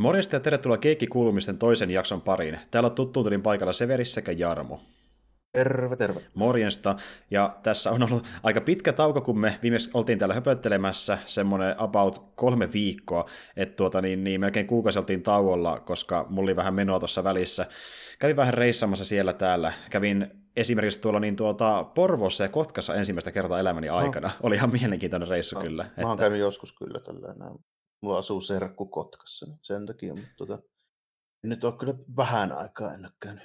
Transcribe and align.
Morjesta 0.00 0.36
ja 0.36 0.40
tervetuloa 0.40 0.78
Keikki-kuulumisten 0.78 1.58
toisen 1.58 1.90
jakson 1.90 2.20
pariin. 2.20 2.58
Täällä 2.70 2.86
on 2.86 2.94
tuttuuntelin 2.94 3.42
paikalla 3.42 3.72
Severi 3.72 4.04
sekä 4.04 4.32
Jarmo. 4.32 4.80
Terve, 5.52 5.96
terve. 5.96 6.20
Morjesta. 6.34 6.96
Ja 7.30 7.56
tässä 7.62 7.90
on 7.90 8.02
ollut 8.02 8.26
aika 8.42 8.60
pitkä 8.60 8.92
tauko, 8.92 9.20
kun 9.20 9.38
me 9.38 9.58
viimeksi 9.62 9.90
oltiin 9.94 10.18
täällä 10.18 10.34
höpöttelemässä, 10.34 11.18
semmoinen 11.26 11.74
about 11.78 12.32
kolme 12.34 12.72
viikkoa, 12.72 13.26
että 13.56 13.76
tuota, 13.76 14.00
niin, 14.00 14.24
niin 14.24 14.40
melkein 14.40 14.66
kuukausi 14.66 14.98
oltiin 14.98 15.22
tauolla, 15.22 15.80
koska 15.80 16.26
mulla 16.28 16.46
oli 16.46 16.56
vähän 16.56 16.74
menoa 16.74 16.98
tuossa 16.98 17.24
välissä. 17.24 17.66
Kävin 18.18 18.36
vähän 18.36 18.54
reissamassa 18.54 19.04
siellä 19.04 19.32
täällä. 19.32 19.72
Kävin 19.90 20.30
esimerkiksi 20.56 21.00
tuolla 21.00 21.20
niin 21.20 21.36
tuota 21.36 21.84
Porvossa 21.84 22.44
ja 22.44 22.48
Kotkassa 22.48 22.94
ensimmäistä 22.94 23.32
kertaa 23.32 23.60
elämäni 23.60 23.88
aikana. 23.88 24.28
No. 24.28 24.34
Oli 24.42 24.54
ihan 24.54 24.72
mielenkiintoinen 24.80 25.28
reissu 25.28 25.56
no. 25.56 25.62
kyllä. 25.62 25.82
Mä 25.82 26.02
oon 26.02 26.12
että... 26.12 26.22
käynyt 26.22 26.40
joskus 26.40 26.72
kyllä 26.72 27.00
tällä 27.00 27.34
Mulla 28.00 28.18
asuu 28.18 28.40
serkku 28.40 28.86
Kotkassa, 28.86 29.46
niin 29.46 29.58
sen 29.62 29.86
takia, 29.86 30.14
mutta 30.14 30.30
tota, 30.36 30.58
nyt 31.42 31.64
on 31.64 31.78
kyllä 31.78 31.94
vähän 32.16 32.52
aikaa 32.52 32.94
en. 32.94 33.42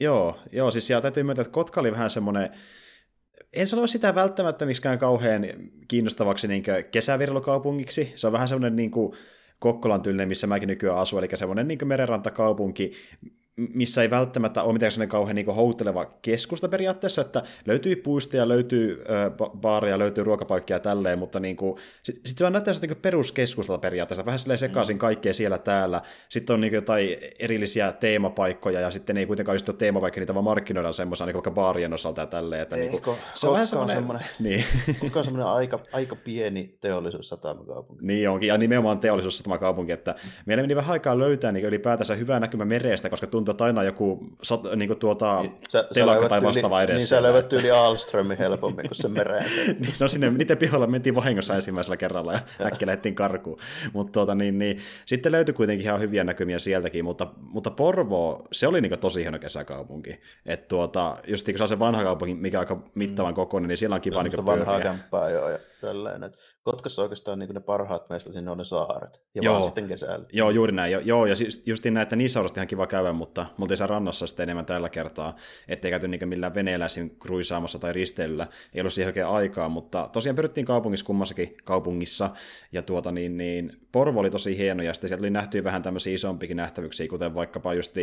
Joo, 0.00 0.38
joo 0.52 0.70
siis 0.70 0.90
ja 0.90 1.00
täytyy 1.00 1.22
myöntää, 1.22 1.42
että 1.42 1.52
Kotka 1.52 1.80
oli 1.80 1.92
vähän 1.92 2.10
semmoinen, 2.10 2.50
en 3.52 3.68
sano 3.68 3.86
sitä 3.86 4.14
välttämättä 4.14 4.66
miksikään 4.66 4.98
kauhean 4.98 5.42
kiinnostavaksi 5.88 6.48
niin 6.48 6.62
kesävirlokaupungiksi. 6.90 8.12
Se 8.16 8.26
on 8.26 8.32
vähän 8.32 8.48
semmoinen 8.48 8.76
niin 8.76 8.90
kuin 8.90 9.16
Kokkolan 9.58 10.02
tyylinen, 10.02 10.28
missä 10.28 10.46
mäkin 10.46 10.66
nykyään 10.66 10.98
asun, 10.98 11.18
eli 11.18 11.28
semmoinen 11.34 11.68
niin 11.68 11.88
merenrantakaupunki, 11.88 12.92
missä 13.56 14.02
ei 14.02 14.10
välttämättä 14.10 14.62
ole 14.62 14.72
mitään 14.72 14.92
sellainen 14.92 15.10
kauhean 15.10 15.36
niin 15.36 15.46
houtteleva 15.46 16.04
keskusta 16.22 16.68
periaatteessa, 16.68 17.22
että 17.22 17.42
löytyy 17.66 17.96
puistoja, 17.96 18.48
löytyy 18.48 19.04
ö, 19.08 19.48
baareja, 19.56 19.98
löytyy 19.98 20.24
ruokapaikkia 20.24 20.76
ja 20.76 20.80
tälleen, 20.80 21.18
mutta 21.18 21.40
niin 21.40 21.56
sitten 22.02 22.26
sit 22.26 22.38
se 22.38 22.44
vaan 22.44 22.52
näyttää 22.52 22.74
niin 22.82 22.96
peruskeskustalta 22.96 23.80
periaatteessa, 23.80 24.26
vähän 24.26 24.38
silleen 24.38 24.58
sekaisin 24.58 24.96
mm. 24.96 24.98
kaikkea 24.98 25.34
siellä 25.34 25.58
täällä, 25.58 26.00
sitten 26.28 26.54
on 26.54 26.60
niin 26.60 26.72
jotain 26.72 27.16
erillisiä 27.38 27.92
teemapaikkoja, 27.92 28.80
ja 28.80 28.90
sitten 28.90 29.16
ei 29.16 29.26
kuitenkaan 29.26 29.54
just 29.54 29.68
ole 29.68 29.76
teemapaikka, 29.76 30.20
niitä 30.20 30.34
vaan 30.34 30.44
markkinoidaan 30.44 30.94
semmoisena 30.94 31.26
niin 31.26 31.34
vaikka 31.34 31.50
baarien 31.50 31.92
osalta 31.92 32.20
ja 32.20 32.26
tälleen, 32.26 32.62
että 32.62 32.76
niin 32.76 33.02
kuin, 33.02 33.16
se 33.34 33.46
on 33.46 33.52
vähän 33.52 33.66
semmoinen, 33.66 33.96
semmoinen, 33.96 34.26
niin. 34.38 34.64
on 35.16 35.24
semmoinen 35.24 35.52
aika, 35.52 35.78
aika 35.92 36.16
pieni 36.16 36.78
teollisuussatamakaupunki. 36.80 38.06
Niin 38.06 38.30
onkin, 38.30 38.48
ja 38.48 38.58
nimenomaan 38.58 39.00
teollisuussatamakaupunki, 39.00 39.92
että 39.92 40.14
meillä 40.46 40.62
meni 40.62 40.76
vähän 40.76 40.92
aikaa 40.92 41.18
löytää 41.18 41.52
niin 41.52 41.64
ylipäätänsä 41.64 42.14
hyvää 42.14 42.40
näkymä 42.40 42.64
merestä, 42.64 43.10
koska 43.10 43.26
tuntuu, 43.26 43.43
että 43.50 43.64
aina 43.64 43.82
joku 43.82 44.24
sat, 44.42 44.60
niin 44.76 44.88
kuin 44.88 44.98
tuota, 44.98 45.40
niin, 45.40 45.56
sä, 45.68 45.88
telakka 45.94 46.28
tai 46.28 46.42
vastaava 46.42 46.82
edessä. 46.82 46.98
Niin 46.98 47.06
sä 47.06 47.22
löydät 47.22 47.52
yli 47.52 47.70
Alströmin 47.70 48.38
helpommin 48.38 48.88
kuin 48.88 48.96
se 48.96 49.08
mereen. 49.08 49.44
niin, 49.80 49.94
no 50.00 50.08
sinne, 50.08 50.30
niiden 50.30 50.58
pihalla 50.58 50.86
mentiin 50.86 51.14
vahingossa 51.14 51.54
ensimmäisellä 51.54 51.96
kerralla 51.96 52.32
ja 52.32 52.40
äkkiä 52.66 52.86
lähdettiin 52.86 53.14
karkuun. 53.14 53.58
Mutta 53.92 54.12
tuota, 54.12 54.34
niin, 54.34 54.58
niin, 54.58 54.80
sitten 55.06 55.32
löytyi 55.32 55.54
kuitenkin 55.54 55.86
ihan 55.86 56.00
hyviä 56.00 56.24
näkymiä 56.24 56.58
sieltäkin, 56.58 57.04
mutta, 57.04 57.26
mutta 57.40 57.70
Porvo, 57.70 58.48
se 58.52 58.66
oli 58.66 58.80
niin 58.80 58.98
tosi 58.98 59.22
hieno 59.22 59.38
kesäkaupunki. 59.38 60.20
Että 60.46 60.68
tuota, 60.68 61.16
just 61.26 61.46
kun 61.46 61.58
se 61.58 61.64
on 61.64 61.68
se 61.68 61.78
vanha 61.78 62.02
kaupunki, 62.02 62.34
mikä 62.34 62.58
on 62.58 62.60
aika 62.60 62.82
mittavan 62.94 63.32
mm. 63.32 63.36
kokoinen, 63.36 63.68
niin 63.68 63.78
siellä 63.78 63.94
on 63.94 64.00
kiva 64.00 64.22
niin 64.22 64.46
vanhaa 64.46 64.80
kämppää 64.80 65.30
joo 65.30 65.48
ja 65.48 65.58
tällainen. 65.80 66.32
Kotkassa 66.64 67.02
oikeastaan 67.02 67.38
niin 67.38 67.54
ne 67.54 67.60
parhaat 67.60 68.08
meistä 68.08 68.32
sinne 68.32 68.50
on 68.50 68.58
ne 68.58 68.64
saaret. 68.64 69.22
Ja 69.34 69.42
joo. 69.42 69.54
vaan 69.54 69.64
sitten 69.64 69.88
kesällä. 69.88 70.26
Joo, 70.32 70.50
juuri 70.50 70.72
näin. 70.72 70.92
Jo, 70.92 71.00
joo, 71.00 71.26
ja 71.26 71.36
siis 71.36 71.62
just 71.66 71.84
näin, 71.84 72.02
että 72.02 72.16
niissä 72.16 72.40
on 72.40 72.48
ihan 72.56 72.66
kiva 72.66 72.86
käydä, 72.86 73.12
mutta 73.12 73.46
me 73.58 73.62
oltiin 73.62 73.88
rannassa 73.88 74.26
sitten 74.26 74.42
enemmän 74.42 74.66
tällä 74.66 74.88
kertaa, 74.88 75.36
ettei 75.68 75.90
käyty 75.90 76.08
niin 76.08 76.28
millään 76.28 76.54
veneellä 76.54 76.86
kruisaamassa 77.18 77.78
tai 77.78 77.92
risteilyllä. 77.92 78.46
Ei 78.74 78.80
ollut 78.80 78.92
siihen 78.92 79.08
oikein 79.08 79.26
aikaa, 79.26 79.68
mutta 79.68 80.08
tosiaan 80.12 80.36
pyrittiin 80.36 80.66
kaupungissa 80.66 81.06
kummassakin 81.06 81.56
kaupungissa, 81.64 82.30
ja 82.72 82.82
tuota 82.82 83.12
niin, 83.12 83.36
niin 83.36 83.72
Porvo 83.92 84.20
oli 84.20 84.30
tosi 84.30 84.58
hieno, 84.58 84.82
ja 84.82 84.94
sitten 84.94 85.08
sieltä 85.08 85.22
oli 85.22 85.30
nähty 85.30 85.64
vähän 85.64 85.82
tämmöisiä 85.82 86.14
isompikin 86.14 86.56
nähtävyyksiä, 86.56 87.08
kuten 87.08 87.34
vaikkapa 87.34 87.74
just 87.74 87.94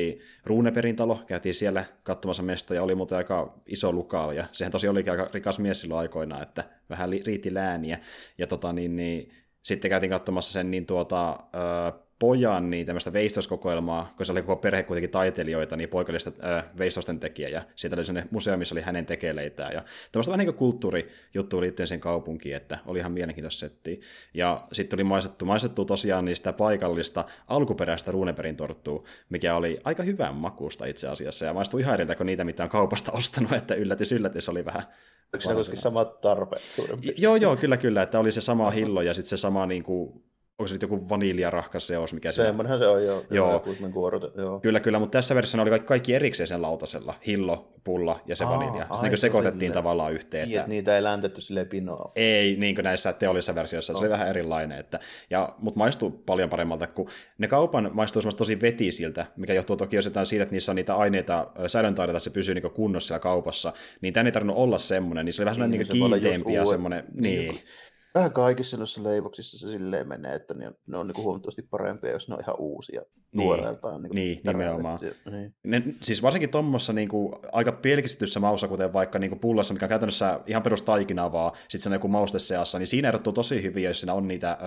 Ruuneperin 0.45 0.95
talo, 0.95 1.19
käytiin 1.27 1.55
siellä 1.55 1.85
katsomassa 2.03 2.43
mestoja, 2.43 2.83
oli 2.83 2.95
muuten 2.95 3.17
aika 3.17 3.53
iso 3.65 3.91
lukaali, 3.91 4.35
ja 4.35 4.45
sehän 4.51 4.71
tosi 4.71 4.87
oli 4.87 5.03
aika 5.09 5.29
rikas 5.33 5.59
mies 5.59 5.81
silloin 5.81 5.99
aikoinaan, 5.99 6.43
että 6.43 6.63
vähän 6.91 7.09
riitti 7.25 7.53
lääniä, 7.53 7.99
ja 8.37 8.47
tota 8.47 8.73
niin, 8.73 8.95
niin 8.95 9.33
sitten 9.61 9.89
käytiin 9.89 10.09
katsomassa 10.09 10.51
sen 10.53 10.71
niin 10.71 10.85
tuota, 10.85 11.39
pojan 12.21 12.69
niin 12.69 12.85
tämmöistä 12.85 13.13
veistoskokoelmaa, 13.13 14.13
kun 14.17 14.25
se 14.25 14.31
oli 14.31 14.41
koko 14.41 14.55
perhe 14.55 14.83
kuitenkin 14.83 15.09
taiteilijoita, 15.09 15.75
niin 15.75 15.89
poikallista 15.89 16.31
äh, 16.43 16.63
veistosten 16.77 17.19
tekijä, 17.19 17.49
ja 17.49 17.61
siitä 17.75 17.95
oli 17.95 18.05
sellainen 18.05 18.29
museo, 18.31 18.57
missä 18.57 18.75
oli 18.75 18.81
hänen 18.81 19.05
tekeleitään, 19.05 19.73
ja 19.73 19.83
tämmöistä 20.11 20.31
vähän 20.31 20.45
niin 20.45 20.55
kulttuurijuttua 20.55 21.61
liittyen 21.61 21.87
sen 21.87 21.99
kaupunkiin, 21.99 22.55
että 22.55 22.77
oli 22.85 22.99
ihan 22.99 23.11
mielenkiintoista 23.11 23.59
settiä. 23.59 23.97
Ja 24.33 24.67
sitten 24.71 24.97
oli 24.97 25.03
maistettu, 25.03 25.45
maistettu 25.45 25.85
tosiaan 25.85 26.25
niistä 26.25 26.53
paikallista 26.53 27.25
alkuperäistä 27.47 28.11
ruuneperin 28.11 28.57
torttua, 28.57 29.03
mikä 29.29 29.55
oli 29.55 29.79
aika 29.83 30.03
hyvän 30.03 30.35
makuusta 30.35 30.85
itse 30.85 31.07
asiassa, 31.07 31.45
ja 31.45 31.53
maistui 31.53 31.81
ihan 31.81 31.93
eriltä 31.93 32.15
kuin 32.15 32.25
niitä, 32.25 32.43
mitä 32.43 32.63
on 32.63 32.69
kaupasta 32.69 33.11
ostanut, 33.19 33.51
että 33.51 33.75
yllätys 33.75 34.11
yllätys 34.11 34.49
oli 34.49 34.65
vähän 34.65 34.83
Onko 35.33 35.49
ne 35.49 35.55
kuitenkin 35.55 35.81
samat 35.81 36.21
tarpeet 36.21 36.61
Joo, 37.17 37.35
joo, 37.35 37.55
kyllä, 37.55 37.77
kyllä, 37.77 38.01
että 38.01 38.19
oli 38.19 38.31
se 38.31 38.41
sama 38.41 38.71
hillo 38.71 39.01
ja 39.01 39.13
sitten 39.13 39.29
se 39.29 39.37
sama 39.37 39.65
niin 39.65 39.83
kuin, 39.83 40.23
onko 40.61 40.67
se 40.67 40.73
nyt 40.75 40.81
joku 40.81 41.09
vaniljarahkas 41.09 41.87
seos, 41.87 42.13
mikä 42.13 42.31
se 42.31 42.43
Semmoinenhan 42.43 42.79
se 42.79 42.87
on, 42.87 43.05
joo. 43.05 43.23
joo. 43.29 43.63
Kuorute, 43.93 44.41
joo. 44.41 44.59
Kyllä, 44.59 44.79
kyllä, 44.79 44.99
mutta 44.99 45.17
tässä 45.17 45.35
versiossa 45.35 45.61
oli 45.61 45.79
kaikki, 45.79 46.13
erikseen 46.13 46.47
sen 46.47 46.61
lautasella. 46.61 47.13
Hillo, 47.27 47.73
pulla 47.83 48.19
ja 48.25 48.35
se 48.35 48.43
Aa, 48.43 48.51
vanilja. 48.51 48.87
Sitten 48.91 49.09
niin 49.11 49.17
sekoitettiin 49.17 49.59
sinne. 49.59 49.73
tavallaan 49.73 50.13
yhteen. 50.13 50.47
Niin, 50.47 50.57
että... 50.59 50.69
niitä 50.69 50.95
ei 50.95 51.03
läntetty 51.03 51.41
sille 51.41 51.65
pinoa. 51.65 52.11
Ei, 52.15 52.55
niin 52.55 52.75
kuin 52.75 52.83
näissä 52.83 53.13
teollisissa 53.13 53.55
versioissa. 53.55 53.93
No. 53.93 53.99
Se 53.99 54.05
oli 54.05 54.11
vähän 54.11 54.27
erilainen. 54.27 54.79
Että... 54.79 54.99
Ja, 55.29 55.55
mutta 55.59 55.77
maistuu 55.77 56.09
paljon 56.11 56.49
paremmalta, 56.49 56.87
kun 56.87 57.09
ne 57.37 57.47
kaupan 57.47 57.89
maistuu 57.93 58.21
tosi 58.37 58.61
vetisiltä, 58.61 59.25
mikä 59.37 59.53
johtuu 59.53 59.77
toki 59.77 59.97
osittain 59.97 60.25
siitä, 60.25 60.43
että 60.43 60.53
niissä 60.53 60.71
on 60.71 60.75
niitä 60.75 60.95
aineita, 60.95 61.47
säilöntäaineita, 61.67 62.17
että 62.17 62.23
se 62.23 62.29
pysyy 62.29 62.55
niin 62.55 62.71
kunnossa 62.71 63.07
siellä 63.07 63.19
kaupassa. 63.19 63.73
Niin 64.01 64.13
tänne 64.13 64.29
ei 64.29 64.33
tarvinnut 64.33 64.57
olla 64.57 64.77
semmoinen, 64.77 65.25
niin 65.25 65.33
se 65.33 65.41
oli 65.41 65.45
vähän 65.45 65.71
niin, 65.71 65.87
semmoinen 65.87 66.11
niin, 66.11 66.21
kiinteämpi 66.21 66.53
ja 66.53 66.65
semmoinen... 66.65 67.03
Niin. 67.13 67.47
niin 67.47 67.61
vähän 68.15 68.33
kaikissa 68.33 68.77
noissa 68.77 69.03
leivoksissa 69.03 69.57
se 69.57 69.71
silleen 69.71 70.07
menee, 70.07 70.35
että 70.35 70.53
ne 70.53 70.67
on, 70.67 70.75
ne 70.87 70.97
on 70.97 71.07
niin 71.07 71.23
huomattavasti 71.23 71.61
parempia, 71.61 72.11
jos 72.11 72.27
ne 72.27 72.35
on 72.35 72.41
ihan 72.41 72.55
uusia 72.59 73.01
niin, 73.31 73.47
tuoreeltaan. 73.47 74.01
Niin, 74.01 74.15
niin 74.15 74.41
nimenomaan. 74.43 74.99
Niin. 75.31 75.55
Ne, 75.63 75.83
siis 76.01 76.21
varsinkin 76.21 76.49
tuommoissa 76.49 76.93
niin 76.93 77.09
aika 77.51 77.71
pelkistetyssä 77.71 78.39
maussa, 78.39 78.67
kuten 78.67 78.93
vaikka 78.93 79.19
niin 79.19 79.39
pullassa, 79.39 79.73
mikä 79.73 79.85
on 79.85 79.89
käytännössä 79.89 80.39
ihan 80.47 80.63
perustaikinaa 80.63 81.31
vaan, 81.31 81.51
sitten 81.61 81.81
se 81.81 81.89
on 81.89 81.93
joku 81.93 82.07
mauste 82.07 82.39
seassa, 82.39 82.79
niin 82.79 82.87
siinä 82.87 83.07
erottuu 83.07 83.33
tosi 83.33 83.63
hyvin, 83.63 83.83
jos 83.83 83.99
siinä 83.99 84.13
on 84.13 84.27
niitä 84.27 84.57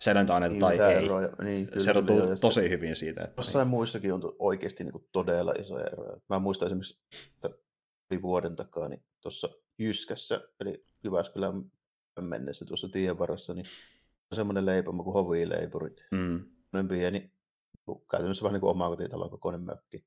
säilöntäaineita 0.00 0.52
niin, 0.52 0.78
tai 0.78 0.92
ei. 0.92 1.04
Eroja. 1.04 1.28
Niin, 1.42 1.66
kyllä, 1.66 1.80
se 1.80 1.90
erottuu 1.90 2.16
niin, 2.16 2.40
tosi 2.40 2.54
sitten, 2.54 2.70
hyvin 2.70 2.96
siitä. 2.96 3.24
Että, 3.24 3.34
jossain 3.36 3.64
niin. 3.64 3.70
muissakin 3.70 4.12
on 4.12 4.22
oikeasti 4.38 4.84
niin 4.84 5.06
todella 5.12 5.52
isoja 5.52 5.86
eroja. 5.86 6.16
Mä 6.28 6.38
muistan 6.38 6.66
esimerkiksi, 6.66 6.98
että 7.44 7.58
vuoden 8.22 8.56
takaa, 8.56 8.88
niin 8.88 9.02
tuossa 9.20 9.48
Jyskässä, 9.78 10.40
eli 10.60 10.84
Jyväskylän 11.04 11.64
mennessä 12.24 12.64
tuossa 12.64 12.88
tien 12.88 13.18
varassa, 13.18 13.54
niin 13.54 13.66
on 14.32 14.36
semmoinen 14.36 14.66
leipoma 14.66 15.02
kuin 15.02 15.14
hovileipurit. 15.14 16.06
Mm. 16.10 16.44
Semmoinen 16.70 16.88
pieni, 16.88 17.32
käytännössä 18.10 18.42
vähän 18.42 18.52
niin 18.52 18.60
kuin 18.60 18.70
omakotitalon 18.70 19.30
kokoinen 19.30 19.62
mökki. 19.62 20.06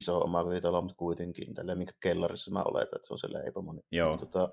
Iso 0.00 0.20
omakotitalo, 0.20 0.82
mutta 0.82 0.96
kuitenkin 0.96 1.54
tälleen, 1.54 1.78
minkä 1.78 1.92
kellarissa 2.00 2.50
mä 2.50 2.62
oletan, 2.62 2.96
että 2.96 3.06
se 3.06 3.14
on 3.14 3.18
se 3.18 3.32
leipomo. 3.32 3.72
Niin, 3.72 3.84
Joo. 3.92 4.16
Tota, 4.18 4.52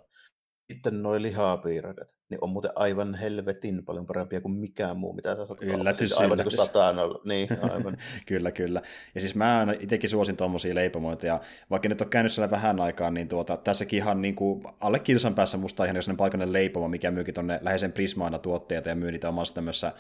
sitten 0.74 1.04
noin 1.04 1.22
lihapiirakat, 1.22 2.08
niin 2.30 2.38
on 2.42 2.50
muuten 2.50 2.72
aivan 2.76 3.16
helvetin 3.16 3.86
paljon 3.86 4.06
parempia 4.06 4.42
kuin 4.42 4.54
mikään 4.54 4.98
muu, 4.98 5.14
mitä 5.14 5.36
tässä 5.36 5.54
on 5.54 5.58
Yllätys, 5.62 5.98
siis 5.98 6.22
aivan 6.22 6.40
yllätys. 6.40 6.60
niin 6.60 7.48
kuin. 7.48 7.60
Niin, 7.64 7.72
aivan. 7.72 7.98
kyllä, 8.26 8.52
kyllä. 8.52 8.82
Ja 9.16 9.22
siis 9.22 9.36
mä 9.36 9.68
itsekin 9.80 10.10
suosin 10.10 10.38
tuommoisia 10.38 10.76
leipomoita, 10.76 11.26
ja 11.26 11.42
vaikka 11.70 11.90
nyt 11.90 12.02
on 12.02 12.10
käynyt 12.10 12.32
siellä 12.32 12.52
vähän 12.52 12.80
aikaa, 12.80 13.12
niin 13.12 13.28
tuota, 13.28 13.58
tässäkin 13.58 13.98
ihan 13.98 14.22
niin 14.22 14.36
kuin 14.36 14.64
alle 14.80 15.00
kilsan 15.00 15.36
päässä 15.36 15.58
musta 15.58 15.86
ihan 15.86 16.04
sellainen 16.04 16.18
paikallinen 16.18 16.54
leipomo, 16.54 16.88
mikä 16.88 17.12
myykin 17.12 17.34
tuonne 17.34 17.60
läheisen 17.62 17.92
Prismaana 17.92 18.38
tuotteita 18.38 18.90
ja 18.90 18.96
myy 18.96 19.12
niitä 19.12 19.30
omassa 19.30 19.56
tämmöisessä 19.56 19.94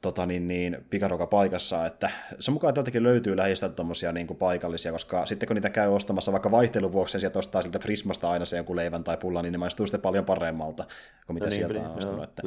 tota, 0.00 0.26
niin, 0.26 0.48
niin, 0.48 0.78
pikaruokapaikassa, 0.90 1.86
että 1.86 2.10
se 2.40 2.50
mukaan 2.50 2.74
tältäkin 2.74 3.02
löytyy 3.02 3.36
lähistä 3.36 3.68
tuommoisia 3.68 4.12
niin 4.12 4.26
kuin 4.26 4.36
paikallisia, 4.36 4.92
koska 4.92 5.26
sitten 5.26 5.46
kun 5.46 5.54
niitä 5.54 5.70
käy 5.70 5.88
ostamassa 5.88 6.32
vaikka 6.32 6.50
vaihtelun 6.50 6.92
vuoksi 6.92 7.16
ja 7.16 7.20
sieltä 7.20 7.38
ostaa 7.38 7.62
siltä 7.62 7.78
Prismasta 7.78 8.30
aina 8.30 8.44
se 8.44 8.56
joku 8.56 8.76
leivän 8.76 9.04
tai 9.04 9.16
pullan, 9.16 9.44
niin 9.44 9.52
ne 9.52 9.58
maistuu 9.58 9.86
sitten 9.86 10.00
paljon 10.00 10.24
paremmalta 10.24 10.84
kuin 11.26 11.34
mitä 11.34 11.46
no 11.46 11.50
niin, 11.50 11.67
sieltä 11.74 11.90
on 11.90 11.96
ostanut. 11.96 12.16
Joo, 12.16 12.24
että, 12.24 12.42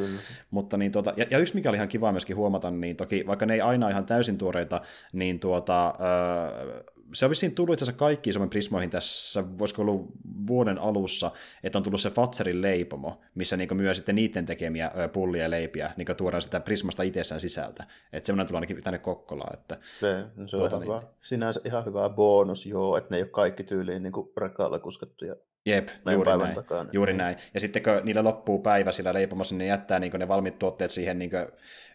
mutta 0.51 0.77
niin, 0.77 0.91
tuota, 0.91 1.13
ja, 1.17 1.25
ja, 1.29 1.39
yksi 1.39 1.55
mikä 1.55 1.69
oli 1.69 1.77
ihan 1.77 1.87
kiva 1.87 2.11
myöskin 2.11 2.35
huomata, 2.35 2.71
niin 2.71 2.95
toki 2.95 3.23
vaikka 3.27 3.45
ne 3.45 3.53
ei 3.53 3.61
aina 3.61 3.89
ihan 3.89 4.05
täysin 4.05 4.37
tuoreita, 4.37 4.81
niin 5.13 5.39
tuota, 5.39 5.93
öö, 5.99 6.83
se 7.13 7.25
on 7.25 7.29
vissiin 7.29 7.55
tullut 7.55 7.73
itse 7.73 7.85
asiassa 7.85 7.99
kaikkiin 7.99 8.33
Suomen 8.33 8.49
Prismoihin 8.49 8.89
tässä, 8.89 9.43
voisiko 9.57 9.81
ollut 9.81 10.11
vuoden 10.47 10.77
alussa, 10.77 11.31
että 11.63 11.77
on 11.77 11.83
tullut 11.83 12.01
se 12.01 12.09
Fatserin 12.09 12.61
leipomo, 12.61 13.21
missä 13.35 13.57
niin 13.57 13.77
myö 13.77 13.93
sitten 13.93 14.15
niiden 14.15 14.45
tekemiä 14.45 14.91
pullia 15.13 15.43
ja 15.43 15.49
leipiä, 15.49 15.91
niin 15.97 16.07
tuodaan 16.17 16.41
sitä 16.41 16.59
Prismasta 16.59 17.03
itsessään 17.03 17.41
sisältä. 17.41 17.83
Että 18.13 18.27
semmoinen 18.27 18.47
tulee 18.47 18.57
ainakin 18.57 18.83
tänne 18.83 18.99
Kokkolaan. 18.99 19.53
Että, 19.53 19.77
se, 19.99 20.25
se 20.47 20.55
on 20.55 20.59
tuota, 20.59 20.67
ihan 20.67 20.79
niin. 20.79 20.95
hyvä. 20.95 21.01
Sinänsä 21.21 21.61
ihan 21.65 21.85
hyvä 21.85 22.09
bonus, 22.09 22.65
joo, 22.65 22.97
että 22.97 23.07
ne 23.09 23.17
ei 23.17 23.23
ole 23.23 23.29
kaikki 23.29 23.63
tyyliin 23.63 24.03
niin 24.03 24.13
rekalla 24.37 24.79
kuskattuja 24.79 25.35
Jep, 25.65 25.89
juuri 26.11 26.37
näin. 26.37 26.55
Takaa, 26.55 26.83
niin. 26.83 26.89
juuri 26.93 27.13
näin. 27.13 27.35
Ja 27.53 27.59
sitten 27.59 27.83
kun 27.83 27.93
niillä 28.03 28.23
loppuu 28.23 28.59
päivä 28.59 28.91
sillä 28.91 29.13
leipomassa, 29.13 29.55
niin 29.55 29.59
ne 29.59 29.65
jättää 29.65 29.99
niin 29.99 30.11
ne 30.17 30.27
valmiit 30.27 30.59
tuotteet 30.59 30.91
siihen 30.91 31.19
niin 31.19 31.31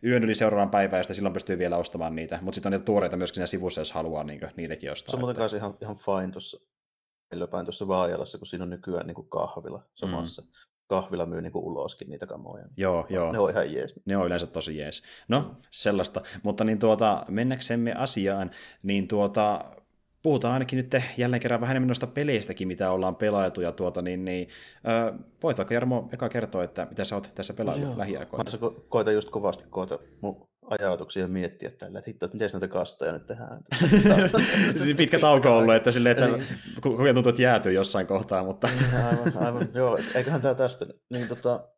yön 0.05 0.25
yli 0.25 0.35
seuraavan 0.35 0.71
päivään, 0.71 0.99
ja 0.99 1.03
sitten 1.03 1.15
silloin 1.15 1.33
pystyy 1.33 1.59
vielä 1.59 1.77
ostamaan 1.77 2.17
niitä. 2.17 2.39
Mutta 2.43 2.55
sitten 2.55 2.69
on 2.69 2.73
niitä 2.73 2.85
tuoreita 2.85 3.17
myöskin 3.17 3.35
siinä 3.35 3.47
sivussa, 3.47 3.81
jos 3.81 3.93
haluaa 3.93 4.25
niin 4.25 4.41
niitäkin 4.57 4.93
ostaa. 4.93 5.06
Se 5.06 5.17
on 5.17 5.20
muuten 5.20 5.37
kanssa 5.37 5.56
ihan, 5.56 5.75
ihan 5.82 5.97
fine 5.97 6.32
tuossa 6.32 6.58
Elöpäin 7.32 7.67
tuossa 7.67 7.88
Vaajalassa, 7.88 8.38
kun 8.38 8.47
siinä 8.47 8.62
on 8.62 8.70
nykyään 8.70 9.06
niin 9.06 9.14
kuin 9.14 9.29
kahvila 9.29 9.82
samassa. 9.94 10.43
Mm. 10.43 10.49
Kahvila 10.87 11.26
myy 11.26 11.43
niin 11.43 11.53
kuin 11.53 11.64
uloskin 11.64 12.11
niitä 12.11 12.26
kamoja. 12.26 12.64
Niin 12.64 12.75
joo, 12.76 13.06
joo. 13.08 13.32
Ne 13.32 13.38
on 13.38 13.50
ihan 13.50 13.73
jees. 13.73 13.94
Ne 14.05 14.17
on 14.17 14.26
yleensä 14.26 14.47
tosi 14.47 14.79
jees. 14.79 15.03
No, 15.29 15.56
sellaista. 15.70 16.23
Mutta 16.43 16.64
niin 16.64 16.79
tuota, 16.79 17.25
mennäksemme 17.29 17.94
asiaan, 17.94 18.50
niin 18.82 19.08
tuota, 19.08 19.64
puhutaan 20.23 20.55
ainakin 20.55 20.76
nyt 20.76 21.03
jälleen 21.17 21.41
kerran 21.41 21.61
vähän 21.61 21.73
enemmän 21.73 21.88
noista 21.88 22.06
peleistäkin, 22.06 22.69
mitä 22.69 22.91
ollaan 22.91 23.17
pelailtu, 23.17 23.61
ja 23.61 23.73
tuota, 23.73 24.02
niin, 24.02 24.25
niin 24.25 24.49
äh, 24.88 25.19
voit 25.43 25.56
vaikka 25.56 25.75
Jarmo 25.75 26.09
eka 26.12 26.29
kertoa, 26.29 26.64
että 26.64 26.87
mitä 26.91 27.05
sä 27.05 27.14
oot 27.14 27.31
tässä 27.35 27.55
pelaillut 27.55 27.97
lähiaikoina. 27.97 28.50
Mä 28.61 28.69
ko- 28.69 28.81
koitan 28.88 29.14
just 29.14 29.31
kovasti 29.31 29.64
koota 29.70 29.99
mun 30.20 30.49
ajatuksia 30.71 31.29
miettiä 31.29 31.71
tällä, 31.71 31.99
että 31.99 32.11
hitto, 32.11 32.27
että 32.27 32.35
miten 32.35 32.51
näitä 32.53 32.69
kastoja 32.69 33.13
nyt 33.13 33.27
tehdään. 33.27 33.65
Pitkä 34.97 35.19
tauko 35.19 35.49
on 35.49 35.57
ollut, 35.57 35.75
että, 35.75 35.91
silleen, 35.91 36.19
että 36.19 36.39
koko 36.81 37.03
ajan 37.03 37.15
tuntuu, 37.15 37.31
että 37.31 37.43
jäätyy 37.43 37.73
jossain 37.73 38.07
kohtaa, 38.07 38.45
mutta... 38.45 38.69
aivan, 39.07 39.47
aivan, 39.47 39.69
joo, 39.75 39.99
eiköhän 40.15 40.41
tämä 40.43 40.55
tästä. 40.55 40.87
Niin, 41.11 41.29
tota, 41.29 41.69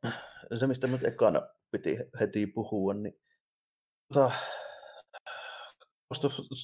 se, 0.55 0.67
mistä 0.67 0.87
nyt 0.87 1.05
ekana 1.05 1.43
piti 1.71 1.99
heti 2.21 2.47
puhua, 2.47 2.95
niin 2.95 3.15
tota, 4.15 4.31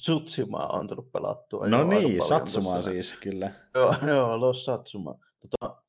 Tsutsuma 0.01 0.67
on 0.67 0.87
tullut 0.87 1.11
pelattua. 1.11 1.67
No 1.67 1.83
niin, 1.83 2.21
Satsuma 2.27 2.81
siis, 2.81 3.13
kyllä. 3.13 3.51
Joo, 3.75 3.95
joo 4.15 4.39
Los 4.39 4.65
Satsuma. 4.65 5.15
Tota, 5.39 5.83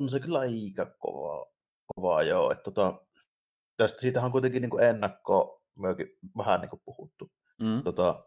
on 0.00 0.08
se 0.08 0.20
kyllä 0.20 0.38
aika 0.38 0.86
kovaa, 0.98 1.46
kovaa 1.94 2.22
joo. 2.22 2.50
Et, 2.50 2.62
tota, 2.62 2.94
tästä, 3.76 4.00
siitähän 4.00 4.26
on 4.26 4.32
kuitenkin 4.32 4.62
niin 4.62 4.82
ennakko 4.82 5.62
myöskin 5.78 6.06
vähän 6.36 6.60
niin 6.60 6.70
kuin 6.70 6.82
puhuttu. 6.84 7.30
Mm. 7.60 7.82
Tota, 7.82 8.24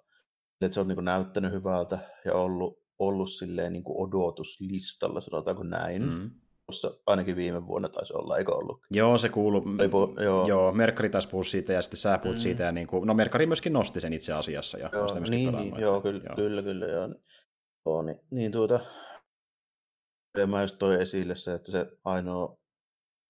että 0.61 0.73
se 0.73 0.79
on 0.79 0.87
niin 0.87 0.95
kuin 0.95 1.05
näyttänyt 1.05 1.51
hyvältä 1.51 1.99
ja 2.25 2.33
ollut, 2.33 2.79
ollut 2.99 3.31
silleen 3.31 3.73
niin 3.73 3.83
kuin 3.83 4.07
odotuslistalla, 4.07 5.21
sanotaanko 5.21 5.63
näin. 5.63 6.09
Mm 6.09 6.31
tuossa 6.69 6.99
ainakin 7.05 7.35
viime 7.35 7.67
vuonna 7.67 7.89
taisi 7.89 8.13
olla, 8.13 8.37
eikö 8.37 8.55
ollut? 8.55 8.81
Joo, 8.91 9.17
se 9.17 9.29
kuuluu. 9.29 9.61
Pu- 9.61 10.23
joo. 10.23 10.47
joo, 10.47 10.71
Merkari 10.71 11.09
taisi 11.09 11.29
puhua 11.29 11.43
siitä 11.43 11.73
ja 11.73 11.81
sitten 11.81 11.97
sä 11.97 12.17
puhut 12.17 12.35
mm. 12.35 12.39
siitä. 12.39 12.63
Ja 12.63 12.71
niin 12.71 12.87
kuin, 12.87 13.07
no 13.07 13.13
Merkari 13.13 13.45
myöskin 13.45 13.73
nosti 13.73 14.01
sen 14.01 14.13
itse 14.13 14.33
asiassa. 14.33 14.77
Ja 14.77 14.89
joo, 14.93 15.07
sitä 15.07 15.19
niin, 15.19 15.53
niin, 15.53 15.79
joo, 15.79 15.97
että, 15.97 16.09
kyllä, 16.09 16.23
joo, 16.25 16.35
kyllä, 16.35 16.63
kyllä, 16.63 16.85
joo. 16.85 17.09
joo 17.85 18.01
niin, 18.01 18.19
niin 18.31 18.51
tuota, 18.51 18.79
ja 20.37 20.47
mä 20.47 20.61
just 20.61 20.75
toi 20.79 21.01
esille 21.01 21.35
se, 21.35 21.53
että 21.53 21.71
se 21.71 21.85
ainoa, 22.03 22.57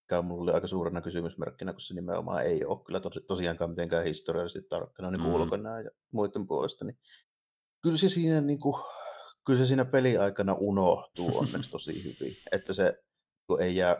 mikä 0.09 0.21
mulla 0.21 0.44
oli 0.44 0.51
aika 0.51 0.67
suurena 0.67 1.01
kysymysmerkkinä, 1.01 1.73
kun 1.73 1.81
se 1.81 1.94
nimenomaan 1.94 2.45
ei 2.45 2.65
ole 2.65 2.83
kyllä 2.85 3.00
tos, 3.00 3.19
tosiaankaan 3.27 3.69
mitenkään 3.69 4.06
historiallisesti 4.06 4.69
tarkkana 4.69 5.11
niin 5.11 5.21
mm. 5.21 5.33
ulkona 5.33 5.81
ja 5.81 5.91
muiden 6.11 6.47
puolesta, 6.47 6.85
niin 6.85 6.97
kyllä 7.83 7.97
se 7.97 8.09
siinä 8.09 8.41
niin 8.41 8.59
kuin, 8.59 8.83
kyllä 9.45 9.59
se 9.59 9.65
siinä 9.65 9.85
peliaikana 9.85 10.53
unohtuu 10.53 11.38
onneksi 11.38 11.71
tosi 11.71 12.03
hyvin. 12.03 12.38
Että 12.51 12.73
se 12.73 13.03
kun 13.47 13.61
ei 13.61 13.75
jää, 13.75 13.95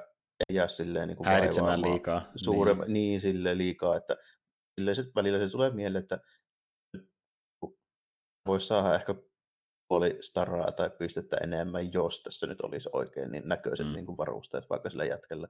ei 0.50 0.56
jää 0.56 0.67
silleen 0.67 1.07
niin 1.07 1.17
kuin 1.17 1.27
häiritsemään 1.27 1.81
liikaa. 1.81 2.31
Suure, 2.35 2.73
niin. 2.73 2.94
niin 2.94 3.21
silleen 3.21 3.57
liikaa, 3.57 3.97
että 3.97 4.17
silleen 4.79 4.95
se, 4.95 5.03
välillä 5.15 5.45
se 5.45 5.51
tulee 5.51 5.69
mieleen, 5.69 6.03
että 6.03 6.19
voisi 8.47 8.67
saada 8.67 8.95
ehkä 8.95 9.15
puoli 9.88 10.17
staraa 10.21 10.71
tai 10.71 10.89
pistettä 10.89 11.38
enemmän, 11.44 11.94
jos 11.94 12.23
tässä 12.23 12.47
nyt 12.47 12.62
olisi 12.62 12.89
oikein 12.94 13.31
niin 13.31 13.44
näköiset 13.45 13.88
mm. 13.88 13.94
niin 13.94 14.05
kuin 14.05 14.17
varusteet 14.17 14.69
vaikka 14.69 14.89
sillä 14.89 15.05
jätkellä. 15.05 15.47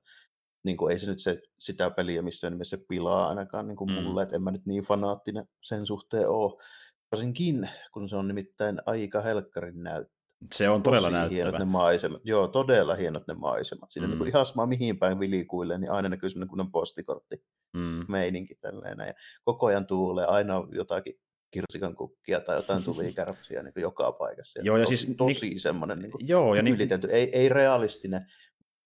Niin 0.63 0.77
kuin 0.77 0.91
ei 0.91 0.99
se 0.99 1.07
nyt 1.07 1.19
se, 1.21 1.41
sitä 1.59 1.89
peliä 1.89 2.21
missään 2.21 2.53
nimessä 2.53 2.77
pilaa 2.87 3.27
ainakaan 3.27 3.67
niin 3.67 3.75
kuin 3.75 3.91
mm. 3.91 4.03
mulle, 4.03 4.23
että 4.23 4.35
en 4.35 4.43
mä 4.43 4.51
nyt 4.51 4.65
niin 4.65 4.83
fanaattinen 4.83 5.45
sen 5.63 5.85
suhteen 5.85 6.29
ole. 6.29 6.63
Varsinkin, 7.11 7.69
kun 7.93 8.09
se 8.09 8.15
on 8.15 8.27
nimittäin 8.27 8.81
aika 8.85 9.21
helkkarin 9.21 9.83
näyttö 9.83 10.19
se 10.53 10.69
on 10.69 10.83
todella 10.83 11.09
näyttävä. 11.09 11.35
hienot 11.35 11.59
ne 11.59 11.65
maisemat. 11.65 12.21
Joo, 12.23 12.47
todella 12.47 12.95
hienot 12.95 13.27
ne 13.27 13.33
maisemat. 13.33 13.91
Siinä 13.91 14.07
mm. 14.07 14.19
niin 14.19 14.27
ihan 14.27 14.45
sama 14.45 14.65
mihin 14.65 14.99
päin 14.99 15.19
vilikuille, 15.19 15.77
niin 15.77 15.91
aina 15.91 16.09
näkyy 16.09 16.29
sellainen 16.29 16.49
kunnon 16.49 16.71
postikortti 16.71 17.43
mm. 17.73 18.05
meininki 18.07 18.55
tälleen. 18.61 18.97
Ja 19.07 19.13
koko 19.43 19.65
ajan 19.65 19.87
tuulee, 19.87 20.25
aina 20.25 20.67
jotakin 20.71 21.19
kirsikan 21.51 21.95
kukkia 21.95 22.39
tai 22.39 22.55
jotain 22.55 22.83
tulikärpsiä 22.93 23.63
niin 23.63 23.73
joka 23.75 24.11
paikassa. 24.11 24.59
Joo, 24.63 24.77
ja 24.77 24.85
tosi, 24.85 24.97
siis, 24.97 25.17
tosi 25.17 25.45
niin, 25.45 25.59
semmoinen 25.59 25.99
niin 25.99 26.11
joo, 26.19 26.55
ja. 26.55 26.61
Niin, 26.61 26.77
ei, 27.09 27.29
ei 27.33 27.49
realistinen, 27.49 28.25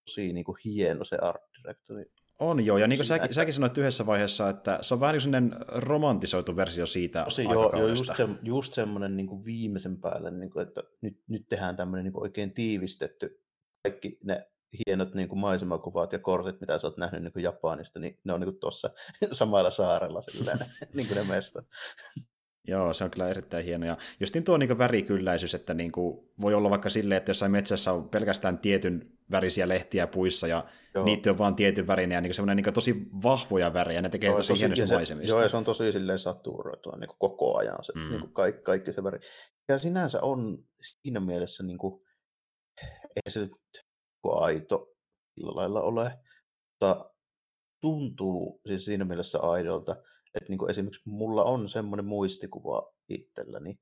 tosi 0.06 0.34
niin 0.34 0.46
kuin 0.46 0.58
hieno 0.66 1.06
se 1.06 1.18
art 1.22 1.42
directori. 1.58 2.06
On 2.40 2.66
joo, 2.66 2.78
ja 2.78 2.88
niin 2.88 2.98
kuin 2.98 3.06
säkin, 3.06 3.34
säkin 3.34 3.54
sanoit 3.54 3.78
yhdessä 3.78 4.06
vaiheessa, 4.06 4.50
että 4.50 4.80
se 4.82 4.94
on 4.94 5.00
vähän 5.00 5.16
niin 5.32 5.56
romantisoitu 5.68 6.56
versio 6.56 6.86
siitä 6.86 7.24
Tosi, 7.24 7.44
joo, 7.44 7.72
joo, 7.78 7.88
just, 7.88 8.16
se, 8.16 8.28
just 8.44 8.74
semmoinen 8.74 9.18
niin 9.18 9.28
kuin 9.28 9.46
viimeisen 9.46 10.02
päälle, 10.02 10.32
niin 10.32 10.52
kuin, 10.52 10.68
että 10.68 10.84
nyt, 11.02 11.20
nyt 11.28 11.46
tehdään 11.50 11.76
tämmöinen 11.76 12.04
niin 12.04 12.14
kuin 12.14 12.24
oikein 12.24 12.54
tiivistetty, 12.54 13.44
kaikki 13.84 14.20
ne 14.24 14.48
hienot 14.88 15.14
niin 15.14 15.30
kuin 15.30 15.40
maisemakuvat 15.40 16.14
ja 16.14 16.20
kortit, 16.20 16.62
mitä 16.62 16.80
sä 16.80 16.88
oot 16.88 16.98
nähnyt 16.98 17.24
niin 17.24 17.34
kuin 17.34 17.44
Japanista, 17.44 18.00
niin 18.00 18.20
ne 18.24 18.34
on 18.34 18.42
niin 18.42 18.60
tuossa 18.60 18.90
samalla 19.34 19.70
saarella 19.72 20.22
silleen, 20.22 20.60
niin 20.94 21.08
kuin 21.08 21.18
ne 21.18 21.24
mestat. 21.24 21.66
Joo, 22.68 22.94
se 22.94 23.04
on 23.04 23.12
kyllä 23.12 23.30
erittäin 23.30 23.66
hieno. 23.66 23.86
Ja 23.86 23.98
justin 24.20 24.44
tuo 24.44 24.58
niin 24.58 24.78
värikylläisyys, 24.78 25.56
että 25.56 25.74
niin 25.74 25.92
kuin, 25.92 26.30
voi 26.42 26.54
olla 26.54 26.70
vaikka 26.70 26.90
silleen, 26.90 27.18
että 27.18 27.30
jossain 27.30 27.52
metsässä 27.52 27.92
on 27.92 28.10
pelkästään 28.10 28.58
tietyn 28.58 29.12
värisiä 29.32 29.68
lehtiä 29.68 30.08
puissa 30.08 30.48
ja 30.48 30.66
Joo. 30.96 31.06
niitä 31.06 31.30
on 31.30 31.38
vaan 31.38 31.56
tietyn 31.56 31.88
värinen 31.88 32.16
ja 32.16 32.22
niin 32.22 32.34
semmoinen 32.34 32.64
niin 32.64 32.74
tosi 32.74 33.08
vahvoja 33.24 33.74
värejä, 33.74 34.02
ne 34.02 34.10
tekee 34.10 34.30
joo, 34.30 34.38
tosi, 34.38 34.54
tosi 34.54 34.60
hienosti 34.60 34.96
maisemista. 34.96 35.36
Joo, 35.36 35.44
ja 35.44 35.50
se 35.50 35.58
on 35.58 35.64
tosi 35.64 35.92
silleen 35.92 36.20
saturoitua 36.20 36.98
niin 37.00 37.10
koko 37.20 37.58
ajan 37.58 37.84
se, 37.84 37.94
mm. 37.96 38.10
niin 38.10 38.20
kuin 38.20 38.34
kaikki, 38.34 38.62
kaikki 38.62 38.94
se 38.94 39.04
väri. 39.04 39.20
Ja 39.70 39.78
sinänsä 39.78 40.22
on 40.22 40.64
siinä 40.82 41.20
mielessä, 41.20 41.64
niin 41.64 41.78
kuin, 41.78 42.04
ei 43.16 43.32
se 43.32 43.40
nyt 43.40 43.52
aito 44.24 44.88
sillä 45.36 45.56
lailla 45.56 45.82
ole, 45.82 46.18
mutta 46.72 47.12
tuntuu 47.82 48.62
siis 48.68 48.86
siinä 48.86 49.06
mielessä 49.06 49.40
aidolta, 49.40 49.96
että 50.36 50.50
niin 50.50 50.70
esimerkiksi 50.70 51.02
mulla 51.06 51.44
on 51.44 51.70
semmoinen 51.70 52.06
muistikuva 52.06 52.94
itselläni, 53.10 53.80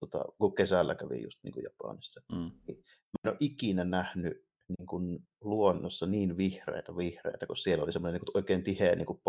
tota, 0.00 0.24
kun 0.38 0.54
kesällä 0.54 0.94
kävin 0.94 1.22
just 1.22 1.38
niin 1.42 1.52
kuin 1.52 1.64
Japanissa. 1.64 2.20
Mm. 2.32 2.50
Niin 2.66 2.78
mä 3.12 3.18
en 3.24 3.30
ole 3.30 3.36
ikinä 3.40 3.84
nähnyt 3.84 4.44
niin 4.78 4.86
kuin 4.86 5.18
luonnossa 5.40 6.06
niin 6.06 6.36
vihreitä 6.36 6.96
vihreitä, 6.96 7.46
kun 7.46 7.56
siellä 7.56 7.84
oli 7.84 7.92
semmoinen 7.92 8.20
niin 8.20 8.24
kuin 8.26 8.38
oikein 8.38 8.64
tiheä 8.64 8.94
niin 8.94 9.06
kuin 9.06 9.20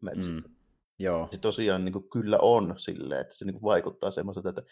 metsä. 0.00 0.30
Mm. 0.30 0.42
Joo. 0.98 1.28
Se 1.30 1.38
tosiaan 1.38 1.84
niin 1.84 1.92
kuin, 1.92 2.08
kyllä 2.10 2.38
on 2.42 2.74
silleen, 2.76 3.20
että 3.20 3.34
se 3.34 3.44
niin 3.44 3.54
kuin 3.54 3.62
vaikuttaa 3.62 4.10
semmoiselta, 4.10 4.48
että 4.48 4.62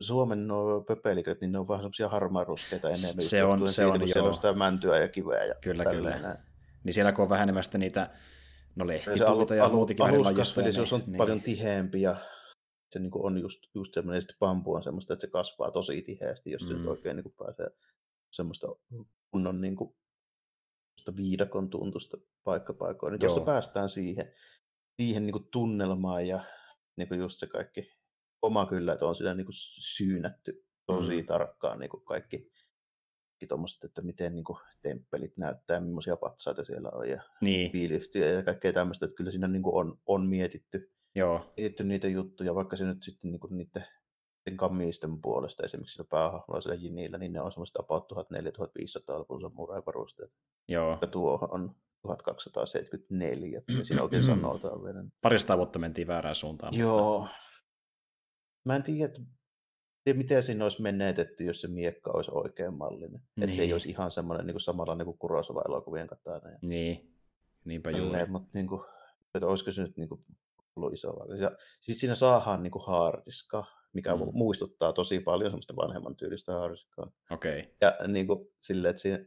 Suomen 0.00 0.48
nuo 0.48 0.80
pöpeliköt, 0.80 1.40
niin 1.40 1.52
ne 1.52 1.58
on 1.58 1.68
vähän 1.68 1.82
semmoisia 1.82 2.08
harmaaruskeita 2.08 2.88
enemmän. 2.88 3.22
Se 3.22 3.44
on, 3.44 3.68
se 3.68 3.86
on, 3.86 3.92
on 3.92 4.00
joo. 4.00 4.08
Siellä 4.08 4.28
on 4.28 4.34
sitä 4.34 4.52
mäntyä 4.52 4.98
ja 4.98 5.08
kiveä 5.08 5.44
ja 5.44 5.54
Kyllä, 5.54 5.84
kyllä. 5.84 6.18
Näin. 6.18 6.38
Niin 6.84 6.94
siellä 6.94 7.12
kun 7.12 7.22
on 7.22 7.28
vähän 7.28 7.42
enemmän 7.42 7.64
niitä 7.78 8.10
No 8.76 8.86
lehtipuuta 8.86 9.54
ja 9.54 9.68
muutakin 9.68 10.06
värilajistoja. 10.06 10.72
Se 10.72 10.94
on 10.94 11.02
niin. 11.06 11.16
paljon 11.16 11.42
tiheämpi 11.42 12.02
ja 12.02 12.16
se 12.90 12.98
niin 12.98 13.10
kuin 13.10 13.26
on 13.26 13.38
just, 13.38 13.58
just 13.74 13.94
semmoinen, 13.94 14.22
että 14.22 14.34
bambu 14.38 14.72
on 14.72 14.82
semmoista, 14.82 15.12
että 15.12 15.26
se 15.26 15.30
kasvaa 15.30 15.70
tosi 15.70 16.02
tiheästi, 16.02 16.50
jos 16.50 16.62
mm. 16.62 16.68
se 16.68 16.90
oikein 16.90 17.16
niin 17.16 17.24
kuin 17.24 17.34
pääsee 17.38 17.70
semmoista 18.30 18.66
kunnon 19.30 19.60
niin 19.60 19.76
kuin, 19.76 19.94
viidakon 21.16 21.70
tuntusta 21.70 22.16
paikkapaikoin. 22.44 23.12
Niin 23.12 23.20
jos 23.22 23.34
se 23.34 23.40
päästään 23.40 23.88
siihen, 23.88 24.32
siihen 25.00 25.26
niin 25.26 25.32
kuin 25.32 25.48
tunnelmaan 25.52 26.26
ja 26.26 26.44
niin 26.96 27.08
kuin 27.08 27.20
just 27.20 27.38
se 27.38 27.46
kaikki 27.46 27.92
oma 28.42 28.66
kyllä, 28.66 28.92
että 28.92 29.06
on 29.06 29.14
siinä 29.14 29.34
niin 29.34 29.46
kuin 29.46 29.56
syynätty 29.96 30.64
tosi 30.86 31.20
mm. 31.20 31.26
tarkkaan 31.26 31.78
niin 31.78 31.90
kuin 31.90 32.04
kaikki 32.04 32.50
tuommoiset, 33.46 33.84
että 33.84 34.02
miten 34.02 34.34
niin 34.34 34.44
kuin, 34.44 34.58
temppelit 34.82 35.36
näyttää, 35.36 35.80
millaisia 35.80 36.16
patsaita 36.16 36.64
siellä 36.64 36.90
on 36.92 37.08
ja 37.08 37.22
niin. 37.40 37.70
piilihtyjä 37.70 38.26
ja 38.26 38.42
kaikkea 38.42 38.72
tämmöistä, 38.72 39.06
että 39.06 39.16
kyllä 39.16 39.30
siinä 39.30 39.48
niin 39.48 39.62
kuin 39.62 39.74
on, 39.74 39.98
on 40.06 40.26
mietitty, 40.26 40.92
Joo. 41.14 41.52
mietitty 41.56 41.84
niitä 41.84 42.08
juttuja, 42.08 42.54
vaikka 42.54 42.76
se 42.76 42.84
nyt 42.84 43.02
sitten 43.02 43.30
niin 43.30 43.40
kuin 43.40 43.56
niiden 43.56 43.86
kamiisten 44.56 45.20
puolesta, 45.20 45.64
esimerkiksi 45.64 45.92
sillä 45.92 46.08
päähahmolla 46.10 46.74
Jinillä, 46.74 47.18
niin 47.18 47.32
ne 47.32 47.40
on 47.40 47.52
semmoista 47.52 47.82
about 47.82 48.12
1400-1500 48.12 48.16
samuraivarusteet. 49.42 50.32
Joo. 50.68 50.98
Ja 51.00 51.06
tuo 51.06 51.48
on 51.50 51.74
1274, 52.02 53.58
että 53.58 53.72
siinä 53.84 54.02
oikein 54.02 54.22
sanotaan 54.22 54.84
vielä. 54.84 55.04
Parista 55.20 55.56
vuotta 55.56 55.78
mentiin 55.78 56.06
väärään 56.06 56.34
suuntaan. 56.34 56.74
Joo. 56.76 57.20
Mutta... 57.20 57.34
Mä 58.64 58.76
en 58.76 58.82
tiedä, 58.82 59.14
tiedä, 60.04 60.18
miten 60.18 60.42
siinä 60.42 60.64
olisi 60.64 60.82
menetetty, 60.82 61.44
jos 61.44 61.60
se 61.60 61.68
miekka 61.68 62.10
olisi 62.14 62.30
oikein 62.34 62.74
mallinen. 62.74 63.10
Niin. 63.36 63.44
Että 63.44 63.56
se 63.56 63.62
ei 63.62 63.66
Niin. 63.66 63.74
olisi 63.74 63.88
ihan 63.90 64.10
semmoinen 64.10 64.46
niin 64.46 64.60
samanlainen 64.60 65.04
kuin 65.04 65.18
Kurosawa-elokuvien 65.18 66.06
katana. 66.06 66.40
Niin, 66.62 67.14
niinpä 67.64 67.90
juuri. 67.90 68.26
mutta 68.26 68.48
niin 68.54 68.66
kuin, 68.66 68.80
että 69.34 69.46
olisiko 69.46 69.72
se 69.72 69.82
nyt 69.82 69.96
niin 69.96 70.08
kuin, 70.08 70.24
ollut 70.76 70.92
iso 70.92 71.08
vaikutus. 71.08 71.40
Ja 71.40 71.50
sitten 71.80 72.00
siinä 72.00 72.14
saadaan 72.14 72.62
niin 72.62 72.70
kuin 72.70 72.86
haardiska, 72.86 73.64
mikä 73.92 74.16
Mm. 74.16 74.22
muistuttaa 74.32 74.92
tosi 74.92 75.20
paljon 75.20 75.50
semmoista 75.50 75.76
vanhemman 75.76 76.16
tyylistä 76.16 76.52
haardiskaa. 76.52 77.10
Okei. 77.30 77.60
Okay. 77.60 77.72
Ja 77.80 78.08
niin 78.08 78.26
kuin, 78.26 78.48
silleen, 78.60 78.90
että 78.90 79.02
siinä, 79.02 79.24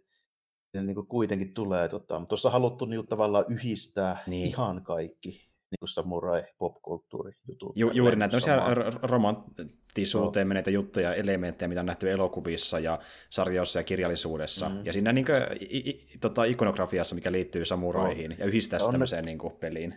siinä 0.72 0.86
niin 0.86 0.96
kuin 0.96 1.08
kuitenkin 1.08 1.54
tulee, 1.54 1.88
tota, 1.90 2.20
mutta 2.20 2.30
tuossa 2.30 2.50
on 2.50 2.54
haluttu 2.54 2.86
niin 2.86 3.08
tavallaan 3.08 3.46
yhdistää 3.50 4.14
Niin. 4.28 4.32
niin. 4.42 4.48
ihan 4.48 4.84
kaikki 4.84 5.50
niin 5.82 5.90
samurai 5.94 6.44
popkulttuuri 6.58 7.32
jutut. 7.48 7.72
Ju, 7.76 7.92
juuri 7.92 8.16
näitä 8.16 8.32
tämmöisiä 8.32 8.58
romanttisuuteen 9.02 10.48
meneitä 10.48 10.70
juttuja, 10.72 11.14
elementtejä, 11.16 11.70
mitä 11.70 11.80
on 11.80 11.86
nähty 11.86 12.12
elokuvissa 12.12 12.80
ja 12.80 13.00
sarjoissa 13.30 13.80
ja 13.80 13.84
kirjallisuudessa. 13.84 14.70
Mm. 14.70 14.86
Ja 14.86 14.94
siinä 14.94 15.14
niin 15.14 15.26
kuin, 15.26 15.38
i, 15.62 15.90
i, 15.90 16.18
tota, 16.22 16.44
ikonografiassa, 16.44 17.16
mikä 17.16 17.32
liittyy 17.32 17.66
samuraihin, 17.66 18.36
ja 18.40 18.46
yhdistää 18.46 18.76
Ja 18.76 18.80
sitä 18.80 18.88
onne- 18.88 18.94
tämmöiseen 18.96 19.26
niin 19.26 19.38
kuin, 19.38 19.54
peliin. 19.54 19.96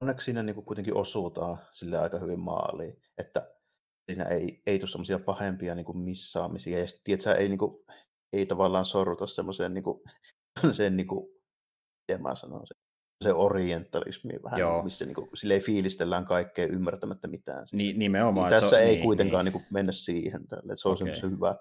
onneksi 0.00 0.24
siinä 0.24 0.42
niin 0.42 0.54
kuin 0.54 0.64
kuitenkin 0.64 0.94
osutaan 0.96 1.58
sille 1.72 1.98
aika 1.98 2.18
hyvin 2.18 2.40
maaliin, 2.40 3.02
että 3.18 3.50
siinä 4.10 4.24
ei, 4.24 4.62
ei 4.66 4.78
tule 4.78 4.90
semmoisia 4.90 5.18
pahempia 5.18 5.74
niin 5.74 5.86
kuin 5.86 5.98
missaamisia. 5.98 6.78
Ja 6.78 6.86
tiedätkö, 7.04 7.32
ei, 7.34 7.48
niin 7.48 7.58
kuin, 7.58 7.84
ei 8.32 8.46
tavallaan 8.46 8.84
sorruta 8.84 9.26
semmoiseen, 9.26 9.74
niin 9.74 9.84
kuin, 9.84 10.00
sen, 10.72 10.96
niin 10.96 11.06
kuin, 11.06 11.26
miten 12.08 12.22
mä 12.22 12.34
sanon, 12.34 12.66
se, 12.66 12.74
se 13.24 13.32
orientalismiin 13.32 14.42
vähän, 14.42 14.60
Joo. 14.60 14.72
kuin, 14.72 14.84
missä 14.84 15.04
niin 15.04 15.14
kuin, 15.14 15.28
sille 15.34 15.54
ei 15.54 15.60
fiilistellään 15.60 16.24
kaikkea 16.24 16.66
ymmärtämättä 16.66 17.28
mitään. 17.28 17.66
Ni, 17.72 17.92
nimenomaan. 17.92 18.50
Niin 18.50 18.60
tässä 18.60 18.76
se, 18.76 18.78
ei 18.82 18.94
niin, 18.94 19.04
kuitenkaan 19.04 19.44
Niin. 19.44 19.52
niin. 19.52 19.62
Niin 19.62 19.74
mennä 19.74 19.92
siihen, 19.92 20.46
tälle, 20.48 20.76
se 20.76 20.88
on 20.88 20.94
okay. 20.94 21.14
se 21.14 21.30
hyvä. 21.30 21.56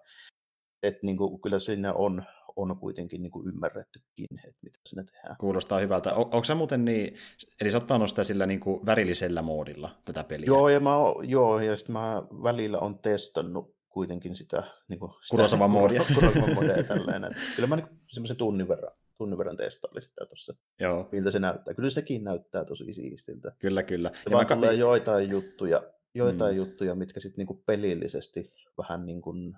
Että 0.84 1.00
niin 1.04 1.18
kuin, 1.18 1.42
kyllä 1.42 1.60
siinä 1.60 1.94
on, 1.94 2.24
on 2.56 2.78
kuitenkin 2.80 3.22
niin 3.22 3.32
kuin 3.32 3.48
ymmärrettykin, 3.48 4.26
että 4.48 4.60
mitä 4.62 4.80
siinä 4.86 5.04
tehdään. 5.04 5.36
Kuulostaa 5.40 5.80
hyvältä. 5.80 6.14
O, 6.14 6.22
onko 6.22 6.44
se 6.44 6.54
muuten 6.54 6.86
niin, 6.86 7.16
eli 7.62 7.72
sä 7.72 7.78
oot 7.78 7.88
pelannut 7.88 8.10
sitä 8.10 8.24
sillä 8.24 8.46
niin 8.46 8.60
kuin 8.60 8.86
värillisellä 8.86 9.42
moodilla, 9.42 9.96
tätä 10.06 10.24
peliä? 10.24 10.46
Joo, 10.46 10.70
ja, 10.70 10.80
mä, 10.80 10.96
oon- 10.96 11.30
joo, 11.30 11.60
ja 11.60 11.78
sitten 11.78 11.94
mä 11.94 12.24
välillä 12.44 12.80
on 12.80 13.00
testannut 13.00 13.76
kuitenkin 13.90 14.36
sitä, 14.36 14.64
niin 14.88 15.00
kuin, 15.00 15.12
sitä 15.12 15.30
Kurosawa-moodia. 15.30 16.06
Kurosawa-moodia 16.16 16.84
tälleen. 16.84 17.24
että 17.24 17.42
Kyllä 17.56 17.68
mä 17.68 17.76
niin 17.76 17.88
semmoisen 18.08 18.38
tunnin 18.38 18.68
verran, 18.68 18.92
tunnin 19.20 19.38
verran 19.38 19.58
testailin 19.58 20.02
sitä 20.04 20.26
tuossa, 20.26 20.54
Joo, 20.80 21.10
miltä 21.12 21.32
se 21.32 21.40
näyttää. 21.40 21.74
Kyllä 21.74 21.90
sekin 21.90 22.24
näyttää 22.24 22.66
tosi 22.66 22.94
siistiltä. 22.94 23.52
kyllä, 23.60 23.84
kyllä. 23.84 24.12
Ja 24.26 24.32
vaan 24.32 24.46
ka- 24.48 24.56
tulee 24.56 24.74
joitain 24.74 25.30
juttuja, 25.30 25.84
joitain 26.14 26.54
Mm. 26.56 26.58
juttuja, 26.58 26.96
mitkä 26.96 27.20
sitten 27.20 27.38
niinku 27.38 27.64
pelillisesti 27.66 28.54
vähän 28.78 29.06
niin 29.06 29.22
kuin 29.22 29.58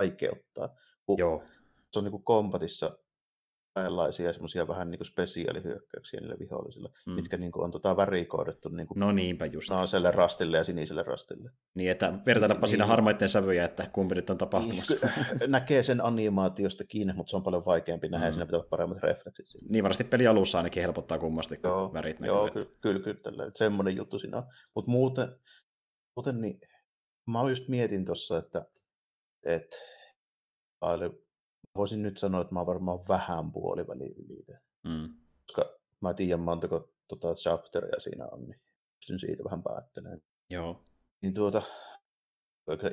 vaikeuttaa. 0.00 0.76
Kun 1.06 1.18
Joo, 1.18 1.42
se 1.92 1.98
on 1.98 2.04
niinku 2.04 2.18
kombatissa 2.18 2.98
tällaisia 3.74 4.32
semmoisia 4.32 4.68
vähän 4.68 4.90
niinku 4.90 5.04
spesiaalihyökkäyksiä 5.04 6.20
niille 6.20 6.36
vihollisille, 6.38 6.88
Mm. 7.06 7.12
mitkä 7.12 7.36
niinku 7.36 7.62
on 7.62 7.70
tota 7.70 7.96
värikoodettu 7.96 8.68
niinku 8.68 8.94
no 8.96 9.12
niinpä 9.12 9.46
just. 9.46 9.68
punaiselle 9.68 10.10
rastille 10.10 10.56
ja 10.56 10.64
siniselle 10.64 11.02
rastille. 11.02 11.50
Niin, 11.74 11.90
että 11.90 12.12
vertailapa 12.26 12.66
siinä 12.66 12.84
Niin. 12.84 12.88
harmaiden 12.90 13.28
sävyjä, 13.28 13.64
että 13.64 13.90
kumpi 13.92 14.14
nyt 14.14 14.30
on 14.30 14.38
tapahtumassa. 14.38 14.94
Niin, 15.40 15.50
näkee 15.52 15.82
sen 15.82 16.04
animaatiosta 16.04 16.84
kiinni, 16.84 17.12
mutta 17.12 17.30
se 17.30 17.36
on 17.36 17.42
paljon 17.42 17.64
vaikeampi 17.64 18.08
nähdä, 18.08 18.26
Mm. 18.26 18.32
siinä 18.32 18.46
pitää 18.46 18.58
olla 18.58 18.68
paremmat 18.70 19.02
refleksit. 19.02 19.46
Siinä. 19.46 19.66
Niin 19.70 19.84
varmasti 19.84 20.04
peli 20.04 20.26
alussa 20.26 20.58
ainakin 20.58 20.82
helpottaa 20.82 21.18
kummasti, 21.18 21.56
kun 21.56 21.70
Joo, 21.70 21.92
värit 21.92 22.16
Joo, 22.20 22.44
näkyy. 22.46 22.64
kyllä, 22.64 22.76
kyllä, 22.80 23.00
kyllä 23.04 23.20
tällä, 23.22 23.46
että 23.46 23.58
semmoinen 23.58 23.96
juttu 23.96 24.18
siinä 24.18 24.36
on. 24.36 24.44
Mutta 24.74 24.90
muuten, 24.90 25.28
muuten 26.16 26.40
niin, 26.40 26.60
mä 27.26 27.48
just 27.48 27.68
mietin 27.68 28.04
tuossa, 28.04 28.38
että, 28.38 28.66
että 29.42 29.76
voisin 31.76 32.02
nyt 32.02 32.18
sanoa, 32.18 32.40
että 32.40 32.54
mä 32.54 32.60
oon 32.60 32.66
varmaan 32.66 33.08
vähän 33.08 33.52
puoliväli 33.52 34.14
ylitä, 34.24 34.60
Mm. 34.84 35.14
koska 35.46 35.78
mä 36.00 36.14
tiedän 36.14 36.40
montako 36.40 36.88
tota 37.08 37.34
chapteria 37.34 38.00
siinä 38.00 38.26
on, 38.26 38.44
niin 38.44 38.60
pystyn 38.98 39.18
siitä 39.20 39.44
vähän 39.44 39.62
päättelemään. 39.62 40.20
Joo. 40.50 40.84
Niin 41.22 41.34
tuota, 41.34 41.62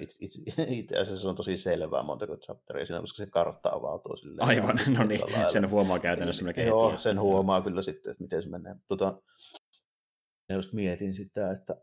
itse, 0.02 0.18
itse, 0.26 0.42
itse 0.80 0.98
asiassa 0.98 1.22
se 1.22 1.28
on 1.28 1.36
tosi 1.36 1.58
selvää 1.58 2.04
montako 2.04 2.38
chapteria 2.38 2.86
siinä, 2.86 3.02
koska 3.02 3.18
se 3.18 3.26
kartta 3.32 3.70
avautuu 3.70 4.18
silleen. 4.18 4.48
Aivan, 4.48 4.80
no 4.98 5.04
niin, 5.04 5.22
lailla. 5.22 5.52
sen 5.52 5.70
huomaa 5.70 6.00
käytännössä 6.00 6.44
melkein 6.44 6.68
Joo, 6.68 6.92
heti. 6.92 7.02
sen 7.04 7.20
huomaa 7.20 7.62
kyllä 7.62 7.82
sitten, 7.82 8.12
että 8.12 8.24
miten 8.24 8.44
se 8.44 8.50
menee. 8.50 8.76
Tota, 8.88 9.22
ja 10.50 10.56
just 10.56 10.74
mietin 10.74 11.16
sitä, 11.16 11.52
että 11.52 11.76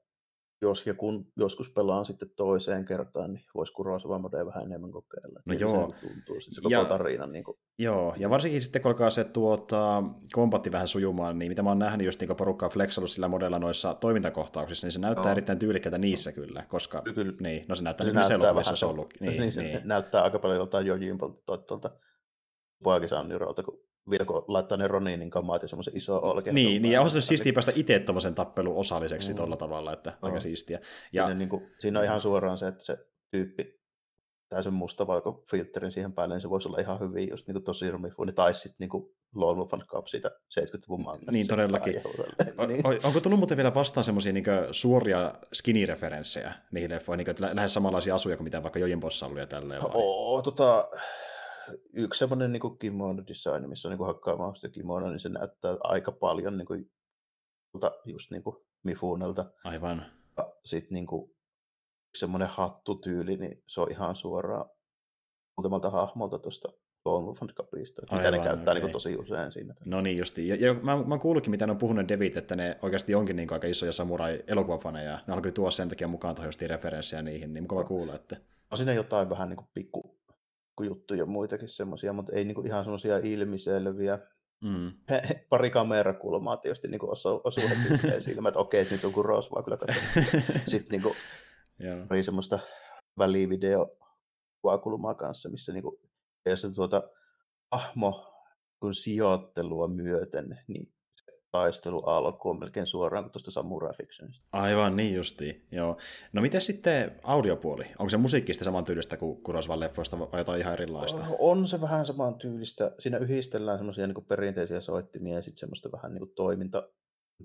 jos 0.62 0.86
ja 0.86 0.94
kun 0.94 1.26
joskus 1.36 1.70
pelaan 1.70 2.04
sitten 2.04 2.30
toiseen 2.36 2.84
kertaan, 2.84 3.32
niin 3.32 3.44
voisi 3.54 3.72
Kurosawa 3.72 4.18
Modea 4.18 4.46
vähän 4.46 4.64
enemmän 4.64 4.92
kokeilla. 4.92 5.38
No 5.38 5.42
Miltä 5.44 5.64
joo. 5.64 5.90
Se 6.00 6.06
tuntuu 6.06 6.40
sitten 6.40 6.54
se 6.54 6.60
koko 6.60 6.72
Ja- 6.72 6.84
tarina. 6.84 7.26
Niin 7.26 7.44
kuin, 7.44 7.58
Joo, 7.78 8.14
ja 8.16 8.30
varsinkin 8.30 8.60
sitten 8.60 8.82
kun 8.82 8.90
alkaa 8.90 9.10
se 9.10 9.24
tuota, 9.24 10.02
kombatti 10.32 10.72
vähän 10.72 10.88
sujumaan, 10.88 11.38
niin 11.38 11.50
mitä 11.50 11.62
mä 11.62 11.70
oon 11.70 11.78
nähnyt 11.78 12.04
just 12.06 12.20
niin 12.20 12.36
porukkaa 12.36 12.68
flexannut 12.68 13.10
sillä 13.10 13.28
modella 13.28 13.58
noissa 13.58 13.94
toimintakohtauksissa, 13.94 14.86
niin 14.86 14.92
se 14.92 14.98
näyttää 15.00 15.24
Joo. 15.24 15.32
erittäin 15.32 15.58
tyylikkäältä 15.58 15.98
niissä 15.98 16.32
kyllä, 16.32 16.64
koska 16.68 17.02
Kyllä. 17.14 17.32
niin, 17.40 17.64
no 17.68 17.74
se 17.74 17.82
näyttää 17.84 18.04
se 18.04 18.08
niin 18.10 18.14
näyttää 18.14 18.34
elokuvissa 18.34 18.68
vähän 18.68 18.76
se 18.76 18.86
on 18.86 18.92
ollut. 18.92 19.14
Niin, 19.20 19.40
niin, 19.40 19.52
se 19.52 19.62
niin. 19.62 19.80
näyttää 19.84 20.22
aika 20.22 20.38
paljon 20.38 20.58
joltain 20.58 20.86
Jojimpolta 20.86 21.42
tuolta, 21.46 21.64
tuolta 21.66 21.90
Poikisannirolta, 22.84 23.62
kun 23.62 23.87
Virko 24.10 24.44
laittaa 24.48 24.78
ne 24.78 24.88
Roninin 24.88 25.30
kamat 25.30 25.62
ja 25.62 25.68
semmoisen 25.68 25.96
iso 25.96 26.16
olke. 26.22 26.52
Niin, 26.52 26.82
niin, 26.82 26.92
ja 26.92 27.02
on 27.02 27.10
se 27.10 27.20
siistiä 27.20 27.52
päästä 27.52 27.72
itse 27.74 27.98
tuommoisen 27.98 28.34
tappelun 28.34 28.76
osalliseksi 28.76 29.32
Mm. 29.32 29.36
tuolla 29.36 29.56
tavalla, 29.56 29.92
että 29.92 30.10
Joo. 30.10 30.18
aika 30.22 30.40
siistiä. 30.40 30.80
Ja... 31.12 31.22
Siinä, 31.24 31.38
niin 31.38 31.48
kuin, 31.48 31.70
siinä 31.78 31.98
on 31.98 32.04
ihan 32.04 32.20
suoraan 32.20 32.58
se, 32.58 32.66
että 32.66 32.84
se 32.84 32.98
tyyppi 33.30 33.78
tää 34.48 34.62
sen 34.62 34.74
mustavalko 34.74 35.44
filterin 35.50 35.92
siihen 35.92 36.12
päälle, 36.12 36.34
niin 36.34 36.42
se 36.42 36.50
voisi 36.50 36.68
olla 36.68 36.78
ihan 36.78 37.00
hyvin 37.00 37.28
just 37.30 37.46
niin 37.46 37.52
kuin 37.54 37.64
tosi 37.64 37.90
rumifuuni, 37.90 38.32
tai 38.32 38.54
sitten 38.54 38.76
niin 38.78 38.88
kuin 38.90 39.14
Lone 39.34 39.58
Wolf 39.58 39.70
Cup 39.86 40.06
siitä 40.06 40.28
70-luvun 40.60 41.04
mangasta. 41.04 41.32
Niin, 41.32 41.46
todellakin. 41.46 41.94
niin. 42.68 42.82
onko 43.04 43.20
tullut 43.20 43.38
muuten 43.38 43.56
vielä 43.56 43.74
vastaan 43.74 44.04
semmoisia 44.04 44.32
niin 44.32 44.44
suoria 44.72 45.34
skinny-referenssejä 45.52 46.52
niihin 46.72 46.90
leffoihin, 46.90 47.24
niin 47.26 47.36
lä- 47.40 47.56
lähes 47.56 47.74
samanlaisia 47.74 48.14
asuja 48.14 48.36
kuin 48.36 48.44
mitä 48.44 48.62
vaikka 48.62 48.78
Jojimbossa 48.78 49.26
ollut 49.26 49.38
ja 49.38 49.46
tälleen? 49.46 49.82
vai? 49.82 49.90
Oo, 49.94 50.42
tota, 50.42 50.88
yksi 51.92 52.18
semmoinen 52.18 52.52
niin 52.52 52.78
kimono 52.78 53.26
design, 53.26 53.68
missä 53.68 53.88
on 53.88 53.96
niin 53.96 54.06
hakkaamaan 54.06 54.56
sitä 54.56 54.68
kimono, 54.68 55.08
niin 55.08 55.20
se 55.20 55.28
näyttää 55.28 55.76
aika 55.80 56.12
paljon 56.12 56.58
niin 56.58 56.66
kuin, 56.66 56.90
just 58.04 58.30
niin 58.30 58.42
kuin 58.42 58.56
Mifunelta. 58.82 59.44
Aivan. 59.64 60.06
Sitten 60.64 60.94
niin 60.94 61.06
kuin, 61.06 61.30
semmoinen 62.18 62.48
hattutyyli, 62.48 63.36
niin 63.36 63.62
se 63.66 63.80
on 63.80 63.90
ihan 63.90 64.16
suoraan 64.16 64.70
muutamalta 65.56 65.90
hahmolta 65.90 66.38
tuosta 66.38 66.68
Lone 67.04 67.26
Wolf 67.26 67.42
and 67.42 67.50
Cupista, 67.52 68.02
mitä 68.02 68.16
Aivan, 68.16 68.32
ne 68.32 68.38
käyttää 68.38 68.72
okei. 68.72 68.82
niin 68.82 68.92
tosi 68.92 69.16
usein 69.16 69.52
siinä. 69.52 69.74
No 69.84 70.00
niin 70.00 70.18
justi. 70.18 70.48
Ja, 70.48 70.56
ja 70.56 70.74
mä, 70.74 71.04
mä 71.04 71.18
kuullutkin, 71.18 71.50
mitä 71.50 71.66
ne 71.66 71.72
on 71.72 71.78
puhunut 71.78 72.08
Devit, 72.08 72.36
että 72.36 72.56
ne 72.56 72.78
oikeasti 72.82 73.14
onkin 73.14 73.36
niin 73.36 73.52
aika 73.52 73.66
isoja 73.66 73.92
samurai-elokuvafaneja. 73.92 75.18
Ne 75.26 75.34
alkoi 75.34 75.52
tuoda 75.52 75.70
sen 75.70 75.88
takia 75.88 76.08
mukaan 76.08 76.34
tuohon 76.34 76.48
justiin 76.48 76.70
referenssejä 76.70 77.22
niihin, 77.22 77.52
niin 77.52 77.64
mukava 77.64 77.84
kuulla, 77.84 78.14
että 78.14 78.36
On 78.70 78.78
siinä 78.78 78.92
jotain 78.92 79.30
vähän 79.30 79.48
niin 79.48 79.56
kuin 79.56 79.68
pikku, 79.74 80.17
pikku 80.78 80.94
juttuja 80.94 81.26
muitakin 81.26 81.68
semmoisia, 81.68 82.12
mutta 82.12 82.32
ei 82.32 82.44
niin 82.44 82.54
kuin 82.54 82.66
ihan 82.66 82.84
semmoisia 82.84 83.18
ilmiselviä. 83.18 84.18
mm, 84.60 84.92
Pari 85.50 85.70
kamerakulmaa 85.70 86.56
tietysti 86.56 86.88
niin 86.88 86.98
kuin 86.98 87.10
osuu, 87.10 87.40
osuu 87.44 87.64
heti 87.68 88.20
silmään, 88.20 88.50
että 88.50 88.58
okei, 88.60 88.80
että 88.80 88.94
nyt 88.94 89.04
on 89.04 89.12
kuin 89.12 89.24
Rosvaa 89.24 89.62
kyllä 89.62 89.76
katsonut. 89.76 90.44
Sitten 90.66 90.90
niin 90.90 91.02
kuin 91.02 91.14
joo. 91.78 92.06
pari 92.08 92.24
semmoista 92.24 92.58
välivideo 93.18 93.96
kuvakulmaa 94.62 95.14
kanssa, 95.14 95.48
missä 95.48 95.72
niin 95.72 95.82
kuin, 95.82 95.96
jos 96.46 96.60
se 96.60 96.70
tuota 96.74 97.02
hahmo 97.72 98.34
kun 98.80 98.94
sijoittelua 98.94 99.88
myöten, 99.88 100.58
niin 100.68 100.92
taistelu 101.52 102.00
alkuu 102.00 102.54
melkein 102.54 102.86
suoraan 102.86 103.24
kuin 103.24 103.32
tuosta 103.32 103.50
Samurai 103.50 103.94
Fictionista. 103.94 104.46
Aivan, 104.52 104.96
niin 104.96 105.14
justiin, 105.14 105.66
joo. 105.72 105.98
No 106.32 106.42
miten 106.42 106.60
sitten 106.60 107.20
audiopuoli? 107.22 107.84
Onko 107.98 108.10
se 108.10 108.16
musiikki 108.16 108.54
sitten 108.54 108.64
saman 108.64 108.84
tyylistä 108.84 109.16
kuin 109.16 109.42
Kurosvan 109.42 109.80
leffoista 109.80 110.18
vai 110.18 110.40
jotain 110.40 110.60
ihan 110.60 110.72
erilaista? 110.72 111.24
On 111.38 111.68
se 111.68 111.80
vähän 111.80 112.06
saman 112.06 112.34
tyylistä. 112.34 112.92
Siinä 112.98 113.18
yhdistellään 113.18 113.78
semmoisia 113.78 114.06
niin 114.06 114.24
perinteisiä 114.28 114.80
soittimia 114.80 115.34
ja 115.34 115.42
sitten 115.42 115.60
semmoista 115.60 115.92
vähän 115.92 116.14
niin 116.14 116.34
toiminta 116.36 116.88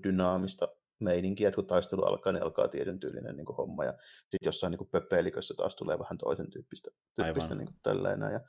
dynaamista 0.02 0.68
meininkiä, 1.00 1.48
että 1.48 1.56
kun 1.56 1.66
taistelu 1.66 2.02
alkaa, 2.02 2.32
niin 2.32 2.42
alkaa 2.42 2.68
tietyn 2.68 3.00
tyylinen 3.00 3.36
niin 3.36 3.56
homma. 3.58 3.84
Ja 3.84 3.92
sitten 4.20 4.46
jossain 4.46 4.70
niin 4.70 4.88
pöpelikössä 4.90 5.54
taas 5.56 5.76
tulee 5.76 5.98
vähän 5.98 6.18
toisen 6.18 6.50
tyyppistä, 6.50 6.90
tyyppistä 7.16 7.54
Aivan. 7.54 7.58
niin 7.58 7.76
tälleen. 7.82 8.20
Ja 8.20 8.40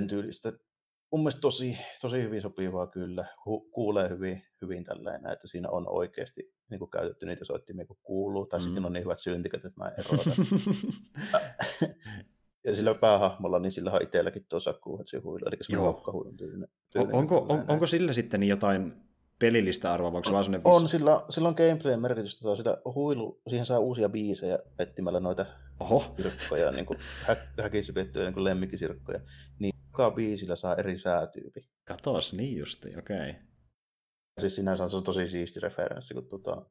sen 0.00 0.08
tyylistä. 0.08 0.52
Mun 1.14 1.20
mielestä 1.20 1.40
tosi, 1.40 1.78
tosi 2.00 2.16
hyvin 2.22 2.42
sopivaa 2.42 2.86
kyllä. 2.86 3.24
Ku- 3.44 3.70
kuulee 3.70 4.08
hyvin, 4.08 4.42
hyvin 4.62 4.84
tälleen, 4.84 5.26
että 5.32 5.48
siinä 5.48 5.70
on 5.70 5.84
oikeasti 5.88 6.54
niin 6.70 6.78
kuin 6.78 6.90
käytetty 6.90 7.26
niitä 7.26 7.44
soittimia, 7.44 7.86
kun 7.86 7.96
kuuluu. 8.02 8.46
Tai 8.46 8.60
Mm. 8.60 8.64
sitten 8.64 8.84
on 8.86 8.92
niin 8.92 9.04
hyvät 9.04 9.18
syntikat, 9.18 9.64
että 9.64 9.80
mä 9.84 9.88
en. 9.88 10.04
Ja 12.64 12.76
sillä 12.76 12.94
päähahmolla, 12.94 13.58
niin 13.58 13.72
sillä 13.72 13.90
on 13.92 14.02
itselläkin 14.02 14.46
tuo 14.48 14.60
sakkuuhatsi 14.60 15.16
huilu, 15.16 15.46
eli 15.46 15.56
semmoinen 15.60 15.86
lokkahuilun 15.88 16.36
tyylinen. 16.36 16.68
On, 16.68 16.90
tyylinen 16.92 17.14
onko, 17.14 17.36
on, 17.38 17.46
tällainen. 17.46 17.70
onko 17.70 17.86
sillä 17.86 18.12
sitten 18.12 18.40
niin 18.40 18.50
jotain 18.50 18.92
pelillistä 19.38 19.92
arvoa, 19.92 20.12
vai 20.12 20.16
onko 20.18 20.26
se 20.28 20.32
vaan 20.32 20.44
sellainen 20.44 20.66
On, 20.82 20.88
sillä, 20.88 21.22
sillä 21.30 21.48
on 21.48 21.54
gameplayn 21.56 22.02
merkitystä. 22.02 22.56
Sitä 22.56 22.78
huilu, 22.94 23.40
siihen 23.48 23.66
saa 23.66 23.78
uusia 23.78 24.08
biisejä 24.08 24.58
etsimällä 24.78 25.20
noita 25.20 25.46
Oho. 25.80 26.04
sirkkoja, 26.16 26.70
niin 26.70 26.86
kuin 26.86 26.98
hä, 27.26 27.36
häkissä 27.62 27.92
piettyjä 27.92 28.30
niin 28.30 28.44
lemmikkisirkkoja. 28.44 29.20
Niin 29.58 29.74
joka 29.98 30.10
biisillä 30.10 30.56
saa 30.56 30.76
eri 30.76 30.98
säätyypi. 30.98 31.60
Katos, 31.84 32.32
niin 32.32 32.58
justi, 32.58 32.96
okei. 32.98 33.30
Okay. 33.30 33.42
Siis 34.40 34.54
sinänsä 34.54 34.84
on 34.84 34.90
se 34.90 35.02
tosi 35.04 35.28
siisti 35.28 35.60
referenssi, 35.60 36.14
kun 36.14 36.28
tota, 36.28 36.66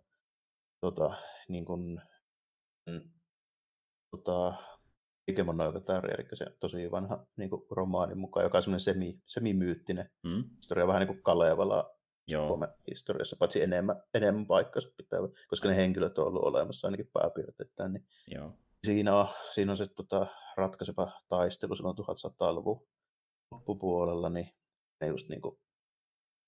tota, 0.82 1.18
niin 1.50 1.66
kuin, 1.66 2.02
mm, 2.90 3.02
tota, 4.12 4.54
Digimon 5.28 5.58
no 5.58 5.66
eli 5.66 6.28
se 6.34 6.46
tosi 6.60 6.92
vanha 6.92 7.26
niin 7.38 7.50
kuin 7.50 7.62
romaanin 7.72 8.18
mukaan, 8.18 8.44
joka 8.44 8.58
on 8.58 8.64
semmoinen 8.64 8.80
semi, 8.80 9.22
semimyyttinen 9.26 10.10
mm. 10.24 10.44
historia, 10.58 10.88
vähän 10.88 11.00
niin 11.00 11.08
kuin 11.08 11.24
Kalevala 11.24 11.96
Joo. 12.28 12.48
Suomen 12.48 12.70
historiassa, 12.90 13.36
paitsi 13.40 13.62
enemmän, 13.62 14.04
enemmän 14.14 14.48
paikkansa 14.48 14.90
pitää, 14.98 15.20
koska 15.48 15.70
ne 15.70 15.76
henkilöt 15.76 16.18
on 16.18 16.28
ollut 16.28 16.44
olemassa 16.44 16.88
ainakin 16.88 17.10
pääpiirteittäin. 17.14 17.94
Niin 17.94 18.06
Joo. 18.28 18.58
Siinä, 18.86 19.16
on, 19.16 19.28
siinä 19.54 19.72
on 19.72 19.78
se 19.78 19.88
tota, 19.88 20.28
ratkaiseva 20.58 21.12
taistelu 21.30 21.76
silloin 21.76 21.98
1100-luvun 21.98 22.88
loppupuolella, 23.54 24.30
niin 24.30 24.50
ne 25.02 25.08
just 25.08 25.30
niin 25.30 25.42
kuin 25.42 25.58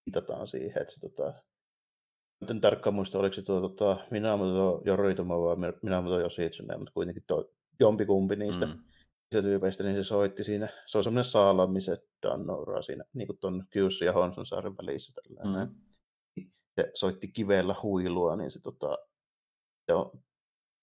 viitataan 0.06 0.48
siihen, 0.48 0.82
että 0.82 0.94
se 0.94 1.00
tota, 1.00 1.34
nyt 2.42 2.50
en 2.50 2.62
tarkkaan 2.62 2.94
muista, 2.94 3.20
oliko 3.20 3.34
se 3.34 3.42
tuo 3.42 3.62
tota, 3.62 4.06
Minamoto 4.12 4.82
Yoritomo 4.86 5.44
vai 5.44 5.74
Minamoto 5.82 6.20
Yoshitsune, 6.20 6.78
mutta 6.78 6.94
kuitenkin 6.94 7.24
tuo 7.28 7.52
jompikumpi 7.80 8.36
niistä 8.36 8.66
mm. 8.66 8.84
se 9.32 9.42
tyypeistä, 9.42 9.84
niin 9.84 9.96
se 9.96 10.04
soitti 10.04 10.44
siinä. 10.44 10.70
Se 10.86 10.98
on 10.98 11.04
semmoinen 11.04 11.32
saalamiset 11.32 12.00
Dannora 12.22 12.82
siinä, 12.82 13.04
niin 13.14 13.28
kuin 13.28 13.40
tuon 13.40 13.64
Kyussi 13.70 14.06
ja 14.06 14.14
Honson 14.14 14.46
saaren 14.46 14.78
välissä. 14.78 15.14
Tällainen. 15.14 15.68
Mm. 15.68 15.76
Se 16.76 16.92
soitti 16.94 17.28
kivellä 17.28 17.76
huilua, 17.84 18.36
niin 18.36 18.52
se, 18.52 18.62
tota, 18.62 18.98
se 19.86 19.94
on 19.94 20.12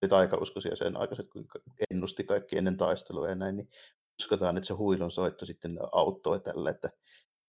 taikauskoisia 0.09 0.77
sen 0.77 0.97
aikaiset, 0.97 1.31
kun 1.31 1.47
ennusti 1.91 2.25
kaikki 2.25 2.59
ennen 2.59 2.77
taistelua 2.77 3.29
ja 3.29 3.35
näin, 3.35 3.57
niin 3.57 3.69
uskotaan, 4.23 4.57
että 4.57 4.67
se 4.67 4.75
huilun 4.75 5.11
soitto 5.11 5.47
sitten 5.47 5.79
auttoi 5.93 6.41
tälle, 6.41 6.71
että 6.71 6.91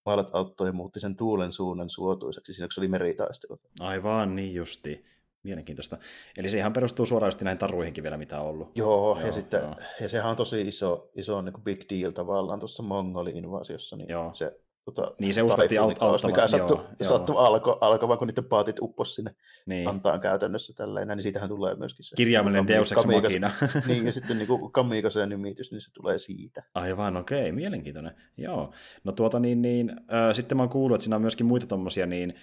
maalat 0.06 0.30
auttoi 0.34 0.68
ja 0.68 0.74
muutti 0.74 1.00
sen 1.00 1.15
tuulen 1.15 1.53
suunnan 1.53 1.89
suotuiseksi, 1.89 2.53
siinä 2.53 2.68
se 2.74 2.80
oli 2.80 2.88
meritaistelu. 2.88 3.60
Aivan, 3.80 4.36
niin 4.36 4.53
justi. 4.53 5.06
Mielenkiintoista. 5.44 5.98
Eli 6.38 6.50
se 6.50 6.58
ihan 6.58 6.74
perustuu 6.74 7.06
suoraan 7.06 7.34
näihin 7.42 7.58
taruihinkin 7.58 8.03
vielä, 8.03 8.18
mitä 8.18 8.42
on 8.42 8.48
ollut. 8.48 8.77
Joo, 8.77 9.18
joo 9.18 9.25
ja, 9.25 9.32
sitten, 9.32 9.62
joo. 9.62 9.75
ja 10.01 10.10
sehän 10.10 10.30
on 10.30 10.36
tosi 10.36 10.62
iso, 10.62 11.10
iso 11.15 11.42
niin 11.42 11.53
kuin 11.53 11.63
big 11.63 11.82
deal 11.89 12.12
tavallaan 12.12 12.60
tuossa 12.60 12.84
Mongoli-invasiossa. 12.84 13.96
Niin 13.96 14.10
joo. 14.10 14.32
se 14.34 14.60
Tota, 14.86 15.16
niin 15.20 15.34
se 15.34 15.42
uskottiin 15.42 15.82
auttamaan. 15.82 16.20
Mikä 16.25 16.48
sattui, 16.48 16.78
joo, 17.00 17.10
sattui 17.10 17.36
alko, 17.38 17.78
alkamaan, 17.82 18.20
kun 18.20 18.28
niiden 18.28 18.46
paatit 18.46 18.75
uppos 18.82 19.16
sinne 19.16 19.36
niin. 19.66 19.88
antaan 19.90 20.20
käytännössä 20.20 20.74
tälleen, 20.74 21.08
niin 21.08 21.22
siitähän 21.22 21.50
tulee 21.50 21.75
myöskin 21.75 22.06
se. 22.06 22.16
Kirjaimellinen 22.16 22.68
Deus 22.68 22.92
Ex 22.92 23.06
Machina. 23.06 23.52
niin, 23.88 24.06
ja 24.06 24.13
sitten 24.13 24.38
niin 24.38 24.48
Kamikasen 24.72 25.30
nimitys, 25.30 25.72
niin 25.72 25.82
se 25.82 25.94
tulee 25.94 26.18
siitä. 26.18 26.63
Aivan, 26.74 27.18
okei, 27.18 27.40
okay, 27.40 27.52
mielenkiintoinen. 27.52 28.16
Joo. 28.38 28.74
No 29.04 29.12
tuota 29.12 29.40
niin, 29.40 29.62
niin 29.62 29.90
äh, 29.90 30.36
sitten 30.36 30.58
mä 30.58 30.63
oon 30.63 30.70
kuullut, 30.70 30.96
että 30.96 31.04
siinä 31.04 31.16
on 31.16 31.22
myöskin 31.22 31.46
muita 31.46 31.68
tommosia 31.68 32.06
niin 32.06 32.34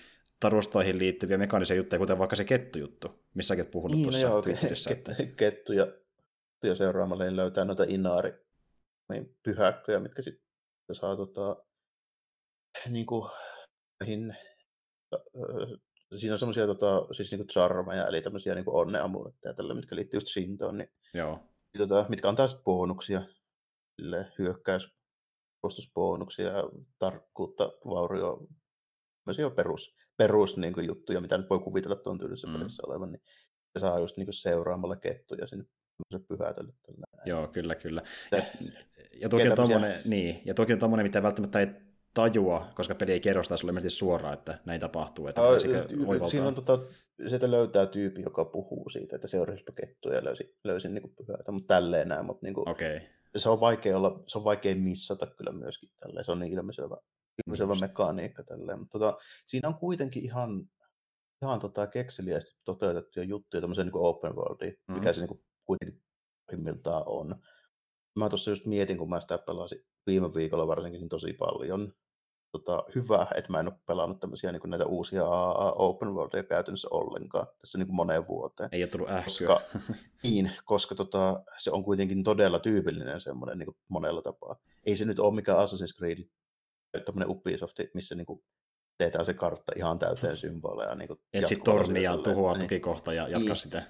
tarustoihin 0.41 0.99
liittyviä 0.99 1.39
mekaanisia 1.39 1.77
juttuja, 1.77 1.99
kuten 1.99 2.19
vaikka 2.19 2.37
se 2.37 2.45
kettujuttu, 2.45 3.09
missä 3.35 3.55
olet 3.55 3.71
puhunut 3.71 3.97
niin, 3.97 4.07
no 4.07 4.11
tuossa 4.11 4.27
no 4.27 4.33
joo, 4.33 4.43
Twitterissä. 4.43 4.91
Että... 4.91 5.15
Kettu 5.37 5.73
ja, 5.73 5.87
ja 6.63 6.75
seuraamalla 6.75 7.25
niin 7.25 7.37
löytää 7.37 7.65
noita 7.65 7.85
inaari 7.89 8.33
niin 9.09 9.37
pyhäkköjä, 9.43 10.01
mitkä 10.01 10.23
sitten 10.23 10.45
saa 10.93 11.17
tota, 11.17 11.57
niin 12.89 13.07
kuin, 13.07 13.31
mihin, 14.01 14.37
siinä 16.19 16.33
on 16.33 16.39
semmoisia 16.39 16.67
tota, 16.67 17.15
siis 17.15 17.31
niin 17.31 17.47
charmeja, 17.47 18.07
eli 18.07 18.23
tämmöisiä 18.23 18.55
niin 18.55 18.65
onneamuletteja, 18.67 19.55
tällä, 19.55 19.75
mitkä 19.75 19.97
liittyy 19.97 20.17
just 20.17 20.29
Shintoon, 20.29 20.79
niin, 20.79 20.89
Joo. 21.15 21.39
Tota, 21.79 22.07
mitkä 22.09 22.29
antaa 22.29 22.49
sitten 22.49 22.65
bonuksia, 22.65 23.23
hyökkäys, 24.39 24.89
puolustusbonuksia, 25.61 26.53
tarkkuutta, 26.99 27.73
vaurio, 27.85 28.47
tämmöisiä 29.25 29.51
perus, 29.51 29.95
perus 30.17 30.57
niin 30.57 30.73
kuin, 30.73 30.87
juttuja, 30.87 31.21
mitä 31.21 31.39
nyt 31.39 31.51
voi 31.51 31.59
kuvitella 31.59 31.97
tuon 31.97 32.19
tyylisessä 32.19 32.47
mm. 32.47 32.59
pelissä 32.59 32.83
olevan, 32.87 33.13
niin 33.13 33.23
se 33.73 33.81
saa 33.81 33.99
just 33.99 34.17
niin 34.17 34.27
kuin, 34.27 34.35
seuraamalla 34.35 34.97
kettuja 34.97 35.47
sinne 35.47 35.65
pyhätölle. 36.29 36.73
Joo, 37.25 37.49
kyllä, 37.49 37.75
kyllä. 37.75 38.03
Ja, 38.33 38.43
ja 39.21 39.29
toki 39.29 39.49
on 39.49 39.57
tommonen, 39.57 40.01
niin, 40.05 40.43
ja 40.45 40.55
toki 40.55 40.73
on 40.73 40.79
tommonen, 40.79 41.07
mitä 41.07 41.23
välttämättä 41.23 41.61
ei 41.61 41.67
tajua, 42.15 42.67
koska 42.75 42.95
peli 42.95 43.13
ei 43.13 43.21
kerro 43.21 43.43
sitä 43.43 43.57
sulle 43.57 43.71
ilmeisesti 43.71 43.99
suoraan, 43.99 44.35
että 44.35 44.59
näin 44.65 44.81
tapahtuu. 44.81 45.27
Että 45.27 45.43
Aa, 45.43 45.59
siinä 45.59 46.47
on 46.47 46.55
tota, 46.55 46.79
sieltä 47.29 47.51
löytää 47.51 47.87
tyyppi, 47.87 48.23
joka 48.23 48.45
puhuu 48.45 48.89
siitä, 48.89 49.17
että 49.17 49.29
seurasi 49.29 49.65
kettuja 49.75 50.15
ja 50.15 50.25
löysi, 50.25 50.57
löysi 50.65 50.89
niin 50.89 51.03
kuin 51.03 51.15
pyhäitä, 51.17 51.53
mutta 51.53 51.75
tälleen 51.75 52.09
näin. 52.09 52.27
Mutta 52.27 52.47
niin 52.47 52.55
kuin, 52.55 52.69
okay. 52.69 53.01
se, 53.37 53.49
on 53.49 53.61
vaikea 53.61 53.97
olla, 53.97 54.23
se 54.27 54.39
on 54.39 54.45
vaikea 54.45 54.75
missata 54.75 55.27
kyllä 55.27 55.53
myöskin 55.53 55.91
tälleen. 56.01 56.25
Se 56.25 56.33
on 56.33 56.39
niin 56.39 56.53
ilmiselvä, 56.53 56.97
ilmiselvä 57.47 57.73
niin 57.73 57.81
mekaniikka 57.81 58.43
tälleen. 58.43 58.79
Mutta 58.79 58.99
tota, 58.99 59.19
siinä 59.47 59.69
on 59.69 59.75
kuitenkin 59.75 60.25
ihan, 60.25 60.69
ihan 61.43 61.61
tota 61.61 61.87
kekseliästi 61.87 62.61
toteutettuja 62.65 63.25
juttuja 63.25 63.61
tämmöiseen 63.61 63.87
niin 63.87 63.97
open 63.97 64.37
worldiin, 64.37 64.73
mm-hmm. 64.73 64.95
mikä 64.95 65.13
se 65.13 65.21
niin 65.21 65.29
kuin 65.29 65.45
kuitenkin 65.65 66.03
on. 67.07 67.37
Mä 68.17 68.29
tuossa 68.29 68.51
just 68.51 68.67
mietin, 68.67 68.99
kun 68.99 69.09
mä 69.09 69.21
sitä 69.21 69.39
pelasin 69.39 69.85
viime 70.07 70.35
viikolla 70.35 70.67
varsinkin 70.67 71.01
niin 71.01 71.09
tosi 71.09 71.33
paljon. 71.33 71.93
Tota, 72.53 72.85
hyvä, 72.95 73.27
että 73.35 73.53
mä 73.53 73.61
en 73.61 73.69
ole 73.69 73.79
pelannut 73.87 74.21
tämmöisiä 74.21 74.53
niin 74.53 74.63
näitä 74.67 74.87
uusia 74.87 75.25
open 75.75 76.15
worldia 76.15 76.43
käytännössä 76.43 76.89
ollenkaan 76.91 77.47
tässä 77.61 77.79
niin 77.79 77.87
kuin 77.87 77.97
moneen 77.97 78.29
vuoteen. 78.29 78.69
Ei 78.73 78.83
ole 78.83 78.91
tullut 78.91 79.11
ähkyä. 79.11 79.47
Koska, 79.47 79.61
niin, 80.25 80.51
koska 80.65 80.95
tota, 80.95 81.43
se 81.59 81.71
on 81.71 81.85
kuitenkin 81.85 82.25
todella 82.25 82.59
tyypillinen 82.59 83.21
semmoinen 83.21 83.59
niin 83.59 83.77
monella 83.89 84.23
tapaa. 84.23 84.57
Ei 84.87 84.97
se 84.97 85.05
nyt 85.05 85.19
ole 85.19 85.35
mikään 85.35 85.59
Assassin's 85.59 85.97
Creed, 85.99 86.19
tämmöinen 87.05 87.31
Ubisoft, 87.31 87.77
missä 87.95 88.15
niin 88.15 88.27
kuin 88.27 88.43
teetään 88.99 89.25
se 89.25 89.35
kartta 89.35 89.73
ihan 89.77 89.99
täyteen 89.99 90.37
symboleja. 90.47 90.95
Niin 90.95 91.09
Etsi 91.33 91.57
tornia, 91.57 92.17
tuhoa 92.17 92.53
niin, 92.53 92.61
tukikohta 92.61 93.13
ja 93.13 93.29
jatka 93.29 93.39
niin, 93.39 93.57
sitä. 93.57 93.83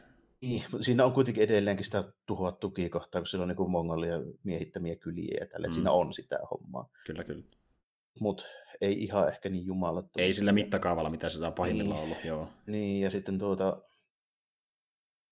Niin, 0.42 0.64
siinä 0.81 1.05
on 1.05 1.12
kuitenkin 1.12 1.44
edelleenkin 1.44 1.85
sitä 1.85 2.12
tuhoa 2.26 2.53
tukikohtaa, 2.53 3.20
kun 3.20 3.26
siellä 3.26 3.42
on 3.42 3.48
niin 3.48 3.70
mongolia 3.70 4.16
miehittämiä 4.42 4.96
kyliä 4.96 5.37
ja 5.40 5.46
tällä, 5.46 5.66
mm. 5.66 5.72
siinä 5.72 5.90
on 5.90 6.14
sitä 6.14 6.38
hommaa. 6.50 6.88
Kyllä, 7.07 7.24
kyllä. 7.24 7.44
Mutta 8.20 8.44
ei 8.81 9.03
ihan 9.03 9.29
ehkä 9.29 9.48
niin 9.48 9.66
jumalattomasti. 9.66 10.22
Ei 10.22 10.33
sillä 10.33 10.53
mittakaavalla, 10.53 11.11
mitä 11.11 11.29
sitä 11.29 11.46
on 11.46 11.53
pahimmillaan 11.53 12.00
niin, 12.00 12.05
ollut, 12.12 12.24
joo. 12.24 12.48
Niin, 12.66 13.00
ja 13.03 13.11
sitten 13.11 13.38
tuota, 13.38 13.83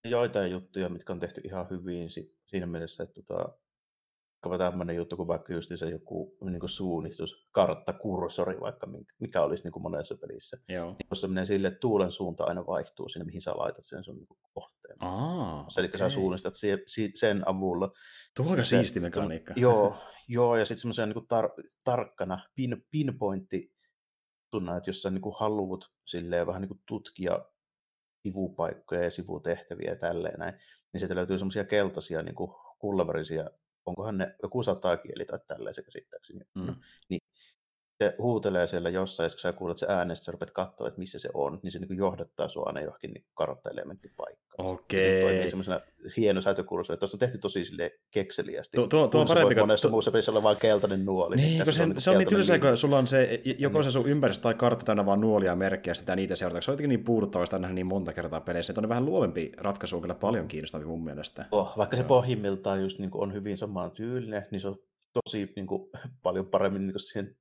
joitain 0.04 0.50
juttuja, 0.50 0.88
mitkä 0.88 1.12
on 1.12 1.20
tehty 1.20 1.40
ihan 1.44 1.70
hyvin 1.70 2.08
siinä 2.46 2.66
mielessä, 2.66 3.02
että 3.02 3.22
tuota, 3.22 3.58
vaikka 4.44 4.70
tämmöinen 4.70 4.96
juttu 4.96 5.16
kuin 5.16 5.28
vaikka 5.28 5.52
just 5.52 5.70
se 5.74 5.90
joku 5.90 6.36
niin 6.44 6.60
kuin 6.60 6.70
suunnistus, 6.70 7.48
kartta, 7.52 7.92
kursori 7.92 8.60
vaikka, 8.60 8.88
mikä 9.20 9.42
olisi 9.42 9.64
niin 9.64 9.72
kuin 9.72 9.82
monessa 9.82 10.16
pelissä. 10.20 10.56
Joo. 10.68 10.96
Jos 11.10 11.20
se 11.20 11.28
menee 11.28 11.46
sille, 11.46 11.68
että 11.68 11.80
tuulen 11.80 12.12
suunta 12.12 12.44
aina 12.44 12.66
vaihtuu 12.66 13.08
sinne, 13.08 13.24
mihin 13.24 13.42
sä 13.42 13.52
laitat 13.56 13.84
sen 13.84 14.04
sun 14.04 14.16
niin 14.16 14.26
kohteen. 14.54 14.96
Aa, 15.00 15.66
Eli 15.78 15.86
okay. 15.86 15.98
sä 15.98 16.10
suunnistat 16.10 16.54
sen 17.14 17.48
avulla. 17.48 17.90
Tuo 18.36 18.46
on 18.46 18.50
aika 18.50 18.64
siisti 18.64 19.00
mekaniikka. 19.00 19.54
Joo, 19.56 19.96
joo 20.28 20.56
ja 20.56 20.64
sitten 20.64 20.80
semmoisia 20.80 21.06
niin 21.06 21.16
tar- 21.16 21.68
tarkkana 21.84 22.38
pin, 22.54 22.86
pinpointti, 22.90 23.72
tunna, 24.50 24.76
että 24.76 24.90
jos 24.90 25.02
sä 25.02 25.10
niin 25.10 25.22
kuin 25.22 25.34
haluat 25.38 25.80
silleen 26.06 26.46
vähän 26.46 26.62
niin 26.62 26.68
kuin 26.68 26.82
tutkia 26.88 27.38
sivupaikkoja 28.22 29.04
ja 29.04 29.10
sivutehtäviä 29.10 29.90
ja 29.90 29.96
tälleen 29.96 30.38
näin, 30.38 30.54
niin 30.92 31.00
sieltä 31.00 31.14
löytyy 31.14 31.38
semmoisia 31.38 31.64
keltaisia 31.64 32.22
niin 32.22 32.34
kuin 32.34 32.50
kullavarisia 32.78 33.50
onkohan 33.88 34.18
ne 34.18 34.34
joku 34.42 34.62
satakieli 34.62 35.24
tai 35.24 35.38
tälleen 35.46 35.74
se 35.74 35.82
käsittääkseni. 35.82 36.44
Mm. 36.54 36.74
Niin 37.08 37.20
se 37.98 38.14
huutelee 38.18 38.66
siellä 38.66 38.90
jossain, 38.90 39.30
kun 39.30 39.38
sä 39.38 39.52
kuulet 39.52 39.78
se 39.78 39.86
äänestä, 39.88 40.24
sä 40.24 40.32
rupeat 40.32 40.50
katsoa, 40.50 40.88
että 40.88 40.98
missä 40.98 41.18
se 41.18 41.28
on, 41.34 41.60
niin 41.62 41.72
se 41.72 41.78
niin 41.78 41.96
johdattaa 41.96 42.48
sua 42.48 42.62
aina 42.66 42.80
johonkin 42.80 43.12
niin 43.12 43.24
karotta-elementtipaikkaan. 43.34 44.66
Okei. 44.66 45.22
Okay. 45.22 45.32
Toimii 45.32 45.50
semmoisena 45.50 45.80
hieno 46.16 46.40
säätökurssi. 46.40 46.96
Tuossa 46.96 47.16
on 47.16 47.18
tehty 47.18 47.38
tosi 47.38 47.64
sille 47.64 47.90
kekseliästi. 48.10 48.76
Tuo, 48.76 48.86
tuo, 48.86 49.08
tuo 49.08 49.20
on 49.20 49.26
parempi, 49.26 49.54
kun... 49.54 49.62
Monessa 49.62 49.88
muussa 49.88 50.10
pelissä 50.10 50.32
olla 50.32 50.42
vain 50.42 50.56
keltainen 50.56 51.04
nuoli. 51.04 51.36
Niin, 51.36 51.48
niin 51.48 51.64
kun 51.64 51.72
se, 51.72 51.82
on, 51.82 51.88
niin 51.88 52.00
se 52.00 52.10
on 52.10 52.18
niin 52.18 52.28
tylsä, 52.28 52.58
kun 52.58 52.76
sulla 52.76 52.98
on 52.98 53.06
se, 53.06 53.40
joko 53.58 53.82
se 53.82 53.90
sun 53.90 54.08
ympäristö 54.08 54.42
tai 54.42 54.54
kartta 54.54 54.84
täynnä 54.84 55.06
vaan 55.06 55.20
nuolia 55.20 55.56
merkkejä, 55.56 55.94
sitä 55.94 56.16
niitä 56.16 56.36
seurata. 56.36 56.60
Se 56.60 56.70
on 56.70 56.72
jotenkin 56.72 56.88
niin 56.88 57.04
puuduttavaa 57.04 57.58
nähdä 57.58 57.74
niin 57.74 57.86
monta 57.86 58.12
kertaa 58.12 58.40
peleissä. 58.40 58.72
Että 58.72 58.80
on 58.80 58.88
vähän 58.88 59.06
luovempi 59.06 59.52
ratkaisu 59.56 59.96
on 59.96 60.02
kyllä 60.02 60.14
paljon 60.14 60.48
kiinnostavia 60.48 60.86
mun 60.86 61.04
mielestä. 61.04 61.44
Oh, 61.52 61.72
vaikka 61.76 61.96
se 61.96 62.02
pohjimmiltaan 62.02 62.82
just 62.82 62.98
niin 62.98 63.10
on 63.14 63.32
hyvin 63.32 63.56
samaan 63.56 63.90
tyylinen, 63.90 64.46
niin 64.50 64.60
se 64.60 64.68
on 64.68 64.78
tosi 65.24 65.52
niin 65.56 65.66
kuin, 65.66 65.90
paljon 66.22 66.46
paremmin 66.46 66.82
niin 66.82 66.92
kuin 66.92 67.00
siihen 67.00 67.36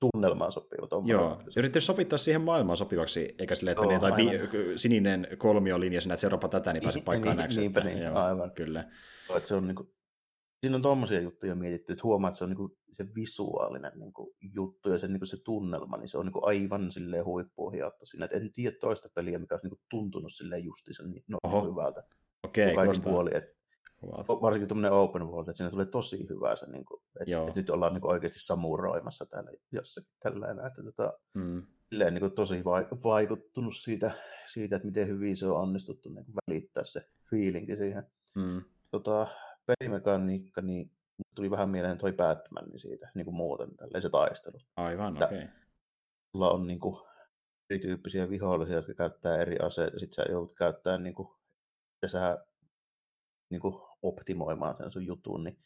tunnelmaan 0.00 0.52
sopiva. 0.52 0.88
Joo, 1.06 1.42
yrittäisi 1.56 1.86
sopittaa 1.86 2.18
siihen 2.18 2.40
maailmaan 2.40 2.76
sopivaksi, 2.76 3.34
eikä 3.38 3.54
silleen, 3.54 3.72
että 3.72 3.82
menee 3.82 3.96
jotain 3.96 4.14
vi- 4.16 4.78
sininen 4.78 5.26
kolmiolinja 5.38 6.00
sinä, 6.00 6.14
että 6.14 6.20
seuraava 6.20 6.48
tätä, 6.48 6.72
niin 6.72 6.82
pääsee 6.82 7.02
paikkaan 7.06 7.36
niin, 7.36 7.50
Niinpä 7.56 7.80
niin, 7.80 8.02
Joo, 8.02 8.18
aivan. 8.18 8.50
Kyllä. 8.50 8.90
Että 9.36 9.48
se 9.48 9.54
on 9.54 9.66
niin 9.66 9.74
kuin, 9.74 9.88
siinä 10.60 10.76
on 10.76 10.82
tuommoisia 10.82 11.20
juttuja 11.20 11.54
mietitty, 11.54 11.92
että 11.92 12.04
huomaa, 12.04 12.28
että 12.28 12.38
se 12.38 12.44
on 12.44 12.50
niin 12.50 12.56
kuin 12.56 12.72
se 12.92 13.06
visuaalinen 13.14 13.92
niin 13.94 14.12
kuin, 14.12 14.30
juttu 14.54 14.90
ja 14.90 14.98
se, 14.98 15.08
niin 15.08 15.20
kuin, 15.20 15.28
se 15.28 15.36
tunnelma, 15.44 15.96
niin 15.96 16.08
se 16.08 16.18
on 16.18 16.26
niin 16.26 16.32
kuin, 16.32 16.44
aivan 16.44 16.92
silleen 16.92 17.24
huippuohjaattu 17.24 18.06
siinä. 18.06 18.24
Et 18.24 18.32
en 18.32 18.52
tiedä 18.52 18.76
toista 18.80 19.08
peliä, 19.14 19.38
mikä 19.38 19.54
olisi 19.54 19.66
niin 19.66 19.76
kuin, 19.76 19.86
tuntunut 19.90 20.32
silleen 20.34 20.64
justiinsa 20.64 21.02
niin 21.02 21.24
no, 21.28 21.38
Oho. 21.42 21.70
hyvältä. 21.70 22.02
Okei, 22.42 22.72
okay, 22.72 22.88
puoli. 23.04 23.30
Et, 23.34 23.57
varsinkin 24.02 24.68
tuommoinen 24.68 24.92
open 24.92 25.26
world, 25.26 25.48
että 25.48 25.56
siinä 25.56 25.70
tulee 25.70 25.86
tosi 25.86 26.26
hyvää 26.28 26.56
se, 26.56 26.66
niin 26.66 26.84
kuin, 26.84 27.00
että, 27.20 27.40
että 27.40 27.60
nyt 27.60 27.70
ollaan 27.70 27.92
niin 27.92 28.00
kuin, 28.00 28.12
oikeasti 28.12 28.40
samuroimassa 28.40 29.26
täällä 29.26 29.50
jossakin 29.72 30.12
tällainen, 30.20 30.66
että 30.66 30.82
tota, 30.82 31.18
mm. 31.34 31.62
silleen, 31.88 32.14
niin 32.14 32.20
kuin, 32.20 32.32
tosi 32.32 32.64
vaikuttunut 33.04 33.76
siitä, 33.76 34.10
siitä, 34.46 34.76
että 34.76 34.86
miten 34.86 35.08
hyvin 35.08 35.36
se 35.36 35.46
on 35.46 35.56
onnistuttu 35.56 36.08
niin 36.08 36.24
kuin, 36.24 36.34
välittää 36.46 36.84
se 36.84 37.08
fiilinki 37.30 37.76
siihen. 37.76 38.02
Mm. 38.36 38.64
Tota, 38.90 39.26
pelimekaniikka, 39.66 40.62
niin 40.62 40.90
tuli 41.34 41.50
vähän 41.50 41.70
mieleen 41.70 41.98
toi 41.98 42.12
Batman 42.12 42.68
niin 42.68 42.80
siitä 42.80 43.10
niin 43.14 43.24
kuin 43.24 43.36
muuten, 43.36 43.76
tälleen 43.76 44.02
se 44.02 44.10
taistelu. 44.10 44.58
Aivan, 44.76 45.22
okei. 45.22 45.38
Okay. 45.38 45.48
Sulla 46.32 46.50
on 46.50 46.66
niin 46.66 46.80
kuin, 46.80 47.08
erityyppisiä 47.70 48.30
vihollisia, 48.30 48.76
jotka 48.76 48.94
käyttää 48.94 49.36
eri 49.36 49.58
aseita, 49.58 49.98
sitten 49.98 50.14
sä 50.14 50.32
joudut 50.32 50.54
käyttämään, 50.54 51.02
niin 51.02 51.14
kuin, 51.14 51.28
että 51.94 52.08
sä 52.08 52.38
niin 53.50 53.60
kuin, 53.60 53.87
optimoimaan 54.02 54.76
sen 54.76 54.92
sun 54.92 55.06
jutun, 55.06 55.44
niin 55.44 55.58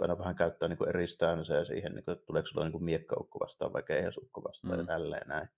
aina 0.00 0.18
vähän 0.18 0.36
käyttää 0.36 0.68
niin 0.68 0.88
eri 0.88 1.06
stanseja 1.06 1.64
siihen, 1.64 1.94
niin 1.94 2.04
kuin, 2.04 2.12
että 2.12 2.26
tuleeko 2.26 2.48
sulla 2.48 2.68
niin 2.68 2.84
miekkaukko 2.84 3.38
vastaan 3.40 3.72
vai 3.72 3.82
keihäsukko 3.82 4.44
vastaan 4.44 4.74
mm. 4.74 4.80
ja 4.80 4.86
tälleen 4.86 5.28
näin. 5.28 5.48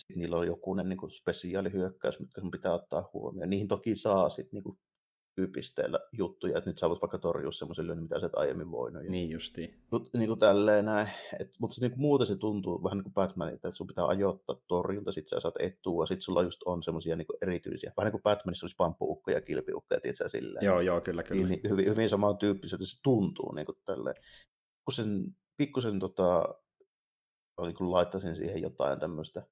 Sitten 0.00 0.18
niillä 0.18 0.36
on 0.36 0.46
joku 0.46 0.74
niin 0.74 1.10
spesiaalihyökkäys, 1.10 2.20
mitkä 2.20 2.40
sun 2.40 2.50
pitää 2.50 2.72
ottaa 2.72 3.10
huomioon. 3.12 3.50
Niihin 3.50 3.68
toki 3.68 3.94
saa 3.94 4.28
sitten 4.28 4.50
niin 4.52 4.62
kuin 4.62 4.78
pisteellä 5.52 6.00
juttuja, 6.12 6.58
että 6.58 6.70
nyt 6.70 6.78
sä 6.78 6.88
voit 6.88 7.02
vaikka 7.02 7.18
torjua 7.18 7.52
semmoisen 7.52 7.86
lyönnin, 7.86 8.02
mitä 8.02 8.20
sä 8.20 8.26
et 8.26 8.34
aiemmin 8.34 8.70
voinut. 8.70 9.02
Niin 9.02 9.30
justiin. 9.30 9.74
Niin 10.12 10.28
kuin 10.28 10.38
tälleen 10.38 10.84
näin. 10.84 11.08
Et, 11.40 11.54
mutta 11.58 11.74
se, 11.74 11.80
niin 11.80 11.90
kuin 11.90 12.00
muuten 12.00 12.26
se 12.26 12.36
tuntuu 12.36 12.84
vähän 12.84 12.98
niin 12.98 13.04
kuin 13.04 13.14
Batman, 13.14 13.48
että 13.48 13.70
sun 13.70 13.86
pitää 13.86 14.06
ajoittaa 14.06 14.56
torjunta, 14.66 15.12
sit 15.12 15.28
sä 15.28 15.40
saat 15.40 15.54
etua, 15.58 16.06
sit 16.06 16.20
sulla 16.20 16.42
just 16.42 16.62
on 16.62 16.82
semmoisia 16.82 17.16
niin 17.16 17.26
erityisiä, 17.42 17.92
vähän 17.96 18.06
niin 18.06 18.12
kuin 18.12 18.22
Batmanissa 18.22 18.64
olisi 18.64 18.76
pamppuukko 18.76 19.30
ja 19.30 19.40
kilpiukko, 19.40 19.94
ja 19.94 20.00
tiedät 20.00 20.32
silleen. 20.32 20.64
Joo, 20.64 20.80
joo, 20.80 21.00
kyllä, 21.00 21.22
kyllä. 21.22 21.48
Niin, 21.48 21.60
niin 21.62 21.70
hyvin, 21.70 21.86
hyvin 21.86 22.08
samantyyppiseltä 22.08 22.84
se 22.86 23.02
tuntuu 23.02 23.54
niin 23.54 23.66
kuin 23.66 23.78
tälleen. 23.84 24.16
Pikkusen, 24.76 25.36
pikkusen 25.56 25.98
tota, 25.98 26.54
niin 27.62 27.74
kuin 27.74 27.90
laittaisin 27.90 28.36
siihen 28.36 28.62
jotain 28.62 29.00
tämmöistä, 29.00 29.46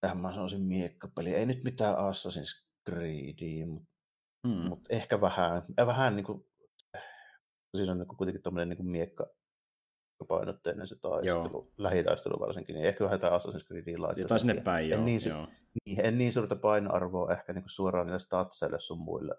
tähän 0.00 0.18
mä 0.18 0.30
sanoisin 0.30 0.60
miekkapeli. 0.60 1.30
Ei 1.30 1.46
nyt 1.46 1.64
mitään 1.64 1.94
Assassin's 1.94 2.66
Creedia, 2.90 3.66
mutta 3.66 3.91
Mm. 4.46 4.68
Mutta 4.68 4.94
ehkä 4.94 5.20
vähän, 5.20 5.62
vähän 5.86 6.16
niin 6.16 6.24
kuin, 6.24 6.46
siinä 7.76 7.92
on 7.92 7.98
niin 7.98 8.08
kuin 8.08 8.16
kuitenkin 8.16 8.42
tuommoinen 8.42 8.68
niin 8.68 8.90
miekka 8.90 9.26
painotteinen 10.28 10.88
se 10.88 10.96
taistelu, 10.96 11.58
joo. 11.58 11.72
lähitaistelu 11.78 12.40
varsinkin, 12.40 12.74
niin 12.74 12.86
ehkä 12.86 13.04
vähän 13.04 13.20
tämä 13.20 13.38
Assassin's 13.38 13.66
Creedin 13.66 14.02
laittaa. 14.02 14.22
Jotain 14.22 14.40
sinne 14.40 14.60
päin, 14.60 14.88
joo. 14.88 14.98
En 14.98 15.04
niin, 15.04 15.20
joo. 15.28 15.48
Niin, 15.84 16.06
en 16.06 16.18
niin 16.18 16.32
suurta 16.32 16.56
painoarvoa 16.56 17.32
ehkä 17.32 17.52
niin 17.52 17.62
kuin 17.62 17.70
suoraan 17.70 18.06
niille 18.06 18.18
statseille 18.18 18.80
sun 18.80 19.00
muille 19.00 19.34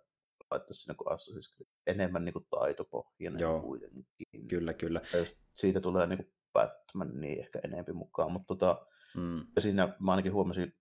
laittaa 0.52 0.74
sinne 0.74 0.96
kuin 0.96 1.08
Assassin's 1.08 1.56
Creed. 1.56 1.70
Enemmän 1.88 2.26
niin 2.26 2.34
kuin 2.34 2.46
taitopohjainen 2.50 3.40
joo. 3.40 3.62
kuitenkin. 3.62 4.06
Kyllä, 4.50 4.74
kyllä. 4.74 5.02
Ja 5.14 5.26
siitä 5.54 5.82
tulee 5.82 6.08
niin 6.08 6.18
kuin 6.18 6.34
Batman 6.54 7.20
niin 7.22 7.40
ehkä 7.40 7.60
enempi 7.64 7.94
mukaan, 7.94 8.32
mutta 8.32 8.56
tota, 8.56 8.88
mm. 9.16 9.48
siinä 9.60 9.96
mä 10.00 10.12
ainakin 10.12 10.34
huomasin 10.34 10.74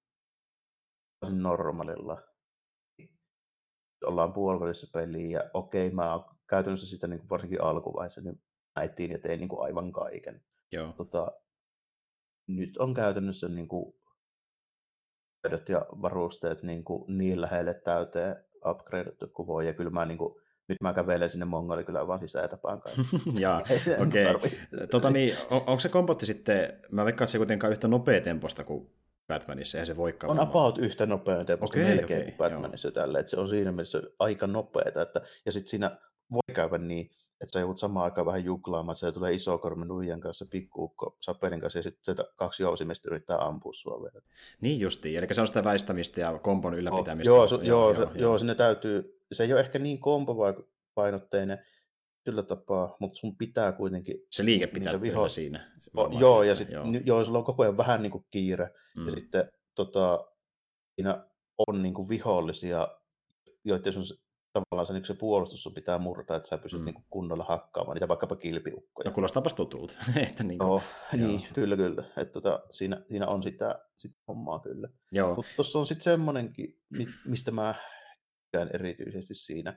normaalilla 1.30 2.22
ollaan 4.04 4.32
puolivälissä 4.32 4.86
peliä 4.92 5.38
ja 5.38 5.50
okei, 5.54 5.90
mä 5.90 6.14
oon 6.14 6.24
käytännössä 6.46 6.86
sitä 6.86 7.06
niin 7.06 7.18
kuin 7.18 7.30
varsinkin 7.30 7.62
alkuvaiheessa, 7.62 8.20
niin 8.20 8.42
näittiin 8.76 9.10
ja 9.10 9.18
tein 9.18 9.40
niin 9.40 9.48
kuin 9.48 9.64
aivan 9.64 9.92
kaiken. 9.92 10.42
Joo. 10.72 10.92
Tota, 10.92 11.32
nyt 12.48 12.76
on 12.76 12.94
käytännössä 12.94 13.48
niin 13.48 13.68
kuin 13.68 13.94
ja 15.68 15.86
varusteet 16.02 16.62
niin, 16.62 16.84
kuin 16.84 17.18
niin 17.18 17.40
lähelle 17.40 17.74
täyteen 17.74 18.36
upgradeattu 18.66 19.26
kuin 19.26 19.46
voi, 19.46 19.66
ja 19.66 19.74
kyllä 19.74 19.90
mä 19.90 20.04
niin 20.04 20.18
kuin, 20.18 20.34
nyt 20.68 20.80
mä 20.80 20.94
kävelen 20.94 21.30
sinne 21.30 21.44
Mongoli 21.44 21.84
kyllä 21.84 22.06
vaan 22.06 22.18
sisään 22.18 22.44
ja 22.44 22.48
tapaan 22.48 22.82
Jaa, 23.40 23.60
okei. 24.02 24.34
Okay. 24.34 24.50
tota 24.90 25.10
niin, 25.10 25.36
on, 25.50 25.56
onko 25.56 25.80
se 25.80 25.88
kompotti 25.88 26.26
sitten, 26.26 26.80
mä 26.90 27.04
veikkaan, 27.04 27.28
se 27.28 27.38
kuitenkaan 27.38 27.72
yhtä 27.72 27.88
nopea 27.88 28.20
temposta 28.20 28.64
kuin 28.64 28.90
Batmanissa, 29.32 29.78
eihän 29.78 29.86
se 29.86 29.96
voikaan. 29.96 30.30
On 30.30 30.40
about 30.40 30.78
yhtä 30.78 31.06
nopea 31.06 31.44
tempo 31.44 31.66
okay, 31.66 31.82
melkein 31.84 32.22
okay, 32.22 32.36
Batmanissa 32.36 32.90
tälle, 32.90 33.18
että 33.18 33.30
se 33.30 33.40
on 33.40 33.48
siinä 33.48 33.72
mielessä 33.72 34.02
aika 34.18 34.46
nopeeta, 34.46 35.02
että, 35.02 35.20
ja 35.46 35.52
sitten 35.52 35.70
siinä 35.70 35.96
voi 36.32 36.54
käydä 36.54 36.78
niin, 36.78 37.10
että 37.40 37.52
sä 37.52 37.60
joudut 37.60 37.78
samaan 37.78 38.04
aikaan 38.04 38.26
vähän 38.26 38.44
juklaamaan, 38.44 38.94
että 38.94 39.06
se 39.06 39.12
tulee 39.12 39.32
iso 39.32 39.58
kormi 39.58 39.84
nuijan 39.84 40.20
kanssa, 40.20 40.46
pikkuukko 40.50 41.16
sapelin 41.20 41.60
kanssa, 41.60 41.78
ja 41.78 41.82
sitten 41.82 42.16
kaksi 42.36 42.62
jousimista 42.62 43.08
yrittää 43.08 43.38
ampua 43.38 43.72
sua 43.74 44.02
vielä. 44.02 44.24
Niin 44.60 44.80
justiin, 44.80 45.18
eli 45.18 45.26
se 45.32 45.40
on 45.40 45.46
sitä 45.46 45.64
väistämistä 45.64 46.20
ja 46.20 46.38
kompon 46.38 46.74
ylläpitämistä. 46.74 47.32
Oh, 47.32 47.50
joo, 47.50 47.62
joo, 47.62 47.92
joo, 47.92 48.02
joo, 48.02 48.10
joo, 48.14 48.38
sinne 48.38 48.54
täytyy, 48.54 49.20
se 49.32 49.42
ei 49.42 49.52
ole 49.52 49.60
ehkä 49.60 49.78
niin 49.78 49.98
kompopainotteinen, 49.98 51.58
sillä 52.24 52.42
tapaa, 52.42 52.96
mutta 53.00 53.16
sun 53.16 53.36
pitää 53.36 53.72
kuitenkin... 53.72 54.26
Se 54.30 54.44
liike 54.44 54.66
pitää 54.66 55.00
viho... 55.00 55.28
siinä. 55.28 55.71
O, 55.96 56.18
joo, 56.18 56.42
ja 56.42 56.54
sitten 56.54 56.74
joo. 56.74 57.02
joo, 57.04 57.24
sulla 57.24 57.38
on 57.38 57.44
koko 57.44 57.62
ajan 57.62 57.76
vähän 57.76 58.02
niin 58.02 58.12
kuin 58.12 58.26
kiire, 58.30 58.70
mm. 58.96 59.08
ja 59.08 59.14
sitten 59.14 59.50
tota, 59.74 60.26
siinä 60.94 61.26
on 61.68 61.82
niin 61.82 61.94
kuin 61.94 62.08
vihollisia, 62.08 62.88
joiden 63.64 63.92
sun 63.92 64.04
tavallaan 64.52 64.86
se, 64.86 64.92
niin 64.92 65.04
se 65.04 65.14
puolustus 65.14 65.62
sun 65.62 65.74
pitää 65.74 65.98
murtaa, 65.98 66.36
että 66.36 66.48
sä 66.48 66.58
pystyt 66.58 66.80
mm. 66.80 66.84
niin 66.84 66.94
kuin 66.94 67.04
kunnolla 67.10 67.44
hakkaamaan 67.44 67.94
niitä 67.94 68.08
vaikkapa 68.08 68.36
kilpiukkoja. 68.36 69.10
No 69.10 69.14
kuulostaapas 69.14 69.54
tutulta. 69.54 69.94
että 70.28 70.44
niin, 70.44 70.58
kuin, 70.58 70.70
oh, 70.70 70.82
niin, 71.12 71.46
kyllä, 71.54 71.76
kyllä. 71.76 72.04
Että 72.16 72.32
tota, 72.32 72.60
siinä, 72.70 73.02
siinä 73.08 73.26
on 73.26 73.42
sitä, 73.42 73.78
sitä 73.96 74.14
hommaa 74.28 74.58
kyllä. 74.58 74.88
Mutta 75.36 75.52
tuossa 75.56 75.78
on 75.78 75.86
sitten 75.86 76.04
semmoinenkin, 76.04 76.78
mistä 77.26 77.50
mä 77.50 77.74
erityisesti 78.74 79.34
siinä, 79.34 79.70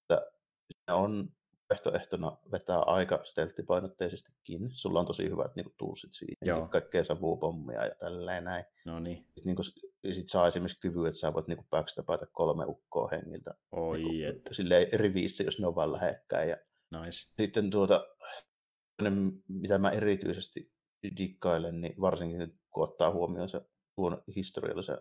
että 0.00 0.30
siinä 0.72 0.94
on 0.94 1.28
vaihtoehtona 1.70 2.36
vetää 2.52 2.78
aika 2.78 3.20
stelttipainotteisestikin. 3.24 4.70
Sulla 4.72 5.00
on 5.00 5.06
tosi 5.06 5.30
hyvät 5.30 5.56
niin 5.56 5.74
tuussit 5.78 6.12
siihen, 6.12 6.36
Joo. 6.44 6.68
kaikkea 6.68 7.04
savuupommia 7.04 7.84
ja 7.84 7.94
tälleen 7.94 8.44
näin. 8.44 8.64
No 8.86 9.00
niin. 9.00 9.16
Sitten 9.16 9.44
niin 9.44 9.56
kuin, 9.56 9.66
sit 10.14 10.28
saa 10.28 10.48
esimerkiksi 10.48 10.80
kyvy, 10.80 11.06
että 11.06 11.18
sä 11.18 11.34
voit 11.34 11.46
niin 11.46 11.66
backstepata 11.70 12.26
kolme 12.26 12.64
ukkoa 12.66 13.08
hengiltä. 13.08 13.54
Oi, 13.72 13.98
niin 13.98 14.28
että. 14.28 14.54
Silleen 14.54 14.86
riviissä, 14.92 15.42
jos 15.42 15.58
ne 15.58 15.66
on 15.66 15.74
vaan 15.74 15.92
lähekkäin. 15.92 16.48
Ja 16.48 16.56
nice. 16.90 17.32
Sitten 17.42 17.70
tuota, 17.70 18.06
mitä 19.48 19.78
mä 19.78 19.90
erityisesti 19.90 20.72
dikkailen, 21.16 21.80
niin 21.80 21.94
varsinkin 22.00 22.60
kun 22.70 22.84
ottaa 22.84 23.10
huomioon 23.10 23.48
se 23.48 23.60
tuon 23.96 24.22
historiallisen 24.36 24.98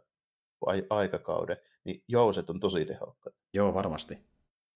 aikakauden, 0.89 1.57
niin 1.83 2.03
jouset 2.07 2.49
on 2.49 2.59
tosi 2.59 2.85
tehokkaat. 2.85 3.35
Joo, 3.53 3.73
varmasti. 3.73 4.29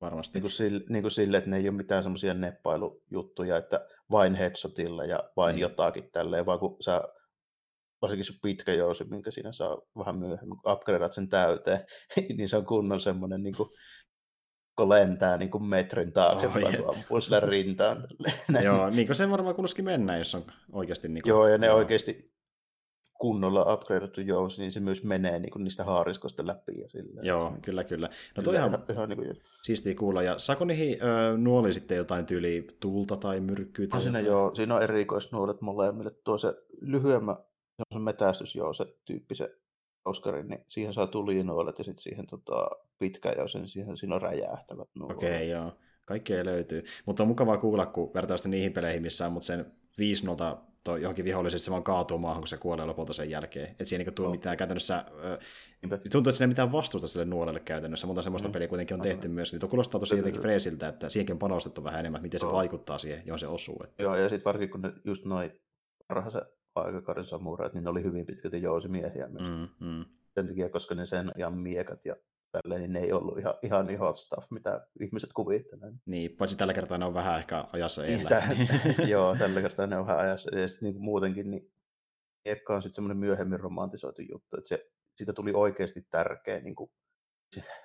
Varmasti. 0.04 0.34
Niin 0.34 0.42
kuin 0.42 0.52
sille, 0.52 0.84
niin 0.90 1.02
kuin 1.02 1.12
sille, 1.12 1.38
että 1.38 1.50
ne 1.50 1.58
ei 1.58 1.70
ole 1.70 1.78
mitään 1.78 2.04
semmoisia 2.04 2.34
neppailujuttuja, 2.34 3.58
että 3.58 3.88
vain 4.12 4.36
headshotilla 4.36 5.06
ja 5.06 5.24
vain 5.38 5.56
niin. 5.56 5.62
jotakin 5.62 6.10
tälleen, 6.12 6.46
vaan 6.46 6.60
kun 6.60 6.78
sä 6.82 7.02
varsinkin 8.02 8.26
se 8.26 8.34
pitkä 8.42 8.74
jousi, 8.74 9.04
minkä 9.04 9.32
siinä 9.32 9.52
saa 9.52 9.82
vähän 9.98 10.20
myöhemmin, 10.20 10.58
kun 10.62 10.72
upgradeat 10.72 11.14
sen 11.14 11.30
täyteen, 11.30 11.80
niin 12.38 12.50
se 12.50 12.58
on 12.58 12.66
kunnon 12.66 13.00
semmoinen, 13.00 13.44
niin 13.44 13.56
kuin, 13.56 13.70
kun 14.78 14.90
lentää 14.90 15.38
niin 15.38 15.52
kuin 15.52 15.64
metrin 15.64 16.14
taaksepäin, 16.14 16.66
oh, 16.66 16.76
kun 16.76 16.96
ampuu 16.96 17.22
sillä 17.22 17.40
rintaan. 17.40 17.98
Joo, 18.64 18.90
niin 18.90 19.08
kuin 19.08 19.16
se 19.16 19.30
varmaan 19.30 19.56
kuulosikin 19.56 19.86
mennä, 19.86 20.18
jos 20.18 20.36
on 20.36 20.46
oikeasti... 20.72 21.08
Niin 21.08 21.22
kuin, 21.22 21.30
joo, 21.30 21.48
ja 21.48 21.58
ne 21.58 21.68
joo. 21.68 21.78
oikeasti 21.78 22.33
kunnolla 23.24 23.74
upgradeattu 23.74 24.22
jousi, 24.22 24.62
niin 24.62 24.72
se 24.72 24.80
myös 24.80 25.04
menee 25.04 25.40
niin 25.40 25.52
kuin 25.52 25.64
niistä 25.64 25.84
haariskosta 25.84 26.48
läpi. 26.48 26.82
Ja 26.82 26.90
sillä, 26.90 27.22
Joo, 27.22 27.50
niin, 27.50 27.62
kyllä, 27.62 27.84
kyllä. 27.84 28.10
No 28.38 28.44
toi 28.44 28.56
ihan, 28.56 28.84
ihan 28.92 29.10
niin 29.10 29.18
kuin... 29.18 29.38
siistiä 29.64 29.96
kuulla. 29.96 30.22
Ja 30.22 30.40
saako 30.40 30.66
niihin 30.66 30.98
ö, 31.04 31.38
nuoli 31.38 31.74
sitten 31.74 31.98
jotain 31.98 32.26
tyyli 32.26 32.68
tulta 32.80 33.16
tai 33.16 33.40
myrkkyä? 33.40 33.88
Tai 33.88 34.02
siinä, 34.02 34.20
joo, 34.20 34.56
siinä 34.56 34.76
on 34.76 34.84
erikoisnuolet 34.84 35.62
molemmille. 35.62 36.12
Tuo 36.24 36.38
se 36.38 36.54
lyhyemmä 36.82 37.36
se 37.94 38.00
metästysjouse 38.00 38.86
tyyppisen 39.06 39.50
Oscarin, 40.06 40.48
niin 40.48 40.66
siihen 40.68 40.94
saa 40.94 41.08
tulinuolet 41.08 41.78
ja 41.78 41.84
sitten 41.84 42.04
siihen 42.04 42.28
tota, 42.28 42.70
pitkä 43.00 43.34
jousi, 43.38 43.58
niin 43.58 43.70
siihen 43.70 43.98
siinä 43.98 44.16
on 44.16 44.22
räjähtävät 44.22 44.90
nuolet. 44.96 45.18
Okei, 45.18 45.30
okay, 45.30 45.46
joo. 45.46 45.72
Kaikkea 46.06 46.46
löytyy. 46.46 46.84
Mutta 47.06 47.24
on 47.24 47.28
mukavaa 47.28 47.58
kuulla, 47.58 47.86
kun 47.86 48.14
vertaa 48.14 48.38
sitä 48.38 48.50
niihin 48.50 48.74
peleihin, 48.74 49.02
missä 49.02 49.26
on, 49.26 49.34
mutta 49.34 49.48
sen 49.48 49.72
5 49.98 50.26
toi 50.84 51.02
johonkin 51.02 51.26
viholliselle, 51.26 51.64
se 51.64 51.72
vaan 51.72 51.84
kaatuu 51.84 52.18
maahan, 52.18 52.42
kun 52.42 52.48
se 52.48 52.58
kuolee 52.58 52.86
lopulta 52.86 53.14
sen 53.14 53.30
jälkeen. 53.30 53.68
Että 53.70 53.86
siinä 53.86 54.04
ei 54.04 54.12
tule 54.12 54.32
mitään 54.32 54.58
käytännössä, 54.58 54.96
äh, 54.96 56.00
tuntuu, 56.12 56.30
että 56.30 56.32
siinä 56.32 56.44
ei 56.44 56.48
mitään 56.48 56.72
vastusta 56.72 57.08
sille 57.08 57.26
nuolelle 57.26 57.60
käytännössä, 57.60 58.08
mutta 58.08 58.22
semmoista 58.22 58.50
mm. 58.50 58.54
peliä 58.54 58.68
kuitenkin 58.68 58.96
on 58.96 59.02
tehty 59.02 59.28
myös, 59.28 59.52
niin 59.52 59.60
tuo 59.60 59.70
kuulostaa 59.70 60.00
tosi 60.00 60.18
jotenkin 60.18 60.42
freesiltä, 60.42 60.88
että 60.88 61.10
siihenkin 61.10 61.34
on 61.34 61.40
panostettu 61.40 61.84
vähän 61.84 62.00
enemmän, 62.00 62.22
miten 62.22 62.40
se 62.40 62.46
vaikuttaa 62.46 62.98
siihen, 62.98 63.24
johon 63.26 63.40
se 63.40 63.48
osuu. 63.48 63.82
Että... 63.84 64.04
Joo, 64.04 64.16
ja 64.16 64.30
sitten 64.30 64.46
varsinkin 64.46 64.72
kun 64.72 64.82
ne 64.82 64.94
just 65.06 65.26
noin 65.26 65.52
parhaisen 66.08 66.42
aikakauden 66.76 67.26
samurait, 67.26 67.74
niin 67.74 67.84
ne 67.84 67.90
oli 67.90 68.04
hyvin 68.04 68.26
pitkälti 68.26 68.62
jousimiehiä 68.62 69.28
myös. 69.28 69.50
Mm, 69.50 69.88
mm. 69.88 70.06
Sen 70.36 70.48
takia, 70.48 70.70
koska 70.70 70.96
ne 70.96 71.06
sen 71.06 71.32
ja 71.38 71.50
miekat 71.50 72.06
ja 72.06 72.16
tälleen, 72.54 72.82
niin 72.82 72.94
ne 72.94 73.00
ei 73.00 73.12
ollut 73.14 73.38
ihan, 73.38 73.54
ihan 73.62 73.86
niin 73.88 74.00
hot 74.00 74.18
stuff, 74.18 74.48
mitä 74.52 74.88
ihmiset 75.02 75.30
kuvittelee. 75.34 75.92
Niin, 76.06 76.38
paitsi 76.38 76.58
tällä 76.58 76.74
kertaa 76.74 76.98
ne 76.98 77.06
on 77.06 77.14
vähän 77.14 77.40
ehkä 77.40 77.66
ajassa 77.74 78.02
Niin, 78.02 78.14
edellä. 78.28 78.30
tä- 78.30 79.04
joo, 79.14 79.36
tällä 79.36 79.62
kertaa 79.62 79.88
ne 79.88 79.98
on 79.98 80.08
vähän 80.08 80.20
ajassa. 80.22 80.56
Ja 80.56 80.68
sitten 80.68 80.90
niin 80.90 81.02
muutenkin, 81.02 81.50
niin 81.50 81.74
Miekka 82.46 82.76
on 82.76 82.82
sitten 82.82 82.96
semmoinen 82.96 83.18
myöhemmin 83.18 83.60
romantisoitu 83.60 84.22
juttu, 84.22 84.58
että 84.58 84.68
se, 84.68 84.86
siitä 85.16 85.34
tuli 85.34 85.52
oikeasti 85.54 86.02
tärkeä 86.12 86.60
niin 86.60 86.76
kuin, 86.76 86.92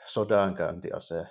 sodankäyntiase 0.07 1.27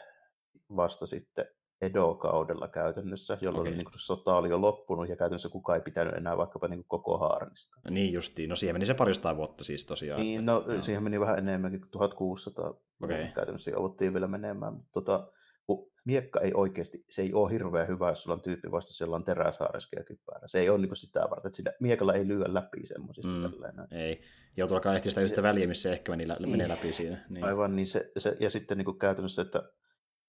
vasta 0.75 1.05
sitten 1.05 1.45
Edo-kaudella 1.81 2.67
käytännössä, 2.67 3.37
jolloin 3.41 3.67
okay. 3.67 3.77
niin 3.77 3.87
sota 3.95 4.35
oli 4.35 4.49
jo 4.49 4.61
loppunut 4.61 5.09
ja 5.09 5.15
käytännössä 5.15 5.49
kukaan 5.49 5.75
ei 5.77 5.81
pitänyt 5.83 6.13
enää 6.13 6.37
vaikkapa 6.37 6.67
niin 6.67 6.83
koko 6.87 7.17
haarnista. 7.17 7.77
niin 7.89 8.13
justiin, 8.13 8.49
no 8.49 8.55
siihen 8.55 8.75
meni 8.75 8.85
se 8.85 8.93
parista 8.93 9.37
vuotta 9.37 9.63
siis 9.63 9.85
tosiaan. 9.85 10.21
Niin, 10.21 10.39
että- 10.39 10.51
no 10.51 10.63
joo. 10.67 10.81
siihen 10.81 11.03
meni 11.03 11.19
vähän 11.19 11.37
enemmänkin 11.37 11.81
kuin 11.81 11.91
1600 11.91 12.73
Okei. 13.03 13.27
käytännössä 13.35 13.71
jouduttiin 13.71 14.13
vielä 14.13 14.27
menemään, 14.27 14.73
mutta 14.73 14.89
tota, 14.91 15.31
kun 15.65 15.91
miekka 16.05 16.39
ei 16.39 16.51
oikeasti, 16.53 17.03
se 17.09 17.21
ei 17.21 17.33
ole 17.33 17.51
hirveän 17.51 17.87
hyvä, 17.87 18.09
jos 18.09 18.23
sulla 18.23 18.33
on 18.35 18.41
tyyppi 18.41 18.71
vasta, 18.71 19.03
jolla 19.03 19.15
on 19.15 19.23
teräshaareski 19.23 19.95
ja 19.95 20.03
kypärä. 20.03 20.47
Se 20.47 20.59
ei 20.59 20.69
ole 20.69 20.77
niin 20.79 20.95
sitä 20.95 21.19
varten, 21.19 21.49
että 21.49 21.55
sillä 21.57 21.71
miekalla 21.81 22.13
ei 22.13 22.27
lyö 22.27 22.45
läpi 22.47 22.87
semmoisista 22.87 23.31
Mm. 23.31 23.37
mm. 23.37 23.51
tällainen. 23.51 23.87
Ei, 23.91 24.21
joutuu 24.57 24.75
alkaa 24.77 24.95
ehtiä 24.95 25.09
sitä 25.11 25.21
yhtä 25.21 25.43
väliä, 25.43 25.67
missä 25.67 25.81
se 25.89 25.93
ehkä 25.93 26.11
meni, 26.11 26.27
lä- 26.27 26.37
menee 26.39 26.67
läpi 26.69 26.93
siinä. 26.93 27.25
Niin. 27.29 27.43
Aivan, 27.45 27.75
niin 27.75 27.87
se, 27.87 28.11
se, 28.17 28.37
ja 28.39 28.49
sitten 28.49 28.77
niin 28.77 28.85
kuin 28.85 28.99
käytännössä, 28.99 29.41
että 29.41 29.63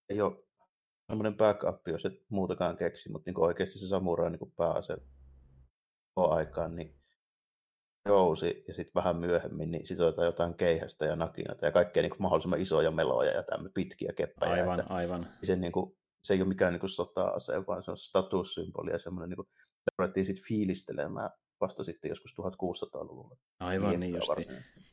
ei 0.08 0.20
ole 0.20 0.36
semmoinen 1.08 1.36
backup, 1.36 1.88
jos 1.88 2.04
et 2.04 2.12
muutakaan 2.28 2.76
keksi, 2.76 3.12
mutta 3.12 3.30
niin 3.30 3.40
oikeasti 3.40 3.78
se 3.78 3.86
samurai 3.86 4.30
niin 4.30 4.38
koko 6.14 6.34
aikaan, 6.34 6.76
niin 6.76 6.98
jousi 8.06 8.64
ja 8.68 8.74
sitten 8.74 8.94
vähän 8.94 9.16
myöhemmin 9.16 9.70
niin 9.70 9.86
sitotaan 9.86 10.26
jotain 10.26 10.54
keihästä 10.54 11.04
ja 11.06 11.16
nakinata 11.16 11.66
ja 11.66 11.72
kaikkea 11.72 12.02
niin 12.02 12.10
kuin 12.10 12.22
mahdollisimman 12.22 12.60
isoja 12.60 12.90
meloja 12.90 13.30
ja 13.30 13.42
tämmöisiä 13.42 13.72
pitkiä 13.74 14.12
keppejä. 14.16 14.52
Aivan, 14.52 14.80
että 14.80 14.94
aivan. 14.94 15.28
se, 15.42 15.56
niin 15.56 15.72
kuin, 15.72 15.96
se 16.22 16.34
ei 16.34 16.40
ole 16.40 16.48
mikään 16.48 16.72
niin 16.72 16.88
sota-ase, 16.88 17.66
vaan 17.66 17.84
se 17.84 17.90
on 17.90 17.98
statussymboli 17.98 18.90
ja 18.90 18.98
semmoinen, 18.98 19.28
niin 19.28 19.36
kuin, 19.36 19.48
sitä 19.66 19.90
ruvettiin 19.98 20.26
sitten 20.26 20.44
fiilistelemään 20.48 21.30
vasta 21.60 21.84
sitten 21.84 22.08
joskus 22.08 22.34
1600-luvulla. 22.40 23.36
Aivan 23.60 24.00
niin 24.00 24.14
justi. 24.14 24.46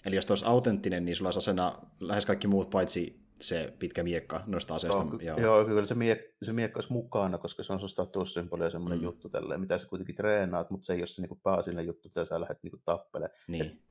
Eli 0.06 0.15
jos 0.15 0.25
tuo 0.25 0.32
olisi 0.32 0.45
autenttinen, 0.45 1.06
niin 1.06 1.15
sulla 1.15 1.28
olisi 1.28 1.39
asena 1.39 1.80
lähes 1.99 2.25
kaikki 2.25 2.47
muut, 2.47 2.69
paitsi 2.69 3.25
se 3.41 3.74
pitkä 3.80 4.04
miekka 4.04 4.43
noista 4.45 4.76
aseista. 4.76 5.06
Ky- 5.06 5.26
joo. 5.26 5.39
joo, 5.39 5.65
kyllä 5.65 5.86
se, 5.86 5.95
miek, 5.95 6.19
se 6.43 6.54
miekka 6.54 6.78
olisi 6.78 6.93
mukana, 6.93 7.38
koska 7.38 7.63
se 7.63 7.74
on 7.74 7.80
sun 7.80 7.89
statussymboli 7.89 8.63
ja 8.63 8.69
semmoinen 8.69 9.00
Mm. 9.00 9.04
juttu 9.04 9.30
tälleen, 9.30 9.60
mitä 9.62 9.78
sä 9.78 9.88
kuitenkin 9.88 10.15
treenaat, 10.15 10.69
mutta 10.69 10.86
se 10.86 10.93
ei 10.93 11.00
ole 11.00 11.08
se 11.08 11.21
niin 11.21 11.39
pääasiallinen 11.43 11.88
juttu, 11.88 12.10
mitä 12.10 12.26
sä 12.26 12.41
lähdet 12.41 12.60
niin 12.63 12.82
tappelemaan. 12.86 13.38
Niin. 13.48 13.84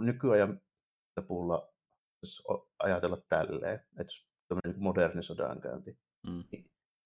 Nykyajan 0.00 0.60
puulla 1.28 1.72
ajatella 2.78 3.16
tälleen, 3.28 3.74
että 4.00 4.12
tämmöinen 4.48 4.72
niin 4.72 4.82
moderni 4.84 5.22
sodankäynti, 5.22 5.98
Mm. 6.26 6.44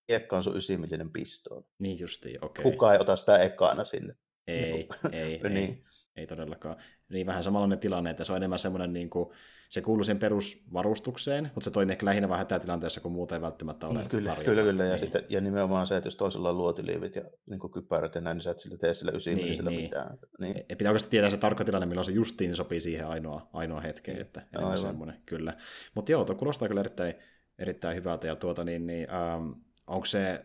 miekka 0.09 0.37
on 0.37 0.45
sun 0.45 0.53
9 0.53 0.81
millinen 0.81 1.11
pistoon. 1.13 1.65
Niin 1.79 1.99
justiin, 1.99 2.45
okei. 2.45 2.63
Kukaan 2.63 2.95
ei 2.95 3.01
ota 3.01 3.17
sitä 3.17 3.39
ekana 3.39 3.85
sinne. 3.85 4.15
Ei, 4.47 4.63
ei, 4.65 4.89
ei, 5.13 5.41
niin. 5.43 5.57
ei 5.57 5.85
todellakaan. 6.29 6.77
Niin 7.09 7.27
vähän 7.27 7.45
samanlainen 7.45 7.79
tilanne, 7.79 8.11
että 8.11 8.25
se 8.25 8.33
on 8.33 8.37
enemmän 8.37 8.59
semmoinen, 8.59 8.93
niin 8.93 9.11
kuin, 9.11 9.31
se 9.69 9.83
kuuluu 9.83 10.05
sen 10.05 10.19
perusvarustukseen, 10.19 11.45
mutta 11.45 11.65
se 11.65 11.71
toimii 11.71 11.93
ehkä 11.93 12.07
lähinnä 12.07 12.29
vähän 12.29 12.39
hätätilanteessa, 12.39 13.01
kun 13.01 13.13
muuta 13.13 13.35
ei 13.35 13.41
välttämättä 13.41 13.87
ole 13.87 13.99
Niin, 13.99 14.09
kyllä, 14.09 14.29
tarjolla. 14.35 14.45
kyllä, 14.51 14.63
kyllä. 14.63 14.85
Ja, 14.85 14.91
Niin. 14.91 14.99
sitten, 14.99 15.25
ja 15.29 15.41
nimenomaan 15.41 15.87
se, 15.87 15.97
että 15.97 16.07
jos 16.07 16.17
toisella 16.17 16.51
on 16.51 16.59
luotiliivit 16.59 17.17
ja 17.17 17.23
niin 17.47 17.61
kypärät 17.73 18.15
ja 18.15 18.21
näin, 18.21 18.35
niin 18.37 18.43
sä 18.43 18.51
et 18.51 18.59
sillä 18.59 18.79
tee 18.79 18.95
sillä 18.95 19.13
9 19.13 19.35
Niin, 19.35 19.45
millisellä 19.45 19.71
niin. 19.71 19.83
mitään. 19.83 20.19
Niin. 20.41 20.57
Ja 20.69 20.77
pitää 20.77 20.91
oikeasti 20.91 21.11
tietää 21.11 21.31
se 21.31 21.37
tarkka 21.37 21.65
tilanne, 21.65 21.87
milloin 21.87 22.05
se 22.05 22.13
justiin 22.13 22.57
sopii 22.57 22.81
siihen 22.81 23.07
ainoa, 23.07 23.49
ainoa 23.53 23.81
hetkeen, 23.81 24.21
että 24.21 24.41
enemmän 24.41 24.65
Aivan. 24.73 24.79
semmoinen, 24.79 25.17
kyllä. 25.27 25.55
Mutta 25.95 26.13
joo, 26.13 26.25
tuo 26.25 26.35
kuulostaa 26.35 26.69
kyllä 26.69 26.81
erittäin, 26.81 27.15
erittäin 27.59 27.97
hyvältä, 27.97 28.27
ja 28.27 28.37
tuota 28.37 28.65
niin, 28.65 28.87
niin 28.87 29.07
ähm, 29.11 29.51
onko 29.87 30.07
se, 30.07 30.45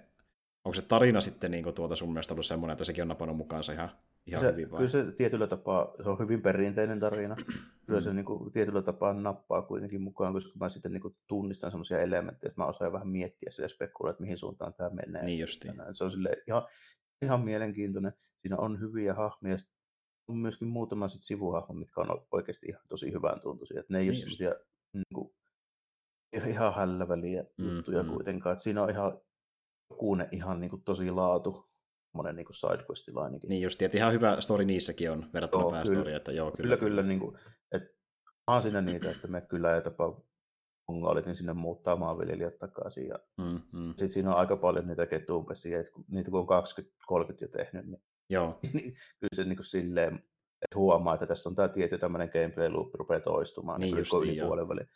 onko 0.66 0.74
se 0.74 0.82
tarina 0.82 1.22
sitten 1.22 1.52
niin 1.52 1.74
tuota 1.74 1.96
sun 1.96 2.14
mielestä 2.14 2.34
ollut 2.34 2.46
semmoinen, 2.46 2.74
että 2.74 2.84
sekin 2.84 3.02
on 3.02 3.08
napannut 3.08 3.38
mukaansa 3.38 3.74
ihan, 3.74 3.90
ihan 4.30 4.44
se, 4.46 4.52
hyvin 4.52 4.72
vai? 4.72 4.78
kyllä 4.78 4.90
se 4.90 5.12
tietyllä 5.12 5.48
tapaa, 5.48 5.94
se 6.04 6.10
on 6.10 6.20
hyvin 6.20 6.42
perinteinen 6.42 7.00
tarina. 7.00 7.36
Kyllä 7.86 8.02
se 8.02 8.10
Mm. 8.10 8.16
niin 8.16 8.26
kuin, 8.26 8.52
tietyllä 8.52 8.82
tapaa 8.82 9.14
nappaa 9.14 9.62
kuitenkin 9.62 10.02
mukaan, 10.02 10.34
koska 10.34 10.52
mä 10.60 10.70
sitten 10.70 10.92
niin 10.94 11.02
kuin, 11.02 11.16
tunnistan 11.28 11.72
sellaisia 11.72 12.00
elementtejä, 12.00 12.50
että 12.50 12.62
mä 12.62 12.68
osaan 12.68 12.92
vähän 12.94 13.08
miettiä 13.08 13.52
sille 13.52 13.70
spekuloida, 13.70 14.12
että 14.12 14.24
mihin 14.24 14.38
suuntaan 14.38 14.74
tämä 14.74 14.90
menee. 14.90 15.26
Niin 15.26 15.40
justiin. 15.40 15.74
Se 15.92 16.04
on 16.04 16.12
sille 16.12 16.30
ihan, 16.48 16.62
ihan 17.22 17.42
mielenkiintoinen. 17.42 18.14
Siinä 18.38 18.58
on 18.58 18.80
hyviä 18.80 19.14
hahmoja. 19.14 19.58
On 20.28 20.38
myöskin 20.38 20.68
muutama 20.68 21.08
sit 21.08 21.24
sivuhahmo, 21.24 21.74
mitkä 21.74 22.02
on 22.02 22.08
oikeasti 22.32 22.68
ihan 22.70 22.82
tosi 22.88 23.12
hyvän 23.14 23.42
tuntuisia. 23.42 23.84
Ne 23.90 23.98
ei 23.98 24.04
Niin 24.04 24.10
ole 24.12 24.16
semmoisia 24.20 24.54
niin 24.94 25.04
kuin, 25.16 25.34
ihan 26.48 26.76
hälläväliä 26.76 27.44
Mm, 27.58 27.70
juttuja 27.76 28.04
mm. 28.04 28.10
kuitenkaan. 28.10 28.54
Että 28.54 28.64
siinä 28.64 28.84
on 28.84 28.90
ihan 28.90 29.22
jokunen 29.90 30.28
ihan 30.32 30.60
niin 30.60 30.70
kuin, 30.70 30.84
tosi 30.84 31.12
laatu, 31.12 31.69
monen 32.14 32.36
niin 32.36 32.46
sidequestilainenkin. 32.52 33.50
Niin 33.50 33.62
just, 33.62 33.82
että 33.82 33.98
ihan 33.98 34.14
hyvä 34.14 34.42
story 34.42 34.66
niissäkin 34.66 35.12
on 35.12 35.30
verrattuna 35.34 35.64
Joo, 35.64 35.72
päästoriin, 35.72 36.04
kyllä. 36.04 36.18
että 36.18 36.32
joo, 36.32 36.52
kyllä. 36.52 36.78
Kyllä, 36.78 36.78
kyllä. 36.78 37.02
Niin 37.04 37.20
kuin, 37.20 37.38
että 37.72 37.90
on 38.48 38.62
siinä 38.62 38.82
niitä, 38.82 39.12
että 39.12 39.28
me 39.28 39.42
kyllä 39.42 39.76
ei 39.76 39.82
tapa 39.82 40.22
mongolit, 40.88 41.26
niin 41.26 41.36
sinne 41.36 41.54
muuttaa 41.54 41.96
maanviljelijät 41.96 42.60
takaisin. 42.60 43.08
Ja 43.08 43.16
Mm, 43.38 43.62
mm. 43.80 43.90
sitten 43.90 44.10
siinä 44.10 44.30
on 44.32 44.38
aika 44.38 44.58
paljon 44.58 44.88
niitä 44.88 45.06
ketuunpesiä, 45.06 45.80
että 45.80 45.92
kun, 45.92 46.06
niitä 46.12 46.32
kun 46.32 46.40
on 46.40 46.64
20-30 47.32 47.38
jo 47.42 47.48
tehnyt, 47.48 47.86
niin, 47.86 48.02
Joo, 48.30 48.60
niin 48.74 48.84
kyllä 48.94 49.36
se 49.36 49.44
niin 49.44 49.56
kuin 49.56 49.66
silleen, 49.66 50.14
että 50.62 50.76
huomaa, 50.76 51.14
että 51.14 51.26
tässä 51.26 51.50
on 51.50 51.56
tämä 51.56 51.68
tietty 51.68 51.98
tämmöinen 51.98 52.30
gameplay 52.34 52.70
loop 52.70 52.94
rupeaa 52.94 53.20
toistumaan 53.20 53.82
Niin 53.82 53.96
niin 53.96 54.06
yli 54.22 54.36
joo. 54.38 54.48
puolen 54.48 54.68
välin. 54.68 54.88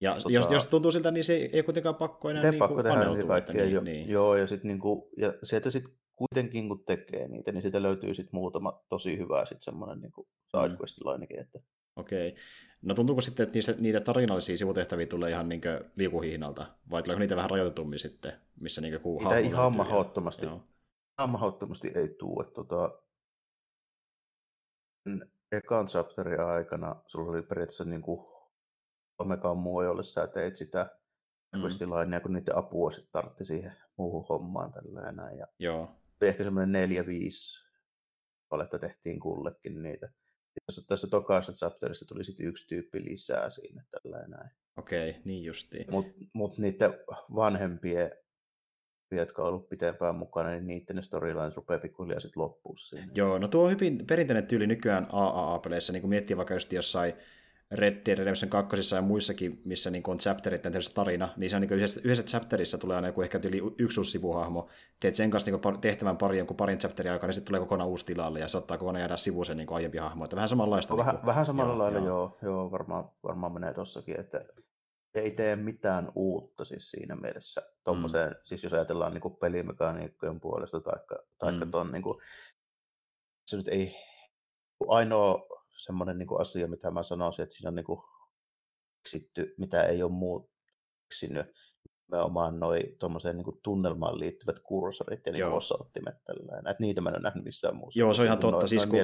ja 0.00 0.14
Tota- 0.16 0.30
jos, 0.32 0.50
jos 0.50 0.66
tuntuu 0.66 0.90
siltä, 0.90 1.10
niin 1.10 1.24
se 1.24 1.34
ei 1.52 1.62
kuitenkaan 1.62 1.94
pakko 1.94 2.30
enää 2.30 2.42
niin 2.50 2.58
pakko 2.58 2.82
tehdä 2.82 3.26
kaikkea, 3.26 3.62
niin, 3.64 3.74
jo, 3.74 3.80
niin. 3.80 4.08
joo, 4.08 4.36
ja 4.36 4.46
sitten 4.46 4.68
niinku, 4.68 5.10
ja 5.16 5.34
sieltä 5.42 5.70
sitten 5.70 5.92
kuitenkin 6.20 6.68
kun 6.68 6.84
tekee 6.84 7.28
niitä, 7.28 7.52
niin 7.52 7.62
siitä 7.62 7.82
löytyy 7.82 8.14
sitten 8.14 8.38
muutama 8.40 8.84
tosi 8.88 9.18
hyvä 9.18 9.44
sitten 9.44 9.60
semmoinen 9.60 9.98
Mm. 10.00 10.24
sidequestilainenkin, 10.62 11.40
että 11.40 11.58
Okei. 11.96 12.36
No 12.82 12.94
tuntuuko 12.94 13.20
sitten, 13.20 13.44
että 13.44 13.56
niistä, 13.56 13.74
niitä 13.78 14.00
tarinallisia 14.00 14.56
sivutehtäviä 14.58 15.06
tulee 15.06 15.30
ihan 15.30 15.48
niin 15.48 15.60
liukuhihnalta, 15.96 16.66
vai 16.90 17.02
tuleeko 17.02 17.18
niitä 17.18 17.36
vähän 17.36 17.50
rajoitetummin 17.50 17.98
sitten, 17.98 18.32
missä 18.60 18.80
niin 18.80 19.02
kuin 19.02 19.18
Niitä 19.24 19.38
ihan 19.38 19.76
mahdottomasti. 19.76 20.46
Joo. 20.46 20.60
ihan 21.20 21.30
mahdottomasti 21.30 21.92
ei 21.94 22.08
tule. 22.18 22.42
Että 22.42 22.54
tota, 22.54 23.02
n- 25.08 25.30
ekan 25.52 25.86
chapterin 25.86 26.40
aikana 26.40 26.96
sulla 27.06 27.30
oli 27.32 27.42
periaatteessa 27.42 27.84
niin 27.84 28.02
kuin 28.02 28.20
kolme 29.16 29.36
kammua, 29.36 29.84
jolle 29.84 30.02
sä 30.04 30.26
teit 30.26 30.56
sitä 30.56 30.96
Mm. 31.56 31.60
questilainia, 31.60 32.20
kun 32.20 32.32
niiden 32.32 32.56
apua 32.58 32.90
sitten 32.92 33.12
tartti 33.12 33.44
siihen 33.44 33.72
muuhun 33.96 34.26
hommaan 34.28 34.70
tällä 34.72 35.00
ja 35.00 35.12
näin. 35.12 35.38
Ja 35.38 35.46
Joo. 35.58 35.88
Ehkä 36.28 36.44
semmoinen 36.44 36.72
neljä, 36.72 37.06
viisi 37.06 37.64
paletta 38.48 38.78
tehtiin 38.78 39.20
kullekin 39.20 39.82
niitä. 39.82 40.12
Tässä, 40.66 40.82
tässä 40.88 41.08
tokaisessa 41.10 41.66
chapterissa 41.66 42.06
tuli 42.06 42.24
sitten 42.24 42.46
yksi 42.46 42.66
tyyppi 42.66 43.04
lisää 43.04 43.50
siinä 43.50 43.84
tällä 43.90 44.26
näin. 44.28 44.50
Okei, 44.76 45.16
niin 45.24 45.44
justiin. 45.44 45.86
Mutta 45.90 46.12
mut 46.34 46.58
niiden 46.58 46.90
vanhempien, 47.34 48.10
jotka 49.12 49.42
on 49.42 49.48
ollut 49.48 49.68
pitempään 49.68 50.14
mukana, 50.14 50.50
niin 50.50 50.66
niiden 50.66 51.02
storylines 51.02 51.56
rupeaa 51.56 51.80
pikkuhiljaa 51.80 52.20
sitten 52.20 52.42
loppuun 52.42 52.78
siinä. 52.78 53.12
Joo, 53.14 53.38
no 53.38 53.48
tuo 53.48 53.64
on 53.64 53.70
hyvin 53.70 54.06
perinteinen 54.06 54.46
tyyli 54.46 54.66
nykyään 54.66 55.08
AAA-peleissä, 55.12 55.92
niin 55.92 56.00
kuin 56.00 56.10
miettii 56.10 56.36
vaikka 56.36 56.54
just 56.54 56.72
jossain 56.72 57.14
Red 57.70 58.06
Dead 58.06 58.18
Redemption 58.18 58.50
2 58.50 58.94
ja 58.94 59.02
muissakin, 59.02 59.62
missä 59.66 59.90
niin 59.90 60.02
on 60.06 60.18
chapterit 60.18 60.64
ja 60.64 60.70
tarina, 60.94 61.28
niin 61.36 61.50
se 61.50 61.56
on 61.56 61.62
niin 61.62 61.72
yhdessä, 61.72 62.00
yhdessä 62.04 62.22
chapterissa 62.22 62.78
tulee 62.78 62.96
aina 62.96 63.08
joku 63.08 63.22
ehkä 63.22 63.38
tyyli 63.38 63.62
yksi 63.78 64.00
uusi 64.00 64.10
sivuhahmo, 64.10 64.68
teet 65.00 65.14
sen 65.14 65.30
kanssa 65.30 65.50
niin 65.50 65.80
tehtävän 65.80 66.16
pari 66.16 66.38
jonkun 66.38 66.56
parin 66.56 66.78
chapterin 66.78 67.12
aikana, 67.12 67.28
niin 67.28 67.34
sitten 67.34 67.46
tulee 67.46 67.60
kokonaan 67.60 67.88
uusi 67.88 68.06
tilalle 68.06 68.40
ja 68.40 68.48
saattaa 68.48 68.78
kokonaan 68.78 69.00
jäädä 69.00 69.16
sivuun 69.16 69.46
se 69.46 69.54
niin 69.54 69.72
aiempi 69.72 69.98
hahmo, 69.98 70.24
että 70.24 70.36
vähän 70.36 70.48
samanlaista. 70.48 70.96
Vähän, 70.96 71.14
niin 71.14 71.20
kuin, 71.20 71.26
vähän 71.26 71.46
samalla 71.46 71.72
joo, 71.72 71.78
lailla, 71.78 71.98
joo. 71.98 72.06
joo, 72.08 72.38
joo, 72.42 72.70
varmaan, 72.70 73.10
varmaan 73.22 73.52
menee 73.52 73.72
tossakin, 73.72 74.20
että 74.20 74.44
ei 75.14 75.30
tee 75.30 75.56
mitään 75.56 76.08
uutta 76.14 76.64
siis 76.64 76.90
siinä 76.90 77.16
mielessä. 77.16 77.62
Tommoseen, 77.84 78.30
mm. 78.30 78.36
siis 78.44 78.62
jos 78.62 78.72
ajatellaan 78.72 79.14
niin 79.14 79.36
pelimekaniikkojen 79.40 80.40
puolesta, 80.40 80.80
taikka, 80.80 81.18
taikka 81.38 81.64
Mm. 81.64 81.68
mm. 81.68 81.70
ton, 81.70 81.92
niin 81.92 82.02
kuin, 82.02 82.18
se 83.46 83.56
nyt 83.56 83.68
ei, 83.68 83.96
ainoa 84.88 85.59
semmoinen 85.84 86.18
niin 86.18 86.40
asia, 86.40 86.68
mitä 86.68 86.90
mä 86.90 87.02
sanoisin, 87.02 87.42
että 87.42 87.54
siinä 87.54 87.68
on 87.68 87.74
niin 87.74 87.84
kuin, 87.84 88.00
keksitty, 89.02 89.54
mitä 89.58 89.82
ei 89.82 90.02
ole 90.02 90.12
muu 90.12 90.50
keksinyt, 91.08 91.46
nimenomaan 92.10 92.60
noi 92.60 92.96
tuommoiseen 92.98 93.36
niin 93.36 93.60
tunnelmaan 93.62 94.18
liittyvät 94.18 94.60
kursorit 94.60 95.26
ja 95.26 95.32
niin 95.32 95.44
osoittimet 95.44 96.14
tällainen. 96.24 96.70
Että 96.70 96.82
niitä 96.82 97.00
mä 97.00 97.08
en 97.08 97.14
ole 97.14 97.22
nähnyt 97.22 97.44
missään 97.44 97.76
muussa. 97.76 97.98
Joo, 97.98 98.12
se 98.12 98.22
on 98.22 98.26
ihan 98.26 98.36
Noin- 98.36 98.40
totta. 98.40 98.56
noin 98.56 98.68
Siis 98.68 98.86
kun-. 98.86 98.98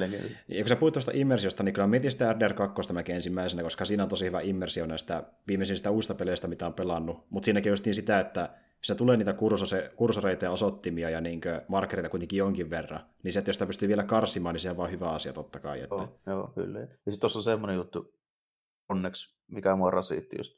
Ja 0.48 0.62
kun 0.62 0.68
sä 0.68 0.76
puhuit 0.76 0.92
tuosta 0.92 1.12
immersiosta, 1.14 1.62
niin 1.62 1.72
kyllä 1.72 1.86
mietin 1.86 2.12
sitä 2.12 2.32
RDR 2.32 2.54
2 2.54 2.92
mäkin 2.92 3.14
ensimmäisenä, 3.14 3.62
koska 3.62 3.84
siinä 3.84 4.02
on 4.02 4.08
tosi 4.08 4.24
hyvä 4.24 4.40
immersio 4.40 4.86
näistä 4.86 5.24
viimeisistä 5.48 5.90
uusista 5.90 6.14
peleistä, 6.14 6.48
mitä 6.48 6.66
on 6.66 6.74
pelannut. 6.74 7.26
Mutta 7.30 7.44
siinäkin 7.44 7.70
just 7.70 7.84
niin 7.84 7.94
sitä, 7.94 8.20
että 8.20 8.65
se 8.86 8.94
tulee 8.94 9.16
niitä 9.16 9.32
kursose, 9.32 9.92
kursoreita 9.96 10.44
ja 10.44 10.50
osoittimia 10.50 11.10
ja 11.10 11.20
niin 11.20 11.40
markereita 11.68 12.08
kuitenkin 12.08 12.36
jonkin 12.36 12.70
verran. 12.70 13.06
Niin 13.22 13.32
se, 13.32 13.38
että 13.38 13.48
jos 13.48 13.56
sitä 13.56 13.66
pystyy 13.66 13.88
vielä 13.88 14.02
karsimaan, 14.04 14.54
niin 14.54 14.60
se 14.60 14.70
on 14.70 14.76
vaan 14.76 14.90
hyvä 14.90 15.10
asia 15.10 15.32
totta 15.32 15.60
kai. 15.60 15.80
Että... 15.80 15.94
Joo, 15.94 16.18
joo, 16.26 16.52
kyllä. 16.54 16.80
Ja 16.80 16.86
sitten 16.86 17.20
tuossa 17.20 17.38
on 17.38 17.42
semmoinen 17.42 17.76
juttu, 17.76 18.14
onneksi, 18.88 19.36
mikä 19.48 19.76
mua 19.76 19.90
rasitti 19.90 20.36
just 20.38 20.52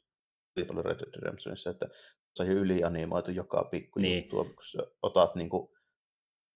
paljon 0.67 0.85
Red 0.85 0.99
Dead 0.99 1.21
Redemptionissa, 1.21 1.69
että 1.69 1.87
se 2.35 2.43
on 2.43 2.49
jo 2.49 2.55
ylianimoitu 2.55 3.31
joka 3.31 3.63
pikku 3.63 3.99
Niin. 3.99 4.17
juttu, 4.17 4.43
kun 4.43 4.63
sä 4.71 4.79
otat 5.01 5.35
niin 5.35 5.49
kuin, 5.49 5.69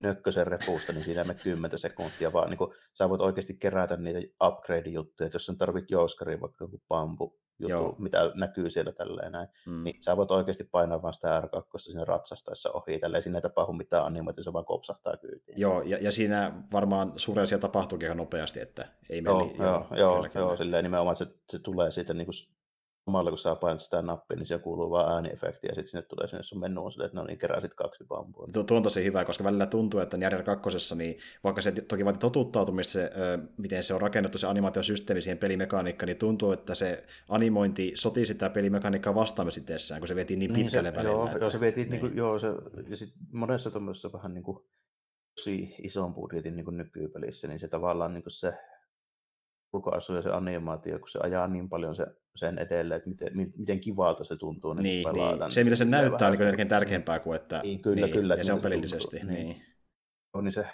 nökkösen 0.03 0.47
repusta, 0.47 0.93
niin 0.93 1.03
siinä 1.03 1.23
mene 1.23 1.39
10 1.43 1.79
sekuntia, 1.79 2.33
vaan 2.33 2.49
niin 2.49 2.57
kuin, 2.57 2.71
sä 2.93 3.09
voit 3.09 3.21
oikeasti 3.21 3.53
kerätä 3.53 3.97
niitä 3.97 4.19
upgrade-juttuja, 4.47 5.25
että 5.25 5.35
jos 5.35 5.45
sä 5.45 5.53
tarvit 5.57 5.91
jouskaria, 5.91 6.41
vaikka 6.41 6.63
joku 6.65 6.81
bambu, 6.87 7.39
juttu, 7.59 7.95
mitä 7.99 8.31
näkyy 8.35 8.69
siellä 8.69 8.91
tälleen 8.91 9.31
näin, 9.31 9.47
Mm. 9.67 9.83
niin 9.83 10.03
sä 10.03 10.17
voit 10.17 10.31
oikeasti 10.31 10.63
painaa 10.63 11.01
vaan 11.01 11.13
sitä 11.13 11.41
R2 11.45 11.79
siinä 11.79 12.05
ratsastaessa 12.05 12.71
ohi, 12.71 12.99
tälleen 12.99 13.23
siinä 13.23 13.37
ei 13.37 13.41
tapahdu 13.41 13.73
mitään 13.73 14.05
animaatiota, 14.05 14.43
se 14.43 14.53
vaan 14.53 14.65
kopsahtaa 14.65 15.17
kyytiin. 15.17 15.59
Joo, 15.59 15.81
ja, 15.81 15.97
ja 16.01 16.11
siinä 16.11 16.63
varmaan 16.71 17.13
suurin 17.15 17.43
asia 17.43 17.57
tapahtuukin 17.59 18.05
ihan 18.05 18.17
nopeasti, 18.17 18.59
että 18.61 18.87
ei 19.09 19.21
mene 19.21 19.35
Joo, 19.35 19.47
li- 19.47 19.55
joo, 19.57 19.87
joo, 19.97 20.15
kyllä, 20.15 20.29
kyllä. 20.29 20.45
joo, 20.45 20.57
silleen 20.57 20.83
nimenomaan 20.83 21.15
se, 21.15 21.25
se 21.49 21.59
tulee 21.59 21.91
siitä 21.91 22.13
niin 22.13 22.25
kuin, 22.25 22.35
samalla 23.05 23.31
kun 23.31 23.37
sä 23.37 23.55
painat 23.55 23.81
sitä 23.81 24.01
nappia, 24.01 24.37
niin 24.37 24.45
siellä 24.45 24.63
kuuluu 24.63 24.91
vaan 24.91 25.13
ääniefekti, 25.13 25.67
ja 25.67 25.75
sitten 25.75 25.87
sinne 25.87 26.01
tulee 26.01 26.27
sinne 26.27 26.43
sun 26.43 26.59
menuun 26.59 26.91
silleen, 26.91 27.05
että 27.05 27.19
no 27.19 27.25
niin, 27.25 27.39
keräsit 27.39 27.73
kaksi 27.73 28.03
bambua. 28.07 28.47
Tuo, 28.53 28.63
tuo 28.63 28.77
on 28.77 28.83
tosi 28.83 29.03
hyvä, 29.03 29.25
koska 29.25 29.43
välillä 29.43 29.65
tuntuu, 29.65 29.99
että 29.99 30.17
Njärjär 30.17 30.43
kakkosessa, 30.43 30.95
niin 30.95 31.17
vaikka 31.43 31.61
se 31.61 31.71
toki 31.71 32.05
vaatii 32.05 32.19
totuttautumista, 32.19 32.93
se, 32.93 33.03
ö, 33.03 33.37
miten 33.57 33.83
se 33.83 33.93
on 33.93 34.01
rakennettu 34.01 34.37
se 34.37 34.47
animaatiosysteemi 34.47 35.21
siihen 35.21 35.37
pelimekaniikkaan, 35.37 36.07
niin 36.07 36.17
tuntuu, 36.17 36.51
että 36.51 36.75
se 36.75 37.03
animointi 37.29 37.91
sotii 37.95 38.25
sitä 38.25 38.49
pelimekaniikkaa 38.49 39.15
vastaan 39.15 39.45
myös 39.45 39.57
itsessään, 39.57 40.01
kun 40.01 40.07
se 40.07 40.15
vietiin 40.15 40.39
niin 40.39 40.53
pitkälle 40.53 40.89
se, 40.89 40.95
välillä. 40.95 41.13
Joo, 41.13 41.25
että, 41.25 41.37
joo, 41.37 41.49
se 41.49 41.59
vietiin, 41.59 41.89
niin. 41.89 42.01
niin. 42.01 42.11
Niin 42.11 42.17
joo, 42.17 42.39
se, 42.39 42.47
ja 42.89 42.97
sit 42.97 43.13
monessa 43.33 43.71
tuommoisessa 43.71 44.13
vähän 44.13 44.33
niin 44.33 44.43
kuin, 44.43 44.57
tosi 45.35 45.75
ison 45.83 46.13
budjetin 46.13 46.55
niin 46.55 46.65
kuin 46.65 46.77
nykypelissä, 46.77 47.47
niin 47.47 47.59
se 47.59 47.67
tavallaan 47.67 48.13
niin 48.13 48.23
kuin 48.23 48.31
se 48.31 48.53
ulkoasu 49.73 50.13
ja 50.15 50.21
se 50.21 50.29
animaatio, 50.29 50.99
kun 50.99 51.09
se 51.09 51.19
ajaa 51.23 51.47
niin 51.47 51.69
paljon 51.69 51.95
se, 51.95 52.05
sen 52.35 52.57
edelle, 52.59 52.95
että 52.95 53.09
miten, 53.09 53.37
mi- 53.37 53.53
miten 53.57 53.79
kivalta 53.79 54.23
se 54.23 54.35
tuntuu 54.35 54.73
niin, 54.73 54.83
Niin, 54.83 55.03
pelata. 55.03 55.45
niin. 55.45 55.51
Se, 55.53 55.63
mitä 55.63 55.75
se 55.75 55.85
näyttää, 55.85 56.27
on 56.27 56.33
niin 56.37 56.45
melkein 56.47 56.67
tärkeämpää 56.67 57.19
kuin 57.19 57.35
että... 57.35 57.59
Niin, 57.63 57.81
kyllä, 57.81 58.07
kyllä, 58.07 58.35
Ja 58.35 58.43
se 58.43 58.53
on 58.53 58.61
pelillisesti, 58.61 59.19
tuntuu, 59.19 59.35
niin. 59.35 59.47
niin. 59.47 59.61
Joo, 60.33 60.41
niin 60.41 60.51
se, 60.51 60.65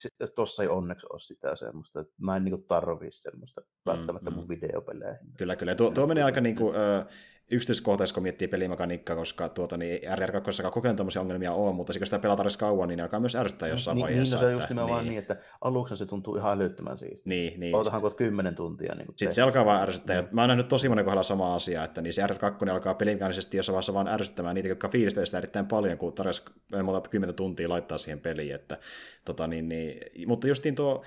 se 0.00 0.32
tossa 0.34 0.62
ei 0.62 0.68
onneksi 0.68 1.06
ole 1.12 1.20
sitä 1.20 1.56
semmoista, 1.56 2.00
että 2.00 2.14
mä 2.20 2.36
en 2.36 2.44
niinku 2.44 2.64
tarvii 2.68 3.12
semmoista 3.12 3.60
välttämättä 3.86 4.30
mm. 4.30 4.36
mun 4.36 4.48
videopeleihin. 4.48 5.32
Kyllä, 5.38 5.56
kyllä. 5.56 5.74
Tuo, 5.74 5.90
tuo 5.90 6.06
menee 6.06 6.24
aika 6.24 6.40
niin 6.40 6.56
kuin, 6.56 6.76
ö, 6.76 7.06
yksityiskohtaisesti, 7.50 8.14
kun 8.14 8.22
miettii 8.22 8.48
pelimekaniikkaa, 8.48 9.16
koska 9.16 9.48
tuota, 9.48 9.76
niin 9.76 10.00
RR2 10.02 10.70
kokenut 10.70 10.96
tämmöisiä 10.96 11.22
ongelmia 11.22 11.52
on, 11.52 11.74
mutta 11.74 11.92
kun 11.98 12.06
sitä 12.06 12.18
pelataan 12.18 12.44
edes 12.44 12.56
kauan, 12.56 12.88
niin 12.88 12.96
ne 12.96 13.02
alkaa 13.02 13.20
myös 13.20 13.36
ärsyttää 13.36 13.68
jossain 13.68 13.94
niin, 13.94 14.02
vaiheessa. 14.02 14.36
Niin, 14.36 14.42
no 14.42 14.48
se 14.48 14.54
on 14.54 14.60
just 14.60 14.68
nimenomaan 14.68 15.04
niin, 15.04 15.18
että 15.18 15.36
aluksi 15.60 15.96
se 15.96 16.06
tuntuu 16.06 16.36
ihan 16.36 16.56
älyttömän 16.56 16.98
siistiä. 16.98 17.30
Niin, 17.30 17.60
niin. 17.60 17.74
Ootahan 17.76 18.00
kun 18.00 18.14
kymmenen 18.14 18.54
tuntia. 18.54 18.94
Niin 18.94 19.06
Sitten 19.08 19.34
se 19.34 19.42
alkaa 19.42 19.64
vaan 19.64 19.82
ärsyttää. 19.82 20.16
Ja 20.16 20.24
Mä 20.32 20.42
oon 20.42 20.48
nähnyt 20.48 20.68
tosi 20.68 20.88
monen 20.88 21.04
kohdalla 21.04 21.22
sama 21.22 21.54
asia, 21.54 21.84
että 21.84 22.00
niin 22.00 22.12
se 22.12 22.26
R2 22.26 22.70
alkaa 22.70 22.94
pelimekaanisesti 22.94 23.56
jossain 23.56 23.74
vaiheessa 23.74 23.94
vaan 23.94 24.08
ärsyttämään 24.08 24.54
niitä, 24.54 24.68
jotka 24.68 24.88
fiilistelee 24.88 25.26
sitä 25.26 25.38
erittäin 25.38 25.66
paljon, 25.66 25.98
kun 25.98 26.12
tarjosi 26.12 26.42
monta 26.82 27.08
kymmentä 27.08 27.32
tuntia 27.32 27.68
laittaa 27.68 27.98
siihen 27.98 28.20
peliin. 28.20 28.54
Että, 28.54 28.78
tota, 29.24 29.46
niin, 29.46 29.68
niin, 29.68 30.28
mutta 30.28 30.48
justiin 30.48 30.74
tuo 30.74 31.04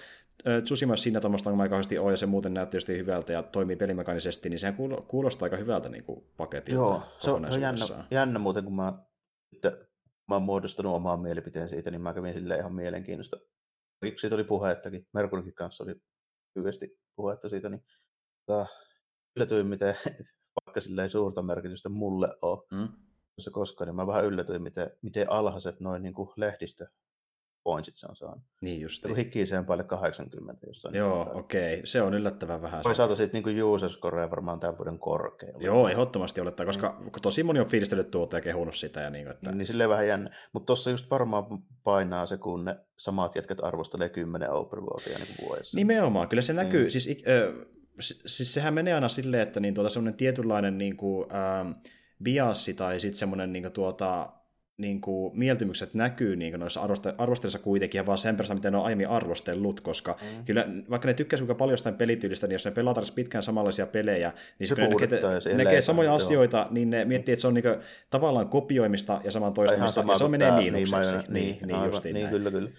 Tsushima 0.63 0.95
siinä 0.95 1.19
tuommoista 1.19 1.49
ongelmaa 1.49 1.65
ei 1.65 1.69
kauheasti 1.69 1.97
ole, 1.97 2.13
ja 2.13 2.17
se 2.17 2.25
muuten 2.25 2.54
näytti 2.54 2.77
just 2.77 2.88
hyvältä 2.88 3.34
ja 3.34 3.43
toimii 3.43 3.75
pelimekaanisesti, 3.75 4.49
niin 4.49 4.60
sehän 4.60 4.75
kuulo- 4.75 5.06
kuulostaa 5.08 5.45
aika 5.45 5.58
hyvältä 5.58 5.89
niin 5.89 6.04
kuin 6.04 6.25
paketilta 6.38 6.80
Joo, 6.80 7.04
se 7.19 7.32
on, 7.32 7.47
se 7.49 7.56
on 7.56 7.62
jännä, 7.62 8.06
jännä 8.12 8.39
muuten, 8.39 8.63
kun 8.63 8.75
mä, 8.75 8.93
että 9.56 9.77
mä 10.27 10.36
oon 10.36 10.43
muodostanut 10.43 10.95
omaan 10.95 11.19
mielipiteen 11.19 11.69
siitä, 11.69 11.91
niin 11.91 12.01
mä 12.01 12.13
kävin 12.13 12.34
sille 12.34 12.56
ihan 12.56 12.75
mielenkiinnosta. 12.75 13.38
Siitä 14.17 14.36
oli 14.36 14.43
puhettakin, 14.43 15.08
Merkurinkin 15.13 15.56
kanssa 15.56 15.84
oli 15.84 15.95
lyhyesti 16.56 16.99
puhetta 17.15 17.49
siitä, 17.49 17.69
niin 17.69 17.84
tota, 18.45 18.65
yllätyin, 19.36 19.67
miten 19.67 19.95
vaikka 20.65 20.82
sillä 20.82 21.04
ei 21.04 21.10
suurta 21.10 21.41
merkitystä 21.41 21.89
mulle 21.89 22.27
ole 22.41 22.67
Mm? 22.71 22.88
se 23.39 23.51
koskaan, 23.51 23.88
niin 23.88 23.95
mä 23.95 24.08
vähän 24.08 24.25
yllätyin, 24.25 24.62
miten, 24.62 24.91
miten 25.01 25.32
alhaiset 25.32 25.80
noin 25.80 26.04
niin 26.04 26.13
lehdistö 26.36 26.88
pointsit 27.63 27.95
se 27.97 28.08
on 28.10 28.15
saanut. 28.15 28.43
Niin 28.62 28.82
just. 28.82 29.04
Joku 29.04 29.15
hikiseen 29.15 29.65
päälle 29.65 29.84
80 29.84 30.67
jostain. 30.67 30.95
Joo, 30.95 31.32
okei. 31.34 31.74
Okay. 31.74 31.86
Se 31.86 32.02
on 32.02 32.13
yllättävän 32.13 32.62
vähän. 32.62 32.82
Toisaalta 32.84 33.15
sitten 33.15 33.43
niin 33.43 33.63
user 33.63 33.89
score 33.89 34.30
varmaan 34.30 34.60
tämän 34.60 34.78
vuoden 34.78 35.00
korkealla. 35.00 35.62
Joo, 35.62 35.88
ehdottomasti 35.88 36.41
olettaa, 36.41 36.65
koska 36.65 37.02
tosi 37.21 37.43
moni 37.43 37.60
on 37.60 37.67
fiilistellyt 37.67 38.12
tuota 38.12 38.38
ja 38.38 38.41
kehunut 38.41 38.76
sitä. 38.76 39.02
Ja 39.02 39.10
niin, 39.10 39.28
että... 39.28 39.50
Niin, 39.50 39.58
niin 39.58 39.67
silleen 39.67 39.89
vähän 39.89 40.08
jännä. 40.08 40.30
Mutta 40.54 40.65
tuossa 40.65 40.91
just 40.91 41.10
varmaan 41.10 41.45
painaa 41.84 42.26
se, 42.26 42.38
kun 42.38 42.65
ne 42.65 42.76
samat 42.97 43.36
jätkät 43.36 43.63
arvostelee 43.63 44.10
10 44.10 44.52
overworldia 44.52 45.17
niin 45.17 45.47
vuodessa. 45.47 45.78
Nimenomaan, 45.78 46.28
kyllä 46.28 46.41
se 46.41 46.54
näkyy. 46.54 46.82
Niin. 46.82 46.91
Siis, 46.91 47.24
si- 48.00 48.21
siis 48.26 48.54
sehän 48.54 48.74
menee 48.74 48.93
aina 48.93 49.10
silleen, 49.10 49.43
että 49.43 49.60
niin 49.60 49.74
tuota, 49.74 49.89
semmoinen 49.89 50.17
tietynlainen 50.17 50.78
niin 50.78 50.97
kuin, 50.97 51.28
ähm, 51.36 51.71
biassi 52.24 52.74
tai 52.74 53.00
sitten 53.00 53.17
semmoinen 53.17 53.54
niin 53.54 53.63
kuin, 53.63 53.74
tuota, 53.74 54.34
niin 54.77 55.01
kuin, 55.01 55.39
mieltymykset 55.39 55.93
näkyy 55.93 56.36
niin 56.36 56.51
kuin 56.51 56.60
noissa 56.60 56.81
arvoste- 56.81 57.15
arvosteluissa 57.17 57.60
kuitenkin, 57.60 57.99
ja 57.99 58.05
vaan 58.05 58.17
sen 58.17 58.36
perässä, 58.36 58.55
miten 58.55 58.73
ne 58.73 58.79
on 58.79 58.86
aiemmin 58.86 59.07
arvostellut, 59.07 59.81
koska 59.81 60.17
mm. 60.21 60.45
kyllä, 60.45 60.67
vaikka 60.89 61.07
ne 61.07 61.13
tykkäisi 61.13 61.43
kuinka 61.43 61.55
paljon 61.55 61.73
jostain 61.73 61.95
pelityylistä, 61.95 62.47
niin 62.47 62.53
jos 62.53 62.65
ne 62.65 62.71
tarvitsisi 62.71 63.13
pitkään 63.13 63.43
samanlaisia 63.43 63.88
pelejä, 63.88 64.34
niin 64.60 64.67
Se 64.67 64.75
se 64.75 64.81
ne 64.81 64.88
näkee 65.55 65.65
leipää, 65.65 65.81
samoja 65.81 66.07
joo. 66.07 66.15
asioita, 66.15 66.67
niin 66.71 66.89
ne 66.89 67.05
miettii, 67.05 67.34
että 67.34 67.41
se 67.41 67.47
on 67.47 67.53
niin 67.53 67.63
kuin, 67.63 67.75
tavallaan 68.10 68.49
kopioimista 68.49 69.21
ja 69.23 69.31
saman 69.31 69.53
toistamista, 69.53 70.01
sama 70.01 70.13
ja 70.13 70.17
se 70.17 70.27
menee 70.27 70.51
miinukseksi. 70.51 71.15
Niin, 71.15 71.34
Niin, 71.34 71.45
niin, 71.45 71.67
niin, 71.67 71.75
aivan, 71.75 72.01
niin 72.03 72.13
näin. 72.13 72.29
kyllä, 72.29 72.51
kyllä. 72.51 72.69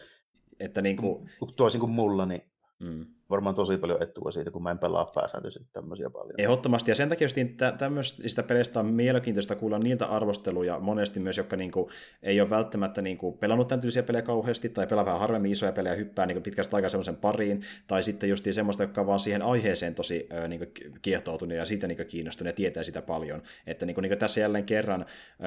Että 0.61 0.83
niin 0.83 0.97
kuin, 0.97 1.31
Toisin 1.57 1.81
kuin 1.81 1.93
mulla, 1.93 2.27
niin 2.27 2.43
mm. 2.79 3.07
Varmaan 3.33 3.55
tosi 3.55 3.77
paljon 3.77 4.03
etua 4.03 4.31
siitä, 4.31 4.51
kun 4.51 4.63
mä 4.63 4.71
en 4.71 4.79
pelaa 4.79 5.05
pääsääntöisesti 5.15 5.69
tämmöisiä 5.73 6.11
paljon. 6.11 6.35
Ehdottomasti, 6.39 6.91
ja 6.91 6.95
sen 6.95 7.09
takia 7.09 7.25
just 7.25 7.37
tä- 7.57 7.75
tämmöistä 7.79 8.43
peleistä 8.43 8.81
on 8.81 8.87
mielenkiintoista 8.87 9.55
kuulla 9.55 9.79
niiltä 9.79 10.07
arvosteluja 10.07 10.79
monesti 10.79 11.21
myös, 11.21 11.39
jotka 11.39 11.57
niinku, 11.57 11.91
ei 12.23 12.41
ole 12.41 12.51
välttämättä 12.51 13.03
niinku, 13.03 13.33
pelannut 13.33 13.69
tämän 13.69 13.81
tyylisiä 13.81 14.03
pelejä 14.03 14.23
kauheasti, 14.23 14.69
tai 14.69 14.87
pelaa 14.87 15.05
vähän 15.05 15.21
harvemmin 15.21 15.53
isoja 15.53 15.73
pelejä, 15.73 15.95
hyppää 15.95 16.27
niinku, 16.27 16.41
pitkästä 16.41 16.77
aikaa 16.77 16.89
semmoisen 16.89 17.17
pariin, 17.17 17.63
tai 17.87 18.03
sitten 18.03 18.29
just 18.29 18.47
semmoista, 18.51 18.83
jotka 18.83 19.01
on 19.01 19.07
vaan 19.07 19.21
siihen 19.21 19.43
aiheeseen 19.43 19.95
tosi 19.95 20.27
ö, 20.33 20.49
niinku, 20.49 20.67
kiehtoutunut 21.03 21.57
ja 21.57 21.65
siitä 21.65 21.87
niinku, 21.87 22.05
kiinnostunut 22.09 22.49
ja 22.49 22.57
tietää 22.57 22.83
sitä 22.83 23.03
paljon. 23.03 23.43
Että 23.67 23.87
niinku, 23.87 24.01
niinku 24.01 24.17
tässä 24.17 24.41
jälleen 24.41 24.65
kerran, 24.65 25.07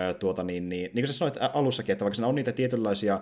ö, 0.10 0.14
tuota, 0.14 0.44
niin, 0.44 0.70
niin, 0.70 0.92
niin 0.94 1.04
kuin 1.04 1.08
sä 1.08 1.14
sanoit 1.14 1.38
alussakin, 1.54 1.94
että 1.94 2.06
vaikka 2.06 2.16
siinä 2.16 2.28
on 2.28 2.36
niitä 2.36 2.52
tietynlaisia 2.52 3.20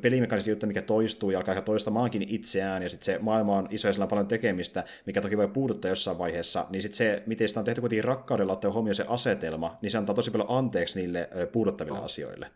pelimekanisia 0.00 0.52
juttuja, 0.52 0.68
mikä 0.68 0.82
toistuu 0.82 1.30
ja 1.30 1.38
alkaa 1.38 1.62
toistamaankin 1.62 2.22
itseään, 2.28 2.82
ja 2.82 2.88
sitten 2.88 3.04
se 3.04 3.18
maailma 3.18 3.56
on 3.56 3.68
iso 3.70 3.88
ja 3.88 3.92
sillä 4.04 4.06
on 4.06 4.10
paljon 4.10 4.28
tekemistä, 4.28 4.84
mikä 5.06 5.20
toki 5.20 5.36
voi 5.36 5.48
puuduttaa 5.48 5.88
jossain 5.88 6.18
vaiheessa, 6.18 6.66
niin 6.70 6.82
sitten 6.82 6.96
se, 6.96 7.22
miten 7.26 7.48
sitä 7.48 7.60
on 7.60 7.64
tehty 7.64 7.80
kuitenkin 7.80 8.04
rakkaudella 8.04 8.52
ottaa 8.52 8.72
huomioon 8.72 8.94
se 8.94 9.04
asetelma, 9.08 9.78
niin 9.82 9.90
se 9.90 9.98
antaa 9.98 10.14
tosi 10.14 10.30
paljon 10.30 10.50
anteeksi 10.50 11.00
niille 11.00 11.28
puuduttaville 11.52 11.98
No, 11.98 12.04
asioille. 12.04 12.50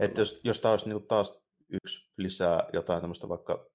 Että 0.00 0.20
jos, 0.20 0.40
jos 0.44 0.60
tämä 0.60 0.72
olisi 0.72 0.88
niinku 0.88 1.06
taas 1.06 1.40
yksi 1.72 2.10
lisää 2.16 2.64
jotain 2.72 3.00
tämmöistä 3.00 3.28
vaikka 3.28 3.66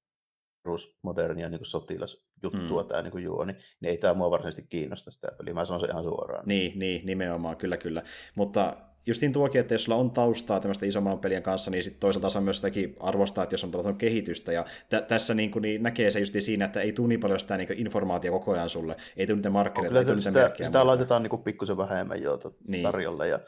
perusmodernia 0.64 1.50
niin 1.50 1.66
sotilasjuttua 1.66 2.82
Mm. 2.82 2.88
tämä 2.88 3.02
niin 3.02 3.24
juo, 3.24 3.46
niin, 3.46 3.58
niin 3.80 3.90
ei 3.90 3.98
tämä 3.98 4.14
mua 4.14 4.32
varsinaisesti 4.32 4.68
kiinnosta 4.70 5.12
sitä 5.12 5.32
peliä. 5.38 5.54
Mä 5.54 5.66
sanon 5.66 5.80
se 5.80 5.88
ihan 5.88 6.04
suoraan. 6.04 6.44
Niin, 6.46 6.80
niin, 6.80 7.06
nimenomaan, 7.06 7.58
kyllä, 7.58 7.78
kyllä. 7.78 8.04
Mutta 8.36 8.78
justiin 9.06 9.34
tuokin, 9.34 9.62
että 9.62 9.74
jos 9.74 9.84
sulla 9.84 9.98
on 9.98 10.12
taustaa 10.12 10.60
tämmöistä 10.60 10.86
isomman 10.86 11.20
pelien 11.20 11.44
kanssa, 11.44 11.72
niin 11.72 11.84
sitten 11.84 12.00
toisaalta 12.00 12.30
saa 12.30 12.42
myös 12.42 12.58
sitäkin 12.58 12.96
arvostaa, 13.00 13.44
että 13.44 13.54
jos 13.54 13.64
on 13.64 13.72
tapahtunut 13.72 13.98
kehitystä. 14.00 14.52
Ja 14.52 14.66
tä- 14.90 15.02
tässä 15.02 15.34
niin, 15.34 15.52
kuin, 15.52 15.62
niin 15.62 15.84
näkee 15.84 16.12
se 16.12 16.20
justiin 16.20 16.42
siinä, 16.42 16.66
että 16.66 16.82
ei 16.82 16.94
tule 16.94 17.08
niin 17.08 17.20
paljon 17.20 17.40
sitä 17.40 17.58
niin 17.58 17.80
informaatiota 17.80 18.40
koko 18.40 18.52
ajan 18.52 18.70
sulle. 18.70 18.96
Ei 19.18 19.28
tule 19.28 19.36
niitä 19.36 19.50
markkereita, 19.50 20.00
ei 20.00 20.06
tule 20.06 20.16
niitä 20.16 20.30
sitä, 20.30 20.40
merkkejä. 20.40 20.68
sitä 20.68 20.78
muuta. 20.80 20.88
laitetaan 20.88 21.24
niin 21.24 21.44
pikkusen 21.44 21.78
vähemmän 21.78 22.22
jo 22.22 22.40
Niin. 22.68 22.84
tarjolle. 22.84 23.28
Ja, 23.28 23.40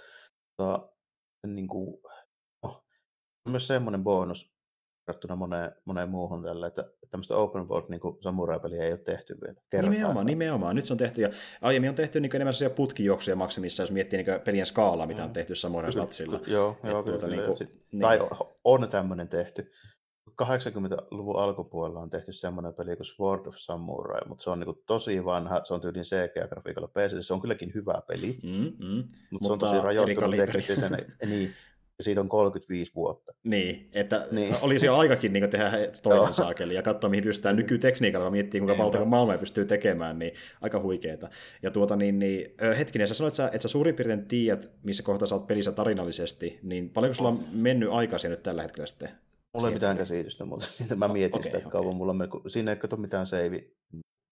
tota, 0.58 0.89
niin 1.48 1.68
kuin, 1.68 2.02
oh, 2.63 2.84
on 3.46 3.52
myös 3.52 3.68
semmoinen 3.68 4.04
bonus 4.04 4.54
verrattuna 5.08 5.36
moneen, 5.36 5.72
moneen 5.86 6.10
muuhun 6.10 6.44
tällä, 6.44 6.68
että 6.68 6.92
tämmöistä 7.13 7.36
open 7.36 7.69
world 7.69 7.86
niin 7.89 8.02
samurai-peliä 8.21 8.84
ei 8.84 8.91
ole 8.91 8.97
tehty 8.99 9.38
vielä. 9.41 9.54
Nimenomaan, 9.71 9.93
kertaakaan. 9.97 10.26
nimenomaan. 10.26 10.76
Nyt 10.76 10.86
se 10.86 10.93
on 10.93 10.97
tehty, 10.97 11.21
ja 11.21 11.30
aiemmin 11.62 11.89
on 11.89 11.95
tehty 11.95 12.19
niin 12.19 12.36
enemmän 12.36 12.54
sellaisia 12.54 12.76
putkijuoksuja 12.76 13.36
maksimissa, 13.36 13.84
jos 13.84 13.91
miettii 13.91 14.23
niin 14.23 14.41
pelien 14.45 14.65
skaalaa, 14.65 15.08
mitä 15.08 15.23
on 15.23 15.30
Mm. 15.30 15.34
tehty 15.34 15.56
Samurai 15.56 15.91
Kyllä, 15.91 16.04
Statsilla. 16.06 16.39
ky- 16.39 16.52
Joo, 16.52 16.78
Et 16.84 16.89
joo 16.89 17.04
tuota 17.04 17.26
kyllä, 17.28 17.41
kyllä. 17.43 17.56
Sit- 17.58 17.84
niin. 17.91 18.02
Tai 18.02 18.19
on 18.63 18.89
tämmöinen 18.89 19.28
tehty. 19.28 19.71
80-luvun 20.41 21.39
alkupuolella 21.39 21.99
on 21.99 22.10
tehty 22.10 22.34
semmoinen 22.34 22.73
peli 22.73 22.95
kuin 22.95 23.06
Sword 23.06 23.45
of 23.47 23.56
Samurai, 23.58 24.21
mutta 24.28 24.43
se 24.43 24.49
on 24.49 24.60
niinku 24.60 24.84
tosi 24.88 25.26
vanha, 25.26 25.62
se 25.63 25.73
on 25.73 25.82
tyylin 25.82 26.04
CGA-grafiikalla 26.04 26.88
PC, 26.88 27.21
se 27.21 27.34
on 27.34 27.41
kylläkin 27.41 27.71
hyvä 27.73 28.02
peli, 28.08 28.39
Mm, 28.43 28.49
mm. 28.49 29.04
mutta, 29.32 29.47
se 29.47 29.54
on 29.54 29.58
Mutta 29.58 29.58
tosi 29.58 29.82
rajoittunut 29.82 30.36
teknisesti 30.36 30.86
niin, 31.30 31.52
ja 31.98 32.04
siitä 32.04 32.22
on 32.22 32.30
35 32.30 32.92
vuotta. 32.96 33.34
Niin, 33.44 33.90
että 33.94 34.28
niin. 34.32 34.56
Olisi 34.62 34.86
jo 34.86 34.96
aikakin 34.96 35.34
niin 35.34 35.50
tehdä 35.50 35.72
toinen 36.04 36.34
saakeli 36.34 36.76
ja 36.76 36.82
katsoa, 36.82 37.10
mihin 37.10 37.24
pystytään 37.24 37.56
nykytekniikalla, 37.56 38.30
miettii 38.30 38.62
kuinka 38.62 38.84
valtava 38.84 39.06
maailma 39.06 39.38
pystyy 39.38 39.66
tekemään, 39.66 40.20
niin 40.20 40.34
aika 40.62 40.82
huikeeta. 40.82 41.30
Ja 41.62 41.72
tuota 41.72 41.96
niin, 41.96 42.20
niin 42.20 42.56
hetkinen, 42.78 43.08
sä 43.08 43.14
sanoit, 43.14 43.34
että 43.40 43.62
sä, 43.62 43.68
suurin 43.68 43.96
piirtein 43.96 44.26
tiedät, 44.26 44.70
missä 44.84 45.04
kohtaa 45.04 45.28
sä 45.28 45.36
oot 45.36 45.48
pelissä 45.48 45.72
tarinallisesti, 45.72 46.60
niin 46.64 46.90
paljonko 46.90 47.14
sulla 47.14 47.30
on 47.30 47.46
mennyt 47.52 47.90
aikaa 47.92 48.20
siihen 48.20 48.32
nyt 48.32 48.44
tällä 48.44 48.62
hetkellä 48.62 48.88
sitten? 48.88 49.10
Mulla 49.54 49.68
ei 49.68 49.74
mitään 49.74 49.98
käsitystä, 49.98 50.46
mutta 50.46 50.66
siitä 50.66 50.96
mä 50.96 51.08
mietin 51.08 51.36
okei, 51.36 51.44
sitä, 51.44 51.58
että 51.58 51.68
okei. 51.68 51.82
kauan 51.82 51.96
mulla 51.96 52.28
kun 52.28 52.50
siinä 52.52 52.72
ei 52.72 52.78
kato 52.78 52.98
mitään 52.98 53.26
save 53.26 53.64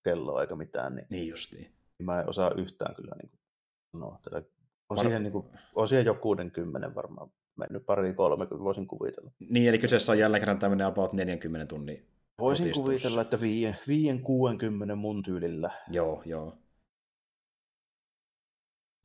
kelloa 0.03 0.41
eikä 0.41 0.55
mitään, 0.55 0.95
niin 0.95 1.07
Niin 1.09 1.27
justiin. 1.27 1.71
mä 2.03 2.21
en 2.21 2.29
osaa 2.29 2.51
yhtään 2.57 2.95
kyllä 2.95 3.15
niin 3.21 3.31
sanoa. 3.91 4.19
Tätä 4.23 4.43
On, 4.89 4.99
siihen, 4.99 5.23
niin 5.23 5.31
kuin, 5.31 5.45
on 5.75 5.87
siihen 5.87 6.05
jo 6.05 6.13
60 6.13 6.95
varmaan 6.95 7.31
mennyt, 7.55 7.85
pari 7.85 8.13
kolme, 8.13 8.45
kyllä 8.47 8.63
voisin 8.63 8.87
kuvitella. 8.87 9.31
Niin, 9.49 9.69
eli 9.69 9.77
kyseessä 9.79 10.11
on 10.11 10.19
jälleen 10.19 10.41
kerran 10.41 10.59
tämmöinen 10.59 10.87
about 10.87 11.13
40 11.13 11.65
tunnin 11.65 12.07
Voisin 12.39 12.63
kotistus. 12.63 12.83
kuvitella, 12.83 13.21
että 13.21 13.37
5-60 14.91 14.95
mun 14.95 15.23
tyylillä. 15.23 15.71
Joo, 15.91 16.21
joo. 16.25 16.57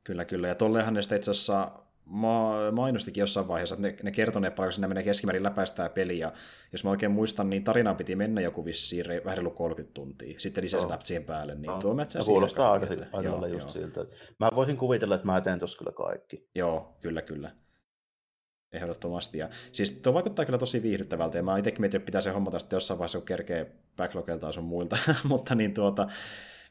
Kyllä, 0.03 0.25
kyllä. 0.25 0.47
Ja 0.47 0.55
tollehan 0.55 0.93
ne 0.93 1.01
sitten 1.01 1.15
itse 1.15 1.31
asiassa 1.31 1.71
ma- 2.05 2.71
mainostikin 2.71 3.21
jossain 3.21 3.47
vaiheessa, 3.47 3.75
että 3.75 3.87
ne, 3.87 3.95
ne 4.03 4.11
kertoneet 4.11 4.55
paljon, 4.55 4.67
kun 4.67 4.73
sinne 4.73 4.87
menee 4.87 5.03
keskimäärin 5.03 5.43
läpäistää 5.43 5.89
peliä. 5.89 6.31
Jos 6.71 6.83
mä 6.83 6.89
oikein 6.89 7.11
muistan, 7.11 7.49
niin 7.49 7.63
tarinaan 7.63 7.95
piti 7.95 8.15
mennä 8.15 8.41
joku 8.41 8.65
vissiin 8.65 9.05
re- 9.05 9.25
vähän 9.25 9.37
reilu 9.37 9.51
30 9.51 9.93
tuntia. 9.93 10.39
Sitten 10.39 10.63
lisäsi 10.63 10.85
Joo. 10.85 10.97
siihen 11.03 11.23
päälle, 11.23 11.55
niin 11.55 11.65
Joo. 11.65 11.79
tuo 11.79 11.95
siihen 12.07 12.25
kuulostaa 12.25 12.71
aika, 12.71 12.85
aika 13.13 13.29
lailla 13.31 13.47
joo, 13.47 13.57
just 13.57 13.75
joo. 13.75 13.83
siltä. 13.83 14.05
Mä 14.39 14.49
voisin 14.55 14.77
kuvitella, 14.77 15.15
että 15.15 15.27
mä 15.27 15.41
teen 15.41 15.59
tossa 15.59 15.77
kyllä 15.77 15.91
kaikki. 15.91 16.49
Joo, 16.55 16.97
kyllä, 17.01 17.21
kyllä. 17.21 17.51
Ehdottomasti. 18.73 19.37
Ja 19.37 19.49
siis 19.71 19.91
tuo 19.91 20.13
vaikuttaa 20.13 20.45
kyllä 20.45 20.59
tosi 20.59 20.83
viihdyttävältä, 20.83 21.37
ja 21.37 21.43
mä 21.43 21.57
itsekin 21.57 21.81
mietin, 21.81 21.97
että 21.97 22.05
pitää 22.05 22.21
se 22.21 22.31
hommata 22.31 22.59
sitten 22.59 22.77
jossain 22.77 22.97
vaiheessa, 22.97 23.17
kun 23.17 23.25
kerkee 23.25 23.71
backlogilta 23.97 24.51
sun 24.51 24.63
muilta, 24.63 24.97
mutta 25.23 25.55
niin 25.55 25.73
tuota, 25.73 26.07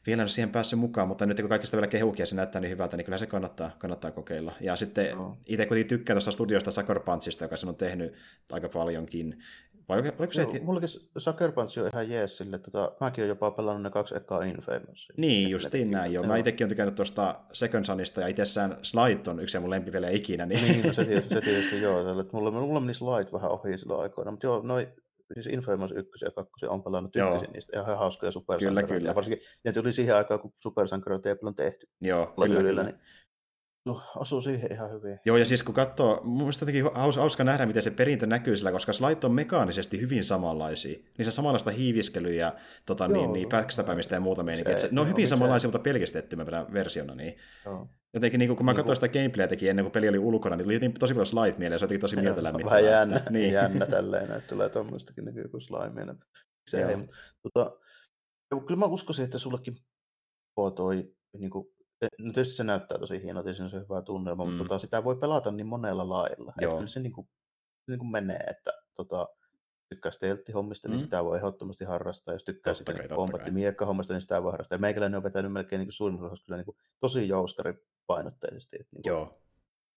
vielä 0.07 0.21
en 0.21 0.23
ole 0.23 0.29
siihen 0.29 0.49
päässyt 0.49 0.79
mukaan, 0.79 1.07
mutta 1.07 1.25
nyt 1.25 1.39
kun 1.39 1.49
kaikista 1.49 1.77
vielä 1.77 1.87
kehukia 1.87 2.25
se 2.25 2.35
näyttää 2.35 2.61
niin 2.61 2.71
hyvältä, 2.71 2.97
niin 2.97 3.05
kyllä 3.05 3.17
se 3.17 3.25
kannattaa, 3.25 3.71
kannattaa 3.77 4.11
kokeilla. 4.11 4.53
Ja 4.61 4.75
sitten 4.75 5.09
Joo. 5.09 5.37
itse 5.45 5.65
kuitenkin 5.65 5.89
tykkään 5.89 6.15
tuosta 6.15 6.31
studiosta 6.31 6.71
Sucker 6.71 6.99
Punchista, 6.99 7.45
joka 7.45 7.57
sen 7.57 7.69
on 7.69 7.75
tehnyt 7.75 8.13
aika 8.51 8.69
paljonkin. 8.69 9.39
Vai 9.89 9.99
oliko, 9.99 10.15
oliko 10.19 10.33
se, 10.33 10.41
Joo, 10.41 10.51
heti- 10.51 10.65
mullakin 10.65 10.89
Sucker 11.17 11.51
Punch 11.51 11.79
on 11.79 11.87
ihan 11.93 12.09
jees 12.09 12.37
sille, 12.37 12.59
tota, 12.59 12.91
mäkin 12.99 13.21
olen 13.21 13.29
jopa 13.29 13.51
pelannut 13.51 13.83
ne 13.83 13.89
kaksi 13.89 14.15
ekaa 14.17 14.43
Infamousia. 14.43 15.13
Niin, 15.17 15.49
justiin 15.49 15.91
näin 15.91 16.13
joo. 16.13 16.23
Mä 16.23 16.37
itsekin 16.37 16.65
olen 16.65 16.69
tykännyt 16.69 16.95
tuosta 16.95 17.35
Second 17.53 17.85
Sunista, 17.85 18.21
ja 18.21 18.27
itsessään 18.27 18.77
Slide 18.83 19.29
on 19.31 19.39
yksi 19.39 19.59
mun 19.59 19.69
lempipelejä 19.69 20.11
ikinä. 20.17 20.45
Niin... 20.45 20.63
Niin, 20.63 20.85
no 20.87 20.93
se 20.93 21.05
tietysti, 21.05 21.33
se 21.35 21.41
tietysti 21.41 21.81
joo. 21.81 22.03
tällä, 22.03 22.21
että 22.21 22.33
Mulla, 22.37 22.51
mulla 22.51 22.79
meni 22.79 22.93
Slide 22.93 23.31
vähän 23.33 23.51
ohi 23.51 23.77
silloin 23.77 24.01
aikoina, 24.01 24.31
mutta 24.31 24.47
joo, 24.47 24.61
noi 24.63 24.87
siis 25.33 25.47
Infamous 25.47 25.91
1 25.91 26.25
ja 26.25 26.31
2 26.31 26.65
on 26.65 26.83
pelannut, 26.83 27.11
tykkäsin 27.11 27.49
niistä. 27.53 27.81
Ihan 27.81 27.97
hauskoja 27.97 28.31
Kyllä, 28.31 28.31
supersankareita. 28.31 28.93
kyllä. 28.93 29.09
Ja 29.09 29.15
varsinkin, 29.15 29.45
ne 29.63 29.71
tuli 29.73 29.93
siihen 29.93 30.15
aikaan, 30.15 30.39
kun 30.39 30.53
supersankareita 30.63 31.29
ei 31.29 31.35
paljon 31.35 31.55
tehty. 31.55 31.87
joo, 32.01 32.25
Kyllä, 32.25 32.47
kyllä, 32.47 32.59
kyllä, 32.59 32.69
kyllä. 32.69 32.83
niin 32.83 32.95
osuu 34.15 34.41
siihen 34.41 34.71
ihan 34.71 34.91
hyvin. 34.91 35.19
Joo, 35.25 35.37
ja 35.37 35.45
siis 35.45 35.63
kun 35.63 35.75
katsoo, 35.75 36.21
mun 36.23 36.37
mielestä 36.37 36.63
jotenkin 36.63 36.85
haus- 36.93 37.17
hauska 37.17 37.43
nähdä, 37.43 37.65
miten 37.65 37.81
se 37.81 37.91
perintö 37.91 38.27
näkyy 38.27 38.55
sillä, 38.55 38.71
koska 38.71 38.93
slide 38.93 39.19
on 39.23 39.31
mekaanisesti 39.31 40.01
hyvin 40.01 40.23
samanlaisia. 40.23 40.99
Niissä 41.17 41.29
on 41.29 41.31
samanlaista 41.31 41.71
hiiviskelyä 41.71 42.33
ja 42.33 42.55
tota, 42.85 43.03
Joo. 43.05 43.13
niin, 43.13 43.33
niin 43.33 43.49
backstapämistä 43.49 44.15
ja 44.15 44.19
muuta 44.19 44.43
meininkiä. 44.43 44.77
Se- 44.77 44.89
ne 44.91 45.01
on 45.01 45.09
hyvin 45.09 45.27
samanlaisia, 45.27 45.67
mutta 45.67 45.79
pelkistettymänä 45.83 46.65
versiona. 46.73 47.15
Niin. 47.15 47.37
Joo. 47.65 47.87
Jotenkin 48.13 48.39
niin 48.39 48.55
kun 48.55 48.65
mä 48.65 48.71
Niin 48.71 48.77
katsoin 48.77 48.95
sitä 48.95 49.07
gameplayä 49.07 49.47
teki 49.47 49.69
ennen 49.69 49.85
kuin 49.85 49.91
peli 49.91 50.09
oli 50.09 50.19
ulkona, 50.19 50.55
niin 50.55 50.63
tuli 50.63 50.91
tosi 50.99 51.13
paljon 51.13 51.25
slide 51.25 51.57
mieleen, 51.57 51.79
se 51.79 51.85
oli 51.85 51.97
tosi 51.97 52.15
mieltä 52.15 52.43
lämmittävää. 52.43 52.81
Vähän 52.81 52.91
jännä, 52.91 53.15
niin. 53.15 53.33
niin. 53.41 53.53
jännä 53.53 53.85
tälleen, 53.95 54.31
että 54.31 54.47
tulee 54.49 54.69
tommoistakin 54.69 55.25
niin 55.25 55.37
joku 55.37 55.59
slime. 55.59 56.15
Se 56.67 56.83
ei, 56.83 56.95
mutta, 56.95 57.15
tota, 57.53 57.79
kyllä 58.67 58.79
mä 58.79 58.85
uskoisin, 58.85 59.25
että 59.25 59.39
sullekin 59.39 59.77
tuo 60.55 60.71
toi, 60.71 61.11
niin 61.37 61.49
kuin, 61.49 61.67
no 62.01 62.33
tietysti 62.33 62.55
se 62.55 62.63
näyttää 62.63 62.97
tosi 62.97 63.23
hienolta 63.23 63.49
ja 63.49 63.53
siinä 63.53 63.65
on 63.65 63.71
se 63.71 63.79
hyvä 63.79 64.01
tunnelma, 64.01 64.45
mm. 64.45 64.49
Mutta 64.51 64.63
tota, 64.63 64.79
sitä 64.79 65.03
voi 65.03 65.15
pelata 65.15 65.51
niin 65.51 65.67
monella 65.67 66.09
lailla. 66.09 66.49
Että 66.49 66.65
Joo. 66.65 66.75
kyllä 66.75 66.87
se 66.87 66.99
niin 66.99 67.13
kuin, 67.13 67.27
niin 67.87 67.99
kuin 67.99 68.11
menee, 68.11 68.43
että 68.49 68.71
tota, 68.95 69.27
tykkää 69.89 70.11
stealth-hommista, 70.11 70.87
niin 70.89 70.99
Mm. 70.99 71.03
sitä 71.03 71.23
voi 71.23 71.37
ehdottomasti 71.37 71.85
harrastaa. 71.85 72.33
Jos 72.33 72.43
tykkää 72.43 72.73
Totta 72.73 72.91
sitä 72.91 72.91
niin 72.91 73.09
totta 73.09 73.15
kombattimiekka-hommasta, 73.15 74.13
niin 74.13 74.21
sitä 74.21 74.43
voi 74.43 74.51
harrastaa. 74.51 74.75
Ja 74.75 74.79
meikäläinen 74.79 75.17
on 75.17 75.23
vetänyt 75.23 75.51
melkein 75.51 75.79
niin 75.79 75.91
suurimmassa 75.91 76.25
osassa 76.25 76.45
kyllä 76.45 76.57
niin 76.57 76.65
kuin, 76.65 76.77
tosi 76.99 77.27
jouskaripainotteisesti. 77.27 78.75
Että, 78.79 78.95
niin 78.95 79.03
kuin, 79.03 79.11
Joo, 79.11 79.39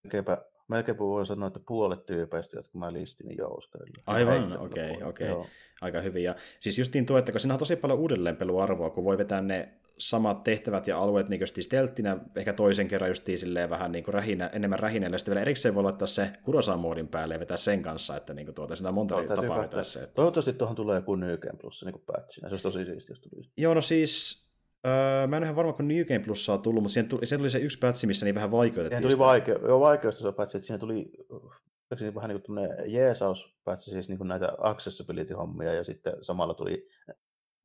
melkeinpä, 0.02 0.38
melkeinpä 0.68 1.04
voi 1.04 1.26
sanoa, 1.26 1.46
että 1.46 1.60
puolet 1.66 2.06
tyypeistä, 2.06 2.58
jotka 2.58 2.78
mä 2.78 2.92
listin, 2.92 3.26
niin 3.28 3.38
jouskarilla. 3.38 4.02
Aivan, 4.06 4.58
okei, 4.58 5.02
okei. 5.02 5.28
Joo. 5.28 5.46
aika 5.80 6.00
hyvin. 6.00 6.24
Ja 6.24 6.34
siis 6.60 6.78
justiin 6.78 7.06
tuo, 7.06 7.18
että 7.18 7.32
kun 7.32 7.40
siinä 7.40 7.54
on 7.54 7.58
tosi 7.58 7.76
paljon 7.76 7.98
uudelleenpeluarvoa, 7.98 8.90
kun 8.90 9.04
voi 9.04 9.18
vetää 9.18 9.40
ne 9.40 9.72
samat 10.00 10.44
tehtävät 10.44 10.86
ja 10.86 10.98
alueet 10.98 11.28
niin 11.28 11.40
kuin 11.40 11.64
stelttinä, 11.64 12.18
ehkä 12.36 12.52
toisen 12.52 12.88
kerran 12.88 13.14
silleen 13.14 13.70
vähän 13.70 13.92
niin 13.92 14.04
kuin 14.04 14.14
rähinä, 14.14 14.46
enemmän 14.46 14.78
rähinällä, 14.78 15.18
sitten 15.18 15.32
vielä 15.32 15.42
erikseen 15.42 15.74
voi 15.74 15.82
laittaa 15.82 16.06
se 16.06 16.30
Kurosan-moodin 16.42 17.08
päälle 17.08 17.34
ja 17.34 17.40
vetää 17.40 17.56
sen 17.56 17.82
kanssa, 17.82 18.16
että 18.16 18.34
niin 18.34 18.46
kuin 18.46 18.54
tuota, 18.54 18.76
siinä 18.76 18.88
on 18.88 18.94
monta 18.94 19.14
täytyy 19.14 19.36
tapaa 19.36 19.62
vetää 19.62 19.84
se. 19.84 20.00
Että... 20.00 20.14
Toivottavasti 20.14 20.52
tuohon 20.52 20.76
tulee 20.76 20.96
joku 20.96 21.14
New 21.14 21.38
Game 21.38 21.58
Plus 21.60 21.84
niin 21.84 22.02
patchina. 22.06 22.48
Se 22.48 22.52
olisi 22.52 22.62
tosi 22.62 22.84
siistiä, 22.84 23.12
jos 23.12 23.20
tulisi. 23.20 23.52
Joo, 23.56 23.74
no 23.74 23.80
siis, 23.80 24.46
öö, 24.86 25.26
mä 25.26 25.36
en 25.36 25.40
ole 25.40 25.46
ihan 25.46 25.56
varma, 25.56 25.72
kun 25.72 25.88
New 25.88 26.04
Game 26.04 26.24
Plus 26.24 26.48
on 26.48 26.62
tullut, 26.62 26.82
mutta 26.82 26.94
siihen 26.94 27.08
tuli, 27.08 27.26
siihen 27.26 27.40
tuli 27.40 27.50
se 27.50 27.58
yksi 27.58 27.78
patch, 27.78 28.06
missä 28.06 28.26
niin 28.26 28.34
vähän 28.34 28.50
vaikeutettiin 28.50 29.02
Siihen 29.02 29.18
tuli 29.18 29.26
vaikea, 29.26 29.58
joo, 29.62 29.80
vaikeusta 29.80 30.22
se 30.22 30.32
patch, 30.32 30.56
että 30.56 30.66
siinä 30.66 30.78
tuli 30.78 31.12
uh, 31.30 31.52
vähän 31.90 32.28
niin 32.28 32.40
kuin 32.40 32.42
tämmöinen 32.42 32.92
jeesaus 32.92 33.54
patch, 33.64 33.82
siis 33.82 34.08
niin 34.08 34.18
kuin 34.18 34.28
näitä 34.28 34.52
accessibility-hommia 34.58 35.74
ja 35.74 35.84
sitten 35.84 36.12
samalla 36.22 36.54
tuli 36.54 36.88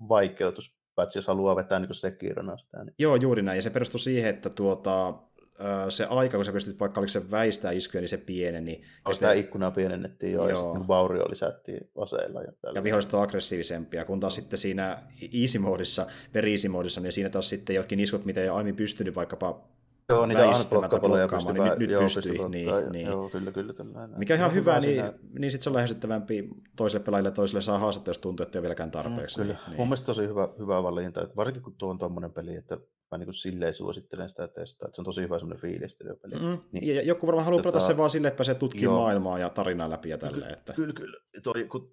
vaikeutus 0.09 0.74
patch, 0.95 1.15
jos 1.15 1.27
haluaa 1.27 1.55
vetää 1.55 1.79
niin 1.79 1.95
Sekirona 1.95 2.57
sitä. 2.57 2.83
Niin. 2.83 2.95
Joo, 2.97 3.15
juuri 3.15 3.41
näin. 3.41 3.55
Ja 3.55 3.61
se 3.61 3.69
perustui 3.69 3.99
siihen, 3.99 4.29
että 4.29 4.49
tuota, 4.49 5.13
se 5.89 6.05
aika, 6.05 6.37
kun 6.37 6.45
sä 6.45 6.51
pystyt 6.51 6.79
vaikka 6.79 6.99
oliko 6.99 7.09
se 7.09 7.31
väistää 7.31 7.71
iskuja, 7.71 8.01
niin 8.01 8.09
se 8.09 8.17
pieneni. 8.17 8.81
Ja, 8.81 8.87
Ja 9.07 9.13
sitä 9.13 9.33
ikkunaa 9.33 9.71
pienennettiin 9.71 10.33
jo, 10.33 10.43
ja 10.43 10.49
Joo. 10.49 10.57
sitten 10.57 10.79
niin 10.79 10.87
vaurio 10.87 11.29
lisättiin 11.29 11.89
aseilla. 11.97 12.41
Ja, 12.41 12.51
tällä. 12.61 12.77
ja 12.79 12.83
viholliset 12.83 13.13
on 13.13 13.23
aggressiivisempia, 13.23 14.05
kun 14.05 14.19
taas 14.19 14.35
sitten 14.35 14.59
siinä 14.59 15.03
easy 15.33 15.59
moodissa, 15.59 17.01
niin 17.01 17.11
siinä 17.11 17.29
taas 17.29 17.49
sitten 17.49 17.75
jotkin 17.75 17.99
iskut, 17.99 18.25
mitä 18.25 18.41
ei 18.41 18.49
ole 18.49 18.57
aiemmin 18.57 18.75
pystynyt 18.75 19.15
vaikkapa 19.15 19.74
Joo, 20.09 20.25
niitä 20.25 20.45
unblockableja 20.71 21.27
pystyy, 21.27 21.53
niin 21.53 21.63
niin, 21.63 21.79
nyt 21.79 21.89
joo, 21.89 22.01
pystyy, 22.01 22.21
pystyy 22.21 22.49
niin, 22.49 22.65
blokkaa, 22.65 22.89
niin. 22.91 23.07
Joo, 23.07 23.29
kyllä, 23.29 23.51
kyllä. 23.51 23.73
Tällainen. 23.73 24.19
Mikä 24.19 24.33
on 24.33 24.37
ihan 24.37 24.49
No, 24.49 24.55
hyvä, 24.55 24.79
niin, 24.79 24.81
siinä. 24.93 25.13
niin 25.39 25.51
sitten 25.51 25.63
se 25.63 25.69
on 25.69 25.73
lähestyttävämpi 25.75 26.49
toiselle 26.75 27.05
pelaajille 27.05 27.31
toiselle 27.31 27.61
saa 27.61 27.77
haastetta, 27.79 28.09
jos 28.09 28.19
tuntuu, 28.19 28.43
että 28.43 28.57
ei 28.57 28.59
ole 28.59 28.63
vieläkään 28.63 28.91
tarpeeksi. 28.91 29.37
Mm, 29.39 29.43
kyllä. 29.43 29.57
Niin, 29.67 29.77
Mun 29.77 29.87
mielestä 29.87 30.05
tosi 30.05 30.21
hyvä, 30.27 30.49
hyvä 30.59 30.83
valinta, 30.83 31.21
että 31.21 31.35
varsinkin 31.35 31.63
kun 31.63 31.75
tuo 31.77 31.89
on 31.89 31.97
tuommoinen 31.97 32.31
peli, 32.33 32.55
että 32.55 32.77
mä 33.11 33.17
niin 33.17 33.25
kuin 33.27 33.33
silleen 33.35 33.73
suosittelen 33.73 34.29
sitä 34.29 34.47
testaa, 34.47 34.87
että 34.87 34.95
se 34.95 35.01
on 35.01 35.05
tosi 35.05 35.21
hyvä 35.21 35.39
semmoinen 35.39 35.61
fiilistelypeli. 35.61 36.35
Mm, 36.35 36.57
Niin. 36.71 36.95
ja 36.95 37.01
joku 37.01 37.27
varmaan 37.27 37.45
haluaa 37.45 37.61
pelata 37.63 37.77
Tota- 37.79 37.87
sen 37.87 37.97
vaan 37.97 38.09
silleen, 38.09 38.27
että 38.29 38.37
pääsee 38.37 38.55
tutkimaan 38.55 38.95
Joo. 38.95 39.01
maailmaa 39.01 39.39
ja 39.39 39.49
tarinaa 39.49 39.89
läpi 39.89 40.09
ja 40.09 40.17
tälleen. 40.17 40.53
Että... 40.53 40.73
Kyllä, 40.73 40.93
kyllä. 40.93 41.17
Toi, 41.43 41.63
kun 41.63 41.91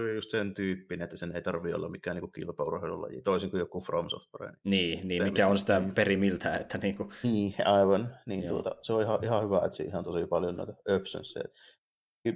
on 0.00 0.14
just 0.14 0.30
sen 0.30 0.54
tyyppinen, 0.54 1.04
että 1.04 1.16
sen 1.16 1.32
ei 1.36 1.42
tarvi 1.42 1.72
olla 1.74 1.88
mikään 1.88 2.16
niin 2.16 2.32
kilpaurheilulaji, 2.32 3.22
toisin 3.22 3.50
kuin 3.50 3.58
joku 3.58 3.80
From 3.80 4.08
Software. 4.10 4.52
Niin, 4.64 5.08
niin 5.08 5.22
Se, 5.22 5.28
mikä 5.28 5.48
on 5.48 5.58
sitä 5.58 5.80
niin. 5.80 5.94
perimiltä, 5.94 6.56
että 6.56 6.78
niin 6.78 6.96
kuin, 6.96 7.10
Niin, 7.22 7.54
aivan. 7.64 8.16
Niin, 8.26 8.42
Joo. 8.44 8.52
tuota, 8.52 8.76
se 8.82 8.92
on 8.92 9.02
ihan, 9.02 9.24
ihan 9.24 9.44
hyvä, 9.44 9.56
että 9.64 9.76
siinä 9.76 9.98
on 9.98 10.04
tosi 10.04 10.26
paljon 10.26 10.56
noita 10.56 10.72
optionsia. 10.88 11.42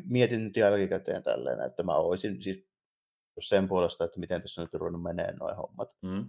Mietin 0.09 0.45
nyt 0.45 0.57
jälkikäteen 0.57 1.23
tälleen, 1.23 1.61
että 1.61 1.83
mä 1.83 1.95
olisin 1.95 2.43
siis 2.43 2.67
sen 3.41 3.69
puolesta, 3.69 4.05
että 4.05 4.21
miten 4.21 4.43
tässä 4.43 4.63
nyt 4.63 4.75
on 4.75 4.81
ruvennut 4.81 5.03
menee 5.03 5.33
noin 5.41 5.57
hommat. 5.57 5.97
mm, 6.03 6.27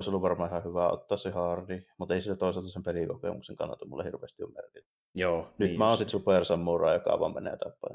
Olisi 0.00 0.10
ollut 0.10 0.22
varmaan 0.22 0.50
ihan 0.50 0.64
hyvä 0.64 0.88
ottaa 0.88 1.18
se 1.18 1.30
hardi, 1.30 1.82
mutta 1.98 2.14
ei 2.14 2.22
sillä 2.22 2.36
toisaalta 2.36 2.70
sen 2.70 2.82
pelikokemuksen 2.82 3.56
kannalta 3.56 3.86
mulle 3.86 4.04
hirveästi 4.04 4.42
ole 4.42 4.52
merkitystä. 4.52 4.97
Joo. 5.14 5.54
Nyt 5.58 5.68
niin 5.68 5.78
mä 5.78 5.88
oon 5.88 5.98
sitten 5.98 6.10
Super 6.10 6.44
Samurai, 6.44 6.94
joka 6.94 7.20
vaan 7.20 7.34
menee 7.34 7.56
tappaa. 7.56 7.90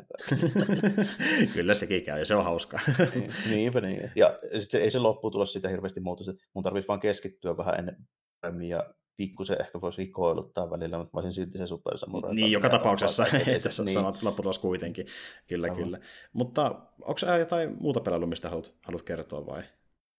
Kyllä 1.54 1.74
sekin 1.74 2.04
käy, 2.04 2.20
ja 2.20 2.26
se 2.26 2.36
on 2.36 2.44
hauskaa. 2.44 2.80
Niin, 3.16 3.32
Niinpä 3.50 3.82
niin. 3.82 4.12
Ja 4.16 4.40
sitten 4.60 4.82
ei 4.82 4.92
se 4.92 5.00
lopputulos 5.00 5.54
siitä 5.54 5.70
hirveästi 5.70 6.00
muuta. 6.00 6.24
Mun 6.54 6.64
tarvitsisi 6.64 6.88
vaan 6.88 7.00
keskittyä 7.00 7.58
vähän 7.58 7.76
enemmän 7.80 8.64
ja 8.64 8.94
pikkusen 9.18 9.62
ehkä 9.62 9.82
voisi 9.82 10.02
hikoiluttaa 10.02 10.70
välillä, 10.70 10.98
mutta 10.98 11.10
mä 11.14 11.18
olisin 11.18 11.34
silti 11.34 11.58
se 11.58 11.68
Super 11.68 11.98
Samurai. 11.98 12.36
niin, 12.36 12.52
joka 12.52 12.70
tapauksessa, 12.70 13.26
että 13.48 13.60
tässä 13.60 13.82
on 13.82 13.86
niin. 13.86 13.94
samat 13.94 14.24
lopputulos 14.24 14.60
kuitenkin. 14.60 15.08
Kyllä, 15.48 15.66
Aivan. 15.68 15.84
kyllä. 15.84 16.00
Mutta 16.34 16.82
onko 17.02 17.18
sä 17.18 17.38
jotain 17.38 17.78
muuta 17.80 18.00
pelailu, 18.00 18.28
mistä 18.28 18.50
haluat, 18.50 18.74
haluat 18.86 19.04
kertoa 19.04 19.46
vai? 19.46 19.64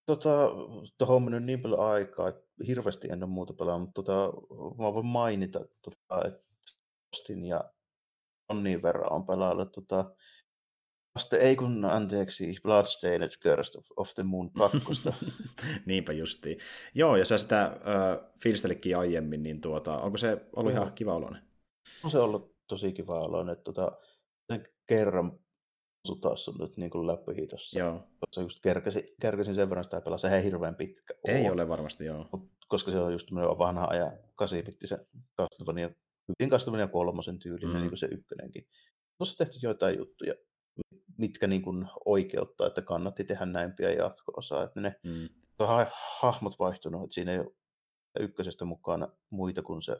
Tota, 0.05 0.49
tuohon 0.97 1.15
on 1.15 1.23
mennyt 1.23 1.43
niin 1.43 1.61
paljon 1.61 1.79
aikaa, 1.79 2.29
että 2.29 2.45
hirveästi 2.67 3.07
en 3.11 3.23
ole 3.23 3.31
muuta 3.31 3.53
pelaa, 3.53 3.79
mutta 3.79 4.03
tota, 4.03 4.33
mä 4.77 4.93
voin 4.93 5.05
mainita, 5.05 5.59
tota, 5.81 6.27
että 6.27 6.44
Ostin 7.13 7.45
ja 7.45 7.63
Onnin 8.49 8.81
verran 8.81 9.13
on 9.13 9.25
pelaillut 9.25 9.71
tota, 9.71 10.15
Vasta 11.15 11.37
ei 11.37 11.55
kun, 11.55 11.85
anteeksi, 11.85 12.55
Bloodstained 12.63 13.29
Curse 13.29 13.77
of, 13.77 13.85
of 13.95 14.13
the 14.13 14.23
Moon 14.23 14.51
2. 14.51 14.77
Niinpä 15.85 16.13
justiin. 16.13 16.57
Joo, 16.93 17.15
ja 17.15 17.25
sä 17.25 17.37
sitä 17.37 17.63
äh, 17.63 18.33
fiilistelikin 18.43 18.97
aiemmin, 18.97 19.43
niin 19.43 19.61
tuota, 19.61 19.97
onko 19.97 20.17
se 20.17 20.37
ollut 20.55 20.73
Joo. 20.73 20.81
ihan 20.81 20.93
kiva 20.93 21.15
oloinen? 21.15 21.41
on 22.03 22.11
se 22.11 22.19
ollut 22.19 22.55
tosi 22.67 22.93
kiva 22.93 23.19
oloinen, 23.19 23.53
että 23.53 23.63
tota, 23.63 23.91
sen 24.51 24.67
kerran 24.85 25.39
sutassa 26.07 26.51
nyt 26.59 26.77
niin 26.77 26.89
kuin 26.89 27.07
läppihiitossa. 27.07 27.79
Joo, 27.79 28.03
Se 28.31 28.41
just 28.41 28.59
kerkesin, 28.61 29.03
kerkesin 29.21 29.55
sen 29.55 29.69
verran 29.69 29.83
sitä 29.83 30.01
pelaa, 30.01 30.17
se 30.17 30.35
ei 30.35 30.43
hirveän 30.43 30.75
pitkä 30.75 31.13
ei 31.27 31.49
ole 31.49 31.67
varmasti, 31.67 32.05
joo. 32.05 32.29
Mut 32.31 32.49
koska 32.67 32.91
se 32.91 32.99
on 32.99 33.11
just 33.11 33.27
vanha 33.33 33.87
ajan 33.89 34.11
kasipittisen 34.35 34.99
Castlevania, 35.37 35.89
hyvin 36.29 36.49
Castlevania 36.51 36.87
kolmosen 36.87 37.39
tyylinen, 37.39 37.75
Mm. 37.75 37.79
niin 37.79 37.89
kuin 37.89 37.97
se 37.99 38.07
ykkönenkin. 38.11 38.67
Tuossa 39.17 39.37
tehty 39.37 39.59
joitain 39.63 39.97
juttuja, 39.97 40.33
mitkä 41.17 41.47
niin 41.47 41.61
kuin 41.61 41.87
oikeuttaa, 42.05 42.67
että 42.67 42.81
kannatti 42.81 43.23
tehdä 43.23 43.45
näin 43.45 43.73
pian 43.75 43.93
jatko-osaa. 43.95 44.63
Että 44.63 44.81
ne 44.81 44.95
Mm. 45.03 45.29
ha- 45.59 45.91
hahmot 46.21 46.59
vaihtunut, 46.59 47.03
että 47.03 47.13
siinä 47.13 47.31
ei 47.31 47.39
ole 47.39 47.51
ykkösestä 48.19 48.65
mukana 48.65 49.07
muita 49.29 49.61
kuin 49.61 49.81
se 49.81 49.97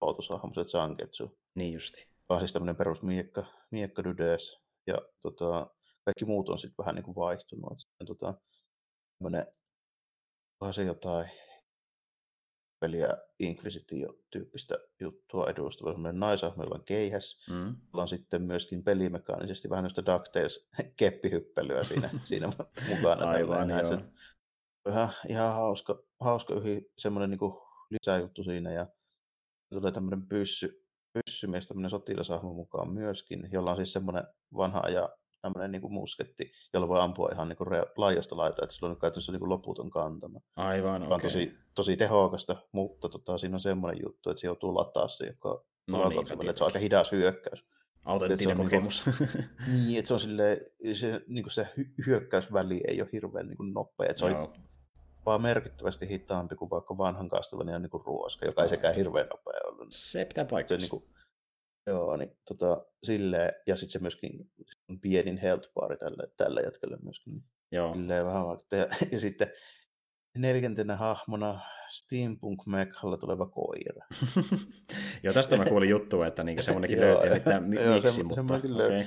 aloitushahmo, 0.00 0.54
se 0.54 0.64
Zangetsu. 0.64 1.38
Niin 1.54 1.72
justi. 1.72 2.08
Vaan 2.28 2.40
siis 2.40 2.52
tämmöinen 2.52 2.76
perus 2.76 3.02
miekka, 3.02 3.44
miekka 3.70 4.04
dydes. 4.04 4.58
Ja 4.86 4.98
tota, 5.22 5.70
kaikki 6.04 6.24
muut 6.24 6.48
on 6.48 6.58
sitten 6.58 6.74
vähän 6.78 6.94
niin 6.94 7.04
kuin 7.04 7.14
vaihtunut. 7.14 7.72
Et 7.72 7.78
sitten, 7.78 8.06
tota, 8.06 8.34
tämmöinen, 9.18 9.46
se 10.72 10.84
jotain 10.84 11.30
peliä 12.80 13.08
Inquisitio-tyyppistä 13.38 14.74
juttua 15.00 15.50
edustava 15.50 15.92
semmoinen 15.92 16.20
on 16.74 16.84
keihäs. 16.84 17.46
Mm. 17.50 17.76
On 17.92 18.08
sitten 18.08 18.42
myöskin 18.42 18.84
pelimekaanisesti 18.84 19.70
vähän 19.70 19.82
tämmöistä 19.82 20.02
DuckTales-keppihyppelyä 20.02 21.84
siinä, 21.88 22.10
siinä 22.28 22.52
mukana. 22.88 23.30
Aivan, 23.30 23.70
joo. 23.70 23.84
Se, 23.84 23.98
ihan, 24.88 25.12
ihan 25.28 25.54
hauska, 25.54 26.02
hauska 26.20 26.54
yhi, 26.54 26.92
semmoinen 26.98 27.30
niin 27.30 27.52
lisäjuttu 27.90 28.44
siinä. 28.44 28.72
Ja 28.72 28.86
tulee 29.72 29.92
tämmöinen 29.92 30.28
pyssy, 30.28 30.84
pyssymies, 31.12 31.68
tämmöinen 31.68 31.90
sotilasahmo 31.90 32.52
mukaan 32.52 32.92
myöskin, 32.92 33.48
jolla 33.52 33.70
on 33.70 33.76
siis 33.76 33.92
semmoinen 33.92 34.24
vanha 34.56 34.88
ja 34.88 35.08
tämmöinen 35.42 35.72
niin 35.72 35.92
musketti, 35.92 36.52
jolla 36.74 36.88
voi 36.88 37.00
ampua 37.00 37.28
ihan 37.32 37.48
niin 37.48 37.56
kuin 37.56 37.68
laajasta 37.96 38.36
laita, 38.36 38.64
että 38.64 38.74
sillä 38.74 38.88
on 38.88 38.96
käytännössä 38.96 39.32
niin 39.32 39.40
kuin 39.40 39.48
loputon 39.48 39.90
kantama. 39.90 40.40
Aivan, 40.56 41.02
okei. 41.02 41.06
Okay. 41.06 41.14
on 41.14 41.20
tosi, 41.20 41.56
tosi 41.74 41.96
tehokasta, 41.96 42.56
mutta 42.72 43.08
tota, 43.08 43.38
siinä 43.38 43.56
on 43.56 43.60
semmoinen 43.60 44.02
juttu, 44.04 44.30
että 44.30 44.40
se 44.40 44.46
joutuu 44.46 44.74
lataa 44.74 45.08
se, 45.08 45.26
joka 45.26 45.64
no 45.88 46.08
niin, 46.08 46.32
että 46.32 46.58
se 46.58 46.64
on 46.64 46.68
aika 46.68 46.78
hidas 46.78 47.12
hyökkäys. 47.12 47.64
Autenttinen 48.04 48.56
kokemus. 48.56 49.06
Niin, 49.06 49.86
niin, 49.86 49.98
että 49.98 50.06
se 50.08 50.14
on 50.14 50.20
silleen, 50.20 50.58
se, 50.92 51.20
niin 51.26 51.44
kuin 51.44 51.52
se 51.52 51.68
hyökkäysväli 52.06 52.80
ei 52.88 53.02
ole 53.02 53.08
hirveän 53.12 53.46
niin 53.46 53.56
kuin 53.56 53.74
nopea, 53.74 54.08
että 54.08 54.18
se 54.18 54.24
on 54.24 54.52
vaan 55.26 55.42
merkittävästi 55.42 56.08
hitaampi 56.08 56.56
kuin 56.56 56.70
vaikka 56.70 56.98
vanhan 56.98 57.28
Castlevanian 57.28 57.82
niin 57.82 58.02
ruoska, 58.06 58.46
joka 58.46 58.62
ei 58.62 58.68
sekään 58.68 58.94
hirveän 58.94 59.26
nopea 59.26 59.60
ollut. 59.64 59.88
Se 59.90 60.24
pitää 60.24 60.44
paikkansa. 60.44 60.86
Se, 60.86 60.92
niin 60.92 61.02
kuin, 61.02 61.17
Joo, 61.88 62.16
niin 62.16 62.36
tota, 62.48 62.86
silleen, 63.02 63.52
ja 63.66 63.76
sitten 63.76 63.92
se 63.92 63.98
myöskin 63.98 64.50
on 64.90 65.00
pienin 65.00 65.38
health 65.38 65.72
bar 65.74 65.96
tälle, 65.96 66.30
tälle 66.36 66.60
jätkälle 66.60 66.98
myöskin. 67.02 67.44
Joo. 67.72 67.94
Silleen 67.94 68.24
vähän 68.24 68.46
vaikka. 68.46 68.76
Ja, 68.76 68.88
ja 69.12 69.20
sitten 69.20 69.52
neljäntenä 70.38 70.96
hahmona 70.96 71.60
Steampunk 71.88 72.66
Mekhalla 72.66 73.16
tuleva 73.16 73.46
koira. 73.46 74.06
joo, 75.22 75.34
tästä 75.34 75.56
mä 75.56 75.64
kuulin 75.64 75.90
juttua, 75.90 76.26
että 76.26 76.44
niinku 76.44 76.62
semmoinenkin 76.62 77.00
löytyy, 77.06 77.32
että 77.32 77.60
mi- 77.60 77.76
joo, 77.76 77.94
miksi, 77.94 78.22
mutta 78.22 78.42
okay. 78.42 79.04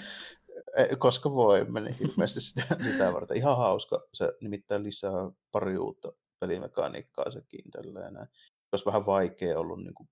Koska 0.98 1.32
voi, 1.32 1.66
meni 1.66 1.96
ilmeisesti 2.00 2.42
sitä, 2.42 2.84
sitä 2.84 3.14
varten. 3.14 3.38
Ihan 3.38 3.58
hauska. 3.58 4.08
Se 4.14 4.34
nimittäin 4.42 4.84
lisää 4.84 5.32
pari 5.52 5.78
uutta 5.78 6.14
pelimekaniikkaa 6.40 7.32
sekin 7.32 7.72
tälleen. 7.72 8.18
Olisi 8.72 8.86
vähän 8.86 9.06
vaikea 9.06 9.60
ollut 9.60 9.84
niin 9.84 9.94
kuin 9.94 10.10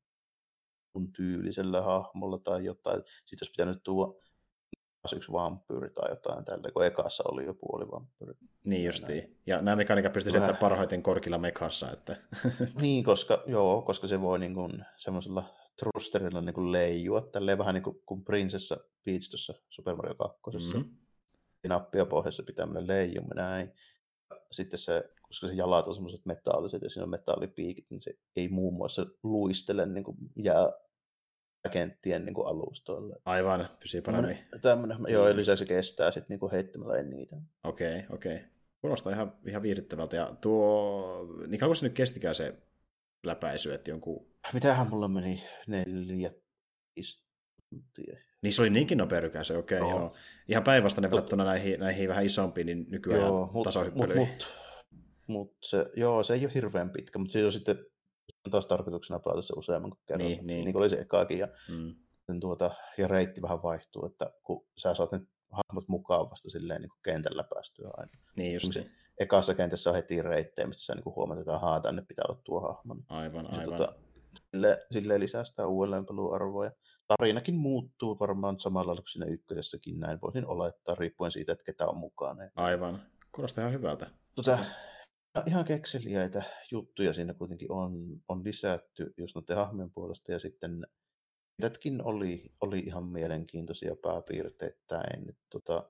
sun 0.99 1.11
tyylisellä 1.11 1.81
hahmolla 1.81 2.37
tai 2.37 2.65
jotain. 2.65 3.03
Sitten 3.25 3.37
olisi 3.41 3.51
pitänyt 3.51 3.83
tuoda 3.83 4.19
yksi 5.15 5.31
vampyyri 5.31 5.89
tai 5.89 6.09
jotain 6.09 6.45
tällä, 6.45 6.71
kun 6.71 6.85
ekassa 6.85 7.23
oli 7.31 7.45
jo 7.45 7.53
puoli 7.53 7.91
vampyyri. 7.91 8.33
Niin 8.63 8.85
justiin. 8.85 9.37
Ja 9.45 9.61
nämä 9.61 9.75
mekaniikat 9.75 10.13
pystyy 10.13 10.31
sieltä 10.31 10.53
parhaiten 10.53 11.03
korkilla 11.03 11.37
mekassa. 11.37 11.91
Että... 11.91 12.17
niin, 12.81 13.03
koska, 13.03 13.43
joo, 13.47 13.81
koska 13.81 14.07
se 14.07 14.21
voi 14.21 14.39
niin 14.39 14.53
kuin, 14.53 14.85
semmoisella 14.97 15.43
trusterilla 15.79 16.41
niin 16.41 16.53
kuin 16.53 16.71
leijua, 16.71 17.21
tälleen 17.21 17.57
vähän 17.57 17.73
niin 17.73 17.83
kuin, 17.83 18.01
kuin 18.05 18.23
Prinsessa 18.23 18.77
Peach 19.05 19.29
tuossa 19.29 19.53
Super 19.69 19.95
Mario 19.95 20.15
2. 20.15 20.39
Mm-hmm. 20.57 20.97
Nappia 21.67 22.05
pohjassa 22.05 22.43
pitää 22.43 22.65
mennä 22.65 22.87
leijuminen 22.87 23.37
näin. 23.37 23.73
Sitten 24.51 24.79
se, 24.79 25.09
koska 25.21 25.47
se 25.47 25.53
jalat 25.53 25.87
on 25.87 25.93
semmoiset 25.93 26.25
metalliset 26.25 26.81
ja 26.81 26.89
siinä 26.89 27.03
on 27.03 27.09
metallipiikit, 27.09 27.85
niin 27.89 28.01
se 28.01 28.13
ei 28.35 28.49
muun 28.49 28.73
muassa 28.73 29.05
luistele 29.23 29.85
niin 29.85 30.03
kuin 30.03 30.17
jää 30.35 30.71
kenttien 31.71 32.25
niin 32.25 32.33
kuin 32.33 32.47
alustoille. 32.47 33.15
Aivan, 33.25 33.69
pysyy 33.79 34.01
paremmin. 34.01 34.39
Tämmönen, 34.61 34.97
joo, 35.07 35.27
ja 35.27 35.35
lisäksi 35.35 35.65
kestää 35.65 36.11
sitten 36.11 36.29
niin 36.29 36.39
kuin 36.39 36.51
heittämällä 36.51 37.03
niitä. 37.03 37.35
Okei, 37.63 37.99
okay, 37.99 38.15
okei. 38.15 38.35
Okay. 38.35 38.47
Kuulostaa 38.81 39.13
ihan, 39.13 39.33
ihan 39.47 39.61
viihdyttävältä. 39.61 40.15
Ja 40.15 40.35
tuo, 40.41 41.27
niin 41.47 41.59
kauan 41.59 41.75
se 41.75 41.85
nyt 41.85 41.93
kestikään 41.93 42.35
se 42.35 42.53
läpäisy, 43.23 43.73
että 43.73 43.91
jonkun... 43.91 44.27
Mitähän 44.53 44.89
mulla 44.89 45.07
meni 45.07 45.43
neljä 45.67 46.31
tuntia. 47.69 48.17
Niin 48.41 48.53
se 48.53 48.61
oli 48.61 48.69
niinkin 48.69 48.97
nopea 48.97 49.19
rykäisy, 49.19 49.55
okei 49.55 49.79
okay, 49.79 49.89
joo. 49.89 49.99
joo. 49.99 50.15
Ihan 50.47 50.63
päinvastainen 50.63 51.11
ne 51.11 51.15
verrattuna 51.15 51.43
näihin, 51.43 51.79
näihin 51.79 52.09
vähän 52.09 52.25
isompiin 52.25 52.65
niin 52.65 52.85
nykyään 52.89 53.21
joo, 53.21 53.49
mut, 53.53 53.63
tasohyppelyihin. 53.63 54.27
Mut, 54.27 54.47
mut, 54.91 55.07
mut 55.27 55.57
se, 55.63 55.85
joo, 55.95 56.23
se 56.23 56.33
ei 56.33 56.45
ole 56.45 56.53
hirveän 56.53 56.89
pitkä, 56.89 57.19
mutta 57.19 57.31
se 57.31 57.45
on 57.45 57.51
sitten 57.51 57.85
taas 58.51 58.65
tarkoituksena 58.65 59.19
pelata 59.19 59.41
se 59.41 59.53
useamman 59.57 59.91
kerran, 60.05 60.27
niin, 60.27 60.47
niin. 60.47 60.63
niin 60.65 60.73
kuin 60.73 60.81
oli 60.81 60.89
se 60.89 60.99
ekaakin, 60.99 61.39
ja, 61.39 61.47
mm. 61.69 61.95
sen 62.25 62.39
tuota, 62.39 62.71
ja 62.97 63.07
reitti 63.07 63.41
vähän 63.41 63.63
vaihtuu, 63.63 64.05
että 64.05 64.31
kun 64.43 64.65
sä 64.77 64.95
saat 64.95 65.11
ne 65.11 65.19
hahmot 65.51 65.87
mukaan 65.87 66.29
vasta 66.29 66.49
silleen 66.49 66.81
niin 66.81 66.89
kuin 66.89 66.99
kentällä 67.03 67.43
päästyä 67.43 67.89
aina. 67.97 68.11
Niin 68.35 68.53
just 68.53 68.75
niin. 68.75 68.91
Ekassa 69.19 69.55
kentässä 69.55 69.89
on 69.89 69.95
heti 69.95 70.21
reittejä, 70.21 70.67
mistä 70.67 70.83
sä 70.83 70.95
niin 70.95 71.15
huomaat, 71.15 71.39
että 71.39 71.55
ahaa, 71.55 71.79
tänne 71.79 72.01
pitää 72.07 72.25
olla 72.29 72.41
tuo 72.43 72.59
hahmo. 72.61 72.95
Aivan, 73.09 73.45
ja, 73.45 73.59
aivan. 73.59 73.77
Tuota, 73.77 73.93
sille, 74.51 74.85
sille 74.91 75.19
lisää 75.19 75.43
sitä 75.43 75.67
uudelleenpeluarvoa. 75.67 76.71
Tarinakin 77.07 77.55
muuttuu 77.55 78.19
varmaan 78.19 78.59
samalla 78.59 78.87
lailla 78.87 79.01
kuin 79.01 79.09
siinä 79.09 79.25
ykkösessäkin, 79.25 79.99
näin 79.99 80.21
voisin 80.21 80.45
olettaa, 80.45 80.95
riippuen 80.95 81.31
siitä, 81.31 81.51
että 81.51 81.65
ketä 81.65 81.87
on 81.87 81.97
mukana. 81.97 82.49
Aivan. 82.55 83.01
Kuulostaa 83.31 83.61
ihan 83.61 83.73
hyvältä. 83.73 84.07
Tota, 84.35 84.57
ihan 85.45 85.65
kekseliäitä 85.65 86.43
juttuja 86.71 87.13
siinä 87.13 87.33
kuitenkin 87.33 87.71
on, 87.71 88.21
on 88.27 88.43
lisätty 88.43 89.13
just 89.17 89.35
noiden 89.35 89.55
hahmojen 89.55 89.91
puolesta 89.91 90.31
ja 90.31 90.39
sitten 90.39 90.85
Tätkin 91.59 92.03
oli, 92.03 92.51
oli 92.61 92.79
ihan 92.79 93.03
mielenkiintoisia 93.03 93.95
pääpiirteittäin. 94.01 95.37
Tota, 95.49 95.89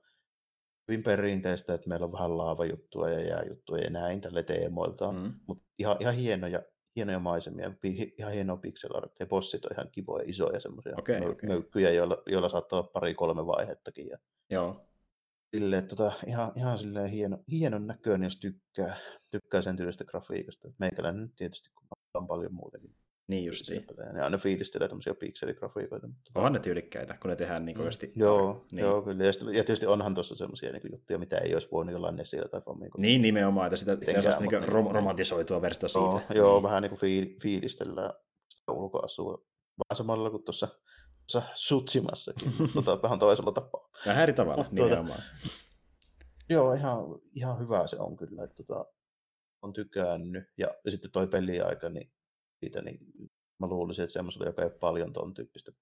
hyvin 0.88 1.02
perinteistä, 1.02 1.74
että 1.74 1.88
meillä 1.88 2.06
on 2.06 2.12
vähän 2.12 2.38
laavajuttua 2.38 3.10
ja 3.10 3.20
jääjuttuja 3.20 3.82
ja 3.82 3.90
näin 3.90 4.20
tälle 4.20 4.42
teemoilta, 4.42 5.12
mm. 5.12 5.34
mutta 5.46 5.64
ihan, 5.78 5.96
ihan 6.00 6.14
hienoja, 6.14 6.62
hienoja 6.96 7.18
maisemia, 7.18 7.72
ihan 8.18 8.32
hienoa 8.32 8.56
pixel 8.56 8.96
art, 8.96 9.20
ja 9.20 9.26
bossit 9.26 9.64
on 9.64 9.72
ihan 9.72 9.90
kivoja, 9.92 10.24
isoja 10.26 10.60
semmoisia 10.60 10.94
okay, 10.98 11.30
okay. 11.30 11.48
möykkyjä, 11.48 11.90
joilla, 11.90 12.22
joilla 12.26 12.48
saattaa 12.48 12.78
olla 12.78 12.90
pari-kolme 12.92 13.46
vaihettakin. 13.46 14.08
Ja 14.08 14.18
Joo. 14.50 14.89
Silleen, 15.56 15.88
tota, 15.88 16.12
ihan, 16.26 16.52
ihan 16.56 16.78
silleen 16.78 17.10
hieno, 17.10 17.38
hienon 17.50 17.86
näköinen, 17.86 18.26
jos 18.26 18.38
tykkää, 18.38 18.96
tykkää 19.30 19.62
sen 19.62 19.76
tyylisestä 19.76 20.04
grafiikasta. 20.04 20.68
Meikäläinen 20.78 21.22
nyt 21.22 21.36
tietysti, 21.36 21.70
kun 21.74 21.88
on 22.14 22.26
paljon 22.26 22.54
muutenkin. 22.54 22.94
Niin 23.28 23.44
justiin. 23.44 23.86
Ja 24.16 24.24
aina 24.24 24.38
fiilistelee 24.38 24.88
tämmöisiä 24.88 25.14
pikseligrafiikoita. 25.14 26.06
Mutta... 26.06 26.30
Onhan 26.34 26.52
ne 26.52 26.58
tyylikkäitä, 26.58 27.18
kun 27.22 27.30
ne 27.30 27.36
tehdään 27.36 27.64
niin 27.64 27.76
kovasti. 27.76 28.06
Mm. 28.06 28.12
Joo, 28.16 28.66
niin. 28.72 28.80
joo, 28.84 29.02
kyllä. 29.02 29.24
Ja, 29.24 29.32
ja 29.52 29.64
tietysti 29.64 29.86
onhan 29.86 30.14
tuossa 30.14 30.34
semmoisia 30.34 30.72
niin 30.72 30.92
juttuja, 30.92 31.18
mitä 31.18 31.38
ei 31.38 31.54
olisi 31.54 31.68
voinut 31.72 31.92
jollain 31.92 32.16
Nessillä 32.16 32.48
tai 32.48 32.60
Famicomilla. 32.60 33.00
Niin, 33.00 33.22
nimenomaan, 33.22 33.66
että 33.66 33.76
sitä 33.76 33.96
pitää 33.96 34.22
saada 34.22 34.38
niin 34.38 34.62
rom- 34.62 34.92
romantisoitua 34.92 35.62
versta 35.62 35.88
siitä. 35.88 36.06
Joo, 36.06 36.22
joo 36.34 36.54
niin. 36.54 36.62
vähän 36.62 36.82
niin 36.82 36.90
kuin 36.90 37.00
fiil- 37.00 37.40
fiilistellään 37.42 38.12
sitä 38.48 38.72
ulkoasua. 38.72 39.44
Vähän 39.78 39.96
samalla 39.96 40.30
kuin 40.30 40.44
tuossa 40.44 40.68
Sutsimassakin, 41.54 42.52
tota, 42.74 43.02
vähän 43.02 43.18
toisella 43.18 43.52
tapaa. 43.52 43.90
Ja 44.06 44.22
eri 44.22 44.32
tavalla, 44.32 44.64
tuota, 44.64 44.74
nimenomaan. 44.74 45.22
Joo, 46.48 46.72
ihan, 46.72 46.98
ihan 47.34 47.58
hyvä 47.58 47.86
se 47.86 47.96
on 47.96 48.16
kyllä, 48.16 48.44
että 48.44 48.62
tota, 48.62 48.86
on 49.62 49.72
tykännyt. 49.72 50.44
Ja, 50.58 50.68
ja 50.84 50.90
sitten 50.90 51.10
toi 51.10 51.26
peliaika, 51.26 51.88
niin 51.88 52.12
siitä 52.60 52.82
niin 52.82 52.98
mä 53.58 53.66
luulisin, 53.66 54.02
että 54.02 54.12
semmoisella, 54.12 54.46
joka 54.46 54.62
ei 54.62 54.66
ole 54.66 54.78
paljon 54.80 55.12
ton 55.12 55.34
tyyppistä 55.34 55.72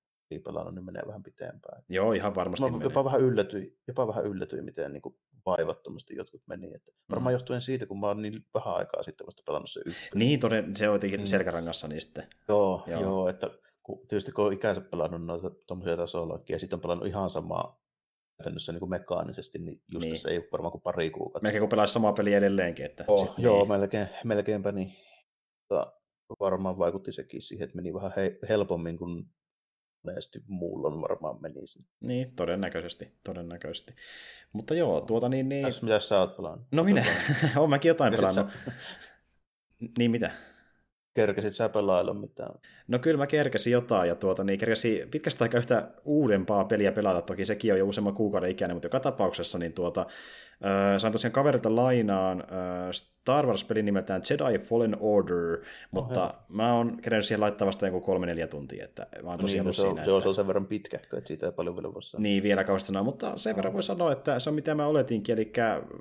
pelannut, 0.44 0.74
niin 0.74 0.84
menee 0.84 1.02
vähän 1.06 1.22
pitempään. 1.22 1.82
Joo, 1.88 2.12
ihan 2.12 2.34
varmasti 2.34 2.70
mä 2.70 2.78
jopa 2.82 3.04
vähän 3.04 3.20
yllätyin, 3.20 3.78
jopa 3.86 4.08
vähän 4.08 4.24
yllätyin 4.26 4.64
miten 4.64 4.92
niin 4.92 5.02
kuin 5.02 5.16
vaivattomasti 5.46 6.16
jotkut 6.16 6.42
meni. 6.46 6.74
Että 6.74 6.92
varmaan 7.10 7.32
mm. 7.32 7.34
johtuen 7.34 7.60
siitä, 7.60 7.86
kun 7.86 8.00
mä 8.00 8.06
oon 8.06 8.22
niin 8.22 8.44
vähän 8.54 8.74
aikaa 8.74 9.02
sitten 9.02 9.26
vasta 9.26 9.42
pelannut 9.46 9.70
se 9.70 9.80
ykkönen. 9.80 10.08
Niin, 10.14 10.40
toden, 10.40 10.76
se 10.76 10.88
on 10.88 10.94
jotenkin 10.94 11.20
mm. 11.20 11.26
selkärangassa 11.26 11.88
niin 11.88 12.02
sitten. 12.02 12.26
Joo, 12.48 12.84
joo. 12.86 13.00
joo 13.00 13.28
että 13.28 13.50
kun, 13.88 14.06
tietysti 14.08 14.32
kun 14.32 14.46
on 14.46 14.52
ikänsä 14.52 14.80
pelannut 14.80 15.24
noita 15.24 15.50
tuommoisia 15.66 15.96
tasolla, 15.96 16.40
ja 16.48 16.58
sitten 16.58 16.76
on 16.76 16.80
pelannut 16.80 17.08
ihan 17.08 17.30
samaa 17.30 17.80
käytännössä 18.38 18.72
niin 18.72 18.80
kuin 18.80 18.90
mekaanisesti, 18.90 19.58
niin 19.58 19.82
just 19.92 20.04
niin. 20.04 20.18
se 20.18 20.30
ei 20.30 20.38
ole 20.38 20.48
varmaan 20.52 20.72
kuin 20.72 20.82
pari 20.82 21.10
kuukautta. 21.10 21.42
Melkein 21.42 21.62
kun 21.62 21.68
pelaisi 21.68 21.92
samaa 21.92 22.12
peliä 22.12 22.38
edelleenkin. 22.38 22.84
Että 22.84 23.04
oh, 23.08 23.26
sit, 23.26 23.38
joo, 23.38 23.58
niin. 23.58 23.68
melkein, 23.68 24.08
melkeinpä 24.24 24.72
niin. 24.72 24.92
Mutta 25.60 25.92
varmaan 26.40 26.78
vaikutti 26.78 27.12
sekin 27.12 27.42
siihen, 27.42 27.64
että 27.64 27.76
meni 27.76 27.94
vähän 27.94 28.12
he, 28.16 28.38
helpommin 28.48 28.98
kuin 28.98 29.24
monesti 30.04 30.38
muulla 30.46 31.00
varmaan 31.00 31.42
menisi. 31.42 31.84
Niin, 32.00 32.36
todennäköisesti, 32.36 33.12
todennäköisesti. 33.24 33.94
Mutta 34.52 34.74
joo, 34.74 35.00
tuota 35.00 35.28
niin... 35.28 35.48
niin... 35.48 35.66
mitä 35.82 36.00
sä 36.00 36.20
oot 36.20 36.36
pelannut? 36.36 36.66
No 36.72 36.84
minä, 36.84 37.04
olen 37.56 37.70
mäkin 37.70 37.88
jotain 37.88 38.14
pelannut. 38.14 38.46
niin 39.98 40.10
mitä? 40.10 40.30
Kerkesit 41.18 41.54
sä 41.54 41.68
pelailla 41.68 42.14
mitään? 42.14 42.54
No 42.88 42.98
kyllä 42.98 43.18
mä 43.18 43.26
kerkesin 43.26 43.72
jotain, 43.72 44.08
ja 44.08 44.14
tuota, 44.14 44.44
niin 44.44 44.58
kerkesin 44.58 45.08
pitkästä 45.10 45.44
aikaa 45.44 45.58
yhtä 45.58 45.88
uudempaa 46.04 46.64
peliä 46.64 46.92
pelata, 46.92 47.22
toki 47.22 47.44
sekin 47.44 47.72
on 47.72 47.78
jo 47.78 47.86
useamman 47.86 48.14
kuukauden 48.14 48.50
ikäinen, 48.50 48.74
mutta 48.76 48.86
joka 48.86 49.00
tapauksessa 49.00 49.58
niin 49.58 49.72
tuota, 49.72 50.06
sain 50.98 51.12
tosiaan 51.12 51.32
kaverilta 51.32 51.76
lainaan 51.76 52.44
Star 53.28 53.46
Wars-peli 53.46 53.82
nimeltään 53.82 54.22
Jedi 54.30 54.58
Fallen 54.58 54.96
Order, 55.00 55.58
mutta 55.90 56.26
oh, 56.26 56.34
mä 56.48 56.74
oon 56.74 56.96
kerennyt 57.02 57.26
siihen 57.26 57.40
laittaa 57.40 57.66
vasta 57.66 57.86
joku 57.86 58.00
kolme 58.00 58.26
neljä 58.26 58.46
tuntia, 58.46 58.84
että 58.84 59.06
mä 59.22 59.30
oon 59.30 59.38
tosiaan 59.38 59.64
niin, 59.64 59.66
no 59.66 59.72
se, 59.72 59.82
siinä. 59.82 60.04
Se 60.04 60.10
on, 60.10 60.16
että... 60.16 60.22
se 60.22 60.28
on 60.28 60.34
sen 60.34 60.46
verran 60.46 60.66
pitkä, 60.66 60.96
että 60.96 61.28
siitä 61.28 61.46
ei 61.46 61.52
paljon 61.52 61.76
vielä 61.76 61.94
voi 61.94 62.02
sanoa. 62.02 62.22
Niin, 62.22 62.42
vielä 62.42 62.64
kauheasti 62.64 62.86
sanoa, 62.86 63.02
mutta 63.02 63.36
sen 63.36 63.56
verran 63.56 63.72
voi 63.72 63.82
sanoa, 63.82 64.12
että 64.12 64.38
se 64.38 64.50
on 64.50 64.54
mitä 64.54 64.74
mä 64.74 64.86
oletinkin, 64.86 65.32
eli 65.32 65.52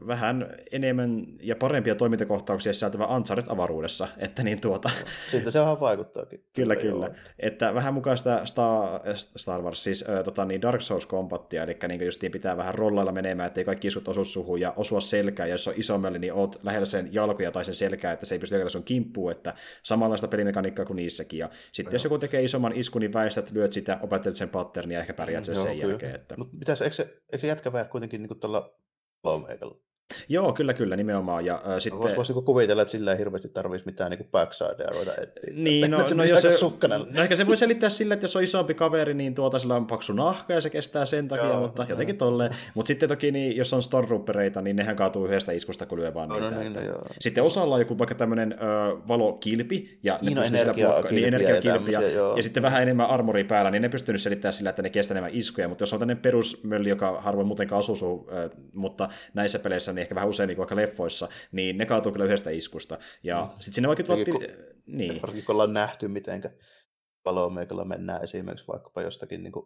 vähän 0.07 0.55
enemmän 0.71 1.25
ja 1.41 1.55
parempia 1.55 1.95
toimintakohtauksia 1.95 2.73
sisältävä 2.73 3.07
Uncharted 3.07 3.51
avaruudessa, 3.51 4.07
että 4.17 4.43
niin 4.43 4.61
tuota... 4.61 4.89
Siitä 5.31 5.51
se 5.51 5.59
onhan 5.59 5.79
vaikuttaakin. 5.79 6.43
kyllä, 6.53 6.75
kyllä. 6.75 7.05
Joo. 7.05 7.15
Että 7.39 7.73
vähän 7.73 7.93
mukaan 7.93 8.17
sitä 8.17 8.41
Star, 8.45 9.01
Star 9.15 9.61
Wars, 9.61 9.83
siis 9.83 10.05
äh, 10.09 10.23
tota, 10.23 10.45
niin 10.45 10.61
Dark 10.61 10.81
Souls 10.81 11.07
Combatia, 11.07 11.63
eli 11.63 11.77
niin 11.87 12.05
justiin 12.05 12.31
pitää 12.31 12.57
vähän 12.57 12.75
rollailla 12.75 13.11
menemään, 13.11 13.47
ettei 13.47 13.65
kaikki 13.65 13.87
iskut 13.87 14.07
osu 14.07 14.23
suhun 14.47 14.61
ja 14.61 14.73
osua 14.75 15.01
selkään, 15.01 15.49
ja 15.49 15.53
jos 15.53 15.67
on 15.67 15.73
isommalle, 15.77 16.19
niin 16.19 16.33
oot 16.33 16.59
lähellä 16.63 16.85
sen 16.85 17.13
jalkoja 17.13 17.51
tai 17.51 17.65
sen 17.65 17.75
selkää, 17.75 18.13
että 18.13 18.25
se 18.25 18.35
ei 18.35 18.39
pysty 18.39 18.55
hyökätä 18.55 18.69
sun 18.69 18.83
kimppuun, 18.83 19.31
että 19.31 19.53
samanlaista 19.83 20.27
pelimekaniikkaa 20.27 20.85
kuin 20.85 20.95
niissäkin. 20.95 21.39
Ja 21.39 21.49
sitten 21.71 21.93
jos 21.93 22.03
joku 22.03 22.17
tekee 22.17 22.43
isomman 22.43 22.73
iskun, 22.73 23.01
niin 23.01 23.13
väistät, 23.13 23.51
lyöt 23.51 23.73
sitä, 23.73 23.99
opettelet 24.01 24.35
sen 24.35 24.49
patternia 24.49 24.97
ja 24.97 25.01
ehkä 25.01 25.13
pärjät 25.13 25.45
sen, 25.45 25.55
sen 25.55 25.77
jälkeen. 25.77 26.15
Että... 26.15 26.37
Mutta 26.37 26.57
mitäs, 26.57 26.81
eikö 26.81 26.95
se, 26.95 27.03
eikö 27.31 27.41
se 27.41 27.47
jätkä 27.47 27.71
kuitenkin 27.91 28.21
niin 28.21 28.39
tuolla? 28.39 28.75
Joo, 30.29 30.53
kyllä, 30.53 30.73
kyllä, 30.73 30.95
nimenomaan. 30.95 31.45
Ja, 31.45 31.55
äh, 31.55 31.79
sitten... 31.79 31.99
Voisi 32.01 32.33
vois, 32.33 32.45
kuvitella, 32.45 32.81
että 32.81 32.91
sillä 32.91 33.11
ei 33.11 33.17
hirveästi 33.17 33.49
tarvitsisi 33.49 33.85
mitään 33.85 34.11
niin 34.11 34.27
backsideja 34.31 34.89
ruveta 34.89 35.11
etsiä. 35.11 35.53
Niin, 35.53 35.91
no, 35.91 35.97
no, 36.15 36.23
jos 36.23 36.41
se, 36.41 36.49
no, 36.87 37.21
ehkä 37.21 37.35
se 37.35 37.47
voi 37.47 37.57
selittää 37.57 37.89
sillä, 37.89 38.13
että 38.13 38.23
jos 38.23 38.35
on 38.35 38.43
isompi 38.43 38.73
kaveri, 38.73 39.13
niin 39.13 39.35
tuota, 39.35 39.59
sillä 39.59 39.75
on 39.75 39.87
paksu 39.87 40.13
nahka 40.13 40.53
ja 40.53 40.61
se 40.61 40.69
kestää 40.69 41.05
sen 41.05 41.27
takia, 41.27 41.45
joo, 41.45 41.61
mutta 41.61 41.81
joo. 41.81 41.89
jotenkin 41.89 42.17
tolleen. 42.17 42.51
Mutta 42.73 42.87
sitten 42.87 43.09
toki, 43.09 43.31
niin, 43.31 43.57
jos 43.57 43.73
on 43.73 43.83
Stormtroopereita, 43.83 44.61
niin 44.61 44.75
nehän 44.75 44.95
kaatuu 44.95 45.25
yhdestä 45.25 45.51
iskusta, 45.51 45.85
kun 45.85 45.99
lyö 45.99 46.13
vaan 46.13 46.29
no, 46.29 46.35
niitä. 46.35 46.51
No, 46.51 46.59
niin, 46.59 46.77
että... 46.77 46.91
no, 46.91 46.99
sitten 47.19 47.43
osalla 47.43 47.75
on 47.75 47.81
joku 47.81 47.97
vaikka 47.97 48.15
tämmöinen 48.15 48.53
ö, 48.53 48.57
valokilpi, 49.07 49.99
ja 50.03 50.19
niin, 50.21 50.35
ne 50.35 50.41
no, 50.41 50.47
energia 50.47 50.89
blokka- 50.89 51.11
niin, 51.11 51.27
energiakilpi, 51.27 51.91
ja, 51.91 52.01
ja, 52.01 52.43
sitten 52.43 52.63
vähän 52.63 52.81
enemmän 52.81 53.09
armoria 53.09 53.45
päällä, 53.45 53.71
niin 53.71 53.81
ne 53.81 53.89
pystynyt 53.89 54.21
selittämään 54.21 54.53
sillä, 54.53 54.69
että 54.69 54.81
ne 54.81 54.89
kestää 54.89 55.13
enemmän 55.13 55.31
iskuja, 55.33 55.67
mutta 55.67 55.81
jos 55.81 55.93
on 55.93 55.99
tämmöinen 55.99 56.21
perusmölli, 56.21 56.89
joka 56.89 57.21
harvoin 57.21 57.47
muutenkaan 57.47 57.79
asuu, 57.79 58.29
mutta 58.73 59.09
näissä 59.33 59.59
peleissä 59.59 59.96
niin 59.97 60.01
ehkä 60.01 60.15
vähän 60.15 60.29
usein 60.29 60.47
niin 60.47 60.57
vaikka 60.57 60.75
leffoissa, 60.75 61.27
niin 61.51 61.77
ne 61.77 61.85
kaatuu 61.85 62.11
kyllä 62.11 62.25
yhdestä 62.25 62.49
iskusta. 62.49 62.97
Ja 63.23 63.41
mm. 63.41 63.49
sitten 63.49 63.73
sinne 63.73 63.87
vaikka 63.87 64.03
tuotti... 64.03 64.31
Kun, 64.31 64.41
niin. 64.85 65.21
Varsinkin 65.21 65.45
kun 65.45 65.53
ollaan 65.55 65.73
nähty, 65.73 66.07
miten 66.07 66.43
palomeikalla 67.23 67.85
mennään 67.85 68.23
esimerkiksi 68.23 68.67
vaikkapa 68.67 69.01
jostakin 69.01 69.43
niin 69.43 69.51
kuin 69.51 69.65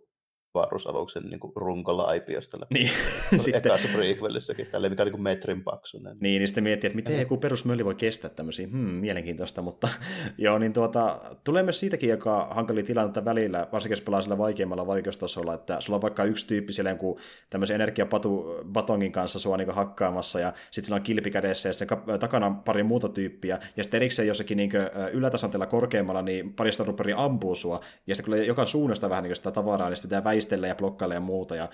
avaruusaluksen 0.53 1.23
niin 1.23 1.39
kuin 1.39 1.53
runkolaipiosta. 1.55 2.57
Niin. 2.69 2.89
sitten... 3.37 3.55
Ekassa 3.55 3.87
prequelissakin, 3.95 4.67
tälle 4.67 4.89
mikä 4.89 5.03
on 5.03 5.05
niin 5.05 5.11
kuin 5.11 5.23
metrin 5.23 5.63
paksunen. 5.63 6.17
Niin, 6.19 6.39
niin 6.39 6.47
sitten 6.47 6.63
miettii, 6.63 6.87
että 6.87 6.95
miten 6.95 7.19
joku 7.19 7.37
perusmölli 7.37 7.85
voi 7.85 7.95
kestää 7.95 8.29
tämmöisiä, 8.29 8.67
hmm, 8.67 8.77
mielenkiintoista, 8.77 9.61
mutta 9.61 9.87
joo, 10.37 10.57
niin 10.57 10.73
tuota, 10.73 11.21
tulee 11.43 11.63
myös 11.63 11.79
siitäkin, 11.79 12.09
joka 12.09 12.47
hankali 12.51 12.83
tilanne 12.83 13.25
välillä, 13.25 13.67
varsinkin 13.71 13.91
jos 13.91 14.01
pelaa 14.01 14.21
sillä 14.21 14.37
vaikeimmalla 14.37 14.87
vaikeustasolla, 14.87 15.53
että 15.53 15.81
sulla 15.81 15.97
on 15.97 16.01
vaikka 16.01 16.23
yksi 16.23 16.47
tyyppi 16.47 16.73
siellä 16.73 16.89
jonkun 16.89 17.19
tämmöisen 17.49 17.75
energiabatongin 17.75 19.11
kanssa 19.11 19.39
sua 19.39 19.57
niin 19.57 19.71
hakkaamassa, 19.71 20.39
ja 20.39 20.53
sitten 20.71 20.85
sillä 20.85 20.95
on 20.95 21.01
kilpi 21.01 21.31
kädessä, 21.31 21.69
ja 21.69 21.73
sitten 21.73 22.19
takana 22.19 22.45
on 22.45 22.55
pari 22.55 22.83
muuta 22.83 23.09
tyyppiä, 23.09 23.59
ja 23.77 23.83
sitten 23.83 23.97
erikseen 23.97 24.27
jossakin 24.27 24.57
niin 24.57 24.71
ylätasanteella 25.11 25.65
korkeammalla, 25.65 26.21
niin 26.21 26.53
parista 26.53 26.83
ruperi 26.83 27.13
ampuu 27.15 27.55
sua, 27.55 27.81
ja 28.07 28.15
sitten 28.15 28.33
kyllä 28.33 28.43
joka 28.45 28.65
suunnasta 28.65 29.09
vähän 29.09 29.23
niin 29.23 29.35
sitä 29.35 29.51
tavaraa, 29.51 29.89
niin 29.89 29.97
sitten 29.97 30.09
pitää 30.09 30.23
väistellä 30.41 30.67
ja 30.67 30.75
blokkailla 30.75 31.15
ja 31.15 31.19
muuta. 31.19 31.55
Ja, 31.55 31.69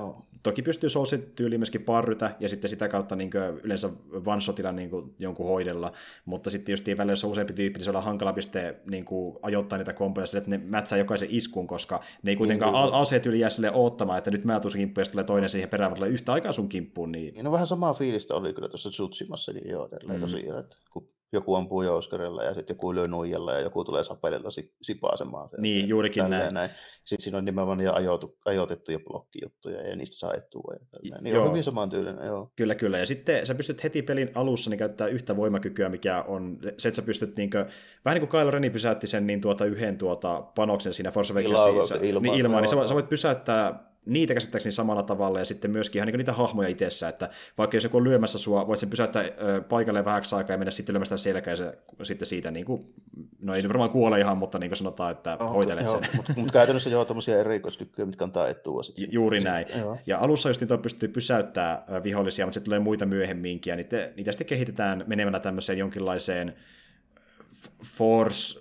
oh. 0.00 0.26
Toki 0.42 0.62
pystyy 0.62 0.88
Soulsin 0.88 1.32
tyyliin 1.36 1.60
myöskin 1.60 1.82
parrytä 1.82 2.36
ja 2.40 2.48
sitten 2.48 2.70
sitä 2.70 2.88
kautta 2.88 3.16
niin 3.16 3.30
kuin, 3.30 3.60
yleensä 3.64 3.90
one-shotilla 4.12 4.72
niin 4.72 4.90
kuin, 4.90 5.14
jonkun 5.18 5.46
hoidella, 5.46 5.92
mutta 6.24 6.50
sitten 6.50 6.72
just 6.72 6.86
välillä 6.86 7.12
jos 7.12 7.24
on 7.24 7.30
useampi 7.30 7.52
tyyppi, 7.52 7.78
niin 7.78 7.84
se 7.84 7.90
on 7.90 8.02
hankala 8.02 8.32
piste 8.32 8.76
niin 8.90 9.04
kuin, 9.04 9.38
ajoittaa 9.42 9.78
niitä 9.78 9.92
kompoja 9.92 10.26
sille, 10.26 10.38
että 10.38 10.50
ne 10.50 10.58
mätsää 10.58 10.98
jokaisen 10.98 11.28
iskun, 11.30 11.66
koska 11.66 12.00
ne 12.22 12.30
ei 12.30 12.36
kuitenkaan 12.36 12.72
niin, 12.72 12.94
aseet 12.94 13.26
yli 13.26 13.40
jää 13.40 13.50
sille 13.50 13.70
oottamaan, 13.72 14.18
että 14.18 14.30
nyt 14.30 14.44
mä 14.44 14.60
tuun 14.60 14.72
kimppuun 14.72 15.04
ja 15.06 15.10
tulee 15.12 15.24
toinen 15.24 15.48
siihen 15.48 15.68
perään, 15.68 16.06
yhtä 16.06 16.32
aikaa 16.32 16.52
sun 16.52 16.68
kimppuun. 16.68 17.12
Niin... 17.12 17.34
niin 17.34 17.44
no 17.44 17.52
vähän 17.52 17.66
samaa 17.66 17.94
fiilistä 17.94 18.34
oli 18.34 18.52
kyllä 18.52 18.68
tuossa 18.68 18.90
Tsutshimassakin 18.90 19.62
niin 19.62 19.70
joo, 19.70 19.88
mm. 20.08 20.20
tosiaan, 20.20 20.60
että 20.60 20.76
kun 20.92 21.08
joku 21.32 21.54
ampuu 21.54 21.82
jouskarilla 21.82 22.42
ja 22.42 22.54
sitten 22.54 22.74
joku 22.74 22.94
lyö 22.94 23.06
nuijalla 23.06 23.52
ja 23.52 23.60
joku 23.60 23.84
tulee 23.84 24.04
sapelilla 24.04 24.48
sipaasemaan. 24.82 25.48
Niin, 25.58 25.88
juurikin 25.88 26.30
näin. 26.30 26.54
näin. 26.54 26.70
Sitten 27.04 27.24
siinä 27.24 27.38
on 27.38 27.44
nimenomaan 27.44 27.80
jo 27.80 27.92
ajoitu, 27.92 28.38
ajoitettuja 28.44 28.98
blokkijuttuja 28.98 29.88
ja 29.88 29.96
niistä 29.96 30.16
saa 30.16 30.34
etua. 30.34 30.74
Ja 31.02 31.18
niin 31.20 31.34
joo. 31.34 31.44
on 31.44 31.50
hyvin 31.50 31.64
samantyylinen, 31.64 32.26
joo. 32.26 32.52
Kyllä, 32.56 32.74
kyllä. 32.74 32.98
Ja 32.98 33.06
sitten 33.06 33.46
sä 33.46 33.54
pystyt 33.54 33.84
heti 33.84 34.02
pelin 34.02 34.30
alussa 34.34 34.70
niin 34.70 34.78
käyttää 34.78 35.06
yhtä 35.06 35.36
voimakykyä, 35.36 35.88
mikä 35.88 36.22
on 36.22 36.58
se, 36.78 36.88
että 36.88 36.96
sä 36.96 37.02
pystyt 37.02 37.36
niin 37.36 37.50
kuin, 37.50 37.64
vähän 38.04 38.20
niin 38.20 38.28
kuin 38.28 38.40
Kylo 38.40 38.50
Reni 38.50 38.70
pysäytti 38.70 39.06
sen 39.06 39.26
niin 39.26 39.40
tuota, 39.40 39.64
yhden 39.64 39.98
tuota, 39.98 40.42
panoksen 40.54 40.94
siinä 40.94 41.10
Force 41.10 41.32
Awakensiin. 41.32 42.04
Ilma, 42.04 42.20
niin, 42.20 42.40
ilmaan, 42.40 42.62
niin 42.62 42.70
sä, 42.70 42.88
sä 42.88 42.94
voit 42.94 43.08
pysäyttää 43.08 43.89
niitä 44.06 44.34
käsittääkseni 44.34 44.72
samalla 44.72 45.02
tavalla 45.02 45.38
ja 45.38 45.44
sitten 45.44 45.70
myöskin 45.70 45.98
ihan 45.98 46.06
niin 46.06 46.18
niitä 46.18 46.32
hahmoja 46.32 46.68
itsessä, 46.68 47.08
että 47.08 47.30
vaikka 47.58 47.76
jos 47.76 47.84
joku 47.84 47.96
on 47.96 48.04
lyömässä 48.04 48.38
sua, 48.38 48.66
voit 48.66 48.78
sen 48.78 48.90
pysäyttää 48.90 49.24
paikalle 49.68 50.04
vähäksi 50.04 50.34
aikaa 50.34 50.54
ja 50.54 50.58
mennä 50.58 50.70
sitten 50.70 50.92
lyömästä 50.92 51.16
selkää 51.16 51.52
ja 51.52 51.56
se, 51.56 51.78
sitten 52.02 52.26
siitä 52.26 52.50
niin 52.50 52.64
kuin, 52.64 52.94
no 53.40 53.54
ei 53.54 53.68
varmaan 53.68 53.90
kuole 53.90 54.20
ihan, 54.20 54.38
mutta 54.38 54.58
niin 54.58 54.70
kuin 54.70 54.76
sanotaan, 54.76 55.12
että 55.12 55.36
oh, 55.40 55.52
hoitelet 55.52 55.88
sen. 55.88 56.00
Mutta 56.16 56.32
mut 56.36 56.52
käytännössä 56.60 56.90
joo 56.90 57.04
tuommoisia 57.04 57.40
erikoiskykyjä, 57.40 58.06
mitkä 58.06 58.24
antaa 58.24 58.48
etua. 58.48 58.82
Sitten. 58.82 59.08
Juuri 59.12 59.40
näin. 59.40 59.66
Joo. 59.78 59.98
Ja 60.06 60.18
alussa 60.18 60.48
just 60.48 60.60
niitä 60.60 60.78
pystyy 60.78 61.08
pysäyttää 61.08 61.84
vihollisia, 62.02 62.46
mutta 62.46 62.54
sitten 62.54 62.64
tulee 62.64 62.78
muita 62.78 63.06
myöhemminkin 63.06 63.70
ja 63.70 63.76
niitä, 63.76 64.10
niitä 64.16 64.32
sitten 64.32 64.46
kehitetään 64.46 65.04
menemällä 65.06 65.40
tämmöiseen 65.40 65.78
jonkinlaiseen 65.78 66.54
force 67.84 68.60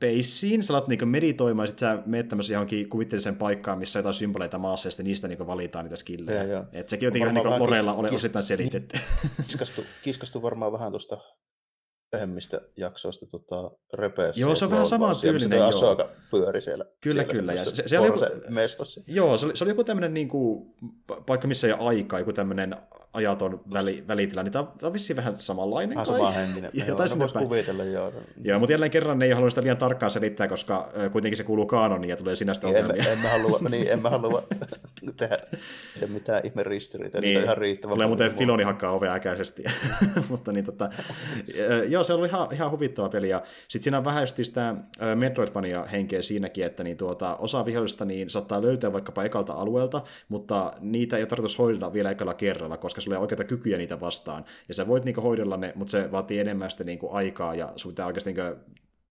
spaceen, 0.00 0.62
sä 0.62 0.72
alat 0.72 0.88
niinku 0.88 1.06
meditoimaan, 1.06 1.64
ja 1.64 1.68
sit 1.68 1.78
sä 1.78 1.98
menet 2.06 2.28
tämmöisen 2.28 2.54
johonkin 2.54 2.88
kuvitteelliseen 2.88 3.36
paikkaan, 3.36 3.78
missä 3.78 3.98
on 3.98 4.00
jotain 4.00 4.14
symboleita 4.14 4.58
maassa, 4.58 4.86
ja 4.86 4.90
sitten 4.90 5.06
niistä 5.06 5.28
niinku 5.28 5.46
valitaan 5.46 5.84
niitä 5.84 5.96
skillejä. 5.96 6.64
Et 6.72 6.88
sekin 6.88 7.06
jotenkin 7.06 7.30
ihan 7.30 7.34
niinku 7.34 7.64
Lorella 7.64 7.94
ole 7.94 8.10
osittain 8.10 8.42
selitetty. 8.42 8.98
Kiskastu, 9.46 9.84
kiskastu 10.02 10.42
varmaan 10.42 10.72
vähän 10.72 10.90
tuosta 10.90 11.18
pehemmistä 12.10 12.60
jaksoista 12.76 13.26
tota, 13.26 13.70
repeessä. 13.94 14.40
Joo, 14.40 14.54
se 14.54 14.64
on 14.64 14.70
vähän 14.70 14.86
sama 14.86 15.14
tyylinen. 15.14 15.58
Joo. 15.58 15.68
Asoka 15.68 16.08
pyöri 16.30 16.62
siellä. 16.62 16.84
Kyllä, 17.00 17.22
siellä 17.22 17.40
kyllä. 17.40 17.52
Ja 17.52 17.64
se, 17.64 17.82
se 17.86 17.98
oli 17.98 18.06
joku, 18.06 18.20
mestassa. 18.48 19.00
Joo, 19.06 19.38
se 19.38 19.46
oli, 19.46 19.56
se 19.56 19.64
oli 19.64 19.70
joku 19.70 19.84
tämmöinen 19.84 20.14
niin 20.14 20.28
kuin, 20.28 20.74
paikka, 21.26 21.48
missä 21.48 21.66
ei 21.66 21.72
ole 21.72 21.88
aikaa, 21.88 22.18
joku 22.18 22.32
tämmöinen 22.32 22.76
ajaton 23.12 23.60
väli, 23.72 24.04
välitila, 24.08 24.42
niin 24.42 24.52
tämä 24.52 24.66
on 24.82 24.92
vissiin 24.92 25.16
vähän 25.16 25.34
samanlainen. 25.38 25.94
Vähän 25.94 26.06
sama 26.06 26.30
henkinen. 26.30 26.70
Jotain 26.74 27.10
no, 27.18 27.28
kuvitella, 27.38 27.84
joo. 27.84 28.12
Joo, 28.42 28.58
mutta 28.58 28.72
jälleen 28.72 28.90
kerran 28.90 29.18
ne 29.18 29.24
ei 29.24 29.32
halua 29.32 29.50
sitä 29.50 29.62
liian 29.62 29.76
tarkkaan 29.76 30.10
selittää, 30.10 30.48
koska 30.48 30.92
kuitenkin 31.12 31.36
se 31.36 31.44
kuuluu 31.44 31.66
kaanoniin 31.66 32.08
ja 32.08 32.16
tulee 32.16 32.34
sinästä 32.34 32.66
niin, 32.66 32.76
ongelmia. 32.76 33.02
Emme, 33.02 33.12
emme 33.12 33.28
halua, 33.28 33.58
niin, 33.70 33.92
emme 33.92 34.08
halua 34.08 34.42
tehdä, 35.16 35.38
tehdä 35.94 36.12
mitään 36.12 36.40
ihme 36.44 36.62
ristiriitoja, 36.62 37.20
niin, 37.20 37.40
ihan 37.40 37.58
riittävä. 37.58 37.92
Tulee 37.92 38.06
muuten 38.06 38.34
Filoni 38.34 38.62
hakkaa 38.62 38.92
ovea 38.92 39.14
äkäisesti. 39.14 39.64
mutta 40.30 40.52
niin, 40.52 40.64
tota, 40.64 40.90
joo, 41.88 42.02
se 42.02 42.12
oli 42.12 42.28
ihan, 42.28 42.48
ihan 42.52 42.70
huvittava 42.70 43.08
peli. 43.08 43.28
Ja 43.28 43.42
sitten 43.68 43.84
siinä 43.84 43.98
on 43.98 44.04
vähän 44.04 44.26
sitä 44.28 44.74
Metroidvania-henkeä 45.14 46.22
siinäkin, 46.22 46.64
että 46.64 46.84
niin 46.84 46.96
tuota, 46.96 47.36
osa 47.36 47.64
vihollista 47.64 48.04
niin 48.04 48.30
saattaa 48.30 48.62
löytää 48.62 48.92
vaikkapa 48.92 49.24
ekalta 49.24 49.52
alueelta, 49.52 50.02
mutta 50.28 50.72
niitä 50.80 51.16
ei 51.16 51.22
ole 51.22 51.28
tarkoitus 51.28 51.58
hoidella 51.58 51.92
vielä 51.92 52.10
ekalla 52.10 52.34
kerralla, 52.34 52.76
koska 52.76 52.99
sulla 53.00 53.14
ei 53.14 53.18
ole 53.18 53.24
oikeita 53.24 53.44
kykyjä 53.44 53.78
niitä 53.78 54.00
vastaan. 54.00 54.44
Ja 54.68 54.74
sä 54.74 54.86
voit 54.86 55.04
niinku 55.04 55.20
hoidella 55.20 55.56
ne, 55.56 55.72
mutta 55.74 55.90
se 55.90 56.12
vaatii 56.12 56.38
enemmän 56.38 56.70
sitä 56.70 56.84
niinku 56.84 57.10
aikaa 57.12 57.54
ja 57.54 57.72
sun 57.76 57.92
pitää 57.92 58.06
oikeasti 58.06 58.32
niinku 58.32 58.60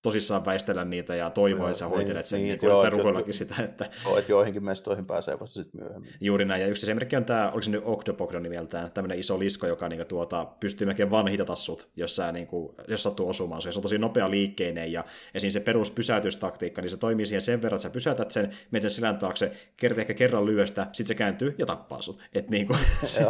tosissaan 0.02 0.46
väistellä 0.46 0.86
niitä 0.86 1.16
ja 1.16 1.30
toivoa, 1.30 1.70
että 1.70 1.80
sä 1.80 1.86
niin, 1.86 1.96
hoitelet 1.96 2.26
sen 2.26 2.40
niin, 2.40 2.60
niin 2.60 2.70
joo, 2.70 2.90
rukoillakin 2.90 3.34
sitä. 3.34 3.56
Että... 3.64 3.90
Joo, 4.06 4.18
että 4.18 4.32
joihinkin 4.32 4.64
mestoihin 4.64 5.06
pääsee 5.06 5.40
vasta 5.40 5.64
sitten 5.64 5.82
myöhemmin. 5.82 6.14
Juuri 6.22 6.46
näin, 6.46 6.62
ja 6.62 6.68
yksi 6.68 6.86
esimerkki 6.86 7.16
on 7.16 7.26
tämä, 7.26 7.48
oliko 7.48 7.62
se 7.62 7.72
nyt 7.72 7.84
Octopogdo 7.86 8.40
nimeltään, 8.40 8.92
tämmöinen 8.92 9.20
iso 9.20 9.40
lisko, 9.40 9.68
joka 9.68 9.90
niinku 9.90 10.06
tuota, 10.06 10.48
pystyy 10.60 10.88
melkein 10.88 11.12
vaan 11.12 11.28
hitata 11.28 11.56
sut, 11.56 11.90
jos, 11.96 12.16
sä, 12.16 12.32
niinku, 12.32 12.76
jos 12.88 13.04
sattuu 13.04 13.30
osumaan. 13.30 13.62
Se 13.62 13.70
on 13.76 13.82
tosi 13.82 13.98
nopea 13.98 14.32
liikkeinen, 14.32 14.92
ja 14.92 15.04
esiin 15.34 15.52
se 15.52 15.60
peruspysäytystaktiikka, 15.60 16.82
niin 16.82 16.90
se 16.90 16.98
toimii 16.98 17.26
siihen 17.26 17.42
sen 17.42 17.62
verran, 17.62 17.76
että 17.76 17.84
sä 17.84 17.90
pysäytät 17.90 18.32
sen, 18.32 18.50
menet 18.72 18.82
sen 18.82 18.92
selän 18.92 19.18
taakse, 19.18 19.52
kerta 19.78 20.02
ehkä 20.02 20.14
kerran 20.14 20.46
lyöstä, 20.46 20.84
sitten 20.84 21.08
se 21.08 21.16
kääntyy 21.16 21.56
ja 21.58 21.66
tappaa 21.66 22.02
sut. 22.02 22.20
Et 22.34 22.50
niinku, 22.50 22.76
se, 23.06 23.26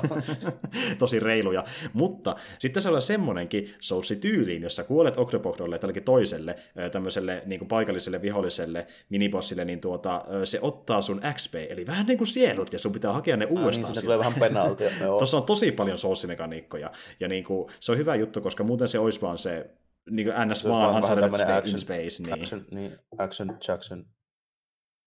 tosi 1.00 1.20
reiluja. 1.20 1.64
Mutta 1.94 2.36
sitten 2.60 2.84
se 2.84 2.90
on 2.90 3.02
semmoinenkin 3.02 3.74
Soulsi-tyyliin, 3.80 4.62
jossa 4.62 4.84
kuolet 4.84 5.18
Octopogdolle 5.18 5.80
tai 5.80 5.94
toiselle, 5.94 6.56
tämmöiselle 6.92 7.44
niin 7.46 7.60
kuin 7.60 7.70
paikalliselle 7.70 8.22
viholliselle 8.22 8.88
minibossille, 9.10 9.66
niin 9.66 9.82
tuota, 9.82 10.26
se 10.44 10.60
ottaa 10.62 11.02
sun 11.02 11.22
XP, 11.34 11.56
eli 11.56 11.88
vähän 11.88 12.06
niin 12.06 12.18
kuin 12.18 12.28
sielut, 12.28 12.74
ja 12.74 12.80
sun 12.80 12.92
pitää 12.92 13.14
hakea 13.14 13.38
ne 13.38 13.46
uudestaan. 13.46 13.90
Ah, 13.90 13.94
niin, 13.94 14.04
tulee 14.04 14.20
vähän 14.20 14.34
penaltia. 14.40 14.90
Tuossa 15.20 15.38
on 15.38 15.44
tosi 15.44 15.72
paljon 15.72 15.98
sourcimekaniikkoja, 15.98 16.92
ja 17.20 17.28
niin 17.28 17.44
kuin, 17.44 17.72
se 17.80 17.92
on 17.92 17.98
hyvä 17.98 18.16
juttu, 18.16 18.42
koska 18.42 18.64
muuten 18.64 18.88
se 18.88 19.00
olisi 19.00 19.22
vaan 19.22 19.38
se 19.38 19.70
niin 20.10 20.28
kuin 20.28 20.50
NS 20.50 20.68
vaan 20.68 20.96
Uncharted 20.96 21.24
action, 21.24 21.68
in 21.68 21.78
Space. 21.78 22.24
Niin. 22.24 22.34
Action, 22.34 22.66
niin, 22.72 22.98
action 23.18 23.58
Jackson 23.68 24.06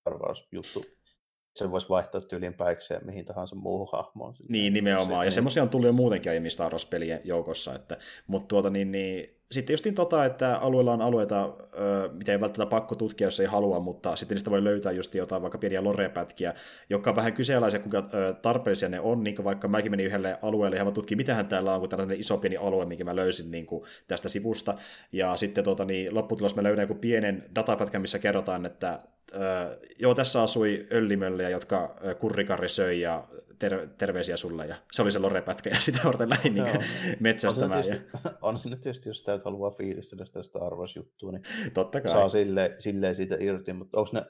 arvausjuttu. 0.05 0.85
se 1.55 1.71
voisi 1.71 1.89
vaihtaa 1.89 2.21
tyyliin 2.21 2.55
päikseen 2.55 3.07
mihin 3.07 3.25
tahansa 3.25 3.57
muuhun 3.57 3.89
hahmoon. 3.93 4.35
Niin, 4.49 4.73
nimenomaan. 4.73 5.09
Se, 5.09 5.15
ja 5.15 5.23
niin. 5.23 5.33
semmoisia 5.33 5.63
on 5.63 5.69
tullut 5.69 5.87
jo 5.87 5.93
muutenkin 5.93 6.31
aiemmin 6.31 6.51
Star 6.51 6.73
Wars-pelien 6.73 7.21
joukossa. 7.25 7.75
Että, 7.75 7.99
mutta 8.27 8.49
tuota, 8.49 8.71
niin, 8.71 8.93
niin, 8.93 9.42
sitten 9.53 9.75
justiin 9.75 9.95
tota, 9.95 10.25
että 10.25 10.57
alueella 10.57 10.93
on 10.93 11.03
alueita, 11.03 11.55
mitä 12.13 12.33
ei 12.33 12.41
välttämättä 12.41 12.71
pakko 12.71 12.95
tutkia, 12.95 13.27
jos 13.27 13.41
ei 13.41 13.47
halua, 13.47 13.81
mutta 13.81 14.17
sitten 14.17 14.35
niistä 14.35 14.51
voi 14.51 14.65
löytää 14.65 14.93
just 14.93 15.15
jotain 15.15 15.43
vaikka 15.43 15.59
pieniä 15.59 15.85
lorepätkiä, 15.85 16.55
jotka 16.91 17.11
on 17.11 17.17
vähän 17.17 17.33
kyseenalaisia, 17.33 17.81
kuinka 17.81 18.09
tarpeellisia 18.43 18.89
ne 18.89 19.01
on, 19.01 19.25
niin 19.25 19.37
kuin 19.37 19.45
vaikka 19.45 19.69
mäkin 19.69 19.91
menin 19.91 20.07
yhdelle 20.07 20.39
alueelle 20.43 20.77
ja 20.77 20.85
mä 20.85 20.91
tutkin, 20.91 21.19
mitähän 21.19 21.49
täällä 21.49 21.75
on, 21.75 21.81
kun 21.81 21.89
tällainen 21.89 22.21
iso 22.21 22.37
pieni 22.37 22.57
alue, 22.57 22.85
minkä 22.85 23.05
mä 23.05 23.17
löysin 23.17 23.51
niin 23.51 23.67
kuin 23.67 23.85
tästä 24.09 24.29
sivusta, 24.29 24.75
ja 25.13 25.37
sitten 25.37 25.65
tota, 25.65 25.85
niin, 25.85 26.15
lopputulos 26.15 26.57
mä 26.57 26.63
löydän 26.63 26.83
joku 26.83 26.95
pienen 26.95 27.45
datapätkän, 27.55 28.03
missä 28.03 28.19
kerrotaan, 28.19 28.67
että 28.67 29.01
Öö, 29.35 29.77
joo, 29.99 30.15
tässä 30.15 30.43
asui 30.43 30.87
öllimölliä, 30.93 31.51
jotka 31.51 31.97
kurrikarri 32.19 32.69
söi 32.69 33.01
ja 33.01 33.25
ter- 33.63 33.89
terveisiä 33.99 34.37
sulle. 34.37 34.67
Ja 34.67 34.77
se 34.93 35.03
oli 35.03 35.13
se 35.13 35.19
lorepätkä 35.19 35.71
ja 35.71 35.81
sitä 35.81 35.99
varten 36.05 36.31
lähdin 36.31 36.55
niin 36.55 36.67
metsästämään. 37.21 37.79
On 37.79 37.85
se, 37.85 37.91
tietysti, 37.91 38.19
ja... 38.25 38.31
on 38.43 38.59
se 38.59 38.69
tietysti, 38.69 39.09
jos 39.09 39.19
sitä 39.19 39.41
haluaa 39.45 39.71
fiilistellä 39.71 40.27
sitä 40.27 40.43
Star 40.43 40.75
Wars-juttua, 40.75 41.33
niin 41.33 41.43
Totta 41.75 42.01
kai. 42.01 42.11
saa 42.11 42.29
silleen, 42.29 42.75
silleen 42.79 43.15
siitä 43.15 43.37
irti. 43.41 43.73
Mutta 43.73 43.99
onko 43.99 44.11
ne 44.13 44.23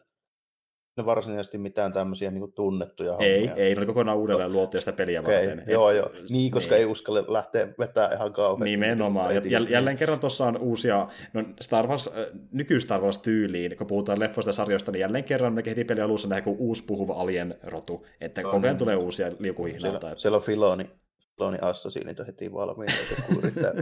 ne 0.96 1.04
varsinaisesti 1.04 1.58
mitään 1.58 1.92
tämmöisiä 1.92 2.30
niin 2.30 2.40
kuin 2.40 2.52
tunnettuja 2.52 3.14
Ei, 3.18 3.46
hommia. 3.46 3.64
ei, 3.64 3.74
ne 3.74 3.78
oli 3.78 3.86
kokonaan 3.86 4.18
uudelleen 4.18 4.52
luotu 4.52 4.80
sitä 4.80 4.92
peliä 4.92 5.20
okay, 5.20 5.34
varten. 5.34 5.64
Joo, 5.68 5.90
joo. 5.90 6.10
Niin, 6.30 6.50
koska 6.50 6.74
niin. 6.74 6.80
ei 6.80 6.86
uskalle 6.86 7.24
lähteä 7.28 7.68
vetää 7.78 8.14
ihan 8.14 8.32
kauheasti. 8.32 8.70
Nimenomaan. 8.70 9.34
Ja 9.34 9.40
jäl- 9.40 9.70
jälleen 9.70 9.96
kerran 9.96 10.20
tuossa 10.20 10.46
on 10.46 10.58
uusia, 10.58 11.08
no 11.32 11.44
Star 11.60 11.86
Wars, 11.86 12.06
äh, 12.08 12.26
nyky 12.52 12.80
Star 12.80 13.00
Wars 13.00 13.18
tyyliin, 13.18 13.76
kun 13.76 13.86
puhutaan 13.86 14.20
leffoista 14.20 14.48
ja 14.48 14.52
sarjoista, 14.52 14.92
niin 14.92 15.00
jälleen 15.00 15.24
kerran 15.24 15.52
me 15.52 15.62
heti 15.66 15.84
pelin 15.84 16.04
alussa 16.04 16.28
nähdään 16.28 16.44
kuin 16.44 16.56
uusi 16.58 16.84
puhuva 16.86 17.14
alien-rotu, 17.14 18.06
että 18.20 18.42
no, 18.42 18.50
koko 18.50 18.56
ajan 18.56 18.72
niin. 18.72 18.78
tulee 18.78 18.96
uusia 18.96 19.32
liukuhihnalta. 19.38 20.00
Siellä, 20.00 20.18
siellä 20.18 20.36
on 20.36 20.42
Filoni, 20.42 20.90
Filoni 21.36 21.58
Assassinit 21.60 22.20
on 22.20 22.26
heti 22.26 22.52
valmiina, 22.52 22.92
kun 23.26 23.38
yrittää 23.38 23.72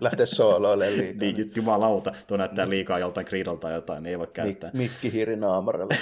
lähteä 0.00 0.26
sooloille 0.26 0.96
liikaa. 0.96 1.20
Niin, 1.20 1.52
jumalauta, 1.56 2.12
tuo 2.26 2.36
näyttää 2.36 2.64
niin. 2.64 2.70
liikaa 2.70 2.98
joltain 2.98 3.26
Creedolta 3.26 3.70
jotain, 3.70 4.02
niin 4.02 4.10
ei 4.10 4.18
voi 4.18 4.26
käyttää. 4.26 4.70
Mik, 4.72 4.90
mikki 4.90 5.12
hiiri 5.12 5.36
naamaralla, 5.36 5.94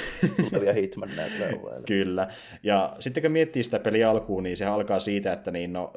tulevia 0.51 0.73
Hitman 0.73 1.11
näyttää 1.17 1.49
Kyllä, 1.87 2.29
ja 2.63 2.97
sitten 2.99 3.23
kun 3.23 3.33
miettii 3.33 3.65
sitä 3.65 3.79
peliä 3.79 4.11
alkuun, 4.11 4.43
niin 4.43 4.57
se 4.57 4.65
alkaa 4.65 4.99
siitä, 4.99 5.33
että 5.33 5.51
niin, 5.51 5.73
no, 5.73 5.93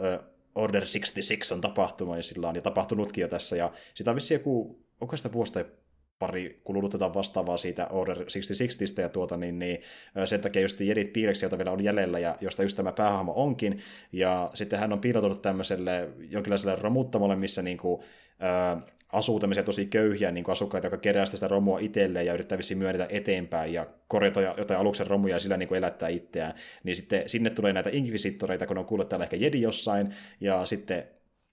Order 0.56 0.84
66 0.84 1.54
on 1.54 1.62
tapahtuma 1.62 2.18
ja 2.18 2.24
sillä 2.24 2.50
on 2.50 2.56
jo 2.56 2.62
tapahtunutkin 2.62 3.22
jo 3.22 3.28
tässä, 3.28 3.56
ja 3.56 3.72
sitä 3.94 4.12
on 4.12 4.16
vissi 4.16 4.34
joku, 4.34 4.84
onko 5.02 5.18
sitä 5.18 5.34
vuosta 5.34 5.66
pari 6.20 6.62
tätä 6.92 7.14
vastaavaa 7.14 7.58
siitä 7.58 7.88
Order 7.88 8.18
66 8.18 9.02
ja 9.02 9.10
tuota, 9.10 9.38
niin, 9.38 9.60
niin 9.60 9.82
sen 10.26 10.42
takia 10.42 10.62
just 10.62 10.80
Jedit 10.80 11.14
piileksi, 11.14 11.46
joita 11.46 11.58
vielä 11.58 11.72
on 11.72 11.84
jäljellä 11.84 12.20
ja 12.20 12.36
josta 12.42 12.64
just 12.64 12.78
tämä 12.78 12.92
päähahmo 12.92 13.34
onkin. 13.36 13.80
Ja 14.12 14.50
sitten 14.54 14.80
hän 14.80 14.94
on 14.94 15.00
piilotunut 15.00 15.42
tämmöiselle 15.42 16.10
jonkinlaiselle 16.30 16.76
romuttamolle, 16.76 17.36
missä 17.36 17.62
niin 17.62 17.78
kuin, 17.78 18.02
asuu 19.12 19.40
tämmöisiä 19.40 19.64
tosi 19.64 19.86
köyhiä 19.86 20.32
niin 20.32 20.44
kuin 20.44 20.54
asukkaita, 20.54 20.86
jotka 20.86 20.98
kerää 20.98 21.26
sitä 21.26 21.48
romua 21.48 21.80
itselleen 21.80 22.26
ja 22.26 22.34
yrittää 22.34 22.58
vissiin 22.58 22.78
myönnetä 22.78 23.08
eteenpäin 23.10 23.74
ja 23.74 23.88
korjata 24.08 24.42
jotain 24.42 24.80
aluksen 24.80 25.08
romuja 25.08 25.36
ja 25.36 25.40
sillä 25.40 25.58
niin 25.58 25.68
kuin 25.68 25.78
elättää 25.78 26.10
itseään. 26.10 26.54
Niin 26.84 26.96
sitten 26.96 27.30
sinne 27.30 27.50
tulee 27.50 27.74
näitä 27.74 27.90
inkvisittoreita, 27.94 28.68
kun 28.68 28.78
on 28.78 28.86
kuullut 28.86 29.10
täällä 29.10 29.24
ehkä 29.24 29.36
jedi 29.36 29.62
jossain, 29.62 30.14
ja 30.42 30.66
sitten 30.66 31.04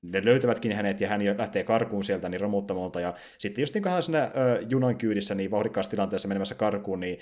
ne 0.03 0.25
löytävätkin 0.25 0.73
hänet 0.73 1.01
ja 1.01 1.09
hän 1.09 1.21
lähtee 1.39 1.65
karkuun 1.65 2.05
sieltä 2.05 2.29
niin 2.29 2.41
romuttamolta 2.41 3.01
ja 3.01 3.15
sitten 3.39 3.63
just 3.63 3.75
niin 3.75 3.83
kuin 3.83 3.93
hän 3.93 4.03
siinä 4.03 4.31
junan 4.69 4.99
kyydissä 4.99 5.35
niin 5.35 5.51
vauhdikkaassa 5.51 5.91
tilanteessa 5.91 6.29
menemässä 6.29 6.55
karkuun, 6.55 7.01
niin 7.01 7.19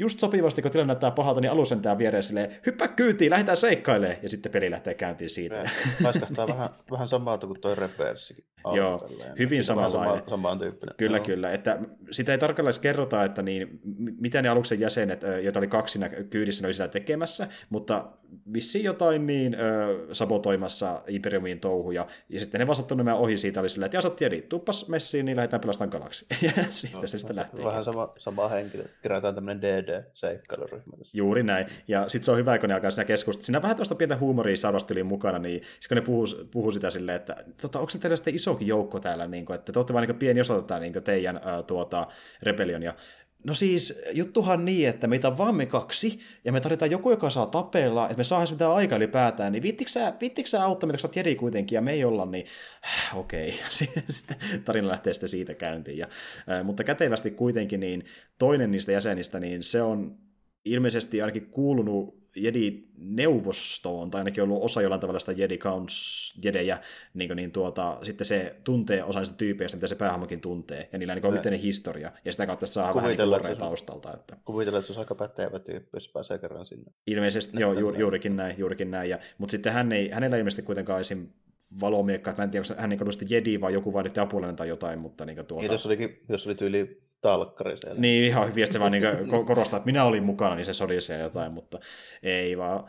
just 0.00 0.20
sopivasti, 0.20 0.62
kun 0.62 0.70
tilanne 0.70 0.92
näyttää 0.92 1.10
pahalta, 1.10 1.40
niin 1.40 1.50
alusentää 1.50 1.98
viereen 1.98 2.22
silleen, 2.22 2.56
hyppää 2.66 2.88
kyytiin, 2.88 3.30
lähdetään 3.30 3.56
seikkailemaan, 3.56 4.18
ja 4.22 4.28
sitten 4.28 4.52
peli 4.52 4.70
lähtee 4.70 4.94
käyntiin 4.94 5.30
siitä. 5.30 5.70
Paiskahtaa 6.02 6.48
vähän, 6.48 6.68
vähän 6.90 7.08
samalta 7.08 7.46
kuin 7.46 7.60
toi 7.60 7.74
Reversikin. 7.74 8.44
Joo, 8.76 8.98
tälleen. 8.98 9.38
hyvin 9.38 9.64
samanlainen. 9.64 10.18
Sama, 10.18 10.30
samantyyppinen. 10.30 10.94
Kyllä, 10.96 11.16
Joo. 11.16 11.26
kyllä. 11.26 11.50
Että 11.50 11.78
sitä 12.10 12.32
ei 12.32 12.38
tarkalleen 12.38 12.68
edes 12.68 12.78
kerrota, 12.78 13.24
että 13.24 13.42
niin, 13.42 13.80
mitä 14.20 14.42
ne 14.42 14.48
aluksen 14.48 14.80
jäsenet, 14.80 15.20
joita 15.42 15.58
oli 15.58 15.66
kaksi 15.66 15.92
siinä 15.92 16.08
kyydissä, 16.08 16.62
ne 16.62 16.66
oli 16.66 16.74
sitä 16.74 16.88
tekemässä, 16.88 17.48
mutta 17.70 18.06
vissiin 18.52 18.84
jotain 18.84 19.26
niin 19.26 19.54
ö, 19.54 20.06
sabotoimassa 20.12 21.02
Imperiumin 21.06 21.60
touhuja, 21.60 22.06
ja 22.28 22.40
sitten 22.40 22.58
ne 22.58 22.66
vasattu 22.66 22.94
nämä 22.94 23.14
ohi 23.14 23.36
siitä, 23.36 23.60
oli 23.60 23.68
silleen, 23.68 23.86
että 23.86 23.96
ja 23.96 24.00
sä 24.00 24.10
tiedit, 24.10 24.48
tuppas 24.48 24.88
messiin, 24.88 25.26
niin 25.26 25.36
lähdetään 25.36 25.60
pelastamaan 25.60 25.90
galaksi. 25.90 26.26
ja 26.46 26.52
siitä 26.70 26.96
no, 26.96 27.06
se 27.06 27.18
sitten 27.18 27.36
lähtee. 27.36 27.64
Vähän 27.64 27.84
sama, 27.84 28.12
sama 28.18 28.48
henkilö, 28.48 28.84
kerätään 29.02 29.34
tämmöinen 29.34 29.60
DD-seikkailuryhmä. 29.90 30.96
Juuri 31.12 31.42
näin, 31.42 31.66
ja 31.88 32.08
sitten 32.08 32.24
se 32.24 32.30
on 32.30 32.38
hyvä, 32.38 32.58
kun 32.58 32.68
ne 32.68 32.74
alkaa 32.74 32.90
siinä 32.90 33.04
keskustella. 33.04 33.44
Siinä 33.46 33.62
vähän 33.62 33.76
tuosta 33.76 33.94
pientä 33.94 34.16
huumoria 34.16 34.56
sarvasteliin 34.56 35.06
mukana, 35.06 35.38
niin 35.38 35.62
kun 35.88 35.94
ne 35.94 36.00
puhuu, 36.00 36.26
puhuu 36.50 36.72
sitä 36.72 36.90
silleen, 36.90 37.16
että 37.16 37.44
tota, 37.62 37.78
onko 37.78 37.92
teillä 38.00 38.16
sitten 38.16 38.34
isokin 38.34 38.68
joukko 38.68 39.00
täällä, 39.00 39.26
niin 39.26 39.44
kuin, 39.44 39.54
että 39.54 39.72
te 39.72 39.78
olette 39.78 39.92
vain 39.92 40.08
niin 40.08 40.18
pieni 40.18 40.40
osa 40.40 40.54
tätä 40.54 40.80
niin 40.80 40.92
teidän 41.04 41.40
ää, 41.44 41.62
tuota, 41.62 42.06
rebellionia. 42.42 42.94
No 43.44 43.54
siis, 43.54 44.02
juttuhan 44.12 44.64
niin, 44.64 44.88
että 44.88 45.06
meitä 45.06 45.28
on 45.28 45.38
vaan 45.38 45.54
me 45.54 45.66
kaksi, 45.66 46.20
ja 46.44 46.52
me 46.52 46.60
tarvitaan 46.60 46.90
joku, 46.90 47.10
joka 47.10 47.30
saa 47.30 47.46
tapella, 47.46 48.04
että 48.04 48.16
me 48.16 48.24
saadaan 48.24 48.50
mitään 48.50 48.72
aikaa 48.72 48.96
ylipäätään, 48.96 49.52
niin 49.52 49.62
viittikö 49.62 49.90
sä, 50.46 50.64
auttaa 50.64 50.86
meitä, 50.86 51.02
kun 51.02 51.14
sä 51.14 51.20
Jedi 51.20 51.34
kuitenkin, 51.34 51.76
ja 51.76 51.82
me 51.82 51.92
ei 51.92 52.04
olla, 52.04 52.26
niin 52.26 52.46
okei, 53.14 53.48
okay. 53.54 54.02
sitten 54.08 54.36
tarina 54.64 54.88
lähtee 54.88 55.14
sitten 55.14 55.28
siitä 55.28 55.54
käyntiin. 55.54 55.98
Ja, 55.98 56.08
äh, 56.50 56.64
mutta 56.64 56.84
kätevästi 56.84 57.30
kuitenkin, 57.30 57.80
niin 57.80 58.04
toinen 58.38 58.70
niistä 58.70 58.92
jäsenistä, 58.92 59.40
niin 59.40 59.62
se 59.62 59.82
on 59.82 60.18
ilmeisesti 60.64 61.22
ainakin 61.22 61.50
kuulunut 61.50 62.19
Jedi-neuvostoon, 62.36 64.10
tai 64.10 64.20
ainakin 64.20 64.44
ollut 64.44 64.62
osa 64.62 64.82
jollain 64.82 65.00
tavalla 65.00 65.20
sitä 65.20 65.32
Jedi 65.32 65.58
Counts 65.58 66.34
jedejä, 66.44 66.78
niin, 67.14 67.36
niin 67.36 67.52
tuota, 67.52 67.98
sitten 68.02 68.26
se 68.26 68.56
tuntee 68.64 69.04
osa 69.04 69.18
niistä 69.18 69.36
tyypeistä, 69.36 69.76
mitä 69.76 69.86
se 69.86 69.94
päähahmokin 69.94 70.40
tuntee, 70.40 70.88
ja 70.92 70.98
niillä 70.98 71.12
on 71.12 71.20
niin 71.22 71.34
yhteinen 71.34 71.60
historia, 71.60 72.12
ja 72.24 72.32
sitä 72.32 72.46
kautta 72.46 72.66
saa 72.66 72.94
vähän 72.94 73.16
niin 73.16 73.58
taustalta. 73.58 74.14
Että... 74.14 74.36
Kuvitella, 74.44 74.78
että 74.78 74.86
se 74.86 74.92
olisi 74.92 75.00
aika 75.00 75.14
pätevä 75.14 75.58
tyyppi, 75.58 75.96
jos 75.96 76.08
pääsee 76.08 76.38
kerran 76.38 76.66
sinne. 76.66 76.92
Ilmeisesti, 77.06 77.60
joo, 77.60 77.72
ju, 77.72 77.94
juurikin 77.94 78.36
näin, 78.36 78.58
juurikin 78.58 78.90
näin, 78.90 79.10
ja, 79.10 79.18
mutta 79.38 79.50
sitten 79.50 79.72
hän 79.72 79.92
ei, 79.92 80.10
hänellä 80.10 80.36
ei 80.36 80.40
ilmeisesti 80.40 80.62
kuitenkaan 80.62 81.00
esim 81.00 81.28
valomiekka, 81.80 82.34
mä 82.38 82.44
en 82.44 82.50
tiedä, 82.50 82.64
onko 82.70 82.80
hän 82.80 82.90
niin 82.90 83.30
jedi 83.30 83.60
vai 83.60 83.72
joku 83.72 83.92
vaaditti 83.92 84.20
apulainen 84.20 84.56
tai 84.56 84.68
jotain, 84.68 84.98
mutta 84.98 85.24
niin 85.24 85.36
tuota... 85.36 85.62
Niin, 85.62 85.72
jos, 85.72 85.86
olikin, 85.86 86.22
jos 86.28 86.46
oli 86.46 86.54
tyyli 86.54 87.09
talkkari 87.20 87.76
siellä. 87.76 88.00
Niin, 88.00 88.24
ihan 88.24 88.48
hyvin, 88.48 88.64
että 88.64 88.72
se 88.72 88.80
vaan 88.80 88.92
niin 88.92 89.04
korostaa, 89.46 89.76
että 89.76 89.86
minä 89.86 90.04
olin 90.04 90.24
mukana, 90.24 90.54
niin 90.54 90.66
se 90.66 90.72
sodissa 90.72 91.12
ja 91.12 91.18
jotain, 91.18 91.52
mutta 91.52 91.78
ei 92.22 92.58
vaan. 92.58 92.84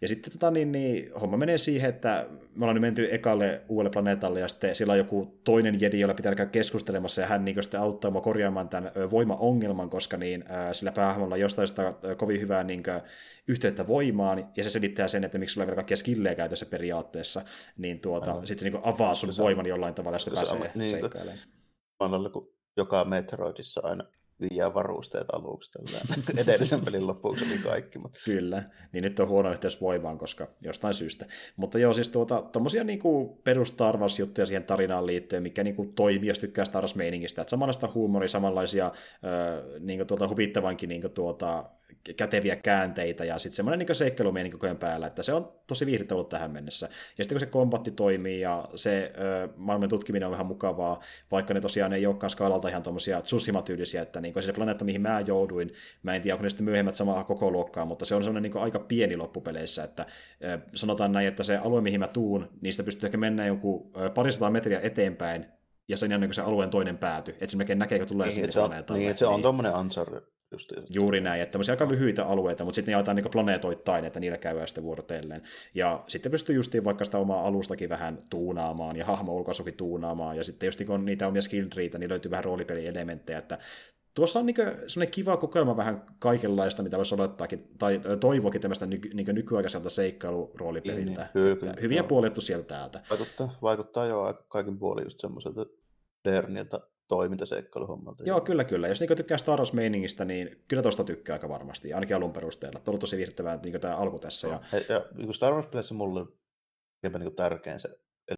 Ja 0.00 0.08
sitten 0.08 0.32
tota, 0.32 0.50
niin, 0.50 0.72
niin, 0.72 1.12
homma 1.20 1.36
menee 1.36 1.58
siihen, 1.58 1.90
että 1.90 2.26
me 2.30 2.64
ollaan 2.64 2.74
nyt 2.74 2.80
menty 2.80 3.08
ekalle 3.10 3.60
uudelle 3.68 3.90
planeetalle 3.90 4.40
ja 4.40 4.48
sitten 4.48 4.76
sillä 4.76 4.92
on 4.92 4.98
joku 4.98 5.40
toinen 5.44 5.80
jedi, 5.80 6.00
jolla 6.00 6.14
pitää 6.14 6.34
käydä 6.34 6.50
keskustelemassa 6.50 7.20
ja 7.20 7.26
hän 7.26 7.44
niin 7.44 7.62
sitten 7.62 7.80
auttaa 7.80 8.10
mua 8.10 8.20
korjaamaan 8.20 8.68
tämän 8.68 8.92
voimaongelman, 9.10 9.90
koska 9.90 10.16
niin, 10.16 10.44
sillä 10.72 10.92
päähahmolla 10.92 11.36
jostain 11.36 11.68
sitä 11.68 11.94
kovin 12.16 12.40
hyvää 12.40 12.64
niin 12.64 12.82
yhteyttä 13.48 13.86
voimaan 13.86 14.48
ja 14.56 14.64
se 14.64 14.70
selittää 14.70 15.08
sen, 15.08 15.24
että 15.24 15.38
miksi 15.38 15.52
sulla 15.52 15.64
ei 15.64 15.66
vielä 15.66 15.76
kaikkia 15.76 15.96
skillejä 15.96 16.34
käytössä 16.34 16.66
periaatteessa, 16.66 17.42
niin 17.78 18.00
tuota, 18.00 18.46
sitten 18.46 18.72
se 18.72 18.78
niin 18.78 18.94
avaa 18.94 19.14
sun 19.14 19.34
voiman 19.38 19.66
jollain 19.66 19.94
tavalla 19.94 20.14
ja 20.14 20.18
sitten 20.18 20.34
pääsee 20.34 20.70
niin, 20.74 20.90
seikkailemaan. 20.90 21.38
Kun 22.32 22.53
joka 22.76 23.04
Metroidissa 23.04 23.80
aina 23.84 24.04
viiää 24.40 24.74
varusteet 24.74 25.26
aluksi. 25.32 25.70
Edellisen 26.36 26.84
pelin 26.84 27.06
lopuksi 27.06 27.44
oli 27.44 27.58
kaikki. 27.58 27.98
Mutta... 27.98 28.18
Kyllä, 28.24 28.62
niin 28.92 29.04
nyt 29.04 29.20
on 29.20 29.28
huono 29.28 29.50
yhteys 29.50 29.80
voimaan, 29.80 30.18
koska 30.18 30.48
jostain 30.60 30.94
syystä. 30.94 31.26
Mutta 31.56 31.78
joo, 31.78 31.94
siis 31.94 32.08
tuota, 32.08 32.42
tommosia 32.52 32.84
niinku 32.84 33.40
perus 33.44 33.74
juttuja 34.18 34.46
siihen 34.46 34.64
tarinaan 34.64 35.06
liittyen, 35.06 35.42
mikä 35.42 35.64
niinku 35.64 35.92
toimii, 35.96 36.28
jos 36.28 36.40
tykkää 36.40 36.64
Star 36.64 36.82
Wars-meiningistä. 36.84 37.44
Samanlaista 37.46 37.90
huumoria, 37.94 38.28
samanlaisia 38.28 38.86
äh, 38.86 38.92
niinku 39.80 40.04
tuota, 40.04 40.28
huvittavankin 40.28 40.88
niinku 40.88 41.08
tuota, 41.08 41.64
käteviä 42.16 42.56
käänteitä 42.56 43.24
ja 43.24 43.38
sitten 43.38 43.56
semmoinen 43.56 43.86
niin 43.86 43.96
seikkailumienin 43.96 44.52
koko 44.52 44.66
ajan 44.66 44.78
päällä, 44.78 45.06
että 45.06 45.22
se 45.22 45.32
on 45.32 45.52
tosi 45.66 45.86
viihdyttä 45.86 46.14
ollut 46.14 46.28
tähän 46.28 46.50
mennessä. 46.50 46.88
Ja 47.18 47.24
sitten 47.24 47.36
kun 47.36 47.40
se 47.40 47.46
kombatti 47.46 47.90
toimii 47.90 48.40
ja 48.40 48.68
se 48.74 49.12
ö, 49.18 49.48
maailman 49.56 49.88
tutkiminen 49.88 50.26
on 50.26 50.32
vähän 50.32 50.46
mukavaa, 50.46 51.00
vaikka 51.30 51.54
ne 51.54 51.60
tosiaan 51.60 51.92
ei 51.92 52.06
olekaan 52.06 52.30
skaalalta 52.30 52.68
ihan 52.68 52.82
tuommoisia 52.82 53.22
Tsushima-tyylisiä, 53.22 54.02
että 54.02 54.20
niin 54.20 54.42
se 54.42 54.52
planeetta, 54.52 54.84
mihin 54.84 55.00
mä 55.00 55.20
jouduin, 55.20 55.70
mä 56.02 56.14
en 56.14 56.22
tiedä, 56.22 56.34
onko 56.34 56.42
ne 56.42 56.50
sitten 56.50 56.64
myöhemmät 56.64 56.94
samaa 56.94 57.24
koko 57.24 57.50
luokkaa, 57.50 57.84
mutta 57.84 58.04
se 58.04 58.14
on 58.14 58.24
semmoinen 58.24 58.52
niin 58.52 58.62
aika 58.62 58.78
pieni 58.78 59.16
loppupeleissä, 59.16 59.84
että 59.84 60.06
ö, 60.44 60.58
sanotaan 60.74 61.12
näin, 61.12 61.28
että 61.28 61.42
se 61.42 61.56
alue, 61.56 61.80
mihin 61.80 62.00
mä 62.00 62.08
tuun, 62.08 62.48
niistä 62.60 62.82
pystyy 62.82 63.06
ehkä 63.06 63.18
mennä 63.18 63.46
joku 63.46 63.92
parisataa 64.14 64.50
metriä 64.50 64.80
eteenpäin, 64.82 65.46
ja 65.88 65.96
sen 65.96 66.10
jälkeen 66.10 66.34
se 66.34 66.42
alueen 66.42 66.70
toinen 66.70 66.98
pääty, 66.98 67.30
että 67.30 67.46
se 67.50 67.56
melkein 67.56 67.78
näkee, 67.78 67.98
kun 67.98 68.08
tulee 68.08 68.28
niin, 68.28 68.52
se 68.52 68.60
on, 68.60 68.70
Niin, 68.94 69.16
se 69.16 69.26
on 69.26 69.32
niin. 69.34 69.42
tuommoinen 69.42 69.74
ansar 69.74 70.08
Just, 70.54 70.72
Juuri 70.90 71.20
näin, 71.20 71.42
että 71.42 71.52
tämmöisiä 71.52 71.72
aika 71.72 71.88
lyhyitä 71.88 72.26
alueita, 72.26 72.64
mutta 72.64 72.74
sitten 72.74 72.92
ne 72.92 72.96
jaetaan 72.96 73.16
niin 73.16 73.30
planeetoittain, 73.30 74.04
että 74.04 74.20
niillä 74.20 74.38
käydään 74.38 74.68
sitten 74.68 74.84
vuorotelleen. 74.84 75.42
Ja 75.74 76.04
sitten 76.08 76.32
pystyy 76.32 76.56
justiin 76.56 76.84
vaikka 76.84 77.04
sitä 77.04 77.18
omaa 77.18 77.46
alustakin 77.46 77.88
vähän 77.88 78.18
tuunaamaan 78.30 78.96
ja 78.96 79.04
hahmo 79.04 79.34
ulkoasukin 79.34 79.76
tuunaamaan, 79.76 80.36
ja 80.36 80.44
sitten 80.44 80.66
just 80.66 80.84
kun 80.86 80.94
on 80.94 81.04
niitä 81.04 81.28
omia 81.28 81.42
skill 81.42 81.68
niin 81.98 82.10
löytyy 82.10 82.30
vähän 82.30 82.44
roolipelielementtejä, 82.44 83.38
että 83.38 83.58
tuossa 84.14 84.38
on 84.38 84.46
niin 84.46 84.56
sellainen 84.86 85.14
kiva 85.14 85.36
kokeilma 85.36 85.76
vähän 85.76 86.02
kaikenlaista, 86.18 86.82
mitä 86.82 86.96
voisi 86.96 87.14
odottaakin, 87.14 87.68
tai 87.78 88.00
toivokin 88.20 88.60
tämmöistä 88.60 88.86
nyky, 88.86 89.10
niin 89.14 89.34
nykyaikaiselta 89.34 89.90
seikkailuroolipeliltä. 89.90 91.20
Niin, 91.20 91.32
kyllä, 91.32 91.56
kyllä, 91.56 91.74
Hyviä 91.80 92.02
no. 92.02 92.08
puolettu 92.08 92.40
sieltä 92.40 92.66
täältä. 92.66 93.00
Vaikuttaa, 93.10 93.58
vaikuttaa 93.62 94.06
jo 94.06 94.44
kaikin 94.48 94.78
puolin 94.78 95.04
just 95.04 95.20
semmoiselta 95.20 95.66
Derniltä 96.24 96.80
toimintaseikkailuhommalta. 97.08 98.24
Joo, 98.24 98.40
kyllä, 98.40 98.64
kyllä. 98.64 98.88
Jos 98.88 99.00
niin 99.00 99.16
tykkää 99.16 99.38
Star 99.38 99.58
Wars-meiningistä, 99.58 100.24
niin 100.24 100.64
kyllä 100.68 100.82
tuosta 100.82 101.04
tykkää 101.04 101.34
aika 101.34 101.48
varmasti, 101.48 101.92
ainakin 101.92 102.16
alun 102.16 102.32
perusteella. 102.32 102.80
Tuo 102.80 102.94
on 102.94 103.00
tosi 103.00 103.16
viihdyttävää 103.16 103.58
niin 103.64 103.80
tämä 103.80 103.96
alku 103.96 104.18
tässä. 104.18 104.48
Ja, 104.48 104.60
ja, 104.72 104.80
ja 104.88 105.04
niin 105.16 105.34
Star 105.34 105.54
Wars-peleissä 105.54 105.94
mulle 105.94 106.26
niin 107.02 107.34
tärkein 107.34 107.80
se 107.80 107.88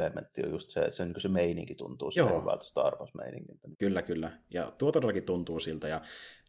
elementti 0.00 0.42
on 0.44 0.50
just 0.50 0.70
se, 0.70 0.80
että 0.80 0.96
se, 0.96 1.04
niin 1.04 1.20
se 1.20 1.28
meininki 1.28 1.74
tuntuu 1.74 2.12
Joo. 2.14 2.40
hyvältä 2.40 2.64
Star 2.64 2.94
Wars-meiningiltä. 2.96 3.68
Kyllä, 3.78 4.02
kyllä. 4.02 4.38
Ja 4.50 4.72
tuo 4.78 4.92
todellakin 4.92 5.22
tuntuu 5.22 5.60
siltä. 5.60 5.88
Ja 5.88 6.00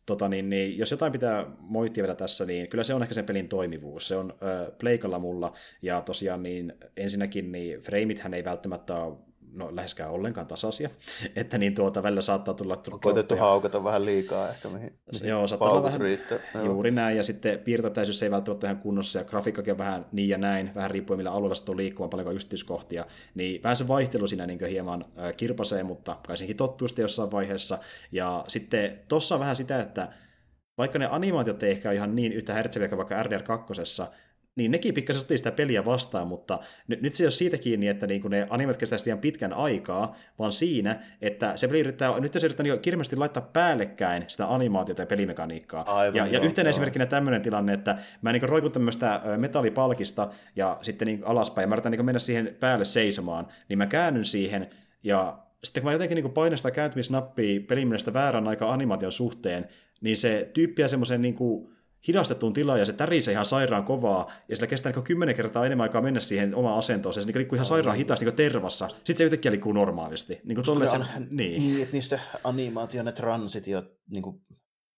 tota, 0.06 0.30
niin, 0.30 0.50
niin, 0.50 0.78
jos 0.78 0.92
jotain 0.92 1.12
pitää 1.12 1.46
moittia 1.60 2.04
vielä 2.04 2.16
tässä, 2.16 2.46
niin 2.46 2.70
kyllä 2.70 2.84
se 2.84 2.94
on 2.94 3.02
ehkä 3.02 3.14
sen 3.14 3.26
pelin 3.26 3.50
toimivuus. 3.50 4.08
Se 4.08 4.16
on 4.16 4.32
äh, 4.32 4.78
pleikalla 4.78 5.20
mulla, 5.20 5.54
ja 5.82 6.02
tosiaan 6.02 6.44
niin 6.44 6.74
ensinnäkin 6.98 7.52
niin 7.52 7.82
frameithän 7.82 8.34
ei 8.34 8.44
välttämättä 8.44 8.96
ole 8.96 9.18
no 9.54 9.76
läheskään 9.76 10.12
ollenkaan 10.12 10.48
tasaisia, 10.48 10.90
että 11.36 11.58
niin 11.58 11.76
tuota 11.76 12.04
välillä 12.04 12.22
saattaa 12.22 12.54
tulla... 12.54 12.82
On 12.92 13.00
koitettu 13.00 13.36
haukata 13.36 13.84
vähän 13.84 14.06
liikaa 14.06 14.50
ehkä, 14.50 14.70
mihin, 14.70 15.00
mihin 15.12 15.28
Joo, 15.28 15.48
saattaa 15.48 15.70
olla 15.70 15.84
vähän 15.84 16.02
riittää. 16.02 16.40
juuri 16.66 16.92
näin, 16.92 17.18
ja 17.18 17.24
sitten 17.24 17.60
piirtotäisyys 17.60 18.24
ei 18.24 18.32
välttämättä 18.32 18.68
ihan 18.68 18.82
kunnossa, 18.82 19.20
ja 19.20 19.26
grafiikkakin 19.26 19.74
on 19.74 19.78
vähän 19.78 20.06
niin 20.12 20.30
ja 20.30 20.38
näin, 20.38 20.72
vähän 20.76 20.92
riippuen 20.92 21.20
millä 21.20 21.32
alueella 21.32 21.56
se 21.56 21.72
on 21.72 21.78
liikkumaan, 21.78 22.10
paljonko 22.10 22.32
yksityiskohtia, 22.32 23.06
niin 23.36 23.64
vähän 23.64 23.76
se 23.76 23.88
vaihtelu 23.88 24.28
siinä 24.28 24.46
niin 24.46 24.66
hieman 24.66 25.06
kirpasee, 25.38 25.84
mutta 25.84 26.18
kai 26.28 26.38
senkin 26.38 26.58
tottuu 26.58 26.88
sitten 26.88 27.04
jossain 27.04 27.32
vaiheessa, 27.32 27.80
ja 28.12 28.44
sitten 28.48 29.00
tuossa 29.08 29.36
on 29.36 29.40
vähän 29.40 29.56
sitä, 29.56 29.82
että 29.82 30.10
vaikka 30.78 31.00
ne 31.00 31.08
animaatiot 31.12 31.64
ei 31.64 31.72
ehkä 31.72 31.90
ole 31.90 31.96
ihan 31.96 32.16
niin 32.16 32.34
yhtä 32.34 32.54
hertseviä 32.54 32.88
kuin 32.88 32.98
vaikka 32.98 33.24
RDR2, 33.24 34.12
niin 34.58 34.72
nekin 34.72 34.94
pikkasen 34.94 35.22
sotii 35.22 35.38
sitä 35.38 35.52
peliä 35.52 35.86
vastaan, 35.86 36.28
mutta 36.28 36.60
nyt, 36.88 37.02
nyt 37.02 37.14
se 37.14 37.24
ei 37.24 37.26
ole 37.26 37.32
siitä 37.32 37.58
kiinni, 37.58 37.88
että 37.88 38.08
niin 38.08 38.22
ne 38.30 38.48
animet 38.50 38.78
kestäisi 38.78 39.06
liian 39.06 39.20
pitkän 39.20 39.54
aikaa, 39.54 40.16
vaan 40.40 40.52
siinä, 40.52 41.00
että 41.22 41.58
se 41.58 41.68
peli 41.68 41.80
yrittää, 41.80 42.20
nyt 42.20 42.34
se 42.34 42.46
yrittää 42.46 42.64
niin 42.64 42.80
kirjallisesti 42.80 43.16
laittaa 43.16 43.50
päällekkäin 43.54 44.24
sitä 44.28 44.54
animaatiota 44.54 45.02
ja 45.02 45.06
pelimekaniikkaa. 45.06 45.96
Aivan, 45.96 46.18
ja, 46.18 46.26
joo, 46.26 46.34
ja 46.34 46.40
yhtenä 46.40 46.68
joo. 46.68 46.70
esimerkkinä 46.70 47.06
tämmöinen 47.06 47.42
tilanne, 47.42 47.74
että 47.74 47.98
mä 48.22 48.32
niin 48.32 48.50
roikun 48.50 48.72
tämmöistä 48.72 49.22
metallipalkista 49.38 50.30
ja 50.56 50.78
sitten 50.82 51.06
niin 51.06 51.22
alaspäin, 51.26 51.64
ja 51.64 51.68
mä 51.68 51.76
yritän 51.76 51.92
niin 51.92 52.06
mennä 52.06 52.20
siihen 52.20 52.56
päälle 52.60 52.86
seisomaan, 52.86 53.48
niin 53.70 53.78
mä 53.78 53.86
käännyn 53.86 54.26
siihen, 54.26 54.70
ja 55.04 55.38
sitten 55.64 55.84
kun 55.84 55.90
mä 55.90 55.94
jotenkin 55.94 56.16
niin 56.16 56.32
painan 56.32 56.58
sitä 56.58 56.72
kääntymisnappia 56.72 57.62
pelimielestä 57.68 58.14
väärän 58.14 58.48
aika 58.48 58.74
animaation 58.74 59.12
suhteen, 59.12 59.68
niin 60.02 60.18
se 60.18 60.50
tyyppiä 60.54 60.88
semmoisen 60.88 61.22
niin 61.22 61.34
kuin, 61.34 61.77
hidastettuun 62.08 62.54
tilaan 62.54 62.80
ja 62.80 62.86
se 62.86 62.94
tärisee 62.94 63.32
ihan 63.32 63.46
sairaan 63.46 63.84
kovaa 63.84 64.32
ja 64.50 64.56
sillä 64.56 64.68
kestää 64.68 64.92
niin 64.92 65.04
kymmenen 65.04 65.36
kertaa 65.36 65.66
enemmän 65.66 65.84
aikaa 65.84 66.02
mennä 66.02 66.20
siihen 66.20 66.56
omaan 66.56 66.78
asentoon. 66.78 67.14
Se 67.14 67.22
niin 67.22 67.38
liikkuu 67.38 67.56
ihan 67.56 67.66
sairaan 67.66 67.98
hitaasti 67.98 68.26
niin 68.26 68.36
tervassa. 68.36 68.88
Sitten 68.88 69.18
se 69.18 69.24
yhtäkkiä 69.24 69.52
liikkuu 69.52 69.74
normaalisti. 69.74 70.42
Niin 70.44 70.56
kuin 70.56 70.66
tolle 70.66 70.86
niin. 71.30 71.62
niin, 71.62 71.82
että 71.82 71.94
niistä 71.94 72.20
animaation 72.44 73.06
ne 73.06 73.12
transitiot 73.12 73.86
niin 74.10 74.24
kuin 74.24 74.42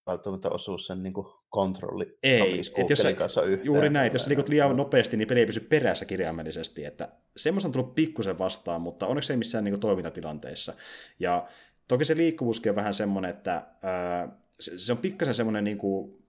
välttämättä 0.07 0.49
osuu 0.49 0.77
sen 0.77 1.03
niin 1.03 1.13
kontrolli 1.49 2.17
ei, 2.23 2.61
että 2.77 2.93
jos 2.93 3.15
kanssa 3.17 3.41
yhteen. 3.41 3.65
Juuri 3.65 3.89
näin, 3.89 4.13
jos 4.13 4.23
sä 4.23 4.29
liikut 4.29 4.49
liian 4.49 4.77
nopeasti, 4.77 5.17
niin 5.17 5.27
peli 5.27 5.39
ei 5.39 5.45
pysy 5.45 5.59
perässä 5.59 6.05
kirjaimellisesti. 6.05 6.85
Että 6.85 7.09
semmoista 7.37 7.67
on 7.67 7.73
tullut 7.73 7.95
pikkusen 7.95 8.39
vastaan, 8.39 8.81
mutta 8.81 9.07
onneksi 9.07 9.33
ei 9.33 9.37
missään 9.37 9.63
niin 9.63 9.73
kuin, 9.73 9.81
toimintatilanteissa. 9.81 10.73
Ja 11.19 11.47
toki 11.87 12.05
se 12.05 12.17
liikkuvuuskin 12.17 12.69
on 12.69 12.75
vähän 12.75 12.93
semmoinen, 12.93 13.31
että 13.31 13.67
ää, 13.83 14.37
se, 14.59 14.79
se 14.79 14.91
on 14.91 14.97
pikkasen 14.97 15.35
semmoinen 15.35 15.63
niin 15.63 15.77
kuin, 15.77 16.19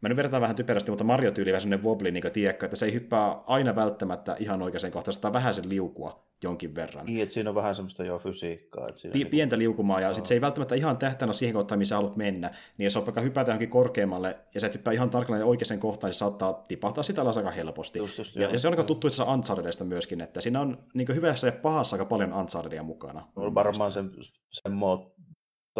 Mä 0.00 0.08
nyt 0.08 0.16
vertaan 0.16 0.42
vähän 0.42 0.56
typerästi, 0.56 0.90
mutta 0.90 1.04
Mario 1.04 1.30
tyyli 1.30 1.50
vähän 1.50 1.60
sellainen 1.60 1.86
wobli, 1.86 2.10
niin 2.10 2.32
tiedätkö, 2.32 2.66
että 2.66 2.76
se 2.76 2.86
ei 2.86 2.92
hyppää 2.92 3.40
aina 3.46 3.76
välttämättä 3.76 4.36
ihan 4.38 4.62
oikeaan 4.62 4.92
kohtaan, 4.92 5.14
se 5.14 5.32
vähän 5.32 5.54
sen 5.54 5.68
liukua 5.68 6.26
jonkin 6.42 6.74
verran. 6.74 7.06
Niin, 7.06 7.22
että 7.22 7.34
siinä 7.34 7.50
on 7.50 7.56
vähän 7.56 7.74
semmoista 7.74 8.04
jo 8.04 8.18
fysiikkaa. 8.18 8.88
Että 8.88 9.00
siinä 9.00 9.12
P- 9.12 9.14
niin 9.14 9.26
pientä 9.26 9.58
liukumaa, 9.58 10.00
ja 10.00 10.14
sitten 10.14 10.28
se 10.28 10.34
ei 10.34 10.40
välttämättä 10.40 10.74
ihan 10.74 10.98
tähtänä 10.98 11.32
siihen 11.32 11.54
kohtaan, 11.54 11.78
missä 11.78 11.94
haluat 11.94 12.16
mennä. 12.16 12.50
Niin 12.78 12.84
jos 12.84 12.96
on 12.96 13.06
vaikka 13.06 13.20
hypätä 13.20 13.50
johonkin 13.50 13.70
korkeammalle, 13.70 14.38
ja 14.54 14.60
se 14.60 14.70
hyppää 14.74 14.92
ihan 14.92 15.10
tarkalleen 15.10 15.46
oikeaan 15.46 15.80
kohtaan, 15.80 16.08
niin 16.08 16.18
saattaa 16.18 16.64
tipahtaa 16.68 17.02
sitä 17.02 17.22
alas 17.22 17.36
aika 17.36 17.50
helposti. 17.50 17.98
Just, 17.98 18.18
just, 18.18 18.36
ja, 18.36 18.50
ja, 18.50 18.58
se 18.58 18.68
on 18.68 18.72
aika 18.72 18.84
tuttu 18.84 19.06
itse 19.06 19.22
Unchartedista 19.22 19.84
myöskin, 19.84 20.20
että 20.20 20.40
siinä 20.40 20.60
on 20.60 20.84
niin 20.94 21.14
hyvässä 21.14 21.46
ja 21.46 21.52
pahassa 21.52 21.96
aika 21.96 22.04
paljon 22.04 22.32
Unchartedia 22.32 22.82
mukana. 22.82 23.28
On 23.36 23.54
varmaan 23.54 23.92
sen, 23.92 24.10
sen 24.52 24.72
muoto. 24.72 25.16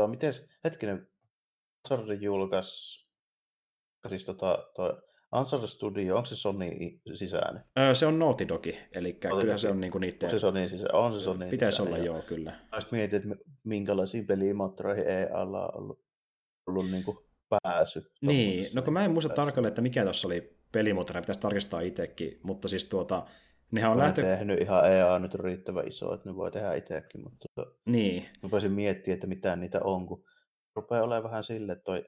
Miten, 0.06 0.32
hetkinen, 0.64 1.08
Uncharted 1.84 2.22
julkaisi 2.22 3.05
siis 4.08 4.24
tota, 4.24 4.58
toi 4.76 5.02
Answer 5.32 5.66
Studio, 5.66 6.16
onko 6.16 6.26
se 6.26 6.36
Sony 6.36 6.70
sisäinen? 7.14 7.62
Öö, 7.78 7.94
se 7.94 8.06
on 8.06 8.18
Naughty 8.18 8.48
Dogi, 8.48 8.78
eli 8.92 9.12
kyllä 9.12 9.58
se 9.58 9.68
on 9.68 9.80
niinku 9.80 9.98
niiden... 9.98 10.24
On 10.24 10.30
se 10.30 10.38
Sony 10.38 10.68
sisä... 10.68 10.86
on 10.92 11.18
se 11.18 11.24
Sony 11.24 11.48
Pitäisi 11.48 11.82
olla, 11.82 11.98
joo, 11.98 12.22
kyllä. 12.22 12.52
Olisi 12.72 12.88
mietin, 12.90 13.16
että 13.16 13.44
minkälaisiin 13.64 14.26
pelimoottoreihin 14.26 15.08
EA-alla 15.08 15.66
on 15.66 15.82
ollut, 15.82 16.04
ollut 16.66 16.90
niinku 16.90 17.26
pääsy. 17.48 18.12
Niin, 18.20 18.68
no 18.74 18.82
kun 18.82 18.92
mä 18.92 19.04
en 19.04 19.10
muista 19.10 19.34
tarkalleen, 19.34 19.68
että 19.68 19.82
mikä 19.82 20.02
tuossa 20.02 20.28
oli 20.28 20.56
pelimoottori, 20.72 21.20
pitäisi 21.20 21.40
tarkistaa 21.40 21.80
itsekin, 21.80 22.40
mutta 22.42 22.68
siis 22.68 22.84
tuota, 22.84 23.26
Nehän 23.70 23.90
on 23.90 23.98
lähtö... 23.98 24.22
tehnyt 24.22 24.60
ihan 24.60 24.92
EA 24.92 25.18
nyt 25.18 25.34
riittävän 25.34 25.88
iso, 25.88 26.14
että 26.14 26.30
ne 26.30 26.36
voi 26.36 26.50
tehdä 26.50 26.74
itsekin, 26.74 27.22
mutta 27.22 27.48
tota, 27.54 27.70
niin. 27.84 28.28
rupesin 28.42 28.72
miettimään, 28.72 29.14
että 29.14 29.26
mitä 29.26 29.56
niitä 29.56 29.80
on, 29.84 30.06
kun 30.06 30.24
rupeaa 30.76 31.02
olemaan 31.02 31.24
vähän 31.24 31.44
sille, 31.44 31.72
että 31.72 31.84
toi 31.84 32.04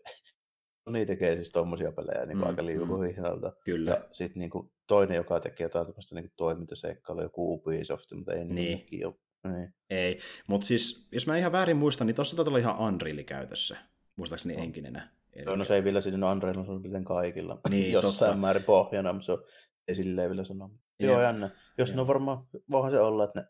Sony 0.88 1.06
tekee 1.06 1.34
siis 1.34 1.52
tommosia 1.52 1.92
pelejä 1.92 2.26
niin 2.26 2.38
mm, 2.38 2.46
aika 2.46 2.66
liukuhihnalta. 2.66 3.48
Mm, 3.48 3.54
kyllä. 3.64 3.90
Ja 3.90 4.04
sitten 4.12 4.40
niin 4.40 4.70
toinen, 4.86 5.16
joka 5.16 5.40
tekee 5.40 5.64
jotain 5.64 5.86
tämmöistä 5.86 6.14
niin 6.14 6.32
toimintaseikkailua, 6.36 7.22
joku 7.22 7.54
Ubisoft, 7.54 8.12
mutta 8.12 8.32
ei 8.32 8.44
niin. 8.44 8.86
niin 8.90 9.06
ole. 9.06 9.14
Niin. 9.48 9.74
Ei, 9.90 10.18
mutta 10.46 10.66
siis 10.66 11.06
jos 11.12 11.26
mä 11.26 11.36
ihan 11.36 11.52
väärin 11.52 11.76
muistan, 11.76 12.06
niin 12.06 12.14
tuossa 12.14 12.36
taitaa 12.36 12.50
olla 12.50 12.58
ihan 12.58 12.80
Unreal 12.80 13.22
käytössä, 13.22 13.76
muistaakseni 14.16 14.56
no. 14.56 14.62
enkinenä. 14.62 15.08
Eli... 15.32 15.56
No 15.56 15.64
se 15.64 15.74
ei 15.74 15.84
vielä 15.84 16.00
siinä 16.00 16.32
Unreal 16.32 16.58
on 16.58 16.82
miten 16.82 17.04
kaikilla. 17.04 17.60
Niin, 17.70 17.92
Jossain 17.92 18.30
totta. 18.30 18.40
määrin 18.40 18.64
pohjana, 18.64 19.12
mutta 19.12 19.26
se 19.26 19.32
on, 19.32 19.44
ei 19.88 19.94
silleen 19.94 20.30
vielä 20.30 20.44
sanoa. 20.44 20.70
Joo, 21.00 21.22
jännä. 21.22 21.50
Jos 21.78 21.94
no 21.94 22.06
varmaan, 22.06 22.46
voihan 22.70 22.92
se 22.92 23.00
olla, 23.00 23.24
että 23.24 23.40
ne 23.40 23.46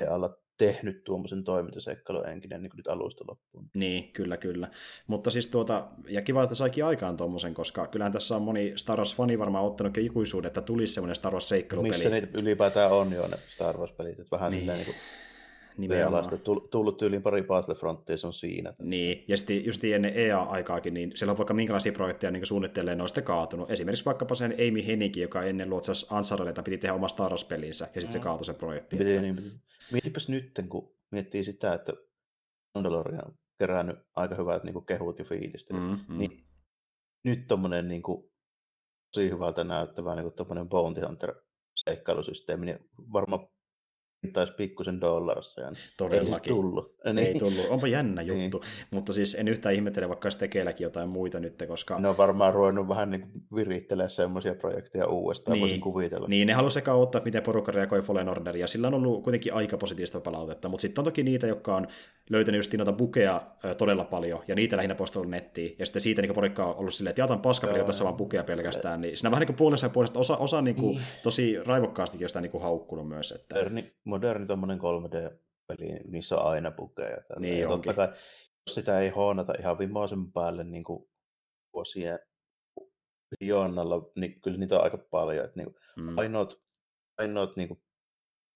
ei 0.00 0.06
alla 0.06 0.39
tehnyt 0.60 1.04
tuommoisen 1.04 1.44
toimintaseikkailun 1.44 2.28
enkinen 2.28 2.62
niin 2.62 2.72
nyt 2.76 2.88
alusta 2.88 3.24
loppuun. 3.28 3.70
Niin, 3.74 4.12
kyllä, 4.12 4.36
kyllä. 4.36 4.70
Mutta 5.06 5.30
siis 5.30 5.46
tuota, 5.46 5.88
ja 6.08 6.22
kiva, 6.22 6.42
että 6.42 6.54
saikin 6.54 6.84
aikaan 6.84 7.16
tuommoisen, 7.16 7.54
koska 7.54 7.86
kyllähän 7.86 8.12
tässä 8.12 8.36
on 8.36 8.42
moni 8.42 8.72
Star 8.76 8.98
Wars-fani 8.98 9.38
varmaan 9.38 9.64
ottanut 9.64 9.98
ikuisuuden, 9.98 10.46
että 10.46 10.60
tulisi 10.60 10.94
semmoinen 10.94 11.16
Star 11.16 11.32
Wars-seikkailupeli. 11.32 11.94
Missä 11.94 12.10
niitä 12.10 12.38
ylipäätään 12.38 12.92
on 12.92 13.12
jo 13.12 13.26
ne 13.26 13.36
Star 13.54 13.76
Wars-pelit, 13.76 14.20
että 14.20 14.36
vähän 14.36 14.52
niin. 14.52 14.66
niin 14.66 14.84
kuin 14.84 14.96
Nimenomaan. 15.80 16.24
Tullut 16.70 16.98
tyyliin 16.98 17.22
pari 17.22 17.42
Battlefrontia, 17.42 18.16
se 18.16 18.26
on 18.26 18.32
siinä. 18.32 18.74
Niin, 18.82 19.24
ja 19.28 19.36
sitten 19.36 19.64
just 19.64 19.84
ennen 19.84 20.12
EA-aikaakin, 20.14 20.94
niin 20.94 21.12
siellä 21.14 21.30
on 21.30 21.38
vaikka 21.38 21.54
minkälaisia 21.54 21.92
projekteja 21.92 22.30
niin 22.30 22.46
suunnittelee, 22.46 22.94
ne 22.94 23.02
on 23.02 23.08
sitten 23.08 23.24
kaatunut. 23.24 23.70
Esimerkiksi 23.70 24.04
vaikkapa 24.04 24.34
sen 24.34 24.52
Amy 24.52 24.86
Hennikin, 24.86 25.22
joka 25.22 25.42
ennen 25.42 25.70
luotsasi 25.70 26.06
Ansareleta 26.10 26.62
piti 26.62 26.78
tehdä 26.78 26.94
oma 26.94 27.08
Star 27.08 27.30
Wars-pelinsä, 27.30 27.88
ja 27.94 28.00
sitten 28.00 28.12
se 28.12 28.18
kaatui 28.18 28.44
se 28.44 28.54
projekti. 28.54 28.96
Piti, 28.96 29.10
että... 29.10 29.22
niin, 29.22 29.60
Mietipäs 29.92 30.28
nyt, 30.28 30.60
kun 30.68 30.96
miettii 31.10 31.44
sitä, 31.44 31.74
että 31.74 31.92
Mandalorian 32.74 33.26
on 33.26 33.34
kerännyt 33.58 33.96
aika 34.16 34.34
hyvät 34.34 34.64
niin 34.64 34.86
kehut 34.86 35.18
ja 35.18 35.24
fiilistä, 35.24 35.74
mm-hmm. 35.74 36.18
niin 36.18 36.44
nyt 37.24 37.46
tommonen 37.48 37.88
niin 37.88 38.02
kuin, 38.02 38.30
tosi 39.14 39.30
hyvältä 39.30 39.64
näyttävä 39.64 40.14
niin 40.14 40.32
kuin, 40.32 40.68
Bounty 40.68 41.00
Hunter 41.00 41.34
seikkailusysteemi, 41.76 42.66
niin 42.66 42.78
varmaan 43.12 43.48
taisi 44.32 44.52
pikkusen 44.52 45.00
dollarissa. 45.00 45.60
Todellakin. 45.96 46.52
Ei 46.52 46.56
tullut. 46.56 46.94
Niin. 47.04 47.18
Ei 47.18 47.34
tullut. 47.38 47.66
Onpa 47.68 47.86
jännä 47.86 48.22
niin. 48.22 48.42
juttu. 48.42 48.58
Niin. 48.58 48.70
Mutta 48.90 49.12
siis 49.12 49.34
en 49.34 49.48
yhtään 49.48 49.74
ihmettele, 49.74 50.08
vaikka 50.08 50.30
se 50.30 50.38
tekeelläkin 50.38 50.84
jotain 50.84 51.08
muita 51.08 51.40
nyt, 51.40 51.62
koska... 51.68 51.98
Ne 51.98 52.08
on 52.08 52.16
varmaan 52.16 52.54
ruvennut 52.54 52.88
vähän 52.88 53.10
niin 53.10 53.30
virittelemään 53.54 54.10
semmoisia 54.10 54.54
projekteja 54.54 55.06
uudestaan, 55.06 55.52
niin. 55.52 55.60
voisin 55.60 55.80
kuvitella. 55.80 56.28
Niin, 56.28 56.46
ne 56.46 56.52
halusi 56.52 56.74
sekä 56.74 56.94
ottaa, 56.94 57.22
miten 57.24 57.42
porukka 57.42 57.72
reagoi 57.72 58.02
Fallen 58.02 58.28
Orderia. 58.28 58.66
Sillä 58.66 58.86
on 58.86 58.94
ollut 58.94 59.24
kuitenkin 59.24 59.54
aika 59.54 59.78
positiivista 59.78 60.20
palautetta, 60.20 60.68
mutta 60.68 60.82
sitten 60.82 61.02
on 61.02 61.04
toki 61.04 61.22
niitä, 61.22 61.46
jotka 61.46 61.76
on 61.76 61.86
löytänyt 62.30 62.58
just 62.58 62.74
noita 62.74 62.92
bukeja 62.92 63.42
todella 63.78 64.04
paljon, 64.04 64.42
ja 64.48 64.54
niitä 64.54 64.76
lähinnä 64.76 64.94
postannut 64.94 65.30
nettiin, 65.30 65.76
ja 65.78 65.86
sitten 65.86 66.02
siitä 66.02 66.22
niin 66.22 66.34
porukka 66.34 66.66
on 66.66 66.76
ollut 66.76 66.94
silleen, 66.94 67.10
että 67.10 67.22
jatan 67.22 67.40
paskapeli 67.40 67.84
tässä 67.84 68.04
vaan 68.04 68.16
bukeja 68.16 68.44
pelkästään, 68.44 69.00
niin 69.00 69.16
siinä 69.16 69.28
on 69.28 69.30
vähän 69.30 69.40
niin 69.40 69.46
kuin 69.46 69.56
puolessa 69.56 69.86
ja 69.86 69.90
puolesta 69.90 70.18
osa, 70.18 70.36
osa 70.36 70.62
niin 70.62 70.76
kuin, 70.76 70.96
niin. 70.96 71.06
tosi 71.22 71.56
raivokkaastikin 71.64 72.24
jostain 72.24 72.42
niin 72.42 72.50
kuin 72.50 72.62
haukkunut 72.62 73.08
myös. 73.08 73.32
Että... 73.32 73.56
Moderni, 74.10 74.56
moderni 74.56 74.80
3D-peli, 74.80 76.00
niissä 76.08 76.36
on 76.36 76.46
aina 76.46 76.70
bukeja. 76.70 77.16
Niin 77.38 77.60
ja 77.60 77.68
totta 77.68 77.94
kai, 77.94 78.08
jos 78.66 78.74
sitä 78.74 79.00
ei 79.00 79.08
hoonata 79.08 79.54
ihan 79.58 79.78
vimoisen 79.78 80.32
päälle 80.32 80.64
niin 80.64 80.84
kuin 80.84 81.08
vuosien 81.74 82.18
miljoonalla, 83.30 84.10
niin 84.16 84.40
kyllä 84.40 84.58
niitä 84.58 84.76
on 84.76 84.84
aika 84.84 84.98
paljon. 84.98 85.44
Että 85.44 85.60
niin 85.60 85.72
kuin 85.72 85.82
mm. 85.96 86.18
ainoat, 86.18 86.60
ainoat 87.18 87.56
niin 87.56 87.68
kuin 87.68 87.82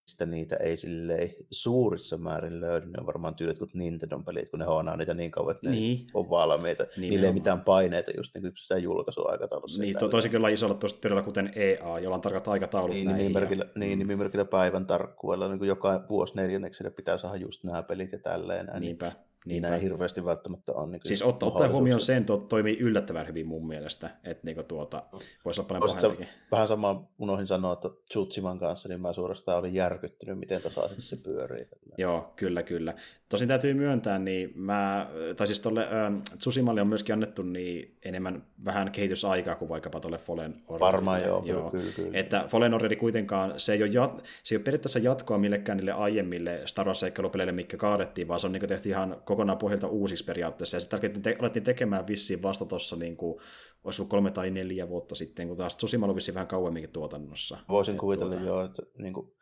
mistä 0.05 0.27
niitä 0.27 0.57
ei 0.57 0.77
silleen 0.77 1.31
suurissa 1.51 2.19
määrin 2.19 2.61
löydy. 2.61 2.87
Ne 2.87 2.93
on 3.01 3.07
varmaan 3.07 3.35
tyylit 3.35 3.59
kuin 3.59 3.71
Nintendon 3.75 4.25
pelit, 4.25 4.49
kun 4.51 4.59
ne 4.59 4.65
hoonaa 4.65 4.97
niitä 4.97 5.15
niin 5.15 5.31
kauan, 5.31 5.55
että 5.55 5.67
ne 5.67 5.73
Niin. 5.73 6.07
on 6.15 6.31
valmiita. 6.31 6.85
Niin, 6.97 7.11
Niille 7.11 7.27
ei 7.27 7.33
mitään 7.33 7.61
paineita 7.61 8.11
just 8.17 8.35
niin 8.35 8.43
kuin 8.43 8.53
sitä 8.57 8.79
julkaisuaikataulussa. 8.79 9.83
Niin, 9.83 9.99
to, 9.99 10.09
toisin 10.09 10.31
kyllä 10.31 10.49
isolla 10.49 10.75
tuossa 10.75 11.01
tyrillä 11.01 11.23
kuten 11.23 11.53
EA, 11.57 11.99
jolla 11.99 12.15
on 12.17 12.21
tarkat 12.21 12.49
aikataulut 12.49 12.95
Niin, 12.95 13.07
näihin. 13.07 13.23
nimimerkillä, 13.23 13.65
ja- 13.65 13.71
niin, 13.81 13.93
mm, 13.93 13.99
nimimerkillä 13.99 14.45
päivän 14.45 14.87
tarkkuudella, 14.87 15.49
niin 15.49 15.59
kuin 15.59 15.69
joka 15.69 16.05
vuosi 16.09 16.35
neljänneksellä 16.37 16.91
pitää 16.91 17.17
saada 17.17 17.37
just 17.37 17.65
nämä 17.65 17.83
pelit 17.83 18.13
ja 18.13 18.19
tälleen. 18.19 18.67
Niin, 18.67 18.81
Niinpä, 18.81 19.07
niin 19.09 19.17
niinpä. 19.45 19.75
ei 19.75 19.83
hirveästi 19.83 20.25
välttämättä 20.25 20.73
ole. 20.73 20.91
Niin 20.91 21.01
Siis 21.05 21.23
ot, 21.23 21.43
ottaen 21.43 21.73
huomioon 21.73 22.01
sen, 22.01 22.25
to, 22.25 22.37
toimii 22.37 22.79
yllättävän 22.79 23.29
hyvin 23.29 23.47
mun 23.47 23.67
mielestä, 23.67 24.11
että 24.25 24.47
niinku 24.47 24.63
tuota, 24.63 25.03
voisi 25.45 25.61
olla 25.61 25.69
paljon 25.69 25.97
pahempikin. 25.97 26.29
Vähän 26.51 26.69
sama 26.69 27.09
unohdin 27.19 27.47
sanoa, 27.47 27.73
että 27.73 27.89
Tsutsiman 28.09 28.59
kanssa, 28.59 28.89
niin 28.89 29.01
mä 29.01 29.13
suorastaan 29.13 29.59
olin 29.59 29.75
järkyttynyt, 29.75 30.39
miten 30.39 30.63
tasaisesti 30.63 31.03
se 31.03 31.17
pyörii. 31.17 31.69
Joo, 31.99 32.33
kyllä, 32.37 32.63
kyllä. 32.63 32.95
Tosin 33.29 33.49
täytyy 33.49 33.75
myöntää, 33.75 34.19
niin 34.19 34.53
mä, 34.55 35.11
tai 35.37 35.47
siis 35.47 35.61
tuolle 35.61 35.81
äh, 35.81 36.13
Tsusimalle 36.39 36.81
on 36.81 36.87
myöskin 36.89 37.13
annettu 37.13 37.43
niin 37.43 37.97
enemmän 38.05 38.47
vähän 38.65 38.93
kehitysaikaa 38.93 39.55
kuin 39.55 39.69
vaikkapa 39.69 40.01
tuolle 40.01 40.19
Fallen 40.19 40.53
Orderille. 40.53 40.81
Varmaan 40.81 41.23
joo, 41.23 41.43
kyllä, 41.43 41.71
kyllä, 41.71 41.93
kyllä. 41.97 42.11
Että 42.19 42.45
Fallen 42.49 42.75
Order 42.75 42.97
kuitenkaan, 42.97 43.53
se 43.57 43.73
ei, 43.73 43.83
ole 43.83 43.91
jat, 43.91 44.25
se 44.43 44.55
ei 44.55 44.57
ole 44.57 44.65
periaatteessa 44.65 44.99
jatkoa 44.99 45.39
millekään 45.39 45.79
niille 45.79 45.93
aiemmille 45.93 46.63
Star 46.65 46.87
Wars-seikkailupeleille, 46.87 47.53
mitkä 47.53 47.77
kaadettiin, 47.77 48.29
vaan 48.29 48.41
se 48.41 48.47
on 48.47 48.53
niin 48.53 48.69
tehty 48.69 48.89
ihan 48.89 49.17
kokonaan 49.25 49.59
pohjalta 49.59 49.87
uusiksi 49.87 50.25
periaatteessa. 50.25 50.77
Ja 50.77 50.81
sitten 50.81 51.01
te, 51.01 51.09
te, 51.09 51.37
alettiin 51.39 51.65
tekemään 51.65 52.07
vissiin 52.07 52.43
vasta 52.43 52.65
tuossa, 52.65 52.97
niin 52.97 53.17
kuin, 53.17 53.41
olisi 53.85 54.03
ollut 54.03 54.11
kolme 54.11 54.31
tai 54.31 54.51
neljä 54.51 54.89
vuotta 54.89 55.15
sitten, 55.15 55.49
kun 55.49 55.57
taas 55.57 55.77
Tsushima 55.77 56.07
oli 56.07 56.15
vissiin 56.15 56.35
vähän 56.35 56.49
kauemminkin 56.49 56.91
tuotannossa. 56.91 57.59
Voisin 57.69 57.99
kuvitella 57.99 58.31
tuota- 58.31 58.47
joo, 58.47 58.65
että 58.65 58.83
niin 58.99 59.13
kuin, 59.13 59.33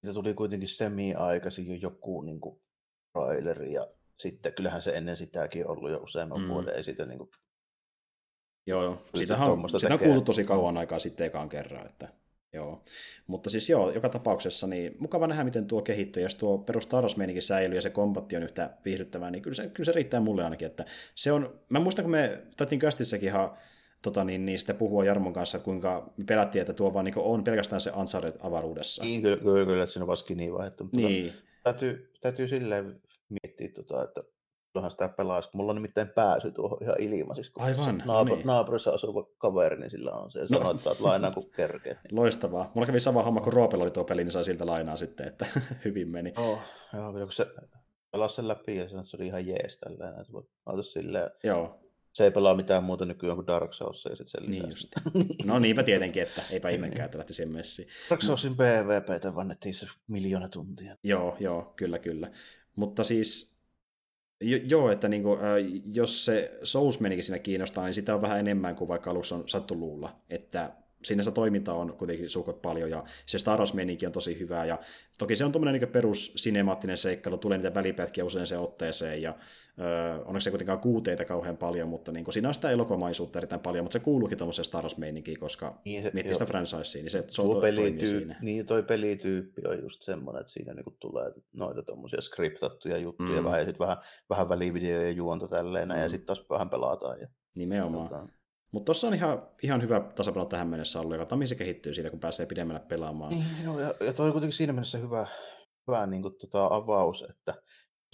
siitä 0.00 0.14
tuli 0.14 0.34
kuitenkin 0.34 0.68
semi-aikaisin 0.68 1.68
jo 1.68 1.74
joku 1.74 2.22
niin 2.22 2.40
kuin, 2.40 2.60
traileri, 3.12 3.72
ja 3.72 3.86
sitten 4.16 4.52
kyllähän 4.52 4.82
se 4.82 4.90
ennen 4.90 5.16
sitäkin 5.16 5.66
ollut 5.66 5.90
jo 5.90 5.98
useamman 5.98 6.40
Mm. 6.40 6.48
vuoden, 6.48 6.74
ei 6.74 6.84
siitä 6.84 7.06
niin 7.06 7.18
kuin, 7.18 7.30
Joo, 8.66 8.84
joo. 8.84 9.02
Siitähän 9.14 9.50
on, 9.50 9.70
siitä 9.70 9.94
on 9.94 10.00
kuultu 10.00 10.20
tosi 10.20 10.44
kauan 10.44 10.76
aikaa 10.76 10.98
sitten 10.98 11.26
ekaan 11.26 11.48
kerran. 11.48 11.86
Että, 11.86 12.08
joo. 12.52 12.84
Mutta 13.26 13.50
siis 13.50 13.70
joo, 13.70 13.90
joka 13.90 14.08
tapauksessa 14.08 14.66
niin 14.66 14.96
mukava 14.98 15.26
nähdä, 15.26 15.44
miten 15.44 15.66
tuo 15.66 15.82
kehittyy. 15.82 16.22
Jos 16.22 16.34
tuo 16.34 16.58
perus 16.58 16.88
säilyy 17.40 17.78
ja 17.78 17.82
se 17.82 17.90
kombatti 17.90 18.36
on 18.36 18.42
yhtä 18.42 18.70
viihdyttävää, 18.84 19.30
niin 19.30 19.42
kyllä 19.42 19.54
se, 19.54 19.68
kyllä 19.68 19.84
se 19.84 19.92
riittää 19.92 20.20
mulle 20.20 20.44
ainakin. 20.44 20.66
Että 20.66 20.84
se 21.14 21.32
on, 21.32 21.60
mä 21.68 21.80
muistan, 21.80 22.02
kun 22.02 22.12
me 22.12 22.42
täytin 22.56 22.78
kästissäkin 22.78 23.28
ihan 23.28 23.58
tota, 24.02 24.24
niin, 24.24 24.46
niin 24.46 24.58
sitten 24.58 24.76
puhua 24.76 25.04
Jarmon 25.04 25.32
kanssa, 25.32 25.56
että 25.56 25.64
kuinka 25.64 26.12
me 26.16 26.24
pelättiin, 26.24 26.60
että 26.60 26.72
tuo 26.72 26.94
vaan 26.94 27.04
niin 27.04 27.14
on 27.18 27.44
pelkästään 27.44 27.80
se 27.80 27.92
Uncharted 27.96 28.36
avaruudessa. 28.42 29.04
niin, 29.04 29.22
kyllä, 29.22 29.36
kyllä, 29.36 29.66
kyllä, 29.66 29.82
että 29.82 29.92
siinä 29.92 30.04
on 30.04 30.08
vasta 30.08 30.24
skini 30.24 30.52
vaihdettu. 30.52 30.84
Mutta 30.84 30.96
Niin, 30.96 31.32
täytyy, 31.62 32.12
täytyy 32.20 32.48
silleen 32.48 33.02
miettiä, 33.42 33.68
tota, 33.74 34.04
että 34.04 34.22
kyllähän 34.72 34.90
sitä 34.90 35.08
pelaisi, 35.08 35.50
kun 35.50 35.58
mulla 35.58 35.70
on 35.70 35.76
nimittäin 35.76 36.08
pääsy 36.08 36.52
tuohon 36.52 36.78
ihan 36.82 36.96
ilmaiseksi. 36.98 37.52
kun 37.52 37.62
Aivan, 37.62 38.02
naapur, 38.06 38.36
niin. 38.36 38.46
naapurissa 38.46 38.90
asuva 38.90 39.26
kaveri, 39.38 39.76
niin 39.80 39.90
sillä 39.90 40.10
on 40.12 40.30
se, 40.30 40.38
ja 40.40 40.46
No. 40.50 40.70
että 40.70 40.90
lainaa 41.00 41.30
kun 41.30 41.50
kerkeet. 41.50 41.98
loistavaa. 42.12 42.70
Mulla 42.74 42.86
kävi 42.86 43.00
sama 43.00 43.22
homma, 43.22 43.40
kun 43.40 43.52
Roopella 43.52 43.84
oli 43.84 43.90
tuo 43.90 44.04
peli, 44.04 44.24
niin 44.24 44.32
sai 44.32 44.44
siltä 44.44 44.66
lainaa 44.66 44.96
sitten, 44.96 45.26
että 45.28 45.46
hyvin 45.84 46.08
meni. 46.08 46.32
Oh, 46.36 46.58
joo, 46.94 47.12
kyllä 47.12 47.24
kun 47.26 47.32
se 47.32 47.46
pelasi 48.10 48.34
sen 48.34 48.48
läpi 48.48 48.76
ja 48.76 48.88
sanoi, 48.88 49.00
että 49.00 49.10
se 49.10 49.16
oli 49.16 49.26
ihan 49.26 49.46
jees 49.46 49.80
voit 50.32 50.46
laita 50.66 50.82
silleen, 50.82 51.30
Joo, 51.44 51.78
se 52.12 52.24
ei 52.24 52.30
pelaa 52.30 52.54
mitään 52.54 52.84
muuta 52.84 53.04
nykyään 53.04 53.36
kuin 53.36 53.46
Dark 53.46 53.74
Souls 53.74 54.04
ja 54.04 54.16
sitten 54.16 54.28
sen 54.28 54.50
niin 54.50 54.62
lisäksi. 54.62 54.88
just. 55.14 55.44
No 55.44 55.58
niinpä 55.58 55.82
tietenkin, 55.90 56.22
että 56.22 56.42
eipä 56.50 56.68
ihmekään, 56.68 57.04
että 57.04 57.18
lähti 57.18 57.34
siihen 57.34 57.52
messiin. 57.52 57.88
Dark 58.10 58.22
Soulsin 58.22 58.54
PvPtä 58.54 59.34
vannettiin 59.34 59.74
se 59.74 59.86
miljoona 60.08 60.48
tuntia. 60.48 60.96
Joo, 61.04 61.36
joo, 61.40 61.72
kyllä, 61.76 61.98
kyllä. 61.98 62.30
Mutta 62.76 63.04
siis, 63.04 63.56
jo, 64.40 64.58
joo, 64.68 64.90
että 64.90 65.08
niinku, 65.08 65.32
äh, 65.32 65.82
jos 65.94 66.24
se 66.24 66.58
Souls 66.62 67.00
menikin 67.00 67.24
siinä 67.24 67.38
kiinnostaa, 67.38 67.84
niin 67.84 67.94
sitä 67.94 68.14
on 68.14 68.22
vähän 68.22 68.38
enemmän 68.38 68.76
kuin 68.76 68.88
vaikka 68.88 69.10
alussa 69.10 69.34
on 69.34 69.48
sattu 69.48 69.78
luulla. 69.78 70.16
Että 70.30 70.72
siinä 71.04 71.22
se 71.22 71.30
toiminta 71.30 71.74
on 71.74 71.94
kuitenkin 71.98 72.30
suukot 72.30 72.62
paljon 72.62 72.90
ja 72.90 73.04
se 73.26 73.38
Star 73.38 73.58
Wars 73.58 73.74
on 74.06 74.12
tosi 74.12 74.38
hyvä 74.38 74.64
ja 74.64 74.78
toki 75.18 75.36
se 75.36 75.44
on 75.44 75.52
tuommoinen 75.52 75.80
niin 75.80 75.92
perus 75.92 76.32
sinemaattinen 76.36 76.96
seikkailu, 76.96 77.38
tulee 77.38 77.58
niitä 77.58 77.74
välipätkiä 77.74 78.24
usein 78.24 78.46
se 78.46 78.58
otteeseen 78.58 79.22
ja 79.22 79.34
öö, 79.80 80.24
onneksi 80.24 80.44
se 80.44 80.50
kuitenkaan 80.50 80.80
kuuteita 80.80 81.24
kauhean 81.24 81.56
paljon, 81.56 81.88
mutta 81.88 82.12
niin 82.12 82.32
siinä 82.32 82.48
on 82.48 82.54
sitä 82.54 82.70
elokomaisuutta 82.70 83.38
erittäin 83.38 83.60
paljon, 83.60 83.84
mutta 83.84 83.98
se 83.98 84.04
kuuluukin 84.04 84.38
tuommoiseen 84.38 84.64
Star 84.64 84.82
Wars 84.82 84.96
koska 85.40 85.80
Niin 85.84 86.02
se- 86.02 86.10
miettii 86.14 86.30
joo. 86.30 86.34
sitä 86.34 86.46
franchisea, 86.46 87.02
niin 87.02 87.10
se, 87.10 87.24
se 87.28 87.42
Tuo 87.42 87.60
pelityyppi, 87.60 88.06
siinä. 88.06 88.36
niin 88.42 88.66
toi 88.66 88.82
pelityyppi 88.82 89.62
on 89.68 89.82
just 89.82 90.02
semmoinen, 90.02 90.40
että 90.40 90.52
siinä 90.52 90.74
niinku 90.74 90.96
tulee 91.00 91.32
noita 91.52 91.82
tommosia 91.82 92.20
skriptattuja 92.20 92.96
juttuja, 92.98 93.38
Mm. 93.40 93.44
vähän, 93.44 93.58
ja 93.60 93.64
sitten 93.64 93.86
vähän, 93.86 93.96
vähän 94.30 94.48
välivideoja 94.48 95.02
ja 95.02 95.10
juonta 95.10 95.48
tälleen, 95.48 95.88
mm. 95.88 95.94
ja 95.98 96.08
sitten 96.08 96.26
taas 96.26 96.44
vähän 96.50 96.70
pelataan. 96.70 97.20
Ja, 97.20 97.28
Nimenomaan. 97.54 98.08
tota, 98.08 98.26
Mutta 98.72 98.84
tuossa 98.84 99.06
on 99.06 99.14
ihan, 99.14 99.42
ihan 99.62 99.82
hyvä 99.82 100.00
tasapaino 100.00 100.48
tähän 100.48 100.68
mennessä 100.68 101.00
ollut, 101.00 101.18
joka 101.18 101.36
mihin 101.36 101.48
se 101.48 101.54
kehittyy 101.54 101.94
siitä, 101.94 102.10
kun 102.10 102.20
pääsee 102.20 102.46
pidemmälle 102.46 102.80
pelaamaan. 102.88 103.30
Niin, 103.30 103.44
joo, 103.64 103.80
ja, 103.80 103.94
ja 104.00 104.12
toi 104.12 104.26
on 104.26 104.32
kuitenkin 104.32 104.56
siinä 104.56 104.72
mielessä 104.72 104.98
hyvä, 104.98 105.26
hyvä 105.88 106.06
niin 106.06 106.22
kuin, 106.22 106.34
tota, 106.40 106.66
avaus, 106.70 107.24
että 107.30 107.54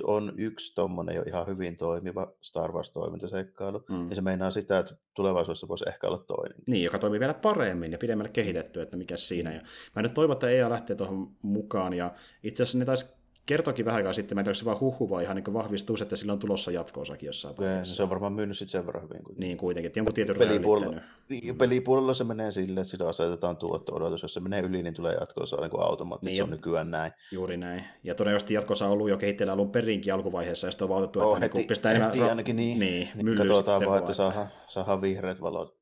on 0.03 0.33
yksi 0.37 0.75
tommonen 0.75 1.17
jo 1.17 1.23
ihan 1.23 1.47
hyvin 1.47 1.77
toimiva 1.77 2.33
Star 2.43 2.73
Wars-toimintaseikkailu, 2.73 3.85
Mm. 3.89 4.09
ja 4.11 4.15
se 4.15 4.21
meinaa 4.21 4.51
sitä, 4.51 4.79
että 4.79 4.97
tulevaisuudessa 5.15 5.69
voisi 5.69 5.85
ehkä 5.89 6.07
olla 6.07 6.19
toinen. 6.19 6.59
Niin, 6.67 6.85
joka 6.85 6.99
toimii 6.99 7.21
vielä 7.21 7.35
paremmin 7.35 7.93
ja 7.93 7.99
pidemmälle 7.99 8.31
kehitetty, 8.31 8.83
että 8.83 8.97
mikä 8.97 9.17
siinä. 9.17 9.55
Ja 9.55 9.61
mä 9.97 10.03
nyt 10.03 10.15
toivon, 10.15 10.33
että 10.33 10.51
EA 10.51 10.71
lähtee 10.71 10.97
tuohon 10.97 11.29
mukaan, 11.43 11.95
ja 11.95 12.15
itse 12.43 12.63
asiassa 12.63 12.79
ne 12.79 12.85
taisi 12.85 13.16
kertoakin 13.47 13.85
vähän 13.85 13.97
aikaa 13.97 14.13
sitten, 14.13 14.37
mä 14.37 14.41
en 14.41 14.45
tiedä, 14.45 14.51
onko 14.51 14.59
se 14.59 14.65
vaan 14.65 14.81
huhu 14.81 15.11
vai 15.11 15.23
ihan 15.23 15.37
niin 15.37 15.55
vahvistuu, 15.55 15.97
että 16.03 16.17
sillä 16.17 16.33
on 16.33 16.39
tulossa 16.39 16.71
jatko-osakin 16.71 17.27
jossain 17.27 17.55
Ja 17.59 17.65
vaiheessa. 17.65 17.95
se 17.95 18.03
on 18.03 18.11
varmaan 18.11 18.33
myynyt 18.33 18.59
sit 18.59 18.69
sen 18.69 18.87
verran 18.87 19.03
hyvin. 19.05 19.25
Kun... 19.25 19.35
Niin 19.39 19.57
kuitenkin, 19.59 19.87
että 19.87 19.99
jonkun 19.99 20.15
tietyn 20.15 20.37
Pelipuolella, 20.39 21.01
niin, 21.29 21.59
pelipuolella 21.59 22.15
se 22.15 22.25
menee 22.25 22.53
silleen, 22.53 22.79
että 22.79 22.91
sillä 22.91 23.09
asetetaan 23.09 23.57
tuotto-odotus. 23.57 24.23
Jos 24.23 24.35
se 24.35 24.41
menee 24.41 24.61
yli, 24.61 24.83
niin 24.83 24.95
tulee 24.95 25.15
jatkossa 25.21 25.57
niin 25.57 25.71
automaattisesti. 25.81 26.31
Niin, 26.31 26.37
se 26.37 26.43
on 26.43 26.49
ja- 26.51 26.57
nykyään 26.57 26.91
näin. 26.91 27.13
Juuri 27.33 27.57
näin. 27.57 27.85
Ja 28.05 28.15
todennäköisesti 28.15 28.55
jatkossa 28.55 28.87
on 28.87 28.93
ollut 28.93 29.09
jo 29.11 29.17
kehitteillä 29.17 29.53
alun 29.53 29.71
perinkin 29.71 30.15
alkuvaiheessa, 30.15 30.67
ja 30.67 30.71
sitten 30.71 30.85
on 30.85 30.89
vaan 30.89 31.03
otettu, 31.03 31.21
Oh, 31.21 31.33
että 31.37 31.41
heti, 31.45 31.59
niin 31.59 31.67
pistää 31.69 31.93
heti 31.93 32.05
enemmän... 32.05 32.29
ainakin 32.29 32.57
niin. 32.57 32.79
niin, 32.79 33.09
niin 33.15 33.37
katsotaan 33.37 33.81
sitten 33.81 33.89
vaan, 33.89 33.99
että 33.99 34.13
saadaan, 34.15 34.47
saadaan 34.69 35.01
vihreät 35.03 35.41
valot 35.41 35.77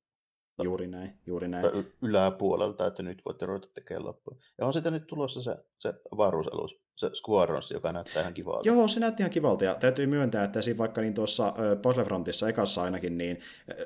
Juuri 0.63 0.87
näin, 0.87 1.19
juuri 1.27 1.49
näin. 1.49 1.65
yläpuolelta, 2.03 2.87
että 2.87 3.03
nyt 3.03 3.23
voitte 3.25 3.47
ruveta 3.47 3.69
tekemään 3.75 4.05
loppuun. 4.05 4.39
Ja 4.59 4.67
on 4.67 4.73
sitä 4.73 4.91
nyt 4.91 5.07
tulossa 5.07 5.43
se, 5.43 5.57
se 5.79 5.95
avaruusalus, 6.13 6.81
se 6.97 7.11
Squadrons, 7.15 7.71
joka 7.71 7.93
näyttää 7.93 8.21
ihan 8.21 8.35
kivalta. 8.35 8.69
Joo, 8.69 8.89
se 8.89 9.01
näytti 9.01 9.23
ihan 9.23 9.31
kivalta, 9.31 9.65
ja 9.65 9.75
täytyy 9.75 10.07
myöntää, 10.07 10.45
että 10.45 10.59
esim. 10.59 10.79
vaikka 10.79 11.01
niin 11.01 11.15
tuossa 11.15 11.55
Battlefrontissa 11.83 12.49
ekassa 12.49 12.83
ainakin, 12.83 13.19
niin 13.19 13.41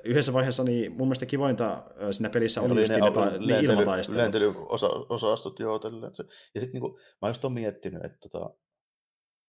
yhdessä 0.05 0.33
vaiheessa 0.33 0.65
niin 0.65 0.93
mun 0.93 1.07
mielestä 1.09 1.27
kivointa 1.27 1.85
siinä 2.11 2.31
pelissä 2.31 2.61
oli, 2.61 2.81
just 2.81 2.91
ne 2.91 2.97
niin 3.39 3.65
ilmataistelut. 3.65 4.23
lentelyosastot 4.23 5.59
joo 5.59 5.79
tälleen. 5.79 6.13
Ja 6.55 6.61
sitten 6.61 6.73
niinku, 6.73 6.99
mä 7.23 7.29
just 7.29 7.43
miettinyt, 7.49 8.05
että 8.05 8.29
tota, 8.29 8.51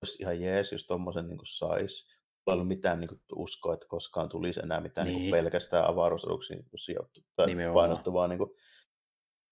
olisi 0.04 0.18
ihan 0.22 0.42
jees, 0.42 0.72
jos 0.72 0.88
tommosen 0.88 1.28
niinku 1.28 1.46
sais. 1.46 2.19
Ollut 2.54 2.68
mitään 2.68 3.00
niinku 3.00 3.16
uskoa, 3.36 3.74
että 3.74 3.86
koskaan 3.90 4.30
tulisi 4.30 4.60
enää 4.64 4.80
mitään 4.82 5.08
Niin. 5.08 5.18
niinku 5.18 5.32
pelkästään 5.36 5.86
avaruusaluksiin 5.86 6.58
niinku 6.58 6.78
sijoittu, 6.78 7.22
tai 7.36 7.48
Nimenomaan. 7.48 7.88
painottuvaa 7.88 8.28
niinku, 8.28 8.56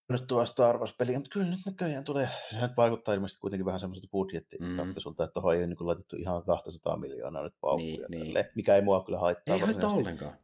painottuvaa 0.07 0.45
Star 0.45 0.77
Wars-peliä, 0.77 1.17
mutta 1.17 1.29
kyllä 1.33 1.45
nyt 1.45 1.59
näköjään 1.65 2.03
tulee, 2.03 2.29
se 2.51 2.61
nyt 2.61 2.77
vaikuttaa 2.77 3.13
ilmeisesti 3.13 3.39
kuitenkin 3.41 3.65
vähän 3.65 3.79
semmoiselta 3.79 4.07
budjettiratkaisuilta, 4.11 5.23
että 5.23 5.33
tuohon 5.33 5.53
ei 5.53 5.59
ole 5.59 5.67
niinku 5.67 5.87
laitettu 5.87 6.15
ihan 6.15 6.43
200 6.43 6.97
miljoonaa 6.97 7.43
nyt 7.43 7.53
paukkuja, 7.61 8.07
Niin, 8.09 8.33
niin. 8.33 8.45
mikä 8.55 8.75
ei 8.75 8.81
mua 8.81 9.03
kyllä 9.03 9.19
haittaa. 9.19 9.55
Ei 9.55 9.61
haittaa 9.61 9.91
ollenkaan. 9.91 10.37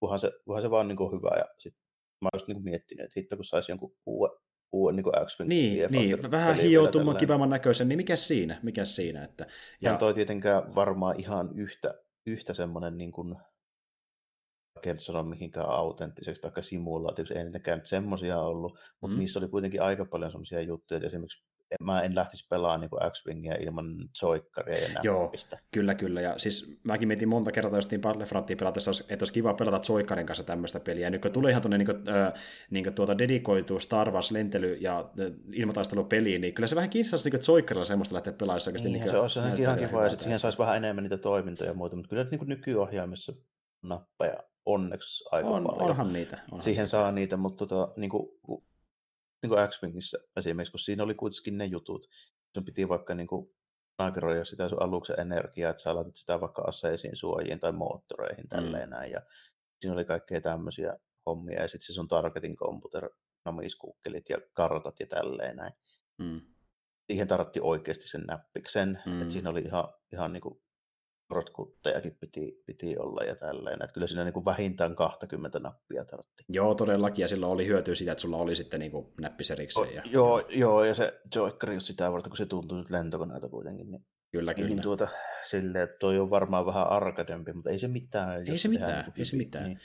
kunhan 0.00 0.20
se, 0.20 0.32
kunhan 0.44 0.62
se 0.62 0.70
vaan 0.70 0.88
niin 0.88 0.96
kuin 0.96 1.12
hyvä. 1.12 1.30
Ja 1.38 1.44
sit 1.58 1.74
mä 2.20 2.28
oon 2.32 2.38
just 2.38 2.46
niin 2.48 2.56
kuin 2.56 2.64
miettinyt, 2.64 3.04
että 3.04 3.20
hitto 3.20 3.36
kun 3.36 3.44
saisi 3.44 3.72
jonkun 3.72 3.96
uuden, 4.06 4.38
uuden 4.72 4.96
niin 4.96 5.04
kuin 5.04 5.26
X-Men 5.26 5.48
Niin, 5.48 5.90
niin 5.90 6.30
vähän 6.30 6.56
tällainen. 6.92 7.20
kivamman 7.20 7.50
näköisen, 7.50 7.88
niin 7.88 7.96
mikä 7.96 8.16
siinä, 8.16 8.60
mikä 8.62 8.84
siinä, 8.84 9.24
että... 9.24 9.46
Ja 9.80 9.90
Ja, 9.90 9.98
toi 9.98 10.14
tietenkään 10.14 10.74
varmaan 10.74 11.20
ihan 11.20 11.50
yhtä, 11.54 11.94
yhtä 12.26 12.54
semmoinen 12.54 12.98
niin 12.98 13.12
kuin, 13.12 13.36
en 14.86 14.98
sano 14.98 15.22
mihinkään 15.22 15.68
autenttiseksi 15.68 16.42
tai 16.42 16.62
simulaatioksi, 16.62 17.38
ei 17.38 17.44
niitäkään 17.44 17.80
semmoisia 17.84 18.40
ollut, 18.40 18.78
mutta 19.00 19.14
Mm. 19.14 19.18
niissä 19.18 19.38
oli 19.38 19.48
kuitenkin 19.48 19.82
aika 19.82 20.04
paljon 20.04 20.30
semmoisia 20.30 20.60
juttuja, 20.60 20.96
että 20.96 21.06
esimerkiksi 21.06 21.44
mä 21.84 22.02
en 22.02 22.14
lähtisi 22.14 22.46
pelaamaan 22.50 22.80
niin 22.80 23.12
X-Wingia 23.12 23.54
ilman 23.54 23.90
joikkaria 24.22 24.78
ja 24.78 25.00
Joo. 25.02 25.22
näppistä. 25.22 25.58
Kyllä, 25.70 25.94
kyllä. 25.94 26.20
Ja 26.20 26.38
siis 26.38 26.78
mäkin 26.84 27.08
mietin 27.08 27.28
monta 27.28 27.52
kertaa 27.52 27.78
just 27.78 27.90
niin 27.90 28.00
Battlefrontia 28.00 28.56
pelatessa, 28.56 28.90
että 29.08 29.22
olisi 29.22 29.32
kiva 29.32 29.54
pelata 29.54 29.78
Zoikarin 29.86 30.26
kanssa 30.26 30.44
tämmöistä 30.44 30.80
peliä. 30.80 31.06
Ja 31.06 31.10
nyt 31.10 31.22
kun 31.22 31.30
tulee 31.32 31.50
ihan 31.50 31.62
tuonne 31.62 31.78
niin 31.78 31.88
äh, 31.90 32.32
niin 32.70 32.94
tuota 32.94 33.18
dedikoitu 33.18 33.80
Star 33.80 34.10
Wars 34.10 34.30
lentely- 34.30 34.76
ja 34.80 34.98
äh, 34.98 35.32
ilmataistelupeliin, 35.52 36.40
niin 36.40 36.54
kyllä 36.54 36.66
se 36.66 36.76
vähän 36.76 36.90
kiinnostaisi 36.90 37.30
niin 37.30 37.42
Zoikarilla 37.42 37.84
semmoista 37.84 38.14
lähteä 38.14 38.32
pelaamaan. 38.32 38.62
oikeasti 38.66 38.88
Niin, 38.88 39.00
niin 39.00 39.10
se 39.10 39.18
olisi 39.18 39.38
ihan 39.38 39.56
kiva, 39.56 39.70
ja 39.70 39.88
hyvältä. 39.88 40.08
sitten 40.08 40.24
siihen 40.24 40.38
saisi 40.40 40.58
vähän 40.58 40.76
enemmän 40.76 41.02
niitä 41.04 41.18
toimintoja 41.18 41.70
ja 41.70 41.74
muuta, 41.74 41.96
mutta 41.96 42.08
kyllä 42.08 42.26
niin 42.30 42.40
nykyohjaimissa 42.48 43.32
nappeja 43.82 44.34
onneksi 44.66 45.24
aika 45.32 45.48
on, 45.48 45.64
paljon. 45.64 45.90
onhan 45.90 46.12
niitä. 46.12 46.36
Onhan 46.44 46.60
Siihen 46.60 46.82
niitä. 46.82 46.90
saa 46.90 47.12
niitä, 47.12 47.36
mutta 47.36 47.66
tota, 47.66 47.92
niin 47.96 48.10
kuin, 48.10 48.28
niin 49.42 49.50
kuin 49.50 49.68
X-Wingissä 49.68 50.18
esimerkiksi, 50.36 50.72
kun 50.72 50.80
siinä 50.80 51.02
oli 51.02 51.14
kuitenkin 51.14 51.58
ne 51.58 51.64
jutut. 51.64 52.06
Sun 52.54 52.64
piti 52.64 52.88
vaikka 52.88 53.14
niin 53.14 53.26
kuin 53.26 53.56
naakeroida 53.98 54.44
sitä 54.44 54.68
sun 54.68 54.82
aluksen 54.82 55.20
energiaa, 55.20 55.70
että 55.70 55.82
sä 55.82 55.94
laitat 55.94 56.16
sitä 56.16 56.40
vaikka 56.40 56.62
aseisiin, 56.62 57.16
suojiin 57.16 57.60
tai 57.60 57.72
moottoreihin 57.72 58.44
mm. 58.44 58.48
tälleen 58.48 58.90
näin. 58.90 59.10
Ja 59.10 59.20
siinä 59.80 59.94
oli 59.94 60.04
kaikkea 60.04 60.40
tämmöisiä 60.40 60.96
hommia. 61.26 61.62
Ja 61.62 61.68
sitten 61.68 61.86
se 61.86 61.92
sun 61.92 62.08
targetin 62.08 62.56
computer, 62.56 63.10
namiskukkelit 63.44 64.28
ja 64.28 64.38
kartat 64.52 65.00
ja 65.00 65.06
tälleen 65.06 65.56
näin. 65.56 65.72
Mm. 66.18 66.40
Siihen 67.06 67.28
tarvittiin 67.28 67.62
oikeasti 67.62 68.08
sen 68.08 68.22
näppiksen. 68.22 69.02
Mm. 69.06 69.20
Että 69.20 69.32
siinä 69.32 69.50
oli 69.50 69.60
ihan, 69.60 69.88
ihan 70.12 70.32
niin 70.32 70.40
kuin 70.40 70.60
rotkuttejakin 71.30 72.16
piti, 72.20 72.62
piti 72.66 72.98
olla 72.98 73.24
ja 73.24 73.36
tälleen. 73.36 73.82
Että 73.82 73.94
kyllä 73.94 74.06
siinä 74.06 74.24
niin 74.24 74.32
kuin 74.32 74.44
vähintään 74.44 74.96
20 74.96 75.58
nappia 75.60 76.04
tarvittiin. 76.04 76.46
Joo, 76.48 76.74
todellakin. 76.74 77.22
Ja 77.22 77.28
silloin 77.28 77.52
oli 77.52 77.66
hyötyä 77.66 77.94
siitä, 77.94 78.12
että 78.12 78.22
sulla 78.22 78.36
oli 78.36 78.56
sitten 78.56 78.80
niin 78.80 78.92
kuin 78.92 79.12
näppiserikseen. 79.20 79.94
Ja... 79.94 80.02
joo, 80.06 80.48
joo, 80.48 80.84
ja 80.84 80.94
se 80.94 81.20
joikkari 81.34 81.74
jos 81.74 81.86
sitä 81.86 82.12
varten, 82.12 82.30
kun 82.30 82.36
se 82.36 82.46
tuntuu 82.46 82.78
nyt 82.78 82.90
lentokoneelta 82.90 83.48
kuitenkin. 83.48 83.90
Niin, 83.90 84.04
kyllä, 84.32 84.54
kyllä. 84.54 84.68
Niin 84.68 84.82
tuota, 84.82 85.08
silleen, 85.44 85.84
että 85.84 85.96
toi 85.98 86.18
on 86.18 86.30
varmaan 86.30 86.66
vähän 86.66 86.90
arkadempi, 86.90 87.52
mutta 87.52 87.70
ei 87.70 87.78
se 87.78 87.88
mitään. 87.88 88.44
Ei 88.48 88.58
se 88.58 88.68
mitään, 88.68 89.04
niin 89.04 89.14
ei 89.18 89.24
se 89.24 89.36
mitään. 89.36 89.64
Niin. 89.64 89.80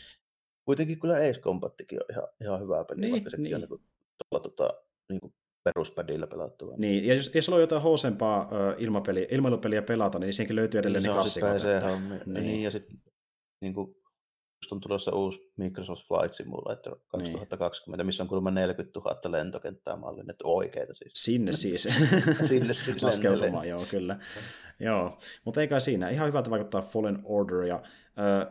Kuitenkin 0.66 1.00
kyllä 1.00 1.16
Ace 1.16 1.39
Combatkin 1.39 2.00
on 2.00 2.06
ihan, 2.12 2.28
ihan 2.42 2.62
hyvä 2.62 2.84
peli, 2.84 3.02
niin, 3.02 3.12
vaikka 3.12 3.30
sekin 3.30 3.44
niin. 3.44 3.56
on 3.56 3.62
niin 3.62 3.70
kuin, 3.70 3.82
tuolla 4.18 4.44
tota, 4.44 4.84
niin 5.10 5.22
kuin 5.22 5.34
peruspädillä 5.64 6.28
pelattava. 6.28 6.74
Niin, 6.78 7.05
ja 7.05 7.14
jos, 7.14 7.32
jos 7.36 7.45
sulla 7.45 7.55
on 7.55 7.62
jotain 7.62 7.82
hoosempaa 7.82 8.49
ilmapeliä, 8.78 9.28
ilmailupeliä 9.32 9.82
pelata, 9.82 10.20
niin 10.20 10.34
siihenkin 10.34 10.55
löytyy 10.55 10.80
edelleen 10.80 11.03
niin, 11.03 11.09
ne 11.09 11.16
klassikot. 11.16 11.55
Että... 11.55 11.99
Niin. 12.26 12.47
niin, 12.47 12.64
ja 12.64 12.72
sitten 12.72 12.97
niin 13.62 13.74
kuin, 13.74 13.95
just 14.64 14.72
on 14.72 14.80
tulossa 14.80 15.16
uusi 15.16 15.51
Microsoft 15.57 16.07
Flight 16.07 16.36
Simulator 16.36 16.99
2020, 17.07 18.01
niin. 18.01 18.05
missä 18.05 18.24
on 18.24 18.30
kuulemma 18.30 18.51
40 18.51 18.99
000 18.99 19.32
lentokenttää 19.32 19.95
mallinnettu 19.95 20.43
oikeita 20.55 20.93
siis. 20.93 21.14
Sinne 21.16 21.51
siis. 21.51 21.84
Sinne 22.47 22.74
siis 22.74 23.03
Laskeutumaan, 23.03 23.68
joo, 23.68 23.86
kyllä. 23.89 24.20
joo, 24.80 25.18
mutta 25.45 25.62
eikä 25.62 25.80
siinä. 25.80 26.09
Ihan 26.09 26.28
hyvältä 26.28 26.49
vaikuttaa 26.49 26.82
Fallen 26.82 27.20
Order 27.24 27.64
ja 27.64 27.84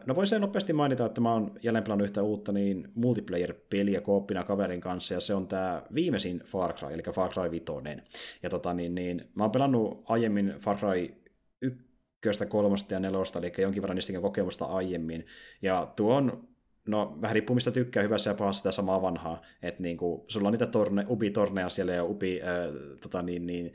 No 0.07 0.17
voisin 0.17 0.41
nopeasti 0.41 0.73
mainita, 0.73 1.07
että 1.07 1.21
mä 1.21 1.33
oon 1.33 1.59
jälleen 1.63 1.85
pelannut 1.85 2.09
yhtä 2.09 2.23
uutta 2.23 2.53
niin 2.53 2.89
multiplayer-peliä 2.95 4.01
kooppina 4.01 4.45
kaverin 4.45 4.81
kanssa, 4.81 5.15
ja 5.15 5.21
se 5.21 5.35
on 5.35 5.49
tämä 5.49 5.83
viimeisin 5.95 6.43
Far 6.47 6.73
Cry, 6.73 6.93
eli 6.93 7.03
Far 7.03 7.31
Cry 7.31 7.51
5. 7.51 7.65
Ja 8.43 8.51
tota, 8.51 8.75
niin, 8.75 8.95
niin, 8.95 9.31
mä 9.35 9.45
oon 9.45 9.51
pelannut 9.51 10.05
aiemmin 10.09 10.55
Far 10.61 10.77
Cry 10.77 11.15
1, 11.63 12.47
kolmosta 12.49 12.95
ja 12.95 13.01
nelosta, 13.01 13.39
eli 13.39 13.53
jonkin 13.59 13.83
verran 13.83 13.97
niistäkin 13.97 14.23
kokemusta 14.23 14.65
aiemmin. 14.65 15.27
Ja 15.63 15.93
tuo 15.97 16.15
on 16.15 16.49
no 16.87 17.19
vähän 17.21 17.35
riippuu 17.35 17.55
mistä 17.55 17.71
tykkää 17.71 18.03
hyvässä 18.03 18.31
ja 18.31 18.35
pahassa 18.35 18.59
sitä 18.59 18.73
samaa 18.73 19.03
vanhaa, 19.03 19.43
että 19.63 19.83
niinku, 19.83 20.25
sulla 20.29 20.49
on 20.49 20.53
niitä 20.53 20.67
torne, 20.67 21.07
ubi-torneja 21.09 21.69
siellä 21.69 21.93
ja 21.93 22.05
ubi, 22.05 22.41
äh, 22.43 22.99
tota 23.01 23.23
niin, 23.23 23.47
niin, 23.47 23.73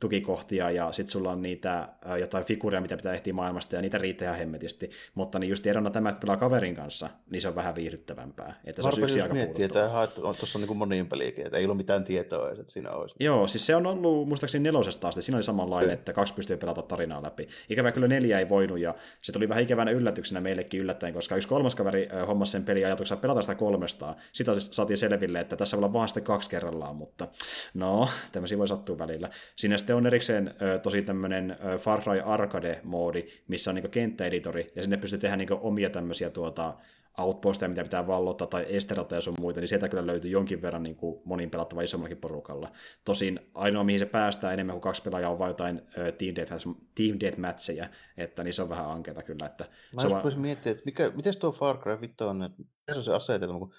tukikohtia 0.00 0.70
ja 0.70 0.92
sitten 0.92 1.12
sulla 1.12 1.32
on 1.32 1.42
niitä 1.42 1.88
ää, 2.04 2.18
jotain 2.18 2.44
figuureja, 2.44 2.80
mitä 2.80 2.96
pitää 2.96 3.12
ehtiä 3.12 3.32
maailmasta 3.32 3.76
ja 3.76 3.82
niitä 3.82 3.98
riittää 3.98 4.34
hemmetisti. 4.34 4.90
Mutta 5.14 5.38
niin 5.38 5.50
just 5.50 5.66
erona 5.66 5.90
tämä, 5.90 6.08
että 6.08 6.20
pelaa 6.20 6.36
kaverin 6.36 6.74
kanssa, 6.74 7.10
niin 7.30 7.42
se 7.42 7.48
on 7.48 7.54
vähän 7.54 7.74
viihdyttävämpää. 7.74 8.60
Että 8.64 8.82
se 8.82 8.88
on 8.88 9.02
yksi 9.02 9.20
aika 9.20 9.34
miettiä, 9.34 9.66
että, 9.66 10.02
että 10.04 10.20
tuossa 10.20 10.58
on 10.58 10.66
niin 10.66 10.76
moniin 10.76 11.08
peliäkin, 11.08 11.46
että 11.46 11.58
ei 11.58 11.64
ollut 11.64 11.76
mitään 11.76 12.04
tietoa 12.04 12.50
että 12.50 12.72
siinä 12.72 12.90
olisi. 12.90 13.14
Joo, 13.20 13.46
siis 13.46 13.66
se 13.66 13.76
on 13.76 13.86
ollut 13.86 14.28
muistaakseni 14.28 14.62
nelosesta 14.62 15.08
asti, 15.08 15.22
siinä 15.22 15.36
oli 15.36 15.44
samanlainen, 15.44 15.90
että 15.90 16.12
kaksi 16.12 16.34
pystyy 16.34 16.56
pelata 16.56 16.82
tarinaa 16.82 17.22
läpi. 17.22 17.48
Ikävä 17.68 17.92
kyllä 17.92 18.08
neljä 18.08 18.38
ei 18.38 18.48
voinut 18.48 18.78
ja 18.78 18.94
se 19.22 19.32
tuli 19.32 19.48
vähän 19.48 19.64
ikävänä 19.64 19.90
yllätyksenä 19.90 20.40
meillekin 20.40 20.80
yllättäen, 20.80 21.14
koska 21.14 21.36
yksi 21.36 21.48
kolmas 21.48 21.74
kaveri 21.74 22.08
hommasi 22.26 22.52
sen 22.52 22.64
peli 22.64 22.84
ajatuksessa 22.84 23.16
pelata 23.16 23.42
sitä 23.42 23.54
kolmestaan. 23.54 24.16
Sitä 24.32 24.52
saatiin 24.60 24.96
selville, 24.96 25.40
että 25.40 25.56
tässä 25.56 25.76
voi 25.76 25.84
olla 25.84 25.92
vaan 25.92 26.08
sitten 26.08 26.24
kaksi 26.24 26.50
kerrallaan, 26.50 26.96
mutta 26.96 27.28
no, 27.74 28.08
tämmöisiä 28.32 28.58
voi 28.58 28.68
sattua 28.68 28.98
välillä. 28.98 29.30
Siinä 29.56 29.78
sitten 29.86 29.96
on 29.96 30.06
erikseen 30.06 30.54
tosi 30.82 31.02
tämmöinen 31.02 31.56
Far 31.78 32.02
Cry 32.02 32.20
Arcade-moodi, 32.20 33.26
missä 33.48 33.70
on 33.70 33.74
niin 33.74 33.90
kenttäeditori, 33.90 34.72
ja 34.76 34.82
sinne 34.82 34.96
pystyy 34.96 35.18
tehdä 35.18 35.36
niin 35.36 35.52
omia 35.52 35.90
tämmöisiä 35.90 36.30
tuota, 36.30 36.74
outposteja, 37.18 37.68
mitä 37.68 37.82
pitää 37.82 38.06
vallottaa, 38.06 38.46
tai 38.46 38.66
esterata 38.68 39.14
ja 39.14 39.20
sun 39.20 39.34
muita, 39.40 39.60
niin 39.60 39.68
sieltä 39.68 39.88
kyllä 39.88 40.06
löytyy 40.06 40.30
jonkin 40.30 40.62
verran 40.62 40.82
niin 40.82 40.96
kuin 40.96 41.22
monin 41.24 41.50
pelattava 41.50 41.82
isommallakin 41.82 42.20
porukalla. 42.20 42.72
Tosin 43.04 43.40
ainoa, 43.54 43.84
mihin 43.84 43.98
se 43.98 44.06
päästään 44.06 44.54
enemmän 44.54 44.74
kuin 44.74 44.82
kaksi 44.82 45.02
pelaajaa, 45.02 45.30
on 45.30 45.38
vain 45.38 45.50
jotain 45.50 45.82
team, 46.18 46.34
death, 46.36 46.52
team 46.94 47.16
deathmatcheja, 47.20 47.88
että 48.16 48.44
niin 48.44 48.54
se 48.54 48.62
on 48.62 48.68
vähän 48.68 48.90
ankeita 48.90 49.22
kyllä. 49.22 49.46
Että 49.46 49.64
Mä 49.94 50.02
se 50.02 50.10
va... 50.10 50.22
miettiä, 50.36 50.72
että 50.72 50.84
mikä, 50.84 51.10
miten 51.14 51.38
tuo 51.38 51.52
Far 51.52 51.78
Cry 51.78 52.00
5 52.00 52.14
on, 52.20 52.42
että 52.42 52.58
mikä 52.58 52.92
se 52.92 52.98
on 52.98 53.04
se 53.04 53.14
asetelma, 53.14 53.58
kun 53.58 53.74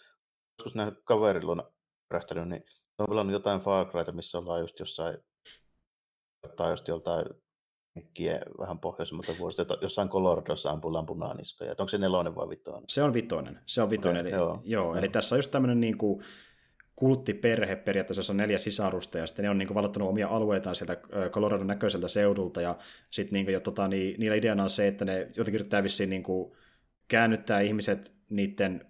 joskus 0.59 0.73
kaverin 1.03 1.45
luona 1.45 1.63
rähtänyt, 2.11 2.49
niin 2.49 2.63
on 2.99 3.07
pelannut 3.09 3.33
jotain 3.33 3.59
Far 3.59 3.91
Cryta, 3.91 4.11
missä 4.11 4.37
ollaan 4.37 4.61
just 4.61 4.79
jossain 4.79 5.17
tai 6.55 6.71
just 6.71 6.87
joltain 6.87 7.25
kie 8.13 8.41
vähän 8.59 8.79
pohjoisemmalta 8.79 9.33
vuosilta, 9.39 9.77
jossain 9.81 10.09
Colordossa 10.09 10.69
ampullaan 10.69 11.05
punaniskoja. 11.05 11.71
Onko 11.71 11.87
se 11.87 11.97
nelonen 11.97 12.35
vai 12.35 12.49
vitonen? 12.49 12.83
Se 12.87 13.03
on 13.03 13.13
vitonen. 13.13 13.59
Se 13.65 13.81
on 13.81 13.89
vitonen. 13.89 14.21
Okay, 14.21 14.31
eli, 14.31 14.37
joo, 14.37 14.61
joo, 14.63 14.83
joo, 14.83 14.95
eli 14.95 15.09
tässä 15.09 15.35
on 15.35 15.37
just 15.37 15.51
tämmöinen 15.51 15.79
niin 15.79 15.97
kuin, 15.97 16.23
kulttiperhe 16.95 17.75
periaatteessa, 17.75 18.19
jossa 18.19 18.33
on 18.33 18.37
neljä 18.37 18.57
sisarusta, 18.57 19.17
ja 19.17 19.27
sitten 19.27 19.43
ne 19.43 19.49
on 19.49 19.57
niin 19.57 19.67
kuin, 19.67 19.75
valottanut 19.75 20.09
omia 20.09 20.27
alueitaan 20.27 20.75
sieltä 20.75 20.97
Coloradon 21.29 21.67
näköiseltä 21.67 22.07
seudulta, 22.07 22.61
ja 22.61 22.77
sitten 23.09 23.33
niin 23.33 23.45
kuin, 23.45 23.53
jo, 23.53 23.59
tota, 23.59 23.87
niin, 23.87 24.19
niillä 24.19 24.35
ideana 24.35 24.63
on 24.63 24.69
se, 24.69 24.87
että 24.87 25.05
ne 25.05 25.19
jotenkin 25.19 25.55
yrittää 25.55 25.83
vissiin 25.83 26.09
niin 26.09 26.23
kuin, 26.23 26.51
käännyttää 27.07 27.59
ihmiset 27.59 28.11
niiden 28.29 28.85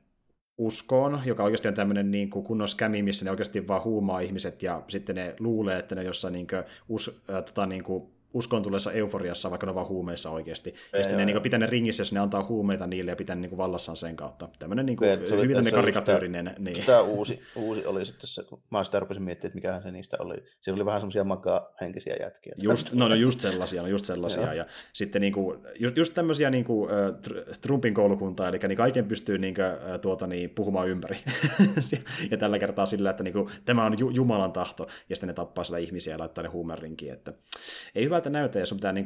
uskoon, 0.58 1.22
joka 1.26 1.44
oikeasti 1.44 1.68
on 1.68 1.74
tämmöinen 1.74 2.12
niin 2.12 2.30
kuin 2.30 2.46
kunnon 2.46 2.68
skämi, 2.68 3.04
missä 3.04 3.26
ne 3.26 3.32
oikeasti 3.32 3.68
vaan 3.68 3.84
huumaa 3.84 4.20
ihmiset 4.20 4.64
ja 4.64 4.84
sitten 4.88 5.16
ne 5.16 5.36
luulee, 5.40 5.80
että 5.80 5.96
ne 5.96 6.04
jossain 6.04 6.32
niin 6.32 6.48
kuin, 6.48 6.64
us, 6.90 7.22
äh, 7.30 7.44
tota, 7.44 7.66
niin 7.66 7.84
kuin 7.84 8.04
uskon 8.34 8.64
tulleessa 8.64 8.92
euforiassa, 8.92 9.50
vaikka 9.50 9.66
ne 9.66 9.70
on 9.70 9.76
vaan 9.76 9.88
huumeissa 9.88 10.30
oikeasti. 10.30 10.70
Ei, 10.70 11.00
ja 11.00 11.04
sitten 11.04 11.18
ne 11.18 11.26
niin 11.26 11.42
pitää 11.42 11.60
ne 11.60 11.66
ringissä, 11.66 12.02
jos 12.02 12.14
ne 12.14 12.20
antaa 12.20 12.44
huumeita 12.44 12.88
niille 12.88 13.12
ja 13.12 13.16
pitää 13.16 13.36
ne 13.36 13.48
niin 13.48 13.58
vallassaan 13.58 13.98
sen 13.98 14.16
kautta. 14.16 14.50
Tämmöinen 14.60 14.86
niin 14.86 14.98
kuin, 14.98 15.10
hyvin 15.10 15.30
tämmöinen 15.32 15.74
karikatyyrinen. 15.74 16.56
Niin. 16.60 16.86
Tämä 16.86 17.02
uusi, 17.02 17.42
uusi 17.56 17.86
oli 17.86 18.06
sitten 18.06 18.28
se, 18.28 18.44
kun 18.44 18.62
mä 18.72 18.84
sitä 18.84 19.00
rupesin 19.00 19.24
miettimään, 19.24 19.48
että 19.50 19.58
mikähän 19.58 19.84
se 19.84 19.92
niistä 19.92 20.18
oli. 20.20 20.36
Siellä 20.62 20.78
oli 20.78 20.86
vähän 20.86 21.02
semmoisia 21.02 21.24
makaa-henkisiä 21.24 22.16
jätkiä. 22.20 22.54
Just, 22.58 22.94
no, 22.94 23.08
no 23.08 23.16
just 23.16 23.40
sellaisia, 23.40 23.82
no 23.82 23.88
just 23.88 24.06
sellaisia. 24.06 24.54
ja 24.54 24.66
sitten 24.94 25.22
niin 25.22 25.34
kuin, 25.34 25.60
just, 25.80 25.98
just 25.98 26.14
tämmöisiä 26.14 26.50
niin 26.50 26.66
kuin, 26.66 26.92
uh, 26.92 27.58
Trumpin 27.62 27.94
koulukuntaa, 27.94 28.50
eli 28.50 28.60
niin 28.68 28.78
kaiken 28.78 29.08
pystyy 29.08 29.38
niin 29.38 29.54
kuin, 29.56 29.66
uh, 29.66 30.00
tuota, 30.00 30.28
niin, 30.28 30.50
puhumaan 30.50 30.88
ympäri. 30.88 31.18
ja 32.32 32.38
tällä 32.38 32.60
kertaa 32.60 32.86
sillä, 32.86 33.10
että 33.10 33.24
niin 33.24 33.34
kuin, 33.34 33.50
tämä 33.66 33.86
on 33.86 34.16
Jumalan 34.16 34.52
tahto, 34.52 34.88
ja 35.10 35.16
sitten 35.16 35.28
ne 35.28 35.34
tappaa 35.34 35.64
sitä 35.64 35.78
ihmisiä 35.78 36.14
ja 36.14 36.20
laittaa 36.20 36.44
ne 36.44 36.50
huumerinkiin. 36.50 37.14
Että 37.14 37.34
ei 37.96 38.10
hyvältä 38.18 38.30
näytä, 38.30 38.60
ja 38.60 38.66
sun 38.66 38.78
pitää 38.78 38.94
niin 38.94 39.06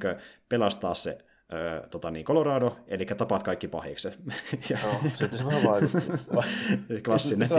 pelastaa 0.50 0.94
se 0.94 1.18
Öö, 1.54 1.88
tota 1.88 2.12
niin, 2.12 2.26
Colorado, 2.26 2.78
eli 2.88 3.06
tapaat 3.06 3.44
kaikki 3.44 3.68
pahikset. 3.68 4.20
ja... 4.70 4.78
No, 4.84 5.28
se 5.38 5.46
vähän 5.46 5.64
vaikutti. 5.64 6.12
Klassinen. 7.06 7.50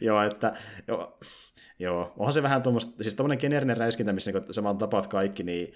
joo, 0.00 0.22
että 0.22 0.52
joo, 0.88 1.18
joo, 1.78 2.12
onhan 2.18 2.32
se 2.32 2.42
vähän 2.42 2.62
tuommoista, 2.62 3.02
siis 3.02 3.14
tuommoinen 3.14 3.40
geneerinen 3.40 3.76
räiskintä, 3.76 4.12
missä 4.12 4.32
niin 4.32 4.54
sä 4.54 4.62
vaan 4.62 4.78
tapaat 4.78 5.06
kaikki, 5.06 5.42
niin 5.42 5.74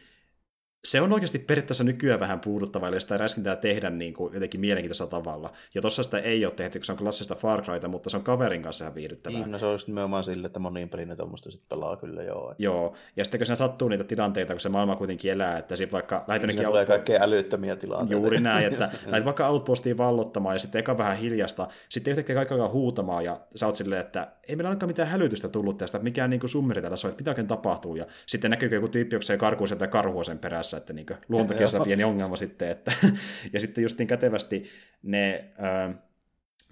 se 0.85 1.01
on 1.01 1.13
oikeasti 1.13 1.39
periaatteessa 1.39 1.85
nykyään 1.85 2.21
vähän 2.21 2.41
puuduttava, 2.41 2.89
eli 2.89 3.01
sitä 3.01 3.17
räskintää 3.17 3.57
tehdä 3.57 3.91
niin 3.91 4.15
kuin 4.15 4.35
jotenkin 4.35 4.61
mielenkiintoisella 4.61 5.11
tavalla. 5.11 5.53
Ja 5.75 5.83
tossa 5.83 6.03
sitä 6.03 6.19
ei 6.19 6.45
ole 6.45 6.53
tehty, 6.53 6.79
kun 6.79 6.85
se 6.85 6.93
on 6.93 6.99
klassista 6.99 7.35
Far 7.35 7.63
Cryta, 7.63 7.89
mutta 7.89 8.11
se 8.11 8.17
on 8.17 8.23
kaverin 8.23 8.63
kanssa 8.63 8.85
ihan 8.85 8.95
viihdyttävää. 8.95 9.39
Niin, 9.39 9.51
no 9.51 9.59
se 9.59 9.67
olisi 9.67 9.87
nimenomaan 9.87 10.25
sille, 10.25 10.47
että 10.47 10.59
moniin 10.59 10.89
pelinä 10.89 11.17
tuommoista 11.17 11.51
sitten 11.51 11.69
pelaa 11.69 11.97
kyllä 11.97 12.23
joo. 12.23 12.51
Että... 12.51 12.63
Joo, 12.63 12.95
ja 13.17 13.25
sitten 13.25 13.41
kun 13.41 13.47
siinä 13.47 13.57
sattuu 13.57 13.89
niitä 13.89 14.05
tilanteita, 14.05 14.53
kun 14.53 14.61
se 14.61 14.69
maailma 14.69 14.97
kuitenkin 14.97 15.33
elää, 15.33 15.59
että 15.59 15.77
sitten 15.77 15.93
vaikka 15.93 16.25
lähdet 16.29 16.47
niin 16.47 16.65
tulee 16.65 16.87
kaikkea 16.87 17.23
älyttömiä 17.23 17.77
tilanteita. 17.77 18.13
Juuri 18.13 18.41
näin, 18.41 18.67
että 18.73 18.91
lähdet 19.07 19.25
vaikka 19.25 19.49
outpostiin 19.49 19.99
vallottamaan 19.99 20.55
ja 20.55 20.59
sitten 20.59 20.79
eka 20.79 20.99
vähän 20.99 21.17
hiljasta, 21.17 21.69
sitten 21.89 22.11
yhtäkkiä 22.11 22.35
kaikki 22.35 22.55
alkaa 22.55 22.69
huutamaan 22.69 23.25
ja 23.25 23.41
sä 23.55 23.67
oot 23.67 23.77
silleen, 23.77 24.01
että 24.01 24.29
ei 24.49 24.57
meillä 24.57 24.69
ainakaan 24.69 24.91
mitään 24.91 25.09
hälytystä 25.09 25.49
tullut 25.49 25.79
tästä, 25.79 25.99
että 25.99 26.05
mikään 26.05 26.31
niin 26.31 26.49
summeri 26.49 26.81
täällä 26.81 26.97
soi, 26.97 27.11
että 27.11 27.21
mitä 27.21 27.31
oikein 27.31 27.47
tapahtuu. 27.47 27.97
Ja 27.97 28.07
sitten 28.27 28.51
näkyy 28.51 28.69
joku 28.69 28.89
tyyppi, 28.89 29.17
joka 29.17 29.23
se 29.23 29.37
karkuu 29.37 29.67
sieltä 29.67 29.87
karhua 29.87 30.25
sen 30.25 30.39
perässä, 30.39 30.74
että 30.77 30.93
niin 30.93 31.07
luonto 31.29 31.53
takia 31.53 31.67
se 31.67 31.79
pieni 31.85 32.05
ongelma 32.05 32.37
sitten. 32.37 32.71
Että, 32.71 32.93
ja 33.53 33.61
sitten 33.61 33.83
just 33.83 33.99
niin 33.99 34.07
kätevästi 34.07 34.71
ne 35.03 35.51
ää, 35.59 35.95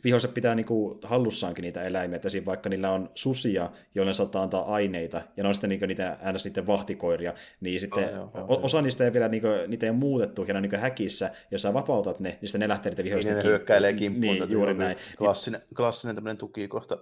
vihoiset 0.05 0.35
pitää 0.35 0.55
niinku 0.55 0.99
hallussaankin 1.03 1.62
niitä 1.62 1.83
eläimiä, 1.83 2.16
että 2.16 2.29
siinä 2.29 2.47
vaikka 2.47 2.69
niillä 2.69 2.91
on 2.91 3.11
susia, 3.15 3.70
joille 3.95 4.12
saattaa 4.12 4.43
antaa 4.43 4.74
aineita, 4.74 5.23
ja 5.37 5.43
ne 5.43 5.49
on 5.49 5.55
sitten 5.55 5.70
niinku 5.70 5.87
niitä, 5.87 6.16
äänes 6.23 6.45
niiden 6.45 6.66
vahtikoiria, 6.66 7.35
niin 7.61 7.81
sitten 7.81 8.05
oh, 8.05 8.15
joo, 8.15 8.31
joo, 8.35 8.61
osa 8.62 8.83
niistä 8.83 9.05
ei 9.05 9.12
vielä, 9.12 9.29
niinku, 9.29 9.49
niitä 9.66 9.87
ei 9.87 9.91
ole 9.91 9.99
muutettu, 9.99 10.45
ja 10.49 10.55
ne 10.55 10.59
on 10.59 10.62
niinku 10.62 10.77
häkissä, 10.77 11.31
jos 11.51 11.62
sä 11.62 11.74
vapautat 11.74 12.20
ne, 12.20 12.39
niin 12.41 12.49
sitten 12.49 12.61
ne 12.61 12.69
lähtee 12.69 12.91
niitä 12.91 13.05
vihoista 13.05 13.33
niin 13.33 13.45
ne 13.45 13.49
hyökkäilee 13.49 13.93
kimppuun. 13.93 14.35
Niin, 14.35 14.51
juuri 14.51 14.74
näin. 14.74 14.97
Klassinen, 15.19 15.62
klassinen 15.77 16.15
tämmöinen 16.15 16.39
tukikohta 16.39 16.99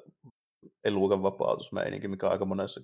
elukan 0.84 1.22
vapautusmeininki, 1.22 2.08
mikä 2.08 2.26
on 2.26 2.32
aika 2.32 2.44
monessa. 2.44 2.80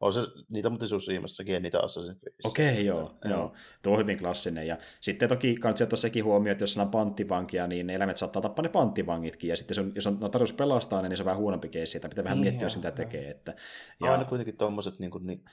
On 0.00 0.12
se, 0.12 0.20
niitä 0.52 0.70
muuten 0.70 0.88
Tsushimassakin 0.88 1.62
niitä 1.62 1.78
Assassin's 1.78 2.18
Creed. 2.18 2.34
Okei, 2.44 2.72
okay, 2.72 2.82
joo, 2.82 3.18
joo. 3.24 3.34
joo. 3.34 3.52
Tuo 3.82 3.92
on 3.92 3.98
hyvin 3.98 4.18
klassinen. 4.18 4.66
Ja 4.66 4.78
sitten 5.00 5.28
toki 5.28 5.54
kannattaa 5.54 5.84
ottaa 5.84 5.96
sekin 5.96 6.24
huomioon, 6.24 6.52
että 6.52 6.62
jos 6.62 6.78
on 6.78 6.88
panttivankia, 6.88 7.66
niin 7.66 7.86
ne 7.86 7.94
eläimet 7.94 8.16
saattaa 8.16 8.42
tappaa 8.42 8.62
ne 8.62 8.68
panttivangitkin. 8.68 9.50
Ja 9.50 9.56
sitten 9.56 9.92
jos 9.94 10.06
on, 10.06 10.18
no, 10.20 10.28
tarkoitus 10.28 10.56
pelastaa 10.56 11.02
ne, 11.02 11.08
niin 11.08 11.16
se 11.16 11.22
on 11.22 11.26
vähän 11.26 11.40
huonompi 11.40 11.68
keissi, 11.68 11.98
että 11.98 12.08
pitää 12.08 12.24
vähän 12.24 12.36
niin, 12.36 12.44
miettiä, 12.44 12.66
jos 12.66 12.76
mitä 12.76 12.90
tekee. 12.90 13.30
Että, 13.30 13.54
ja... 14.00 14.12
Aina 14.12 14.24
kuitenkin 14.24 14.56
tuommoiset 14.56 14.98
niin, 14.98 15.10
niin 15.20 15.44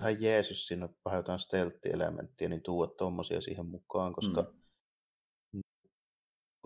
vähän 0.00 0.22
Jeesus 0.22 0.66
siinä 0.66 0.88
vähän 1.04 1.18
jotain 1.18 1.38
stealth-elementtiä, 1.38 2.48
niin 2.48 2.62
tuoda 2.62 2.92
tuommoisia 2.98 3.40
siihen 3.40 3.66
mukaan, 3.66 4.12
koska 4.12 4.42
mm 4.42 4.57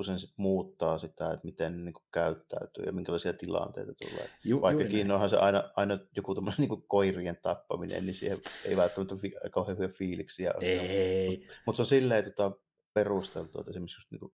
kun 0.03 0.07
sen 0.07 0.19
sit 0.19 0.35
muuttaa 0.37 0.99
sitä, 0.99 1.33
että 1.33 1.47
miten 1.47 1.85
niin 1.85 1.93
kuin 1.93 2.05
käyttäytyy 2.13 2.85
ja 2.85 2.93
minkälaisia 2.93 3.33
tilanteita 3.33 3.93
tulee. 3.95 4.31
Ju, 4.45 4.61
Vaikkakin 4.61 5.13
onhan 5.13 5.31
se 5.31 5.37
aina, 5.37 5.71
aina 5.77 5.99
joku 6.17 6.35
tämmöinen 6.35 6.59
niin 6.59 6.83
koirien 6.89 7.39
tappaminen, 7.43 8.07
niin 8.07 8.15
siihen 8.15 8.41
ei 8.65 8.77
välttämättä 8.77 9.17
fi- 9.17 9.35
kauhean 9.51 9.79
hyviä 9.79 9.95
fiiliksiä 9.99 10.53
ole. 10.55 10.65
Ei. 10.65 11.49
Mutta 11.67 11.77
se 11.77 11.83
on 11.83 11.87
silleen 11.87 12.25
tota, 12.25 12.53
perusteltu, 12.95 13.61
että 13.61 13.71
esimerkiksi 13.71 13.97
just 13.97 14.11
niin 14.11 14.21
kuin 14.21 14.33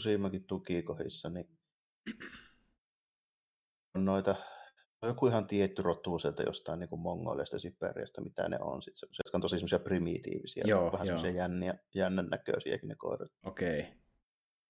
useimmakin 0.00 0.44
tukikohissa, 0.44 1.30
niin 1.30 1.48
on 3.94 4.04
noita 4.04 4.34
joku 5.02 5.26
ihan 5.26 5.46
tietty 5.46 5.82
rotu 5.82 6.18
sieltä 6.18 6.42
jostain 6.42 6.78
niin 6.78 7.00
mongoleista 7.00 7.58
Siperiasta, 7.58 8.20
mitä 8.20 8.48
ne 8.48 8.58
on. 8.60 8.82
Sitten, 8.82 8.98
se, 8.98 9.06
jotka 9.24 9.36
on 9.38 9.42
tosi 9.42 9.56
semmoisia 9.56 9.78
primitiivisia, 9.78 10.64
joo, 10.66 10.92
vähän 10.92 11.06
joo. 11.06 11.16
semmoisia 11.16 11.42
jänniä, 11.42 11.74
jännän 11.94 12.26
näköisiäkin 12.26 12.88
ne 12.88 12.94
koirat. 12.98 13.32
Okei. 13.44 13.80
Okay. 13.80 14.03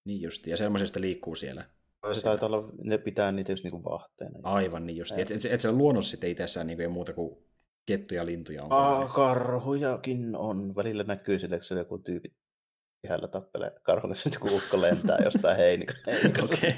Niin 0.05 0.21
justi, 0.21 0.49
ja 0.49 0.57
semmoisesta 0.57 1.01
liikkuu 1.01 1.35
siellä. 1.35 1.65
Se 2.13 2.21
taitaa 2.21 2.47
olla, 2.47 2.69
ne 2.83 2.97
pitää 2.97 3.31
niitä 3.31 3.51
just 3.51 3.63
niinku 3.63 3.83
vahteena. 3.83 4.39
Aivan 4.43 4.85
niin 4.85 4.97
justi. 4.97 5.21
Et, 5.21 5.31
et, 5.31 5.45
et 5.49 5.61
se 5.61 5.71
luonnossa 5.71 6.11
sitten 6.11 6.29
itsessään 6.29 6.67
niinku 6.67 6.81
ei 6.81 6.87
muuta 6.87 7.13
kuin 7.13 7.37
kettuja 7.85 8.25
lintuja 8.25 8.63
on. 8.63 8.71
Ah, 8.71 9.13
karhujakin 9.13 10.35
on. 10.35 10.75
Välillä 10.75 11.03
näkyy 11.03 11.39
sille, 11.39 11.59
kun 11.59 11.77
joku 11.77 11.97
tyyppi 11.97 12.35
pihällä 13.01 13.27
tappelee 13.27 13.71
karhulle, 13.83 14.15
sitten 14.15 14.41
kun 14.41 14.51
ukko 14.53 14.81
lentää 14.81 15.17
jostain 15.23 15.57
heinikosta. 15.57 16.11
Okei, 16.43 16.75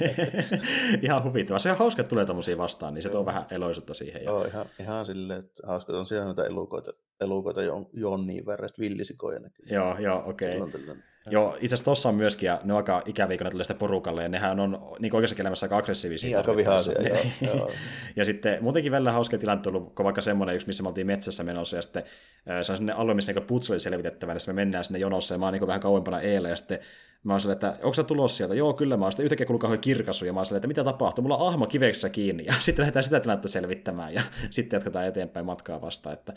ihan 1.02 1.24
huvittavaa. 1.24 1.60
Se 1.60 1.72
on 1.72 1.78
hauska, 1.78 2.02
että 2.02 2.10
tulee 2.10 2.26
tämmöisiä 2.26 2.58
vastaan, 2.58 2.94
niin 2.94 3.04
se 3.04 3.10
tuo 3.10 3.26
vähän 3.26 3.46
eloisuutta 3.52 3.94
siihen. 3.94 4.24
Joo, 4.24 4.46
ihan, 4.46 4.70
ihan 4.80 5.06
silleen, 5.06 5.40
että 5.40 5.68
hauska, 5.68 5.94
on 5.94 6.06
siellä 6.06 6.26
noita 6.26 6.46
elukoita, 6.46 6.94
elukoita 7.22 7.62
jonniin 7.94 8.46
verran, 8.46 8.70
villisikoja 8.80 9.40
näkyy. 9.40 9.66
Joo, 9.70 9.98
joo, 10.00 10.24
okei. 10.26 10.62
Okay. 10.62 10.98
Joo, 11.30 11.56
itse 11.56 11.66
asiassa 11.66 11.86
tuossa 11.86 12.10
on 12.10 12.16
myöskin, 12.16 12.48
ja 12.48 12.62
ne 12.64 12.74
on 12.74 12.78
aika 12.78 13.02
ikäviä, 13.06 13.38
kun 13.38 13.46
ne 13.46 13.52
tulee 13.52 13.80
porukalle, 13.80 14.24
ja 14.24 14.30
nehän 14.30 14.60
on 14.60 14.96
niin 15.00 15.16
oikeassa 15.16 15.36
elämässä 15.40 15.66
aika 15.66 15.78
aggressiivisia. 15.78 16.28
Niin, 16.28 16.38
aika 16.38 16.56
vihaisia, 16.56 17.02
joo, 17.08 17.18
joo. 17.42 17.72
ja 18.16 18.26
sitten 18.26 18.64
muutenkin 18.64 18.92
välillä 18.92 19.12
hauska 19.12 19.38
tilanne 19.38 19.64
kun 19.96 20.04
vaikka 20.04 20.22
semmoinen 20.22 20.56
yksi, 20.56 20.68
missä 20.68 20.84
me 20.84 20.90
oltiin 20.90 21.08
metsässä 21.08 21.44
menossa, 21.44 21.76
ja 21.76 21.82
sitten 21.82 22.04
se 22.46 22.54
on 22.54 22.64
sellainen 22.64 22.96
alue, 22.96 23.14
missä 23.14 23.34
niin 23.34 23.44
putseli 23.44 23.80
selvitettävä, 23.80 24.34
ja 24.34 24.40
sitten 24.40 24.56
me 24.56 24.62
mennään 24.62 24.84
sinne 24.84 25.00
jonossa, 25.00 25.34
ja 25.34 25.38
mä 25.38 25.46
oon 25.46 25.54
niin 25.54 25.68
vähän 25.68 25.82
kauempana 25.82 26.22
eelle, 26.22 26.50
ja 26.50 26.56
sitten 26.56 26.80
Mä 27.28 27.34
oon 27.34 27.52
että 27.52 27.72
onko 27.84 27.94
sä 27.94 28.04
tulossa 28.04 28.38
sieltä? 28.38 28.56
Joo, 28.56 28.74
kyllä. 28.74 28.98
Mä 28.98 29.06
oon 29.06 29.12
sitten 29.12 29.24
yhtäkkiä 29.24 29.46
kuullut 29.46 29.62
kauhean 29.62 29.82
kirkasu 29.82 30.26
ja 30.26 30.34
mä 30.34 30.40
oon 30.40 30.56
että 30.56 30.68
mitä 30.68 30.84
tapahtuu? 30.84 31.22
Mulla 31.22 31.38
on 31.38 31.48
ahma 31.48 31.68
kiveksessä 31.68 32.10
kiinni 32.10 32.46
ja 32.46 32.54
sitten 32.60 32.84
lähdetään 32.84 33.04
sitä 33.04 33.20
tilannetta 33.20 33.48
selvittämään 33.48 34.14
ja 34.14 34.22
sitten 34.50 34.78
jatketaan 34.78 35.08
eteenpäin 35.08 35.46
matkaa 35.46 35.82
vastaan. 35.82 36.14
Että... 36.14 36.34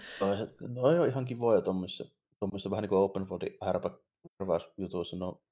No 0.68 0.82
on 0.82 1.08
ihan 1.08 1.24
kivoja 1.24 1.60
tuommoissa, 1.60 2.04
tuommoissa 2.38 2.70
vähän 2.70 2.82
niin 2.82 2.88
kuin 2.88 2.98
open 2.98 3.26
body 3.26 3.46
härpä 3.60 3.90
jutuissa. 4.78 5.16
No 5.16 5.42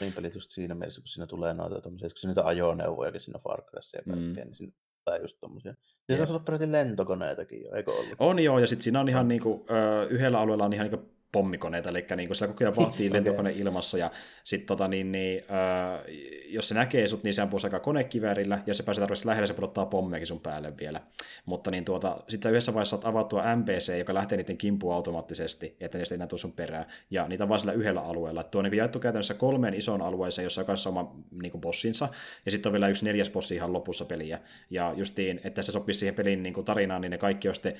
niin 0.00 0.12
pelit 0.12 0.34
just 0.34 0.50
siinä 0.50 0.74
mielessä, 0.74 1.00
kun 1.00 1.08
siinä 1.08 1.26
tulee 1.26 1.54
noita 1.54 1.80
tuommoisia, 1.80 2.08
kun 2.08 2.28
niitä 2.28 2.46
ajoneuvoja 2.46 3.20
siinä 3.20 3.38
Far 3.38 3.62
Cryssa 3.62 3.96
ja 3.96 4.02
kaikkea, 4.02 4.44
mm. 4.44 4.48
niin 4.48 4.56
siinä 4.56 4.72
tulee 5.04 5.20
just 5.20 5.36
tuommoisia. 5.40 5.74
Siinä 6.06 6.18
taisi 6.18 6.32
olla 6.32 6.44
peräti 6.44 6.72
lentokoneitakin 6.72 7.62
jo, 7.62 7.72
eikö 7.72 7.92
ollut? 7.92 8.14
On 8.18 8.38
joo, 8.38 8.58
ja 8.58 8.66
sitten 8.66 8.84
siinä 8.84 9.00
on 9.00 9.08
ihan 9.08 9.28
niinku, 9.28 9.66
ö, 9.70 10.06
yhdellä 10.08 10.40
alueella 10.40 10.64
on 10.64 10.72
ihan 10.72 10.90
niinku 10.90 11.12
pommikoneita, 11.32 11.88
eli 11.88 12.06
niin 12.16 12.28
kuin 12.28 12.36
siellä 12.36 12.52
koko 12.52 12.64
ajan 12.64 12.76
vahtii 12.76 13.08
okay. 13.08 13.16
lentokone 13.16 13.52
ilmassa, 13.52 13.98
ja 13.98 14.10
sitten 14.44 14.66
tota, 14.66 14.88
niin, 14.88 15.12
niin, 15.12 15.44
äh, 15.50 16.00
jos 16.46 16.68
se 16.68 16.74
näkee 16.74 17.06
sut, 17.06 17.24
niin 17.24 17.34
se 17.34 17.42
ampuu 17.42 17.60
aika 17.64 17.80
konekiväärillä, 17.80 18.58
jos 18.66 18.76
se 18.76 18.82
pääsee 18.82 19.02
tarpeeksi 19.02 19.26
lähelle, 19.26 19.46
se 19.46 19.54
pudottaa 19.54 19.86
pommeakin 19.86 20.26
sun 20.26 20.40
päälle 20.40 20.78
vielä. 20.78 21.00
Mutta 21.46 21.70
niin 21.70 21.84
tuota, 21.84 22.16
sitten 22.28 22.48
sä 22.48 22.50
yhdessä 22.50 22.74
vaiheessa 22.74 22.96
saat 22.96 23.04
avattua 23.04 23.56
MPC, 23.56 23.98
joka 23.98 24.14
lähtee 24.14 24.38
niiden 24.38 24.58
kimpuun 24.58 24.94
automaattisesti, 24.94 25.76
että 25.80 25.98
niistä 25.98 26.14
ei 26.14 26.16
enää 26.16 26.26
tule 26.26 26.40
sun 26.40 26.52
perään, 26.52 26.86
ja 27.10 27.28
niitä 27.28 27.44
on 27.44 27.48
vain 27.48 27.58
sillä 27.58 27.72
yhdellä 27.72 28.00
alueella. 28.00 28.40
Et 28.40 28.50
tuo 28.50 28.58
on 28.58 28.64
niin 28.64 28.76
jaettu 28.76 28.98
käytännössä 28.98 29.34
kolmeen 29.34 29.74
isoon 29.74 30.02
alueeseen, 30.02 30.44
jossa 30.44 30.60
on 30.60 30.66
kanssa 30.66 30.88
oma 30.88 31.16
niin 31.42 31.52
kuin 31.52 31.60
bossinsa, 31.60 32.08
ja 32.44 32.50
sitten 32.50 32.70
on 32.70 32.72
vielä 32.72 32.88
yksi 32.88 33.04
neljäs 33.04 33.30
bossi 33.30 33.54
ihan 33.54 33.72
lopussa 33.72 34.04
peliä. 34.04 34.40
Ja 34.70 34.94
justiin, 34.96 35.40
että 35.44 35.62
se 35.62 35.72
sopii 35.72 35.94
siihen 35.94 36.14
pelin 36.14 36.42
niin 36.42 36.54
kuin 36.54 36.64
tarinaan, 36.64 37.00
niin 37.00 37.10
ne 37.10 37.18
kaikki 37.18 37.48
on 37.48 37.54
sitten 37.54 37.74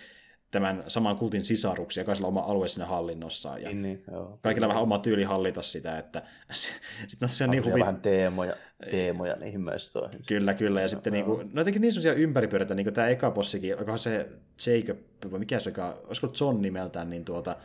tämän 0.52 0.84
saman 0.88 1.16
kultin 1.16 1.44
sisaruksia, 1.44 2.00
jokaisella 2.00 2.28
oma 2.28 2.40
alue 2.40 2.68
siinä 2.68 2.86
hallinnossaan. 2.86 3.62
Ja 3.62 3.68
niin, 3.68 3.82
niin, 3.82 4.04
joo. 4.12 4.38
Kaikilla 4.42 4.68
vähän 4.68 4.82
oma 4.82 4.98
tyyli 4.98 5.22
hallita 5.22 5.62
sitä, 5.62 5.98
että 5.98 6.22
sitten 7.08 7.28
se 7.28 7.44
on 7.44 7.50
niin 7.50 7.64
huvit... 7.64 7.80
vähän 7.80 7.96
teemoja, 7.96 8.54
teemoja 8.90 9.36
niihin 9.36 9.60
mestoihin. 9.60 10.22
Kyllä, 10.26 10.54
kyllä. 10.54 10.80
Ja, 10.80 10.84
ja 10.84 10.88
sitten 10.88 11.12
niin 11.12 11.24
kuin, 11.24 11.50
no 11.52 11.60
jotenkin 11.60 11.82
niin 11.82 11.92
sellaisia 11.92 12.22
ympäripyöreitä, 12.22 12.74
niin 12.74 12.86
kuin 12.86 12.94
tämä 12.94 13.08
eka 13.08 13.30
bossikin, 13.30 13.78
onkohan 13.78 13.98
se 13.98 14.28
Jacob, 14.66 14.98
vai 15.30 15.38
mikä 15.38 15.58
se 15.58 15.72
on, 15.78 15.94
olisiko 16.06 16.32
John 16.40 16.62
nimeltään, 16.62 17.10
niin, 17.10 17.24
tuota, 17.24 17.56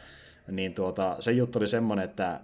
niin 0.52 0.74
tuota, 0.74 1.16
se 1.20 1.32
juttu 1.32 1.60
oli 1.60 1.68
semmoinen, 1.68 2.06
että 2.06 2.40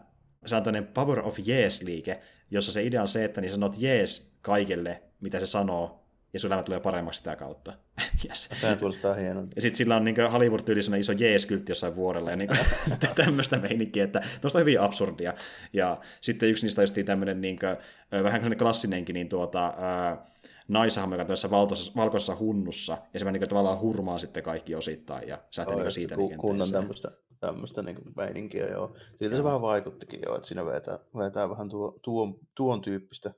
se 0.46 0.56
on 0.56 0.64
tämmöinen 0.64 0.94
Power 0.94 1.20
of 1.20 1.40
Yes-liike, 1.48 2.20
jossa 2.52 2.72
se 2.72 2.84
idea 2.84 3.02
on 3.02 3.08
se, 3.08 3.26
että 3.26 3.42
niin 3.42 3.52
sanot 3.52 3.76
yes 3.84 4.32
kaikille, 4.42 5.02
mitä 5.22 5.40
se 5.40 5.46
sanoo, 5.46 6.03
ja 6.34 6.40
sun 6.40 6.48
elämä 6.48 6.64
tulee 6.64 6.80
paremmaksi 6.80 7.18
sitä 7.18 7.36
kautta. 7.36 7.74
yes. 8.26 8.50
Tämä 8.62 8.76
kuulostaa 8.76 9.14
hienolta. 9.14 9.50
Ja 9.56 9.62
sitten 9.62 9.78
sillä 9.78 9.96
on 9.96 10.04
niin 10.04 10.32
Hollywood-tyyli 10.32 11.00
iso 11.00 11.12
jees-kyltti 11.12 11.72
jossain 11.72 11.96
vuorella 11.96 12.30
ja 12.30 12.36
niin 12.36 12.50
tämmöistä 13.16 13.58
meininkiä, 13.58 14.04
että 14.04 14.22
tuosta 14.42 14.60
on 14.60 14.62
hyvin 14.62 14.82
absurdia. 14.82 15.34
Ja 15.74 15.98
sitten 16.22 16.50
yksi 16.50 16.66
niistä 16.66 16.82
on 16.82 17.06
tämmöinen 17.06 17.42
niin 17.42 17.60
kuin, 17.60 17.78
vähän 18.24 18.58
klassinenkin, 18.58 19.14
niin 19.14 19.30
tuota, 19.30 19.74
ää, 19.78 20.26
naisahmo, 20.68 21.16
joka 21.16 21.34
on 21.44 21.52
valkoisessa, 21.52 21.92
valkoisessa 21.96 22.36
hunnussa, 22.36 22.98
ja 23.14 23.20
se 23.20 23.32
niin 23.32 23.50
tavallaan 23.50 23.80
hurmaa 23.80 24.18
sitten 24.18 24.44
kaikki 24.44 24.76
osittain, 24.76 25.28
ja 25.28 25.38
sä 25.52 25.66
niin 25.66 25.92
siitä 25.92 26.16
ku, 26.16 26.34
Kunnon 26.38 26.72
tämmöistä, 26.72 27.12
tämmöistä 27.40 27.82
niin 27.82 27.98
meininkiä, 28.16 28.68
joo. 28.68 28.96
Siitä 29.16 29.36
se 29.36 29.44
vähän 29.44 29.62
vaikuttikin 29.62 30.20
jo, 30.26 30.36
että 30.36 30.48
siinä 30.48 30.66
vetää, 30.66 31.00
vetää 31.18 31.50
vähän 31.50 31.70
tuo, 31.70 32.00
tuon, 32.02 32.40
tuon 32.56 32.82
tyyppistä 32.82 33.34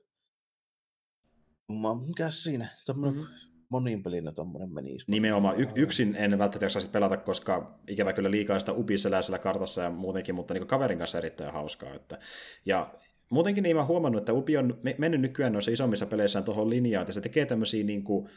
mikä 2.06 2.30
siinä? 2.30 2.68
Tuommoinen 2.86 3.20
mm-hmm. 3.20 3.34
monin 3.68 4.02
pelinä 4.02 4.32
tuommoinen 4.32 4.74
menisi. 4.74 5.04
Nimenomaan. 5.08 5.60
Y- 5.60 5.68
yksin 5.74 6.16
en 6.16 6.38
välttämättä 6.38 6.68
saisi 6.68 6.88
pelata, 6.88 7.16
koska 7.16 7.78
ikävä 7.88 8.12
kyllä 8.12 8.30
liikaa 8.30 8.58
sitä 8.58 8.72
upiseläisellä 8.72 9.38
kartassa 9.38 9.82
ja 9.82 9.90
muutenkin, 9.90 10.34
mutta 10.34 10.54
niin 10.54 10.66
kaverin 10.66 10.98
kanssa 10.98 11.18
erittäin 11.18 11.52
hauskaa. 11.52 11.94
Että, 11.94 12.18
ja 12.66 12.94
muutenkin 13.30 13.62
niin 13.62 13.76
mä 13.76 13.84
huomannut, 13.84 14.20
että 14.22 14.32
Upi 14.32 14.56
on 14.56 14.78
mennyt 14.98 15.20
nykyään 15.20 15.52
noissa 15.52 15.70
isommissa 15.70 16.06
peleissä 16.06 16.42
tuohon 16.42 16.70
linjaan, 16.70 17.02
että 17.02 17.12
se 17.12 17.20
tekee 17.20 17.46
tämmöisiä 17.46 17.84
niin 17.84 18.04
kuin, 18.04 18.28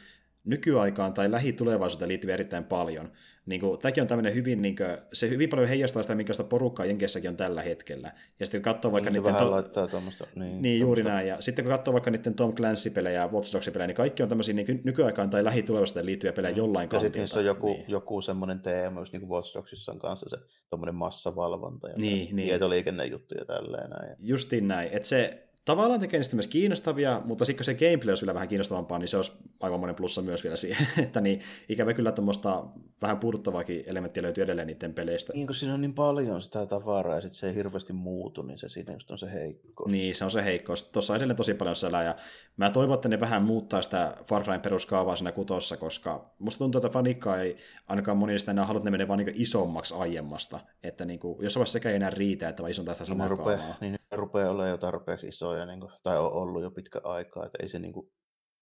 nykyaikaan 0.44 1.12
tai 1.14 1.30
lähitulevaisuuteen 1.30 2.08
liittyviä 2.08 2.34
erittäin 2.34 2.64
paljon. 2.64 3.12
Niin 3.46 3.60
kuin, 3.60 3.80
tämäkin 3.80 4.02
on 4.02 4.08
tämmöinen 4.08 4.34
hyvin, 4.34 4.62
niin 4.62 4.76
kuin, 4.76 4.98
se 5.12 5.28
hyvin 5.28 5.48
paljon 5.48 5.68
heijastaa 5.68 6.02
sitä, 6.02 6.14
minkälaista 6.14 6.44
porukkaa 6.44 6.86
Jenkessäkin 6.86 7.30
on 7.30 7.36
tällä 7.36 7.62
hetkellä. 7.62 8.12
Ja 8.40 8.46
sitten 8.46 8.62
kun 8.62 8.72
katsoo 8.72 8.92
vaikka 8.92 9.10
niin, 9.10 9.22
niiden... 9.22 9.38
To... 9.38 9.50
laittaa 9.50 9.88
tuommoista, 9.88 10.26
niin, 10.34 10.62
niin 10.62 10.80
juuri 10.80 11.02
näin. 11.02 11.28
Ja 11.28 11.40
sitten 11.40 11.64
kun 11.64 11.72
katsoo 11.72 11.92
vaikka 11.92 12.10
niiden 12.10 12.34
Tom 12.34 12.54
Clancy-pelejä 12.54 13.20
ja 13.20 13.28
Watch 13.28 13.54
Dogs-pelejä, 13.54 13.86
niin 13.86 13.96
kaikki 13.96 14.22
on 14.22 14.28
tämmöisiä 14.28 14.54
niin 14.54 14.80
nykyaikaan 14.84 15.30
tai 15.30 15.44
lähitulevaisuuteen 15.44 16.06
liittyviä 16.06 16.32
pelejä 16.32 16.52
mm. 16.52 16.58
jollain 16.58 16.88
kantilta. 16.88 17.06
Ja 17.06 17.08
sitten 17.08 17.20
niissä 17.20 17.38
on 17.38 17.44
joku, 17.44 17.72
niin. 17.72 17.84
joku 17.88 18.22
semmoinen 18.22 18.60
teema, 18.60 19.00
just 19.00 19.12
niin 19.12 19.20
kuin 19.20 19.30
Watch 19.30 19.54
Dogsissa 19.54 19.92
on 19.92 19.98
kanssa 19.98 20.28
se 20.28 20.36
tuommoinen 20.70 20.94
massavalvonta 20.94 21.88
ja 21.88 21.94
niin, 21.96 22.36
niin. 22.36 22.48
tietoliikennejuttuja 22.48 23.44
tälleen 23.44 23.90
näin. 23.90 24.16
Justiin 24.18 24.68
näin. 24.68 24.88
Että 24.92 25.08
se, 25.08 25.49
tavallaan 25.70 26.00
tekee 26.00 26.20
niistä 26.20 26.36
myös 26.36 26.46
kiinnostavia, 26.46 27.22
mutta 27.24 27.44
sitten 27.44 27.58
kun 27.58 27.64
se 27.64 27.74
gameplay 27.74 28.10
olisi 28.10 28.22
vielä 28.22 28.34
vähän 28.34 28.48
kiinnostavampaa, 28.48 28.98
niin 28.98 29.08
se 29.08 29.16
olisi 29.16 29.32
aivan 29.60 29.80
monen 29.80 29.94
plussa 29.94 30.22
myös 30.22 30.42
vielä 30.42 30.56
siihen, 30.56 30.86
että 31.04 31.20
niin 31.20 31.40
ikävä 31.68 31.94
kyllä 31.94 32.12
tuommoista 32.12 32.64
vähän 33.02 33.18
puuduttavaakin 33.18 33.84
elementtiä 33.86 34.22
löytyy 34.22 34.44
edelleen 34.44 34.66
niiden 34.66 34.94
peleistä. 34.94 35.32
Niin 35.32 35.46
kun 35.46 35.54
siinä 35.54 35.74
on 35.74 35.80
niin 35.80 35.94
paljon 35.94 36.42
sitä 36.42 36.66
tavaraa 36.66 37.14
ja 37.14 37.20
sitten 37.20 37.38
se 37.38 37.46
ei 37.46 37.54
hirveästi 37.54 37.92
muutu, 37.92 38.42
niin 38.42 38.58
se 38.58 38.68
siinä 38.68 38.92
just 38.92 39.10
on 39.10 39.18
se 39.18 39.32
heikko. 39.32 39.88
Niin, 39.88 40.14
se 40.14 40.24
on 40.24 40.30
se 40.30 40.44
heikko. 40.44 40.74
Tuossa 40.92 41.12
on 41.12 41.16
edelleen 41.16 41.36
tosi 41.36 41.54
paljon 41.54 41.76
selää 41.76 42.04
ja 42.04 42.16
mä 42.56 42.70
toivon, 42.70 42.94
että 42.94 43.08
ne 43.08 43.20
vähän 43.20 43.42
muuttaa 43.42 43.82
sitä 43.82 44.16
Far 44.24 44.42
Cryn 44.42 44.60
peruskaavaa 44.60 45.16
siinä 45.16 45.32
kutossa, 45.32 45.76
koska 45.76 46.34
musta 46.38 46.58
tuntuu, 46.58 46.78
että 46.78 46.88
fanikka 46.88 47.38
ei 47.38 47.56
ainakaan 47.86 48.16
moni 48.16 48.38
sitä 48.38 48.50
enää 48.50 48.66
halua, 48.66 48.78
että 48.78 48.86
ne 48.86 48.90
menee 48.90 49.08
vaan 49.08 49.18
niin 49.18 49.32
isommaksi 49.34 49.94
aiemmasta. 49.94 50.60
Että 50.82 51.04
niin 51.04 51.20
kuin, 51.20 51.42
jos 51.42 51.56
vaiheessa 51.56 51.72
sekä 51.72 51.90
ei 51.90 51.96
enää 51.96 52.10
riitä, 52.10 52.48
että 52.48 52.62
vaan 52.62 52.70
isontaa 52.70 52.94
sitä 52.94 53.04
samaa 53.04 53.26
niin 53.26 53.38
rupeaa, 53.38 53.58
kaavaa. 53.58 53.76
Niin 53.80 53.99
rupeaa 54.12 54.50
olemaan 54.50 54.70
jo 54.70 54.78
tarpeeksi 54.78 55.28
isoja, 55.28 55.66
niin 55.66 55.80
kuin, 55.80 55.92
tai 56.02 56.18
on 56.18 56.32
ollut 56.32 56.62
jo 56.62 56.70
pitkä 56.70 57.00
aikaa, 57.04 57.46
että 57.46 57.58
ei 57.62 57.68
se 57.68 57.78
niin 57.78 57.92
kuin, 57.92 58.12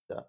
ja 0.09 0.23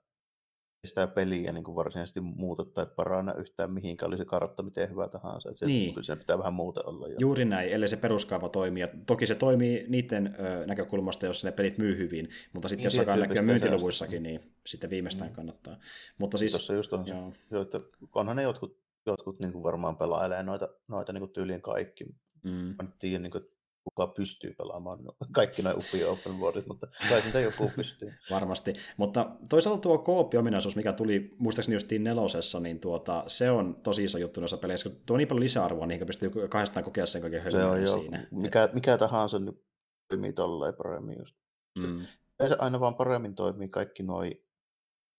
sitä 0.87 1.07
peliä 1.07 1.51
niin 1.51 1.63
kuin 1.63 1.75
varsinaisesti 1.75 2.21
muuta 2.21 2.65
tai 2.65 2.85
paranna 2.95 3.33
yhtään 3.33 3.71
mihinkään, 3.71 4.07
oli 4.07 4.17
se 4.17 4.25
kartta 4.25 4.63
miten 4.63 4.89
hyvä 4.89 5.07
tahansa. 5.07 5.49
Että 5.49 5.59
se, 5.59 5.65
niin. 5.65 5.93
Kyllä 5.93 6.15
pitää 6.15 6.37
vähän 6.37 6.53
muuta 6.53 6.81
olla. 6.83 7.07
Jo. 7.07 7.15
Juuri 7.19 7.45
näin, 7.45 7.69
ellei 7.69 7.89
se 7.89 7.97
peruskaava 7.97 8.49
toimii. 8.49 8.81
Ja 8.81 8.87
toki 9.07 9.25
se 9.25 9.35
toimii 9.35 9.85
niiden 9.87 10.35
ö, 10.39 10.65
näkökulmasta, 10.65 11.25
jos 11.25 11.43
ne 11.43 11.51
pelit 11.51 11.77
myy 11.77 11.97
hyvin, 11.97 12.29
mutta 12.53 12.67
sitten 12.67 12.89
niin, 12.89 12.97
jos 12.97 12.99
alkaa 12.99 13.15
näkyä 13.15 13.41
myyntiluvuissakin, 13.41 14.23
niin 14.23 14.53
sitten 14.65 14.89
viimeistään 14.89 15.29
mm. 15.29 15.35
kannattaa. 15.35 15.77
Mutta 16.17 16.37
siis, 16.37 16.51
Tuossa 16.51 16.73
just 16.73 16.93
on 16.93 17.07
joo. 17.07 17.33
se, 17.49 17.59
että 17.59 17.79
onhan 18.15 18.35
ne 18.35 18.43
jotkut, 18.43 18.79
jotkut 19.05 19.39
niin 19.39 19.51
kuin 19.51 19.63
varmaan 19.63 19.97
pelailee 19.97 20.43
noita, 20.43 20.69
noita 20.87 21.13
niin 21.13 21.21
kuin 21.21 21.31
tyylien 21.31 21.61
kaikki. 21.61 22.05
Mm. 22.43 22.51
Mä 22.51 22.75
en 22.79 22.93
tiedä, 22.99 23.19
niin 23.19 23.31
kuin, 23.31 23.43
kuka 23.83 24.07
pystyy 24.07 24.53
pelaamaan 24.53 24.99
kaikki 25.31 25.61
noin 25.61 25.77
upia 25.77 26.09
open 26.09 26.39
worldit, 26.39 26.67
mutta 26.67 26.87
kai 27.09 27.21
sitä 27.21 27.39
joku 27.39 27.71
pystyy. 27.75 28.13
Varmasti, 28.31 28.73
mutta 28.97 29.31
toisaalta 29.49 29.81
tuo 29.81 29.97
kooppiominaisuus, 29.97 30.75
mikä 30.75 30.93
tuli 30.93 31.35
muistaakseni 31.37 31.75
justiin 31.75 32.03
nelosessa, 32.03 32.59
niin 32.59 32.79
tuota, 32.79 33.23
se 33.27 33.51
on 33.51 33.75
tosi 33.83 34.03
iso 34.03 34.17
juttu 34.17 34.39
noissa 34.39 34.57
peleissä, 34.57 34.89
kun 34.89 34.99
tuo 35.05 35.13
on 35.13 35.17
niin 35.17 35.27
paljon 35.27 35.43
lisäarvoa, 35.43 35.85
niin 35.85 36.05
pystyy 36.05 36.31
kahdestaan 36.49 36.83
kokea 36.83 37.05
sen 37.05 37.21
kaiken 37.21 37.51
se 37.51 37.65
on 37.65 37.87
siinä. 37.87 38.27
Mikä, 38.31 38.69
mikä 38.73 38.97
tahansa 38.97 39.39
nyt 39.39 39.63
toimii 40.07 40.33
tolleen 40.33 40.73
paremmin 40.73 41.19
just. 41.19 41.35
Mm. 41.77 42.05
Se 42.47 42.55
aina 42.59 42.79
vaan 42.79 42.95
paremmin 42.95 43.35
toimii 43.35 43.67
kaikki 43.67 44.03
noi 44.03 44.41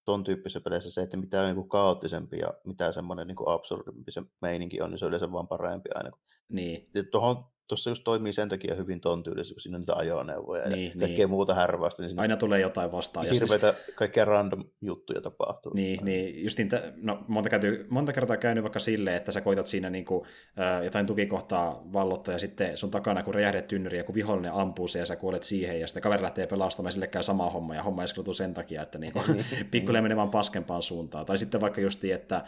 ton 0.04 0.24
tyyppisessä 0.24 0.60
peleissä 0.60 0.90
se, 0.90 1.02
että 1.02 1.16
mitä 1.16 1.52
niin 1.52 1.68
kaoottisempi 1.68 2.38
ja 2.38 2.54
mitä 2.64 2.92
semmoinen 2.92 3.26
niin 3.26 3.36
absurdimpi 3.46 4.12
se 4.12 4.22
meininki 4.40 4.80
on, 4.80 4.90
niin 4.90 4.98
se 4.98 5.04
on 5.04 5.08
yleensä 5.08 5.32
vaan 5.32 5.48
parempi 5.48 5.90
aina. 5.94 6.10
Niin. 6.48 6.90
tuohon 7.10 7.44
tuossa 7.70 7.90
just 7.90 8.04
toimii 8.04 8.32
sen 8.32 8.48
takia 8.48 8.74
hyvin 8.74 9.00
ton 9.00 9.22
tyylisesti, 9.22 9.54
kun 9.54 9.60
siinä 9.60 9.76
on 9.76 9.80
niitä 9.80 9.94
ajoneuvoja 9.94 10.68
niin, 10.68 10.92
ja 10.94 11.00
kaikkea 11.00 11.16
niin. 11.16 11.30
muuta 11.30 11.54
härvästä. 11.54 12.02
Niin 12.02 12.18
Aina 12.18 12.36
tulee 12.36 12.60
jotain 12.60 12.92
vastaan. 12.92 13.26
Hirveitä 13.26 13.74
siis... 13.84 13.96
kaikkia 13.96 14.24
random 14.24 14.64
juttuja 14.80 15.20
tapahtuu. 15.20 15.72
Niin, 15.74 16.04
niin 16.04 16.44
justiin, 16.44 16.68
t- 16.68 16.94
no, 16.96 17.24
monta, 17.28 17.48
käyty, 17.48 17.86
monta 17.90 18.12
kertaa 18.12 18.36
käynyt 18.36 18.64
vaikka 18.64 18.78
silleen, 18.78 19.16
että 19.16 19.32
sä 19.32 19.40
koitat 19.40 19.66
siinä 19.66 19.90
niin 19.90 20.04
kuin, 20.04 20.26
äh, 20.60 20.84
jotain 20.84 21.06
tukikohtaa 21.06 21.82
vallottaa 21.92 22.34
ja 22.34 22.38
sitten 22.38 22.76
sun 22.76 22.90
takana 22.90 23.22
kun 23.22 23.34
räjähdet 23.34 23.68
tynnyri 23.68 23.98
ja 23.98 24.04
kun 24.04 24.14
vihollinen 24.14 24.52
ampuu 24.52 24.88
se 24.88 24.98
ja 24.98 25.06
sä 25.06 25.16
kuolet 25.16 25.42
siihen 25.42 25.80
ja 25.80 25.86
sitten 25.86 26.02
kaveri 26.02 26.22
lähtee 26.22 26.46
pelastamaan 26.46 26.92
sille 26.92 27.06
käy 27.06 27.22
sama 27.22 27.50
homma 27.50 27.74
ja 27.74 27.82
homma 27.82 28.04
eskaloituu 28.04 28.34
sen 28.34 28.54
takia, 28.54 28.82
että 28.82 28.98
niin, 28.98 29.12
niin, 29.34 29.44
pikkuille 29.70 30.00
menee 30.00 30.16
vaan 30.16 30.30
paskempaan 30.30 30.82
suuntaan. 30.82 31.26
Tai 31.26 31.38
sitten 31.38 31.60
vaikka 31.60 31.80
justiin, 31.80 32.14
että 32.14 32.44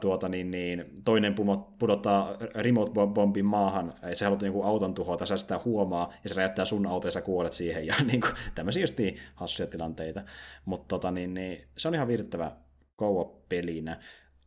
tuota, 0.00 0.28
niin, 0.28 0.50
niin, 0.50 0.84
toinen 1.04 1.34
pudottaa 1.78 2.36
remote 2.54 2.92
bombin 3.06 3.44
maahan, 3.44 3.94
ja 4.02 4.16
se 4.16 4.24
haluat 4.24 4.42
jonkun 4.42 4.64
auton 4.64 4.94
tuhota, 4.94 5.26
sä 5.26 5.36
sitä 5.36 5.60
huomaa, 5.64 6.12
ja 6.22 6.28
se 6.28 6.34
räjäyttää 6.34 6.64
sun 6.64 6.86
auto, 6.86 7.06
ja 7.06 7.10
sä 7.10 7.20
kuolet 7.20 7.52
siihen, 7.52 7.86
ja 7.90 7.94
niin 8.04 8.20
kuin, 8.20 8.32
tämmöisiä 8.54 8.82
just 8.82 8.98
niin 8.98 9.16
hassuja 9.34 9.66
tilanteita. 9.66 10.22
Mutta 10.64 10.88
tota, 10.88 11.10
niin, 11.10 11.34
niin, 11.34 11.64
se 11.76 11.88
on 11.88 11.94
ihan 11.94 12.08
virttävä 12.08 12.52
co-op-pelinä. 12.98 14.00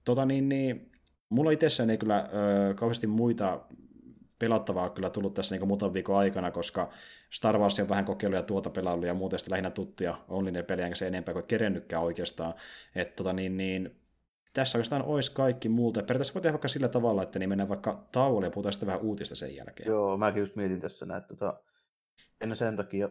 Tota, 0.05 0.25
niin, 0.25 0.49
niin, 0.49 0.91
mulla 1.29 1.51
itsessäni 1.51 1.91
ei 1.91 1.97
kyllä 1.97 2.29
ö, 2.69 2.73
kauheasti 2.73 3.07
muita 3.07 3.59
pelattavaa 4.39 4.89
kyllä 4.89 5.09
tullut 5.09 5.33
tässä 5.33 5.55
niin 5.55 5.67
muutaman 5.67 5.93
viikon 5.93 6.17
aikana, 6.17 6.51
koska 6.51 6.89
Star 7.29 7.57
Wars 7.57 7.79
on 7.79 7.89
vähän 7.89 8.05
kokeiluja 8.05 8.43
tuota 8.43 8.69
pelailu 8.69 9.05
ja 9.05 9.13
muuten 9.13 9.39
lähinnä 9.49 9.69
tuttuja 9.69 10.25
Onlinen 10.27 10.65
pelejä, 10.65 10.85
enkä 10.85 10.95
se 10.95 11.07
enempää 11.07 11.33
kuin 11.33 11.45
kerennytkään 11.45 12.03
oikeastaan. 12.03 12.53
Et, 12.95 13.15
tota, 13.15 13.33
niin, 13.33 13.57
niin, 13.57 13.98
tässä 14.53 14.77
oikeastaan 14.77 15.03
olisi 15.03 15.31
kaikki 15.31 15.69
multa. 15.69 16.03
Periaatteessa 16.03 16.33
voi 16.33 16.41
tehdä 16.41 16.53
vaikka 16.53 16.67
sillä 16.67 16.87
tavalla, 16.87 17.23
että 17.23 17.39
niin 17.39 17.49
mennään 17.49 17.69
vaikka 17.69 18.07
tauolle 18.11 18.47
ja 18.47 18.51
puhutaan 18.51 18.73
sitten 18.73 18.87
vähän 18.87 19.01
uutista 19.01 19.35
sen 19.35 19.55
jälkeen. 19.55 19.87
Joo, 19.87 20.17
mäkin 20.17 20.39
just 20.39 20.55
mietin 20.55 20.81
tässä 20.81 21.05
näin, 21.05 21.21
että 21.21 21.35
tota, 21.35 21.59
en 22.41 22.55
sen 22.55 22.77
takia 22.77 23.09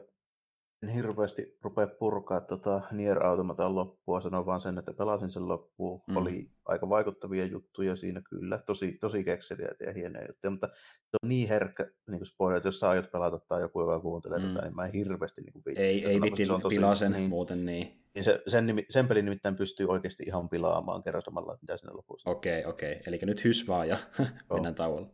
en 0.83 0.89
hirveästi 0.89 1.59
rupea 1.63 1.87
purkaa 1.87 2.41
tota 2.41 2.81
Nier 2.93 3.27
Automatan 3.27 3.75
loppua, 3.75 4.21
sanon 4.21 4.47
vaan 4.47 4.61
sen, 4.61 4.79
että 4.79 4.93
pelasin 4.93 5.31
sen 5.31 5.49
loppuun. 5.49 6.03
Mm. 6.07 6.17
Oli 6.17 6.51
aika 6.65 6.89
vaikuttavia 6.89 7.45
juttuja 7.45 7.97
siinä 7.97 8.23
kyllä, 8.31 8.59
tosi, 8.59 8.99
tosi 9.01 9.25
kekseliä 9.25 9.69
ja 9.87 9.93
hienoja 9.93 10.27
juttuja, 10.27 10.51
mutta 10.51 10.67
se 10.77 11.17
on 11.23 11.29
niin 11.29 11.49
herkkä 11.49 11.87
niin 12.11 12.27
spoiler, 12.27 12.57
että 12.57 12.69
jos 12.69 12.81
sä 12.81 12.89
aiot 12.89 13.11
pelata 13.13 13.39
tai 13.39 13.61
joku, 13.61 13.81
joka 13.81 14.01
kuuntelee 14.01 14.39
mm. 14.39 14.45
tätä, 14.45 14.67
niin 14.67 14.77
mä 14.77 14.87
en 14.87 14.93
hirveästi 14.93 15.43
niin 15.43 15.63
viitsi. 15.67 15.83
Ei, 15.83 16.05
ei 16.05 16.21
viti 16.21 16.43
pilaa 16.69 16.95
sen 16.95 17.13
niin, 17.13 17.29
muuten 17.29 17.65
niin. 17.65 18.03
niin 18.15 18.25
se, 18.25 18.43
sen, 18.47 18.67
sen 18.89 19.09
pelin 19.09 19.25
nimittäin 19.25 19.57
pystyy 19.57 19.87
oikeasti 19.87 20.23
ihan 20.27 20.49
pilaamaan 20.49 21.03
kertomalla, 21.03 21.59
mitä 21.61 21.77
sinne 21.77 21.93
lopussa. 21.93 22.31
Okei, 22.31 22.61
okay, 22.61 22.71
okei. 22.71 22.93
Okay. 22.93 23.03
Eli 23.07 23.19
nyt 23.23 23.45
hys 23.45 23.69
vaan 23.69 23.89
ja 23.89 23.99
mennään 24.53 24.75
tauolla. 24.75 25.09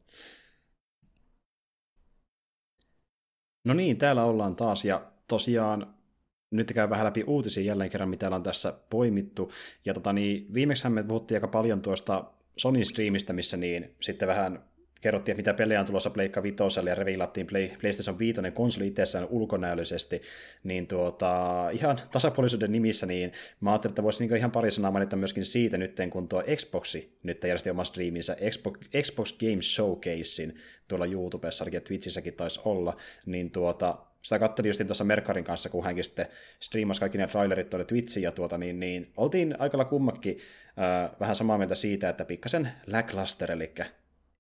No 3.65 3.75
niin, 3.75 3.99
täällä 3.99 4.25
ollaan 4.25 4.57
taas 4.57 4.85
ja 4.85 5.14
tosiaan 5.29 5.95
nyt 6.51 6.73
käy 6.73 6.91
vähän 6.91 7.07
läpi 7.07 7.25
uutisia 7.27 7.65
jälleen 7.65 7.91
kerran, 7.91 8.09
mitä 8.09 8.31
on 8.31 8.43
tässä 8.43 8.75
poimittu. 8.91 9.53
Ja 9.85 9.95
tota, 9.95 10.13
niin, 10.13 10.55
viimeksi 10.55 10.89
me 10.89 11.03
puhuttiin 11.03 11.37
aika 11.37 11.49
paljon 11.49 11.83
tuosta 11.83 12.25
Sony 12.57 12.85
Streamistä, 12.85 13.33
missä 13.33 13.57
niin 13.57 13.95
sitten 14.01 14.29
vähän 14.29 14.65
kerrottiin, 15.05 15.33
että 15.33 15.51
mitä 15.51 15.57
pelejä 15.57 15.81
on 15.81 15.87
tulossa 15.87 16.11
Pleikka 16.11 16.43
Vitoselle 16.43 16.91
ja 16.91 16.95
reviilattiin 16.95 17.47
Play, 17.47 17.69
PlayStation 17.81 18.19
5 18.19 18.41
konsoli 18.55 18.87
itsessään 18.87 19.27
ulkonäöllisesti, 19.31 20.23
niin 20.65 20.87
tuota, 20.87 21.71
ihan 21.71 21.99
tasapuolisuuden 22.13 22.73
nimissä, 22.73 23.07
niin 23.07 23.33
mä 23.61 23.73
ajattelin, 23.73 23.93
että 23.93 24.03
voisi 24.03 24.27
niin 24.27 24.37
ihan 24.37 24.51
pari 24.51 24.71
sanaa 24.71 24.91
mainita 24.91 25.17
myöskin 25.17 25.45
siitä 25.45 25.79
nyt, 25.79 25.97
kun 26.11 26.29
tuo 26.29 26.43
Xboxi 26.57 27.19
nyt 27.23 27.45
järjesti 27.45 27.71
oma 27.71 27.85
striiminsä, 27.85 28.37
Xbox, 28.51 28.79
Xbox 29.03 29.39
Games 29.39 29.75
Showcasein 29.75 30.55
tuolla 30.89 31.07
YouTubessa, 31.07 31.65
ja 31.73 31.81
Twitchissäkin 31.81 32.35
taisi 32.35 32.61
olla, 32.65 32.97
niin 33.27 33.51
tuota, 33.51 33.99
sitä 34.25 34.39
katselin 34.39 34.69
just 34.69 34.87
tuossa 34.87 35.05
Merkarin 35.05 35.45
kanssa, 35.45 35.69
kun 35.69 35.85
hänkin 35.85 36.05
sitten 36.05 36.27
striimasi 36.61 37.01
kaikki 37.01 37.19
ne 37.19 37.27
trailerit 37.27 37.71
tuolle 37.71 37.85
Twitchiin, 37.85 38.25
ja 38.25 38.33
tuota, 38.33 38.59
niin, 38.59 38.81
niin 38.81 39.13
oltiin 39.17 39.57
aika 39.59 39.85
kummakin 39.85 40.39
äh, 40.69 41.11
vähän 41.21 41.37
samaa 41.37 41.59
mieltä 41.59 41.75
siitä, 41.75 42.09
että 42.09 42.25
pikkasen 42.25 42.73
lackluster, 42.87 43.53
eli 43.53 43.75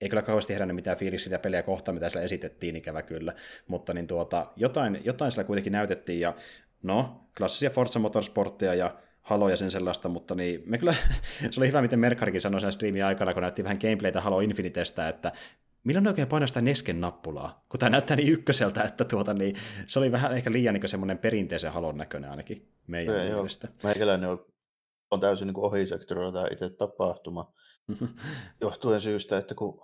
ei 0.00 0.08
kyllä 0.08 0.22
kauheasti 0.22 0.52
herännyt 0.52 0.74
mitään 0.74 0.96
fiiliksiä 0.96 1.24
sitä 1.24 1.38
peliä 1.38 1.62
kohtaan, 1.62 1.94
mitä 1.94 2.08
siellä 2.08 2.24
esitettiin, 2.24 2.76
ikävä 2.76 3.02
kyllä, 3.02 3.34
mutta 3.68 3.94
niin 3.94 4.06
tuota, 4.06 4.46
jotain, 4.56 5.00
jotain 5.04 5.32
siellä 5.32 5.46
kuitenkin 5.46 5.72
näytettiin, 5.72 6.20
ja 6.20 6.34
no, 6.82 7.26
klassisia 7.38 7.70
Forza 7.70 7.98
Motorsportteja 7.98 8.74
ja 8.74 8.94
Halo 9.22 9.48
ja 9.48 9.56
sen 9.56 9.70
sellaista, 9.70 10.08
mutta 10.08 10.34
niin, 10.34 10.62
me 10.66 10.78
kyllä, 10.78 10.94
se 11.50 11.60
oli 11.60 11.68
hyvä, 11.68 11.82
miten 11.82 11.98
Merkarikin 11.98 12.40
sanoi 12.40 12.60
sen 12.60 12.72
striimin 12.72 13.04
aikana, 13.04 13.34
kun 13.34 13.42
näytti 13.42 13.64
vähän 13.64 13.78
gameplaytä 13.80 14.20
Halo 14.20 14.40
Infinitestä, 14.40 15.08
että 15.08 15.32
milloin 15.84 16.04
ne 16.04 16.10
oikein 16.10 16.28
painaa 16.28 16.46
sitä 16.46 16.60
Nesken 16.60 17.00
nappulaa, 17.00 17.64
kun 17.68 17.80
tämä 17.80 17.90
näyttää 17.90 18.16
niin 18.16 18.32
ykköseltä, 18.32 18.82
että 18.82 19.04
tuota, 19.04 19.34
niin, 19.34 19.56
se 19.86 19.98
oli 19.98 20.12
vähän 20.12 20.32
ehkä 20.32 20.52
liian 20.52 20.74
niin 20.74 20.88
semmoinen 20.88 21.18
perinteisen 21.18 21.72
halon 21.72 21.96
näköinen 21.96 22.30
ainakin 22.30 22.72
meidän 22.86 23.14
Ei, 23.14 23.32
mielestä. 23.32 23.68
Meikäläinen 23.82 24.30
on, 24.30 24.46
on 25.10 25.20
täysin 25.20 25.46
niin 25.46 25.56
ohisektorilla 25.56 26.32
tämä 26.32 26.46
itse 26.52 26.70
tapahtuma, 26.70 27.52
johtuen 28.60 29.00
syystä, 29.00 29.38
että 29.38 29.54
kun 29.54 29.80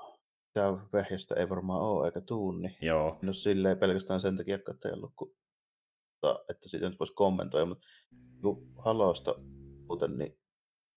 tämä 0.52 0.86
vehjästä 0.92 1.34
ei 1.34 1.48
varmaan 1.48 1.82
ole 1.82 2.06
eikä 2.06 2.20
tuu, 2.20 2.52
niin 2.52 2.76
Joo. 2.80 3.18
en 3.22 3.28
ole 3.28 3.34
silleen 3.34 3.78
pelkästään 3.78 4.20
sen 4.20 4.36
takia 4.36 4.58
katsellut, 4.58 5.12
kun, 5.16 5.34
että 6.22 6.68
siitä 6.68 6.88
nyt 6.88 7.00
voisi 7.00 7.14
kommentoida, 7.14 7.66
mutta 7.66 7.86
kun 8.42 8.72
Halosta 8.84 9.34
muuten, 9.88 10.18
niin 10.18 10.38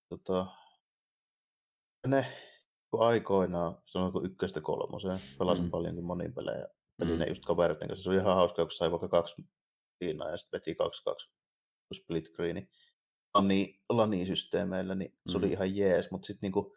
tota, 0.08 0.46
ne 2.06 2.26
kun 2.94 3.06
aikoinaan, 3.06 3.74
kun 4.12 4.26
ykköstä 4.26 4.60
kolmoseen, 4.60 5.20
pelasin 5.38 5.64
mm. 5.64 5.70
paljonkin 5.70 6.04
monin 6.04 6.34
pelejä, 6.34 6.68
pelin 6.98 7.18
mm. 7.18 7.28
just 7.28 7.44
kaveritten 7.44 7.88
kanssa. 7.88 8.02
Se 8.04 8.10
oli 8.10 8.18
ihan 8.18 8.36
hauska, 8.36 8.62
kun 8.62 8.72
sai 8.72 8.90
vaikka 8.90 9.08
kaksi 9.08 9.34
siinä 9.98 10.30
ja 10.30 10.36
sitten 10.36 10.58
veti 10.58 10.74
kaksi 10.74 11.02
kaksi 11.04 11.30
split 11.94 12.26
screeni. 12.26 12.68
Lani, 13.34 13.80
lani-systeemeillä, 13.88 14.94
niin 14.94 15.14
se 15.28 15.38
mm. 15.38 15.44
oli 15.44 15.52
ihan 15.52 15.76
jees, 15.76 16.10
mutta 16.10 16.26
sitten 16.26 16.46
niinku, 16.46 16.76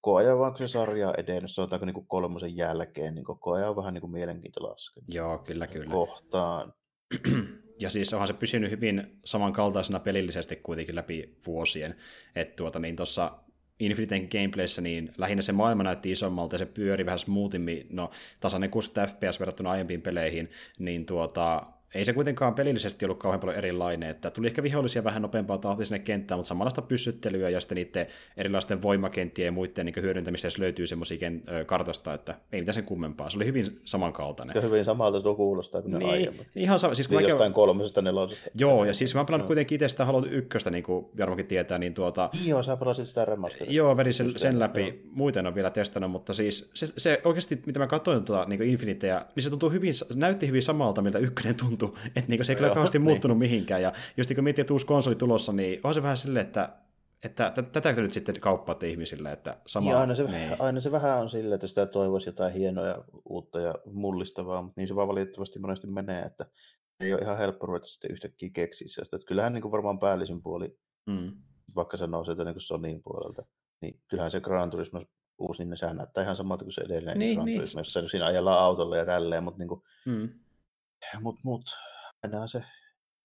koko 0.00 0.16
ajan 0.16 0.38
vaan 0.38 0.52
kun 0.52 0.58
se 0.58 0.68
sarja 0.68 1.08
on 1.08 1.14
edennyt, 1.18 1.50
sanotaanko 1.50 1.86
niinku 1.86 2.04
kolmosen 2.04 2.56
jälkeen, 2.56 3.14
niin 3.14 3.24
koko 3.24 3.52
ajan 3.52 3.70
on 3.70 3.76
vähän 3.76 3.94
niinku 3.94 4.08
mielenkiinto 4.08 4.68
laskenut. 4.68 5.14
Joo, 5.14 5.38
kyllä, 5.38 5.66
kyllä. 5.66 5.90
Kohtaan. 5.90 6.72
Ja 7.80 7.90
siis 7.90 8.12
onhan 8.12 8.26
se 8.26 8.32
pysynyt 8.32 8.70
hyvin 8.70 9.20
samankaltaisena 9.24 10.00
pelillisesti 10.00 10.56
kuitenkin 10.56 10.94
läpi 10.94 11.38
vuosien. 11.46 11.96
Että 12.34 12.56
tuota, 12.56 12.78
niin 12.78 12.96
tuossa 12.96 13.38
Infiniten 13.80 14.28
gameplayssä, 14.32 14.82
niin 14.82 15.12
lähinnä 15.18 15.42
se 15.42 15.52
maailma 15.52 15.82
näytti 15.82 16.10
isommalta 16.10 16.54
ja 16.54 16.58
se 16.58 16.66
pyöri 16.66 17.06
vähän 17.06 17.18
smoothimmin, 17.18 17.86
no 17.90 18.10
tasainen 18.40 18.70
60 18.70 19.14
fps 19.14 19.40
verrattuna 19.40 19.70
aiempiin 19.70 20.02
peleihin, 20.02 20.50
niin 20.78 21.06
tuota, 21.06 21.66
ei 21.94 22.04
se 22.04 22.12
kuitenkaan 22.12 22.54
pelillisesti 22.54 23.04
ollut 23.04 23.18
kauhean 23.18 23.40
paljon 23.40 23.58
erilainen, 23.58 24.10
että 24.10 24.30
tuli 24.30 24.46
ehkä 24.46 24.62
vihollisia 24.62 25.04
vähän 25.04 25.22
nopeampaa 25.22 25.58
tahtia 25.58 25.84
sinne 25.84 25.98
kenttään, 25.98 26.38
mutta 26.38 26.48
samanlaista 26.48 26.82
pyssyttelyä 26.82 27.48
ja 27.48 27.60
sitten 27.60 27.76
niiden 27.76 28.06
erilaisten 28.36 28.82
voimakenttien 28.82 29.46
ja 29.46 29.52
muiden 29.52 29.86
niin 29.86 30.02
hyödyntämistä 30.02 30.48
löytyy 30.58 30.86
semmoisia 30.86 31.30
kartasta, 31.66 32.14
että 32.14 32.34
ei 32.52 32.60
mitään 32.60 32.74
sen 32.74 32.84
kummempaa. 32.84 33.30
Se 33.30 33.38
oli 33.38 33.46
hyvin 33.46 33.80
samankaltainen. 33.84 34.54
Ja 34.54 34.60
hyvin 34.60 34.84
samalta 34.84 35.20
tuo 35.20 35.34
kuulostaa 35.34 35.82
kuin 35.82 35.92
ne 35.92 35.98
niin, 35.98 36.10
aiemmat. 36.10 36.46
Ihan 36.56 36.78
sama. 36.78 36.94
Siis 36.94 37.08
kun 37.08 37.16
niin 37.16 37.28
jostain 37.28 37.52
kolmosesta 37.52 38.02
nelosesta. 38.02 38.50
Joo, 38.54 38.84
ja 38.84 38.94
siis 38.94 39.14
mä 39.14 39.20
oon 39.20 39.26
pelannut 39.26 39.46
kuitenkin 39.46 39.76
itse 39.76 39.88
sitä 39.88 40.04
Halo 40.04 40.26
ykköstä, 40.30 40.70
niin 40.70 40.84
kuin 40.84 41.06
Jarmokin 41.16 41.46
tietää, 41.46 41.78
niin 41.78 41.94
tuota... 41.94 42.30
Joo, 42.44 42.62
sä 42.62 42.76
pelasit 42.76 43.06
sitä 43.06 43.24
remasteria. 43.24 43.72
Joo, 43.72 43.96
vedin 43.96 44.14
sen, 44.14 44.38
sen 44.38 44.58
läpi. 44.58 44.82
Joo. 44.82 44.92
Muuten 45.10 45.46
on 45.46 45.54
vielä 45.54 45.70
testannut, 45.70 46.10
mutta 46.10 46.32
siis 46.32 46.70
se, 46.74 46.86
se 46.96 47.20
oikeasti, 47.24 47.62
mitä 47.66 47.78
mä 47.78 47.86
katsoin 47.86 48.24
tuota 48.24 48.44
niin 48.48 48.62
Infinitea, 48.62 49.26
niin 49.34 49.44
se 49.44 49.50
tuntuu 49.50 49.70
hyvin, 49.70 49.92
näytti 50.14 50.46
hyvin 50.46 50.62
samalta, 50.62 51.02
miltä 51.02 51.18
ykkönen 51.18 51.54
tuntui, 51.86 52.02
että 52.16 52.30
niin 52.30 52.44
se 52.44 52.54
kyllä 52.54 52.68
kauheasti 52.68 52.98
niin. 52.98 53.04
muuttunut 53.04 53.38
mihinkään. 53.38 53.82
Ja 53.82 53.92
just 54.16 54.30
niin 54.30 54.34
kun 54.34 54.44
miettii, 54.44 54.62
että 54.62 54.72
uusi 54.72 54.86
konsoli 54.86 55.16
tulossa, 55.16 55.52
niin 55.52 55.80
on 55.84 55.94
se 55.94 56.02
vähän 56.02 56.16
silleen, 56.16 56.46
että 56.46 56.68
että 57.22 57.52
tätä 57.72 57.92
nyt 57.92 58.12
sitten 58.12 58.40
kauppaatte 58.40 58.88
ihmisille, 58.88 59.32
että 59.32 59.56
sama... 59.66 59.90
Ja 59.90 60.00
aina, 60.00 60.14
se, 60.14 60.22
niin. 60.22 60.56
aina 60.58 60.80
se 60.80 60.92
vähän 60.92 61.20
on 61.20 61.30
sillä, 61.30 61.54
että 61.54 61.66
sitä 61.66 61.86
toivoisi 61.86 62.28
jotain 62.28 62.52
hienoa 62.52 62.86
ja 62.86 63.04
uutta 63.24 63.60
ja 63.60 63.74
mullistavaa, 63.92 64.62
mutta 64.62 64.80
niin 64.80 64.88
se 64.88 64.94
vaan 64.94 65.08
valitettavasti 65.08 65.58
monesti 65.58 65.86
menee, 65.86 66.22
että 66.22 66.46
ei 67.00 67.12
ole 67.14 67.22
ihan 67.22 67.38
helppo 67.38 67.66
ruveta 67.66 67.86
sitten 67.86 68.10
yhtäkkiä 68.10 68.50
keksiä 68.52 68.88
sitä. 68.88 69.02
Että 69.02 69.26
kyllähän 69.26 69.52
niin 69.52 69.62
kuin 69.62 69.72
varmaan 69.72 69.98
päällisin 69.98 70.42
puoli, 70.42 70.78
mm. 71.06 71.32
vaikka 71.74 71.96
se 71.96 72.06
nousee 72.06 72.34
niin 72.34 72.54
kuin 72.54 72.62
Sonyin 72.62 73.02
puolelta, 73.02 73.42
niin 73.80 74.00
kyllähän 74.08 74.30
se 74.30 74.40
Gran 74.40 74.70
Turismo 74.70 75.04
uusi, 75.38 75.64
niin 75.64 75.76
sehän 75.76 75.96
näyttää 75.96 76.24
ihan 76.24 76.36
samalta 76.36 76.64
kuin 76.64 76.74
se 76.74 76.80
edellinen 76.80 77.18
niin, 77.18 77.34
Gran 77.34 77.46
niin. 77.46 77.58
Turismo, 77.58 77.80
jossa 77.80 78.08
siinä 78.08 78.26
ajellaan 78.26 78.60
autolla 78.60 78.96
ja 78.96 79.06
tälleen, 79.06 79.44
mutta 79.44 79.58
niin 79.58 79.68
kuin, 79.68 79.82
mm. 80.06 80.28
Mut, 81.20 81.36
mut, 81.44 81.62
aina 82.22 82.46
se 82.46 82.64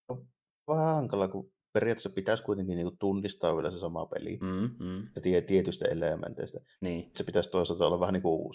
on 0.09 0.27
vähän 0.67 0.95
hankala, 0.95 1.27
kun 1.27 1.51
periaatteessa 1.79 2.09
pitäisi 2.09 2.43
kuitenkin 2.43 2.75
niin 2.75 2.97
tunnistaa 2.99 3.55
vielä 3.55 3.71
se 3.71 3.79
sama 3.79 4.05
peli 4.05 4.39
mm, 4.41 4.69
mm. 4.79 5.07
ja 5.15 5.41
tietystä 5.41 5.87
elementeistä. 5.87 6.59
Niin. 6.81 7.11
Se 7.15 7.23
pitäisi 7.23 7.49
toisaalta 7.49 7.87
olla 7.87 7.99
vähän 7.99 8.13
niin 8.13 8.21
kuin. 8.21 8.53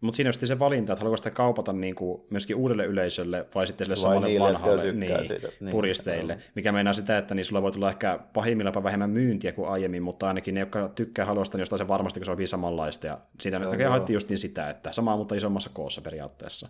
Mutta 0.00 0.16
siinä 0.16 0.28
on 0.28 0.46
se 0.46 0.58
valinta, 0.58 0.92
että 0.92 1.00
haluaako 1.00 1.16
sitä 1.16 1.30
kaupata 1.30 1.72
niin 1.72 1.94
kuin 1.94 2.22
myöskin 2.30 2.56
uudelle 2.56 2.84
yleisölle 2.84 3.46
vai 3.54 3.66
sitten 3.66 3.84
sille 3.84 3.96
vai 3.96 4.02
samalle 4.02 4.26
niille, 4.26 4.46
vanhalle 4.46 4.92
niin, 4.92 5.12
niin, 5.60 5.72
puristeille, 5.72 6.34
niin, 6.34 6.44
mikä 6.54 6.72
meinaa 6.72 6.92
sitä, 6.92 7.18
että 7.18 7.34
niin 7.34 7.44
sulla 7.44 7.62
voi 7.62 7.72
tulla 7.72 7.90
ehkä 7.90 8.20
pahimmillaan 8.32 8.84
vähemmän 8.84 9.10
myyntiä 9.10 9.52
kuin 9.52 9.68
aiemmin, 9.68 10.02
mutta 10.02 10.28
ainakin 10.28 10.54
ne, 10.54 10.60
jotka 10.60 10.88
tykkää 10.94 11.24
halusta, 11.24 11.56
niin 11.56 11.62
jostain 11.62 11.78
se 11.78 11.88
varmasti, 11.88 12.20
kun 12.20 12.24
se 12.24 12.30
on 12.30 12.48
samanlaista. 12.48 13.06
Ja 13.06 13.18
siitä 13.40 13.56
joo, 13.56 13.90
haettiin 13.90 14.14
just 14.14 14.28
niin 14.28 14.38
sitä, 14.38 14.70
että 14.70 14.92
samaa, 14.92 15.16
mutta 15.16 15.34
isommassa 15.34 15.70
koossa 15.72 16.00
periaatteessa. 16.00 16.68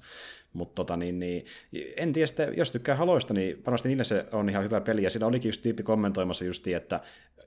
Mutta 0.52 0.74
tota, 0.74 0.96
niin, 0.96 1.18
niin, 1.18 1.44
en 1.96 2.12
tiedä, 2.12 2.26
sitten, 2.26 2.56
jos 2.56 2.72
tykkää 2.72 2.96
haloista, 2.96 3.34
niin 3.34 3.62
varmasti 3.66 3.88
niille 3.88 4.04
se 4.04 4.26
on 4.32 4.48
ihan 4.48 4.64
hyvä 4.64 4.80
peli. 4.80 5.02
Ja 5.02 5.10
siinä 5.10 5.26
olikin 5.26 5.48
just 5.48 5.62
tyyppi 5.62 5.82
kommentoimassa 5.82 6.44
just, 6.44 6.66
että 6.66 7.00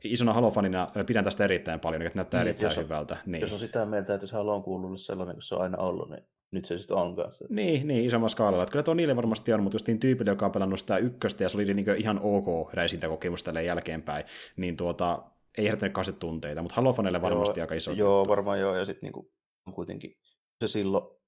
isona 0.04 0.34
halofanina 0.34 0.92
pidän 1.06 1.24
tästä 1.24 1.44
erittäin 1.44 1.80
paljon, 1.80 2.02
että 2.02 2.18
näyttää 2.18 2.40
niin, 2.40 2.50
erittäin 2.50 2.76
jos 2.76 2.84
hyvältä. 2.86 3.18
Niin. 3.26 3.42
Jos 3.42 3.54
on 3.54 3.60
sitä 3.60 3.86
mieltä, 3.86 4.14
että 4.14 4.28
se 4.28 4.36
halo 4.36 4.56
on 4.56 4.64
kuulunut 4.64 5.02
sellainen 5.02 5.36
kuin 5.36 5.44
se 5.44 5.56
on 5.56 5.62
aina 5.62 5.78
ollut, 5.78 6.10
niin 6.10 6.24
nyt 6.52 6.66
se 6.66 6.78
sitten 6.78 6.98
on 6.98 7.16
kanssa. 7.16 7.46
Niin, 7.50 7.88
niin 7.88 8.06
isommalla 8.06 8.30
skaalalla. 8.30 8.64
Että 8.64 8.72
kyllä 8.72 8.84
tuo 8.84 8.94
niille 8.94 9.16
varmasti 9.16 9.54
on, 9.54 9.64
mutta 9.64 9.76
just 9.76 9.88
niin 9.88 10.00
tyypille, 10.00 10.32
joka 10.32 10.46
on 10.46 10.52
pelannut 10.52 10.80
sitä 10.80 10.98
ykköstä 10.98 11.44
ja 11.44 11.50
se 11.50 11.58
oli 11.58 11.74
niin 11.74 11.96
ihan 11.98 12.20
ok 12.24 12.74
räisintäkokemus 12.74 13.44
tälle 13.44 13.64
jälkeenpäin, 13.64 14.26
niin 14.58 14.78
tuota, 14.78 15.24
ei 15.58 15.66
herättänyt 15.66 15.94
kauheasti 15.94 16.20
tunteita, 16.20 16.62
mutta 16.62 16.76
Halofaneille 16.76 17.22
varmasti 17.22 17.60
joo, 17.60 17.64
aika 17.64 17.76
iso. 17.76 17.92
Joo, 17.92 18.20
juttu. 18.20 18.30
varmaan 18.30 18.60
joo, 18.60 18.76
ja 18.76 18.86
sitten 18.86 19.08
niinku, 19.08 19.32
on 19.68 19.74
kuitenkin 19.74 20.18
se 20.62 20.68
silloin 20.68 21.23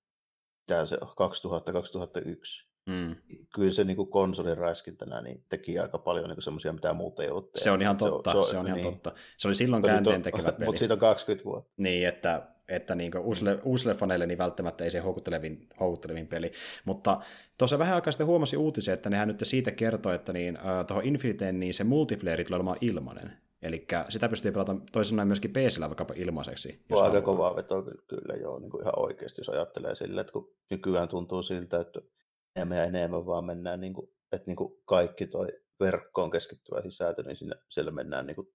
mitä 0.67 0.85
se 0.85 0.95
2000-2001. 0.95 2.65
Mm. 2.85 3.15
Kyllä 3.55 3.71
se 3.71 3.83
niin 3.83 4.07
konsolin 4.07 4.57
räiskintänä 4.57 5.21
niin 5.21 5.43
teki 5.49 5.79
aika 5.79 5.97
paljon 5.97 6.29
niin 6.29 6.41
semmoisia, 6.41 6.73
mitä 6.73 6.93
muut 6.93 7.19
ei 7.19 7.29
ole 7.29 7.43
Se 7.55 7.71
on 7.71 7.81
ihan 7.81 7.97
totta, 7.97 8.31
se, 8.31 8.37
on, 8.37 8.47
se 8.47 8.57
on 8.57 8.67
ihan 8.67 8.77
niin. 8.77 8.93
totta. 8.93 9.13
Se 9.37 9.47
oli 9.47 9.55
silloin 9.55 9.83
käänteen 9.83 10.21
tekevä 10.21 10.51
peli. 10.51 10.65
Mutta 10.65 10.79
siitä 10.79 10.93
on 10.93 10.99
20 10.99 11.45
vuotta. 11.45 11.71
Niin, 11.77 12.07
että, 12.07 12.47
että 12.67 12.95
niin 12.95 13.17
uusille, 13.17 13.59
uusille 13.63 13.95
faneille 13.95 14.25
niin 14.25 14.37
välttämättä 14.37 14.83
ei 14.83 14.91
se 14.91 14.99
houkuttelevin, 14.99 15.67
houkuttelevin 15.79 16.27
peli. 16.27 16.51
Mutta 16.85 17.19
tuossa 17.57 17.79
vähän 17.79 17.95
aikaa 17.95 18.11
sitten 18.11 18.27
huomasi 18.27 18.57
uutisia, 18.57 18.93
että 18.93 19.09
nehän 19.09 19.27
nyt 19.27 19.39
siitä 19.43 19.71
kertoo, 19.71 20.13
että 20.13 20.33
niin, 20.33 20.57
uh, 20.57 20.85
tuohon 20.87 21.05
Infiniteen 21.05 21.59
niin 21.59 21.73
se 21.73 21.83
multiplayeri 21.83 22.43
tulee 22.43 22.57
olemaan 22.57 22.77
ilmainen. 22.81 23.37
Eli 23.65 23.87
sitä 24.09 24.29
pystyy 24.29 24.51
pelata 24.51 24.75
toisin 24.91 25.27
myöskin 25.27 25.51
PCllä 25.51 25.89
vaikkapa 25.89 26.13
ilmaiseksi. 26.17 26.85
Jos 26.89 27.01
aika 27.01 27.21
kovaa 27.21 27.55
vetoa 27.55 27.83
kyllä 27.83 28.35
joo, 28.41 28.59
niin 28.59 28.71
kuin 28.71 28.81
ihan 28.81 28.99
oikeasti, 28.99 29.41
jos 29.41 29.49
ajattelee 29.49 29.95
sille, 29.95 30.21
että 30.21 30.33
kun 30.33 30.55
nykyään 30.71 31.07
tuntuu 31.07 31.43
siltä, 31.43 31.79
että 31.79 32.01
enemmän 32.55 32.77
ja 32.77 32.83
enemmän 32.83 33.25
vaan 33.25 33.45
mennään, 33.45 33.81
niin 33.81 33.93
kuin, 33.93 34.07
että 34.31 34.47
niin 34.47 34.55
kuin 34.55 34.73
kaikki 34.85 35.27
toi 35.27 35.47
verkkoon 35.79 36.31
keskittyvä 36.31 36.81
sisältö, 36.81 37.23
niin 37.23 37.35
siinä, 37.35 37.55
siellä 37.69 37.91
mennään 37.91 38.27
niin 38.27 38.35
kuin 38.35 38.47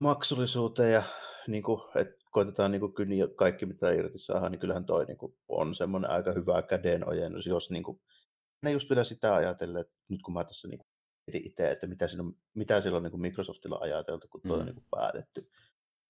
maksullisuuteen 0.00 0.92
ja 0.92 1.02
niin 1.48 1.62
kuin, 1.62 1.80
että 1.94 2.14
koitetaan 2.30 2.70
niin 2.70 2.80
kuin 2.80 2.94
kyniä 2.94 3.26
kaikki, 3.36 3.66
mitä 3.66 3.92
irti 3.92 4.18
saadaan, 4.18 4.52
niin 4.52 4.60
kyllähän 4.60 4.86
toi 4.86 5.04
niin 5.04 5.18
kuin, 5.18 5.36
on 5.48 5.74
semmoinen 5.74 6.10
aika 6.10 6.32
hyvä 6.32 6.62
kädenojennus, 6.62 7.46
jos 7.46 7.70
niin 7.70 7.82
kuin, 7.82 8.00
ne 8.62 8.72
just 8.72 8.90
vielä 8.90 9.04
sitä 9.04 9.34
ajatellen, 9.34 9.80
että 9.80 9.94
nyt 10.08 10.22
kun 10.22 10.34
mä 10.34 10.44
tässä 10.44 10.68
niin 10.68 10.80
itse, 11.32 11.70
että 11.70 11.86
mitä, 11.86 12.08
on, 12.18 12.32
mitä 12.54 12.80
siellä 12.80 12.96
on 12.96 13.02
niin 13.02 13.10
kuin 13.10 13.20
Microsoftilla 13.20 13.78
ajateltu, 13.80 14.28
kun 14.28 14.40
tuo 14.40 14.56
mm. 14.56 14.60
on 14.60 14.66
niin 14.66 14.74
kuin 14.74 14.86
päätetty. 14.90 15.50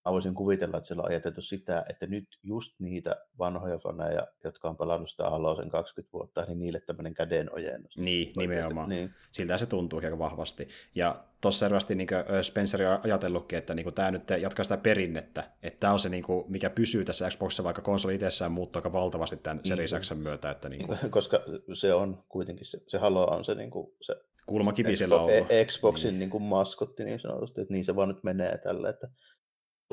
Mä 0.05 0.12
voisin 0.12 0.35
kuvitella, 0.35 0.77
että 0.77 0.87
siellä 0.87 1.03
on 1.03 1.09
ajateltu 1.09 1.43
sitä, 1.43 1.85
että 1.89 2.07
nyt 2.07 2.39
just 2.43 2.74
niitä 2.78 3.16
vanhoja 3.39 3.78
faneja, 3.78 4.27
jotka 4.45 4.69
on 4.69 4.77
pelannut 4.77 5.11
sitä 5.11 5.31
Haloa 5.31 5.57
sen 5.57 5.70
20 5.70 6.12
vuotta, 6.12 6.45
niin 6.49 6.59
niille 6.59 6.81
tämmöinen 6.81 7.15
kädenojennus. 7.15 7.97
Niin, 7.99 8.28
Oikeasti. 8.28 8.41
nimenomaan. 8.41 8.89
Niin. 8.89 9.15
Siltä 9.32 9.59
se 9.59 9.66
tuntuu 9.66 10.01
aika 10.05 10.19
vahvasti. 10.19 10.69
Ja 10.95 11.24
tuossa 11.41 11.59
selvästi 11.59 11.95
niin 11.95 12.09
Spencer 12.43 12.82
on 12.82 13.01
ajatellutkin, 13.05 13.59
että 13.59 13.74
niin 13.74 13.95
tämä 13.95 14.11
nyt 14.11 14.31
jatkaa 14.41 14.65
sitä 14.65 14.77
perinnettä, 14.77 15.51
että 15.62 15.81
tämä 15.81 15.93
on 15.93 15.99
se, 15.99 16.09
niin 16.09 16.23
kuin, 16.23 16.45
mikä 16.49 16.70
pysyy 16.70 17.05
tässä 17.05 17.31
Xboxissa, 17.31 17.65
vaikka 17.65 17.82
konsoli 17.82 18.15
itsessään 18.15 18.53
muuttuu 18.53 18.81
aika 18.81 18.93
valtavasti 18.93 19.37
tämän 19.37 19.57
niin. 19.57 19.66
Series 19.66 19.95
X 20.01 20.15
myötä. 20.15 20.51
Että 20.51 20.69
niin 20.69 20.87
kuin... 20.87 20.99
Koska 21.11 21.41
se 21.74 21.95
on 21.95 22.24
kuitenkin, 22.28 22.66
se, 22.66 22.78
se 22.89 22.99
Halo 22.99 23.24
on 23.24 23.45
se, 23.45 23.55
niin 23.55 23.70
kuin, 23.70 23.93
se 24.01 24.16
kulmakivi 24.51 24.97
siellä 24.97 25.20
on. 25.20 25.31
E- 25.31 25.64
Xboxin 25.64 26.09
niin. 26.09 26.18
Niin 26.18 26.31
kuin 26.31 26.43
maskotti 26.43 27.05
niin 27.05 27.20
sanotusti, 27.20 27.60
että 27.60 27.74
niin 27.74 27.85
se 27.85 27.97
vaan 27.97 28.09
nyt 28.09 28.24
menee 28.24 28.59
tälle, 28.59 28.89
että 28.89 29.09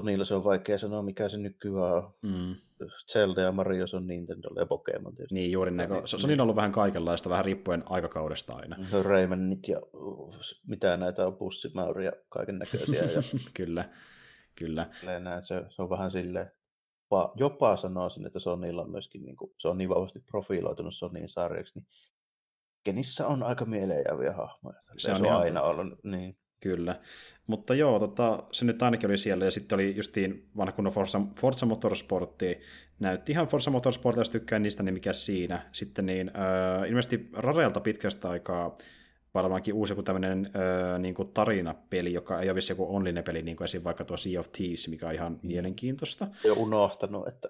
niillä 0.03 0.25
se 0.25 0.33
on 0.33 0.43
vaikea 0.43 0.77
sanoa, 0.77 1.01
mikä 1.01 1.29
se 1.29 1.37
nykyään 1.37 1.93
on. 1.93 2.13
Mm. 2.21 2.55
Zelda 3.11 3.41
ja 3.41 3.51
Mario, 3.51 3.87
se 3.87 3.95
on 3.95 4.07
Nintendo 4.07 4.49
ja 4.59 4.65
Pokemon 4.65 5.15
tietysti. 5.15 5.35
Niin, 5.35 5.51
juuri 5.51 5.71
näin. 5.71 5.89
Se, 5.89 6.17
se 6.17 6.25
on 6.25 6.29
niin 6.29 6.41
ollut 6.41 6.55
vähän 6.55 6.71
kaikenlaista, 6.71 7.29
vähän 7.29 7.45
riippuen 7.45 7.83
aikakaudesta 7.85 8.53
aina. 8.53 8.75
Se 8.91 8.97
on 8.97 9.05
Raymondit 9.05 9.67
ja 9.67 9.81
mitä 10.67 10.97
näitä 10.97 11.27
on, 11.27 11.35
pussimäyriä, 11.35 12.11
kaiken 12.29 12.57
näköisiä. 12.57 13.03
Ja... 13.03 13.21
kyllä, 13.57 13.89
kyllä. 14.55 14.89
Näin, 15.19 15.41
se, 15.41 15.63
se, 15.69 15.81
on 15.81 15.89
vähän 15.89 16.11
silleen, 16.11 16.51
jopa, 17.11 17.33
jopa 17.35 17.77
sanoisin, 17.77 18.25
että 18.25 18.39
Sonylla 18.39 18.81
on 18.81 18.91
myöskin, 18.91 19.25
niin 19.25 19.37
kuin, 19.37 19.51
se 19.57 19.67
on 19.67 19.77
niin 19.77 19.89
vahvasti 19.89 20.19
profiloitunut 20.19 20.95
Sonyin 20.95 21.29
sarjaksi, 21.29 21.79
niin 21.79 21.87
Kenissä 22.83 23.27
on 23.27 23.43
aika 23.43 23.65
mieleenjääviä 23.65 24.33
hahmoja. 24.33 24.81
Se, 24.97 25.11
on, 25.11 25.25
on 25.25 25.33
aina 25.33 25.61
ollut, 25.61 26.03
niin. 26.03 26.37
Kyllä. 26.59 26.99
Mutta 27.47 27.75
joo, 27.75 27.99
tota, 27.99 28.43
se 28.51 28.65
nyt 28.65 28.81
ainakin 28.81 29.09
oli 29.09 29.17
siellä, 29.17 29.45
ja 29.45 29.51
sitten 29.51 29.75
oli 29.75 29.95
justiin 29.95 30.49
vanha 30.57 30.71
kunnon 30.71 30.93
Forza, 30.93 31.21
Forza 31.39 31.65
Motorsportti, 31.65 32.59
näytti 32.99 33.31
ihan 33.31 33.47
Forza 33.47 33.71
Motorsportia, 33.71 34.21
jos 34.21 34.29
tykkää 34.29 34.59
niistä, 34.59 34.83
niin 34.83 34.93
mikä 34.93 35.13
siinä. 35.13 35.69
Sitten 35.71 36.05
niin, 36.05 36.31
äh, 36.35 36.89
ilmeisesti 36.89 37.29
Rarelta 37.33 37.79
pitkästä 37.79 38.29
aikaa 38.29 38.75
varmaankin 39.33 39.73
uusi 39.73 39.91
joku 39.91 40.03
tämmöinen 40.03 40.45
äh, 40.45 40.99
niin 40.99 41.15
kuin 41.15 41.31
tarinapeli, 41.33 42.13
joka 42.13 42.41
ei 42.41 42.49
ole 42.49 42.55
vissi 42.55 42.71
joku 42.71 42.95
online 42.95 43.23
peli, 43.23 43.43
niin 43.43 43.57
kuin 43.57 43.65
esim. 43.65 43.83
vaikka 43.83 44.05
tuo 44.05 44.17
Sea 44.17 44.39
of 44.39 44.51
Thieves, 44.51 44.87
mikä 44.87 45.07
on 45.07 45.13
ihan 45.13 45.31
mm. 45.31 45.39
mielenkiintoista. 45.43 46.27
Ja 46.43 46.53
unohtanut, 46.53 47.27
että 47.27 47.49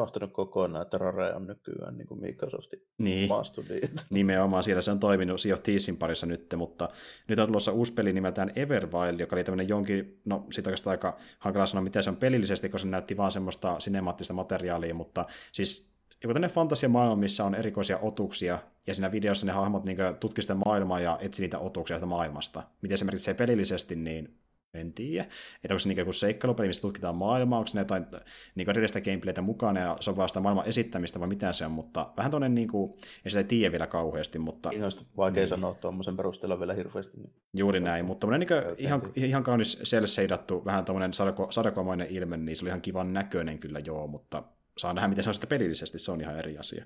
unohtanut 0.00 0.32
kokonaan, 0.32 0.82
että 0.82 0.98
Rare 0.98 1.34
on 1.34 1.46
nykyään 1.46 1.98
niin 1.98 2.06
kuin 2.06 2.20
Microsoftin 2.20 2.82
niin. 2.98 3.28
maastudi. 3.28 3.80
Nimenomaan, 4.10 4.62
siellä 4.62 4.82
se 4.82 4.90
on 4.90 5.00
toiminut 5.00 5.40
Sea 5.40 5.54
of 5.54 5.62
Thievesin 5.62 5.96
parissa 5.96 6.26
nyt, 6.26 6.54
mutta 6.56 6.88
nyt 7.28 7.38
on 7.38 7.46
tulossa 7.46 7.72
uusi 7.72 7.92
peli 7.92 8.12
nimeltään 8.12 8.52
Everwild, 8.56 9.20
joka 9.20 9.36
oli 9.36 9.44
tämmöinen 9.44 9.68
jonkin, 9.68 10.20
no 10.24 10.46
sitä 10.52 10.70
oikeastaan 10.70 10.92
aika 10.92 11.16
hankala 11.38 11.66
sanoa, 11.66 11.84
mitä 11.84 12.02
se 12.02 12.10
on 12.10 12.16
pelillisesti, 12.16 12.68
koska 12.68 12.84
se 12.84 12.90
näytti 12.90 13.16
vaan 13.16 13.32
semmoista 13.32 13.80
sinemaattista 13.80 14.34
materiaalia, 14.34 14.94
mutta 14.94 15.26
siis 15.52 15.90
joku 16.22 16.34
tämmöinen 16.34 16.54
fantasiamaailma, 16.54 17.16
missä 17.16 17.44
on 17.44 17.54
erikoisia 17.54 17.98
otuksia, 17.98 18.58
ja 18.86 18.94
siinä 18.94 19.12
videossa 19.12 19.46
ne 19.46 19.52
hahmot 19.52 19.84
niin 19.84 19.98
tutkivat 20.20 20.44
sitä 20.44 20.54
maailmaa 20.54 21.00
ja 21.00 21.18
etsivät 21.20 21.44
niitä 21.44 21.58
otuksia 21.58 21.96
sitä 21.96 22.06
maailmasta. 22.06 22.62
Miten 22.82 22.98
se 22.98 23.04
merkitsee 23.04 23.34
pelillisesti, 23.34 23.96
niin 23.96 24.34
en 24.74 24.92
tiedä. 24.92 25.22
Että 25.64 25.74
onko 25.74 25.78
se 25.78 25.88
niin 25.88 25.98
joku 25.98 26.12
seikkailupeli, 26.12 26.68
missä 26.68 26.82
tutkitaan 26.82 27.16
maailmaa, 27.16 27.58
onko 27.58 27.70
ne 27.74 27.80
jotain 27.80 28.06
niin 28.54 28.70
edellistä 28.70 29.00
gameplaytä 29.00 29.42
mukana 29.42 29.80
ja 29.80 29.96
se 30.00 30.10
on 30.10 30.16
vaan 30.16 30.28
sitä 30.28 30.40
maailman 30.40 30.66
esittämistä 30.66 31.20
vai 31.20 31.28
mitä 31.28 31.52
se 31.52 31.66
on, 31.66 31.72
mutta 31.72 32.12
vähän 32.16 32.30
tuonne 32.30 32.48
niin 32.48 32.68
kuin, 32.68 32.92
ei 33.24 33.30
sitä 33.30 33.42
tiedä 33.42 33.72
vielä 33.72 33.86
kauheasti, 33.86 34.38
mutta... 34.38 34.70
Ihan 34.72 34.92
vaikea 35.16 35.40
niin. 35.40 35.48
sanoa 35.48 35.74
tuommoisen 35.74 36.16
perusteella 36.16 36.58
vielä 36.58 36.74
hirveästi. 36.74 37.16
Niin... 37.16 37.32
Juuri 37.54 37.80
näin, 37.80 38.04
mutta 38.04 38.26
niin 38.38 38.48
ihan, 38.78 39.02
ihan 39.14 39.42
kaunis 39.42 39.82
seidattu, 40.04 40.64
vähän 40.64 40.84
tuommoinen 40.84 41.14
sadako, 41.14 41.46
sadakomainen 41.50 42.06
ilme, 42.10 42.36
niin 42.36 42.56
se 42.56 42.64
oli 42.64 42.68
ihan 42.68 42.80
kivan 42.80 43.12
näköinen 43.12 43.58
kyllä 43.58 43.78
joo, 43.78 44.06
mutta 44.06 44.42
saa 44.78 44.92
nähdä, 44.92 45.08
miten 45.08 45.24
se 45.24 45.30
on 45.30 45.34
sitten 45.34 45.48
pelillisesti, 45.48 45.98
se 45.98 46.12
on 46.12 46.20
ihan 46.20 46.38
eri 46.38 46.58
asia. 46.58 46.84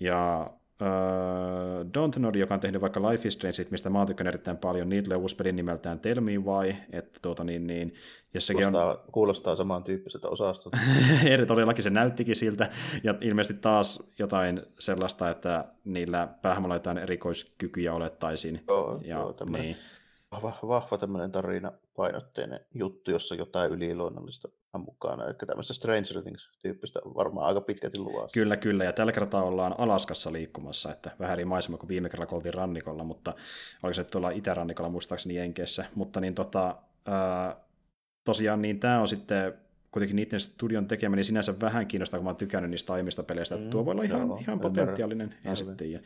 Ja 0.00 0.50
Uh, 0.80 1.86
Don't 1.86 2.18
Nod, 2.18 2.34
joka 2.34 2.54
on 2.54 2.60
tehnyt 2.60 2.80
vaikka 2.80 3.10
Life 3.10 3.28
is 3.28 3.34
Strange, 3.34 3.66
mistä 3.70 3.90
mä 3.90 4.06
tykkään 4.06 4.28
erittäin 4.28 4.56
paljon, 4.56 4.88
niille 4.88 5.16
uusi 5.16 5.36
pelin 5.36 5.56
nimeltään 5.56 6.00
Tell 6.00 6.20
Me 6.20 6.32
Why, 6.38 6.74
että 6.92 7.18
tuota 7.22 7.44
niin, 7.44 7.66
niin 7.66 7.94
kuulostaa, 8.52 8.90
on... 8.90 8.98
kuulostaa 9.12 9.56
samantyyppiseltä 9.56 10.28
osastolta. 10.28 10.78
Eri 11.24 11.46
todellakin 11.46 11.84
se 11.84 11.90
näyttikin 11.90 12.36
siltä, 12.36 12.70
ja 13.04 13.14
ilmeisesti 13.20 13.62
taas 13.62 14.02
jotain 14.18 14.62
sellaista, 14.78 15.30
että 15.30 15.64
niillä 15.84 16.28
päähmällä 16.42 16.74
jotain 16.74 16.98
erikoiskykyjä 16.98 17.94
olettaisiin. 17.94 18.64
Joo, 18.68 19.00
ja, 19.04 19.16
joo 19.16 19.34
niin. 19.50 19.76
Vahva, 20.32 20.58
vahva 20.68 20.98
tämmöinen 20.98 21.32
tarinapainotteinen 21.32 22.60
juttu, 22.74 23.10
jossa 23.10 23.34
jotain 23.34 23.72
yliluonnollista 23.72 24.48
mukana. 24.78 25.24
Eli 25.24 25.34
tämmöistä 25.46 25.74
Stranger 25.74 26.22
Things-tyyppistä 26.22 27.00
varmaan 27.04 27.46
aika 27.46 27.60
pitkälti 27.60 27.98
luvassa. 27.98 28.34
Kyllä, 28.34 28.56
kyllä. 28.56 28.84
Ja 28.84 28.92
tällä 28.92 29.12
kertaa 29.12 29.42
ollaan 29.42 29.74
Alaskassa 29.78 30.32
liikkumassa, 30.32 30.92
että 30.92 31.10
vähän 31.18 31.32
eri 31.32 31.44
maisema 31.44 31.76
kuin 31.76 31.88
viime 31.88 32.08
kerralla, 32.08 32.26
kun 32.26 32.36
oltiin 32.36 32.54
rannikolla, 32.54 33.04
mutta 33.04 33.34
oliko 33.82 33.94
se 33.94 34.04
tuolla 34.04 34.30
itärannikolla 34.30 34.90
muistaakseni 34.90 35.36
Jenkeissä. 35.36 35.84
Mutta 35.94 36.20
niin 36.20 36.34
tota, 36.34 36.76
ää, 37.06 37.56
tosiaan 38.24 38.62
niin 38.62 38.80
tämä 38.80 39.00
on 39.00 39.08
sitten 39.08 39.54
kuitenkin 39.92 40.16
niiden 40.16 40.40
studion 40.40 40.86
tekemä, 40.86 41.16
niin 41.16 41.24
sinänsä 41.24 41.60
vähän 41.60 41.86
kiinnostaa, 41.86 42.18
kun 42.18 42.24
mä 42.24 42.30
oon 42.30 42.36
tykännyt 42.36 42.70
niistä 42.70 42.92
aiemmista 42.92 43.22
peleistä. 43.22 43.56
Mm, 43.56 43.70
tuo 43.70 43.84
voi 43.84 43.92
olla 43.92 44.02
ihan, 44.02 44.28
joo, 44.28 44.38
ihan 44.40 44.60
potentiaalinen, 44.60 45.34
en 45.44 45.56
sitten 45.56 45.76
tiedä. 45.76 46.02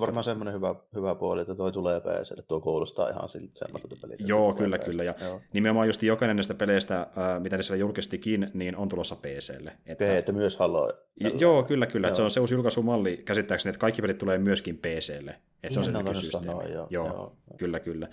Varmaan 0.00 0.24
semmoinen 0.24 0.54
hyvä, 0.54 0.74
hyvä 0.94 1.14
puoli, 1.14 1.40
että 1.40 1.54
toi 1.54 1.72
tulee 1.72 2.00
PClle, 2.00 2.42
tuo 2.48 2.60
kuulostaa 2.60 3.08
ihan 3.08 3.28
semmoiselta 3.28 3.96
peliltä. 4.02 4.24
Joo, 4.26 4.52
kyllä, 4.52 4.78
PC. 4.78 4.84
kyllä. 4.84 5.04
Ja 5.04 5.14
joo. 5.20 5.40
nimenomaan 5.52 5.86
just 5.86 6.02
jokainen 6.02 6.36
näistä 6.36 6.54
peleistä, 6.54 7.00
äh, 7.00 7.40
mitä 7.40 7.56
ne 7.56 7.62
siellä 7.62 7.80
julkistikin, 7.80 8.50
niin 8.54 8.76
on 8.76 8.88
tulossa 8.88 9.16
PClle. 9.16 9.72
Että... 9.86 10.18
että 10.18 10.32
myös 10.32 10.56
Halo. 10.56 10.92
Joo, 11.38 11.62
kyllä, 11.62 11.86
kyllä. 11.86 12.06
Että 12.06 12.16
se 12.16 12.22
on 12.22 12.30
se 12.30 12.40
uusi 12.40 12.54
julkaisumalli 12.54 13.16
käsittääkseni, 13.16 13.70
että 13.70 13.80
kaikki 13.80 14.02
pelit 14.02 14.18
tulee 14.18 14.38
myöskin 14.38 14.78
PClle. 14.78 15.34
Että 15.62 15.82
se 15.82 15.90
on 15.90 16.14
se 16.14 16.20
systeemi. 16.20 16.46
Sanoa, 16.46 16.64
joo, 16.64 16.86
joo, 16.90 17.06
joo, 17.06 17.36
kyllä, 17.56 17.80
kyllä. 17.80 18.08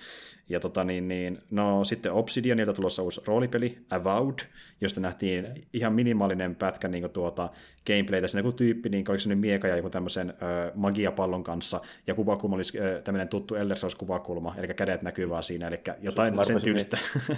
Ja 0.49 0.59
tota 0.59 0.83
niin, 0.83 1.07
niin, 1.07 1.39
no 1.51 1.83
sitten 1.83 2.11
Obsidianilta 2.11 2.73
tulossa 2.73 3.03
uusi 3.03 3.21
roolipeli, 3.25 3.77
Avowed, 3.89 4.39
josta 4.81 5.01
nähtiin 5.01 5.45
okay. 5.45 5.55
ihan 5.73 5.93
minimaalinen 5.93 6.55
pätkä 6.55 6.87
niin 6.87 7.09
tuota, 7.09 7.49
gameplaytä. 7.87 8.27
Siinä 8.27 8.39
joku 8.39 8.51
tyyppi, 8.51 8.89
niin 8.89 9.05
oliko 9.09 9.19
se 9.19 9.29
nyt 9.29 9.39
mieka 9.39 9.67
ja 9.67 9.75
joku 9.75 9.89
tämmöisen 9.89 10.29
ö, 10.29 10.71
magiapallon 10.75 11.43
kanssa, 11.43 11.81
ja 12.07 12.15
kuvakulma 12.15 12.55
olisi 12.55 12.77
tämmöinen 13.03 13.27
tuttu 13.27 13.55
Elder 13.55 13.77
kuvakulma 13.97 14.55
eli 14.57 14.67
kädet 14.67 15.01
näkyy 15.01 15.29
vaan 15.29 15.43
siinä, 15.43 15.67
eli 15.67 15.79
jotain 16.01 16.35
mä 16.35 16.43
sen 16.43 16.61
tyylistä. 16.61 16.97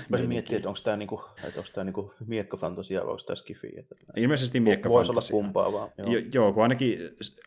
Mä 0.10 0.18
miettiä, 0.18 0.58
että 0.58 0.70
onko 0.70 0.80
tämä, 0.84 0.98
niinku, 0.98 1.22
että 1.48 1.60
onko 1.60 1.70
tämä 1.74 1.86
niinku 1.86 2.14
miekkafantasia 2.28 3.02
vai 3.02 3.12
onko 3.12 3.24
tämä 3.26 3.36
skifi? 3.36 3.74
Että... 3.78 3.96
Ilmeisesti 4.16 4.60
miekkafantasia. 4.60 5.14
Voisi 5.14 5.34
olla 5.34 5.44
kumpaa 5.44 5.74
vaan. 5.74 5.90
Joo, 5.98 6.10
jo, 6.12 6.22
joo 6.34 6.54
kun 6.54 6.64
ainakin, 6.64 7.00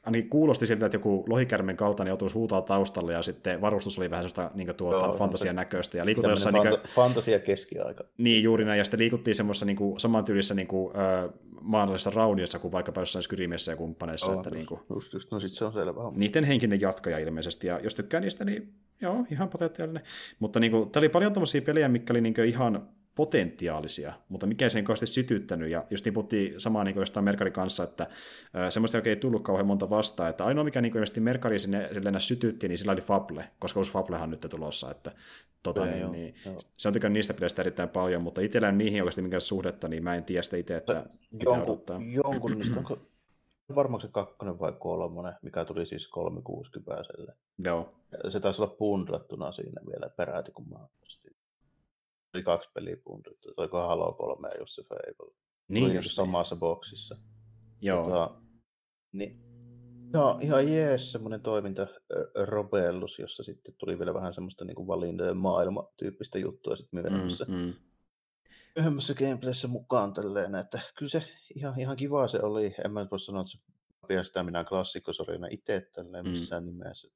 ainakin 0.05 0.31
kuulosti 0.31 0.67
siltä, 0.67 0.87
että 0.87 0.97
joku 0.97 1.25
lohikärmen 1.29 1.77
kaltainen 1.77 2.11
joutuisi 2.11 2.35
huutaa 2.53 2.77
taustalle, 2.77 3.13
ja 3.13 3.23
sitten 3.23 3.61
varustus 3.61 3.99
oli 3.99 4.11
vähän 4.11 4.29
sellaista 4.29 4.51
niin 4.55 4.75
tuota, 4.77 5.07
joo, 5.07 5.17
fantasian 5.17 5.57
näköistä. 5.57 5.99
Ja 5.99 6.07
liikutaan 6.07 6.33
jossain... 6.33 6.55
Fanta- 6.55 6.69
niin 6.69 6.89
fantasia 6.95 7.39
keskiaika. 7.39 8.05
Niin, 8.19 8.43
juuri 8.43 8.65
näin, 8.65 8.79
ja 8.79 8.85
sitten 8.85 9.01
liikuttiin 9.01 9.35
semmoisessa 9.35 9.67
niin 9.67 9.79
samantyylisessä 9.99 10.55
niin 10.55 10.67
kuin, 10.67 10.97
äh, 10.97 11.31
maanallisessa 11.61 12.11
rauniossa 12.11 12.59
kuin 12.59 12.73
vaikkapa 12.73 13.01
jossain 13.01 13.23
Skyrimissä 13.23 13.73
ja 13.73 13.77
kumppaneissa. 13.77 14.33
Oh, 14.33 14.37
että 14.37 14.51
niin 14.51 14.67
kuin, 14.67 14.81
just, 14.95 15.13
just, 15.13 15.31
no 15.31 15.41
sit 15.41 15.53
se 15.53 15.65
on 15.65 15.73
selvä. 15.73 16.01
Niiden 16.15 16.45
henkinen 16.45 16.81
jatkaja 16.81 17.19
ilmeisesti, 17.19 17.67
ja 17.67 17.81
jos 17.83 17.95
tykkää 17.95 18.21
niistä, 18.21 18.45
niin 18.45 18.75
joo, 19.01 19.27
ihan 19.31 19.49
potentiaalinen. 19.49 20.03
Mutta 20.39 20.61
niin 20.61 20.73
kuin, 20.73 20.91
tämä 20.91 21.01
oli 21.01 21.09
paljon 21.09 21.33
tämmöisiä 21.33 21.63
pelejä, 21.63 21.89
mikä 21.89 22.13
oli 22.13 22.21
niin 22.21 22.35
ihan 22.47 22.89
potentiaalisia, 23.15 24.13
mutta 24.29 24.47
mikä 24.47 24.69
sen 24.69 24.85
kauheasti 24.85 25.07
sytyttänyt, 25.07 25.71
ja 25.71 25.85
just 25.91 26.05
niin 26.05 26.15
puhuttiin 26.15 26.61
samaa 26.61 26.85
niin 26.85 26.97
jostain 26.97 27.25
Merkarin 27.25 27.53
kanssa, 27.53 27.85
että 27.85 28.07
semmoista 28.71 28.99
ei 29.05 29.17
tullut 29.17 29.43
kauhean 29.43 29.67
monta 29.67 29.91
vastaan, 29.91 30.31
että 30.31 30.45
ainoa 30.45 30.65
mikä 30.65 30.81
niin 30.81 30.95
ilmeisesti 30.95 31.21
Merkari 31.21 31.59
sinne 31.59 31.89
silleen 31.93 32.21
sytytti, 32.21 32.69
niin 32.69 32.79
sillä 32.79 32.93
oli 32.93 33.01
Fable, 33.01 33.49
koska 33.59 33.81
uusi 33.81 33.93
Fablehan 33.93 34.31
nyt 34.31 34.47
tulossa, 34.51 34.91
että 34.91 35.13
tota, 35.63 35.87
niin, 35.87 36.01
joo, 36.01 36.13
niin, 36.13 36.35
joo. 36.47 36.61
se 36.77 36.89
on 36.89 36.93
tykännyt 36.93 37.15
niistä 37.15 37.35
peleistä 37.35 37.63
erittäin 37.63 37.89
paljon, 37.89 38.23
mutta 38.23 38.41
itsellään 38.41 38.79
niihin 38.79 39.03
oikeasti 39.03 39.23
minkään 39.23 39.41
suhdetta, 39.41 39.89
niin 39.89 40.05
mä 40.05 40.15
en 40.15 40.25
tiedä 40.25 40.43
sitä 40.43 40.57
itse, 40.57 40.77
että 40.77 41.07
jonkun, 41.45 41.83
jonkun 42.13 42.59
niistä 42.59 42.79
onko 42.79 42.99
varmaan 43.75 44.01
se 44.01 44.09
kakkonen 44.09 44.59
vai 44.61 44.73
kolmonen, 44.79 45.35
mikä 45.43 45.65
tuli 45.65 45.87
siis 45.87 46.09
360 46.09 47.03
Joo. 47.65 47.95
Se 48.29 48.41
taisi 48.41 48.63
olla 48.63 48.75
bundlattuna 48.77 49.53
siinä 49.53 49.81
vielä 49.87 50.11
peräti, 50.17 50.53
kun 50.53 50.69
mä 50.69 50.79
ostin 51.03 51.37
oli 52.35 52.43
kaksi 52.43 52.71
peliä 52.75 52.97
puntittu. 53.05 53.55
Oliko 53.57 53.81
Halo 53.81 54.13
3 54.13 54.49
ja 54.49 54.59
just 54.59 54.75
se 54.75 54.83
Fable. 54.83 55.35
Niin 55.69 55.95
just 55.95 56.11
samassa 56.13 56.57
boksissa. 56.57 57.17
Joo. 57.81 58.05
Tota, 58.05 58.41
niin, 59.13 59.41
joo, 60.15 60.39
ihan 60.41 60.73
jees 60.73 61.13
semmoinen 61.13 61.41
toiminta 61.41 61.87
Robellus, 62.45 63.19
jossa 63.19 63.43
sitten 63.43 63.75
tuli 63.79 63.99
vielä 63.99 64.15
vähän 64.15 64.33
semmoista 64.33 64.65
niin 64.65 64.87
valintojen 64.87 65.37
maailma-tyyppistä 65.37 66.39
juttua 66.39 66.77
sitten 66.77 67.03
myöhemmässä. 67.03 67.45
Mm, 67.49 67.55
mm. 67.55 67.75
Myöhemmässä 68.77 69.15
gameplayssä 69.15 69.69
mukaan 69.69 70.13
tälleen, 70.13 70.55
että 70.55 70.81
kyllä 70.99 71.11
se 71.11 71.23
ihan, 71.57 71.81
ihan 71.81 71.97
kiva 71.97 72.29
se 72.29 72.41
oli. 72.43 72.75
En 72.85 72.93
mä 72.93 73.07
voi 73.11 73.21
sanoa, 73.21 73.41
että 73.41 73.51
se 73.51 73.59
pidä 74.09 74.25
sitä 74.25 74.43
minä 74.43 74.65
klassikkosarjana 74.65 75.47
itse 75.51 75.89
tälleen 75.95 76.25
mm. 76.25 76.31
missään 76.31 76.63
mm. 76.63 76.67
nimessä 76.67 77.09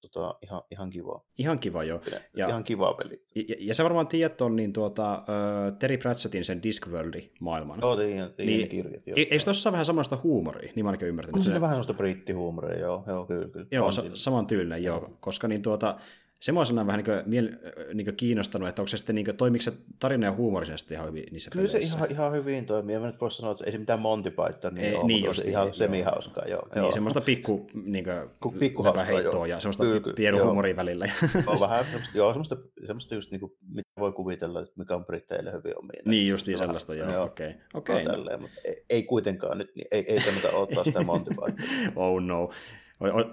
tota, 0.00 0.34
ihan, 0.42 0.62
ihan 0.70 0.90
kiva. 0.90 1.24
Ihan 1.38 1.58
kiva, 1.58 1.84
joo. 1.84 2.00
Ja, 2.36 2.48
ihan 2.48 2.64
kiva 2.64 2.94
peli. 2.94 3.22
Ja, 3.34 3.54
ja 3.60 3.74
sä 3.74 3.84
varmaan 3.84 4.06
tiedät 4.06 4.40
on 4.40 4.56
niin 4.56 4.72
tuota, 4.72 5.22
uh, 5.22 5.78
Terry 5.78 5.96
Pratchettin 5.96 6.44
sen 6.44 6.62
Discworld-maailman. 6.62 7.78
Joo, 7.82 7.96
tiedän, 7.96 8.32
tiedän 8.32 8.56
niin, 8.56 8.68
kirjat. 8.68 9.06
Joo. 9.06 9.14
Eikö 9.16 9.38
tuossa 9.44 9.72
vähän 9.72 9.86
samasta 9.86 10.18
huumoria, 10.22 10.72
niin 10.74 10.84
mä 10.84 10.88
ainakin 10.88 11.08
ymmärtänyt. 11.08 11.36
On 11.36 11.42
se 11.42 11.60
vähän 11.60 11.70
sellaista 11.70 11.94
brittihuumoria, 11.94 12.78
joo, 12.78 13.04
joo 13.06 13.26
kyllä. 13.26 13.48
kyllä. 13.48 13.66
Joo, 13.70 13.92
sa- 13.92 14.04
saman 14.14 14.46
tyylinen, 14.46 14.84
joo, 14.84 15.10
koska 15.20 15.48
niin 15.48 15.62
tuota, 15.62 15.98
se 16.40 16.52
mua 16.52 16.62
on 16.70 16.86
vähän 16.86 17.04
niin 17.04 17.04
kuin, 17.04 17.50
niin 17.94 18.06
kuin 18.06 18.16
kiinnostanut, 18.16 18.68
että 18.68 18.82
onko 18.82 18.88
se 18.88 18.96
sitten, 18.96 19.14
niin 19.14 19.24
kuin, 19.24 19.36
toimiko 19.36 19.62
se 19.62 19.72
tarina 19.98 20.26
ja 20.26 20.32
huumorisesti 20.32 20.94
ihan 20.94 21.06
hyvin 21.06 21.24
niissä 21.30 21.50
Kyllä 21.50 21.68
peleissä? 21.68 21.90
se 21.90 21.96
ihan, 21.96 22.10
ihan 22.10 22.32
hyvin 22.32 22.66
toimii. 22.66 22.94
En 22.94 23.02
nyt 23.02 23.20
voi 23.20 23.30
sanoa, 23.30 23.52
että 23.52 23.64
ei 23.64 23.72
se 23.72 23.78
mitään 23.78 24.00
Monty 24.00 24.30
Python 24.30 24.74
niin, 24.74 24.96
ole, 24.96 25.06
niin 25.06 25.26
mutta 25.26 25.42
ihan 25.44 25.74
semihauskaa. 25.74 26.44
Joo, 26.44 26.68
niin, 26.74 26.82
joo. 26.82 26.92
semmoista 26.92 27.20
pikku, 27.20 27.66
niin 27.84 28.04
kuin, 28.40 28.58
pikku 28.58 28.84
heittoa 29.06 29.46
ja 29.46 29.60
semmoista 29.60 29.84
pientä 30.16 30.44
huumoria 30.44 30.76
välillä. 30.76 31.06
Joo, 31.34 31.60
vähän 31.60 31.84
semmoista, 31.84 32.18
joo, 32.18 32.32
semmoista, 32.32 32.56
semmoista 32.86 33.14
just 33.14 33.30
niin 33.30 33.40
kuin, 33.40 33.52
mitä 33.68 33.90
voi 33.98 34.12
kuvitella, 34.12 34.60
että 34.60 34.72
mikä 34.76 34.94
on 34.94 35.04
britteille 35.04 35.52
hyvin 35.52 35.78
omiin. 35.78 36.02
Niin, 36.04 36.28
just 36.28 36.46
niin 36.46 36.58
sellaista, 36.58 36.94
joo, 36.94 37.22
okei. 37.22 37.50
Okay. 37.50 37.60
Okay, 37.74 38.04
no. 38.04 38.10
tälleen, 38.10 38.42
mutta 38.42 38.60
ei, 38.64 38.84
ei, 38.90 39.02
kuitenkaan 39.02 39.58
nyt, 39.58 39.70
niin 39.74 39.86
ei, 39.90 40.04
ei 40.08 40.20
kannata 40.20 40.56
ottaa 40.56 40.84
sitä 40.84 41.02
Monty 41.02 41.30
Python. 41.30 41.56
oh 41.96 42.22
no 42.22 42.50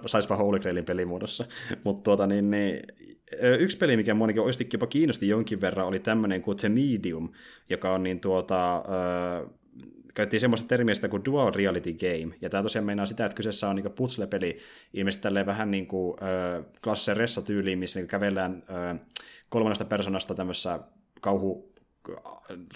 saispa 0.06 0.36
Holy 0.36 0.58
Grailin 0.58 0.84
pelimuodossa. 0.84 1.44
Mutta 1.84 2.02
tuota, 2.02 2.26
niin, 2.26 2.50
niin, 2.50 2.82
yksi 3.58 3.78
peli, 3.78 3.96
mikä 3.96 4.14
monikin 4.14 4.42
oikeasti 4.42 4.68
jopa 4.72 4.86
kiinnosti 4.86 5.28
jonkin 5.28 5.60
verran, 5.60 5.86
oli 5.86 5.98
tämmöinen 5.98 6.42
kuin 6.42 6.56
The 6.56 6.68
Medium, 6.68 7.28
joka 7.70 7.94
on 7.94 8.02
niin 8.02 8.20
tuota, 8.20 8.76
äh, 8.76 9.50
käytettiin 10.14 10.40
semmoista 10.40 10.68
termiä 10.68 10.94
kuin 11.10 11.24
dual 11.24 11.52
reality 11.54 11.92
game, 11.92 12.34
ja 12.40 12.50
tämä 12.50 12.62
tosiaan 12.62 12.86
meinaa 12.86 13.06
sitä, 13.06 13.26
että 13.26 13.36
kyseessä 13.36 13.68
on 13.68 13.76
niin 13.76 13.92
puzzle-peli, 13.92 14.58
ilmeisesti 14.94 15.22
tälleen 15.22 15.46
vähän 15.46 15.70
niin 15.70 15.86
kuin 15.86 16.16
äh, 16.22 16.64
klassisen 16.84 17.16
ressa-tyyliin, 17.16 17.78
missä 17.78 18.00
niin 18.00 18.08
kävellään 18.08 18.62
äh, 18.70 19.00
kolmannesta 19.48 19.84
persoonasta 19.84 20.34
tämmöisessä 20.34 20.80
kauhu 21.20 21.75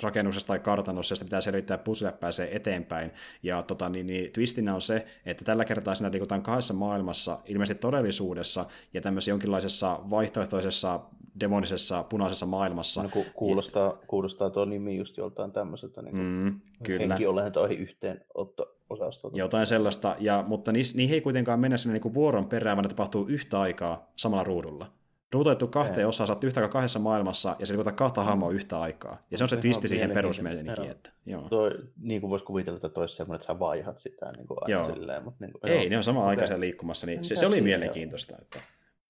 rakennuksessa 0.03 0.47
tai 0.47 0.59
kartanossa, 0.59 1.15
ja 1.15 1.25
pitää 1.25 1.41
selvittää 1.41 1.79
puzzle 1.79 2.13
pääsee 2.13 2.57
eteenpäin. 2.57 3.11
Ja 3.43 3.63
tota, 3.63 3.89
niin, 3.89 4.07
niin, 4.07 4.33
twistinä 4.33 4.75
on 4.75 4.83
se, 4.83 5.07
että 5.27 5.45
tällä 5.45 5.65
kertaa 5.65 5.95
siinä 5.95 6.13
liikutaan 6.13 6.43
kahdessa 6.43 6.75
maailmassa, 6.75 7.39
ilmeisesti 7.47 7.81
todellisuudessa, 7.81 8.67
ja 8.95 9.01
tämmöisessä 9.01 9.31
jonkinlaisessa 9.31 10.01
vaihtoehtoisessa 10.11 11.01
demonisessa 11.41 12.03
punaisessa 12.03 12.47
maailmassa. 12.47 13.03
No, 13.03 13.09
ku, 13.09 13.25
kuulostaa, 13.35 13.87
ja, 13.87 14.07
kuulostaa 14.07 14.51
tuo 14.51 14.65
nimi 14.65 14.97
just 14.97 15.17
joltain 15.17 15.53
tämmöiseltä 15.53 16.03
niin 16.03 16.17
mm, 16.17 16.61
kyllä. 16.83 17.07
henkiolentoihin 17.07 17.79
yhteen 17.79 18.25
otto 18.35 18.77
osastolta. 18.91 19.39
Jotain 19.39 19.67
sellaista, 19.67 20.17
ja, 20.19 20.45
mutta 20.49 20.73
niihin 20.73 21.15
ei 21.15 21.21
kuitenkaan 21.21 21.61
mennä 21.61 21.77
sinne 21.77 21.99
niin 21.99 22.15
vuoron 22.15 22.49
perään, 22.49 22.77
vaan 22.77 22.85
ne 22.85 22.89
tapahtuu 22.89 23.27
yhtä 23.27 23.61
aikaa 23.61 24.11
samalla 24.17 24.45
ruudulla 24.45 25.00
ruutoitettu 25.33 25.69
kahteen 25.69 26.09
osaan, 26.09 26.27
sä 26.27 26.33
oot 26.33 26.45
yhtä 26.45 26.69
kahdessa 26.69 26.99
maailmassa, 26.99 27.57
ja 27.59 27.67
se 27.67 27.73
liikutaan 27.73 27.97
kahta 27.97 28.25
hahmoa 28.25 28.51
yhtä 28.51 28.81
aikaa. 28.81 29.27
Ja 29.31 29.39
se 29.39 29.45
on 29.45 29.49
se 29.49 29.57
twisti 29.57 29.89
siihen 29.89 30.11
perusmeininkiin. 30.11 30.91
Että, 30.91 31.11
joo. 31.27 31.49
Toi, 31.49 31.71
niin 32.01 32.21
kuin 32.21 32.31
voisi 32.31 32.45
kuvitella, 32.45 32.77
että 32.77 32.89
toisi 32.89 33.15
semmoinen, 33.15 33.37
että 33.37 33.47
sä 33.47 33.59
vaihat 33.59 33.99
sitä 33.99 34.33
niin 34.33 34.47
kuin 34.47 34.59
aina 34.63 34.81
joo. 34.81 34.95
silleen. 34.95 35.25
Mutta 35.25 35.45
niin 35.45 35.53
kuin, 35.53 35.73
Ei, 35.73 35.77
joo. 35.77 35.91
ne 35.91 35.97
on 35.97 36.05
sama 36.05 36.21
okay. 36.21 36.31
aikaisen 36.31 36.61
liikkumassa, 36.61 37.07
niin 37.07 37.25
se, 37.25 37.37
se 37.37 37.47
oli 37.47 37.61
mielenkiintoista. 37.61 38.37
Että 38.43 38.59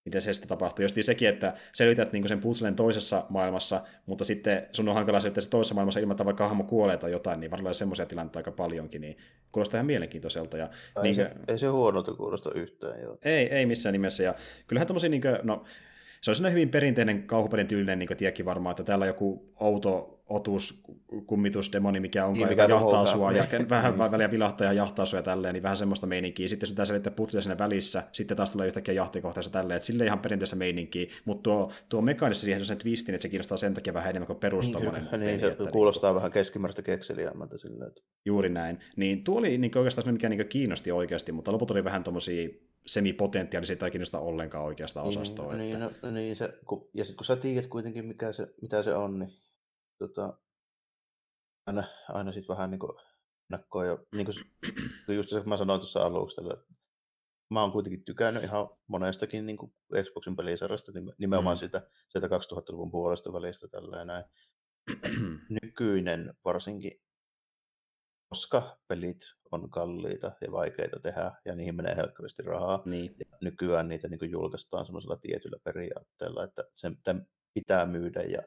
miten 0.04 0.22
se 0.22 0.32
sitten 0.32 0.48
tapahtuu. 0.48 0.82
Just 0.82 0.96
sekin, 1.00 1.28
että 1.28 1.54
selvität 1.72 2.12
niin 2.12 2.28
sen 2.28 2.40
puzzlen 2.40 2.76
toisessa 2.76 3.26
maailmassa, 3.28 3.82
mutta 4.06 4.24
sitten 4.24 4.66
sun 4.72 4.88
on 4.88 4.94
hankala 4.94 5.20
selvittää 5.20 5.42
se 5.42 5.50
toisessa 5.50 5.74
maailmassa 5.74 6.00
ilman, 6.00 6.14
että 6.14 6.24
vaikka 6.24 6.48
hahmo 6.48 6.64
kuolee 6.64 6.96
tai 6.96 7.12
jotain, 7.12 7.40
niin 7.40 7.50
varmaan 7.50 7.74
semmoisia 7.74 8.06
tilanteita 8.06 8.38
aika 8.38 8.52
paljonkin, 8.52 9.00
niin 9.00 9.16
kuulostaa 9.52 9.78
ihan 9.78 9.86
mielenkiintoiselta. 9.86 10.56
Ja, 10.56 10.64
ei, 10.96 11.02
niin, 11.02 11.14
se, 11.14 11.30
ei 11.48 11.58
se 11.58 11.66
huonolta 11.66 12.14
kuulosta 12.14 12.50
yhtään. 12.54 13.00
Joo. 13.00 13.18
Ei, 13.22 13.54
ei 13.54 13.66
missään 13.66 13.92
nimessä. 13.92 14.22
Ja 14.22 14.34
kyllähän 14.66 14.86
tämmöisiä, 14.86 15.10
niin 15.10 15.22
kuin, 15.22 15.38
no, 15.42 15.64
se 16.22 16.30
on 16.30 16.34
sellainen 16.34 16.54
hyvin 16.54 16.68
perinteinen 16.68 17.22
kauhupelin 17.22 17.66
tyylinen, 17.66 17.98
niin 17.98 18.06
kuin 18.06 18.16
tiedäkin 18.16 18.46
varmaan, 18.46 18.70
että 18.70 18.84
täällä 18.84 19.02
on 19.02 19.06
joku 19.06 19.52
outo 19.60 20.20
otus, 20.30 20.82
kummitusdemoni, 21.26 22.00
mikä 22.00 22.26
on, 22.26 22.32
niin, 22.32 22.48
mikä 22.48 22.64
jahtaa 22.64 23.06
sua, 23.06 23.32
ja 23.32 23.44
vähän 23.68 23.92
mm. 23.92 23.98
väliä 23.98 24.30
vilahtaa 24.30 24.66
ja 24.66 24.72
jahtaa 24.72 25.04
sua 25.04 25.18
ja 25.18 25.22
tälleen, 25.22 25.54
niin 25.54 25.62
vähän 25.62 25.76
semmoista 25.76 26.06
meininkiä. 26.06 26.48
Sitten 26.48 26.66
sun 26.66 26.74
pitää 26.74 26.84
selittää 26.84 27.12
putlia 27.12 27.40
sinne 27.40 27.58
välissä, 27.58 28.02
sitten 28.12 28.36
taas 28.36 28.52
tulee 28.52 28.66
yhtäkkiä 28.66 28.94
jahtikohteessa 28.94 29.52
tälleen, 29.52 29.76
että 29.76 29.86
sille 29.86 30.04
ihan 30.04 30.18
perinteistä 30.18 30.56
meininkiä, 30.56 31.06
mutta 31.24 31.42
tuo, 31.42 31.72
tuo 31.88 32.02
mekaanissa 32.02 32.44
siihen 32.44 32.64
sen 32.64 32.78
twistin, 32.78 33.14
että 33.14 33.22
se 33.22 33.28
kiinnostaa 33.28 33.58
sen 33.58 33.74
takia 33.74 33.94
vähän 33.94 34.10
enemmän 34.10 34.26
kuin 34.26 34.38
perustamoinen. 34.38 35.08
Niin, 35.12 35.20
niin, 35.20 35.40
se 35.40 35.70
kuulostaa 35.72 36.10
niin, 36.10 36.16
vähän 36.16 36.32
keskimääräistä 36.32 36.82
kekseliämmältä 36.82 37.58
silleen. 37.58 37.88
Että... 37.88 38.00
Juuri 38.24 38.48
näin. 38.48 38.78
Niin 38.96 39.24
tuo 39.24 39.38
oli 39.38 39.58
niin 39.58 39.78
oikeastaan 39.78 40.04
se, 40.04 40.12
mikä 40.12 40.28
niin 40.28 40.48
kiinnosti 40.48 40.92
oikeasti, 40.92 41.32
mutta 41.32 41.52
loput 41.52 41.70
oli 41.70 41.84
vähän 41.84 42.04
tuommoisia 42.04 42.48
semipotentiaalisia 42.86 43.76
tai 43.76 43.90
kiinnosta 43.90 44.18
ollenkaan 44.18 44.64
oikeastaan 44.64 45.08
niin, 45.08 45.18
osastoa. 45.18 45.54
Niin, 45.54 45.82
että... 45.82 46.06
no, 46.06 46.10
niin 46.10 46.36
se, 46.36 46.58
kun, 46.66 46.90
ja 46.94 47.04
sitten 47.04 47.16
kun 47.16 47.26
sä 47.26 47.36
tiedät 47.36 47.66
kuitenkin, 47.66 48.04
mikä 48.04 48.32
se, 48.32 48.54
mitä 48.62 48.82
se 48.82 48.94
on, 48.94 49.18
niin 49.18 49.42
tota, 49.98 50.38
aina, 51.66 51.84
aina 52.08 52.32
sitten 52.32 52.56
vähän 52.56 52.70
niin 52.70 52.78
kuin 52.78 52.92
nakkoa. 53.48 53.84
Ja, 53.84 53.98
niin 54.14 54.26
kuin, 54.26 54.36
just 55.16 55.28
se, 55.28 55.40
kun 55.40 55.48
mä 55.48 55.56
sanoin 55.56 55.80
tuossa 55.80 56.02
aluksi, 56.02 56.40
että 56.40 56.64
mä 57.50 57.60
oon 57.60 57.72
kuitenkin 57.72 58.04
tykännyt 58.04 58.42
ihan 58.42 58.68
monestakin 58.86 59.46
niin 59.46 59.56
kuin 59.56 59.74
Xboxin 60.02 60.36
pelisarjasta, 60.36 60.92
nimenomaan 61.18 61.56
mm. 61.56 61.58
siitä, 61.58 61.88
siitä 62.08 62.26
2000-luvun 62.26 62.90
puolesta 62.90 63.32
välistä 63.32 63.68
tällä 63.68 64.04
näin. 64.04 64.24
nykyinen 65.62 66.34
varsinkin, 66.44 67.02
koska 68.28 68.78
pelit 68.88 69.18
on 69.52 69.70
kalliita 69.70 70.32
ja 70.40 70.52
vaikeita 70.52 71.00
tehdä 71.00 71.32
ja 71.44 71.54
niihin 71.54 71.76
menee 71.76 71.96
helkkaristi 71.96 72.42
rahaa. 72.42 72.82
Niin. 72.84 73.16
Ja 73.18 73.36
nykyään 73.40 73.88
niitä 73.88 74.08
niin 74.08 74.18
kuin 74.18 74.30
julkaistaan 74.30 74.86
semmoisella 74.86 75.16
tietyllä 75.16 75.56
periaatteella, 75.64 76.44
että 76.44 76.64
sen 76.74 76.96
pitää 77.54 77.86
myydä 77.86 78.22
ja 78.22 78.42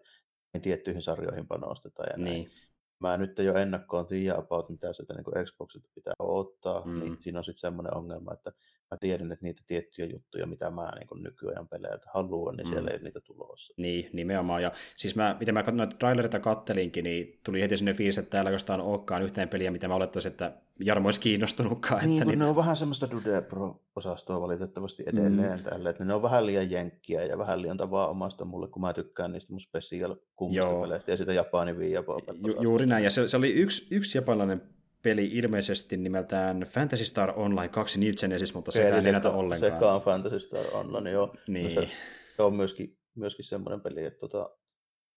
tiettyihin 0.62 1.02
sarjoihin 1.02 1.48
panostetaan 1.48 2.10
ja 2.12 2.18
näin. 2.18 2.34
Niin. 2.34 2.52
Mä 3.00 3.18
nyt 3.18 3.40
jo 3.40 3.56
ennakkoon 3.56 4.08
tiedä 4.08 4.38
about, 4.38 4.70
mitä 4.70 4.94
sieltä 4.94 5.14
niin 5.14 5.46
Xboxilta 5.46 5.90
pitää 5.96 6.14
ottaa, 6.20 6.86
niin 6.86 6.96
mm. 6.96 7.00
niin 7.00 7.18
siinä 7.22 7.40
on 7.40 7.46
sitten 7.46 7.60
semmoinen 7.60 7.98
ongelma, 7.98 8.34
että 8.34 8.52
mä 8.94 8.98
tiedän, 8.98 9.32
että 9.32 9.45
niitä 9.45 9.61
tiettyjä 9.68 10.07
juttuja, 10.07 10.48
mitä 10.48 10.70
mä 10.70 10.91
niin 10.99 11.24
nykyajan 11.24 11.68
peleiltä 11.68 12.06
haluan, 12.14 12.56
niin 12.56 12.68
mm. 12.68 12.74
siellä 12.74 12.91
ei 12.91 12.99
niitä 12.99 13.20
tulossa. 13.22 13.74
Niin, 13.78 14.10
nimenomaan. 14.14 14.64
Ja 14.64 14.72
siis 14.98 15.15
mä, 15.15 15.36
miten 15.40 15.53
mä 15.53 15.64
noita 15.72 15.95
trailerita 15.98 16.40
kattelinkin, 16.40 17.03
niin 17.03 17.40
tuli 17.45 17.61
heti 17.61 17.78
sinne 17.78 17.94
fiilis, 17.94 18.18
että 18.18 18.30
täällä 18.30 18.48
oikeastaan 18.48 18.82
olekaan 18.82 19.24
yhteen 19.24 19.49
peliä, 19.49 19.72
mitä 19.72 19.88
mä 19.88 19.95
olettaisin, 19.95 20.32
että 20.32 20.57
Jarmo 20.80 21.07
olisi 21.07 21.20
kiinnostunutkaan. 21.20 22.06
Niin, 22.06 22.22
että 22.22 22.26
niitä... 22.26 22.44
ne 22.44 22.49
on 22.49 22.56
vähän 22.56 22.76
semmoista 22.76 23.11
Dude 23.11 23.41
Pro-osastoa 23.41 24.41
valitettavasti 24.41 25.03
edelleen 25.07 25.57
mm. 25.57 25.64
tälle, 25.64 25.90
että 25.90 26.06
ne 26.06 26.14
on 26.14 26.22
vähän 26.22 26.45
liian 26.45 26.72
jenkkiä 26.72 27.26
ja 27.26 27.38
vähän 27.38 27.61
liian 27.61 27.78
tavaa 27.78 28.07
omasta 28.07 28.45
mulle, 28.45 28.68
kun 28.68 28.82
mä 28.82 28.94
tykkään 28.94 29.32
niistä 29.32 29.53
mun 29.53 29.61
special 29.61 30.15
kummista 30.36 30.82
peleistä 30.82 31.11
ja 31.11 31.18
sitä 31.18 31.34
Japanin 31.34 31.80
viiapaa. 31.80 32.20
Ju- 32.48 32.61
juuri 32.61 32.86
näin, 32.86 33.03
ja 33.03 33.10
se, 33.10 33.28
se 33.28 33.38
oli 33.38 33.53
yksi, 33.53 33.95
yksi 33.95 34.18
japanilainen 34.18 34.61
peli 35.04 35.26
ilmeisesti 35.26 35.98
nimeltään 35.98 36.60
Fantasy 36.60 37.06
Star 37.06 37.34
Online 37.36 37.70
2 37.70 38.00
New 38.00 38.12
Genesis, 38.20 38.54
mutta 38.54 38.72
se 38.72 38.90
ei 38.90 39.12
näytä 39.12 39.30
ollenkaan. 39.30 39.72
Sekä 39.72 39.92
on 39.92 40.02
Fantasy 40.02 40.40
Star 40.40 40.66
Online, 40.74 41.12
joo. 41.12 41.36
Niin. 41.48 41.72
Se, 41.72 41.90
se, 42.36 42.44
on 42.44 42.56
myöskin, 42.56 42.98
myöskin 43.16 43.46
semmoinen 43.46 43.82
peli, 43.82 44.06
että 44.06 44.20
tota, 44.20 44.50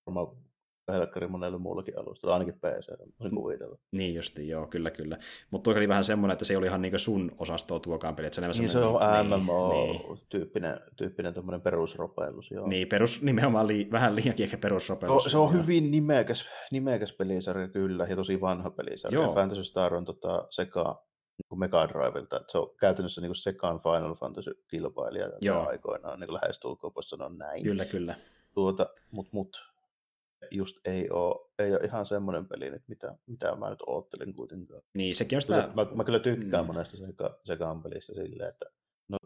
varmaan 0.07 0.37
helkkari 0.93 1.29
monelle 1.29 1.59
muullakin 1.59 1.99
alustalla, 1.99 2.35
ainakin 2.35 2.55
PC, 2.55 2.89
voisin 3.21 3.37
kuvitella. 3.37 3.79
Niin 3.93 4.15
justi, 4.15 4.49
joo, 4.49 4.67
kyllä, 4.67 4.91
kyllä. 4.91 5.19
Mutta 5.51 5.65
tuo 5.65 5.79
oli 5.79 5.89
vähän 5.89 6.05
semmoinen, 6.05 6.33
että 6.33 6.45
se 6.45 6.53
ei 6.53 6.57
oli 6.57 6.67
ihan 6.67 6.83
niin 6.83 6.99
sun 6.99 7.33
osastoa 7.39 7.81
tuokaan 7.81 8.17
peli. 8.17 8.27
Että 8.27 8.53
se, 8.53 8.61
niin 8.61 8.71
se 8.71 8.79
on 8.79 9.01
MMO-tyyppinen 9.27 10.75
niin. 10.75 10.97
tyyppinen 10.97 11.35
perusropeilus, 11.63 12.51
joo. 12.51 12.69
Niin, 12.69 12.89
perus, 12.89 13.23
nimenomaan 13.23 13.67
li, 13.67 13.89
vähän 13.93 14.17
liiankin 14.17 14.45
ehkä 14.45 14.59
perusropeilus. 14.59 15.25
Se, 15.25 15.31
se 15.31 15.39
on 15.39 15.53
hyvin 15.53 15.91
nimekäs, 15.91 16.47
nimekäs 16.73 17.13
pelisarja 17.13 17.69
kyllä, 17.69 18.07
ja 18.09 18.17
tosi 18.17 18.41
vanha 18.41 18.71
pelisarja. 18.71 19.21
Joo. 19.21 19.35
Fantasy 19.35 19.65
Star 19.65 19.95
on 19.95 20.05
tota, 20.05 20.47
sekä 20.51 20.85
niin 21.39 21.59
Mega 21.59 21.89
Drivelta, 21.89 22.37
että 22.37 22.53
se 22.53 22.59
on 22.59 22.71
käytännössä 22.81 23.21
niin 23.21 23.35
sekaan 23.35 23.81
Final 23.81 24.15
Fantasy-kilpailija 24.15 25.27
aikoinaan, 25.69 26.21
niin 26.21 26.35
lähestulkoon 26.35 26.93
voisi 26.95 27.09
sanoa 27.09 27.31
näin. 27.39 27.63
Kyllä, 27.63 27.85
kyllä. 27.85 28.15
Tuota, 28.55 28.87
mut, 29.11 29.29
mut 29.33 29.57
just 30.51 30.77
ei 30.85 31.11
ole, 31.11 31.51
ei 31.59 31.73
ole 31.73 31.81
ihan 31.85 32.07
semmoinen 32.07 32.49
peli 32.49 32.71
nyt, 32.71 32.83
mitä, 32.89 33.15
mitä 33.27 33.57
mä 33.57 33.71
nyt 33.71 33.83
oottelin 33.87 34.35
kuitenkaan. 34.35 34.81
Niin, 34.95 35.15
sekin 35.15 35.37
on 35.37 35.43
sitä... 35.43 35.71
Mä, 35.75 35.87
mä 35.95 36.05
kyllä 36.05 36.19
tykkään 36.19 36.65
mm. 36.65 36.67
monesta 36.67 36.97
seka, 36.97 37.41
sekaan 37.45 37.83
pelistä 37.83 38.15
silleen, 38.15 38.49
että 38.49 38.67
no, 39.09 39.19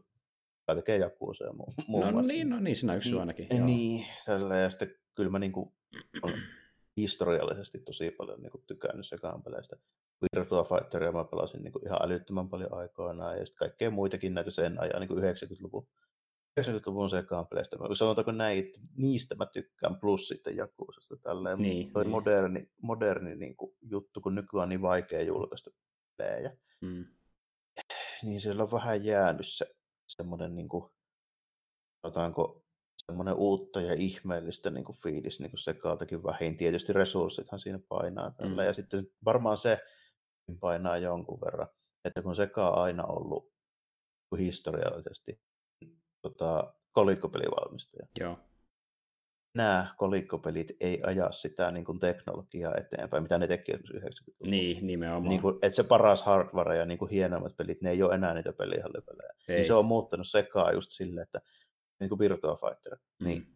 mä 0.69 0.74
tekee 0.74 0.99
Jakuuseen 0.99 1.57
mu, 1.57 1.65
muun 1.89 2.05
no, 2.05 2.12
muassa. 2.12 2.32
Niin, 2.32 2.51
no 2.51 2.61
niin, 2.61 2.77
siinä 2.77 2.95
yksi 2.95 3.11
niin, 3.11 3.20
ainakin. 3.20 3.47
Joo. 3.51 3.66
Niin, 3.66 4.07
tälleen, 4.27 4.62
ja 4.62 4.70
sitten 4.70 4.95
kyllä 5.15 5.31
mä 5.31 5.39
niinku, 5.39 5.74
on 6.23 6.32
historiallisesti 6.97 7.78
tosi 7.78 8.11
paljon 8.11 8.43
niinku 8.43 8.65
tykännyt 8.66 9.07
sekaan 9.09 9.43
peleistä. 9.43 9.77
Virtua 10.37 10.65
Fighteria 10.65 11.12
mä 11.12 11.24
pelasin 11.24 11.62
niinku 11.62 11.81
ihan 11.87 12.03
älyttömän 12.03 12.49
paljon 12.49 12.74
aikoinaan, 12.74 13.39
ja 13.39 13.47
sitten 13.47 13.59
kaikkea 13.59 13.91
muitakin 13.91 14.35
näitä 14.35 14.51
sen 14.51 14.81
ajan 14.81 15.01
niinku 15.01 15.15
90-luvun 15.15 15.89
90-luvun 16.62 17.11
sekaan 17.11 17.47
peleistä. 17.47 17.77
Sanotaanko 17.95 18.32
näin, 18.32 18.59
että 18.59 18.81
niistä 18.97 19.35
mä 19.35 19.47
tykkään, 19.47 20.01
plus 20.01 20.28
sitten 20.28 20.57
Jakuusasta 20.57 21.16
tälleen. 21.16 21.59
Niin, 21.59 21.93
toi 21.93 22.05
niin. 22.05 22.11
moderni, 22.11 22.70
moderni 22.82 23.37
niin 23.37 23.57
kuin, 23.57 23.77
juttu, 23.82 24.20
kun 24.20 24.35
nykyään 24.35 24.62
on 24.62 24.69
niin 24.69 24.82
vaikea 24.82 25.23
julkaista 25.23 25.70
pelejä, 26.16 26.57
mm. 26.81 27.07
niin 28.23 28.41
siellä 28.41 28.62
on 28.62 28.73
vähän 28.73 29.05
jäänyt 29.05 29.47
se 29.49 29.66
semmoinen, 30.09 30.55
niin 30.55 30.69
kuin, 30.69 30.91
sanotaanko, 32.03 32.65
semmoinen 33.07 33.35
uutta 33.35 33.81
ja 33.81 33.95
ihmeellistä 33.95 34.70
niin 34.70 34.85
kuin 34.85 34.99
fiilis 35.03 35.41
niin 35.41 35.51
kuin 35.51 35.61
sekaaltakin 35.61 36.23
vähin. 36.23 36.57
Tietysti 36.57 36.93
resurssithan 36.93 37.61
siinä 37.61 37.81
painaa 37.89 38.31
tällä. 38.31 38.62
Mm. 38.62 38.66
Ja 38.66 38.73
sitten 38.73 39.05
varmaan 39.24 39.59
se 39.59 39.78
painaa 40.61 40.99
jonkun 40.99 41.41
verran, 41.41 41.69
että 42.05 42.23
kun 42.23 42.37
seka 42.37 42.70
on 42.70 42.78
aina 42.82 43.05
ollut 43.05 43.53
historiallisesti 44.39 45.41
tota, 46.22 46.74
kolikkopelivalmistaja. 46.92 48.06
Joo. 48.20 48.38
Nämä 49.55 49.94
kolikkopelit 49.97 50.76
ei 50.80 51.02
aja 51.02 51.32
sitä 51.32 51.70
niin 51.70 51.84
kuin 51.84 52.01
teknologiaa 52.01 52.74
eteenpäin, 52.74 53.22
mitä 53.22 53.38
ne 53.38 53.47
teki 53.47 53.72
90-luvulla. 53.72 54.51
Niin, 54.51 54.86
nimenomaan. 54.86 55.28
Niin 55.28 55.40
kuin, 55.40 55.55
että 55.62 55.76
se 55.76 55.82
paras 55.82 56.22
hardware 56.22 56.76
ja 56.76 56.86
niin 56.86 56.98
kuin 56.98 57.10
hienommat 57.10 57.56
pelit, 57.56 57.82
ne 57.82 57.90
ei 57.90 58.02
ole 58.02 58.14
enää 58.14 58.34
niitä 58.34 58.52
pelihallipelejä. 58.52 59.32
Niin 59.48 59.66
se 59.66 59.74
on 59.74 59.84
muuttanut 59.84 60.28
sekaan 60.28 60.74
just 60.74 60.90
silleen, 60.90 61.22
että 61.22 61.40
niin 62.01 62.09
kuin 62.09 62.18
Virtua 62.18 62.56
Fighter, 62.56 62.98
mm. 63.18 63.26
niin 63.26 63.47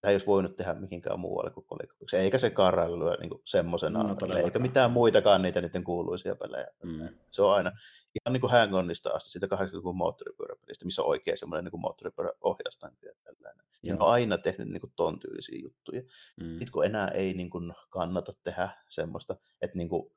tämä 0.00 0.10
ei 0.10 0.14
olisi 0.14 0.26
voinut 0.26 0.56
tehdä 0.56 0.74
mihinkään 0.74 1.20
muualle 1.20 1.50
kuin 1.50 1.66
kolikkopeliksi. 1.66 2.16
Eikä 2.16 2.38
se 2.38 2.50
karrailu 2.50 3.16
niin 3.20 3.30
semmoisena, 3.44 4.02
no, 4.02 4.36
eikä 4.44 4.58
mitään 4.58 4.90
muitakaan 4.90 5.42
niitä 5.42 5.60
niiden 5.60 5.84
kuuluisia 5.84 6.36
pelejä. 6.36 6.66
Mm. 6.82 7.08
Se 7.30 7.42
on 7.42 7.54
aina, 7.54 7.72
ihan 8.16 8.32
niin 8.32 8.40
kuin 8.40 8.50
hang-onista 8.50 9.10
asti, 9.10 9.30
siitä 9.30 9.46
80-luvun 9.46 9.96
moottoripyöräpelistä, 9.96 10.84
missä 10.84 11.02
on 11.02 11.08
oikein 11.08 11.38
semmoinen 11.38 11.64
niin 11.64 11.80
moottoripyöräohjaustanti 11.80 13.06
ja 13.06 13.12
tällainen. 13.24 13.66
Ja 13.82 13.94
ne 13.94 14.00
on 14.00 14.10
aina 14.10 14.38
tehnyt 14.38 14.68
niin 14.68 14.80
kuin 14.80 14.92
ton 14.96 15.18
tyylisiä 15.18 15.58
juttuja. 15.62 16.02
Mm. 16.40 16.48
Sitten 16.48 16.72
kun 16.72 16.84
enää 16.84 17.08
ei 17.08 17.34
niin 17.34 17.50
kuin 17.50 17.74
kannata 17.90 18.32
tehdä 18.44 18.68
semmoista, 18.88 19.36
että 19.60 19.76
niin 19.78 19.88
kuin 19.88 20.12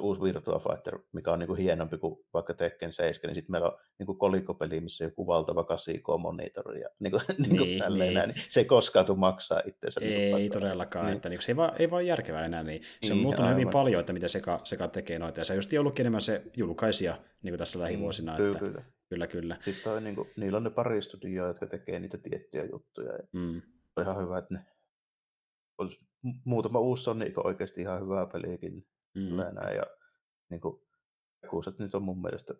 uusi 0.00 0.20
Virtua 0.20 0.58
Fighter, 0.58 0.98
mikä 1.12 1.32
on 1.32 1.38
niin 1.38 1.46
kuin 1.46 1.58
hienompi 1.58 1.98
kuin 1.98 2.24
vaikka 2.34 2.54
Tekken 2.54 2.92
7, 2.92 3.28
niin 3.28 3.34
sitten 3.34 3.52
meillä 3.52 3.68
on 3.68 3.78
niin 3.98 4.06
kuin 4.06 4.18
kolikkopeli, 4.18 4.80
missä 4.80 5.04
on 5.04 5.10
joku 5.10 5.26
valtava 5.26 5.62
8K-monitori 5.62 6.80
ja 6.80 6.88
niin 6.98 7.10
kuin, 7.10 7.22
niin, 7.38 7.56
niin, 7.56 7.78
tälleen 7.78 8.14
niin. 8.14 8.28
niin 8.28 8.46
se 8.48 8.60
ei 8.60 8.64
koskaan 8.64 9.06
tule 9.06 9.18
maksaa 9.18 9.60
itseensä. 9.66 10.00
Ei 10.00 10.08
niin 10.08 10.30
kuin 10.30 10.50
todellakaan, 10.50 11.06
niin. 11.06 11.16
että 11.16 11.28
niin, 11.28 11.42
se 11.42 11.52
ei 11.52 11.56
vaan, 11.56 11.72
ei 11.78 11.90
vaan 11.90 12.06
järkevää 12.06 12.44
enää, 12.44 12.62
niin 12.62 12.82
se 12.82 13.12
on 13.12 13.16
niin, 13.16 13.22
muuttunut 13.22 13.48
aivan. 13.48 13.60
hyvin 13.60 13.72
paljon, 13.72 14.00
että 14.00 14.12
miten 14.12 14.28
Seka, 14.28 14.60
Seka 14.64 14.88
tekee 14.88 15.18
noita, 15.18 15.40
ja 15.40 15.44
se 15.44 15.52
on 15.52 15.58
just 15.58 15.72
ollutkin 15.78 16.02
enemmän 16.02 16.20
se 16.20 16.42
julkaisija 16.56 17.18
niin 17.42 17.52
kuin 17.52 17.58
tässä 17.58 17.80
lähivuosina. 17.80 18.32
Mm, 18.32 18.36
kyllä, 18.36 18.50
että, 18.50 18.58
kyllä. 18.58 18.82
Kyllä, 19.08 19.26
kyllä. 19.26 19.56
Sitten 19.64 19.92
on, 19.92 20.04
niin 20.04 20.16
kuin, 20.16 20.30
niillä 20.36 20.56
on 20.56 20.64
ne 20.64 20.70
pari 20.70 21.02
studioa, 21.02 21.48
jotka 21.48 21.66
tekee 21.66 22.00
niitä 22.00 22.18
tiettyjä 22.18 22.64
juttuja, 22.72 23.12
ja 23.12 23.22
mm. 23.32 23.62
on 23.96 24.02
ihan 24.02 24.22
hyvä, 24.22 24.38
että 24.38 24.54
ne 24.54 24.60
muutama 26.44 26.78
uusi 26.78 27.10
on 27.10 27.18
niin 27.18 27.32
oikeasti 27.36 27.80
ihan 27.80 28.00
hyvää 28.00 28.26
peliäkin. 28.26 28.86
Mm. 29.14 29.38
ja 29.76 29.82
niin 30.50 30.60
kuin, 30.60 30.84
Kuuset 31.50 31.78
nyt 31.78 31.94
on 31.94 32.02
mun 32.02 32.22
mielestä, 32.22 32.54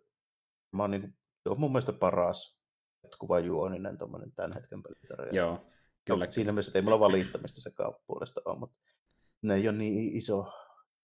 mä 0.71 0.83
oon, 0.83 0.91
niin 0.91 1.01
kuin, 1.01 1.17
se 1.43 1.49
on 1.49 1.59
mun 1.59 1.71
mielestä 1.71 1.93
paras 1.93 2.59
jatkuva 3.03 3.39
juoninen 3.39 3.97
tommonen 3.97 4.31
tämän 4.31 4.53
hetken 4.53 4.83
pelitarja. 4.83 5.35
Joo, 5.35 5.59
kyllä. 6.05 6.25
No, 6.25 6.31
siinä 6.31 6.51
mielessä, 6.51 6.69
että 6.69 6.79
ei 6.79 6.83
mulla 6.83 6.99
valittamista 6.99 7.61
se 7.61 7.71
puolesta 8.07 8.41
ole, 8.45 8.59
mutta 8.59 8.77
ne 9.41 9.55
ei 9.55 9.67
ole 9.67 9.77
niin 9.77 10.17
iso, 10.17 10.45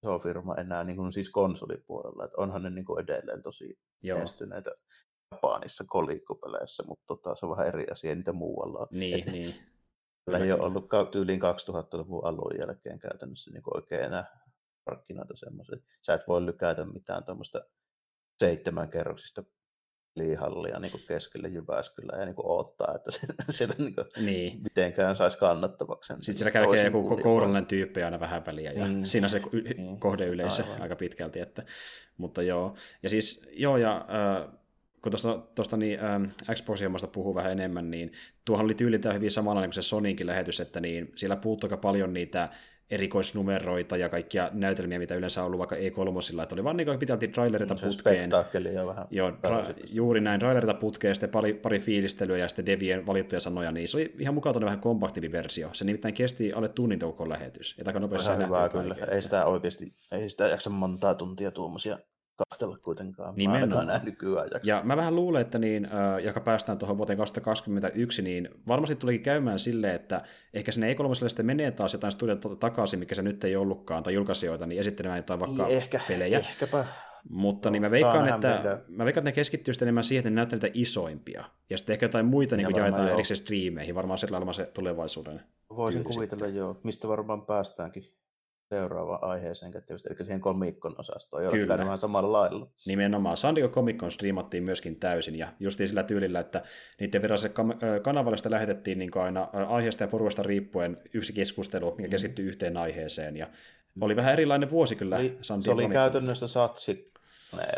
iso 0.03 0.19
firma 0.19 0.55
enää 0.55 0.83
niin 0.83 0.97
kuin 0.97 1.13
siis 1.13 1.29
konsolipuolella, 1.29 2.25
että 2.25 2.37
onhan 2.37 2.63
ne 2.63 2.69
niin 2.69 2.85
kuin 2.85 3.03
edelleen 3.03 3.41
tosi 3.41 3.79
menestyneitä 4.03 4.71
Japanissa 5.31 5.83
kolikkopeleissä, 5.87 6.83
mutta 6.87 7.03
tota, 7.07 7.35
se 7.35 7.45
on 7.45 7.51
vähän 7.51 7.67
eri 7.67 7.85
asia 7.91 8.15
niitä 8.15 8.33
muualla. 8.33 8.87
Niin, 8.91 9.19
Et, 9.19 9.31
niin. 9.31 9.55
ei 10.43 10.51
ole 10.51 10.61
ollut 10.61 10.89
tyyliin 11.11 11.41
2000-luvun 11.41 12.25
alun 12.25 12.59
jälkeen 12.59 12.99
käytännössä 12.99 13.51
niin 13.51 13.63
oikein 13.73 14.05
enää 14.05 14.40
markkinoita 14.85 15.35
semmoisia. 15.35 15.77
Sä 16.01 16.13
et 16.13 16.21
voi 16.27 16.45
lykätä 16.45 16.85
mitään 16.85 17.23
tuommoista 17.23 17.61
seitsemän 18.37 18.89
kerroksista 18.89 19.43
liihallia 20.15 20.79
niin 20.79 20.91
kuin 20.91 21.03
keskelle 21.07 21.47
Jyväskylää 21.47 22.19
ja 22.19 22.25
niin 22.25 22.35
kuin 22.35 22.45
odottaa, 22.45 22.95
että 22.95 23.11
siellä 23.49 23.75
niin 23.77 23.95
kuin 23.95 24.25
niin. 24.25 24.63
mitenkään 24.63 25.15
saisi 25.15 25.37
kannattavaksi. 25.37 26.13
Sitten 26.21 26.35
siellä 26.35 26.51
käy 26.51 26.85
joku 26.85 27.17
kourallinen 27.17 27.65
tyyppi 27.65 28.03
aina 28.03 28.19
vähän 28.19 28.45
väliä 28.45 28.71
ja 28.71 28.87
niin. 28.87 29.07
siinä 29.07 29.25
on 29.25 29.29
se 29.29 29.41
niin. 29.77 29.99
kohdeyleisö 29.99 30.63
Aivan. 30.63 30.81
aika 30.81 30.95
pitkälti. 30.95 31.39
Että, 31.39 31.65
mutta 32.17 32.41
joo, 32.41 32.75
ja 33.03 33.09
siis 33.09 33.47
joo 33.51 33.77
ja 33.77 33.97
äh, 33.97 34.61
kun 35.01 35.11
tuosta 35.55 35.77
niin, 35.77 36.05
ähm, 36.05 36.23
Xbox-ilmasta 36.53 37.07
puhuu 37.07 37.35
vähän 37.35 37.51
enemmän, 37.51 37.91
niin 37.91 38.11
tuohon 38.45 38.65
oli 38.65 38.73
tyyliltään 38.73 39.15
hyvin 39.15 39.31
samanlainen 39.31 39.69
kuin 39.69 39.83
se 39.83 39.87
Soninkin 39.87 40.27
lähetys, 40.27 40.59
että 40.59 40.79
niin, 40.79 41.11
siellä 41.15 41.35
puuttuu 41.35 41.67
aika 41.67 41.77
paljon 41.77 42.13
niitä 42.13 42.49
erikoisnumeroita 42.91 43.97
ja 43.97 44.09
kaikkia 44.09 44.49
näytelmiä, 44.53 44.99
mitä 44.99 45.15
yleensä 45.15 45.41
on 45.41 45.45
ollut 45.45 45.57
vaikka 45.57 45.75
E3, 45.75 46.43
että 46.43 46.55
oli 46.55 46.63
vaan 46.63 46.77
niin 46.77 46.99
pitkälti 46.99 47.27
trailerita 47.27 47.75
se 47.75 47.85
putkeen. 47.85 48.31
Se 48.51 48.87
vähän. 48.87 49.05
Joo, 49.09 49.29
ra- 49.29 49.73
juuri 49.89 50.21
näin, 50.21 50.39
trailerita 50.39 50.73
putkeen, 50.73 51.15
sitten 51.15 51.29
pari, 51.29 51.53
pari 51.53 51.79
fiilistelyä 51.79 52.37
ja 52.37 52.47
sitten 52.47 52.65
Devien 52.65 53.05
valittuja 53.05 53.39
sanoja, 53.39 53.71
niin 53.71 53.87
se 53.87 53.97
oli 53.97 54.15
ihan 54.19 54.33
mukaan 54.33 54.61
vähän 54.61 54.79
kompaktivi 54.79 55.31
versio. 55.31 55.69
Se 55.73 55.85
nimittäin 55.85 56.13
kesti 56.13 56.53
alle 56.53 56.69
tunnin 56.69 56.99
koko 56.99 57.29
lähetys. 57.29 57.75
Ja 57.77 57.83
aika 57.87 57.99
nopeasti 57.99 58.37
hyvä, 58.45 58.69
kyllä. 58.69 58.95
Ei 59.11 59.21
sitä 59.21 59.45
oikeasti, 59.45 59.93
ei 60.11 60.29
sitä 60.29 60.47
jaksa 60.47 60.69
montaa 60.69 61.13
tuntia 61.13 61.51
tuommoisia 61.51 61.97
kahtella 62.35 62.77
kuitenkaan. 62.77 63.33
Nimenomaan. 63.35 63.85
Mä 63.85 64.01
nykyään. 64.03 64.47
Ja 64.63 64.81
mä 64.83 64.97
vähän 64.97 65.15
luulen, 65.15 65.41
että 65.41 65.59
niin, 65.59 65.85
äh, 65.85 66.23
joka 66.23 66.39
päästään 66.39 66.77
tuohon 66.77 66.97
vuoteen 66.97 67.17
2021, 67.17 68.21
niin 68.21 68.49
varmasti 68.67 68.95
tulikin 68.95 69.23
käymään 69.23 69.59
silleen, 69.59 69.95
että 69.95 70.21
ehkä 70.53 70.71
sinne 70.71 70.93
E3 70.93 71.29
sitten 71.29 71.45
menee 71.45 71.71
taas 71.71 71.93
jotain 71.93 72.11
studiota 72.11 72.55
takaisin, 72.55 72.99
mikä 72.99 73.15
se 73.15 73.21
nyt 73.21 73.43
ei 73.43 73.55
ollutkaan, 73.55 74.03
tai 74.03 74.13
julkaisijoita, 74.13 74.65
niin 74.65 74.79
esittelemään 74.79 75.19
jotain 75.19 75.39
vaikka 75.39 75.65
Niin, 75.65 75.77
ehkä, 75.77 75.99
pelejä. 76.07 76.39
Ehkäpä. 76.39 76.85
Mutta 77.29 77.69
niin 77.69 77.81
mä 77.81 77.91
veikkaan, 77.91 78.29
että, 78.29 78.81
mä 78.87 79.05
veikkaan, 79.05 79.21
että 79.21 79.29
ne 79.29 79.31
keskittyy 79.31 79.73
sitten 79.73 79.85
enemmän 79.85 80.03
siihen, 80.03 80.19
että 80.19 80.29
ne 80.29 80.35
näyttää 80.35 80.57
niitä 80.57 80.71
isoimpia. 80.73 81.43
Ja 81.69 81.77
sitten 81.77 81.93
ehkä 81.93 82.05
jotain 82.05 82.25
muita 82.25 82.55
niin 82.55 82.65
varmaan 82.65 82.83
jaetaan 82.83 83.07
joo. 83.07 83.13
erikseen 83.13 83.37
striimeihin. 83.37 83.95
Varmaan 83.95 84.17
sillä 84.17 84.35
lailla 84.35 84.53
se 84.53 84.65
tulevaisuuden. 84.65 85.41
Voisin 85.75 86.03
kuvitella 86.03 86.47
joo, 86.47 86.79
mistä 86.83 87.07
varmaan 87.07 87.45
päästäänkin 87.45 88.03
seuraavaan 88.75 89.23
aiheeseen 89.23 89.71
kätevästi, 89.71 90.09
eli 90.09 90.25
siihen 90.25 90.41
komikkon 90.41 90.95
osastoon, 90.97 91.43
jolla 91.43 91.57
Kyllä. 91.57 91.77
käy 91.77 91.85
vähän 91.85 91.97
samalla 91.97 92.31
lailla. 92.31 92.67
Nimenomaan. 92.85 93.37
San 93.37 93.55
Diego 93.55 93.69
Comic 93.69 93.97
Con 93.97 94.11
striimattiin 94.11 94.63
myöskin 94.63 94.95
täysin, 94.99 95.35
ja 95.35 95.53
justiin 95.59 95.87
sillä 95.87 96.03
tyylillä, 96.03 96.39
että 96.39 96.63
niiden 96.99 97.21
viralliselle 97.21 97.55
kanavalle 98.01 98.37
sitä 98.37 98.51
lähetettiin 98.51 98.99
niin 98.99 99.11
aina 99.15 99.49
aiheesta 99.53 100.03
ja 100.03 100.07
porukasta 100.07 100.43
riippuen 100.43 100.97
yksi 101.13 101.33
keskustelu, 101.33 101.95
mikä 101.95 102.09
keskittyy 102.09 102.47
yhteen 102.47 102.77
aiheeseen, 102.77 103.37
ja 103.37 103.47
oli 104.01 104.15
vähän 104.15 104.33
erilainen 104.33 104.69
vuosi 104.69 104.95
kyllä 104.95 105.17
Eli 105.17 105.37
San 105.41 105.61
se 105.61 105.65
Diego 105.65 105.75
oli 105.75 105.83
Comic 105.83 105.95
Con. 105.95 106.03
käytännössä 106.03 106.47
satsi 106.47 107.11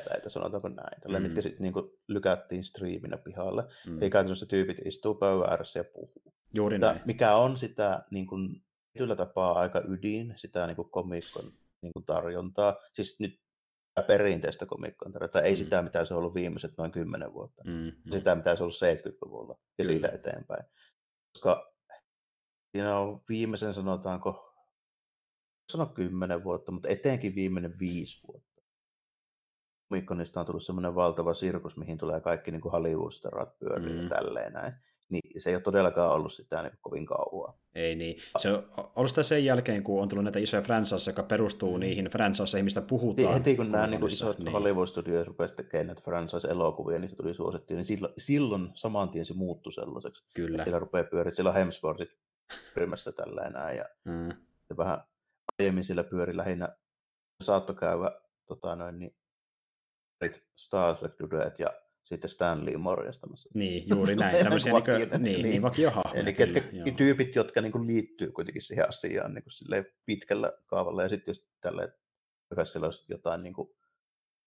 näitä, 0.10 0.30
sanotaanko 0.30 0.70
näin, 0.70 1.02
tällä 1.02 1.20
Mm. 1.20 1.24
mitkä 1.24 1.42
sitten 1.42 1.62
niinku 1.62 1.98
lykättiin 2.08 2.64
striiminä 2.64 3.18
pihalle. 3.18 3.64
Mm. 3.88 4.02
Eli 4.02 4.10
käytännössä 4.10 4.46
tyypit 4.46 4.78
istuu 4.86 5.16
pöydän 5.16 5.50
ääressä 5.50 5.80
ja 5.80 5.84
puhuu. 5.84 6.12
Juuri 6.54 6.78
Mutta 6.78 6.88
näin. 6.94 7.02
mikä 7.06 7.36
on 7.36 7.58
sitä 7.58 8.04
niin 8.12 8.28
kuin, 8.28 8.62
tietyllä 8.94 9.16
tapaa 9.16 9.60
aika 9.60 9.82
ydin, 9.88 10.34
sitä 10.36 10.68
niin 10.68 10.76
kuin 10.76 10.90
komikkon 10.92 11.52
niin 11.82 11.94
kuin 11.94 12.06
tarjontaa. 12.06 12.76
Siis 12.94 13.20
nyt 13.20 13.42
perinteistä 14.08 14.66
komikkon 14.66 15.12
tarjontaa, 15.12 15.42
ei 15.42 15.54
Mm. 15.54 15.58
sitä, 15.58 15.82
mitä 15.82 16.06
se 16.06 16.14
on 16.14 16.18
ollut 16.20 16.34
viimeiset 16.36 16.72
noin 16.78 16.92
10 16.92 17.34
vuotta. 17.34 17.64
Mm. 17.66 17.92
Sitä, 18.12 18.36
mitä 18.36 18.56
se 18.56 18.64
on 18.64 18.66
ollut 18.66 18.76
70-luvulla 18.76 19.60
ja 19.78 19.86
siitä 19.86 20.10
eteenpäin. 20.10 20.64
Koska 21.34 21.74
siinä 22.72 23.00
on 23.00 23.22
viimeisen, 23.30 23.74
sanotaanko, 23.74 24.54
sano 25.72 25.86
10 25.86 26.44
vuotta, 26.44 26.72
mutta 26.72 26.90
etenkin 26.90 27.36
viimeinen 27.36 27.80
viisi 27.80 28.28
vuotta. 28.28 28.62
Komikkonista 29.90 30.40
on 30.40 30.46
tullut 30.46 30.66
semmoinen 30.66 30.96
valtava 30.96 31.34
sirkus, 31.34 31.78
mihin 31.78 31.98
tulee 31.98 32.22
kaikki 32.22 32.52
niin 32.52 32.62
kuin 32.62 32.72
Hollywood-starat 32.72 33.56
Mm. 33.62 34.04
ja 34.04 34.10
tälleen 34.10 34.54
näin. 34.54 34.74
Niin 35.14 35.42
se 35.42 35.50
ei 35.50 35.56
ole 35.56 35.62
todellakaan 35.62 36.12
ollut 36.12 36.34
sitä 36.34 36.62
niin 36.62 36.74
kovin 36.82 37.06
kauan. 37.06 37.54
Ei 37.76 37.96
niin. 37.96 38.18
Se 38.38 38.52
on 38.52 38.68
ollut 38.96 39.10
sitä 39.10 39.24
sen 39.24 39.46
jälkeen, 39.46 39.84
kun 39.84 40.02
on 40.02 40.08
tullut 40.10 40.24
näitä 40.24 40.40
isoja 40.40 40.62
franchiseja, 40.62 41.12
jotka 41.12 41.24
perustuu 41.24 41.74
Mm. 41.74 41.80
niihin 41.80 42.06
franchiseihin, 42.06 42.66
mistä 42.66 42.82
puhutaan. 42.82 43.34
heti 43.34 43.56
kun 43.56 43.72
nämä 43.72 43.88
niin 43.88 44.08
isot 44.08 44.38
niin. 44.38 44.46
niin. 44.46 44.54
Hollywood-studiot 44.54 45.28
rupesivat 45.28 45.56
tekemään 45.56 45.88
näitä 45.88 46.02
franchise-elokuvia, 46.02 47.00
niin 47.00 47.10
se 47.10 47.16
tuli 47.16 47.34
suosittu, 47.34 47.74
niin 47.74 47.86
silloin, 47.86 48.14
silloin 48.18 48.70
saman 48.74 49.10
tien 49.10 49.26
se 49.26 49.34
muuttui 49.34 49.74
sellaiseksi. 49.74 50.24
Kyllä. 50.36 50.64
Siellä 50.64 50.80
rupeaa 50.80 51.04
pyöriä, 51.04 51.32
siellä 51.32 51.50
on 51.50 51.56
Hemsworthit 51.56 52.10
pyörimässä 52.74 53.12
tällä 53.12 53.50
näin, 53.50 53.78
ja 53.78 53.86
Mm. 54.06 54.30
ja 54.70 54.78
vähän 54.78 55.04
aiemmin 55.60 55.84
siellä 55.84 56.04
pyöri 56.04 56.38
lähinnä, 56.38 56.70
saattoi 57.44 57.76
käydä 57.76 58.12
tota 58.46 58.76
noin, 58.76 59.00
niin, 59.00 59.16
Star 60.56 60.96
Trek 60.96 61.14
ja 61.60 61.68
sitten 62.04 62.30
Stanley 62.30 62.78
morjastamassa. 62.78 63.50
Niin, 63.54 63.84
juuri 63.96 64.16
näin. 64.20 64.44
Tämmöisiä 64.44 64.72
niin, 64.74 64.82
vakioita, 64.82 65.18
niin, 65.18 65.34
niin, 65.34 65.44
niin. 65.46 65.62
vakiohahmoja. 65.62 66.20
Eli 66.22 66.34
kyllä, 66.34 66.54
ketkä, 66.54 66.78
joo. 66.78 66.98
tyypit, 66.98 67.36
jotka 67.36 67.62
niin 67.62 67.72
kuin 67.72 67.88
liittyy 67.88 68.32
kuitenkin 68.32 68.62
siihen 68.62 68.90
asiaan 68.90 69.34
niin 69.34 69.44
kuin 69.44 69.86
pitkällä 70.06 70.52
kaavalla. 70.66 71.04
Ja 71.04 71.10
sitten 71.10 71.32
just 71.32 71.48
tälleen, 71.62 71.94
joka 72.52 72.66
siellä 72.66 72.86
olisi 72.86 73.06
jotain 73.10 73.44
niin 73.44 73.54
kuin 73.54 73.70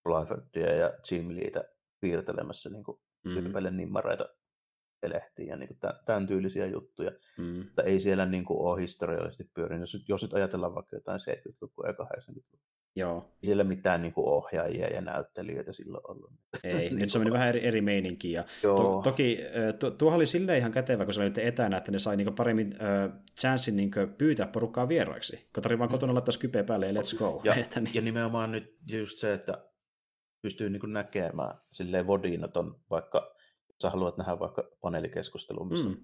Blyfordia 0.04 0.74
ja 0.74 0.92
Jim 1.10 1.28
Leetä 1.36 1.64
piirtelemässä 2.00 2.70
niin 2.70 2.84
kuin 2.84 2.98
Mm, 3.24 3.32
tyypeille 3.34 3.70
nimmareita 3.70 4.28
lehtiin 5.06 5.48
ja 5.48 5.56
niin 5.56 5.68
kuin 5.68 5.78
tämän, 5.78 5.96
tämän 6.06 6.26
tyylisiä 6.26 6.66
juttuja. 6.66 7.10
mm. 7.38 7.44
Mutta 7.44 7.82
ei 7.82 8.00
siellä 8.00 8.26
niin 8.26 8.44
kuin 8.44 8.60
ole 8.60 8.80
historiallisesti 8.82 9.50
pyörinyt. 9.54 9.80
Jos, 9.82 9.94
nyt- 9.94 10.08
jos 10.08 10.22
nyt 10.22 10.34
ajatellaan 10.34 10.74
vaikka 10.74 10.96
jotain 10.96 11.20
70-lukua 11.20 11.86
ja 11.86 11.92
80-lukua, 11.92 12.60
Joo, 12.96 13.30
ei 13.42 13.46
siellä 13.46 13.64
mitään 13.64 14.02
niin 14.02 14.12
kuin 14.12 14.26
ohjaajia 14.28 14.86
ja 14.86 15.00
näyttelijöitä 15.00 15.72
silloin 15.72 16.10
ollut. 16.10 16.32
ei. 16.64 16.90
Niin 16.90 17.10
se 17.10 17.18
on 17.18 17.20
mennyt 17.20 17.32
vähän 17.32 17.48
eri, 17.48 17.66
eri 17.66 17.80
meininkiä. 17.80 18.44
Ja 18.62 18.68
to, 18.68 19.00
toki 19.04 19.38
tu, 19.78 19.90
tuohan 19.90 20.16
oli 20.16 20.26
silleen 20.26 20.58
ihan 20.58 20.72
kätevä, 20.72 21.04
kun 21.04 21.14
se 21.14 21.20
oli 21.20 21.32
etänä, 21.36 21.76
että 21.76 21.92
ne 21.92 21.98
sai 21.98 22.16
niinku 22.16 22.32
paremmin 22.32 22.74
äh, 22.74 23.18
chanssin 23.40 23.76
niinku 23.76 24.00
pyytää 24.18 24.46
porukkaa 24.46 24.88
vieraiksi. 24.88 25.48
Kun 25.54 25.62
tarvii 25.62 25.78
vaan 25.78 25.90
kotona 25.90 26.14
laittaa 26.14 26.32
skypeä 26.32 26.64
päälle 26.64 26.86
ja 26.86 26.92
let's 26.92 27.18
go. 27.18 27.40
ja, 27.44 27.54
että 27.64 27.80
niin. 27.80 27.94
ja 27.94 28.00
nimenomaan 28.00 28.52
nyt 28.52 28.76
just 28.86 29.18
se, 29.18 29.32
että 29.32 29.64
pystyy 30.42 30.70
niin 30.70 30.92
näkemään 30.92 31.54
silleen 31.72 32.06
vodinaton, 32.06 32.80
vaikka 32.90 33.36
jos 33.68 33.76
sä 33.82 33.90
haluat 33.90 34.16
nähdä 34.16 34.38
vaikka 34.38 34.70
paneelikeskustelun, 34.80 35.68
missä 35.68 35.88
Mm. 35.88 35.96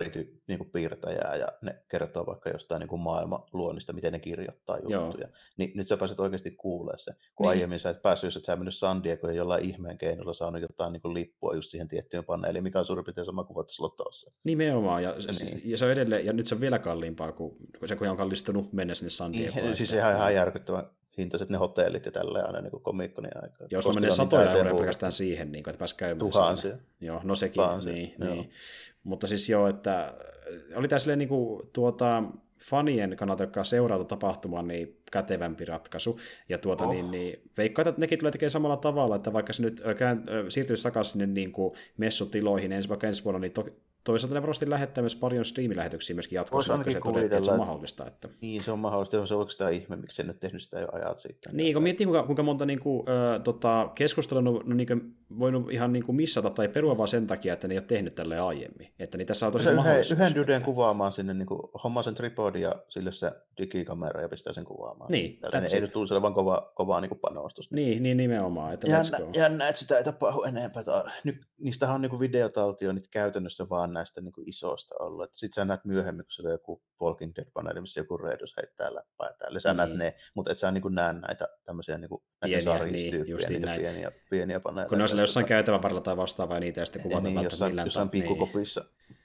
Eri 0.00 0.40
niin 0.46 0.58
kuin 0.58 0.70
piirtäjää 0.70 1.36
ja 1.36 1.48
ne 1.62 1.82
kertoo 1.88 2.26
vaikka 2.26 2.50
jostain 2.50 2.80
niin 2.80 2.88
kuin 2.88 3.00
maailmanluonnista, 3.00 3.92
miten 3.92 4.12
ne 4.12 4.18
kirjoittaa 4.18 4.78
Joo. 4.78 5.04
juttuja. 5.04 5.28
Niin 5.56 5.72
nyt 5.74 5.86
sä 5.88 5.96
pääset 5.96 6.20
oikeasti 6.20 6.50
kuulemaan 6.50 6.98
se. 6.98 7.12
Kun 7.12 7.18
Niin. 7.18 7.26
niin. 7.38 7.48
aiemmin 7.48 7.80
sä 7.80 7.90
et 7.90 8.02
päässyt, 8.02 8.28
jos 8.28 8.36
et 8.36 8.44
sä 8.44 8.56
mennyt 8.56 8.74
San 8.74 9.04
Diego 9.04 9.28
ja 9.28 9.34
jollain 9.34 9.64
ihmeen 9.64 9.98
keinolla 9.98 10.34
saanut 10.34 10.62
jotain 10.62 10.92
niin 10.92 11.02
kuin 11.02 11.14
lippua 11.14 11.54
just 11.54 11.70
siihen 11.70 11.88
tiettyyn 11.88 12.24
paneeliin, 12.24 12.64
mikä 12.64 12.78
on 12.78 12.86
suurin 12.86 13.04
piirtein 13.04 13.24
sama 13.24 13.44
kuin 13.44 13.54
voit 13.54 13.68
Lotossa. 13.78 14.30
Nimenomaan, 14.44 15.02
ja, 15.02 15.14
Niin. 15.40 15.60
ja, 15.64 15.78
se 15.78 15.84
on 15.84 15.90
edelleen, 15.92 16.26
ja 16.26 16.32
nyt 16.32 16.46
se 16.46 16.54
on 16.54 16.60
vielä 16.60 16.78
kalliimpaa 16.78 17.32
kuin 17.32 17.56
kun 17.78 17.88
se, 17.88 17.96
kun 17.96 18.08
on 18.08 18.16
kallistunut 18.16 18.72
mennä 18.72 18.94
sinne 18.94 19.10
San 19.10 19.32
Diegoon. 19.32 19.64
Niin, 19.64 19.76
siis 19.76 19.92
ihan, 19.92 20.14
ihan 20.14 20.34
järkyttävän 20.34 20.86
hintaiset 21.18 21.48
ne 21.48 21.58
hotellit 21.58 22.06
ja 22.06 22.12
tälleen 22.12 22.46
aina 22.46 22.60
niin 22.60 22.70
kuin 22.70 22.82
komikkonin 22.82 23.30
aikaa. 23.42 23.66
Jos 23.70 23.94
menee 23.94 24.10
satoja 24.10 24.52
euroja 24.52 24.74
pelkästään 24.74 25.12
siihen, 25.12 25.52
niin 25.52 25.64
kuin, 25.64 25.70
että 25.72 25.78
pääsi 25.78 25.96
käymään. 25.96 26.18
Tuhansia. 26.18 26.62
siellä. 26.70 26.82
Joo, 27.00 27.20
no 27.24 27.34
sekin, 27.34 27.62
Tuhansia, 27.62 27.92
niin, 27.92 28.14
joo. 28.18 28.34
niin. 28.34 28.50
Mutta 29.04 29.26
siis 29.26 29.48
joo, 29.48 29.68
että 29.68 30.04
äh, 30.04 30.12
oli 30.74 30.88
tämä 30.88 30.98
silleen 30.98 31.18
niin 31.18 31.28
kuin, 31.28 31.62
tuota, 31.72 32.22
fanien 32.62 33.16
kannalta, 33.16 33.42
jotka 33.42 33.64
seuraavat 33.64 34.08
tapahtumaa, 34.08 34.62
niin 34.62 35.00
kätevämpi 35.12 35.64
ratkaisu. 35.64 36.20
Ja 36.48 36.58
tuota, 36.58 36.84
Oh. 36.84 36.92
niin, 36.92 37.10
niin, 37.10 37.42
veikkaan, 37.56 37.88
että 37.88 38.00
nekin 38.00 38.18
tulee 38.18 38.32
tekemään 38.32 38.50
samalla 38.50 38.76
tavalla, 38.76 39.16
että 39.16 39.32
vaikka 39.32 39.52
se 39.52 39.62
nyt 39.62 39.82
kään, 39.98 40.24
ö, 40.28 40.44
siirtyisi 40.50 40.82
takaisin 40.82 41.12
sinne 41.12 41.26
niin 41.26 41.52
kuin 41.52 41.74
messutiloihin 41.96 42.72
ensi, 42.72 42.88
vaikka 42.88 43.06
ensi 43.06 43.24
vuonna, 43.24 43.38
niin 43.38 43.52
to, 43.52 43.64
toisaalta 44.04 44.34
ne 44.34 44.42
varmasti 44.42 44.70
lähettää 44.70 45.02
myös 45.02 45.16
paljon 45.16 45.44
striimilähetyksiä 45.44 46.16
myöskin 46.16 46.36
jatkossa, 46.36 46.74
vaikka 46.74 46.90
se 46.90 47.00
todettiin, 47.00 47.32
että 47.32 47.44
se 47.44 47.50
on 47.50 47.58
mahdollista. 47.58 48.06
Että... 48.06 48.28
Niin, 48.40 48.62
se 48.62 48.72
on 48.72 48.78
mahdollista. 48.78 49.26
Se 49.26 49.34
on 49.34 49.50
sitä 49.50 49.68
ihme, 49.68 49.96
miksi 49.96 50.22
en 50.22 50.28
nyt 50.28 50.40
tehnyt 50.40 50.62
sitä 50.62 50.80
jo 50.80 50.88
ajat 50.92 51.18
sitten. 51.18 51.56
Niin, 51.56 51.74
kun 51.74 51.82
miettii, 51.82 52.06
kuinka, 52.06 52.26
kuinka 52.26 52.42
monta 52.42 52.66
niin 52.66 52.80
kuin, 52.80 53.08
ö, 53.08 53.38
tota, 53.38 53.90
keskustelua 53.94 54.38
on 54.38 54.62
no, 54.64 54.74
niin 54.74 54.86
kuin, 54.86 55.16
voinut 55.38 55.72
ihan 55.72 55.92
niin 55.92 56.04
kuin 56.04 56.16
missata 56.16 56.50
tai 56.50 56.68
perua 56.68 56.98
vaan 56.98 57.08
sen 57.08 57.26
takia, 57.26 57.52
että 57.52 57.68
ne 57.68 57.74
ei 57.74 57.78
ole 57.78 57.86
tehnyt 57.86 58.14
tälle 58.14 58.40
aiemmin. 58.40 58.94
Että 58.98 59.18
niin 59.18 59.26
tässä 59.26 59.46
on 59.46 59.52
se 59.52 59.58
tosi 59.58 59.64
yhden, 59.64 59.76
mahdollisuus. 59.76 60.20
yhden 60.20 60.34
dyden 60.34 60.62
kuvaamaan 60.62 61.12
sinne, 61.12 61.34
niin 61.34 61.46
kuin, 61.46 61.60
hommaa 61.84 62.02
sen 62.02 62.14
tripodin 62.14 62.62
ja 62.62 62.74
sille 62.88 63.12
se 63.12 63.32
digikamera 63.56 64.20
ja 64.22 64.28
pistää 64.28 64.52
sen 64.52 64.64
kuvaamaan. 64.64 65.10
Niin, 65.10 65.40
Tällainen, 65.40 65.70
that's 65.70 65.74
ei 65.74 65.80
nyt 65.80 65.90
tule 65.90 66.06
siellä 66.06 66.22
vaan 66.22 66.34
kova, 66.34 66.72
kova 66.74 67.00
niin 67.00 67.08
kuin 67.08 67.18
panostus. 67.20 67.70
Niin, 67.70 68.02
niin 68.02 68.16
nimenomaan, 68.16 68.74
että 68.74 68.90
Jännä, 68.90 69.18
jännä, 69.34 69.68
että 69.68 69.78
sitä 69.78 69.98
ei 69.98 70.04
tapahdu 70.04 70.42
enempää. 70.42 70.82
Tai, 70.82 71.02
nyt, 71.24 71.36
niistähän 71.58 71.94
on 71.94 72.02
niin 72.02 72.20
videotaltioinnit 72.20 73.08
käytännössä 73.08 73.66
vaan 73.70 73.92
näistä 73.92 74.20
niin 74.20 74.32
kuin 74.32 74.48
isoista 74.48 74.94
ollut. 74.98 75.30
Sitten 75.32 75.54
sä 75.54 75.64
näet 75.64 75.84
myöhemmin, 75.84 76.24
kun 76.24 76.32
siellä 76.32 76.48
on 76.48 76.54
joku 76.54 76.82
Walking 77.02 77.32
Dead-paneeli, 77.36 77.80
missä 77.80 78.00
joku 78.00 78.16
Reidus 78.16 78.54
heittää 78.56 78.94
läppää 78.94 79.30
täällä. 79.38 79.60
Sä 79.60 79.68
Niin. 79.68 79.76
näet 79.76 79.94
ne, 79.94 80.14
mutta 80.34 80.52
et 80.52 80.58
sä 80.58 80.70
niin 80.70 80.82
kuin 80.82 80.94
näe 80.94 81.12
näitä 81.12 81.48
tämmöisiä 81.64 81.98
niin 81.98 82.08
kuin, 82.08 82.22
näitä 82.40 82.64
Pieniä, 82.64 82.84
niin, 82.84 83.24
niitä 83.48 83.66
näin. 83.66 83.80
pieniä, 83.80 84.12
pieniä 84.30 84.60
paneeleja. 84.60 84.88
Kun 84.88 84.98
ne 84.98 85.04
on 85.04 85.08
jossain 85.24 85.46
käytävän 85.46 85.82
varrella 85.82 86.00
tai 86.00 86.16
vastaavaa, 86.16 86.60
niitä 86.60 86.80
ja 86.80 86.86
sitten 86.86 87.00
ja 87.00 87.02
kuvataan 87.02 87.24
niin, 87.24 87.34
välttämättä 87.34 87.54
jossain, 87.54 87.70
millään 87.70 87.86
jossain 87.86 88.08
ta- 88.08 88.12
niin, 88.12 88.22
pikkukopissa 88.22 88.84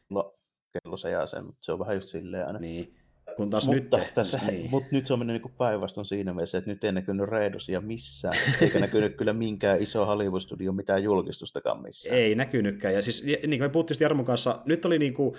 no, 0.09 0.35
kello 0.73 0.97
se 0.97 1.09
jää 1.09 1.27
sen, 1.27 1.45
mutta 1.45 1.59
se 1.61 1.71
on 1.71 1.79
vähän 1.79 1.95
just 1.95 2.07
silleen 2.07 2.47
aina. 2.47 2.59
niin. 2.59 2.95
Kun 3.35 3.49
taas 3.49 3.67
Mutta, 3.67 3.97
nyt... 3.97 4.13
tässä, 4.13 4.39
niin. 4.51 4.69
mut 4.69 4.83
nyt 4.91 5.05
se 5.05 5.13
on 5.13 5.19
mennyt 5.19 5.43
niin 5.43 5.53
päinvastoin 5.57 6.05
siinä 6.05 6.33
mielessä, 6.33 6.57
että 6.57 6.69
nyt 6.69 6.83
ei 6.83 6.91
näkynyt 6.91 7.29
Reidosia 7.29 7.81
missään, 7.81 8.37
eikä 8.61 8.79
näkynyt 8.89 9.15
kyllä 9.15 9.33
minkään 9.33 9.81
iso 9.81 10.05
Hollywood-studio 10.05 10.71
mitään 10.71 11.03
julkistustakaan 11.03 11.81
missään. 11.81 12.15
Ei 12.15 12.35
näkynytkään. 12.35 12.93
Ja 12.93 13.01
siis, 13.01 13.23
niin 13.23 13.41
kuin 13.41 13.61
me 13.61 13.69
puhuttiin 13.69 13.97
Jarmon 13.99 14.25
kanssa, 14.25 14.59
nyt 14.65 14.85
oli 14.85 14.99
niin 14.99 15.13
kuin, 15.13 15.35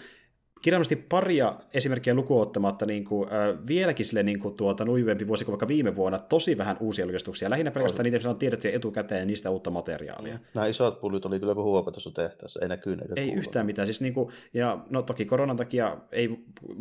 kirjaimellisesti 0.62 1.06
paria 1.08 1.54
esimerkkiä 1.74 2.14
lukuun 2.14 2.42
ottamatta 2.42 2.86
niin 2.86 3.04
kuin, 3.04 3.28
äh, 3.32 3.66
vieläkin 3.66 4.06
sille 4.06 4.22
niin 4.22 4.38
kuin, 4.38 4.54
tuota, 4.54 4.84
nuivempi 4.84 5.28
vuosi 5.28 5.44
kuin 5.44 5.52
vaikka 5.52 5.68
viime 5.68 5.96
vuonna, 5.96 6.18
tosi 6.18 6.58
vähän 6.58 6.76
uusia 6.80 7.04
julkistuksia. 7.04 7.50
Lähinnä 7.50 7.70
pelkästään 7.70 8.04
niitä, 8.04 8.30
on 8.30 8.36
tiedetty 8.36 8.74
etukäteen 8.74 9.26
niistä 9.26 9.50
uutta 9.50 9.70
materiaalia. 9.70 10.38
Nämä 10.54 10.66
isot 10.66 11.00
pullit 11.00 11.24
oli 11.24 11.40
kyllä 11.40 11.54
kuin 11.54 11.64
huopa 11.64 11.90
tuossa 11.90 12.10
tehtaassa, 12.10 12.60
ei 12.62 12.68
näkynyt 12.68 13.00
Ei 13.00 13.06
kuulunut. 13.06 13.38
yhtään 13.38 13.66
mitään. 13.66 13.86
Siis 13.86 14.00
niinku, 14.00 14.30
ja 14.54 14.78
no 14.90 15.02
toki 15.02 15.24
koronan 15.24 15.56
takia 15.56 15.96
ei 16.12 16.30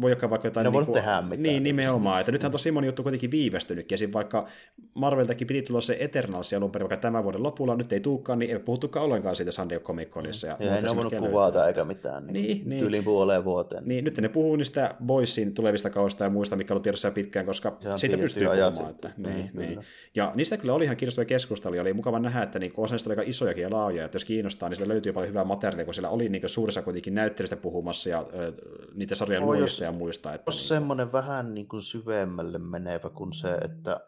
voi 0.01 0.11
joka 0.11 0.29
vaikka 0.29 0.47
jotain... 0.47 0.65
Ne 0.65 0.73
voi 0.73 0.81
niinku, 0.81 0.93
tehdä 0.93 1.21
mitään. 1.21 1.43
Niin, 1.43 1.63
nimenomaan. 1.63 2.19
Että 2.19 2.31
nythän 2.31 2.51
tosi 2.51 2.71
moni 2.71 2.87
juttu 2.87 3.03
kuitenkin 3.03 3.31
viivästynytkin. 3.31 3.95
Esim. 3.95 4.13
vaikka 4.13 4.47
Marveltakin 4.93 5.47
piti 5.47 5.61
tulla 5.61 5.81
se 5.81 5.97
Eternals 5.99 6.53
alun 6.53 6.71
perin 6.71 6.89
vaikka 6.89 7.01
tämän 7.01 7.23
vuoden 7.23 7.43
lopulla, 7.43 7.75
nyt 7.75 7.93
ei 7.93 7.99
tulekaan, 7.99 8.39
niin 8.39 8.51
ei 8.51 8.59
puhuttukaan 8.59 9.05
ollenkaan 9.05 9.35
siitä 9.35 9.51
San 9.51 9.69
Diego 9.69 9.83
Comic 9.85 10.09
Conissa. 10.09 10.47
Ja, 10.47 10.55
Ja 10.59 10.75
ei 10.75 10.81
muita 10.81 10.95
ne 10.95 10.95
voinut 10.95 11.29
kuvata 11.29 11.67
eikä 11.67 11.85
mitään. 11.85 12.27
Niin, 12.27 12.33
Niin, 12.33 12.69
niin. 12.69 12.79
Tyyliin 12.79 13.03
puoleen 13.03 13.45
vuoteen. 13.45 13.68
Vuoteen. 13.69 13.87
Niin, 13.87 14.05
nyt 14.05 14.17
ne 14.17 14.29
puhuu 14.29 14.55
niistä 14.55 14.95
Boysin 15.05 15.53
tulevista 15.53 15.89
kausta 15.89 16.23
ja 16.23 16.29
muista, 16.29 16.55
mikä 16.55 16.73
on 16.73 16.81
tiedossa 16.81 17.11
pitkään, 17.11 17.45
koska 17.45 17.77
Sehän 17.79 17.97
siitä 17.99 18.17
pystyy 18.17 18.47
puhumaan. 18.47 18.73
sitten. 18.73 18.89
Että, 19.11 19.11
niin, 19.17 19.35
Niin, 19.35 19.49
niin. 19.53 19.79
Ja 20.15 20.31
niistä 20.35 20.57
kyllä 20.57 20.73
oli 20.73 20.83
ihan 20.83 20.97
kiinnostavia 20.97 21.25
keskusteluja. 21.27 21.81
Oli 21.81 21.93
mukava 21.93 22.19
nähdä, 22.19 22.43
että 22.43 22.59
niin 22.59 22.73
osa 22.77 22.95
niistä 22.95 23.09
oli 23.09 23.13
aika 23.19 23.29
isojakin 23.29 23.61
ja 23.61 23.69
laajoja. 23.69 24.05
Että 24.05 24.15
jos 24.15 24.25
kiinnostaa, 24.25 24.69
niin 24.69 24.77
sitä 24.77 24.89
löytyy 24.89 25.13
paljon 25.13 25.29
hyvää 25.29 25.43
materiaalia, 25.43 25.85
kun 25.85 25.93
siellä 25.93 26.09
oli 26.09 26.29
niin 26.29 26.49
suurissa 26.49 26.81
kuitenkin 26.81 27.13
näyttelystä 27.15 27.55
puhumassa 27.57 28.09
ja 28.09 28.25
ö, 28.33 28.53
niitä 28.95 29.15
Oo, 29.21 29.33
jos- 29.33 29.43
luojista 29.43 29.83
ja 29.83 29.91
muista. 29.91 30.33
Että, 30.33 30.51
Olisi 30.51 30.59
niin, 30.61 30.67
semmoinen 30.67 31.11
vähän 31.11 31.53
niin 31.53 31.67
kuin 31.67 31.81
syvemmälle 31.81 32.57
menevä 32.57 33.09
kuin 33.09 33.33
se, 33.33 33.53
että 33.53 33.99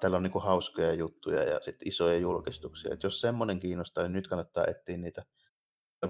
täällä 0.00 0.16
on 0.16 0.22
niin 0.22 0.32
hauskoja 0.42 0.94
juttuja 0.94 1.42
ja 1.42 1.60
sitten 1.60 1.88
isoja 1.88 2.18
julkistuksia. 2.18 2.94
Et 2.94 3.02
jos 3.02 3.20
semmoinen 3.20 3.60
kiinnostaa, 3.60 4.04
niin 4.04 4.12
nyt 4.12 4.28
kannattaa 4.28 4.64
etsiä 4.66 4.96
niitä 4.96 5.24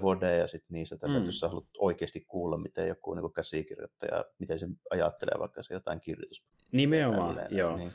vodeja 0.03 0.49
sit 0.49 0.65
niistä, 0.69 0.97
tällä, 0.97 1.19
Mm. 1.19 1.27
jos 1.27 1.41
sä 1.41 1.49
haluat 1.49 1.67
oikeasti 1.79 2.21
kuulla, 2.21 2.59
miten 2.59 2.89
joku 2.89 3.15
niin 3.15 3.33
käsikirjoittaja, 3.33 4.25
miten 4.39 4.59
se 4.59 4.67
ajattelee 4.91 5.35
vaikka 5.39 5.63
se 5.63 5.75
jotain 5.75 6.01
kirjoitus. 6.01 6.45
Nimenomaan, 6.73 7.35
tälleen, 7.35 7.57
joo. 7.57 7.77
Niin. 7.77 7.93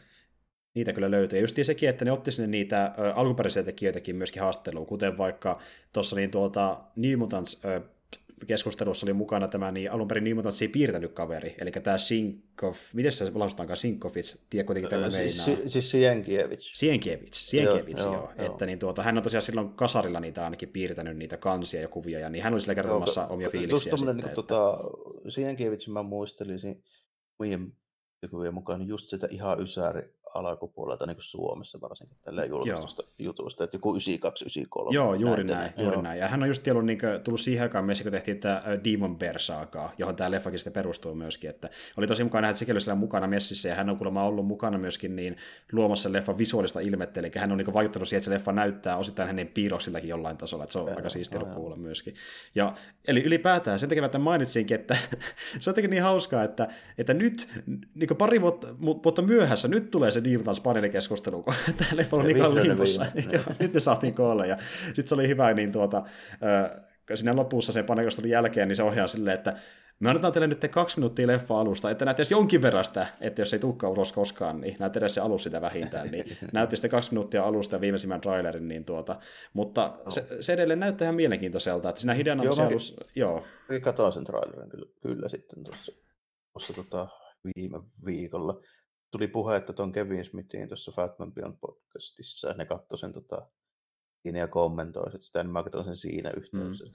Niitä 0.73 0.93
kyllä 0.93 1.11
löytyy. 1.11 1.39
Ja 1.39 1.43
just 1.43 1.57
sekin, 1.63 1.89
että 1.89 2.05
ne 2.05 2.11
otti 2.11 2.31
sinne 2.31 2.47
niitä 2.47 2.95
ö, 2.99 3.13
alkuperäisiä 3.13 3.63
tekijöitäkin 3.63 4.15
myöskin 4.15 4.41
haastatteluun, 4.41 4.85
kuten 4.87 5.17
vaikka 5.17 5.59
tuossa 5.93 6.15
niin 6.15 6.31
tuota 6.31 6.81
New 6.95 7.17
Mutants 7.17 7.61
ö, 7.65 7.81
keskustelussa 8.47 9.05
oli 9.05 9.13
mukana 9.13 9.47
tämä 9.47 9.71
niin 9.71 9.91
alun 9.91 10.07
perin 10.07 10.23
New 10.23 10.35
Mutants 10.35 10.61
ei 10.61 10.67
piirtänyt 10.67 11.11
kaveri, 11.11 11.55
eli 11.57 11.71
tämä 11.71 11.97
Sinkov, 11.97 12.73
miten 12.93 13.11
se 13.11 13.31
lausutaankaan 13.33 13.77
Sinkovits, 13.77 14.45
tiedä 14.49 14.65
kuitenkin 14.65 14.89
tämä 14.89 15.05
Ö, 15.05 15.09
meinaa. 15.09 15.29
siis, 15.29 15.45
si- 15.45 15.69
siis 15.69 15.91
Sienkiewicz. 15.91 16.73
Sienkiewicz, 16.73 17.35
Sienkiewicz 17.37 17.99
joo, 17.99 18.13
Joo, 18.13 18.23
joo, 18.23 18.33
joo, 18.37 18.45
että 18.45 18.65
niin 18.65 18.79
tuota, 18.79 19.03
hän 19.03 19.17
on 19.17 19.23
tosiaan 19.23 19.41
silloin 19.41 19.69
kasarilla 19.69 20.19
niitä 20.19 20.43
ainakin 20.43 20.69
piirtänyt 20.69 21.17
niitä 21.17 21.37
kansia 21.37 21.81
ja 21.81 21.87
kuvia, 21.87 22.19
ja 22.19 22.29
niin 22.29 22.43
hän 22.43 22.53
oli 22.53 22.61
sillä 22.61 22.75
kertomassa 22.75 23.21
Joo, 23.21 23.33
omia 23.33 23.45
tuossa 23.45 23.57
fiiliksiä 23.57 23.89
tommonen 23.91 24.15
sitten. 24.15 24.29
Niin 24.29 24.39
että... 24.39 24.53
tota, 24.53 24.77
Sienkiewicz 25.29 25.87
mä 25.87 26.03
muistelisin 26.03 26.83
muiden 27.39 27.73
kuvien 28.29 28.53
mukaan 28.53 28.79
niin 28.79 28.89
just 28.89 29.07
sitä 29.07 29.27
ihan 29.31 29.61
ysäri 29.61 30.13
alkupuolelta 30.33 31.05
niin 31.05 31.15
kuin 31.15 31.23
Suomessa 31.23 31.81
varsinkin 31.81 32.17
tällä 32.21 32.45
julkistusta 32.45 33.03
jutusta, 33.19 33.63
että 33.63 33.75
joku 33.75 33.89
92, 33.89 34.45
93. 34.45 34.95
Joo, 34.95 35.13
juuri 35.13 35.43
näin, 35.43 35.59
niin, 35.61 35.83
juuri 35.83 35.95
joo. 35.95 36.01
näin. 36.01 36.19
Ja 36.19 36.27
hän 36.27 36.43
on 36.43 36.47
just 36.47 36.67
ollut, 36.67 36.85
niin 36.85 36.99
kuin, 36.99 37.21
tullut 37.23 37.41
siihen 37.41 37.63
aikaan 37.63 37.85
meissä, 37.85 38.03
kun 38.03 38.11
tehtiin 38.11 38.39
tämä 38.39 38.63
Demon 38.83 39.17
Bear 39.17 39.39
saakaa, 39.39 39.91
johon 39.97 40.15
tämä 40.15 40.31
leffakin 40.31 40.59
sitten 40.59 40.73
perustuu 40.73 41.15
myöskin. 41.15 41.49
Että 41.49 41.69
oli 41.97 42.07
tosi 42.07 42.23
mukana 42.23 42.41
nähdä, 42.41 42.51
että 42.51 42.79
siellä 42.79 42.95
mukana 42.95 43.27
messissä, 43.27 43.69
ja 43.69 43.75
hän 43.75 43.89
on 43.89 43.97
kuulemma 43.97 44.23
ollut 44.23 44.47
mukana 44.47 44.77
myöskin 44.77 45.15
niin 45.15 45.37
luomassa 45.71 46.11
leffan 46.11 46.37
visuaalista 46.37 46.79
ilmettä, 46.79 47.19
eli 47.19 47.31
hän 47.35 47.51
on 47.51 47.57
niin 47.57 47.73
vaikuttanut 47.73 48.07
siihen, 48.07 48.19
että 48.19 48.25
se 48.25 48.33
leffa 48.33 48.51
näyttää 48.51 48.97
osittain 48.97 49.27
hänen 49.27 49.47
piirroksiltakin 49.47 50.09
jollain 50.09 50.37
tasolla, 50.37 50.63
että 50.63 50.73
se 50.73 50.79
on 50.79 50.87
Joo, 50.87 50.95
aika 50.95 51.09
siistiä 51.09 51.39
kuulla 51.39 51.75
myöskin. 51.75 52.15
Ja, 52.55 52.75
eli 53.07 53.23
ylipäätään, 53.23 53.79
sen 53.79 53.89
takia 53.89 54.01
mä 54.01 54.09
tämän 54.09 54.23
mainitsinkin, 54.23 54.75
että 54.75 54.97
se 55.59 55.69
on 55.69 55.71
jotenkin 55.71 55.89
niin 55.89 56.03
hauskaa, 56.03 56.43
että, 56.43 56.67
että 56.97 57.13
nyt 57.13 57.49
niin 57.95 58.17
pari 58.17 58.41
vuotta, 58.41 58.67
vuotta 58.81 59.21
myöhässä, 59.21 59.67
nyt 59.67 59.91
tulee 59.91 60.11
se 60.11 60.22
Diivotans 60.23 60.59
paneelikeskustelu, 60.59 61.43
kun 61.43 61.53
tämä 61.77 61.89
leffa 61.93 62.17
Ja 62.17 62.23
niin 62.23 62.37
ja 62.37 62.55
limpussa. 62.55 63.05
nyt 63.59 63.73
ne 63.73 63.79
saatiin 63.79 64.15
koolle, 64.15 64.47
ja 64.47 64.57
sitten 64.85 65.07
se 65.07 65.15
oli 65.15 65.27
hyvä, 65.27 65.53
niin 65.53 65.71
tuota, 65.71 66.03
siinä 67.15 67.35
lopussa 67.35 67.71
sen 67.71 67.85
panelikeskustelun 67.85 68.29
jälkeen, 68.29 68.67
niin 68.67 68.75
se 68.75 68.83
ohjaa 68.83 69.07
silleen, 69.07 69.35
että 69.35 69.55
me 69.99 70.09
annetaan 70.09 70.33
teille 70.33 70.47
nyt 70.47 70.67
kaksi 70.71 70.97
minuuttia 70.97 71.27
leffa 71.27 71.59
alusta, 71.59 71.91
että 71.91 72.05
näette 72.05 72.21
edes 72.21 72.31
jonkin 72.31 72.61
verran 72.61 72.85
sitä, 72.85 73.07
että 73.21 73.41
jos 73.41 73.53
ei 73.53 73.59
tulekaan 73.59 73.93
ulos 73.93 74.13
koskaan, 74.13 74.61
niin 74.61 74.75
näette 74.79 74.99
edes 74.99 75.13
se 75.13 75.21
alus 75.21 75.43
sitä 75.43 75.61
vähintään, 75.61 76.11
niin 76.11 76.37
näytti 76.53 76.75
sitten 76.75 76.91
kaksi 76.91 77.11
minuuttia 77.11 77.43
alusta 77.43 77.75
ja 77.75 77.81
viimeisimmän 77.81 78.21
trailerin, 78.21 78.67
niin 78.67 78.85
tuota, 78.85 79.19
mutta 79.53 79.97
se, 80.09 80.27
se 80.39 80.53
edelleen 80.53 80.79
näyttää 80.79 81.05
ihan 81.05 81.15
mielenkiintoiselta, 81.15 81.89
että 81.89 82.01
siinä 82.01 82.13
Hidean 82.13 82.43
Joo, 82.43 82.53
alus, 82.67 82.95
joo, 83.15 83.43
Katoin 83.81 84.13
sen 84.13 84.23
trailerin 84.23 84.69
kyllä, 84.69 84.85
kyllä 85.01 85.29
sitten 85.29 85.63
tuossa, 85.63 85.91
tuossa 86.53 86.73
tota, 86.73 87.07
viime 87.55 87.79
viikolla. 88.05 88.61
Tuli 89.13 89.27
puhe, 89.27 89.55
että 89.55 89.73
tuon 89.73 89.91
Kevin 89.91 90.25
Smithin 90.25 90.67
tuossa 90.67 90.91
Fatman 90.91 91.33
Beyond 91.33 91.57
podcastissa, 91.61 92.53
ne 92.53 92.65
katsoi 92.65 92.99
sen 92.99 93.13
tota, 93.13 93.47
siinä 94.21 94.39
ja 94.39 94.47
kommentoisivat 94.47 95.21
sitä, 95.21 95.43
niin 95.43 95.51
mä 95.51 95.63
katsoin 95.63 95.85
sen 95.85 95.95
siinä 95.95 96.31
yhteydessä. 96.37 96.85
Mm. 96.85 96.93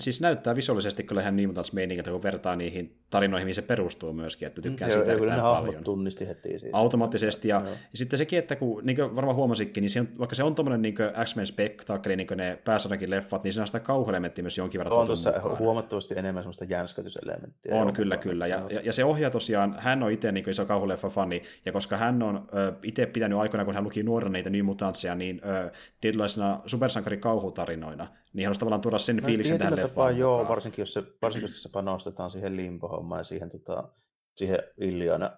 Siis 0.00 0.20
näyttää 0.20 0.56
visuaalisesti 0.56 1.02
kyllä 1.04 1.20
ihan 1.20 1.36
niin 1.36 1.48
mutas 1.48 1.72
meiningiltä, 1.72 2.10
kun 2.10 2.22
vertaa 2.22 2.56
niihin 2.56 2.96
tarinoihin, 3.10 3.46
mihin 3.46 3.54
se 3.54 3.62
perustuu 3.62 4.12
myöskin, 4.12 4.46
että 4.48 4.62
tykkään 4.62 4.90
siitä 4.90 5.04
Mm, 5.04 5.10
kyllä 5.10 5.20
ne 5.20 5.22
erittäin 5.24 5.42
hahmot 5.42 5.66
paljon. 5.66 5.84
tunnisti 5.84 6.28
heti 6.28 6.58
siitä. 6.58 6.76
automaattisesti. 6.76 7.48
Ja, 7.48 7.56
Joo. 7.60 7.68
ja 7.70 7.76
sitten 7.94 8.18
sekin, 8.18 8.38
että 8.38 8.56
kun 8.56 8.80
niin 8.86 8.96
varmaan 9.16 9.36
huomasikin, 9.36 9.80
niin 9.82 9.90
se 9.90 10.00
on, 10.00 10.08
vaikka 10.18 10.34
se 10.34 10.42
on 10.44 10.54
tuommoinen 10.54 10.82
niin 10.82 10.94
X-Men 11.24 11.46
spektaakkeli, 11.46 12.16
niin 12.16 12.26
kuin 12.26 12.38
ne 12.38 12.58
pääsarjakin 12.64 13.10
leffat, 13.10 13.44
niin 13.44 13.52
siinä 13.52 13.62
on 13.62 13.66
sitä 13.66 13.80
kauhuelementtiä 13.80 14.42
myös 14.42 14.58
jonkin 14.58 14.78
verran 14.78 14.98
On 14.98 15.06
tuossa 15.06 15.32
mukaan. 15.36 15.58
huomattavasti 15.58 16.14
enemmän 16.18 16.42
semmoista 16.42 16.64
jänskätyselementtiä. 16.64 17.74
On 17.74 17.80
Joo, 17.86 17.92
kyllä, 17.92 18.16
kyllä. 18.16 18.46
Ja, 18.46 18.58
Joo. 18.58 18.68
ja, 18.68 18.80
ja 18.80 18.92
se 18.92 19.04
ohjaa 19.04 19.30
tosiaan, 19.30 19.76
hän 19.78 20.02
on 20.02 20.10
itse 20.10 20.32
niin 20.32 20.50
iso 20.50 20.64
kauhuleffa-fani, 20.64 21.42
ja 21.64 21.72
koska 21.72 21.96
hän 21.96 22.22
on 22.22 22.48
ö, 22.58 22.72
itse 22.82 23.06
pitänyt 23.06 23.38
aikoina, 23.38 23.64
kun 23.64 23.74
hän 23.74 23.84
luki 23.84 24.02
nuorena 24.02 24.32
niitä 24.32 24.50
New 24.50 24.62
Mutantsia, 24.64 25.14
niin 25.14 25.40
ö, 25.44 25.70
tietynlaisena 26.00 26.60
supersankarikauhutarinoina, 26.66 28.06
niin 28.34 28.46
halusi 28.46 28.58
tavallaan 28.60 28.80
tuoda 28.80 28.98
sen 28.98 29.16
No, 29.16 29.26
fiiliksen 29.26 29.58
tähän 29.58 29.72
tietyllä 29.74 29.88
tapaa 29.88 30.04
leffaan 30.06 30.20
joo, 30.20 30.32
mukaan. 30.32 30.48
varsinkin 30.48 30.82
jos, 30.82 30.92
se, 30.92 31.02
varsinkin 31.22 31.48
jos 31.48 31.62
se 31.62 31.68
panostetaan 31.72 32.30
siihen 32.30 32.56
limpohommaan 32.56 33.20
ja 33.20 33.24
siihen, 33.24 33.48
tota, 33.50 33.88
siihen 34.36 34.58
Iljana 34.76 35.30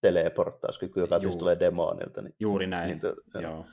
teleporttauskyky, 0.00 1.00
joka 1.00 1.16
Juu. 1.16 1.36
tulee 1.36 1.58
demonilta. 1.60 2.22
Niin, 2.22 2.34
Juuri 2.40 2.66
näin. 2.66 2.88
niin, 2.88 3.00
to, 3.32 3.40
Joo. 3.40 3.66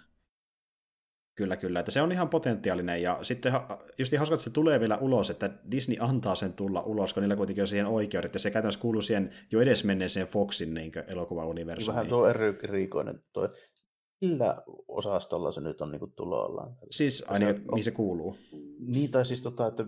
Kyllä, 1.36 1.58
kyllä. 1.58 1.80
Että 1.80 1.92
se 1.92 2.02
on 2.02 2.12
ihan 2.12 2.30
potentiaalinen 2.30 3.02
ja 3.02 3.20
sitten 3.22 3.54
just 3.98 4.18
hauska, 4.18 4.34
että 4.36 4.44
se 4.44 4.50
tulee 4.50 4.80
vielä 4.80 4.98
ulos, 4.98 5.30
että 5.30 5.50
Disney 5.72 5.98
antaa 6.00 6.36
sen 6.36 6.54
tulla 6.54 6.82
ulos, 6.82 7.14
kun 7.14 7.22
niillä 7.24 7.36
kuitenkin 7.36 7.62
on 7.62 7.68
siihen 7.68 7.86
oikeudet 7.88 8.34
ja 8.34 8.40
se 8.40 8.52
käytännössä 8.52 8.80
kuuluu 8.80 9.02
siihen 9.02 9.34
jo 9.52 9.62
edesmenneeseen 9.62 10.28
Foxin 10.28 10.74
niin 10.74 10.92
niin 10.96 11.06
elokuvauniversumiin. 11.08 11.96
vähän 11.96 12.08
tuo 12.10 12.28
eri 12.28 12.52
riikoinen 12.64 13.24
toi. 13.34 13.50
Millä 14.22 14.64
osastolla 14.88 15.52
se 15.52 15.62
nyt 15.62 15.82
on 15.82 15.92
niin 15.92 16.14
tulollaan? 16.16 16.76
Siis 16.90 17.24
aina, 17.28 17.46
mihin 17.72 17.84
se 17.84 17.92
kuuluu. 17.92 18.36
Niin, 18.80 19.12
tai 19.12 19.26
siis 19.26 19.42
tota, 19.42 19.68
että 19.68 19.86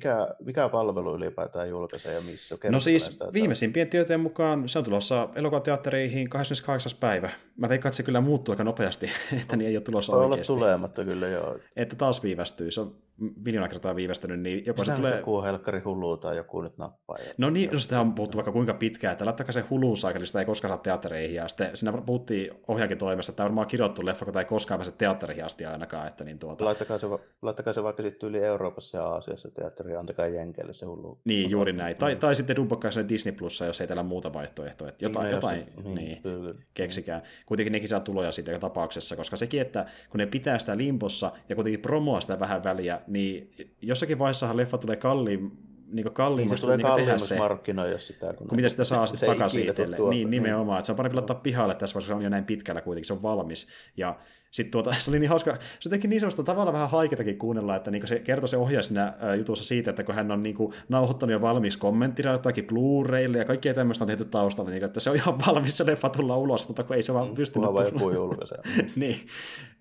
mikä, 0.00 0.34
mikä 0.44 0.68
palvelu 0.68 1.14
ylipäätään 1.14 1.68
julkaisee 1.68 2.14
ja 2.14 2.20
missä? 2.20 2.54
No 2.54 2.58
Kerrotko 2.58 2.80
siis 2.80 3.18
viimeisimpien 3.32 3.88
tietojen 3.88 4.20
mukaan 4.20 4.68
se 4.68 4.78
on 4.78 4.84
tulossa 4.84 5.28
elokuvateattereihin 5.34 6.30
28. 6.30 6.92
päivä. 7.00 7.30
Mä 7.56 7.68
veikkaan, 7.68 7.90
että 7.90 7.96
se 7.96 8.02
kyllä 8.02 8.20
muuttuu 8.20 8.52
aika 8.52 8.64
nopeasti, 8.64 9.10
että 9.42 9.56
niin 9.56 9.68
ei 9.68 9.76
ole 9.76 9.82
tulossa 9.82 10.12
Voi 10.12 10.24
olla 10.24 10.34
oikeasti. 10.34 10.52
tulematta 10.52 11.04
kyllä, 11.04 11.28
joo. 11.28 11.58
Että 11.76 11.96
taas 11.96 12.22
viivästyy. 12.22 12.70
Se 12.70 12.80
on 12.80 12.96
miljoona 13.44 13.68
kertaa 13.68 13.96
viivästynyt, 13.96 14.40
niin 14.40 14.66
joko 14.66 14.78
se 14.78 14.84
Sitä 14.84 14.96
tulee... 14.96 15.10
tulee... 15.10 15.20
joku 15.20 15.42
helkkari 15.42 15.80
hullu 15.80 16.16
tai 16.16 16.36
joku 16.36 16.60
nyt 16.60 16.78
nappaa. 16.78 17.18
Ja... 17.18 17.34
No 17.38 17.50
niin, 17.50 17.70
no 17.72 17.78
sitä 17.78 18.00
on 18.00 18.14
puhuttu 18.14 18.36
vaikka 18.36 18.52
kuinka 18.52 18.74
pitkään, 18.74 19.12
että 19.12 19.24
laittakaa 19.24 19.52
se 19.52 19.64
Huluun 19.70 19.96
niin 20.14 20.26
sitä 20.26 20.38
ei 20.38 20.44
koskaan 20.44 20.70
saa 20.70 20.78
teattereihin, 20.78 21.34
ja 21.34 21.48
sitten 21.48 21.76
siinä 21.76 21.92
puhuttiin 21.92 22.50
ohjaakin 22.68 22.98
toimesta, 22.98 23.30
että 23.30 23.36
tämä 23.36 23.44
on 23.44 23.50
varmaan 23.50 23.66
kirjoittu 23.66 24.06
leffa, 24.06 24.24
kun 24.24 24.34
tämä 24.34 24.40
ei 24.40 24.48
koskaan 24.48 24.78
pääse 24.78 24.92
teattereihin 24.92 25.44
asti 25.44 25.66
ainakaan, 25.66 26.06
että 26.06 26.24
niin 26.24 26.38
tuota... 26.38 26.64
Laittakaa 26.64 26.98
se, 26.98 27.06
laittakaa 27.42 27.72
se 27.72 27.82
vaikka 27.82 28.02
sitten 28.02 28.28
yli 28.28 28.38
Euroopassa 28.38 28.98
ja 28.98 29.06
Aasiassa 29.06 29.50
teatteriin, 29.50 29.89
ja 29.92 30.00
antakaa 30.00 30.26
Jenkeille 30.26 30.72
se 30.72 30.86
hullu. 30.86 31.18
Niin, 31.24 31.50
juuri 31.50 31.72
näin. 31.72 31.96
Tai, 31.96 32.16
tai 32.16 32.34
sitten 32.34 32.56
dumpakkaa 32.56 32.90
sinne 32.90 33.08
Disney 33.08 33.32
Plussa, 33.34 33.66
jos 33.66 33.80
ei 33.80 33.86
teillä 33.86 34.02
muuta 34.02 34.32
vaihtoehtoa. 34.32 34.88
Että 34.88 35.04
jotain, 35.04 35.24
Niin, 35.24 35.34
jotain 35.34 35.58
jos- 35.76 35.84
niin, 35.84 35.94
niin, 35.94 36.22
kyllä. 36.22 36.54
keksikää. 36.74 37.22
Kuitenkin 37.46 37.72
nekin 37.72 37.88
saa 37.88 38.00
tuloja 38.00 38.32
siitä 38.32 38.58
tapauksessa, 38.58 39.16
koska 39.16 39.36
sekin, 39.36 39.60
että 39.60 39.86
kun 40.10 40.18
ne 40.18 40.26
pitää 40.26 40.58
sitä 40.58 40.76
limpossa 40.76 41.32
ja 41.48 41.54
kuitenkin 41.54 41.80
promoa 41.80 42.20
sitä 42.20 42.40
vähän 42.40 42.64
väliä, 42.64 43.00
niin 43.06 43.52
jossakin 43.82 44.18
vaiheessahan 44.18 44.56
leffa 44.56 44.78
tulee 44.78 44.96
kalliin, 44.96 45.40
niin 45.40 45.96
Niin 45.96 46.04
se 46.06 46.10
kalliimmasta 46.10 46.64
tulee 46.64 46.76
niin 46.76 46.94
tehdä 46.96 47.18
se. 47.18 47.36
markkinoida 47.38 47.98
sitä. 47.98 48.32
Kun, 48.32 48.48
kun 48.48 48.56
mitä 48.56 48.68
sitä 48.68 48.84
saa 48.84 49.06
se 49.06 49.10
sitten 49.10 49.28
takaisin 49.30 49.60
ikinä 49.60 49.72
tuu 49.74 49.82
itselle. 49.82 49.96
tuottaa. 49.96 50.14
Niin, 50.14 50.30
nimenomaan. 50.30 50.78
Että 50.78 50.86
se 50.86 50.92
on 50.92 50.96
parempi 50.96 51.14
laittaa 51.16 51.36
pihalle 51.36 51.74
tässä 51.74 51.94
vaiheessa, 51.94 52.08
se 52.12 52.14
on 52.14 52.22
jo 52.22 52.28
näin 52.28 52.44
pitkällä 52.44 52.80
kuitenkin, 52.80 53.06
se 53.06 53.12
on 53.12 53.22
valmis. 53.22 53.68
Ja 53.96 54.18
sitten 54.50 54.70
tuota, 54.70 54.94
se 54.98 55.10
oli 55.10 55.18
niin 55.18 55.28
hauska, 55.28 55.56
se 55.80 55.90
teki 55.90 56.08
niin 56.08 56.20
sellaista 56.20 56.42
tavallaan 56.42 56.72
vähän 56.72 56.90
haiketakin 56.90 57.38
kuunnella, 57.38 57.76
että 57.76 57.90
niin 57.90 58.06
se 58.06 58.18
kertoi 58.18 58.48
se 58.48 58.56
ohjaa 58.56 58.82
siinä 58.82 59.14
jutussa 59.38 59.64
siitä, 59.64 59.90
että 59.90 60.04
kun 60.04 60.14
hän 60.14 60.30
on 60.30 60.42
niin 60.42 60.54
kuin, 60.54 60.72
nauhoittanut 60.88 61.32
jo 61.32 61.40
valmiiksi 61.40 61.78
kommenttina 61.78 62.32
jotakin 62.32 62.66
Blu-raylle 62.66 63.38
ja 63.38 63.44
kaikkea 63.44 63.74
tämmöistä 63.74 64.04
on 64.04 64.06
tehty 64.06 64.24
taustalla, 64.24 64.70
niin 64.70 64.80
kuin, 64.80 64.86
että 64.86 65.00
se 65.00 65.10
on 65.10 65.16
ihan 65.16 65.38
valmis 65.46 65.76
se 65.76 65.86
leffa 65.86 66.08
tulla 66.08 66.36
ulos, 66.36 66.68
mutta 66.68 66.82
kun 66.82 66.96
ei 66.96 67.02
se 67.02 67.14
vaan 67.14 67.34
pystynyt. 67.34 67.66
Kunhan 67.68 67.74
vaan 67.84 67.98
tulla. 67.98 68.12
joku 68.12 68.24
julkaisee. 68.24 68.58
niin, 68.96 69.16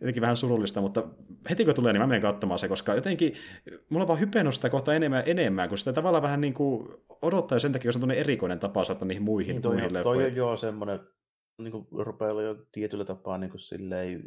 jotenkin 0.01 0.21
vähän 0.21 0.37
surullista, 0.37 0.81
mutta 0.81 1.03
heti 1.49 1.65
kun 1.65 1.73
tulee, 1.73 1.93
niin 1.93 2.01
mä 2.01 2.07
menen 2.07 2.21
katsomaan 2.21 2.59
se, 2.59 2.67
koska 2.67 2.95
jotenkin 2.95 3.33
mulla 3.89 4.03
on 4.03 4.07
vaan 4.07 4.19
hypennyt 4.19 4.55
sitä 4.55 4.69
kohta 4.69 4.93
enemmän 4.93 5.17
ja 5.19 5.23
enemmän, 5.23 5.69
kun 5.69 5.77
sitä 5.77 5.93
tavallaan 5.93 6.23
vähän 6.23 6.41
niin 6.41 6.53
kuin 6.53 6.87
odottaa 7.21 7.55
jo 7.55 7.59
sen 7.59 7.71
takia, 7.71 7.91
kun 7.91 8.01
se 8.01 8.05
on 8.05 8.11
erikoinen 8.11 8.59
tapa 8.59 8.83
saada 8.83 9.05
niihin 9.05 9.23
muihin, 9.23 9.51
Niin 9.53 9.61
toi, 9.61 9.71
muihin 9.71 9.89
toi 9.89 9.93
leffoihin. 9.93 10.25
on 10.25 10.35
joo 10.35 10.57
semmoinen, 10.57 10.99
niin 11.59 11.71
kuin 11.71 11.87
rupeaa 12.05 12.31
olla 12.31 12.41
jo 12.41 12.55
tietyllä 12.71 13.05
tapaa 13.05 13.37
niin 13.37 13.49
kuin 13.49 13.61
silleen 13.61 14.23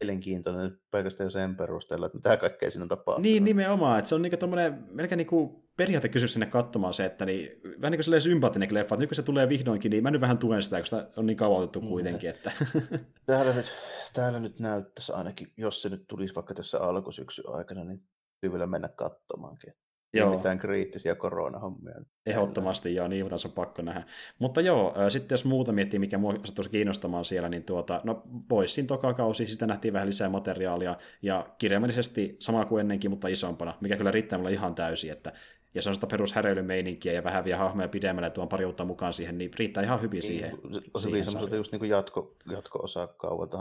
mielenkiintoinen 0.00 0.78
pelkästään 0.90 1.26
jo 1.26 1.30
sen 1.30 1.56
perusteella, 1.56 2.06
että 2.06 2.18
mitä 2.18 2.36
kaikkea 2.36 2.70
siinä 2.70 2.86
tapahtuu. 2.86 3.22
Niin, 3.22 3.44
nimenomaan, 3.44 3.98
että 3.98 4.08
se 4.08 4.14
on 4.14 4.22
niinku 4.22 4.36
tommonen, 4.36 4.84
melkein 4.90 5.16
niinku 5.16 5.66
periaatekysymys 5.76 6.32
sinne 6.32 6.46
katsomaan 6.46 6.94
se, 6.94 7.04
että 7.04 7.26
niin, 7.26 7.50
vähän 7.80 7.92
niin 7.92 8.00
kuin 8.10 8.20
sympaattinen 8.20 8.74
leffa, 8.74 8.94
että 8.94 9.02
nyt 9.02 9.10
kun 9.10 9.16
se 9.16 9.22
tulee 9.22 9.48
vihdoinkin, 9.48 9.90
niin 9.90 10.02
mä 10.02 10.10
nyt 10.10 10.20
vähän 10.20 10.38
tuen 10.38 10.62
sitä, 10.62 10.76
kun 10.76 10.86
sitä 10.86 11.10
on 11.16 11.26
niin 11.26 11.36
kauan 11.36 11.58
otettu 11.58 11.80
Niin. 11.80 11.88
kuitenkin, 11.90 12.30
että 12.30 12.52
Täällä 13.26 13.52
nyt, 13.52 13.72
täällä 14.12 14.40
nyt 14.40 14.58
näyttäisi 14.58 15.12
ainakin, 15.12 15.52
jos 15.56 15.82
se 15.82 15.88
nyt 15.88 16.04
tulisi 16.08 16.34
vaikka 16.34 16.54
tässä 16.54 16.80
alkusyksyn 16.80 17.48
aikana, 17.48 17.84
niin 17.84 18.02
kyllä 18.40 18.52
vielä 18.52 18.66
mennä 18.66 18.88
katsomaankin. 18.88 19.72
Joo. 20.18 20.36
mitään 20.36 20.58
kriittisiä 20.58 21.14
koronahommia. 21.14 21.94
Ehdottomasti 22.26 22.94
joo, 22.94 23.08
niin 23.08 23.24
on 23.24 23.52
pakko 23.54 23.82
nähdä. 23.82 24.04
Mutta 24.38 24.60
joo, 24.60 24.94
sitten 25.08 25.34
jos 25.34 25.44
muuta 25.44 25.72
miettii, 25.72 25.98
mikä 25.98 26.18
mua 26.18 26.34
sattuisi 26.44 26.70
kiinnostamaan 26.70 27.24
siellä, 27.24 27.48
niin 27.48 27.64
tuota, 27.64 28.00
no 28.04 28.22
Boysin 28.48 28.86
toka 28.86 29.14
kausi, 29.14 29.46
sitä 29.46 29.66
nähtiin 29.66 29.94
vähän 29.94 30.08
lisää 30.08 30.28
materiaalia, 30.28 30.96
ja 31.22 31.46
kirjaimellisesti 31.58 32.36
sama 32.38 32.64
kuin 32.64 32.80
ennenkin, 32.80 33.10
mutta 33.10 33.28
isompana, 33.28 33.74
mikä 33.80 33.96
kyllä 33.96 34.10
riittää 34.10 34.38
mulle 34.38 34.52
ihan 34.52 34.74
täysin, 34.74 35.12
että 35.12 35.32
ja 35.74 35.82
se 35.82 35.88
on 35.88 35.94
sitä 35.94 36.06
perushäreilymeininkiä 36.06 37.12
ja 37.12 37.24
vähän 37.24 37.44
vielä 37.44 37.58
hahmoja 37.58 37.88
pidemmälle 37.88 38.30
tuon 38.30 38.48
pari 38.48 38.64
uutta 38.64 38.84
mukaan 38.84 39.12
siihen, 39.12 39.38
niin 39.38 39.50
riittää 39.58 39.82
ihan 39.82 40.02
hyvin 40.02 40.20
niin, 40.20 40.22
siihen. 40.22 40.58
Se 40.98 41.08
hyvin 41.08 41.24
semmoiselta 41.24 41.56
just 41.56 41.72
niin 41.72 41.88
jatko, 41.88 42.36
jatko-osa 42.50 43.08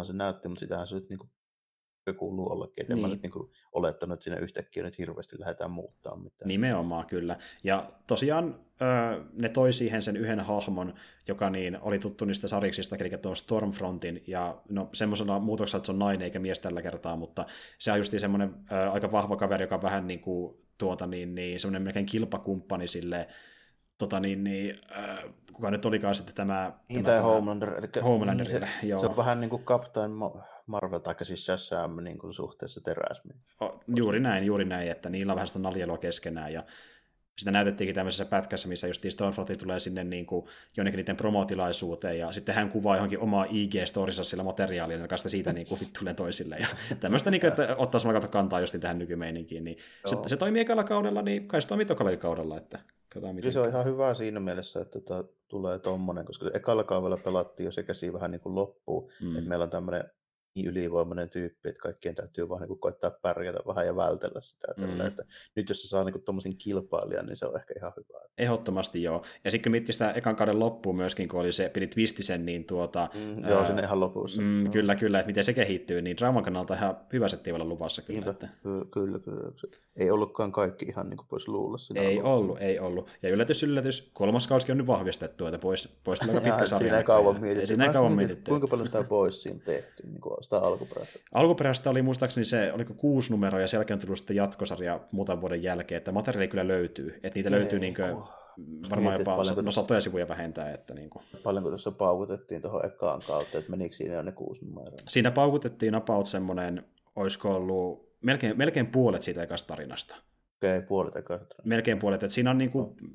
se 0.03 0.14
näytti, 0.14 0.48
mutta 0.48 0.60
sitähän 0.60 0.88
se 0.88 0.95
nyt 0.95 1.10
niin 1.10 1.19
kuuluu 2.14 2.52
ollakin. 2.52 2.82
Että 2.82 2.94
niin. 2.94 3.02
mä 3.02 3.07
nyt 3.07 3.22
niin 3.22 3.32
kuin 3.32 3.49
olettanut, 3.72 4.14
että 4.14 4.23
siinä 4.23 4.40
yhtäkkiä 4.40 4.84
nyt 4.84 4.98
hirveästi 4.98 5.40
lähdetään 5.40 5.72
muuttaa 5.72 6.15
mitään. 6.15 6.48
Nimenomaan 6.48 7.06
kyllä. 7.06 7.38
Ja 7.64 7.91
tosiaan 8.07 8.60
ne 9.34 9.49
toi 9.49 9.73
siihen 9.73 10.03
sen 10.03 10.18
yhden 10.18 10.40
hahmon, 10.40 10.94
joka 11.27 11.49
niin 11.49 11.77
oli 11.82 11.99
tuttu 11.99 12.26
niistä 12.26 12.48
sariksista, 12.48 12.95
eli 12.95 13.10
tuon 13.10 13.36
Stormfrontin, 13.36 14.23
ja 14.27 14.61
no 14.69 14.90
semmoisena 14.94 15.40
muutoksena, 15.40 15.77
että 15.77 15.86
se 15.86 15.91
on 15.91 15.99
nainen 15.99 16.22
eikä 16.22 16.40
mies 16.40 16.60
tällä 16.60 16.82
kertaa, 16.82 17.15
mutta 17.15 17.45
se 17.80 17.91
on 17.91 17.98
just 17.98 18.14
semmoinen 18.18 18.53
aika 18.91 19.11
vahva 19.11 19.36
kaveri, 19.36 19.64
joka 19.64 19.82
vähän 19.82 20.07
niin 20.07 20.19
kuin 20.19 20.57
tuota 20.77 21.07
niin, 21.07 21.36
niin 21.36 21.60
semmoinen 21.60 21.82
melkein 21.82 22.06
kilpakumppani 22.06 22.88
sille 22.88 23.27
tota 23.98 24.19
niin, 24.19 24.44
niin 24.44 24.76
äh, 24.98 25.23
kuka 25.53 25.72
nyt 25.72 25.86
olikaan 25.86 26.15
sitten 26.15 26.36
tämä... 26.36 26.73
Niin, 26.90 27.03
tämä, 27.03 27.18
tämä 27.18 27.27
Homelander. 27.27 27.73
Eli, 27.77 27.88
Homelander, 28.03 28.48
niin, 28.48 28.61
se, 28.82 28.88
joo. 28.88 28.99
se, 28.99 29.06
on 29.06 29.18
vähän 29.18 29.41
niin 29.41 29.49
kuin 29.49 29.64
Captain 29.64 30.11
Marvel, 30.65 30.99
tai 30.99 31.15
siis 31.21 31.45
Shazam 31.45 32.03
niin 32.03 32.17
kuin 32.17 32.33
suhteessa 32.33 32.81
teräsmiin. 32.81 33.39
Juuri 33.95 34.19
näin, 34.19 34.45
juuri 34.45 34.65
näin, 34.65 34.91
että 34.91 35.09
niillä 35.09 35.33
on 35.33 35.35
vähän 35.35 35.47
sitä 35.47 35.59
naljelua 35.59 35.97
keskenään, 35.97 36.53
ja 36.53 36.63
sitä 37.37 37.51
näytettiinkin 37.51 37.95
tämmöisessä 37.95 38.25
pätkässä, 38.25 38.67
missä 38.67 38.87
just 38.87 39.05
Stormfront 39.09 39.57
tulee 39.57 39.79
sinne 39.79 40.03
niin 40.03 40.25
kuin 40.25 40.45
jonnekin 40.77 40.97
niiden 40.97 41.17
promotilaisuuteen, 41.17 42.19
ja 42.19 42.31
sitten 42.31 42.55
hän 42.55 42.69
kuvaa 42.69 42.95
johonkin 42.95 43.19
omaa 43.19 43.45
IG-storissa 43.45 44.23
sillä 44.23 44.43
materiaalilla, 44.43 45.01
joka 45.01 45.17
sitten 45.17 45.31
siitä 45.31 45.53
niin 45.53 45.67
kuin 45.67 45.79
vittuilee 45.85 46.13
toisille. 46.13 46.57
Ja 46.57 46.67
tämmöistä, 46.99 47.31
niin 47.31 47.41
kuin, 47.41 47.47
että 47.47 47.75
ottaa 47.77 47.99
samalla 47.99 48.27
kantaa 48.27 48.59
just 48.59 48.75
tähän 48.79 48.99
nykymeininkiin. 48.99 49.63
Niin 49.63 49.77
se, 50.05 50.15
se, 50.27 50.37
toimii 50.37 50.61
ekalla 50.61 50.83
kaudella, 50.83 51.21
niin 51.21 51.47
kai 51.47 51.61
se 51.61 51.67
toimii 51.67 51.85
tokalla 51.85 52.17
kaudella. 52.17 52.57
Että 52.57 52.79
miten... 53.33 53.53
Se 53.53 53.59
on 53.59 53.69
ihan 53.69 53.85
hyvä 53.85 54.13
siinä 54.13 54.39
mielessä, 54.39 54.81
että 54.81 54.99
tota, 54.99 55.23
tulee 55.47 55.79
tommonen, 55.79 56.25
koska 56.25 56.49
ekalla 56.53 56.83
kaudella 56.83 57.17
pelattiin 57.17 57.65
jo 57.65 57.71
se 57.71 57.83
käsi 57.83 58.13
vähän 58.13 58.31
niin 58.31 58.41
kuin 58.41 58.55
loppuu, 58.55 59.11
mm. 59.21 59.35
että 59.35 59.49
meillä 59.49 59.63
on 59.63 59.69
tämmöinen 59.69 60.03
niin 60.56 60.68
ylivoimainen 60.68 61.30
tyyppi, 61.30 61.69
että 61.69 61.82
kaikkien 61.82 62.15
täytyy 62.15 62.49
vaan 62.49 62.61
niin 62.61 62.80
koittaa 62.80 63.11
pärjätä 63.11 63.60
vähän 63.68 63.86
ja 63.86 63.95
vältellä 63.95 64.41
sitä. 64.41 64.68
Mm. 64.77 64.88
Tällä, 64.88 65.07
että 65.07 65.23
nyt 65.56 65.69
jos 65.69 65.82
se 65.82 65.88
saa 65.88 66.03
niin 66.03 66.22
tuommoisen 66.22 66.57
kilpailijan, 66.57 67.26
niin 67.26 67.38
se 67.38 67.45
on 67.45 67.56
ehkä 67.56 67.73
ihan 67.77 67.94
hyvä. 67.98 68.19
Ehdottomasti 68.38 69.03
joo. 69.03 69.23
Ja 69.44 69.52
sitten 69.52 69.64
kun 69.64 69.72
miettii 69.72 69.94
sitä 69.94 70.11
ekan 70.11 70.36
kauden 70.36 70.60
loppuun 70.60 70.95
myöskin, 70.95 71.27
kun 71.27 71.40
oli 71.40 71.52
se, 71.52 71.69
pidi 71.69 71.88
twistisen, 71.88 72.45
niin 72.45 72.65
tuota... 72.65 73.10
Mm, 73.14 73.44
ää, 73.44 73.49
joo, 73.49 73.65
sinne 73.65 73.82
ihan 73.82 73.99
lopussa. 73.99 74.41
Mm, 74.41 74.64
no. 74.64 74.72
Kyllä, 74.72 74.95
kyllä, 74.95 75.19
että 75.19 75.27
miten 75.27 75.44
se 75.44 75.53
kehittyy, 75.53 76.02
niin 76.02 76.18
draaman 76.18 76.44
kannalta 76.44 76.73
ihan 76.73 76.98
hyvä 77.14 77.27
setti 77.27 77.52
olla 77.52 77.65
luvassa. 77.65 78.02
Kyllä, 78.02 78.18
Niinpä, 78.18 78.32
että... 78.32 78.49
kyllä, 78.64 78.86
kyllä, 78.91 79.19
kyllä. 79.19 79.52
Ei 79.95 80.11
ollutkaan 80.11 80.52
kaikki 80.52 80.86
ihan 80.86 81.10
niin 81.10 81.18
kuin 81.18 81.27
pois 81.27 81.48
luulla. 81.48 81.77
Ei 81.95 82.15
lopussa. 82.15 82.34
ollut, 82.34 82.57
ei 82.61 82.80
ollut. 82.80 83.10
Ja 83.23 83.30
yllätys, 83.30 83.64
yllätys, 83.64 84.10
kolmas 84.14 84.48
kausi 84.48 84.72
on 84.72 84.77
nyt 84.77 84.88
vahvistettu, 84.88 85.45
että 85.45 85.60
pois, 85.60 85.99
pois 86.03 86.22
aika 86.22 86.41
pitkä 86.52 86.65
sarja. 86.65 86.80
Siinä 86.80 86.98
ei 86.98 87.03
kauan 87.03 87.41
mietitty. 87.41 87.68
Siinä 87.68 87.86
ei 87.86 87.94
kauan 87.94 88.14
mietitty. 88.14 88.52
Kuinka 88.52 88.68
paljon 88.68 88.88
sitä 88.88 89.03
pois 89.03 89.41
siinä 89.41 89.60
tehty, 89.65 90.07
niin 90.07 90.22
kuin 90.22 90.34
sitä 90.45 90.57
alku 90.57 90.67
alkuperäistä? 90.67 91.19
Alkuperäistä 91.34 91.89
oli 91.89 92.01
muistaakseni 92.01 92.45
se, 92.45 92.73
oliko 92.73 92.93
kuusi 92.93 93.31
numeroa 93.31 93.61
ja 93.61 93.67
sen 93.67 93.77
jälkeen 93.77 93.99
tullut 93.99 94.17
sitten 94.17 94.35
jatkosarja 94.35 94.99
muutaman 95.11 95.41
vuoden 95.41 95.63
jälkeen, 95.63 95.97
että 95.97 96.11
materiaali 96.11 96.47
kyllä 96.47 96.67
löytyy. 96.67 97.19
Että 97.23 97.39
niitä 97.39 97.49
Ei, 97.49 97.55
löytyy 97.55 97.80
niin 97.80 97.93
kuin, 97.93 98.23
varmaan 98.89 99.19
jopa 99.19 99.35
paljonko, 99.35 99.61
no, 99.61 99.72
satoja 99.72 100.01
sivuja 100.01 100.27
vähentää. 100.27 100.73
Että 100.73 100.93
niin 100.93 101.09
kuin. 101.09 101.23
Paljonko 101.43 101.69
tuossa 101.69 101.91
paukutettiin 101.91 102.61
tuohon 102.61 102.85
ekaan 102.85 103.22
kautta, 103.27 103.57
että 103.57 103.72
menikö 103.72 103.95
siinä 103.95 104.23
ne 104.23 104.31
kuusi 104.31 104.65
numeroa? 104.65 104.97
Siinä 105.07 105.31
paukutettiin 105.31 105.95
about 105.95 106.26
semmoinen, 106.26 106.85
olisiko 107.15 107.55
ollut 107.55 108.09
melkein, 108.22 108.57
melkein 108.57 108.88
puolet 108.88 109.22
siitä 109.22 109.43
ekasta 109.43 109.67
tarinasta. 109.67 110.15
Okei, 110.60 110.77
okay, 110.77 110.88
puolet 110.88 111.15
ekasta. 111.15 111.56
Melkein 111.64 111.99
puolet. 111.99 112.23
Että 112.23 112.34
siinä 112.34 112.52
on 112.52 112.57
niinku, 112.57 112.82
no. 112.82 113.10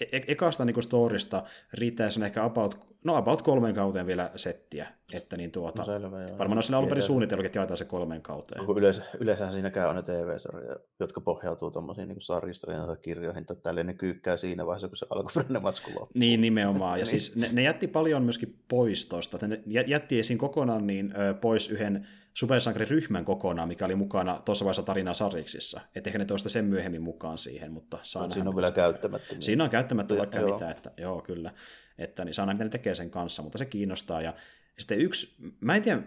e- 0.00 0.16
e- 0.16 0.24
ekasta 0.28 0.64
niinku 0.64 0.82
storista 0.82 1.44
riittää 1.72 2.10
sen 2.10 2.22
ehkä 2.22 2.44
about 2.44 2.94
No 3.04 3.16
about 3.16 3.42
kolmeen 3.42 3.74
kauteen 3.74 4.06
vielä 4.06 4.30
settiä. 4.36 4.86
Että 5.12 5.36
niin 5.36 5.50
tuota, 5.50 5.82
no 5.82 5.86
selvä, 5.86 6.22
joo. 6.22 6.38
Varmaan 6.38 6.58
on 6.58 6.62
siinä 6.62 6.78
alun 6.78 6.88
perin 6.88 7.02
suunnitellut, 7.02 7.46
että 7.46 7.58
jaetaan 7.58 7.76
se 7.76 7.84
kolmeen 7.84 8.22
kauteen. 8.22 8.64
Yleensä, 8.76 9.02
yleensä 9.20 9.52
siinä 9.52 9.70
käy 9.70 9.88
aina 9.88 10.02
TV-sarjoja, 10.02 10.76
jotka 11.00 11.20
pohjautuu 11.20 11.70
tuommoisiin 11.70 12.08
niin 12.08 12.20
sarjistoriin 12.20 12.86
tai 12.86 12.96
kirjoihin, 13.02 13.46
tai 13.46 13.56
tälleen 13.56 13.86
ne 13.86 13.94
kyykkää 13.94 14.36
siinä 14.36 14.66
vaiheessa, 14.66 14.88
kun 14.88 14.96
se 14.96 15.06
alkuperäinen 15.10 15.62
loppuu. 15.62 16.08
Niin, 16.14 16.40
nimenomaan. 16.40 16.98
Ja 16.98 17.04
niin. 17.04 17.06
siis 17.06 17.36
ne, 17.36 17.48
ne, 17.52 17.62
jätti 17.62 17.88
paljon 17.88 18.22
myöskin 18.22 18.58
pois 18.68 19.06
tuosta. 19.06 19.38
Ne 19.46 19.62
jätti 19.86 20.18
esiin 20.18 20.38
kokonaan 20.38 20.86
niin, 20.86 21.14
ö, 21.18 21.34
pois 21.34 21.70
yhden 21.70 22.06
supersankariryhmän 22.34 23.24
kokonaan, 23.24 23.68
mikä 23.68 23.84
oli 23.84 23.94
mukana 23.94 24.42
tuossa 24.44 24.64
vaiheessa 24.64 24.82
tarinaa 24.82 25.14
sariksissa. 25.14 25.80
Että 25.94 26.10
ehkä 26.10 26.18
ne 26.18 26.24
toista 26.24 26.48
sen 26.48 26.64
myöhemmin 26.64 27.02
mukaan 27.02 27.38
siihen, 27.38 27.72
mutta 27.72 27.98
saa 28.02 28.30
Siinä 28.30 28.48
on 28.48 28.56
vielä 28.56 28.70
käyttämättä. 28.70 29.36
Siinä 29.40 29.64
on 29.64 29.70
käyttämättä 29.70 30.16
vaikka 30.16 30.38
joo. 30.38 30.52
mitä, 30.52 30.70
että 30.70 30.90
joo, 30.96 31.20
kyllä 31.20 31.52
että 31.98 32.24
niin 32.24 32.34
saa 32.34 32.46
nähdä, 32.46 32.54
mitä 32.54 32.64
ne 32.64 32.70
tekee 32.70 32.94
sen 32.94 33.10
kanssa, 33.10 33.42
mutta 33.42 33.58
se 33.58 33.66
kiinnostaa. 33.66 34.22
Ja 34.22 34.34
sitten 34.78 35.00
yksi, 35.00 35.36
mä 35.60 35.76
en 35.76 35.82
tiedä, 35.82 36.02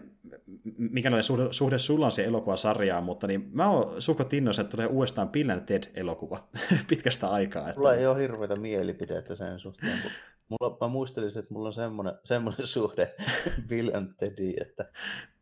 mikä 0.78 1.22
suhde, 1.22 1.48
suhde 1.52 1.80
sulla 1.80 2.06
on 2.06 2.12
se 2.12 2.24
elokuvasarjaan, 2.24 3.04
mutta 3.04 3.28
niin 3.28 3.50
mä 3.52 3.70
oon 3.70 4.02
suhko 4.02 4.26
innoissa, 4.32 4.62
että 4.62 4.72
tulee 4.72 4.88
uudestaan 4.88 5.30
Bill 5.30 5.50
Ted-elokuva 5.66 6.48
pitkästä 6.90 7.28
aikaa. 7.28 7.70
Että... 7.70 7.80
Mulla 7.80 7.94
ei 7.94 8.08
ole 8.08 8.20
hirveitä 8.20 8.56
mielipidettä 8.56 9.36
sen 9.36 9.60
suhteen, 9.60 10.02
kun 10.02 10.12
mulla, 10.50 10.78
mä 10.82 10.88
muistelisin, 10.88 11.40
että 11.40 11.54
mulla 11.54 11.68
on 11.68 11.74
semmoinen, 11.74 12.14
semmoinen 12.24 12.68
suhde 12.68 13.16
Bill 13.70 13.92
and 13.94 14.14
Tediin, 14.18 14.62
että 14.62 14.92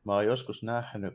mä 0.06 0.14
oon 0.14 0.26
joskus 0.26 0.64
nähnyt 0.64 1.14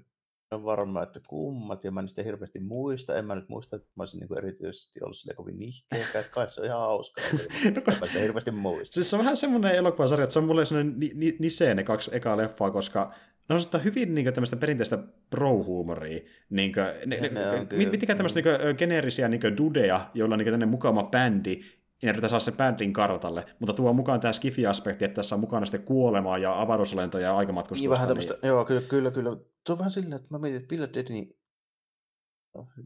on 0.55 0.65
varma, 0.65 1.03
että 1.03 1.21
kummat, 1.29 1.85
ja 1.85 1.91
mä 1.91 2.01
en 2.01 2.09
sitä 2.09 2.23
hirveästi 2.23 2.61
muista. 2.61 3.17
En 3.17 3.25
mä 3.25 3.35
nyt 3.35 3.49
muista, 3.49 3.77
että 3.77 3.89
mä 3.97 4.03
olisin 4.03 4.21
niin 4.21 4.39
erityisesti 4.39 5.01
ollut 5.03 5.17
sille 5.17 5.35
kovin 5.35 5.57
nihkeä, 5.57 5.99
että 6.01 6.23
kai 6.31 6.51
se 6.51 6.61
on 6.61 6.67
ihan 6.67 6.81
hauskaa. 6.81 7.25
no, 7.75 7.83
en 7.93 8.01
mä 8.01 8.07
sitä 8.07 8.19
hirveästi 8.19 8.51
muista. 8.51 8.95
Siis 8.95 9.11
se 9.11 9.17
on 9.17 9.23
vähän 9.23 9.37
semmoinen 9.37 9.75
elokuvasarja, 9.75 10.25
että 10.25 10.33
se 10.33 10.39
on 10.39 10.45
mulle 10.45 10.65
semmoinen 10.65 11.01
ni, 11.01 11.11
ni, 11.15 11.37
nisee 11.39 11.75
ne 11.75 11.85
kaksi 11.85 12.11
ekaa 12.15 12.37
leffaa, 12.37 12.71
koska 12.71 13.15
ne 13.49 13.55
on 13.55 13.61
sitä 13.61 13.79
hyvin 13.79 14.15
niin 14.15 14.25
kuin, 14.25 14.35
tämmöistä 14.35 14.57
perinteistä 14.57 14.99
pro-huumoria. 15.31 16.21
Niin 16.51 16.73
kuin, 16.73 16.85
ne, 17.07 17.17
ne, 17.21 17.29
ne, 17.29 17.67
mit, 17.77 17.91
mitkä 17.91 18.15
tämmöistä 18.15 18.41
niin 18.41 18.77
geneerisiä 18.79 19.29
niin 19.29 19.57
dudeja, 19.57 20.11
joilla 20.15 20.35
on 20.35 20.39
niin 20.39 20.51
tänne 20.51 20.67
mukama 20.67 21.03
bändi, 21.03 21.61
ja 22.03 22.09
yritetään 22.09 22.31
saada 22.31 22.41
sen 22.41 22.57
bändin 22.57 22.93
kartalle, 22.93 23.47
mutta 23.59 23.73
tuo 23.73 23.93
mukaan 23.93 24.21
tämä 24.21 24.33
skifi-aspekti, 24.33 25.05
että 25.05 25.15
tässä 25.15 25.35
on 25.35 25.41
mukana 25.41 25.67
sitten 25.67 25.83
kuolemaa 25.83 26.39
ja 26.39 26.61
avaruuslentoja 26.61 27.27
ja 27.27 27.37
aikamatkustusta. 27.37 27.83
Niin 27.83 27.91
vähän 27.91 28.09
tämmöistä, 28.09 28.33
niin... 28.33 28.49
joo, 28.49 28.65
kyllä, 28.65 28.81
kyllä, 28.81 29.11
kyllä. 29.11 29.31
Tuo 29.65 29.73
on 29.73 29.79
vähän 29.79 29.91
silleen, 29.91 30.13
että 30.13 30.29
mä 30.31 30.39
mietin, 30.39 30.57
että 30.57 30.69
Bill 30.69 30.87
Dead, 30.95 31.09
niin 31.09 31.41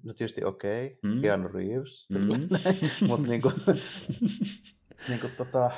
no 0.02 0.14
tietysti 0.14 0.44
okei, 0.44 0.86
okay, 0.86 1.14
mm. 1.14 1.20
Keanu 1.20 1.48
Reeves, 1.48 2.08
mm. 2.10 2.48
mutta 3.08 3.26
niin 3.28 3.42
kuin, 3.42 3.54
niin 5.08 5.20
kuin, 5.20 5.32
tota, 5.36 5.70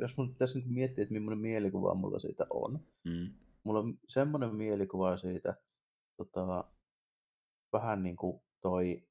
jos 0.00 0.16
mun 0.16 0.28
pitäisi 0.28 0.58
niin 0.58 0.74
miettiä, 0.74 1.02
että 1.02 1.14
millainen 1.14 1.38
mielikuva 1.38 1.94
mulla 1.94 2.18
siitä 2.18 2.46
on. 2.50 2.80
Mm. 3.04 3.30
Mulla 3.64 3.78
on 3.78 3.98
semmoinen 4.08 4.54
mielikuva 4.54 5.16
siitä, 5.16 5.54
tota, 6.16 6.64
vähän 7.72 8.02
niin 8.02 8.16
kuin 8.16 8.42
toi 8.60 9.02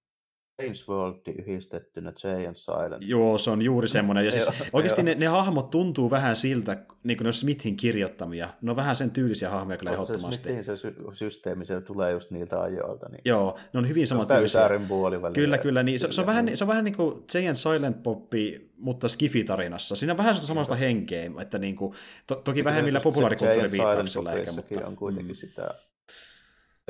James 0.64 0.90
World 0.90 1.16
yhdistettynä 1.40 2.14
Jay 2.24 2.48
and 2.48 2.56
Silent. 2.56 2.98
Joo, 3.00 3.38
se 3.38 3.52
on 3.52 3.62
juuri 3.62 3.88
semmoinen. 3.88 4.26
Ja 4.26 4.32
siis 4.32 4.50
oikeasti 4.74 5.04
ne, 5.04 5.16
ne, 5.16 5.28
hahmot 5.28 5.70
tuntuu 5.70 6.10
vähän 6.10 6.36
siltä, 6.36 6.78
niin 7.04 7.18
kuin 7.18 7.26
ne 7.26 7.30
on 7.30 7.34
Smithin 7.34 7.76
kirjoittamia. 7.76 8.50
Ne 8.62 8.72
on 8.72 8.78
vähän 8.78 8.96
sen 8.96 9.12
tyylisiä 9.12 9.50
hahmoja 9.50 9.78
kyllä 9.78 9.92
ehdottomasti. 9.92 10.36
Se 10.36 10.42
Smithin 10.42 10.64
se 10.64 10.76
sy- 10.78 10.96
systeemi, 11.14 11.66
se 11.66 11.82
tulee 11.82 12.12
just 12.12 12.32
niiltä 12.32 12.62
ajoilta. 12.62 13.10
Niin... 13.10 13.22
Joo, 13.26 13.58
ne 13.74 13.80
on 13.80 13.88
hyvin 13.88 14.08
samantyylisiä. 14.08 14.70
puoliväliä. 14.88 15.36
Kyllä, 15.36 15.58
kyllä. 15.58 15.84
Niin, 15.84 16.00
se, 16.00 16.08
se, 16.12 16.22
on 16.22 16.28
vähän, 16.28 16.58
se 16.58 16.64
on 16.64 16.68
vähän 16.68 16.84
niin 16.84 16.96
kuin 16.96 17.24
Jay 17.34 17.48
and 17.48 17.56
Silent 17.56 18.04
Poppi, 18.04 18.72
mutta 18.78 19.08
Skifi-tarinassa. 19.08 19.96
Siinä 19.96 20.14
on 20.14 20.18
vähän 20.18 20.36
samasta 20.36 20.76
henkeä, 20.76 21.32
että 21.42 21.60
niin 21.60 21.76
kuin, 21.76 21.94
to, 22.28 22.36
toki 22.36 22.64
vähemmillä 22.64 23.00
populaarikulttuuriviittauksilla. 23.00 24.32
Eikä, 24.32 24.52
mutta... 24.52 24.88
on 24.88 24.96
kuitenkin 24.96 25.32
mm. 25.32 25.36
sitä 25.36 25.76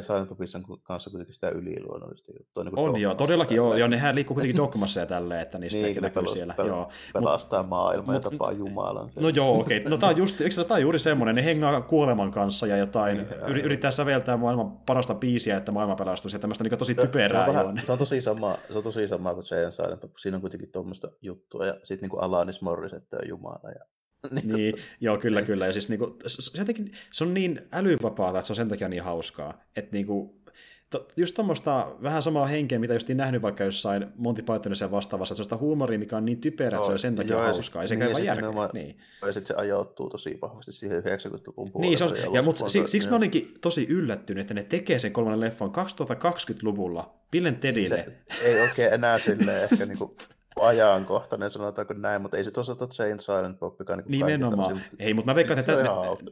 Silent 0.01 0.29
Popissa 0.29 0.59
kanssa 0.83 1.09
kuitenkin 1.09 1.33
sitä 1.33 1.49
yliluonnollista 1.49 2.31
juttua. 2.39 2.63
Niin 2.63 2.79
on 2.79 3.01
joo, 3.01 3.15
todellakin 3.15 3.55
joo, 3.55 3.75
joo, 3.75 3.87
nehän 3.87 4.15
liikkuu 4.15 4.35
kuitenkin 4.35 4.57
dogmassa 4.57 4.99
ja 4.99 5.05
tälleen, 5.05 5.41
että 5.41 5.57
niistä 5.57 5.79
niin, 5.79 6.01
näkyy 6.01 6.21
pel- 6.21 6.33
siellä. 6.33 6.55
Pel- 6.57 6.67
joo. 6.67 6.91
Pelastaa 7.13 7.63
mut, 7.63 7.69
maailmaa 7.69 8.13
mut, 8.13 8.23
ja 8.23 8.29
tapaa 8.29 8.51
Jumalan. 8.51 9.09
No 9.15 9.29
joo, 9.29 9.59
okei. 9.59 9.77
Okay. 9.77 9.89
No 9.89 9.97
tämä 9.97 10.09
on, 10.09 10.17
just, 10.17 10.37
tämä 10.67 10.75
on 10.75 10.81
juuri 10.81 10.99
semmoinen, 10.99 11.35
ne 11.35 11.45
hengaa 11.45 11.81
kuoleman 11.81 12.31
kanssa 12.31 12.67
ja 12.67 12.77
jotain, 12.77 13.17
niin, 13.17 13.57
yrittää 13.57 13.91
säveltää 13.91 14.37
maailman 14.37 14.71
parasta 14.71 15.13
biisiä, 15.13 15.57
että 15.57 15.71
maailma 15.71 15.95
pelastus 15.95 16.33
ja 16.33 16.39
tämmöistä 16.39 16.63
niin 16.63 16.77
tosi 16.77 16.95
typerää. 16.95 17.45
Se 17.45 17.49
on, 17.49 17.55
vähän, 17.55 17.81
se 17.85 17.91
on 17.91 17.97
tosi 17.97 18.21
sama, 18.21 18.57
se 18.71 18.77
on 18.77 18.83
tosi 18.83 19.07
sama 19.07 19.33
kuin 19.33 19.45
Jay 19.51 19.71
Silent 19.71 20.01
Siinä 20.21 20.37
on 20.37 20.41
kuitenkin 20.41 20.71
tuommoista 20.71 21.07
juttua 21.21 21.65
ja 21.65 21.73
sitten 21.83 22.09
niin 22.09 22.21
Alanis 22.21 22.61
Morissette 22.61 23.17
on 23.17 23.27
Jumala 23.27 23.69
ja 23.69 23.85
niin, 24.31 24.47
niin 24.47 24.75
joo, 25.01 25.17
kyllä, 25.17 25.41
kyllä. 25.41 25.65
Ja 25.65 25.73
siis 25.73 25.89
niin 25.89 25.99
kuin, 25.99 26.13
se, 26.27 26.59
jotenkin, 26.59 26.91
se 27.11 27.23
on 27.23 27.33
niin 27.33 27.61
älyvapaata, 27.71 28.39
että 28.39 28.47
se 28.47 28.53
on 28.53 28.55
sen 28.55 28.69
takia 28.69 28.89
niin 28.89 29.03
hauskaa. 29.03 29.63
Että 29.75 29.91
niin 29.93 30.05
kuin, 30.05 30.41
to, 30.89 31.07
just 31.17 31.35
tuommoista 31.35 31.91
vähän 32.03 32.23
samaa 32.23 32.45
henkeä, 32.45 32.79
mitä 32.79 32.93
just 32.93 33.09
nähnyt 33.09 33.41
vaikka 33.41 33.63
jossain 33.63 34.07
Monty 34.15 34.41
Pythonissa 34.41 34.85
ja 34.85 34.91
vastaavassa, 34.91 35.35
sellaista 35.35 35.57
huumoria, 35.57 35.99
mikä 35.99 36.17
on 36.17 36.25
niin 36.25 36.41
typerä, 36.41 36.77
että 36.77 36.85
se 36.85 36.91
on 36.91 36.99
sen 36.99 37.15
takia 37.15 37.31
joo, 37.31 37.41
hauskaa, 37.41 37.83
ja 37.83 37.87
se 37.87 37.95
niin, 37.95 38.05
käy 38.05 38.13
vaan 38.13 38.25
järkeä. 38.25 38.69
Niin. 38.73 38.97
Ja 39.21 39.33
sitten 39.33 39.47
se 39.47 39.53
ajoittuu 39.53 40.09
tosi 40.09 40.37
vahvasti 40.41 40.71
siihen 40.71 41.03
90-luvun 41.03 41.71
puolelle. 41.71 41.89
Niin, 41.89 41.97
se 41.97 42.03
on, 42.03 42.17
ja, 42.17 42.29
ja 42.33 42.41
mutta 42.41 42.69
siksi, 42.69 42.91
siksi 42.91 43.09
mä 43.09 43.15
olinkin 43.15 43.53
tosi 43.61 43.87
yllättynyt, 43.89 44.41
että 44.41 44.53
ne 44.53 44.63
tekee 44.63 44.99
sen 44.99 45.13
kolmannen 45.13 45.39
leffan 45.39 45.69
2020-luvulla 45.69 47.13
Billen 47.31 47.55
Tedille. 47.55 47.95
Niin 47.95 48.37
se 48.41 48.45
ei 48.45 48.61
oikein 48.61 48.93
enää 48.93 49.19
silleen 49.19 49.63
ehkä 49.63 49.85
niinku 49.85 50.15
ajankohtainen, 50.59 51.51
sanotaanko 51.51 51.93
näin, 51.93 52.21
mutta 52.21 52.37
ei 52.37 52.43
se 52.43 52.51
tuossa 52.51 52.75
Jane 52.99 53.21
Silent 53.21 53.59
Bobikaan 53.59 53.99
niin 53.99 54.11
Nimenomaan. 54.11 54.67
Tämmöisiä... 54.67 54.91
Ei, 54.99 55.13
mutta 55.13 55.31
mä 55.31 55.35
veikkaan, 55.35 55.59
että 55.59 55.75
ne, 55.75 55.83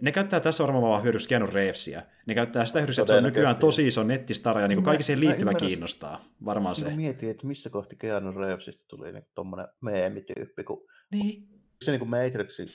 ne, 0.01 0.11
käyttää 0.11 0.39
tässä 0.39 0.63
varmaan 0.63 0.83
vaan 0.83 1.03
hyödyssä 1.03 1.29
Keanu 1.29 1.47
Reevesia. 1.53 2.01
Ne 2.25 2.35
käyttää 2.35 2.65
sitä 2.65 2.79
hyödyssä, 2.79 3.01
että 3.01 3.13
se 3.13 3.17
on 3.17 3.23
nykyään 3.23 3.55
tosi 3.55 3.87
iso 3.87 4.03
nettistara 4.03 4.61
ja 4.61 4.67
niin 4.67 4.83
kaikki 4.83 5.03
siihen 5.03 5.19
liittyvä 5.19 5.53
kiinnostaa. 5.53 6.25
Varmaan 6.45 6.75
se. 6.75 6.89
Mä 6.89 6.95
mietin, 6.95 7.29
että 7.29 7.47
missä 7.47 7.69
kohti 7.69 7.95
Keanu 7.95 8.31
Reevesista 8.31 8.85
tuli 8.87 9.11
niin 9.11 9.25
tuommoinen 9.35 9.67
meemityyppi, 9.81 10.63
kun 10.63 10.87
niin. 11.11 11.47
se 11.81 11.91
niin 11.91 11.99
kuin 11.99 12.09
Matrixin 12.09 12.67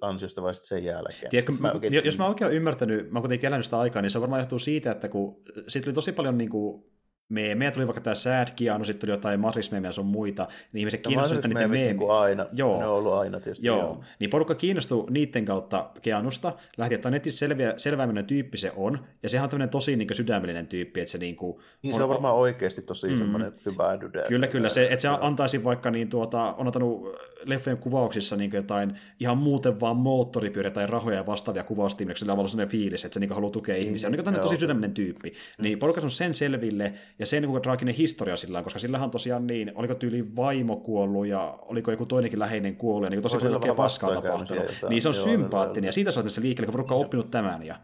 ansiosta 0.00 0.42
vai 0.42 0.54
sen 0.54 0.84
jälkeen. 0.84 1.30
Tiedätkö, 1.30 1.52
mä 1.52 1.72
oikein... 1.72 2.04
Jos 2.04 2.18
mä 2.18 2.28
oikein 2.28 2.52
ymmärtänyt, 2.52 3.10
mä 3.10 3.18
oon 3.18 3.22
kuitenkin 3.22 3.46
elänyt 3.46 3.64
sitä 3.64 3.78
aikaa, 3.78 4.02
niin 4.02 4.10
se 4.10 4.20
varmaan 4.20 4.40
johtuu 4.40 4.58
siitä, 4.58 4.90
että 4.90 5.08
kun 5.08 5.42
siitä 5.68 5.84
tuli 5.84 5.94
tosi 5.94 6.12
paljon 6.12 6.38
niin 6.38 6.50
kuin 6.50 6.91
meemejä, 7.32 7.70
tuli 7.70 7.86
vaikka 7.86 8.00
tämä 8.00 8.14
Sad 8.14 8.48
Keanu, 8.56 8.84
sitten 8.84 9.00
tuli 9.00 9.12
jotain 9.12 9.40
Matrix-meemejä 9.40 9.92
sun 9.92 10.06
muita, 10.06 10.48
niin 10.72 10.80
ihmiset 10.80 11.04
no, 11.04 11.08
kiinnostuu 11.08 11.36
sitä 11.36 11.48
niiden 11.48 11.70
meemejä. 11.70 11.92
Niin 11.92 12.10
aina, 12.10 12.46
joo. 12.52 12.78
ne 12.78 12.86
on 12.86 12.94
ollut 12.94 13.12
aina 13.12 13.40
tietysti. 13.40 13.66
Joo. 13.66 13.78
joo. 13.78 14.04
Niin 14.18 14.30
porukka 14.30 14.54
kiinnostui 14.54 15.06
niiden 15.10 15.44
kautta 15.44 15.90
Keanusta, 16.02 16.52
lähti, 16.76 16.94
että 16.94 17.10
netissä 17.10 17.38
selviä, 17.38 17.74
selvääminen 17.76 18.24
tyyppi 18.24 18.58
se 18.58 18.72
on, 18.76 18.98
ja 19.22 19.28
sehän 19.28 19.44
on 19.44 19.50
tämmöinen 19.50 19.68
tosi 19.68 19.96
niin 19.96 20.08
sydämellinen 20.12 20.66
tyyppi, 20.66 21.00
että 21.00 21.12
se 21.12 21.18
niin 21.18 21.36
kuin, 21.36 21.58
niin 21.82 21.94
on, 21.94 21.98
se 21.98 22.02
on 22.02 22.08
varmaan 22.08 22.34
oikeasti 22.34 22.82
tosi 22.82 23.08
mm, 23.08 23.18
semmoinen 23.18 23.52
hyvä 23.66 24.00
dude. 24.00 24.24
Kyllä, 24.28 24.46
kyllä, 24.46 24.68
se, 24.68 24.82
että 24.82 25.02
se 25.02 25.08
antaisi 25.08 25.64
vaikka, 25.64 25.90
niin 25.90 26.08
tuota, 26.08 26.54
on 26.58 26.66
ottanut 26.66 27.16
leffojen 27.44 27.78
kuvauksissa 27.78 28.36
niin 28.36 28.50
jotain 28.54 28.98
ihan 29.20 29.38
muuten 29.38 29.80
vaan 29.80 29.96
moottoripyörä 29.96 30.70
tai 30.70 30.86
rahoja 30.86 31.16
ja 31.16 31.26
vastaavia 31.26 31.64
kuvaustiimia, 31.64 32.16
sillä 32.16 32.32
on 32.32 32.38
ollut 32.38 32.50
sellainen 32.50 32.70
fiilis, 32.70 33.04
että 33.04 33.14
se 33.14 33.20
niin 33.20 33.32
haluaa 33.32 33.52
tukea 33.52 33.74
niin, 33.74 33.86
ihmisiä. 33.86 34.08
On 34.08 34.12
niin, 34.12 34.40
tosi 34.40 34.56
sydämellinen 34.56 34.94
tyyppi. 34.94 35.30
Mm. 35.30 35.62
Niin 35.62 35.78
porukka 35.78 36.00
on 36.02 36.10
sen 36.10 36.34
selville, 36.34 36.92
ja 37.22 37.26
sen 37.26 37.42
niin 37.42 37.62
traaginen 37.62 37.94
historia 37.94 38.36
sillä 38.36 38.62
koska 38.62 38.78
sillä 38.78 38.98
on 38.98 39.10
tosiaan 39.10 39.46
niin, 39.46 39.72
oliko 39.74 39.94
tyyli 39.94 40.36
vaimo 40.36 40.76
kuollut 40.76 41.26
ja 41.26 41.58
oliko 41.62 41.90
joku 41.90 42.06
toinenkin 42.06 42.38
läheinen 42.38 42.76
kuollut 42.76 43.06
ja 43.06 43.10
niin 43.10 43.22
tosi 43.22 43.38
paljon 43.38 43.76
paskaa 43.76 44.14
tapahtunut. 44.14 44.64
Niin 44.88 45.02
se 45.02 45.08
on 45.08 45.14
joo, 45.14 45.24
sympaattinen 45.24 45.88
ja 45.88 45.92
siitä 45.92 46.10
se 46.10 46.40
liikkeelle, 46.40 46.66
kun 46.66 46.72
porukka 46.72 46.94
on 46.94 47.00
oppinut 47.00 47.30
tämän 47.30 47.62
ja 47.62 47.76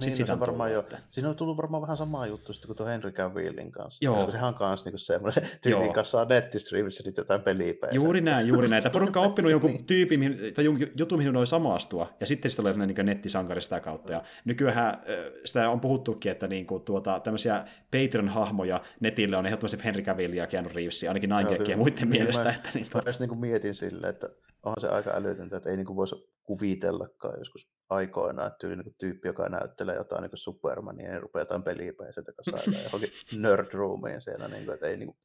niin, 0.00 0.10
no 0.10 0.16
sitä 0.16 0.40
varmaan 0.40 0.72
jo. 0.72 0.84
Siinä 1.10 1.28
on 1.28 1.36
tullut 1.36 1.56
varmaan 1.56 1.82
vähän 1.82 1.96
sama 1.96 2.26
juttu 2.26 2.52
sitten 2.52 2.66
kuin 2.66 2.76
tuo 2.76 2.86
Henry 2.86 3.10
Cavillin 3.10 3.72
kanssa. 3.72 4.04
Joo. 4.04 4.16
Koska 4.16 4.30
sehän 4.30 4.48
on 4.48 4.54
kanssa 4.54 4.86
niinku 4.86 4.98
semmoinen 4.98 5.48
tyypin 5.62 5.92
kanssa 5.92 6.24
nettistriimissä 6.24 7.02
nyt 7.06 7.16
jotain 7.16 7.40
pelipejä. 7.40 7.92
Juuri 7.92 8.20
näin, 8.20 8.48
juuri 8.48 8.68
näin. 8.68 8.90
Porukka 8.92 9.20
on 9.20 9.26
oppinut 9.30 9.50
jonkun 9.50 9.70
niin. 9.70 9.84
tyypin 9.84 10.38
tai 10.54 10.64
jonkun 10.64 10.88
jutun, 10.96 11.18
mihin 11.18 11.34
voi 11.34 11.46
samastua, 11.46 12.14
ja 12.20 12.26
sitten 12.26 12.50
sitä 12.50 12.62
tulee 12.62 12.86
niin 12.86 13.06
nettisankari 13.06 13.60
sitä 13.60 13.80
kautta. 13.80 14.12
Ja 14.12 14.22
nykyään 14.44 15.02
sitä 15.44 15.70
on 15.70 15.80
puhuttukin, 15.80 16.32
että 16.32 16.48
niin 16.48 16.66
kuin, 16.66 16.82
tuota, 16.82 17.20
tämmöisiä 17.20 17.64
Patreon-hahmoja 17.90 18.80
netille 19.00 19.36
on 19.36 19.46
ehdottomasti 19.46 19.84
Henry 19.84 20.02
Cavill 20.02 20.32
ja 20.32 20.46
Keanu 20.46 20.68
Reeves, 20.74 21.04
ainakin 21.08 21.30
Nine 21.30 21.56
ja 21.68 21.76
muiden 21.76 21.96
niin, 21.96 22.08
mielestä. 22.08 22.44
Mä, 22.44 22.50
että, 22.50 22.68
niin, 22.74 22.90
tuota... 22.90 23.10
mä 23.10 23.26
niin 23.26 23.38
mietin 23.38 23.74
silleen, 23.74 24.10
että 24.10 24.30
onhan 24.66 24.80
se 24.80 24.88
aika 24.88 25.10
älytöntä, 25.14 25.56
että 25.56 25.70
ei 25.70 25.76
niin 25.76 25.86
kuin 25.86 25.96
voisi 25.96 26.14
kuvitellakaan 26.42 27.38
joskus 27.38 27.68
aikoina, 27.88 28.46
että 28.46 28.58
tyyli 28.58 28.82
niin 28.82 28.94
tyyppi, 28.98 29.28
joka 29.28 29.48
näyttelee 29.48 29.94
jotain 29.96 30.22
niin 30.22 30.30
Supermania, 30.34 31.10
niin 31.10 31.22
rupeaa 31.22 31.42
jotain 31.42 31.62
pelipäisetä 31.62 32.32
kanssa 32.32 32.70
johonkin 32.84 33.12
nerdroomiin 33.40 34.22
siellä, 34.22 34.48
niin 34.48 34.64
kuin, 34.64 34.74
että 34.74 34.86
ei 34.86 34.96
niin 34.96 35.06
kuin, 35.06 35.18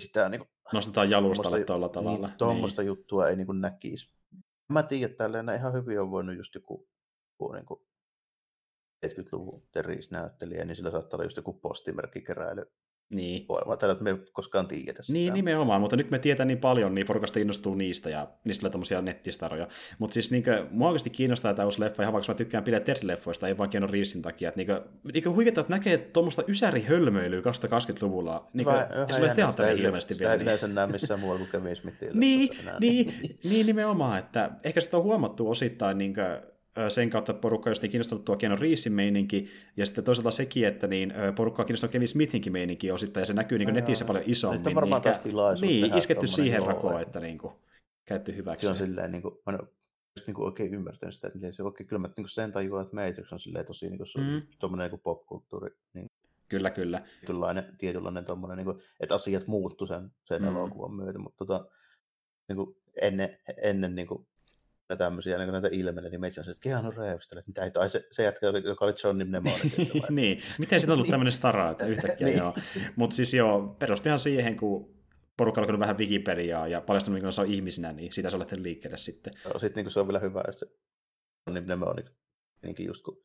sitä 0.00 0.28
niin 0.28 0.40
kuin, 0.40 0.50
Nostetaan 0.72 1.10
jalustalle 1.10 1.64
tuolla 1.64 1.88
tavalla. 1.88 2.28
Niin, 2.28 2.38
tuommoista 2.38 2.82
niin. 2.82 2.86
juttua 2.86 3.28
ei 3.28 3.36
niin 3.36 3.46
kuin 3.46 3.60
näkisi. 3.60 4.10
Mä 4.72 4.82
tiedän, 4.82 5.10
että 5.10 5.24
tälleen 5.24 5.58
ihan 5.58 5.72
hyvin 5.72 6.00
on 6.00 6.10
voinut 6.10 6.36
just 6.36 6.54
joku, 6.54 6.88
joku 7.32 7.52
niin 7.52 7.66
kuin 7.66 7.80
70-luvun 9.06 9.68
Teris-näyttelijä, 9.72 10.64
niin 10.64 10.76
sillä 10.76 10.90
saattaa 10.90 11.16
olla 11.16 11.24
just 11.24 11.36
joku 11.36 11.52
postimerkkikeräily 11.52 12.72
niin. 13.10 13.46
Varmaan 13.48 13.78
että 13.90 14.04
me 14.04 14.10
ei 14.10 14.16
koskaan 14.32 14.68
tiedetä 14.68 15.02
sitä. 15.02 15.12
Niin, 15.12 15.32
nimenomaan, 15.32 15.80
mutta 15.80 15.96
nyt 15.96 16.10
me 16.10 16.18
tietää 16.18 16.46
niin 16.46 16.58
paljon, 16.58 16.94
niin 16.94 17.06
porukasta 17.06 17.38
innostuu 17.38 17.74
niistä 17.74 18.10
ja 18.10 18.28
niistä 18.44 18.60
tulee 18.60 18.70
tämmöisiä 18.70 19.02
nettistaroja. 19.02 19.68
Mutta 19.98 20.14
siis 20.14 20.30
niinkö, 20.30 20.66
mua 20.70 20.88
oikeasti 20.88 21.10
kiinnostaa 21.10 21.54
tämä 21.54 21.66
uusi 21.66 21.80
leffa, 21.80 22.02
ihan 22.02 22.12
vaikka 22.12 22.32
mä 22.32 22.36
tykkään 22.36 22.64
pidä 22.64 22.80
Ted-leffoista, 22.80 23.46
ei 23.46 23.58
vaan 23.58 23.70
Keanu 23.70 23.86
Reevesin 23.86 24.22
takia. 24.22 24.48
Että 24.48 24.58
niinkö, 24.58 24.82
niinkö 25.12 25.30
huikeeta, 25.30 25.60
että 25.60 25.72
näkee 25.72 25.98
tuommoista 25.98 26.42
ysärihölmöilyä 26.48 27.40
2020-luvulla. 27.40 28.48
Niinkö, 28.52 28.72
vähän, 28.72 28.88
ja 29.08 29.14
se 29.14 29.20
oli 29.20 29.30
teatteri 29.30 29.80
ilmeisesti 29.80 30.14
vielä. 30.18 30.32
Sitä 30.32 30.40
ei 30.40 30.42
yleensä 30.42 30.68
näe 30.68 30.86
missään 30.86 31.20
muualla 31.20 31.38
kuin 31.38 31.50
Kevin 31.50 31.76
Smithillä. 31.76 32.14
niin, 32.20 32.50
niin, 32.80 33.14
niin, 33.44 33.66
nimenomaan, 33.66 34.18
että 34.18 34.50
ehkä 34.64 34.80
sitä 34.80 34.96
on 34.96 35.02
huomattu 35.02 35.50
osittain 35.50 35.98
niinkö, 35.98 36.42
sen 36.88 37.10
kautta 37.10 37.34
porukka 37.34 37.70
on 37.70 37.88
kiinnostunut 37.90 38.24
tuo 38.24 38.36
Keanu 38.36 38.56
Reevesin 38.56 38.92
meininki, 38.92 39.48
ja 39.76 39.86
sitten 39.86 40.04
toisaalta 40.04 40.30
sekin, 40.30 40.66
että 40.66 40.86
niin, 40.86 41.12
porukka 41.36 41.62
on 41.62 41.66
kiinnostunut 41.66 41.92
Kevin 41.92 42.08
Smithinkin 42.08 42.52
meininki 42.52 42.90
osittain, 42.90 43.22
ja 43.22 43.26
se 43.26 43.32
näkyy 43.32 43.58
niin 43.58 43.74
netissä 43.74 44.04
paljon 44.04 44.24
isommin. 44.26 44.58
Nyt 44.58 44.66
on 44.66 44.74
varmaan 44.74 45.02
niin, 45.24 45.34
taas 45.34 45.60
Niin, 45.60 45.98
isketty 45.98 46.26
siihen 46.26 46.62
rakoon, 46.62 47.00
että 47.00 47.20
niin 47.20 47.38
kuin, 47.38 47.54
käytetty 48.04 48.36
hyväksi. 48.36 48.66
Se 48.66 48.70
on 48.70 48.76
silleen, 48.76 49.12
niin 49.12 49.22
kuin, 49.22 49.34
mä 49.46 49.52
en 49.52 49.58
niin 50.26 50.34
kuin 50.34 50.46
oikein 50.46 50.74
ymmärtänyt 50.74 51.14
sitä, 51.14 51.28
että 51.28 51.52
se 51.52 51.62
oikein, 51.62 51.86
kyllä 51.86 52.00
mä 52.00 52.10
niin 52.16 52.28
sen 52.28 52.52
tajuan, 52.52 52.82
että 52.82 52.96
Matrix 52.96 53.32
on 53.32 53.40
silleen 53.40 53.66
tosi 53.66 53.88
niin 53.88 53.98
kuin, 53.98 54.08
mm. 54.16 54.42
tuommoinen 54.58 54.90
niin 54.90 55.00
popkulttuuri. 55.00 55.70
Niin, 55.94 56.10
kyllä, 56.48 56.70
kyllä. 56.70 57.02
Tietynlainen, 57.20 57.64
tietynlainen 57.78 58.24
tommoinen, 58.24 58.56
niin 58.56 58.64
kuin, 58.64 58.78
että 59.00 59.14
asiat 59.14 59.46
muuttu 59.46 59.86
sen, 59.86 60.10
sen 60.24 60.42
mm. 60.42 60.48
elokuvan 60.48 60.96
myötä, 60.96 61.18
mutta 61.18 61.44
tota, 61.44 61.66
niin 62.48 62.56
kuin, 62.56 62.76
ennen, 63.00 63.38
ennen 63.62 63.94
niin 63.94 64.06
kuin, 64.06 64.26
ja 64.88 64.96
tämmöisiä 64.96 65.38
niin 65.38 65.52
näitä 65.52 65.68
ilmenee, 65.72 66.10
niin 66.10 66.20
meitä 66.20 66.40
on 66.40 66.44
se, 66.44 66.50
että 66.50 66.62
Keanu 66.62 66.90
Reeves, 66.90 67.24
että 67.24 67.42
mitä 67.46 67.64
ei, 67.64 67.70
tai 67.70 67.90
se, 67.90 68.06
se 68.10 68.22
jätkä, 68.22 68.46
joka 68.46 68.84
oli 68.84 68.94
John 69.04 69.26
Mnemonic. 69.26 69.78
niin, 70.10 70.42
miten 70.58 70.80
siitä 70.80 70.92
on 70.92 70.96
ollut 70.96 71.10
tämmöinen 71.10 71.32
stara, 71.32 71.70
että 71.70 71.86
yhtäkkiä 71.86 72.26
niin. 72.28 72.38
joo. 72.38 72.54
Mutta 72.96 73.16
siis 73.16 73.34
joo, 73.34 73.76
perustihan 73.78 74.18
siihen, 74.18 74.56
kun 74.56 74.94
porukka 75.36 75.60
on 75.60 75.78
vähän 75.78 75.98
Wikipediaa 75.98 76.68
ja 76.68 76.80
paljastunut, 76.80 77.14
minkä 77.14 77.30
se 77.30 77.40
on 77.40 77.46
ihmisinä, 77.46 77.92
niin 77.92 78.12
siitä 78.12 78.30
se 78.30 78.36
on 78.36 78.40
lähtenyt 78.40 78.62
liikkeelle 78.62 78.96
sitten. 78.96 79.32
Joo, 79.44 79.58
sitten 79.58 79.84
niin 79.84 79.92
se 79.92 80.00
on 80.00 80.06
vielä 80.06 80.18
hyvä, 80.18 80.40
että 80.48 80.58
se 80.58 80.66
John 81.46 81.64
Mnemonic, 81.64 82.06
niin 82.62 82.86
just 82.86 83.02
kun 83.02 83.22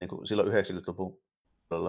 niin 0.00 0.08
kuin 0.08 0.26
silloin 0.26 0.48
90-luvun 0.48 1.22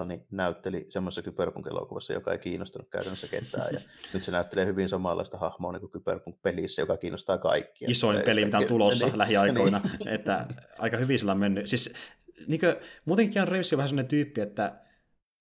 niin 0.07 0.25
näytteli 0.31 0.85
semmoisessa 0.89 1.21
kyberpunk-elokuvassa, 1.21 2.13
joka 2.13 2.31
ei 2.31 2.37
kiinnostanut 2.37 2.89
käytännössä 2.89 3.27
ketään. 3.27 3.73
Ja 3.73 3.79
nyt 4.13 4.23
se 4.23 4.31
näyttelee 4.31 4.65
hyvin 4.65 4.89
samanlaista 4.89 5.37
hahmoa 5.37 5.71
niin 5.71 5.79
kuin 5.79 5.91
kyberpunk-pelissä, 5.91 6.81
joka 6.81 6.97
kiinnostaa 6.97 7.37
kaikkia. 7.37 7.87
Isoin 7.91 8.17
ja, 8.17 8.23
peli, 8.25 8.45
mitä 8.45 8.57
on 8.57 8.65
tulossa 8.65 9.05
niin, 9.05 9.17
lähiaikoina. 9.17 9.81
Niin. 9.99 10.09
että 10.09 10.45
aika 10.79 10.97
hyvin 10.97 11.19
sillä 11.19 11.31
on 11.31 11.37
mennyt. 11.37 11.67
Siis, 11.67 11.93
niin 12.47 12.59
kuin, 12.59 12.75
muutenkin 13.05 13.41
on 13.41 13.47
Reeves 13.47 13.71
vähän 13.71 13.89
sellainen 13.89 14.09
tyyppi, 14.09 14.41
että 14.41 14.83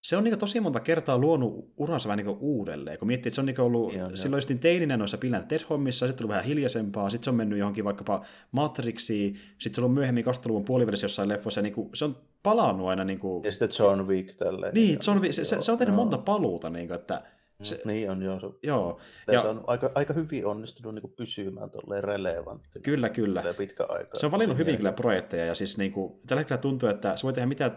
se 0.02 0.16
on 0.16 0.24
niin 0.24 0.38
tosi 0.38 0.60
monta 0.60 0.80
kertaa 0.80 1.18
luonut 1.18 1.72
uransa 1.76 2.08
vähän 2.08 2.24
niin 2.24 2.36
uudelleen, 2.40 2.98
kun 2.98 3.08
miettii, 3.08 3.28
että 3.28 3.34
se 3.34 3.40
on 3.40 3.46
niin 3.46 3.60
ollut 3.60 3.94
joo, 3.94 4.16
silloin 4.16 4.38
just 4.38 4.50
teininä 4.60 4.96
noissa 4.96 5.18
Bill 5.18 5.34
Ted-hommissa, 5.34 6.06
sitten 6.06 6.16
tullut 6.16 6.28
vähän 6.28 6.44
hiljaisempaa, 6.44 7.10
sitten 7.10 7.24
se 7.24 7.30
on 7.30 7.36
mennyt 7.36 7.58
johonkin 7.58 7.84
vaikkapa 7.84 8.24
Matrixiin, 8.52 9.34
sitten 9.34 9.74
se 9.74 9.80
on 9.80 9.84
ollut 9.84 9.94
myöhemmin 9.94 10.24
20-luvun 10.24 10.64
puolivälissä 10.64 11.04
jossain 11.04 11.28
leffoissa, 11.28 11.58
ja 11.58 11.62
niin 11.62 11.74
kuin, 11.74 11.90
se 11.94 12.04
on 12.04 12.16
palannut 12.42 12.88
aina. 12.88 13.04
Niin 13.04 13.18
kuin... 13.18 13.44
Ja 13.44 13.52
sitten 13.52 13.68
John 13.78 14.08
Wick 14.08 14.36
tälleen. 14.36 14.74
Niin, 14.74 14.98
John 15.06 15.20
Wick, 15.20 15.32
se, 15.32 15.44
se, 15.44 15.62
se 15.62 15.72
on 15.72 15.78
tehnyt 15.78 15.96
monta 15.96 16.18
paluuta, 16.18 16.70
niin 16.70 16.86
kuin, 16.86 17.00
että 17.00 17.22
se, 17.62 17.82
niin 17.84 18.10
on, 18.10 18.22
joo. 18.22 18.40
Se, 18.40 18.46
joo. 18.62 19.00
Ja, 19.32 19.40
se 19.40 19.48
on 19.48 19.64
aika, 19.66 19.90
aika 19.94 20.14
hyvin 20.14 20.46
onnistunut 20.46 20.94
niin 20.94 21.02
kuin 21.02 21.12
pysymään 21.16 21.70
tolleen 21.70 22.04
relevantti. 22.04 22.80
Kyllä, 22.80 23.08
kyllä. 23.08 23.44
Pitkä 23.58 23.84
aika. 23.88 24.18
Se 24.18 24.26
on 24.26 24.32
valinnut 24.32 24.58
hyvin 24.58 24.76
kyllä 24.76 24.92
projekteja, 24.92 25.46
ja 25.46 25.54
siis 25.54 25.78
niin 25.78 25.92
kuin, 25.92 26.20
tällä 26.26 26.40
hetkellä 26.40 26.60
tuntuu, 26.60 26.88
että 26.88 27.16
se 27.16 27.22
voi 27.22 27.32
tehdä 27.32 27.46
mitä 27.46 27.70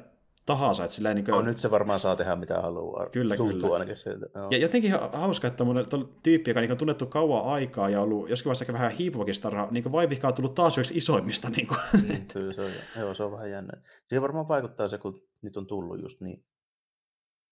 tahansa. 0.45 0.83
Että 0.83 0.95
sillä 0.95 1.13
niin 1.13 1.25
kuin... 1.25 1.35
no, 1.35 1.41
nyt 1.41 1.57
se 1.57 1.71
varmaan 1.71 1.99
saa 1.99 2.15
tehdä 2.15 2.35
mitä 2.35 2.61
haluaa. 2.61 3.09
Kyllä, 3.09 3.37
Tuntuu 3.37 3.59
kyllä. 3.59 3.73
ainakin 3.73 3.97
siltä. 3.97 4.25
Joo. 4.35 4.47
Ja 4.51 4.57
jotenkin 4.57 4.91
hauska, 5.13 5.47
että 5.47 5.63
mun 5.63 5.85
tyyppi, 6.23 6.49
joka 6.49 6.61
niin 6.61 6.71
on 6.71 6.77
tunnettu 6.77 7.05
kauan 7.05 7.45
aikaa 7.45 7.89
ja 7.89 8.01
ollut 8.01 8.29
joskin 8.29 8.45
vaiheessa 8.45 8.73
vähän 8.73 8.91
hiipuvakin 8.91 9.35
starra, 9.35 9.67
niin 9.71 9.91
vaivihkaa 9.91 10.29
on 10.29 10.35
tullut 10.35 10.55
taas 10.55 10.77
yksi 10.77 10.97
isoimmista. 10.97 11.49
Niin 11.49 11.67
kuin. 11.67 11.79
Mm, 11.93 12.27
kyllä 12.33 12.53
se 12.53 12.61
on, 12.61 12.71
joo, 12.99 13.13
se 13.13 13.23
on 13.23 13.31
vähän 13.31 13.51
jännä. 13.51 13.81
Siihen 14.07 14.21
varmaan 14.21 14.47
vaikuttaa 14.47 14.87
se, 14.87 14.97
kun 14.97 15.21
nyt 15.41 15.57
on 15.57 15.67
tullut 15.67 16.01
just 16.01 16.21
niin 16.21 16.45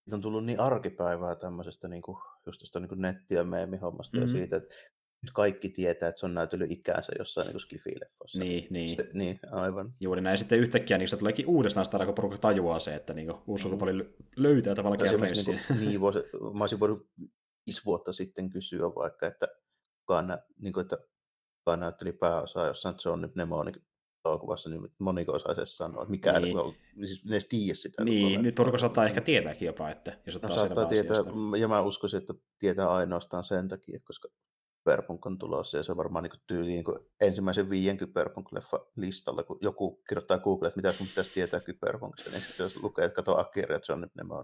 nyt 0.05 0.13
on 0.13 0.21
tullut 0.21 0.45
niin 0.45 0.59
arkipäivää 0.59 1.35
tämmöisestä 1.35 1.87
niin 1.87 2.01
kuin, 2.01 2.17
just 2.45 2.59
tuosta 2.59 2.79
niin 2.79 3.01
netti- 3.01 3.35
ja 3.35 3.43
meemihommasta 3.43 4.17
mm-hmm. 4.17 4.35
ja 4.35 4.39
siitä, 4.39 4.57
että 4.57 4.69
nyt 5.23 5.31
kaikki 5.33 5.69
tietää, 5.69 6.09
että 6.09 6.19
se 6.19 6.25
on 6.25 6.33
näytellyt 6.33 6.71
ikänsä 6.71 7.13
jossain 7.19 7.47
niin 7.47 7.59
skifileffossa. 7.59 8.39
Niin, 8.39 8.67
niin. 8.69 8.89
Se, 8.89 9.09
niin, 9.13 9.39
aivan. 9.51 9.91
Juuri 9.99 10.21
näin. 10.21 10.37
Sitten 10.37 10.59
yhtäkkiä 10.59 10.97
niistä 10.97 11.17
tuleekin 11.17 11.47
uudestaan 11.47 11.85
sitä, 11.85 12.05
kun 12.05 12.15
porukka 12.15 12.37
tajuaa 12.37 12.79
se, 12.79 12.95
että 12.95 13.13
niin 13.13 13.33
uusi 13.47 13.61
sukupolvi 13.61 14.03
mm. 14.03 14.09
löytää 14.35 14.75
tavallaan 14.75 15.09
Keanu 15.09 15.23
niin, 15.23 15.79
niin 15.79 16.01
vuosi, 16.01 16.19
mä 16.53 16.63
olisin 16.63 16.79
voinut 16.79 17.07
viisi 17.65 17.85
vuotta 17.85 18.13
sitten 18.13 18.49
kysyä 18.49 18.95
vaikka, 18.95 19.27
että 19.27 19.47
kukaan, 19.99 20.27
nä, 20.27 20.39
niin 20.61 20.73
kuin, 20.73 20.81
että 20.81 20.97
kukaan 21.59 21.79
näytteli 21.79 22.11
pääosaa 22.11 22.67
jossain 22.67 22.95
John 23.05 23.29
Mnemonic 23.35 23.77
elokuvassa, 24.25 24.69
niin 24.69 24.81
moniko 24.99 25.31
osaa 25.31 25.55
se 25.55 25.65
sanoa, 25.65 26.01
että 26.01 26.11
mikä 26.11 26.39
Niin. 26.39 26.57
on, 26.57 26.73
siis 27.05 27.25
ne 27.25 27.31
edes 27.31 27.47
tiedä 27.47 27.75
sitä. 27.75 28.03
Niin, 28.03 28.41
nyt 28.41 28.55
porukka 28.55 28.77
saattaa 28.77 29.03
niin. 29.03 29.09
ehkä 29.09 29.21
tietääkin 29.21 29.65
jopa, 29.65 29.89
että 29.89 30.19
jos 30.25 30.35
No, 30.35 30.37
ottaa 30.37 30.57
saattaa 30.57 30.67
selvää 30.67 30.89
tietää, 30.89 31.17
asiasta. 31.17 31.57
ja 31.57 31.67
mä 31.67 31.81
uskoisin, 31.81 32.17
että 32.17 32.33
tietää 32.59 32.89
ainoastaan 32.89 33.43
sen 33.43 33.67
takia, 33.67 33.99
koska 34.03 34.27
Cyberpunk 34.83 35.25
on 35.25 35.37
tulossa, 35.37 35.77
ja 35.77 35.83
se 35.83 35.91
on 35.91 35.97
varmaan 35.97 36.23
niin 36.23 36.41
tyyli 36.47 36.67
niin 36.67 36.83
ensimmäisen 37.21 37.69
viien 37.69 37.97
Cyberpunk-leffa 37.97 38.85
listalla, 38.95 39.43
kun 39.43 39.57
joku 39.61 40.01
kirjoittaa 40.09 40.37
Google, 40.39 40.67
että 40.67 40.77
mitä 40.79 40.91
sun 40.91 41.07
pitäisi 41.07 41.31
tietää 41.33 41.59
Cyberpunkista, 41.59 42.31
niin 42.31 42.41
sitten 42.41 42.69
se 42.69 42.79
lukee, 42.83 43.05
että 43.05 43.15
kato 43.15 43.39
Akira 43.39 43.79
John 43.89 44.05
Mnemon. 44.15 44.43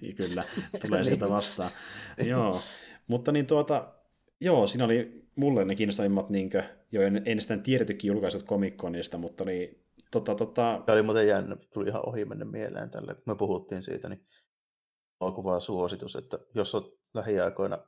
Ja 0.00 0.12
Kyllä, 0.26 0.42
tulee 0.86 1.00
Niin. 1.02 1.04
sieltä 1.16 1.34
vastaan. 1.34 1.70
joo, 2.26 2.60
mutta 3.06 3.32
niin 3.32 3.46
tuota, 3.46 3.94
joo, 4.40 4.66
siinä 4.66 4.84
oli 4.84 5.24
mulle 5.36 5.64
ne 5.64 5.74
kiinnostavimmat, 5.74 6.30
niin 6.30 6.50
kuin, 6.50 6.64
jo 6.92 7.02
en- 7.02 7.22
ennestään 7.24 7.62
tiedetykin 7.62 8.08
julkaisut 8.08 8.42
Comic-Conista, 8.46 9.18
mutta 9.18 9.44
niin, 9.44 9.84
tota, 10.10 10.34
tota, 10.34 10.82
Tämä 10.86 10.94
oli 10.96 11.02
muuten 11.02 11.26
jännä, 11.28 11.56
tuli 11.74 11.88
ihan 11.88 12.08
ohi 12.08 12.24
mennä 12.24 12.44
mieleen 12.44 12.90
tälle, 12.90 13.14
kun 13.14 13.22
me 13.26 13.34
puhuttiin 13.34 13.82
siitä, 13.82 14.08
niin 14.08 14.26
elokuvaa 15.20 15.60
suositus, 15.60 16.16
että 16.16 16.38
jos 16.54 16.74
on 16.74 16.92
lähiaikoina 17.14 17.78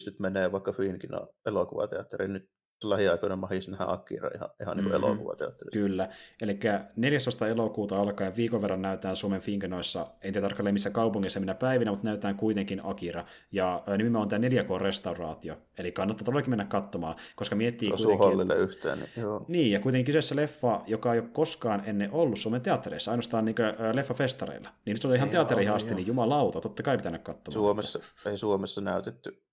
sitten 0.00 0.22
menee 0.22 0.52
vaikka 0.52 0.72
Finkin 0.72 1.10
elokuvateatteriin, 1.46 2.32
nyt 2.32 2.48
lähiaikoina 2.84 3.36
mahis 3.36 3.68
nähdä 3.68 3.84
Akira 3.88 4.30
ihan, 4.34 4.50
ihan 4.62 4.76
niin 4.76 4.84
kuin 4.90 4.96
Mhm. 5.00 5.04
elokuvateatterissa. 5.04 5.78
Kyllä, 5.78 6.08
eli 6.40 6.58
14. 6.96 7.46
elokuuta 7.48 8.00
alkaen 8.00 8.36
viikon 8.36 8.62
verran 8.62 8.82
näytetään 8.82 9.16
Suomen 9.16 9.40
Finkenoissa, 9.40 10.06
en 10.22 10.32
tiedä 10.32 10.40
tarkalleen 10.48 10.74
missä 10.74 10.90
kaupungissa 10.90 11.40
minä 11.40 11.54
päivinä, 11.54 11.90
mutta 11.90 12.06
näytetään 12.06 12.36
kuitenkin 12.36 12.80
Akira. 12.84 13.24
Ja 13.52 13.82
nimenomaan 13.98 14.28
tämä 14.28 14.46
4K-restauraatio, 14.48 15.54
eli 15.78 15.92
kannattaa 15.92 16.24
todellakin 16.24 16.50
mennä 16.50 16.64
katsomaan, 16.64 17.16
koska 17.36 17.56
miettii 17.56 17.92
Osuu 17.92 18.18
kuitenkin... 18.18 18.56
Yhteen, 18.58 18.98
niin 18.98 19.10
joo. 19.16 19.44
Niin, 19.48 19.70
ja 19.70 19.80
kuitenkin 19.80 20.06
kyseessä 20.06 20.36
leffa, 20.36 20.80
joka 20.86 21.14
ei 21.14 21.20
ole 21.20 21.28
koskaan 21.32 21.82
ennen 21.86 22.12
ollut 22.12 22.38
Suomen 22.38 22.60
teattereissa, 22.60 23.10
ainoastaan 23.10 23.44
niin 23.44 23.56
leffafestareilla. 23.92 24.68
Niin 24.84 24.98
se 24.98 25.08
oli 25.08 25.16
ihan 25.16 25.28
ole, 25.28 25.68
asti, 25.68 25.94
niin 25.94 26.06
jumalauta, 26.06 26.60
totta 26.60 26.82
kai 26.82 26.96
pitää 26.96 27.12
mennä 27.12 27.24
katsomaan. 27.24 27.52
Suomessa, 27.52 28.00
ei 28.26 28.38
Suomessa 28.38 28.80
näytetty 28.80 29.43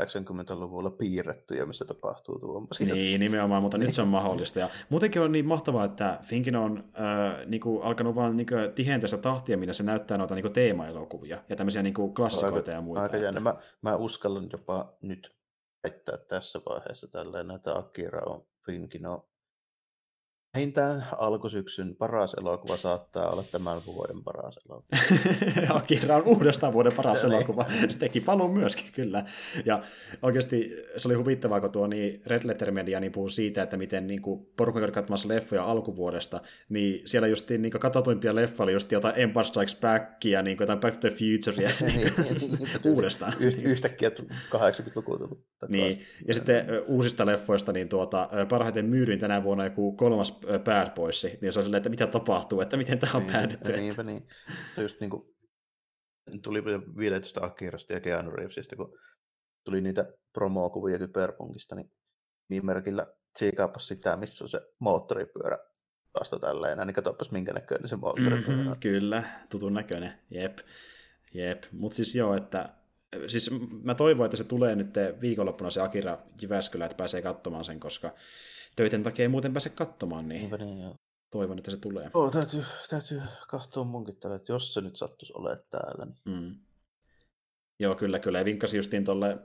80-luvulla 0.00 0.90
piirrettyjä, 0.90 1.66
missä 1.66 1.84
tapahtuu 1.84 2.38
tuommoisia. 2.38 2.94
Niin, 2.94 3.20
nimenomaan, 3.20 3.62
mutta 3.62 3.78
nyt 3.78 3.94
se 3.94 4.02
on 4.02 4.08
mahdollista. 4.08 4.58
Ja 4.58 4.68
muutenkin 4.88 5.22
on 5.22 5.32
niin 5.32 5.46
mahtavaa, 5.46 5.84
että 5.84 6.18
Finkin 6.22 6.56
on 6.56 6.84
äh, 7.00 7.46
niinku, 7.46 7.80
alkanut 7.80 8.14
vaan 8.14 8.36
niinku, 8.36 8.54
tihentää 8.74 9.08
sitä 9.08 9.22
tahtia, 9.22 9.58
millä 9.58 9.72
se 9.72 9.82
näyttää 9.82 10.18
noita 10.18 10.34
niinku, 10.34 10.50
teema-elokuvia 10.50 11.42
ja 11.48 11.56
tämmöisiä 11.56 11.82
niinku, 11.82 12.14
klassikoita 12.14 12.70
ja 12.70 12.80
muita. 12.80 13.02
Aika 13.02 13.16
että-. 13.16 13.40
Mä, 13.40 13.54
mä 13.82 13.96
uskallan 13.96 14.48
jopa 14.52 14.96
nyt 15.02 15.36
väittää 15.84 16.16
tässä 16.16 16.60
vaiheessa 16.68 17.08
tälleen, 17.08 17.50
että 17.50 17.76
Akira 17.78 18.22
on 18.26 18.46
Finkin 18.66 19.06
on 19.06 19.22
vähintään 20.56 21.04
alkusyksyn 21.18 21.96
paras 21.96 22.34
elokuva 22.34 22.76
saattaa 22.76 23.30
olla 23.30 23.42
tämän 23.42 23.80
vuoden 23.86 24.24
paras 24.24 24.58
elokuva. 24.68 24.96
Akira 25.78 26.16
on 26.16 26.22
uudestaan 26.22 26.72
vuoden 26.72 26.92
paras 26.96 27.22
Niin. 27.22 27.32
elokuva. 27.32 27.64
Se 27.88 27.98
teki 27.98 28.20
paluun 28.20 28.54
myöskin, 28.54 28.84
kyllä. 28.92 29.24
Ja 29.64 29.82
oikeasti 30.22 30.70
se 30.96 31.08
oli 31.08 31.14
huvittavaa, 31.14 31.60
kun 31.60 31.70
tuo 31.70 31.86
niin 31.86 32.22
Red 32.26 32.42
Letter 32.44 32.70
Media 32.70 33.00
niin 33.00 33.12
puhuu 33.12 33.28
siitä, 33.28 33.62
että 33.62 33.76
miten 33.76 34.06
niin 34.06 34.22
kuin 34.22 34.46
porukka 34.56 34.80
käy 34.80 34.90
katsomassa 34.90 35.28
leffoja 35.28 35.64
alkuvuodesta, 35.64 36.40
niin 36.68 37.08
siellä 37.08 37.28
just 37.28 37.50
niin 37.50 37.70
katsotuimpia 37.70 38.34
leffa 38.34 38.64
oli 38.64 38.72
just 38.72 38.92
jotain 38.92 39.14
Empire 39.18 39.44
Strikes 39.44 39.80
Backia, 39.80 40.42
niin 40.42 40.56
kuin 40.56 40.64
jotain 40.64 40.80
Back 40.80 40.96
to 40.96 41.08
the 41.08 41.16
Futurea 41.16 41.70
Niin, 41.86 42.12
uudestaan. 42.84 43.32
Yht, 43.40 43.62
yhtäkkiä 43.62 44.08
80-luku 44.54 45.18
tullut. 45.18 45.44
Niin, 45.68 46.02
ja 46.28 46.34
sitten 46.34 46.66
uusista 46.86 47.26
leffoista, 47.26 47.72
niin 47.72 47.88
tuota, 47.88 48.28
parhaiten 48.48 48.86
myydyin 48.86 49.18
tänä 49.18 49.42
vuonna 49.44 49.64
joku 49.64 49.92
kolmas 49.92 50.40
Bad 50.64 50.90
Boys, 50.94 51.26
niin 51.40 51.52
se 51.52 51.58
on 51.58 51.62
silleen, 51.62 51.78
että 51.78 51.88
mitä 51.88 52.06
tapahtuu, 52.06 52.60
että 52.60 52.76
miten 52.76 52.98
tähän 52.98 53.16
on 53.16 53.22
Niin, 53.22 53.32
päädytty. 53.32 53.70
että- 53.72 53.80
Niinpä 53.82 54.02
niin. 54.02 54.28
Se 54.74 54.82
just 54.82 55.00
niin 55.00 55.10
kuin, 55.10 55.36
tuli 56.42 56.64
vielä 56.98 57.20
tuosta 57.20 57.44
Akirasta 57.44 57.92
ja 57.92 58.00
Keanu 58.00 58.30
Reevesistä, 58.30 58.76
kun 58.76 58.98
tuli 59.64 59.80
niitä 59.80 60.12
promokuvia 60.32 60.98
Cyberpunkista, 60.98 61.74
niin 61.74 61.90
nimimerkillä 62.48 63.06
tsiikaapas 63.36 63.88
sitä, 63.88 64.16
missä 64.16 64.44
on 64.44 64.48
se 64.48 64.60
moottoripyörä 64.78 65.58
vasta 66.20 66.38
tälleen, 66.38 66.78
niin 66.78 66.94
katsopas 66.94 67.30
minkä 67.30 67.52
näköinen 67.52 67.88
se 67.88 67.96
moottoripyörä 67.96 68.60
Mhm, 68.62 68.68
on. 68.70 68.80
kyllä, 68.80 69.40
tutun 69.50 69.74
näköinen, 69.74 70.18
jep. 70.30 70.58
Jep, 71.34 71.62
mutta 71.72 71.96
siis 71.96 72.14
joo, 72.14 72.36
että 72.36 72.68
siis 73.26 73.50
mä 73.82 73.94
toivon, 73.94 74.24
että 74.24 74.36
se 74.36 74.44
tulee 74.44 74.76
nyt 74.76 74.94
viikonloppuna 75.20 75.70
se 75.70 75.80
Akira 75.80 76.18
Jyväskylä, 76.42 76.84
että 76.84 76.96
pääsee 76.96 77.22
katsomaan 77.22 77.64
sen, 77.64 77.80
koska 77.80 78.14
töiden 78.76 79.02
takia 79.02 79.22
ei 79.22 79.28
muuten 79.28 79.52
pääse 79.52 79.68
katsomaan, 79.70 80.28
niin 80.28 80.38
Niinpä 80.40 80.56
niin, 80.56 80.80
joo. 80.80 80.94
toivon, 81.30 81.58
että 81.58 81.70
se 81.70 81.76
tulee. 81.76 82.10
Oo, 82.14 82.30
täytyy, 82.30 82.64
täytyy 82.90 83.22
katsoa 83.48 83.84
munkin 83.84 84.16
tällä, 84.16 84.36
että 84.36 84.52
jos 84.52 84.74
se 84.74 84.80
nyt 84.80 84.96
sattuisi 84.96 85.32
olemaan 85.36 85.64
täällä, 85.70 86.04
niin 86.04 86.16
Mm. 86.24 86.54
Joo, 87.78 87.94
kyllä, 87.94 88.18
kyllä. 88.18 88.38
Ja 88.38 88.44
vinkkasi 88.44 88.76
justiin 88.76 89.04
tuolle 89.04 89.38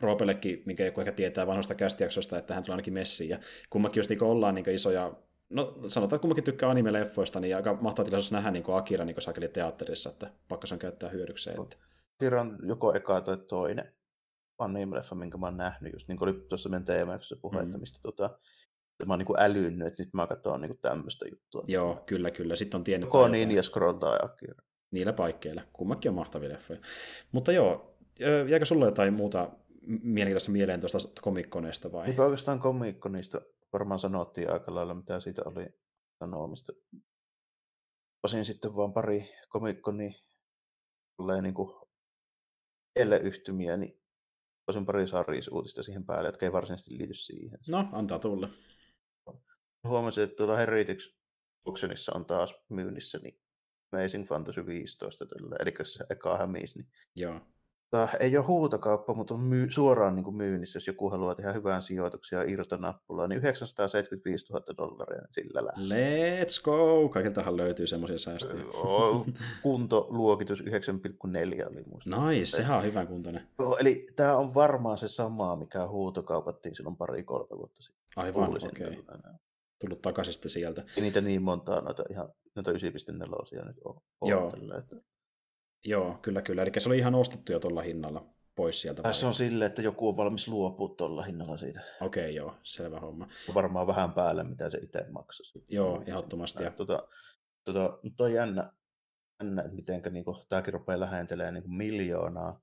Roopellekin, 0.00 0.62
minkä 0.66 0.84
joku 0.84 1.00
ehkä 1.00 1.12
tietää 1.12 1.46
vanhasta 1.46 1.74
kästijaksosta, 1.74 2.38
että 2.38 2.54
hän 2.54 2.62
tulee 2.62 2.74
ainakin 2.74 2.92
messiin. 2.94 3.30
Ja 3.30 3.38
kummakin 3.70 4.00
just 4.00 4.10
niin 4.10 4.22
ollaan 4.22 4.54
niin 4.54 4.70
isoja, 4.70 5.12
no 5.50 5.64
sanotaan, 5.88 6.16
että 6.16 6.18
kummakin 6.22 6.44
tykkää 6.44 6.70
anime-leffoista, 6.70 7.40
niin 7.40 7.56
aika 7.56 7.78
mahtava 7.80 8.04
tilaisuus 8.04 8.32
nähdä 8.32 8.50
niin 8.50 8.64
Akira 8.68 9.04
niin 9.04 9.22
sakeli 9.22 9.48
teatterissa, 9.48 10.10
että 10.10 10.30
pakko 10.48 10.66
sen 10.66 10.78
käyttää 10.78 11.08
hyödykseen. 11.08 11.62
Että... 11.62 11.76
Akira 12.16 12.40
on 12.40 12.58
joko 12.62 12.94
eka 12.94 13.20
tai 13.20 13.36
toinen 13.36 13.92
anime-leffa, 14.58 15.14
minkä 15.14 15.38
mä 15.38 15.46
oon 15.46 15.56
nähnyt, 15.56 15.92
just 15.92 16.08
niin 16.08 16.18
kuin 16.18 16.28
oli 16.28 16.46
tuossa 16.48 16.68
meidän 16.68 16.84
teemäksessä 16.84 17.36
puhetta, 17.42 17.76
Mm. 17.76 17.80
mistä 17.80 17.98
tota, 18.02 18.38
mä 19.06 19.12
oon 19.12 19.18
niin 19.18 19.26
kuin 19.26 19.40
älynnyt, 19.42 19.88
että 19.88 20.02
nyt 20.02 20.14
mä 20.14 20.26
katson 20.26 20.60
niin 20.60 20.78
tämmöistä 20.82 21.24
juttua. 21.30 21.64
Joo, 21.66 22.02
kyllä, 22.06 22.30
kyllä. 22.30 22.56
Sitten 22.56 22.78
on 22.78 22.84
tiennyt 22.84 23.06
Joko 23.06 23.18
jotain 23.18 23.32
Ninja 23.32 23.62
Scroll 23.62 23.92
tai 23.92 24.18
Akira. 24.22 24.54
niillä 24.90 25.12
paikkeilla. 25.12 25.62
Kummakin 25.72 26.08
on 26.08 26.14
mahtavia 26.14 26.48
leffoja. 26.48 26.80
Mutta 27.32 27.52
joo, 27.52 27.96
jääkö 28.48 28.64
sulle 28.64 28.84
jotain 28.84 29.14
muuta 29.14 29.50
mielenkiintoista 30.02 30.52
mieleen 30.52 30.80
tuosta 30.80 30.98
komikkoneesta 31.20 31.92
vai? 31.92 32.08
Eipä 32.08 32.24
oikeastaan 32.24 32.60
komikko 32.60 33.08
niistä 33.08 33.40
varmaan 33.72 34.00
sanottiin 34.00 34.52
aika 34.52 34.74
lailla, 34.74 34.94
mitä 34.94 35.20
siitä 35.20 35.42
oli 35.44 35.66
sanomista. 36.18 36.72
Osin 38.22 38.44
sitten 38.44 38.76
vaan 38.76 38.92
pari 38.92 39.28
komikko, 39.48 39.92
niin 39.92 40.14
tulee 41.16 41.42
niin 41.42 41.54
kuin 41.54 41.70
yhtymiä, 43.22 43.76
niin 43.76 44.00
osin 44.66 44.86
pari 44.86 45.08
sarjisuutista 45.08 45.82
siihen 45.82 46.06
päälle, 46.06 46.28
jotka 46.28 46.46
ei 46.46 46.52
varsinaisesti 46.52 46.98
liity 46.98 47.14
siihen. 47.14 47.58
No, 47.68 47.88
antaa 47.92 48.18
tulla. 48.18 48.48
Huomasin, 49.84 50.24
että 50.24 50.36
tuolla 50.36 50.56
Auctionissa 51.66 52.12
on 52.14 52.26
taas 52.26 52.54
myynnissä 52.68 53.18
niin 53.22 53.40
Amazing 53.92 54.28
Fantasy 54.28 54.66
15, 54.66 55.26
tällä, 55.26 55.56
eli 55.60 55.74
se 55.82 56.04
eka 56.10 56.38
hämis, 56.38 56.76
niin 56.76 56.86
Joo. 57.16 57.40
Tää 57.90 58.08
ei 58.20 58.36
ole 58.36 58.46
huutokauppa, 58.46 59.14
mutta 59.14 59.34
on 59.34 59.40
myy- 59.40 59.70
suoraan 59.70 60.16
niin 60.16 60.24
kuin 60.24 60.36
myynnissä, 60.36 60.76
jos 60.76 60.86
joku 60.86 61.10
haluaa 61.10 61.34
tehdä 61.34 61.52
hyvän 61.52 61.82
sijoituksia 61.82 62.38
ja 62.38 62.50
irtonappulaa, 62.50 63.26
niin 63.26 63.38
975 63.38 64.52
000 64.52 64.64
dollaria 64.76 65.20
niin 65.20 65.32
sillä 65.32 65.64
lähtee. 65.64 66.44
Let's 66.44 66.62
go! 66.64 67.08
Kaikiltahan 67.08 67.56
löytyy 67.56 67.86
semmoisia 67.86 68.18
säästöjä. 68.18 68.64
Kuntoluokitus 69.62 70.60
9,4 70.60 70.66
oli 71.70 71.82
muista. 71.86 72.26
Nice, 72.28 72.56
sehän 72.56 72.78
on 72.78 72.84
hyvän 72.84 73.06
kuntoinen. 73.06 73.48
Joo, 73.58 73.78
eli 73.78 74.06
tämä 74.16 74.36
on 74.36 74.54
varmaan 74.54 74.98
se 74.98 75.08
sama, 75.08 75.56
mikä 75.56 75.86
huutokaupattiin 75.86 76.76
silloin 76.76 76.96
pari-kolme 76.96 77.58
vuotta 77.58 77.82
sitten. 77.82 78.02
Aivan, 78.16 78.56
okei. 78.56 78.86
Okay. 78.86 79.02
tällainen. 79.02 79.40
Tullut 79.80 80.02
takaisin 80.02 80.34
sitten 80.34 80.50
sieltä. 80.50 80.84
Ei 80.96 81.02
niitä 81.02 81.20
niin 81.20 81.42
montaa 81.42 81.80
noita 81.80 82.04
ihan 82.10 82.32
noita 82.56 82.72
9.4 82.72 83.66
nyt 83.66 83.76
on. 83.84 84.00
Joo. 84.28 84.50
tällä, 84.50 84.76
että. 84.78 84.96
Joo, 85.84 86.18
kyllä, 86.22 86.42
kyllä. 86.42 86.62
Eli 86.62 86.70
se 86.78 86.88
oli 86.88 86.98
ihan 86.98 87.14
ostettu 87.14 87.52
jo 87.52 87.60
tuolla 87.60 87.82
hinnalla 87.82 88.34
pois 88.54 88.80
sieltä. 88.80 89.02
Tässä 89.02 89.26
on 89.26 89.34
silleen, 89.34 89.66
että 89.66 89.82
joku 89.82 90.08
on 90.08 90.16
valmis 90.16 90.48
luopua 90.48 90.94
tuolla 90.98 91.22
hinnalla 91.22 91.56
siitä. 91.56 91.80
Okei, 92.00 92.24
okay, 92.24 92.32
joo, 92.32 92.56
selvä 92.62 93.00
homma. 93.00 93.28
Varmaan 93.54 93.86
vähän 93.86 94.12
päälle, 94.12 94.44
mitä 94.44 94.70
se 94.70 94.78
itse 94.78 95.06
maksaisi. 95.10 95.64
Joo, 95.68 96.02
ehdottomasti. 96.06 96.62
Ja... 96.62 96.70
Tota, 96.70 97.08
tota, 97.64 97.98
mutta 98.02 98.24
on 98.24 98.32
jännä, 98.32 98.72
jännä 99.42 99.64
miten 99.72 100.02
niin 100.10 100.24
tämäkin 100.48 100.74
rupeaa 100.74 101.00
lähentelemään 101.00 101.54
niin 101.54 101.76
miljoonaa. 101.76 102.60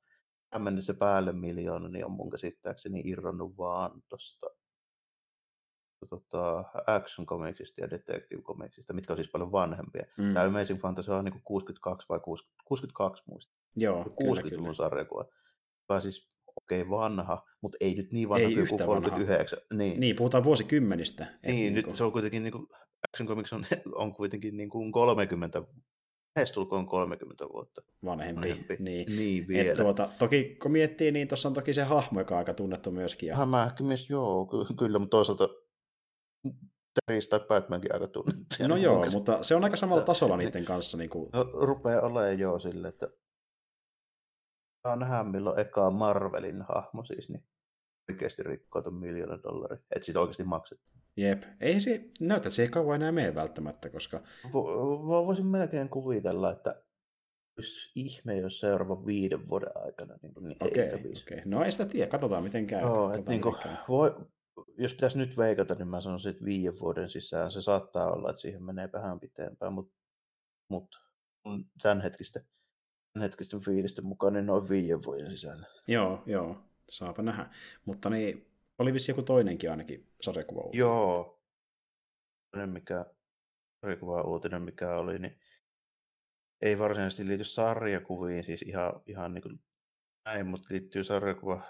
Tähän 0.49 0.63
mennessä 0.63 0.93
päälle 0.93 1.31
miljoona, 1.31 1.89
niin 1.89 2.05
on 2.05 2.11
mun 2.11 2.29
käsittääkseni 2.29 3.01
irronnut 3.05 3.57
vaan 3.57 4.01
tuosta 4.09 4.47
tota, 6.09 6.63
action 6.87 7.25
comicsista 7.25 7.81
ja 7.81 7.89
detective 7.89 8.41
comicsista, 8.41 8.93
mitkä 8.93 9.13
on 9.13 9.17
siis 9.17 9.31
paljon 9.31 9.51
vanhempia. 9.51 10.05
Mm. 10.17 10.33
Tämä 10.33 10.45
Amazing 10.45 10.81
Fantasy 10.81 11.11
on 11.11 11.25
niin 11.25 11.41
62 11.43 12.05
vai 12.09 12.19
60, 12.19 12.63
62 12.65 13.23
muista. 13.27 13.53
Joo, 13.75 14.03
60-luvun 14.03 14.49
kyllä, 14.49 14.73
sarjakuva. 14.73 15.25
Joka 15.89 16.01
siis 16.01 16.29
okei 16.55 16.81
okay, 16.81 16.91
vanha, 16.91 17.45
mutta 17.61 17.77
ei 17.81 17.95
nyt 17.95 18.11
niin 18.11 18.29
vanha 18.29 18.47
Ei 18.47 18.53
kuin 18.53 18.63
yhtä 18.63 18.85
39. 18.85 19.59
Niin. 19.73 19.99
Niin, 19.99 20.15
puhutaan 20.15 20.43
vuosikymmenistä. 20.43 21.27
Niin, 21.47 21.73
niinku- 21.73 21.89
nyt 21.89 21.97
se 21.97 22.03
on 22.03 22.11
kuitenkin, 22.11 22.43
niin 22.43 22.51
kuin, 22.51 22.67
Action 23.09 23.27
Comics 23.27 23.53
on, 23.53 23.65
on 23.95 24.13
kuitenkin 24.13 24.57
niin 24.57 24.69
kuin 24.69 24.91
30, 24.91 25.63
lähestulkoon 26.35 26.85
30 26.85 27.45
vuotta. 27.53 27.81
vanhempi. 28.05 28.49
vanhempi. 28.49 28.75
Niin. 28.79 29.17
Niin 29.17 29.47
vielä. 29.47 29.71
Et 29.71 29.77
tuota, 29.77 30.09
toki 30.19 30.57
kun 30.61 30.71
miettii, 30.71 31.11
niin 31.11 31.27
tuossa 31.27 31.49
on 31.49 31.53
toki 31.53 31.73
se 31.73 31.83
hahmo, 31.83 32.19
joka 32.19 32.35
on 32.35 32.39
aika 32.39 32.53
tunnettu 32.53 32.91
myöskin. 32.91 33.27
Ja... 33.27 33.35
Hämähäkki 33.35 33.83
mies, 33.83 34.09
joo, 34.09 34.45
ky- 34.45 34.73
kyllä, 34.79 34.99
mutta 34.99 35.17
toisaalta 35.17 35.49
Teris 37.07 37.27
tai 37.27 37.39
Batmankin 37.39 37.93
aika 37.93 38.07
tunnettuja. 38.07 38.67
No 38.67 38.75
niin 38.75 38.83
joo, 38.83 38.95
oikeasti. 38.95 39.17
mutta 39.17 39.43
se 39.43 39.55
on 39.55 39.63
aika 39.63 39.77
samalla 39.77 40.03
tasolla 40.05 40.37
Niin. 40.37 40.45
niiden 40.45 40.65
kanssa. 40.65 40.97
Niin 40.97 41.09
kuin, 41.09 41.29
No, 41.33 41.43
rupeaa 41.43 42.01
olemaan 42.01 42.39
jo 42.39 42.59
silleen, 42.59 42.93
että 42.93 43.07
saa 44.87 44.95
nähdä 44.95 45.23
milloin 45.23 45.59
eka 45.59 45.91
Marvelin 45.91 46.61
hahmo 46.61 47.03
siis, 47.03 47.29
niin 47.29 47.43
oikeasti 48.11 48.43
rikkoo 48.43 48.81
ton 48.81 48.93
miljoonan 48.93 49.43
dollarin. 49.43 49.79
Että 49.95 50.05
siitä 50.05 50.19
oikeasti 50.19 50.43
maksettu. 50.43 50.85
jep. 51.17 51.43
Ei 51.61 51.79
se 51.79 52.09
näytä, 52.19 52.35
että 52.37 52.49
se 52.49 52.61
ei 52.61 52.69
kauan 52.69 52.95
enää 52.95 53.11
mene 53.11 53.35
välttämättä, 53.35 53.89
koska 53.89 54.17
Mä 54.43 54.51
voisin 55.25 55.45
melkein 55.45 55.89
kuvitella, 55.89 56.51
että 56.51 56.83
ihme, 57.95 58.37
jos 58.37 58.59
seuraavan 58.59 59.05
viiden 59.05 59.49
vuoden 59.49 59.71
aikana 59.75 60.15
niin, 60.21 60.33
niin 60.41 60.57
okei, 60.61 60.83
ei 60.83 60.89
okay, 60.89 60.99
kävisi. 61.03 61.23
okay. 61.23 61.41
No 61.45 61.63
ei 61.63 61.71
sitä 61.71 61.85
tiedä, 61.85 62.11
katsotaan 62.11 62.43
miten 62.43 62.67
käy. 62.67 62.81
Joo, 62.81 63.13
että 63.13 63.31
niin 63.31 63.41
kuin, 63.41 63.55
voi, 63.89 64.15
jos 64.77 64.93
pitäisi 64.93 65.17
nyt 65.17 65.37
veikata, 65.37 65.75
niin 65.75 65.87
mä 65.87 66.01
sanoisin, 66.01 66.31
että 66.31 66.45
viiden 66.45 66.79
vuoden 66.79 67.09
sisään 67.09 67.51
se 67.51 67.61
saattaa 67.61 68.11
olla, 68.11 68.29
että 68.29 68.41
siihen 68.41 68.63
menee 68.63 68.89
vähän 68.93 69.19
pitempään, 69.19 69.73
mutta 69.73 69.97
mut, 70.69 70.95
tämänhetkistä, 71.81 72.39
tämänhetkisten 73.13 73.61
fiilisten 73.61 74.05
mukaan 74.05 74.33
niin 74.33 74.45
noin 74.45 74.69
viiden 74.69 75.03
vuoden 75.03 75.31
sisällä. 75.31 75.67
Joo, 75.87 76.23
joo, 76.25 76.63
saapa 76.89 77.21
nähdä. 77.21 77.49
Mutta 77.85 78.09
niin, 78.09 78.51
oli 78.79 78.93
vissi 78.93 79.11
joku 79.11 79.23
toinenkin 79.23 79.71
ainakin 79.71 80.07
sarjakuva. 80.21 80.69
Joo. 80.73 81.43
Toinen 82.51 82.69
mikä, 82.69 83.05
sarjakuva 83.81 84.21
uutinen 84.21 84.61
mikä 84.61 84.95
oli, 84.95 85.19
niin 85.19 85.39
ei 86.61 86.79
varsinaisesti 86.79 87.27
liity 87.27 87.43
sarjakuviin, 87.43 88.43
siis 88.43 88.61
ihan, 88.61 89.01
ihan 89.05 89.33
niin 89.33 89.41
kuin 89.41 89.59
näin, 90.25 90.47
mutta 90.47 90.67
liittyy 90.71 91.03
sarjakuva 91.03 91.61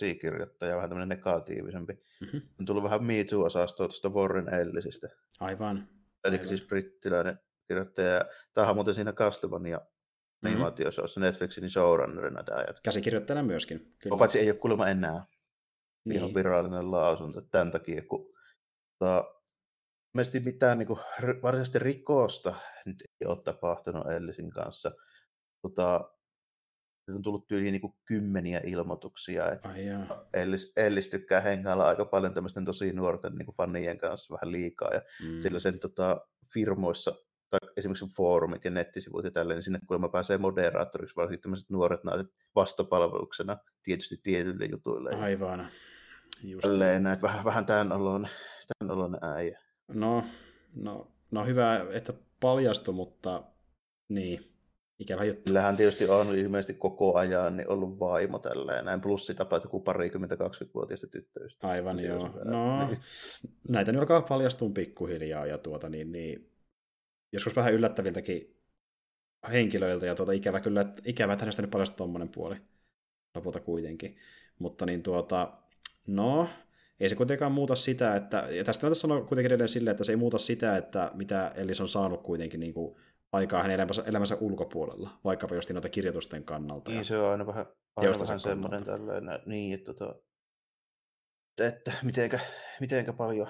käsikirjoittaja, 0.00 0.76
vähän 0.76 0.90
tämmöinen 0.90 1.08
negatiivisempi. 1.08 1.92
Mm-hmm. 2.20 2.42
On 2.60 2.66
tullut 2.66 2.84
vähän 2.84 3.04
Me 3.04 3.24
Too-osastoa 3.24 3.86
tuosta 3.88 4.08
Warren 4.08 4.54
Ellisistä. 4.54 5.08
Aivan. 5.40 5.88
Eli 6.24 6.34
Aivan. 6.36 6.48
siis 6.48 6.62
brittiläinen 6.62 7.38
kirjoittaja. 7.68 8.24
Tämähän 8.52 8.70
on 8.70 8.76
muuten 8.76 8.94
siinä 8.94 9.12
Castlevania 9.12 9.80
Mhm. 10.42 10.52
animaatioshowssa 10.52 11.20
Netflixin 11.20 11.70
showrunnerina 11.70 12.42
tämä 12.42 12.58
jätkä. 12.60 12.80
Käsikirjoittajana 12.84 13.42
myöskin. 13.46 13.94
Kyllä. 13.98 14.16
Paitsi 14.18 14.38
ei 14.38 14.50
ole 14.50 14.58
kuulemma 14.58 14.88
enää 14.88 15.24
niin. 16.04 16.16
ihan 16.16 16.34
virallinen 16.34 16.90
lausunto 16.90 17.40
tämän 17.40 17.70
takia, 17.72 18.02
kun 18.02 18.32
tota, 18.98 19.24
ilmeisesti 20.14 20.40
mitään 20.40 20.78
niin 20.78 20.86
kuin, 20.86 20.98
varsinaisesti 21.42 21.78
rikosta 21.78 22.54
nyt 22.86 23.02
ei 23.20 23.26
ole 23.26 23.42
tapahtunut 23.42 24.06
Ellisin 24.10 24.50
kanssa. 24.50 24.92
Tota, 25.62 26.10
siitä 27.10 27.18
on 27.18 27.22
tullut 27.22 27.48
tyyliin 27.48 27.72
niin 27.72 27.94
kymmeniä 28.04 28.60
ilmoituksia, 28.64 29.52
että 29.52 29.68
Ai 29.68 29.86
jaa. 29.86 30.24
Ellis, 30.34 30.72
Ellis 30.76 31.08
tykkää 31.08 31.40
hengailla 31.40 31.88
aika 31.88 32.04
paljon 32.04 32.34
tämmöisten 32.34 32.64
tosi 32.64 32.92
nuorten 32.92 33.34
niin 33.34 33.54
fanien 33.56 33.98
kanssa 33.98 34.34
vähän 34.34 34.52
liikaa, 34.52 34.94
ja 34.94 35.00
Mm. 35.22 35.40
sillä 35.40 35.58
sen 35.58 35.78
tota, 35.80 36.20
firmoissa, 36.52 37.14
tai 37.50 37.60
esimerkiksi 37.76 38.06
foorumit 38.16 38.64
ja 38.64 38.70
nettisivut 38.70 39.24
ja 39.24 39.30
tälleen, 39.30 39.56
niin 39.56 39.64
sinne 39.64 39.78
kuulemma 39.86 40.08
pääsee 40.08 40.38
moderaattoriksi, 40.38 41.16
varsinkin 41.16 41.40
tämmöiset 41.42 41.70
nuoret 41.70 42.04
naiset 42.04 42.28
vastapalveluksena 42.54 43.56
tietysti 43.82 44.16
tietyille 44.22 44.64
jutuille. 44.64 45.10
Aivan. 45.10 45.68
Just. 46.44 46.62
Tälleen, 46.62 47.06
että 47.06 47.22
vähän, 47.22 47.44
vähän 47.44 47.66
tämän 47.66 47.92
olon, 47.92 48.28
tämän 48.78 48.96
olon 48.96 49.18
äijä. 49.22 49.60
No, 49.88 50.24
no, 50.74 51.12
no 51.30 51.44
hyvä, 51.46 51.86
että 51.92 52.12
paljastui, 52.40 52.94
mutta 52.94 53.42
niin, 54.08 54.40
ikävä 55.00 55.24
juttu. 55.24 55.42
Sillähän 55.46 55.76
tietysti 55.76 56.08
on 56.08 56.38
ilmeisesti 56.38 56.74
koko 56.74 57.14
ajan 57.14 57.56
niin 57.56 57.68
ollut 57.68 58.00
vaimo 58.00 58.38
tälleen, 58.38 58.84
näin 58.84 59.00
plus 59.00 59.26
sitä 59.26 59.42
että 59.42 59.60
joku 59.64 59.80
parikymmentä 59.80 60.34
20-vuotiaista 60.34 61.06
tyttöystä. 61.06 61.68
Aivan 61.68 61.96
Se 61.96 62.02
joo. 62.02 62.22
on 62.22 62.34
hyvä. 62.34 62.44
No, 62.44 62.86
Niin. 62.86 62.98
näitä 63.68 63.92
nyt 63.92 64.00
alkaa 64.00 64.22
paljastua 64.22 64.70
pikkuhiljaa 64.70 65.46
ja 65.46 65.58
tuota 65.58 65.88
niin, 65.88 66.12
niin 66.12 66.50
joskus 67.32 67.56
vähän 67.56 67.72
yllättäviltäkin 67.72 68.56
henkilöiltä 69.52 70.06
ja 70.06 70.14
tuota 70.14 70.32
ikävä 70.32 70.60
kyllä, 70.60 70.80
että 70.80 71.02
ikävä, 71.04 71.32
että 71.32 71.44
hänestä 71.44 71.62
nyt 71.62 71.70
paljastui 71.70 71.96
tuommoinen 71.96 72.28
puoli 72.28 72.56
lopulta 73.34 73.60
kuitenkin. 73.60 74.16
Mutta 74.58 74.86
niin 74.86 75.02
tuota, 75.02 75.52
no, 76.06 76.48
ei 77.00 77.08
se 77.08 77.16
kuitenkaan 77.16 77.52
muuta 77.52 77.76
sitä, 77.76 78.16
että, 78.16 78.46
ja 78.50 78.64
tästä 78.64 78.86
näytä 78.86 78.94
sanoa 78.94 79.20
kuitenkin 79.20 79.46
edelleen 79.46 79.68
silleen, 79.68 79.92
että 79.92 80.04
se 80.04 80.12
ei 80.12 80.16
muuta 80.16 80.38
sitä, 80.38 80.76
että 80.76 81.10
mitä 81.14 81.52
Ellis 81.56 81.80
on 81.80 81.88
saanut 81.88 82.22
kuitenkin 82.22 82.60
niin 82.60 82.74
kuin 82.74 82.96
aikaa 83.32 83.62
hänen 83.62 83.74
elämänsä, 83.74 84.02
elämänsä 84.06 84.36
ulkopuolella, 84.40 85.18
vaikkapa 85.24 85.54
just 85.54 85.70
noita 85.70 85.88
kirjoitusten 85.88 86.44
kannalta. 86.44 86.90
Niin 86.90 86.98
ja, 86.98 87.04
se 87.04 87.18
on 87.18 87.30
aina 87.30 87.46
vähän, 87.46 87.66
aina 87.96 88.12
vähän 88.20 88.40
semmoinen 88.40 88.84
tällainen, 88.84 89.42
niin, 89.46 89.74
että, 89.74 89.94
tota, 89.94 90.22
että 91.58 91.92
mitenkä, 92.02 92.40
mitenkä 92.80 93.12
paljon, 93.12 93.48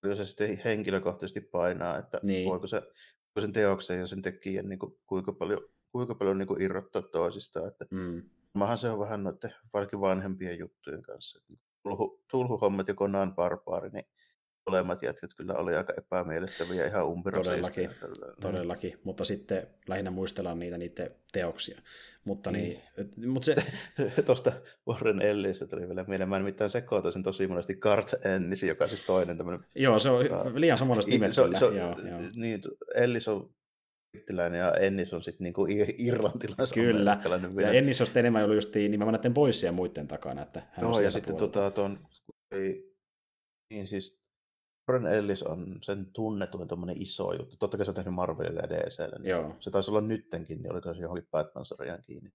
paljon 0.00 0.16
se 0.16 0.26
sitten 0.26 0.60
henkilökohtaisesti 0.64 1.40
painaa, 1.40 1.98
että 1.98 2.20
Niin. 2.22 2.48
voiko, 2.50 2.66
se, 2.66 2.76
voiko 2.76 3.40
sen 3.40 3.52
teoksen 3.52 3.98
ja 3.98 4.06
sen 4.06 4.22
tekijän 4.22 4.68
niin 4.68 4.78
kuin, 4.78 4.98
kuinka 5.06 5.32
paljon, 5.32 5.60
kuinka 5.92 6.14
paljon 6.14 6.38
niin 6.38 6.48
kuin 6.48 6.62
irrottaa 6.62 7.02
toisistaan, 7.02 7.68
että 7.68 7.86
mm, 7.90 8.22
Mahan 8.52 8.78
se 8.78 8.90
on 8.90 8.98
vähän 8.98 9.24
noiden 9.24 9.54
varsinkin 9.72 10.00
vanhempien 10.00 10.58
juttujen 10.58 11.02
kanssa. 11.02 11.40
Tulhu, 11.82 12.24
tulhuhommat 12.30 12.88
ja 12.88 12.94
Conan 12.94 13.34
Barbaari, 13.34 13.90
niin 13.90 14.04
molemmat 14.70 15.02
jätkät 15.02 15.30
kyllä 15.36 15.54
oli 15.54 15.76
aika 15.76 15.92
epämiellyttäviä 15.98 16.86
ihan 16.86 17.06
umpiroseista. 17.06 17.50
Todellakin, 17.50 17.84
ja 17.84 17.90
tällä- 18.00 18.34
todellakin, 18.40 19.00
mutta 19.04 19.24
sitten 19.24 19.66
lähinnä 19.88 20.10
muistellaan 20.10 20.58
niitä 20.58 20.78
niiden 20.78 21.10
teoksia. 21.32 21.80
Mutta, 22.24 22.50
Niin. 22.50 22.64
niin, 22.68 22.80
et- 22.96 23.16
mutta 23.26 23.46
se, 23.46 23.54
Tuosta 24.26 24.52
Warren 24.88 25.22
Ellistä 25.22 25.66
tuli 25.66 25.88
vielä 25.88 26.04
mieleen. 26.08 26.28
Mä 26.28 26.38
nimittäin 26.38 26.70
sekoitin 26.70 27.22
tosi 27.22 27.46
monesti 27.46 27.76
Kart 27.76 28.12
Ennis, 28.24 28.62
joka 28.62 28.84
on 28.84 28.88
siis 28.88 29.06
toinen 29.06 29.36
tämmöinen... 29.36 29.64
joo, 29.74 29.98
se 29.98 30.10
on 30.10 30.26
Tota, 30.28 30.50
liian 30.54 30.78
samanlaiset 30.78 31.10
nimet 31.12 31.34
se, 31.34 31.42
kyllä. 31.42 31.58
se, 31.58 31.64
joo, 31.64 31.74
joo. 32.08 32.20
Niin, 32.34 32.60
Ellis 32.94 33.28
on 33.28 33.50
brittiläinen 34.12 34.58
ja 34.58 34.72
Ennis 34.74 35.14
on 35.14 35.22
sitten 35.22 35.44
niinku 35.44 35.66
ir- 35.66 35.94
irlantilais 35.98 36.72
Kyllä. 36.72 37.20
Ja. 37.62 37.70
Ennis 37.72 38.00
on 38.00 38.06
sitten 38.06 38.20
enemmän 38.20 38.42
ollut 38.44 38.56
just 38.56 38.74
nimenomaan 38.74 39.12
näiden 39.14 39.34
poissien 39.34 39.74
muiden 39.74 40.08
takana, 40.08 40.42
että 40.42 40.60
hän 40.60 40.68
on 40.76 40.82
Joo, 40.82 40.90
ja 40.92 40.96
sieltä 40.96 41.10
sitten 41.10 41.36
tota, 41.36 41.70
ton, 41.70 41.98
niin 43.74 43.86
siis 43.86 44.20
Warren 44.88 45.06
Ellis 45.12 45.42
on 45.42 45.78
sen 45.82 46.06
tunnetuin 46.12 46.68
tommonen 46.68 47.02
iso 47.02 47.32
juttu. 47.32 47.56
Totta 47.58 47.76
kai 47.76 47.84
se 47.86 47.90
on 47.90 47.94
tehnyt 47.94 48.14
Marvelille 48.14 48.60
ja 48.60 48.68
DClle. 48.68 49.18
Niin 49.18 49.30
Joo, 49.30 49.56
Se 49.60 49.70
taisi 49.70 49.90
olla 49.90 50.00
nyttenkin, 50.00 50.62
niin 50.62 50.72
oliko 50.72 50.94
se 50.94 51.00
johonkin 51.00 51.28
Batman-sarjaan 51.30 52.02
kiinni. 52.02 52.30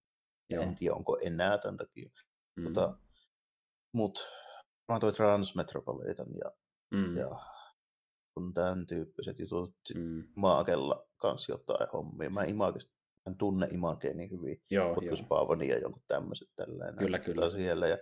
joo. 0.49 0.63
En 0.63 0.75
tiedä, 0.75 0.95
onko 0.95 1.17
enää 1.21 1.57
tämän 1.57 1.77
takia. 1.77 2.09
Mm, 2.55 2.63
Tota, 2.63 2.97
mut 3.93 4.27
mä 4.91 4.99
toi 4.99 5.13
Transmetropolitan 5.13 6.27
ja, 6.43 6.51
mm, 6.93 7.17
ja 7.17 7.29
kun 8.33 8.53
tämän 8.53 8.85
tyyppiset 8.85 9.39
jutut 9.39 9.75
mm, 9.95 10.23
Maakella 10.35 11.07
kanssa 11.17 11.51
jotain 11.51 11.89
hommia. 11.93 12.29
Mä 12.29 12.43
Imagesta 12.43 12.93
en 13.27 13.37
tunne 13.37 13.67
Imagea 13.71 14.13
niin 14.13 14.31
hyvin. 14.31 14.61
joo, 14.71 14.95
Paavoni 15.29 15.67
ja 15.67 15.79
jonkun 15.79 16.03
tämmöiset 16.07 16.47
tälleen. 16.55 16.95
Kyllä, 16.95 17.19
kyllä. 17.19 17.49
Siellä. 17.49 17.87
Ja 17.87 17.97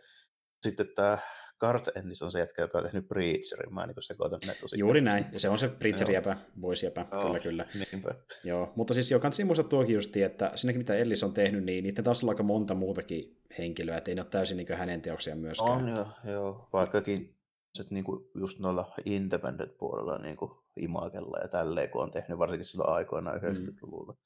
sitten 0.68 0.88
tämä 0.96 1.18
Kart 1.62 1.88
Ennis 1.96 2.22
on 2.22 2.32
se 2.32 2.40
jätkä, 2.40 2.62
joka 2.62 2.78
on 2.78 2.84
tehnyt 2.84 3.08
Preacherin. 3.08 3.74
Mä 3.74 3.88
niin 3.88 3.96
sekoitan 4.00 4.40
ne 4.48 4.54
tosi 4.62 4.80
Juuri 4.80 5.02
näin, 5.02 5.26
ja 5.34 5.40
se 5.40 5.50
on 5.50 5.60
se 5.60 5.68
Pritzer-jäpä, 5.68 6.38
boys-jäpä, 6.62 7.06
Joo, 7.12 7.24
kyllä, 7.24 7.40
kyllä. 7.40 7.66
Niinpä. 7.92 8.16
Joo, 8.44 8.74
mutta 8.76 8.94
siis 8.94 9.12
jo 9.12 9.20
kannattaa 9.20 9.46
muistaa 9.46 9.68
tuokin 9.68 9.96
justi, 9.96 10.24
että 10.24 10.52
sinnekin 10.56 10.80
mitä 10.80 10.96
Ellis 10.96 11.24
on 11.24 11.34
tehnyt, 11.34 11.64
niin 11.64 11.84
niiden 11.84 12.04
taas 12.04 12.24
on 12.24 12.30
aika 12.30 12.44
monta 12.44 12.76
muutakin 12.76 13.38
henkilöä, 13.58 13.98
että 13.98 14.12
ei 14.12 14.16
ne 14.16 14.22
ole 14.22 14.30
täysin 14.30 14.58
niin 14.58 14.68
hänen 14.78 15.02
teoksia 15.02 15.36
myöskään. 15.36 15.72
On 15.72 15.88
joo, 15.90 16.08
joo. 16.34 16.70
Vaikkakin 16.74 17.36
se 17.76 17.84
niinku 17.90 18.32
just 18.36 18.60
noilla 18.60 18.94
independent-puolella 19.06 20.18
niinku 20.18 20.64
Imagella 20.78 21.38
ja 21.42 21.48
tälleen, 21.48 21.90
kun 21.90 22.02
on 22.04 22.12
tehnyt 22.12 22.38
varsinkin 22.38 22.66
silloin 22.66 22.90
aikoinaan 22.90 23.40
Mm. 23.42 23.48
90-luvulla. 23.48 24.18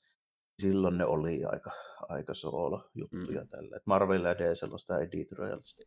Silloin 0.61 0.97
ne 0.97 1.05
oli 1.05 1.43
aika, 1.45 1.71
aika 2.09 2.33
soolo-juttuja 2.33 3.41
Mm. 3.41 3.47
tälleen. 3.47 3.77
Et 3.77 3.87
Marvel 3.87 4.25
ja 4.25 4.37
DC 4.37 4.63
on 4.63 4.79
sitä 4.79 4.97
editorialista 4.97 5.83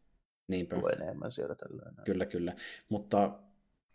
Niinpä. 0.49 0.77
enemmän 1.03 1.33
siellä 1.33 1.55
tällään. 1.55 1.95
Kyllä, 2.05 2.27
kyllä. 2.27 2.55
Mutta 2.89 3.39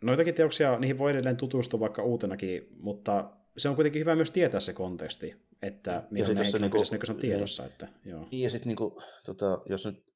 noitakin 0.02 0.34
teoksia, 0.34 0.78
niihin 0.78 0.98
voi 0.98 1.10
edelleen 1.10 1.36
tutustua 1.36 1.80
vaikka 1.80 2.02
uutenakin, 2.02 2.68
mutta 2.78 3.30
se 3.56 3.68
on 3.68 3.74
kuitenkin 3.74 4.00
hyvä 4.00 4.16
myös 4.16 4.30
tietää 4.30 4.60
se 4.60 4.72
konteksti, 4.72 5.36
että 5.62 6.02
mihin 6.10 6.50
se 6.50 6.58
niinku, 6.58 6.84
se 6.84 7.12
on 7.12 7.16
tiedossa. 7.16 7.66
Että, 7.66 7.88
joo. 8.04 8.28
Niin, 8.30 8.42
ja 8.42 8.50
sitten 8.50 8.68
niinku, 8.68 9.02
tota, 9.24 9.62
jos 9.68 9.86
nyt 9.86 10.13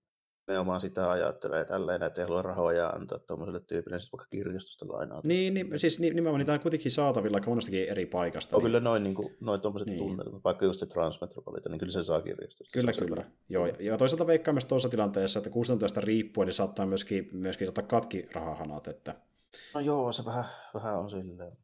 nimenomaan 0.49 0.81
sitä 0.81 1.11
ajattelee 1.11 1.65
tälleen, 1.65 2.03
että 2.03 2.20
ei 2.20 2.27
halua 2.27 2.43
rahoja 2.43 2.89
antaa 2.89 3.19
tuommoiselle 3.19 3.61
tyypille, 3.61 3.97
niin 3.97 4.03
sit 4.03 4.12
vaikka 4.12 4.27
kirjastosta 4.31 4.89
lainaa. 4.89 5.20
Niin, 5.25 5.55
niin, 5.55 5.79
siis 5.81 5.99
ni- 6.01 6.11
nimenomaan 6.11 6.39
niitä 6.39 6.53
on 6.53 6.61
kuitenkin 6.61 6.91
saatavilla 6.91 7.37
aika 7.37 7.51
monestakin 7.51 7.89
eri 7.89 8.07
paikasta. 8.07 8.57
On 8.57 8.62
niin- 8.62 8.69
kyllä 8.69 8.81
noin, 8.81 9.03
niinku, 9.03 9.31
noin 9.41 9.61
tuommoiset 9.61 9.87
Niin. 9.87 9.99
niin. 9.99 10.09
tunnetut, 10.16 10.45
vaikka 10.45 10.65
just 10.65 10.81
se 10.81 10.87
Transmetropolitan, 10.87 11.73
niin 11.73 11.79
kyllä 11.79 11.93
se 11.93 12.03
saa 12.03 12.23
kirjastosta. 12.23 12.73
Kyllä, 12.73 12.93
Se 12.93 13.01
on 13.01 13.09
kyllä. 13.09 13.25
Joo, 13.49 13.66
ja 13.66 13.97
toisaalta 13.97 14.27
veikkaa 14.27 14.55
myös 14.55 14.65
tuossa 14.65 14.89
tilanteessa, 14.89 15.39
että 15.39 15.51
kustantajasta 15.51 16.01
riippuen, 16.01 16.47
niin 16.47 16.55
saattaa 16.55 16.87
myöskin, 16.87 17.29
myöskin 17.33 17.69
ottaa 17.69 17.85
katki 17.85 18.29
rahahanat, 18.33 18.89
että 18.89 19.15
No 19.75 19.81
joo, 19.81 20.12
se 20.12 20.25
vähän, 20.25 20.45
vähän 20.75 20.99
on 20.99 21.11
silleen. 21.11 21.57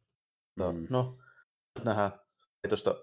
Mutta, 0.57 0.73
Mm. 0.73 0.87
No, 0.91 1.19
nähdään. 1.85 2.11
Ei 2.65 2.69
tuosta, 2.69 2.95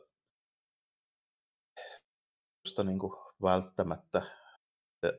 tuosta 2.64 2.84
niinku 2.84 3.18
välttämättä 3.42 4.22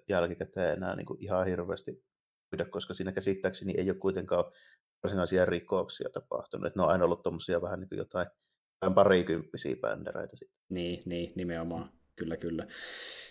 jälkikäteen 0.09 0.77
enää 0.77 0.97
niinku 0.97 1.17
ihan 1.21 1.47
hirveästi 1.47 2.05
pyydä, 2.51 2.65
koska 2.65 2.95
siinä 2.95 3.13
käsittääkseni 3.13 3.75
ei 3.77 3.91
ole 3.91 3.99
kuitenkaan 3.99 4.45
varsinaisia 5.03 5.45
rikoksia 5.45 6.09
tapahtunut. 6.13 6.67
Että 6.67 6.79
ne 6.81 6.85
on 6.85 6.91
aina 6.91 7.05
ollut 7.05 7.23
tuommoisia 7.23 7.63
vähän 7.63 7.81
niin 7.81 7.89
kuin 7.89 7.99
jotain, 7.99 8.27
jotain 8.77 8.95
parikymppisiä 8.95 9.77
bändereitä 9.77 10.37
sitten. 10.37 10.59
Niin, 10.69 11.03
niin, 11.07 11.33
nimenomaan. 11.37 11.91
Kyllä, 12.17 12.37
kyllä. 12.37 12.67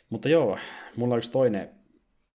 Mutta 0.09 0.29
joo, 0.29 0.57
mulla 0.95 1.13
on 1.13 1.17
yksi 1.17 1.31
toinen 1.31 1.81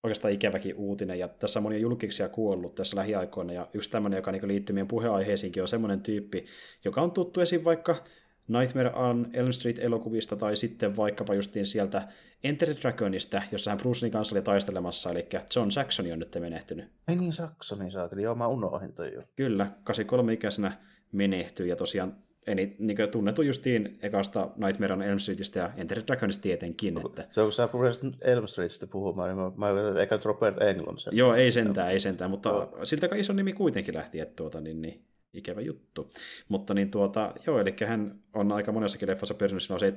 oikeastaan 0.03 0.35
ikäväkin 0.35 0.75
uutinen, 0.75 1.19
ja 1.19 1.29
tässä 1.29 1.59
on 1.59 1.63
monia 1.63 1.79
julkiksia 1.79 2.29
kuollut 2.29 2.75
tässä 2.75 2.97
lähiaikoina, 2.97 3.53
ja 3.53 3.69
yksi 3.75 3.91
tämmöinen, 3.91 4.17
joka 4.17 4.33
niin 4.33 4.49
liittyy 4.49 4.75
meidän 4.75 4.89
puheenaiheisiinkin, 4.89 5.63
on 5.63 5.69
semmoinen 5.69 6.01
tyyppi, 6.01 6.47
joka 6.85 7.01
on 7.01 7.13
tuttu 7.13 7.41
esim. 7.41 7.65
vaikka 7.65 8.05
Nightmare 8.49 8.93
on 8.95 9.27
Elm 9.33 9.53
Street-elokuvista, 9.53 10.37
tai 10.37 10.57
sitten 10.57 10.97
vaikkapa 10.97 11.35
justiin 11.35 11.67
sieltä 11.67 12.09
Enter 12.45 12.69
the 12.69 12.77
Dragonista, 12.83 13.43
jossa 13.53 13.71
hän 13.71 13.79
Bruce 13.79 14.07
Lee 14.07 14.11
kanssa 14.11 14.35
oli 14.35 14.43
taistelemassa, 14.43 15.11
eli 15.11 15.29
John 15.57 15.71
Saxon 15.71 16.13
on 16.13 16.19
nyt 16.19 16.37
menehtynyt. 16.41 16.89
Ei 17.09 17.17
niin 17.17 17.33
Saxonin 17.33 17.91
saakeli, 17.91 18.23
joo 18.23 18.35
mä 18.35 18.47
unohdin 18.47 18.93
toi 18.93 19.15
jo. 19.15 19.23
Kyllä, 19.37 19.67
83-ikäisenä 19.91 20.73
menehtyi, 21.13 21.69
ja 21.69 21.77
tosiaan 21.77 22.17
Eli 22.47 22.77
niin 22.79 22.97
kuin 22.97 23.11
tunnettu 23.11 23.43
justiin 23.43 23.99
ekasta 24.03 24.49
Nightmare 24.57 24.93
on 24.93 25.03
Elm 25.03 25.19
Streetistä 25.19 25.59
ja 25.59 25.71
Enter 25.77 25.99
the 25.99 26.07
Dragonista 26.07 26.43
tietenkin. 26.43 26.95
No, 26.95 27.03
että... 27.07 27.29
Se 27.31 27.41
on, 27.41 27.47
kun 27.47 27.53
sä 27.53 27.69
puhuit 27.69 28.01
Elm 28.25 28.47
Streetistä 28.47 28.87
puhumaan, 28.87 29.29
niin 29.29 29.39
mä, 29.39 29.73
mä 29.73 29.89
että 29.89 30.01
eikä 30.01 30.19
Robert 30.25 30.63
Englund 30.63 30.99
sen. 30.99 31.17
Joo, 31.17 31.35
ei 31.35 31.51
sentään, 31.51 31.91
ei 31.91 32.01
sentään, 32.01 32.31
mutta 32.31 32.49
no. 32.51 32.85
siltä 32.85 33.09
iso 33.17 33.33
nimi 33.33 33.53
kuitenkin 33.53 33.95
lähti, 33.95 34.21
että 34.21 34.37
tuota, 34.37 34.61
niin, 34.61 34.83
niin, 34.83 35.05
ikävä 35.33 35.61
juttu. 35.61 36.11
Mutta 36.49 36.75
niin 36.75 36.91
tuota, 36.91 37.35
joo, 37.47 37.61
eli 37.61 37.75
hän 37.87 38.19
on 38.35 38.53
aika 38.53 38.73
monessakin 38.73 39.09
leffassa 39.09 39.35
pyörinyt 39.35 39.63
silloin 39.63 39.93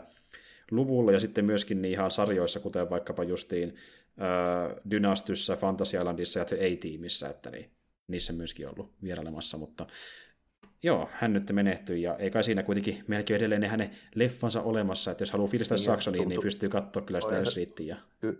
luvulla 0.70 1.12
ja 1.12 1.20
sitten 1.20 1.44
myöskin 1.44 1.82
niin 1.82 1.92
ihan 1.92 2.10
sarjoissa, 2.10 2.60
kuten 2.60 2.90
vaikkapa 2.90 3.24
justiin 3.24 3.74
äh, 4.20 4.76
Dynastyssä, 4.90 5.56
Fantasy 5.56 5.96
Islandissa 5.96 6.38
ja 6.38 6.44
The 6.44 6.56
A-tiimissä, 6.56 7.28
että 7.28 7.50
niin, 7.50 7.70
niissä 8.08 8.32
myöskin 8.32 8.68
ollut 8.68 8.92
vierailemassa, 9.02 9.58
mutta 9.58 9.86
joo, 10.82 11.08
hän 11.12 11.32
nyt 11.32 11.52
menehtyi, 11.52 12.02
ja 12.02 12.16
ei 12.16 12.30
kai 12.30 12.44
siinä 12.44 12.62
kuitenkin 12.62 13.04
melkein 13.06 13.36
edelleen 13.36 13.60
ne 13.60 13.68
hänen 13.68 13.90
leffansa 14.14 14.62
olemassa, 14.62 15.10
että 15.10 15.22
jos 15.22 15.32
haluaa 15.32 15.50
fiilistää 15.50 15.76
niin, 15.76 15.84
Saxoniin, 15.84 16.28
niin 16.28 16.40
pystyy 16.40 16.68
katsoa 16.68 17.02
kyllä 17.02 17.20
sitä 17.20 17.38
Elmstreetia. 17.38 17.96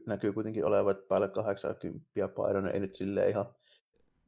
Näkyy 0.06 0.32
kuitenkin 0.32 0.64
olevat 0.64 1.08
päälle 1.08 1.28
80 1.28 2.28
painoinen, 2.28 2.74
ei 2.74 2.80
nyt 2.80 2.94
silleen 2.94 3.30
ihan 3.30 3.46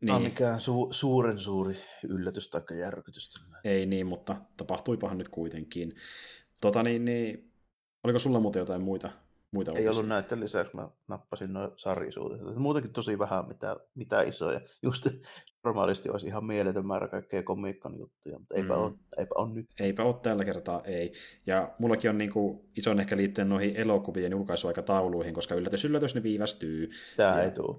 niin. 0.00 0.22
mikään 0.22 0.58
su- 0.58 0.92
suuren 0.92 1.38
suuri 1.38 1.76
yllätys 2.08 2.50
tai 2.50 2.62
järkytys. 2.78 3.30
Ei 3.64 3.86
niin, 3.86 4.06
mutta 4.06 4.36
tapahtuipahan 4.56 5.18
nyt 5.18 5.28
kuitenkin. 5.28 5.96
Tota 6.60 6.82
niin, 6.82 7.04
niin 7.04 7.52
oliko 8.04 8.18
sulla 8.18 8.40
muuten 8.40 8.60
jotain 8.60 8.82
muita 8.82 9.10
muita 9.50 9.72
Ei 9.72 9.88
ollut 9.88 10.08
näiden 10.08 10.40
lisäksi, 10.40 10.76
mä 10.76 10.88
nappasin 11.08 11.52
noin 11.52 11.70
sarjisuutiset. 11.76 12.56
Muutenkin 12.56 12.92
tosi 12.92 13.18
vähän 13.18 13.48
mitä, 13.48 13.76
mitä 13.94 14.22
isoja. 14.22 14.60
Just 14.82 15.06
normaalisti 15.64 16.10
olisi 16.10 16.26
ihan 16.26 16.44
mieletön 16.44 16.86
määrä 16.86 17.08
kaikkea 17.08 17.42
komiikkan 17.42 17.98
juttuja, 17.98 18.38
mutta 18.38 18.54
eipä, 18.54 18.74
mm. 18.74 18.80
ole, 18.80 18.92
eipä 19.18 19.34
ole 19.34 19.54
nyt. 19.54 19.66
Eipä 19.80 20.02
ole 20.02 20.14
tällä 20.22 20.44
kertaa, 20.44 20.82
ei. 20.84 21.12
Ja 21.46 21.74
mullakin 21.78 22.10
on 22.10 22.18
niin 22.18 22.30
kuin 22.30 22.60
ison 22.76 23.00
ehkä 23.00 23.16
liittyen 23.16 23.48
noihin 23.48 23.76
elokuvien 23.76 24.32
julkaisuaikatauluihin, 24.32 25.34
koska 25.34 25.54
yllätys, 25.54 25.84
yllätys, 25.84 26.14
ne 26.14 26.22
viivästyy. 26.22 26.90
Tämä 27.16 27.28
ja... 27.28 27.42
ei 27.42 27.50
tule. 27.50 27.76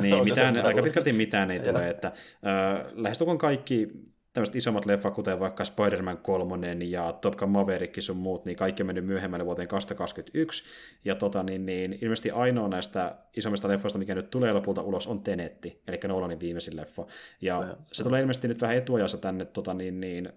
Niin, 0.00 0.24
mitään, 0.30 0.66
aika 0.66 0.82
pitkälti 0.82 1.12
mitään 1.12 1.50
ei 1.50 1.60
tule. 1.60 1.88
Että, 1.88 2.08
äh, 2.08 2.86
lähestulkoon 2.92 3.38
kaikki 3.38 3.88
tämmöiset 4.32 4.56
isommat 4.56 4.86
leffat, 4.86 5.14
kuten 5.14 5.40
vaikka 5.40 5.64
Spider-Man 5.64 6.18
3 6.18 6.72
ja 6.84 7.12
Top 7.12 7.36
Gun 7.36 7.48
Maverick 7.48 8.02
sun 8.02 8.16
muut, 8.16 8.44
niin 8.44 8.56
kaikki 8.56 8.82
on 8.82 8.86
mennyt 8.86 9.06
myöhemmälle 9.06 9.44
vuoteen 9.44 9.68
2021. 9.68 10.64
Ja 11.04 11.14
tota, 11.14 11.42
niin, 11.42 11.66
niin, 11.66 11.98
ilmeisesti 12.00 12.30
ainoa 12.30 12.68
näistä 12.68 13.16
isommista 13.36 13.68
leffoista, 13.68 13.98
mikä 13.98 14.14
nyt 14.14 14.30
tulee 14.30 14.52
lopulta 14.52 14.82
ulos, 14.82 15.06
on 15.06 15.22
Tenetti, 15.22 15.82
eli 15.88 16.00
Nolanin 16.08 16.40
viimeisin 16.40 16.76
leffa. 16.76 17.06
Ja 17.40 17.52
ja 17.52 17.76
se 17.92 18.02
tulee 18.02 18.20
ilmeisesti 18.20 18.48
nyt 18.48 18.60
vähän 18.60 18.76
etuajassa 18.76 19.18
tänne 19.18 19.44
tota, 19.44 19.74
niin, 19.74 20.00
niin, 20.00 20.28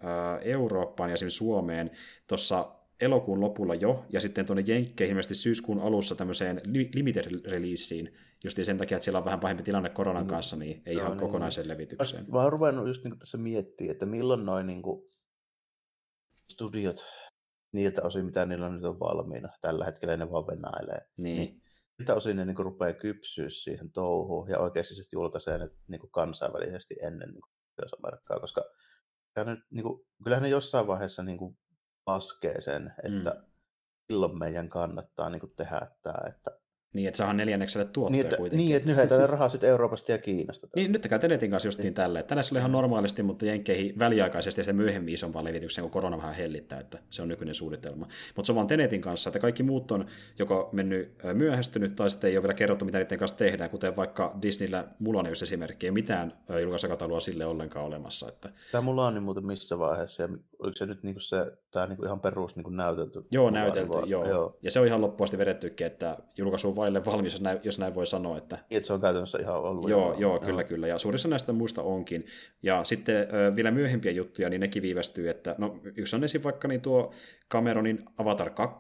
Eurooppaan 0.42 1.10
ja 1.10 1.14
esimerkiksi 1.14 1.38
Suomeen 1.38 1.92
tuossa 2.28 2.72
elokuun 3.02 3.42
lopulla 3.42 3.76
jo, 3.76 4.06
ja 4.10 4.22
sitten 4.22 4.46
tuonne 4.46 4.64
Jenkkeihin 4.68 5.12
ilmeisesti 5.12 5.36
syyskuun 5.36 5.80
alussa 5.80 6.16
tämmöiseen 6.16 6.62
limited 6.94 7.52
releaseen, 7.52 8.10
just 8.46 8.58
sen 8.64 8.78
takia, 8.78 8.98
että 8.98 9.04
siellä 9.04 9.18
on 9.18 9.26
vähän 9.26 9.40
pahempi 9.40 9.64
tilanne 9.64 9.90
koronan 9.90 10.24
mm. 10.24 10.30
kanssa, 10.30 10.56
niin 10.56 10.82
ei 10.86 10.96
no, 10.96 11.02
ihan 11.02 11.12
niin, 11.12 11.20
kokonaiseen 11.20 11.68
levitykseen. 11.68 12.26
Mä 12.32 12.42
oon 12.42 12.52
ruvennut 12.52 12.88
just 12.88 13.04
niin 13.04 13.20
tässä 13.20 13.38
miettiä, 13.38 13.92
että 13.92 14.06
milloin 14.06 14.46
noin 14.46 14.68
niin 14.68 14.82
studiot 16.52 17.06
niiltä 17.72 18.02
osin, 18.02 18.26
mitä 18.26 18.46
niillä 18.46 18.70
nyt 18.70 18.84
on 18.84 19.00
valmiina. 19.00 19.50
Tällä 19.62 19.86
hetkellä 19.86 20.18
ne 20.18 20.32
vaan 20.32 20.48
venailee. 20.48 21.08
Niin. 21.18 21.62
niin 22.00 22.12
osin 22.12 22.38
ne 22.38 22.46
niin 22.46 22.56
kuin, 22.56 22.66
rupeaa 22.66 22.94
kypsyä 22.94 23.50
siihen 23.50 23.92
touhuun 23.92 24.50
ja 24.50 24.60
oikeasti 24.60 24.96
sitten 24.96 25.18
julkaisee 25.18 25.58
ne 25.58 25.70
niin 25.88 26.00
kuin 26.00 26.12
kansainvälisesti 26.12 26.96
ennen 27.02 27.30
niin 27.30 27.42
kuin, 27.42 28.42
koska 28.42 28.64
ne, 29.36 29.58
niin 29.70 29.84
kuin, 29.84 30.06
kyllähän 30.24 30.44
ne 30.44 30.50
jossain 30.50 30.88
vaiheessa 30.88 31.24
niin 31.24 31.38
kuin, 31.38 31.58
laskee 32.08 32.62
sen, 32.62 32.94
että 33.04 33.30
mm. 33.30 33.46
silloin 34.08 34.38
meidän 34.38 34.70
kannattaa 34.70 35.30
niin 35.30 35.40
kuin, 35.40 35.56
tehdä 35.56 35.88
tämä, 36.04 36.28
että 36.28 36.52
niin, 36.96 37.08
että 37.08 37.18
saadaan 37.18 37.38
neljännekselle 37.38 37.86
tuottoja 37.86 38.12
niin, 38.12 38.26
että, 38.26 38.38
kuitenkin. 38.38 38.66
Niin, 38.66 38.76
että 38.76 38.90
nyhetään 38.90 39.30
rahaa 39.30 39.50
sitten 39.50 39.70
Euroopasta 39.70 40.12
ja 40.12 40.18
Kiinasta. 40.18 40.68
Niin, 40.76 40.92
nyt 40.92 41.08
käy 41.08 41.20
Tenetin 41.20 41.52
kanssa 41.52 41.68
justiin 41.68 41.84
niin. 41.84 41.94
tälle. 41.94 42.24
Tänne 42.24 42.44
se 42.44 42.54
oli 42.54 42.60
ihan 42.60 42.72
normaalisti, 42.72 43.24
mutta 43.24 43.46
Jenkkeihin 43.46 44.00
väliaikaisesti 44.00 44.60
ja 44.62 44.64
sitten 44.64 44.76
myöhemmin 44.76 45.14
isompaan 45.14 45.46
levitykseen, 45.46 45.84
kun 45.84 45.92
korona 45.92 46.18
vähän 46.18 46.36
hellittää, 46.36 46.80
että 46.80 47.00
se 47.10 47.22
on 47.22 47.28
nykyinen 47.28 47.56
suunnitelma. 47.56 48.08
Mutta 48.36 48.46
se 48.46 48.52
on 48.52 48.56
vaan 48.56 48.68
Tenetin 48.68 49.02
kanssa, 49.02 49.30
että 49.30 49.40
kaikki 49.40 49.64
muut 49.64 49.92
on 49.92 50.06
joko 50.40 50.70
mennyt 50.72 51.16
myöhästynyt 51.34 51.96
tai 51.96 52.10
sitten 52.10 52.30
ei 52.30 52.38
ole 52.38 52.44
vielä 52.44 52.54
kerrottu, 52.54 52.86
mitä 52.86 52.98
niiden 52.98 53.20
kanssa 53.20 53.38
tehdään, 53.38 53.70
kuten 53.70 53.96
vaikka 53.96 54.38
Disneyllä 54.42 54.88
Mulan 55.00 55.26
jos 55.26 55.44
esimerkki, 55.44 55.86
ei 55.86 55.92
mitään 55.92 56.34
julkaisakatalua 56.62 57.20
sille 57.20 57.46
ollenkaan 57.46 57.86
olemassa. 57.86 58.28
Että... 58.30 58.50
Tämä 58.72 58.82
Mulan 58.82 59.14
niin 59.14 59.24
muuten 59.24 59.46
missä 59.46 59.80
vaiheessa, 59.80 60.24
ja 60.24 60.30
oliko 60.60 60.78
se 60.78 60.86
nyt 60.86 61.04
niinku 61.04 61.20
se, 61.20 61.52
tämä 61.72 61.88
niinku 61.88 62.06
ihan 62.06 62.20
perus 62.20 62.56
niinku 62.56 62.70
näytelty? 62.70 63.26
Joo, 63.32 63.50
näytelty, 63.50 63.98
joo. 64.06 64.30
joo. 64.30 64.58
Ja 64.62 64.72
se 64.72 64.80
on 64.80 64.88
ihan 64.88 65.02
loppuasti 65.02 65.38
vedettykin, 65.38 65.88
että 65.88 66.18
julkaisu 66.38 66.68
on 66.68 66.76
vaille 66.86 67.06
valmis, 67.06 67.34
jos 67.34 67.42
näin, 67.42 67.60
jos 67.64 67.80
näin 67.80 67.96
voi 67.96 68.08
sanoa. 68.08 68.38
Että... 68.38 68.56
Niin, 68.56 68.78
että 68.78 68.88
se 68.88 68.94
on 68.94 69.02
käytännössä 69.02 69.38
ihan 69.42 69.56
ollut. 69.56 69.90
Joo, 69.90 70.12
joo, 70.12 70.20
joo, 70.20 70.40
kyllä, 70.40 70.64
kyllä. 70.64 70.88
Ja 70.88 70.98
suurissa 70.98 71.28
näistä 71.28 71.54
muista 71.54 71.82
onkin. 71.82 72.26
Ja 72.64 72.84
sitten 72.84 73.28
vielä 73.56 73.72
myöhempiä 73.72 74.12
juttuja, 74.12 74.50
niin 74.50 74.62
nekin 74.62 74.82
viivästyy. 74.82 75.30
Että, 75.30 75.56
no, 75.58 75.80
yksi 75.96 76.16
on 76.16 76.24
esim. 76.24 76.44
vaikka 76.44 76.68
niin 76.68 76.82
tuo 76.82 77.12
Cameronin 77.52 78.06
Avatar 78.18 78.50
2, 78.50 78.76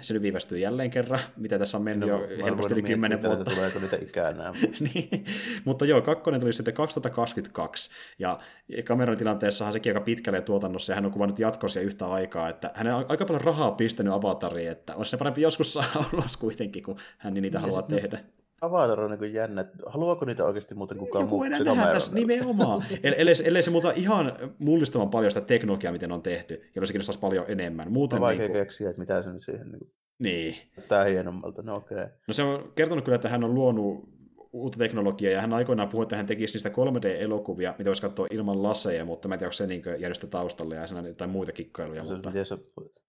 se 0.00 0.14
nyt 0.14 0.22
viivästyy 0.22 0.58
jälleen 0.58 0.90
kerran, 0.90 1.20
mitä 1.36 1.58
tässä 1.58 1.78
on 1.78 1.84
mennyt 1.84 2.08
no, 2.08 2.24
jo 2.24 2.44
helposti 2.44 2.74
yli 2.74 2.82
10 2.82 3.22
vuotta. 3.22 3.44
Tuleeko 3.44 3.78
niitä 3.78 3.96
ikää 4.02 4.28
enää. 4.30 4.52
niin, 4.94 5.24
mutta 5.64 5.84
joo, 5.84 6.02
kakkonen 6.02 6.40
tuli 6.40 6.52
sitten 6.52 6.74
2022, 6.74 7.90
ja 8.18 8.38
Cameronin 8.82 9.18
tilanteessahan 9.18 9.72
sekin 9.72 9.90
aika 9.90 10.00
pitkälle 10.00 10.40
tuotannossa, 10.40 10.92
ja 10.92 10.94
hän 10.94 11.06
on 11.06 11.12
kuvannut 11.12 11.38
jatkossa 11.38 11.80
yhtä 11.80 12.06
aikaa, 12.06 12.48
että 12.48 12.70
hän 12.74 12.94
on 12.94 13.06
aika 13.08 13.24
paljon 13.24 13.44
rahaa 13.44 13.72
pistänyt 13.72 14.12
Avatariin, 14.12 14.70
että 14.70 14.96
olisi 14.96 15.10
se 15.10 15.16
parempi 15.16 15.40
joskus 15.40 15.72
saada 15.72 16.04
ulos 16.12 16.36
kuitenkin, 16.46 16.82
kun 16.82 16.96
hän 17.18 17.34
niitä 17.50 17.58
niin, 17.58 17.70
haluaa 17.70 17.82
tehdä. 17.82 18.20
Avatar 18.60 19.00
on 19.00 19.18
niin 19.20 19.34
jännä. 19.34 19.64
Haluaako 19.86 20.24
niitä 20.24 20.44
oikeasti 20.44 20.74
muuten 20.74 20.98
kukaan 20.98 21.24
Joku 21.24 21.44
enää 21.44 21.58
nähdä 21.58 21.92
tässä 21.92 22.14
nimenomaan. 22.14 22.82
ellei, 23.02 23.34
ellei 23.44 23.62
se 23.62 23.70
muuta 23.70 23.92
ihan 23.96 24.32
mullistavan 24.58 25.10
paljon 25.10 25.30
sitä 25.30 25.46
teknologiaa, 25.46 25.92
miten 25.92 26.12
on 26.12 26.22
tehty, 26.22 26.54
jolloin 26.54 26.86
se 26.86 26.92
kiinnostaisi 26.92 27.20
paljon 27.20 27.44
enemmän. 27.48 27.92
Muuten 27.92 28.16
on 28.16 28.20
vaikea 28.20 28.38
niin 28.38 28.52
kuin... 28.52 28.60
keksiä, 28.60 28.90
että 28.90 29.00
mitä 29.00 29.22
se 29.22 29.32
nyt 29.32 29.42
siihen 29.42 29.72
niin 29.72 29.92
niin. 30.20 30.56
Tämä 30.88 31.04
hienommalta, 31.04 31.62
no 31.62 31.76
okei. 31.76 31.96
Okay. 31.98 32.08
No 32.28 32.34
se 32.34 32.42
on 32.42 32.72
kertonut 32.74 33.04
kyllä, 33.04 33.16
että 33.16 33.28
hän 33.28 33.44
on 33.44 33.54
luonut 33.54 34.08
uutta 34.52 34.78
teknologiaa, 34.78 35.32
ja 35.32 35.40
hän 35.40 35.52
aikoinaan 35.52 35.88
puhui, 35.88 36.02
että 36.02 36.16
hän 36.16 36.26
tekisi 36.26 36.54
niistä 36.54 36.68
3D-elokuvia, 36.68 37.74
mitä 37.78 37.88
voisi 37.88 38.02
katsoa 38.02 38.26
ilman 38.30 38.62
laseja, 38.62 39.04
mutta 39.04 39.28
mä 39.28 39.34
en 39.34 39.38
tiedä, 39.38 39.48
onko 39.48 39.52
se 39.52 39.66
niin 39.66 39.82
järjestä 39.98 40.26
taustalle 40.26 40.74
ja 40.74 40.86
siinä 40.86 41.08
jotain 41.08 41.30
muita 41.30 41.52
kikkailuja. 41.52 42.04
Se, 42.04 42.12
mutta... 42.12 42.44
se, 42.44 42.58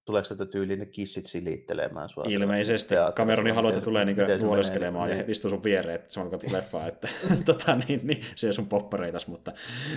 tuleeko 0.05 0.25
sitä 0.25 0.45
tyyliin 0.45 0.79
ne 0.79 0.85
kissit 0.85 1.25
silittelemään 1.25 2.09
sua? 2.09 2.23
Ilmeisesti. 2.27 2.95
Cameroni 3.15 3.51
haluaa, 3.51 3.73
että 3.73 3.85
tulee 3.85 4.05
niin 4.05 4.17
nuoleskelemaan 4.41 5.09
ja 5.09 5.15
niin. 5.15 5.29
istuu 5.29 5.49
sun 5.49 5.63
viereen, 5.63 5.95
että 5.95 6.13
se 6.13 6.19
on 6.19 6.31
leffaa, 6.51 6.87
että 6.87 7.07
tota, 7.45 7.75
niin, 7.75 7.99
niin, 8.03 8.21
se 8.35 8.47
on 8.47 8.53
sun 8.53 8.67
poppareitas, 8.67 9.27
mutta 9.27 9.51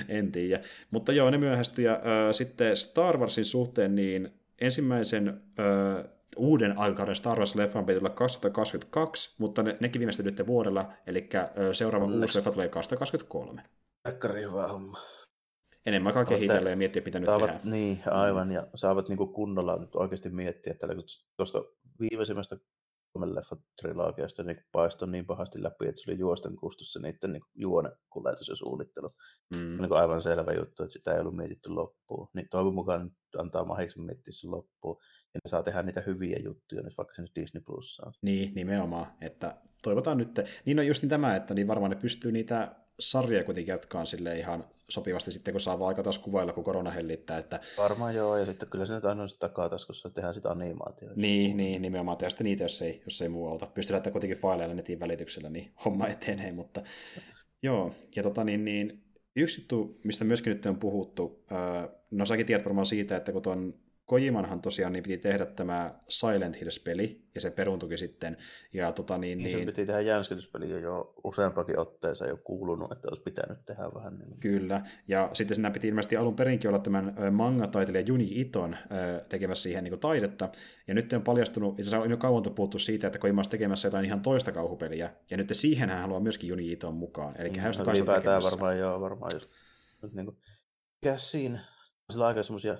en 0.08 0.32
tiedä. 0.32 0.60
Mutta 0.90 1.12
joo, 1.12 1.30
ne 1.30 1.38
myöhästyi. 1.38 1.84
Ja 1.84 1.92
äh, 1.92 2.00
sitten 2.32 2.76
Star 2.76 3.18
Warsin 3.18 3.44
suhteen, 3.44 3.94
niin 3.94 4.32
ensimmäisen 4.60 5.28
äh, 5.28 6.04
uuden 6.36 6.78
aikauden 6.78 7.14
Star 7.14 7.38
Wars-leffan 7.38 7.84
piti 7.84 7.98
tulla 7.98 8.10
2022, 8.10 9.34
mutta 9.38 9.62
ne, 9.62 9.76
nekin 9.80 10.00
viimeistyi 10.00 10.24
nyt 10.24 10.46
vuodella, 10.46 10.92
eli 11.06 11.28
seuraava 11.72 12.04
Onneksi. 12.04 12.22
uusi 12.22 12.38
leffa 12.38 12.50
tulee 12.50 12.68
2023. 12.68 13.62
Äkkäri 14.08 14.42
hyvä 14.42 14.68
homma. 14.68 14.98
Enemmän 15.86 16.16
aikaa 16.16 16.24
kehitellä 16.24 16.70
ja 16.70 16.76
miettiä, 16.76 17.02
mitä 17.04 17.20
nyt 17.20 17.26
saavat, 17.26 17.50
tehdään. 17.50 17.70
Niin, 17.70 18.02
aivan, 18.06 18.52
ja 18.52 18.66
saavat 18.74 19.08
niin 19.08 19.18
kunnolla 19.18 19.76
nyt 19.76 19.94
oikeasti 19.94 20.30
miettiä, 20.30 20.72
että 20.72 20.86
tuosta 21.36 21.64
viimeisimmästä 22.00 22.56
Suomen 23.12 23.34
leffa 23.34 23.56
trilogiasta 23.82 24.42
niin 24.42 24.64
paistoi 24.72 25.08
niin 25.08 25.26
pahasti 25.26 25.62
läpi, 25.62 25.88
että 25.88 26.00
se 26.00 26.10
oli 26.10 26.18
juosten 26.18 26.56
kustussa 26.56 27.00
niiden 27.00 27.32
niin 27.32 27.42
juone 27.54 27.90
kuljetus 28.10 28.48
ja 28.48 28.56
suunnittelu. 28.56 29.10
Mm. 29.54 29.80
Niin 29.80 29.92
aivan 29.92 30.22
selvä 30.22 30.52
juttu, 30.52 30.82
että 30.82 30.92
sitä 30.92 31.14
ei 31.14 31.20
ollut 31.20 31.36
mietitty 31.36 31.70
loppuun. 31.70 32.28
Niin 32.34 32.46
toivon 32.50 32.74
mukaan 32.74 33.10
antaa 33.38 33.64
mahiksi 33.64 34.00
miettiä 34.00 34.32
sen 34.32 34.50
loppuun 34.50 34.96
ja 35.34 35.40
ne 35.44 35.48
saa 35.48 35.62
tehdä 35.62 35.82
niitä 35.82 36.00
hyviä 36.00 36.38
juttuja, 36.44 36.82
nyt 36.82 36.98
vaikka 36.98 37.14
se 37.14 37.22
nyt 37.22 37.34
Disney 37.34 37.62
Plus 37.66 38.00
on. 38.06 38.12
Niin, 38.22 38.54
nimenomaan, 38.54 39.06
että 39.20 39.56
toivotaan 39.82 40.18
nyt. 40.18 40.40
Niin 40.64 40.78
on 40.78 40.86
just 40.86 41.02
niin 41.02 41.10
tämä, 41.10 41.36
että 41.36 41.54
niin 41.54 41.68
varmaan 41.68 41.90
ne 41.90 41.96
pystyy 41.96 42.32
niitä 42.32 42.76
sarja 43.00 43.44
kuitenkin 43.44 43.72
jatkaa 43.72 44.04
sille 44.04 44.38
ihan 44.38 44.64
sopivasti 44.88 45.32
sitten, 45.32 45.54
kun 45.54 45.60
saa 45.60 45.78
vaan 45.78 45.88
aika 45.88 46.02
taas 46.02 46.18
kuvailla, 46.18 46.52
kun 46.52 46.64
korona 46.64 46.90
hellittää. 46.90 47.38
Että... 47.38 47.60
Varmaan 47.78 48.14
joo, 48.14 48.36
ja 48.36 48.46
sitten 48.46 48.68
kyllä 48.68 48.86
se 48.86 48.94
nyt 48.94 49.04
aina 49.04 49.26
takataskussa 49.38 50.10
tehdään 50.10 50.34
sitä 50.34 50.50
animaatiota. 50.50 51.14
Niin, 51.16 51.56
niin, 51.56 51.82
nimenomaan. 51.82 52.18
Sitten 52.28 52.44
niitä, 52.44 52.64
jos 52.64 52.82
ei, 52.82 53.02
jos 53.04 53.22
ei 53.22 53.28
muu 53.28 53.48
auta. 53.48 53.66
Pystyy 53.66 53.94
laittaa 53.94 54.12
kuitenkin 54.12 54.38
faileilla 54.38 54.74
netin 54.74 55.00
välityksellä, 55.00 55.50
niin 55.50 55.72
homma 55.84 56.06
etenee, 56.06 56.52
mutta 56.52 56.82
joo. 57.62 57.94
Ja 58.16 58.22
tota 58.22 58.44
niin, 58.44 58.64
niin 58.64 59.02
yksi 59.36 59.60
juttu, 59.60 60.00
mistä 60.04 60.24
myöskin 60.24 60.52
nyt 60.52 60.66
on 60.66 60.78
puhuttu, 60.78 61.44
no 62.10 62.26
säkin 62.26 62.46
tiedät 62.46 62.64
varmaan 62.64 62.86
siitä, 62.86 63.16
että 63.16 63.32
kun 63.32 63.42
tuon 63.42 63.74
Kojimanhan 64.06 64.62
tosiaan 64.62 64.92
niin 64.92 65.02
piti 65.02 65.18
tehdä 65.18 65.46
tämä 65.46 65.94
Silent 66.08 66.60
Hills-peli, 66.60 67.24
ja 67.34 67.40
se 67.40 67.50
peruntuki 67.50 67.98
sitten. 67.98 68.36
Ja 68.72 68.92
tota 68.92 69.18
niin, 69.18 69.38
niin... 69.38 69.58
Se 69.58 69.64
piti 69.64 69.86
tehdä 69.86 70.00
jänskytyspeli 70.00 70.82
jo 70.82 71.14
useampakin 71.24 71.78
otteeseen 71.78 72.28
jo 72.28 72.36
kuulunut, 72.36 72.92
että 72.92 73.08
olisi 73.08 73.22
pitänyt 73.22 73.64
tehdä 73.66 73.82
vähän. 73.94 74.18
Niin... 74.18 74.40
Kyllä, 74.40 74.82
ja 75.08 75.30
sitten 75.32 75.54
siinä 75.54 75.70
piti 75.70 75.88
ilmeisesti 75.88 76.16
alun 76.16 76.36
perinkin 76.36 76.68
olla 76.68 76.78
tämän 76.78 77.14
manga-taiteilija 77.32 78.04
Juni 78.06 78.40
Iton 78.40 78.76
tekemässä 79.28 79.62
siihen 79.62 79.84
niin 79.84 80.00
taidetta. 80.00 80.48
Ja 80.88 80.94
nyt 80.94 81.12
on 81.12 81.22
paljastunut, 81.22 81.78
itse 81.78 81.88
asiassa 81.88 82.04
on 82.04 82.10
jo 82.10 82.16
kauan 82.16 82.54
puhuttu 82.54 82.78
siitä, 82.78 83.06
että 83.06 83.18
Kojima 83.18 83.38
olisi 83.38 83.50
tekemässä 83.50 83.88
jotain 83.88 84.04
ihan 84.04 84.22
toista 84.22 84.52
kauhupeliä, 84.52 85.10
ja 85.30 85.36
nyt 85.36 85.48
siihen 85.52 85.90
hän 85.90 86.00
haluaa 86.00 86.20
myöskin 86.20 86.48
Juni 86.48 86.72
Iton 86.72 86.94
mukaan. 86.94 87.40
Eli 87.40 87.58
hän 87.58 87.72
on 87.78 87.86
tekemässä. 87.86 88.50
varmaan 88.50 88.78
joo, 88.78 89.00
varmaan 89.00 89.30
just. 89.34 89.50
Niin 90.12 90.26
kuin, 90.26 90.36
mikä 91.02 91.16
siinä? 91.16 91.64
Sillä 92.10 92.24
on 92.24 92.28
aika 92.28 92.42
semmoisia 92.42 92.78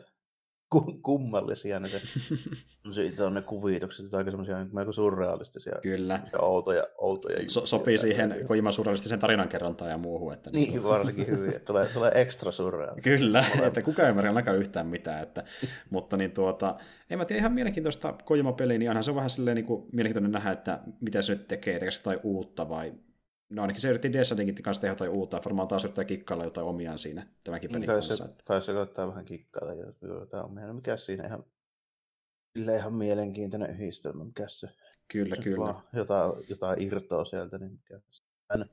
kummallisia 1.03 1.81
ne, 1.81 1.89
se, 1.89 3.23
on 3.25 3.35
ne 3.35 3.43
kuvitukset, 3.43 4.15
aika 4.15 4.31
semmoisia 4.31 4.67
melko 4.73 4.93
surrealistisia. 4.93 5.75
Kyllä. 5.83 6.21
Ja 6.33 6.39
outoja, 6.39 6.85
outoja 6.99 7.39
so, 7.47 7.67
Sopii 7.67 7.99
siihen 7.99 8.35
Kojiman 8.49 8.73
surrealistisen 8.73 9.19
tarinankerrontaan 9.19 9.91
ja 9.91 9.99
muuhun. 9.99 10.33
Että 10.33 10.51
niin, 10.51 10.71
niin 10.71 10.85
varsinkin 10.85 11.27
hyvin, 11.27 11.49
että 11.49 11.67
tulee, 11.67 11.87
tulee 11.87 12.13
ekstra 12.15 12.53
surrealistista. 12.53 13.11
Kyllä, 13.11 13.45
että 13.63 13.83
kukaan 13.83 14.07
ei 14.07 14.11
ymmärrä 14.11 14.53
yhtään 14.53 14.87
mitään. 14.87 15.23
Että, 15.23 15.45
mutta 15.91 16.17
niin 16.17 16.33
tuota, 16.33 16.77
en 17.11 17.19
mä 17.19 17.25
tiedä, 17.25 17.41
ihan 17.41 17.53
mielenkiintoista 17.53 18.15
Kojima-peliä, 18.25 18.79
niin 18.79 18.91
onhan 18.91 19.05
se 19.05 19.11
on 19.11 19.17
vähän 19.17 19.31
silleen 19.31 19.55
niin 19.55 19.67
kuin, 19.67 19.87
mielenkiintoinen 19.93 20.33
nähdä, 20.33 20.53
että 20.53 20.81
mitä 21.01 21.23
se 21.23 21.33
nyt 21.33 21.49
tekee, 21.49 21.75
tekeekö 21.75 21.97
jotain 21.99 22.21
uutta 22.23 22.69
vai 22.69 22.93
No 23.55 23.63
ainakin 23.63 23.81
se 23.81 23.89
yritti 23.89 24.13
Descendingin 24.13 24.63
kanssa 24.63 24.81
tehdä 24.81 24.93
jotain 24.93 25.11
uutta, 25.11 25.41
varmaan 25.45 25.69
taas 25.69 25.85
yrittää 25.85 26.05
kikkailla 26.05 26.45
jotain 26.45 26.67
omiaan 26.67 26.99
siinä 26.99 27.27
tämänkin 27.45 27.71
pelin 27.71 27.87
kai 27.87 27.95
kanssa. 27.95 28.17
Se, 28.17 28.35
kai 28.45 28.63
se 28.63 28.73
koittaa 28.73 29.09
vähän 29.09 29.25
kikkailla 29.25 29.73
jotain 30.03 30.45
omia. 30.45 30.67
No 30.67 30.75
mikä 30.75 30.97
siinä 30.97 31.27
ihan, 31.27 31.45
ihan 32.77 32.95
mielenkiintoinen 32.95 33.71
yhdistelmä, 33.71 34.25
mikä 34.25 34.49
se. 34.49 34.69
Kyllä, 35.13 35.37
se 35.37 35.43
kyllä. 35.43 35.75
Jotain, 35.93 36.33
jotain 36.49 36.83
irtoa 36.83 37.25
sieltä, 37.25 37.59
niin 37.59 37.73
mikä 37.73 38.01
en, 38.55 38.61
en 38.63 38.69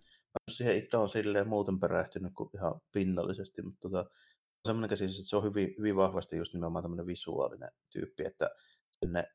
siihen 0.49 0.77
itse 0.77 0.97
on 0.97 1.09
silleen 1.09 1.47
muuten 1.47 1.79
perehtynyt 1.79 2.33
kuin 2.33 2.49
ihan 2.53 2.81
pinnallisesti, 2.91 3.61
mutta 3.61 3.89
tota, 3.89 4.09
semmoinen 4.65 4.89
käsitys, 4.89 5.19
että 5.19 5.29
se 5.29 5.35
on 5.35 5.43
hyvin, 5.43 5.75
hyvin 5.77 5.95
vahvasti 5.95 6.37
just 6.37 6.53
nimenomaan 6.53 6.83
tämmöinen 6.83 7.07
visuaalinen 7.07 7.71
tyyppi, 7.89 8.25
että 8.25 8.49
ne 9.05 9.27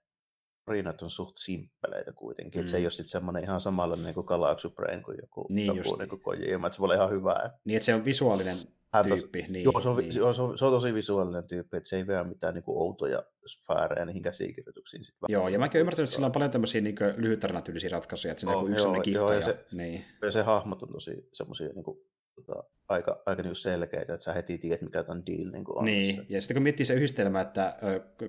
tarinat 0.66 1.02
on 1.02 1.10
suht 1.10 1.36
simppeleitä 1.36 2.12
kuitenkin, 2.12 2.60
mm. 2.60 2.66
se 2.66 2.76
ei 2.76 2.84
ole 2.84 2.90
sitten 2.90 3.08
semmoinen 3.08 3.42
ihan 3.42 3.60
samalla 3.60 3.96
niin 3.96 4.14
kuin 4.14 4.26
Galaxy 4.26 4.70
Brain 4.70 5.02
kuin 5.02 5.18
joku, 5.20 5.46
niin 5.50 5.76
joku 5.76 5.96
niin 5.96 6.08
kuin 6.08 6.20
Kojima, 6.20 6.66
että 6.66 6.74
se 6.74 6.80
voi 6.80 6.86
olla 6.86 6.94
ihan 6.94 7.10
hyvä. 7.10 7.32
Että... 7.32 7.58
Niin, 7.64 7.76
että 7.76 7.84
se 7.86 7.94
on 7.94 8.04
visuaalinen 8.04 8.56
tyyppi. 9.02 9.42
Tos, 9.42 9.50
niin, 9.50 9.64
joo, 9.64 9.80
se 9.80 9.88
on, 9.88 9.96
niin. 9.96 10.12
se, 10.12 10.22
on, 10.22 10.34
se, 10.34 10.42
on, 10.42 10.58
se 10.58 10.64
on 10.64 10.72
tosi 10.72 10.94
visuaalinen 10.94 11.44
tyyppi, 11.44 11.76
että 11.76 11.88
se 11.88 11.96
ei 11.96 12.06
vie 12.06 12.24
mitään 12.24 12.54
niin 12.54 12.64
kuin 12.64 12.78
outoja 12.78 13.22
sfäärejä 13.46 14.04
niihin 14.04 14.22
käsikirjoituksiin. 14.22 15.04
Sit 15.04 15.14
joo, 15.28 15.48
ja 15.48 15.58
mäkin 15.58 15.80
ymmärtänyt, 15.80 16.08
että 16.08 16.14
sillä 16.14 16.26
on 16.26 16.32
paljon 16.32 16.50
tämmöisiä 16.50 16.80
niin 16.80 16.96
lyhyttarinatyylisiä 17.16 17.90
ratkaisuja, 17.90 18.32
että 18.32 18.40
se 18.40 18.48
on 18.48 18.54
oh, 18.54 18.70
yksi 18.70 19.12
joo, 19.12 19.32
joo, 19.32 19.32
ja 19.32 19.42
se, 19.42 19.64
niin. 19.72 20.04
ja 20.22 20.30
se 20.30 20.42
hahmot 20.42 20.82
on 20.82 20.92
tosi 20.92 21.28
semmoisia 21.32 21.68
niin 21.68 21.84
kuin, 21.84 21.98
tota, 22.36 22.64
aika, 22.88 23.22
aika 23.26 23.42
niin 23.42 23.56
selkeitä, 23.56 24.14
että 24.14 24.24
sä 24.24 24.32
heti 24.32 24.58
tiedät, 24.58 24.82
mikä 24.82 25.02
tämän 25.02 25.26
deal 25.26 25.50
niin 25.52 25.64
on. 25.68 25.84
Niin, 25.84 26.26
ja 26.28 26.40
sitten 26.40 26.54
kun 26.54 26.62
miettii 26.62 26.86
se 26.86 26.94
yhdistelmä, 26.94 27.40
että 27.40 27.76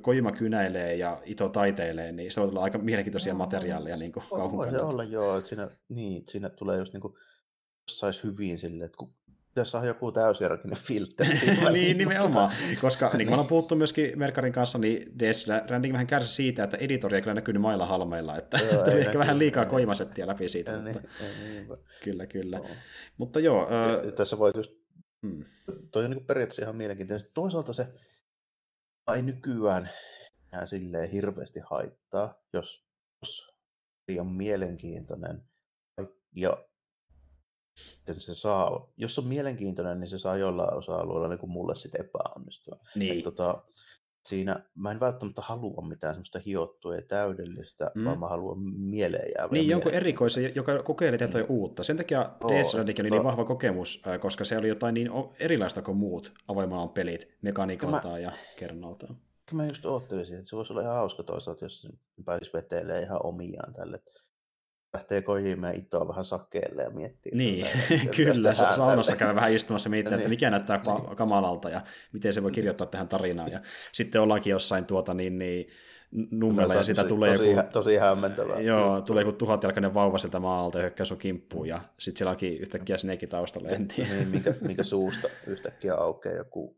Kojima 0.01 0.31
kynäilee 0.31 0.95
ja 0.95 1.21
Ito 1.25 1.49
taiteilee, 1.49 2.11
niin 2.11 2.31
se 2.31 2.41
voi 2.41 2.49
tulla 2.49 2.63
aika 2.63 2.77
mielenkiintoisia 2.77 3.33
no, 3.33 3.37
materiaaleja 3.37 3.97
niin 3.97 4.11
kauhun 4.11 4.57
Voi 4.57 4.71
se 4.71 4.81
olla 4.81 5.03
joo, 5.03 5.37
että 5.37 5.49
siinä, 5.49 5.69
niin, 5.89 6.23
siinä 6.27 6.49
tulee 6.49 6.77
just 6.77 6.93
niin 6.93 7.01
kuin, 7.01 7.13
saisi 7.91 8.23
hyvin 8.23 8.57
silleen, 8.57 8.85
että 8.85 8.97
kun 8.97 9.13
tässä 9.61 9.79
on 9.79 9.87
joku 9.87 10.11
täysjärkinen 10.11 10.77
filtteri. 10.77 11.39
niin, 11.71 11.97
nimenomaan. 11.97 12.51
Koska 12.81 13.05
niin 13.05 13.17
kuin 13.17 13.27
me 13.27 13.33
ollaan 13.33 13.47
puhuttu 13.47 13.75
myöskin 13.75 14.19
Merkarin 14.19 14.53
kanssa, 14.53 14.77
niin 14.77 15.19
DS 15.19 15.47
Randing 15.69 15.93
vähän 15.93 16.07
kärsi 16.07 16.33
siitä, 16.33 16.63
että 16.63 16.77
editori 16.77 17.15
ei 17.15 17.21
kyllä 17.21 17.33
näkynyt 17.33 17.61
mailla 17.61 17.85
halmeilla, 17.85 18.37
että 18.37 18.57
joo, 18.57 18.83
tuli 18.83 18.99
ehkä 18.99 19.19
vähän 19.19 19.39
liikaa 19.39 19.63
ei, 19.63 19.69
koimasettia 19.69 20.27
läpi 20.27 20.49
siitä. 20.49 20.71
Ei, 20.71 20.93
mutta... 20.93 21.09
ei, 21.21 21.57
ei, 21.57 21.65
kyllä, 22.03 22.25
kyllä. 22.25 22.57
No. 22.57 22.65
Mutta 23.17 23.39
joo. 23.39 23.61
Äh... 23.63 24.13
Tässä 24.13 24.37
voi 24.37 24.51
just... 24.55 24.71
Hmm. 25.27 25.45
Toi 25.91 26.05
on 26.05 26.11
niin 26.11 26.25
periaatteessa 26.25 26.61
ihan 26.61 26.75
mielenkiintoinen. 26.75 27.29
Toisaalta 27.33 27.73
se 27.73 27.87
ei 29.15 29.21
nykyään 29.21 29.89
enää 30.53 30.65
silleen 30.65 31.09
hirveästi 31.09 31.59
haittaa, 31.69 32.35
jos, 32.53 32.85
jos 33.21 33.47
on 34.19 34.31
mielenkiintoinen 34.31 35.41
ja 36.35 36.66
sitten 37.77 38.19
se 38.19 38.35
saa, 38.35 38.89
jos 38.97 39.19
on 39.19 39.27
mielenkiintoinen, 39.27 39.99
niin 39.99 40.09
se 40.09 40.19
saa 40.19 40.37
jollain 40.37 40.73
osa-alueella 40.73 41.27
niin 41.27 41.39
kuin 41.39 41.51
mulle 41.51 41.75
sitten 41.75 42.01
epäonnistua. 42.01 42.79
Niin. 42.95 43.17
Et, 43.17 43.23
tota, 43.23 43.63
siinä 44.25 44.63
mä 44.75 44.91
en 44.91 44.99
välttämättä 44.99 45.41
halua 45.41 45.87
mitään 45.87 46.15
semmoista 46.15 46.39
hiottua 46.45 46.95
ja 46.95 47.01
täydellistä, 47.01 47.91
mm. 47.95 48.05
vaan 48.05 48.19
mä 48.19 48.27
haluan 48.27 48.59
mieleen 48.77 49.29
jäävää. 49.37 49.53
Niin, 49.53 49.69
jonkun 49.69 49.93
erikoisen, 49.93 50.55
joka 50.55 50.83
kokeilee 50.83 51.19
jotain 51.21 51.45
mm. 51.45 51.55
uutta. 51.55 51.83
Sen 51.83 51.97
takia 51.97 52.29
oh, 52.43 52.51
DS 52.51 52.75
oli 52.75 52.93
niin 52.93 53.23
vahva 53.23 53.45
kokemus, 53.45 54.03
koska 54.19 54.45
se 54.45 54.57
oli 54.57 54.67
jotain 54.67 54.93
niin 54.93 55.11
erilaista 55.39 55.81
kuin 55.81 55.97
muut 55.97 56.33
avoimaan 56.47 56.89
pelit 56.89 57.37
mekaniikaltaan 57.41 58.13
mä... 58.13 58.19
ja 58.19 58.31
kernaltaan. 58.59 59.17
Mä 59.53 59.65
just 59.65 59.85
oottelisin, 59.85 60.37
että 60.37 60.49
se 60.49 60.55
voisi 60.55 60.73
olla 60.73 60.81
ihan 60.81 60.95
hauska 60.95 61.23
toisaalta, 61.23 61.65
jos 61.65 61.87
pääsisi 62.25 62.53
vetelemään 62.53 63.03
ihan 63.03 63.19
omiaan 63.23 63.73
tälle 63.73 63.99
lähtee 64.93 65.21
Kojima 65.21 65.69
Itoa 65.69 66.07
vähän 66.07 66.25
sakkeelle 66.25 66.83
ja 66.83 66.89
miettii. 66.89 67.31
Niin, 67.35 67.65
että, 67.65 68.11
kyllä. 68.17 68.53
Saunassa 68.53 69.15
käy 69.15 69.35
vähän 69.35 69.53
istumassa 69.53 69.89
miettiä, 69.89 70.09
että 70.09 70.19
niin. 70.19 70.29
mikä 70.29 70.49
näyttää 70.49 70.81
niin. 70.85 71.15
kamalalta 71.15 71.69
ja 71.69 71.81
miten 72.13 72.33
se 72.33 72.43
voi 72.43 72.51
kirjoittaa 72.51 72.87
tähän 72.87 73.07
tarinaan. 73.07 73.51
Ja 73.51 73.61
sitten 73.91 74.21
ollaankin 74.21 74.51
jossain 74.51 74.85
tuota 74.85 75.13
niin, 75.13 75.39
niin 75.39 75.67
nummella 76.31 76.75
ja 76.75 76.83
sitä 76.83 77.03
tulee 77.03 77.37
tosi, 77.37 77.51
joku... 77.51 77.69
Tosi 77.71 77.97
hämmentävää. 77.97 78.59
Joo, 78.59 79.01
tulee 79.01 79.23
joku 79.23 79.37
tuhatjalkainen 79.37 79.93
vauva 79.93 80.17
sieltä 80.17 80.39
maalta 80.39 80.77
ja 80.77 80.81
hyökkää 80.81 81.05
sun 81.05 81.17
kimppuun 81.17 81.67
ja 81.67 81.81
sitten 81.99 82.17
siellä 82.17 82.31
onkin 82.31 82.57
yhtäkkiä 82.57 82.97
Snake 82.97 83.27
taustalla, 83.27 83.69
en 83.69 83.87
tiedä. 83.87 84.13
Niin, 84.13 84.27
minkä, 84.27 84.53
minkä 84.61 84.83
suusta 84.83 85.27
yhtäkkiä 85.47 85.95
aukeaa 85.95 86.35
joku 86.35 86.77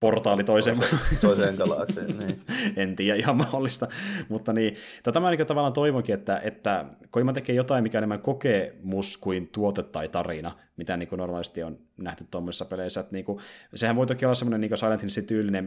portaali 0.00 0.44
toiseen, 0.44 0.78
toiseen 1.20 1.54
galaksiin. 1.54 2.10
Niin. 2.20 2.42
en 2.76 2.96
tiedä, 2.96 3.14
ihan 3.14 3.36
mahdollista. 3.36 3.88
Mutta 4.28 4.52
niin, 4.52 4.76
tota 5.02 5.20
mä 5.20 5.30
niin 5.30 5.46
tavallaan 5.46 5.72
toivonkin, 5.72 6.14
että, 6.14 6.40
että 6.44 6.84
Koima 7.10 7.32
tekee 7.32 7.54
jotain, 7.54 7.82
mikä 7.82 7.98
on 7.98 8.00
enemmän 8.00 8.20
kokemus 8.20 9.16
kuin 9.16 9.48
tuote 9.48 9.82
tai 9.82 10.08
tarina, 10.08 10.50
mitä 10.76 10.96
niin 10.96 11.08
kuin 11.08 11.18
normaalisti 11.18 11.62
on 11.62 11.78
nähty 11.96 12.24
tuommoisissa 12.30 12.64
peleissä. 12.64 13.00
Että 13.00 13.12
niin 13.12 13.24
kuin, 13.24 13.38
sehän 13.74 13.96
voi 13.96 14.06
toki 14.06 14.24
olla 14.24 14.34
semmoinen 14.34 14.60
niin 14.60 14.78
Silent 14.78 15.02
Hillsin 15.02 15.26
tyylinen, 15.26 15.64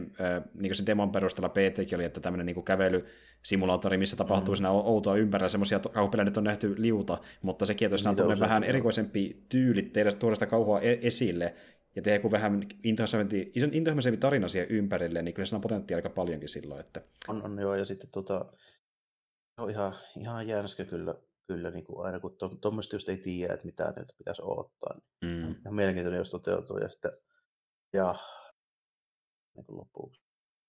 niin 0.54 0.68
kuin 0.68 0.74
se 0.74 0.86
demon 0.86 1.12
perusteella 1.12 1.48
PT 1.48 1.92
oli, 1.94 2.04
että 2.04 2.20
tämmöinen 2.20 2.46
niin 2.46 2.64
kävely 2.64 3.06
simulaattori, 3.42 3.98
missä 3.98 4.16
tapahtuu 4.16 4.54
mm. 4.54 4.56
siinä 4.56 4.70
outoa 4.70 5.16
ympärillä. 5.16 5.48
Semmoisia 5.48 5.78
kauhupelejä 5.78 6.24
nyt 6.24 6.36
on 6.36 6.44
nähty 6.44 6.74
liuta, 6.78 7.18
mutta 7.42 7.66
sekin, 7.66 7.86
että 7.86 7.94
jos 7.94 8.06
on 8.06 8.40
vähän 8.40 8.64
erikoisempi 8.64 9.44
tyyli 9.48 9.82
tehdä 9.82 10.10
tuoda 10.12 10.36
sitä 10.36 10.46
kauhua 10.46 10.80
e- 10.80 10.98
esille, 11.02 11.54
ja 11.96 12.02
tehdä 12.02 12.16
joku 12.16 12.30
vähän 12.30 12.62
intohimoisempi 13.72 14.16
tarina 14.16 14.48
siihen 14.48 14.70
ympärille, 14.70 15.22
niin 15.22 15.34
kyllä 15.34 15.46
siinä 15.46 15.56
on 15.56 15.62
potentiaalia 15.62 15.98
aika 15.98 16.14
paljonkin 16.14 16.48
silloin. 16.48 16.80
Että... 16.80 17.02
On, 17.28 17.42
on 17.42 17.58
joo, 17.58 17.74
ja 17.74 17.84
sitten 17.84 18.10
tota, 18.10 18.52
on 19.58 19.70
ihan, 19.70 19.94
ihan 20.20 20.48
jänskä 20.48 20.84
kyllä, 20.84 21.14
kyllä 21.46 21.70
niin 21.70 21.84
kuin 21.84 22.06
aina, 22.06 22.20
kun 22.20 22.36
tuommoista 22.60 22.90
to, 22.90 22.96
just 22.96 23.08
ei 23.08 23.16
tiedä, 23.16 23.54
että 23.54 23.66
mitä 23.66 23.92
nyt 23.96 24.12
pitäisi 24.18 24.42
odottaa. 24.42 25.00
Niin 25.22 25.46
mm. 25.46 25.54
Ihan 25.60 25.74
mielenkiintoinen, 25.74 26.18
jos 26.18 26.30
toteutuu, 26.30 26.78
ja 26.78 26.88
sitten, 26.88 27.12
ja 27.92 28.14
niin 29.56 29.66
kuin 29.66 29.76
lopuksi, 29.76 30.22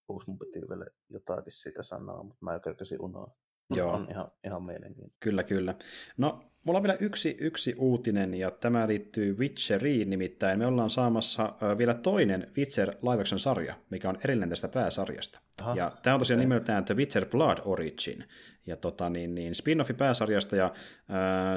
lopuksi 0.07 0.29
mun 0.29 0.39
piti 0.39 0.61
vielä 0.69 0.85
jotakin 1.09 1.53
siitä 1.53 1.83
sanoa, 1.83 2.23
mutta 2.23 2.45
mä 2.45 2.59
kerkesin 2.59 3.01
unohtaa. 3.01 3.44
Joo. 3.75 3.91
On 3.91 4.07
ihan, 4.09 4.31
ihan 4.43 4.63
mielenkiintoinen. 4.63 5.17
Kyllä, 5.19 5.43
kyllä. 5.43 5.75
No, 6.17 6.43
mulla 6.63 6.79
on 6.79 6.83
vielä 6.83 6.97
yksi, 6.99 7.37
yksi 7.39 7.75
uutinen, 7.77 8.33
ja 8.33 8.51
tämä 8.51 8.87
liittyy 8.87 9.37
Witcheriin, 9.37 10.09
nimittäin 10.09 10.59
me 10.59 10.65
ollaan 10.65 10.89
saamassa 10.89 11.53
vielä 11.77 11.93
toinen 11.93 12.51
Witcher 12.57 12.89
live 12.89 13.21
action 13.21 13.39
sarja, 13.39 13.75
mikä 13.89 14.09
on 14.09 14.17
erillinen 14.23 14.49
tästä 14.49 14.67
pääsarjasta. 14.67 15.39
Aha. 15.61 15.75
Ja 15.75 15.91
tämä 16.03 16.13
on 16.13 16.19
tosiaan 16.19 16.39
okay. 16.39 16.45
nimeltään 16.45 16.85
The 16.85 16.95
Witcher 16.95 17.25
Blood 17.25 17.57
Origin, 17.65 18.23
ja 18.65 18.77
tota, 18.77 19.09
niin, 19.09 19.35
niin, 19.35 19.53
spin-offi 19.53 19.93
pääsarjasta, 19.93 20.55
ja 20.55 20.65
äh, 20.65 20.73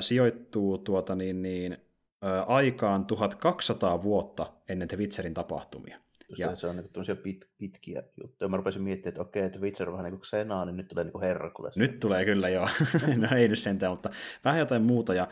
sijoittuu 0.00 0.78
tuota, 0.78 1.14
niin, 1.14 1.42
niin, 1.42 1.76
aikaan 2.46 3.06
1200 3.06 4.02
vuotta 4.02 4.52
ennen 4.68 4.88
The 4.88 4.96
Witcherin 4.96 5.34
tapahtumia. 5.34 5.98
Just 6.28 6.38
ja. 6.38 6.56
Se 6.56 6.66
on 6.66 6.76
niin 6.76 7.16
pit, 7.22 7.48
pitkiä 7.58 8.02
juttuja. 8.22 8.48
Mä 8.48 8.56
rupesin 8.56 8.82
miettimään, 8.82 9.08
että 9.08 9.22
okei, 9.22 9.42
että 9.42 9.58
Witcher 9.58 9.88
on 9.88 9.92
vähän 9.92 10.04
niin 10.04 10.12
kuin 10.12 10.26
Xenaa, 10.26 10.64
niin 10.64 10.76
nyt 10.76 10.88
tulee 10.88 11.04
niin 11.04 11.12
kuin 11.12 11.22
Herkules. 11.22 11.76
Nyt 11.76 12.00
tulee 12.00 12.24
kyllä, 12.24 12.48
joo. 12.48 12.68
no 13.30 13.36
ei 13.36 13.48
nyt 13.48 13.58
sentään, 13.58 13.92
mutta 13.92 14.10
vähän 14.44 14.58
jotain 14.58 14.82
muuta. 14.82 15.14
Ja, 15.14 15.28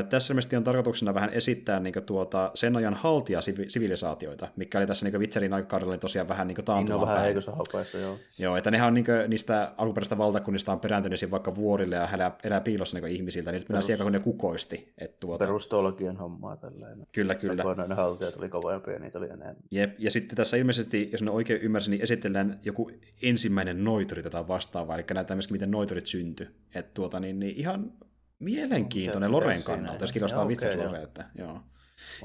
ö, 0.00 0.02
tässä 0.02 0.32
ilmeisesti 0.32 0.56
on 0.56 0.64
tarkoituksena 0.64 1.14
vähän 1.14 1.30
esittää 1.30 1.80
niin 1.80 1.92
kuin, 1.92 2.04
tuota, 2.04 2.50
sen 2.54 2.76
ajan 2.76 2.94
haltia 2.94 3.40
sivilisaatioita, 3.68 4.48
mikä 4.56 4.78
oli 4.78 4.86
tässä 4.86 5.06
niin 5.06 5.20
Witcherin 5.20 5.52
aikakaudella 5.52 5.92
niin 5.92 6.00
tosiaan 6.00 6.28
vähän 6.28 6.46
niin 6.46 6.56
taantumaan 6.56 6.84
Niin 6.84 6.94
on 6.94 7.08
vähän 7.08 7.24
heikossa 7.24 7.52
hapaissa, 7.52 7.98
joo. 7.98 8.18
Joo, 8.38 8.56
että 8.56 8.70
nehän 8.70 8.88
on 8.88 8.94
niin 8.94 9.04
kuin, 9.04 9.30
niistä 9.30 9.74
alkuperäisistä 9.76 10.18
valtakunnista 10.18 10.72
on 10.72 10.80
perääntynyt 10.80 11.30
vaikka 11.30 11.54
vuorille 11.54 11.96
ja 11.96 12.08
elää, 12.14 12.36
elää 12.44 12.60
piilossa 12.60 12.98
niin 12.98 13.12
ihmisiltä, 13.12 13.52
niin 13.52 13.58
nyt 13.58 13.68
mennään 13.68 13.82
siellä, 13.82 14.02
kun 14.02 14.12
ne 14.12 14.20
kukoisti. 14.20 14.92
Että, 14.98 15.16
tuota... 15.20 15.44
Perustologian 15.44 16.16
hommaa 16.16 16.56
tällainen. 16.56 17.06
Kyllä, 17.12 17.34
kyllä. 17.34 17.62
Kun 17.62 17.76
ne 17.88 17.94
haltijat 17.94 18.36
oli 18.36 18.48
kovempia 18.48 18.98
niitä 18.98 19.18
oli 19.18 19.26
enemmän. 19.26 19.56
Jep, 19.70 19.94
ja 19.98 20.10
sitten 20.10 20.23
tässä 20.34 20.56
ilmeisesti, 20.56 21.08
jos 21.12 21.22
ne 21.22 21.30
oikein 21.30 21.60
ymmärsin, 21.60 21.90
niin 21.90 22.02
esitellään 22.02 22.60
joku 22.64 22.90
ensimmäinen 23.22 23.84
noituri 23.84 24.22
tätä 24.22 24.48
vastaavaa, 24.48 24.96
eli 24.96 25.04
näyttää 25.14 25.34
myöskin, 25.34 25.54
miten 25.54 25.70
noiturit 25.70 26.06
syntyi. 26.06 26.48
Että 26.74 26.90
tuota, 26.94 27.20
niin, 27.20 27.38
niin 27.38 27.56
ihan 27.56 27.92
mielenkiintoinen 28.38 29.30
okay, 29.30 29.40
Loren 29.40 29.62
kannalta, 29.62 30.02
jos 30.02 30.12
kiinnostaa 30.12 30.48
vitsit 30.48 30.74
okay, 30.74 30.86
Lore, 30.86 31.02
että 31.02 31.24
joo. 31.38 31.60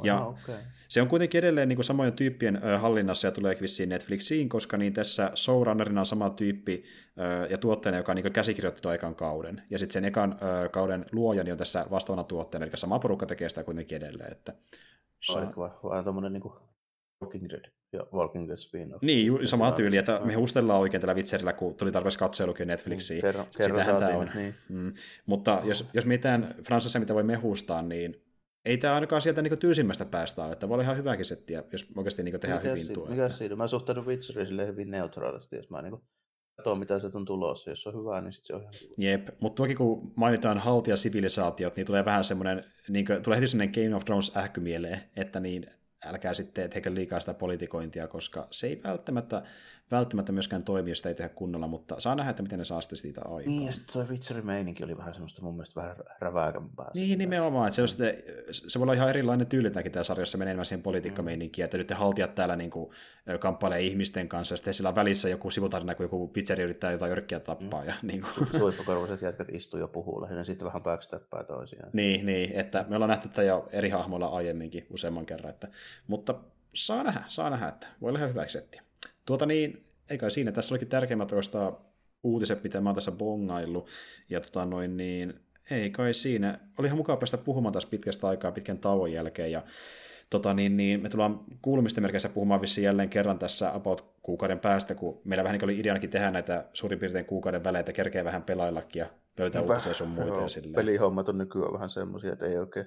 Ja 0.03 0.25
okay. 0.25 0.57
se 0.87 1.01
on 1.01 1.07
kuitenkin 1.07 1.39
edelleen 1.39 1.69
niin 1.69 1.77
kuin 1.77 1.85
samojen 1.85 2.13
tyyppien 2.13 2.61
hallinnassa 2.79 3.27
ja 3.27 3.31
tulee 3.31 3.57
vissiin 3.61 3.89
Netflixiin, 3.89 4.49
koska 4.49 4.77
niin 4.77 4.93
tässä 4.93 5.31
showrunnerina 5.35 6.01
on 6.01 6.05
sama 6.05 6.29
tyyppi 6.29 6.83
ja 7.49 7.57
tuotteena, 7.57 7.97
joka 7.97 8.13
niin 8.13 8.33
käsikirjoitti 8.33 8.81
tuon 8.81 8.95
ekan 8.95 9.15
kauden. 9.15 9.61
Ja 9.69 9.79
sitten 9.79 9.93
sen 9.93 10.05
ekan 10.05 10.39
kauden 10.71 11.05
luojani 11.11 11.51
on 11.51 11.57
tässä 11.57 11.85
vastaavana 11.91 12.23
tuotteena, 12.23 12.65
eli 12.65 12.77
sama 12.77 12.99
porukka 12.99 13.25
tekee 13.25 13.49
sitä 13.49 13.63
kuitenkin 13.63 13.97
edelleen. 13.97 14.31
Että 14.31 14.53
Saa... 15.23 15.53
Vaan 15.83 16.03
tuommoinen 16.03 16.33
niin 16.33 16.53
Walking 17.21 17.49
Dead 17.49 17.71
ja 17.93 18.03
Walking 18.13 18.47
Dead 18.47 18.57
spin-off. 18.57 19.01
Niin, 19.01 19.47
sama 19.47 19.71
tyyli, 19.71 19.97
että 19.97 20.21
me 20.23 20.33
hustellaan 20.33 20.79
oikein 20.79 21.01
tällä 21.01 21.15
vitserillä, 21.15 21.53
kun 21.53 21.75
tuli 21.75 21.91
tarpeeksi 21.91 22.19
katselukin 22.19 22.67
Netflixiin. 22.67 23.15
Niin, 23.15 23.21
kerro, 23.21 23.47
kerro 23.57 23.99
tämä 23.99 24.17
on. 24.17 24.31
Niin. 24.35 24.55
Mm. 24.69 24.93
Mutta 25.25 25.61
jos, 25.63 25.89
jos 25.93 26.05
mitään 26.05 26.55
Fransassa, 26.63 26.99
mitä 26.99 27.13
voi 27.13 27.23
mehustaa, 27.23 27.81
niin 27.81 28.23
ei 28.65 28.77
tämä 28.77 28.95
ainakaan 28.95 29.21
sieltä 29.21 29.41
niin 29.41 29.57
tylsimmästä 29.57 30.05
päästä 30.05 30.43
ole, 30.43 30.51
että 30.51 30.69
voi 30.69 30.75
olla 30.75 30.83
ihan 30.83 30.97
hyväkin 30.97 31.25
settiä, 31.25 31.63
jos 31.71 31.91
oikeasti 31.97 32.23
niin 32.23 32.39
tehdään 32.39 32.61
mikä 32.61 32.69
hyvin 32.69 32.85
si- 32.85 32.93
tuo. 32.93 33.05
Mikä 33.05 33.25
että... 33.25 33.37
siinä? 33.37 33.55
Mä 33.55 33.67
suhtaudun 33.67 34.05
Witcheriin 34.05 34.67
hyvin 34.67 34.91
neutraalisti, 34.91 35.55
jos 35.55 35.69
mä 35.69 35.81
niin 35.81 35.97
katsoa, 36.55 36.75
mitä 36.75 36.99
se 36.99 37.09
on 37.13 37.25
tulossa. 37.25 37.69
Jos 37.69 37.87
on 37.87 37.99
hyvää, 37.99 38.21
niin 38.21 38.33
sitten 38.33 38.47
se 38.47 38.53
on 38.53 38.61
ihan 38.61 38.73
hyvä. 38.81 38.93
Jep, 38.97 39.27
mutta 39.39 39.55
tuokin 39.55 39.77
kun 39.77 40.13
mainitaan 40.15 40.57
haltia 40.57 40.97
sivilisaatiot, 40.97 41.75
niin 41.75 41.85
tulee 41.85 42.05
vähän 42.05 42.23
semmoinen, 42.23 42.63
niin 42.89 43.05
kuin, 43.05 43.23
tulee 43.23 43.37
heti 43.37 43.47
semmoinen 43.47 43.73
Game 43.83 43.95
of 43.95 44.05
Thrones 44.05 44.37
ähky 44.37 44.59
mieleen, 44.61 45.01
että 45.15 45.39
niin 45.39 45.65
älkää 46.05 46.33
sitten 46.33 46.69
tehkö 46.69 46.93
liikaa 46.93 47.19
sitä 47.19 47.33
politikointia, 47.33 48.07
koska 48.07 48.47
se 48.51 48.67
ei 48.67 48.81
välttämättä 48.83 49.41
välttämättä 49.91 50.31
myöskään 50.31 50.63
toimi, 50.63 50.91
jos 50.91 50.97
sitä 50.97 51.09
ei 51.09 51.15
tehdä 51.15 51.29
kunnolla, 51.29 51.67
mutta 51.67 51.99
saa 51.99 52.15
nähdä, 52.15 52.29
että 52.29 52.43
miten 52.43 52.59
ne 52.59 52.65
saa 52.65 52.81
sitten 52.81 52.97
siitä 52.97 53.21
aikaa. 53.21 53.53
Niin, 53.53 53.65
ja 53.65 53.71
sitten 53.71 53.93
se 53.93 54.11
Witcherin 54.11 54.45
meininki 54.45 54.83
oli 54.83 54.97
vähän 54.97 55.13
semmoista 55.13 55.41
mun 55.41 55.53
mielestä 55.53 55.81
vähän 55.81 55.95
rävääkämpää. 56.19 56.91
Niin, 56.93 57.17
nimenomaan, 57.17 57.67
että 57.67 57.75
se, 57.75 57.81
on 57.81 57.87
sitten, 57.87 58.13
se 58.51 58.79
voi 58.79 58.83
olla 58.83 58.93
ihan 58.93 59.09
erilainen 59.09 59.47
tyyli 59.47 59.71
tämä 59.71 60.03
sarjassa 60.03 60.37
menee 60.37 60.51
enemmän 60.51 60.65
siihen 60.65 60.83
politiikkameininkiin, 60.83 61.63
mm. 61.63 61.65
että 61.65 61.77
nyt 61.77 61.87
te 61.87 61.93
haltijat 61.93 62.35
täällä 62.35 62.55
niin 62.55 62.69
kuin, 62.69 62.91
kamppailee 63.39 63.81
ihmisten 63.81 64.29
kanssa, 64.29 64.53
ja 64.53 64.57
sitten 64.57 64.73
sillä 64.73 64.95
välissä 64.95 65.29
joku 65.29 65.49
sivutarina, 65.49 65.95
kun 65.95 66.03
joku 66.03 66.27
pizzeri 66.27 66.63
yrittää 66.63 66.91
jotain 66.91 67.11
örkkiä 67.11 67.39
tappaa. 67.39 67.81
Mm. 67.81 67.87
Ja, 67.87 67.93
niin 68.01 68.21
kuin. 68.21 68.47
Suippakorvaiset 68.59 69.21
jätkät 69.21 69.49
istuu 69.49 69.79
ja 69.79 69.87
puhuu 69.87 70.21
lähinnä, 70.21 70.43
sitten 70.43 70.65
vähän 70.65 70.83
backstappaa 70.83 71.43
toisiaan. 71.43 71.89
Niin, 71.93 72.25
niin, 72.25 72.51
että 72.53 72.85
me 72.89 72.95
ollaan 72.95 73.09
nähty 73.09 73.29
tätä 73.29 73.43
jo 73.43 73.69
eri 73.71 73.89
hahmoilla 73.89 74.27
aiemminkin 74.27 74.87
useamman 74.89 75.25
kerran, 75.25 75.49
että, 75.49 75.67
mutta 76.07 76.35
saa 76.73 77.03
nähdä, 77.03 77.23
saa 77.27 77.49
nähdä, 77.49 77.67
että 77.67 77.87
voi 78.01 78.09
olla 78.09 78.19
ihan 78.19 78.29
hyväksi 78.29 78.53
settiä. 78.53 78.88
Tuota 79.29 79.45
niin, 79.45 79.85
eikä 80.09 80.29
siinä, 80.29 80.51
tässä 80.51 80.73
olikin 80.73 80.87
tärkeimmät 80.87 81.31
oikeastaan 81.31 81.77
uutiset, 82.23 82.63
mitä 82.63 82.81
mä 82.81 82.89
oon 82.89 82.95
tässä 82.95 83.11
bongaillut, 83.11 83.87
ja 84.29 84.41
tota 84.41 84.65
noin 84.65 84.97
niin, 84.97 85.39
ei 85.71 85.89
kai 85.89 86.13
siinä. 86.13 86.59
Oli 86.77 86.87
ihan 86.87 86.97
mukava 86.97 87.17
päästä 87.17 87.37
puhumaan 87.37 87.73
tässä 87.73 87.89
pitkästä 87.89 88.27
aikaa 88.27 88.51
pitkän 88.51 88.77
tauon 88.77 89.11
jälkeen, 89.11 89.51
ja 89.51 89.63
tota 90.29 90.53
niin, 90.53 90.77
niin 90.77 91.01
me 91.01 91.09
tullaan 91.09 91.39
kuulumisten 91.61 92.03
merkeissä 92.03 92.29
puhumaan 92.29 92.61
vissiin 92.61 92.85
jälleen 92.85 93.09
kerran 93.09 93.39
tässä 93.39 93.73
about 93.73 94.13
kuukauden 94.21 94.59
päästä, 94.59 94.95
kun 94.95 95.21
meillä 95.23 95.43
vähän 95.43 95.59
niin 95.59 95.65
oli 95.65 95.79
ideanakin 95.79 96.09
tehdä 96.09 96.31
näitä 96.31 96.65
suurin 96.73 96.99
piirtein 96.99 97.25
kuukauden 97.25 97.63
välein, 97.63 97.79
että 97.79 97.93
kerkee 97.93 98.23
vähän 98.23 98.43
pelaillakin 98.43 98.99
ja 98.99 99.09
löytää 99.37 99.61
Niinpä, 99.61 99.73
uutisia 99.73 99.93
sun 99.93 100.07
muita. 100.07 100.29
Joo, 100.29 100.47
pelihommat 100.75 101.29
on 101.29 101.37
nykyään 101.37 101.73
vähän 101.73 101.89
semmoisia, 101.89 102.33
että 102.33 102.45
ei 102.45 102.57
oikein 102.57 102.85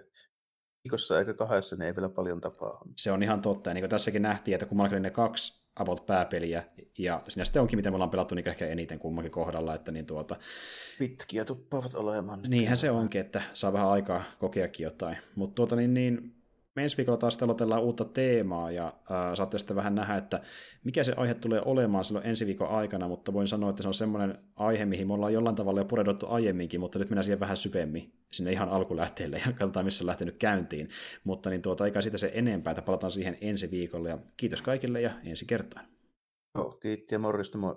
viikossa 0.85 1.19
eikä 1.19 1.35
kahdessa, 1.35 1.77
niin 1.77 1.86
ei 1.86 1.97
vielä 1.97 2.09
paljon 2.09 2.40
tapaa. 2.40 2.82
Se 2.97 3.12
on 3.12 3.23
ihan 3.23 3.43
totta, 3.43 3.70
ja 3.70 3.74
niin 3.74 3.82
kuin 3.82 3.90
tässäkin 3.90 4.23
nähtiin, 4.23 4.55
että 4.55 4.66
kummallakin 4.66 5.02
ne 5.02 5.10
kaksi 5.10 5.61
about 5.77 6.07
pääpeliä, 6.07 6.65
ja 6.99 7.20
siinä 7.28 7.44
sitten 7.44 7.62
onkin, 7.62 7.78
miten 7.78 7.93
me 7.93 7.94
ollaan 7.94 8.11
pelattu 8.11 8.35
niin 8.35 8.49
ehkä 8.49 8.66
eniten 8.66 8.99
kummankin 8.99 9.32
kohdalla, 9.32 9.74
että 9.74 9.93
niin 9.93 10.07
tuota... 10.07 10.36
Pitkiä 10.99 11.44
tuppaavat 11.44 11.94
olemaan. 11.94 12.40
Niinhän 12.49 12.77
se 12.77 12.90
onkin, 12.90 13.20
että 13.20 13.43
saa 13.53 13.73
vähän 13.73 13.89
aikaa 13.89 14.24
kokeakin 14.39 14.85
jotain, 14.85 15.16
mutta 15.35 15.55
tuota 15.55 15.77
niin, 15.77 15.94
niin 15.94 16.35
me 16.74 16.82
ensi 16.82 16.97
viikolla 16.97 17.19
taas 17.19 17.36
telotellaan 17.36 17.82
uutta 17.82 18.05
teemaa 18.05 18.70
ja 18.70 18.86
äh, 18.86 19.35
saatte 19.35 19.59
sitten 19.59 19.77
vähän 19.77 19.94
nähdä, 19.94 20.16
että 20.16 20.40
mikä 20.85 21.05
se 21.05 21.12
aihe 21.16 21.35
tulee 21.35 21.62
olemaan 21.65 22.05
silloin 22.05 22.27
ensi 22.27 22.47
viikon 22.47 22.69
aikana, 22.69 23.09
mutta 23.09 23.32
voin 23.32 23.49
sanoa, 23.49 23.70
että 23.70 23.82
se 23.82 23.89
on 23.89 23.94
semmoinen 23.94 24.39
aihe, 24.57 24.85
mihin 24.85 25.07
me 25.07 25.12
ollaan 25.12 25.32
jollain 25.32 25.57
tavalla 25.57 25.81
jo 25.81 25.85
pureuduttu 25.85 26.27
aiemminkin, 26.27 26.81
mutta 26.81 26.99
nyt 26.99 27.11
mennään 27.11 27.24
siihen 27.24 27.40
vähän 27.40 27.57
syvemmin 27.57 28.12
sinne 28.32 28.53
ihan 28.53 28.69
alkulähteelle 28.69 29.43
ja 29.47 29.53
katsotaan, 29.53 29.85
missä 29.85 30.05
on 30.05 30.07
lähtenyt 30.07 30.36
käyntiin. 30.36 30.89
Mutta 31.24 31.51
niin 31.51 31.62
tuota, 31.62 31.85
eikä 31.85 32.01
siitä 32.01 32.19
se 32.19 32.31
enempää, 32.35 32.70
että 32.70 32.82
palataan 32.82 33.11
siihen 33.11 33.39
ensi 33.40 33.70
viikolla 33.70 34.09
ja 34.09 34.19
kiitos 34.36 34.62
kaikille 34.62 35.01
ja 35.01 35.11
ensi 35.24 35.47
kertaan. 35.47 35.86
Joo, 36.55 36.70
kiitti 36.70 37.15
ja 37.15 37.19
morjesta 37.19 37.59
moi. 37.59 37.77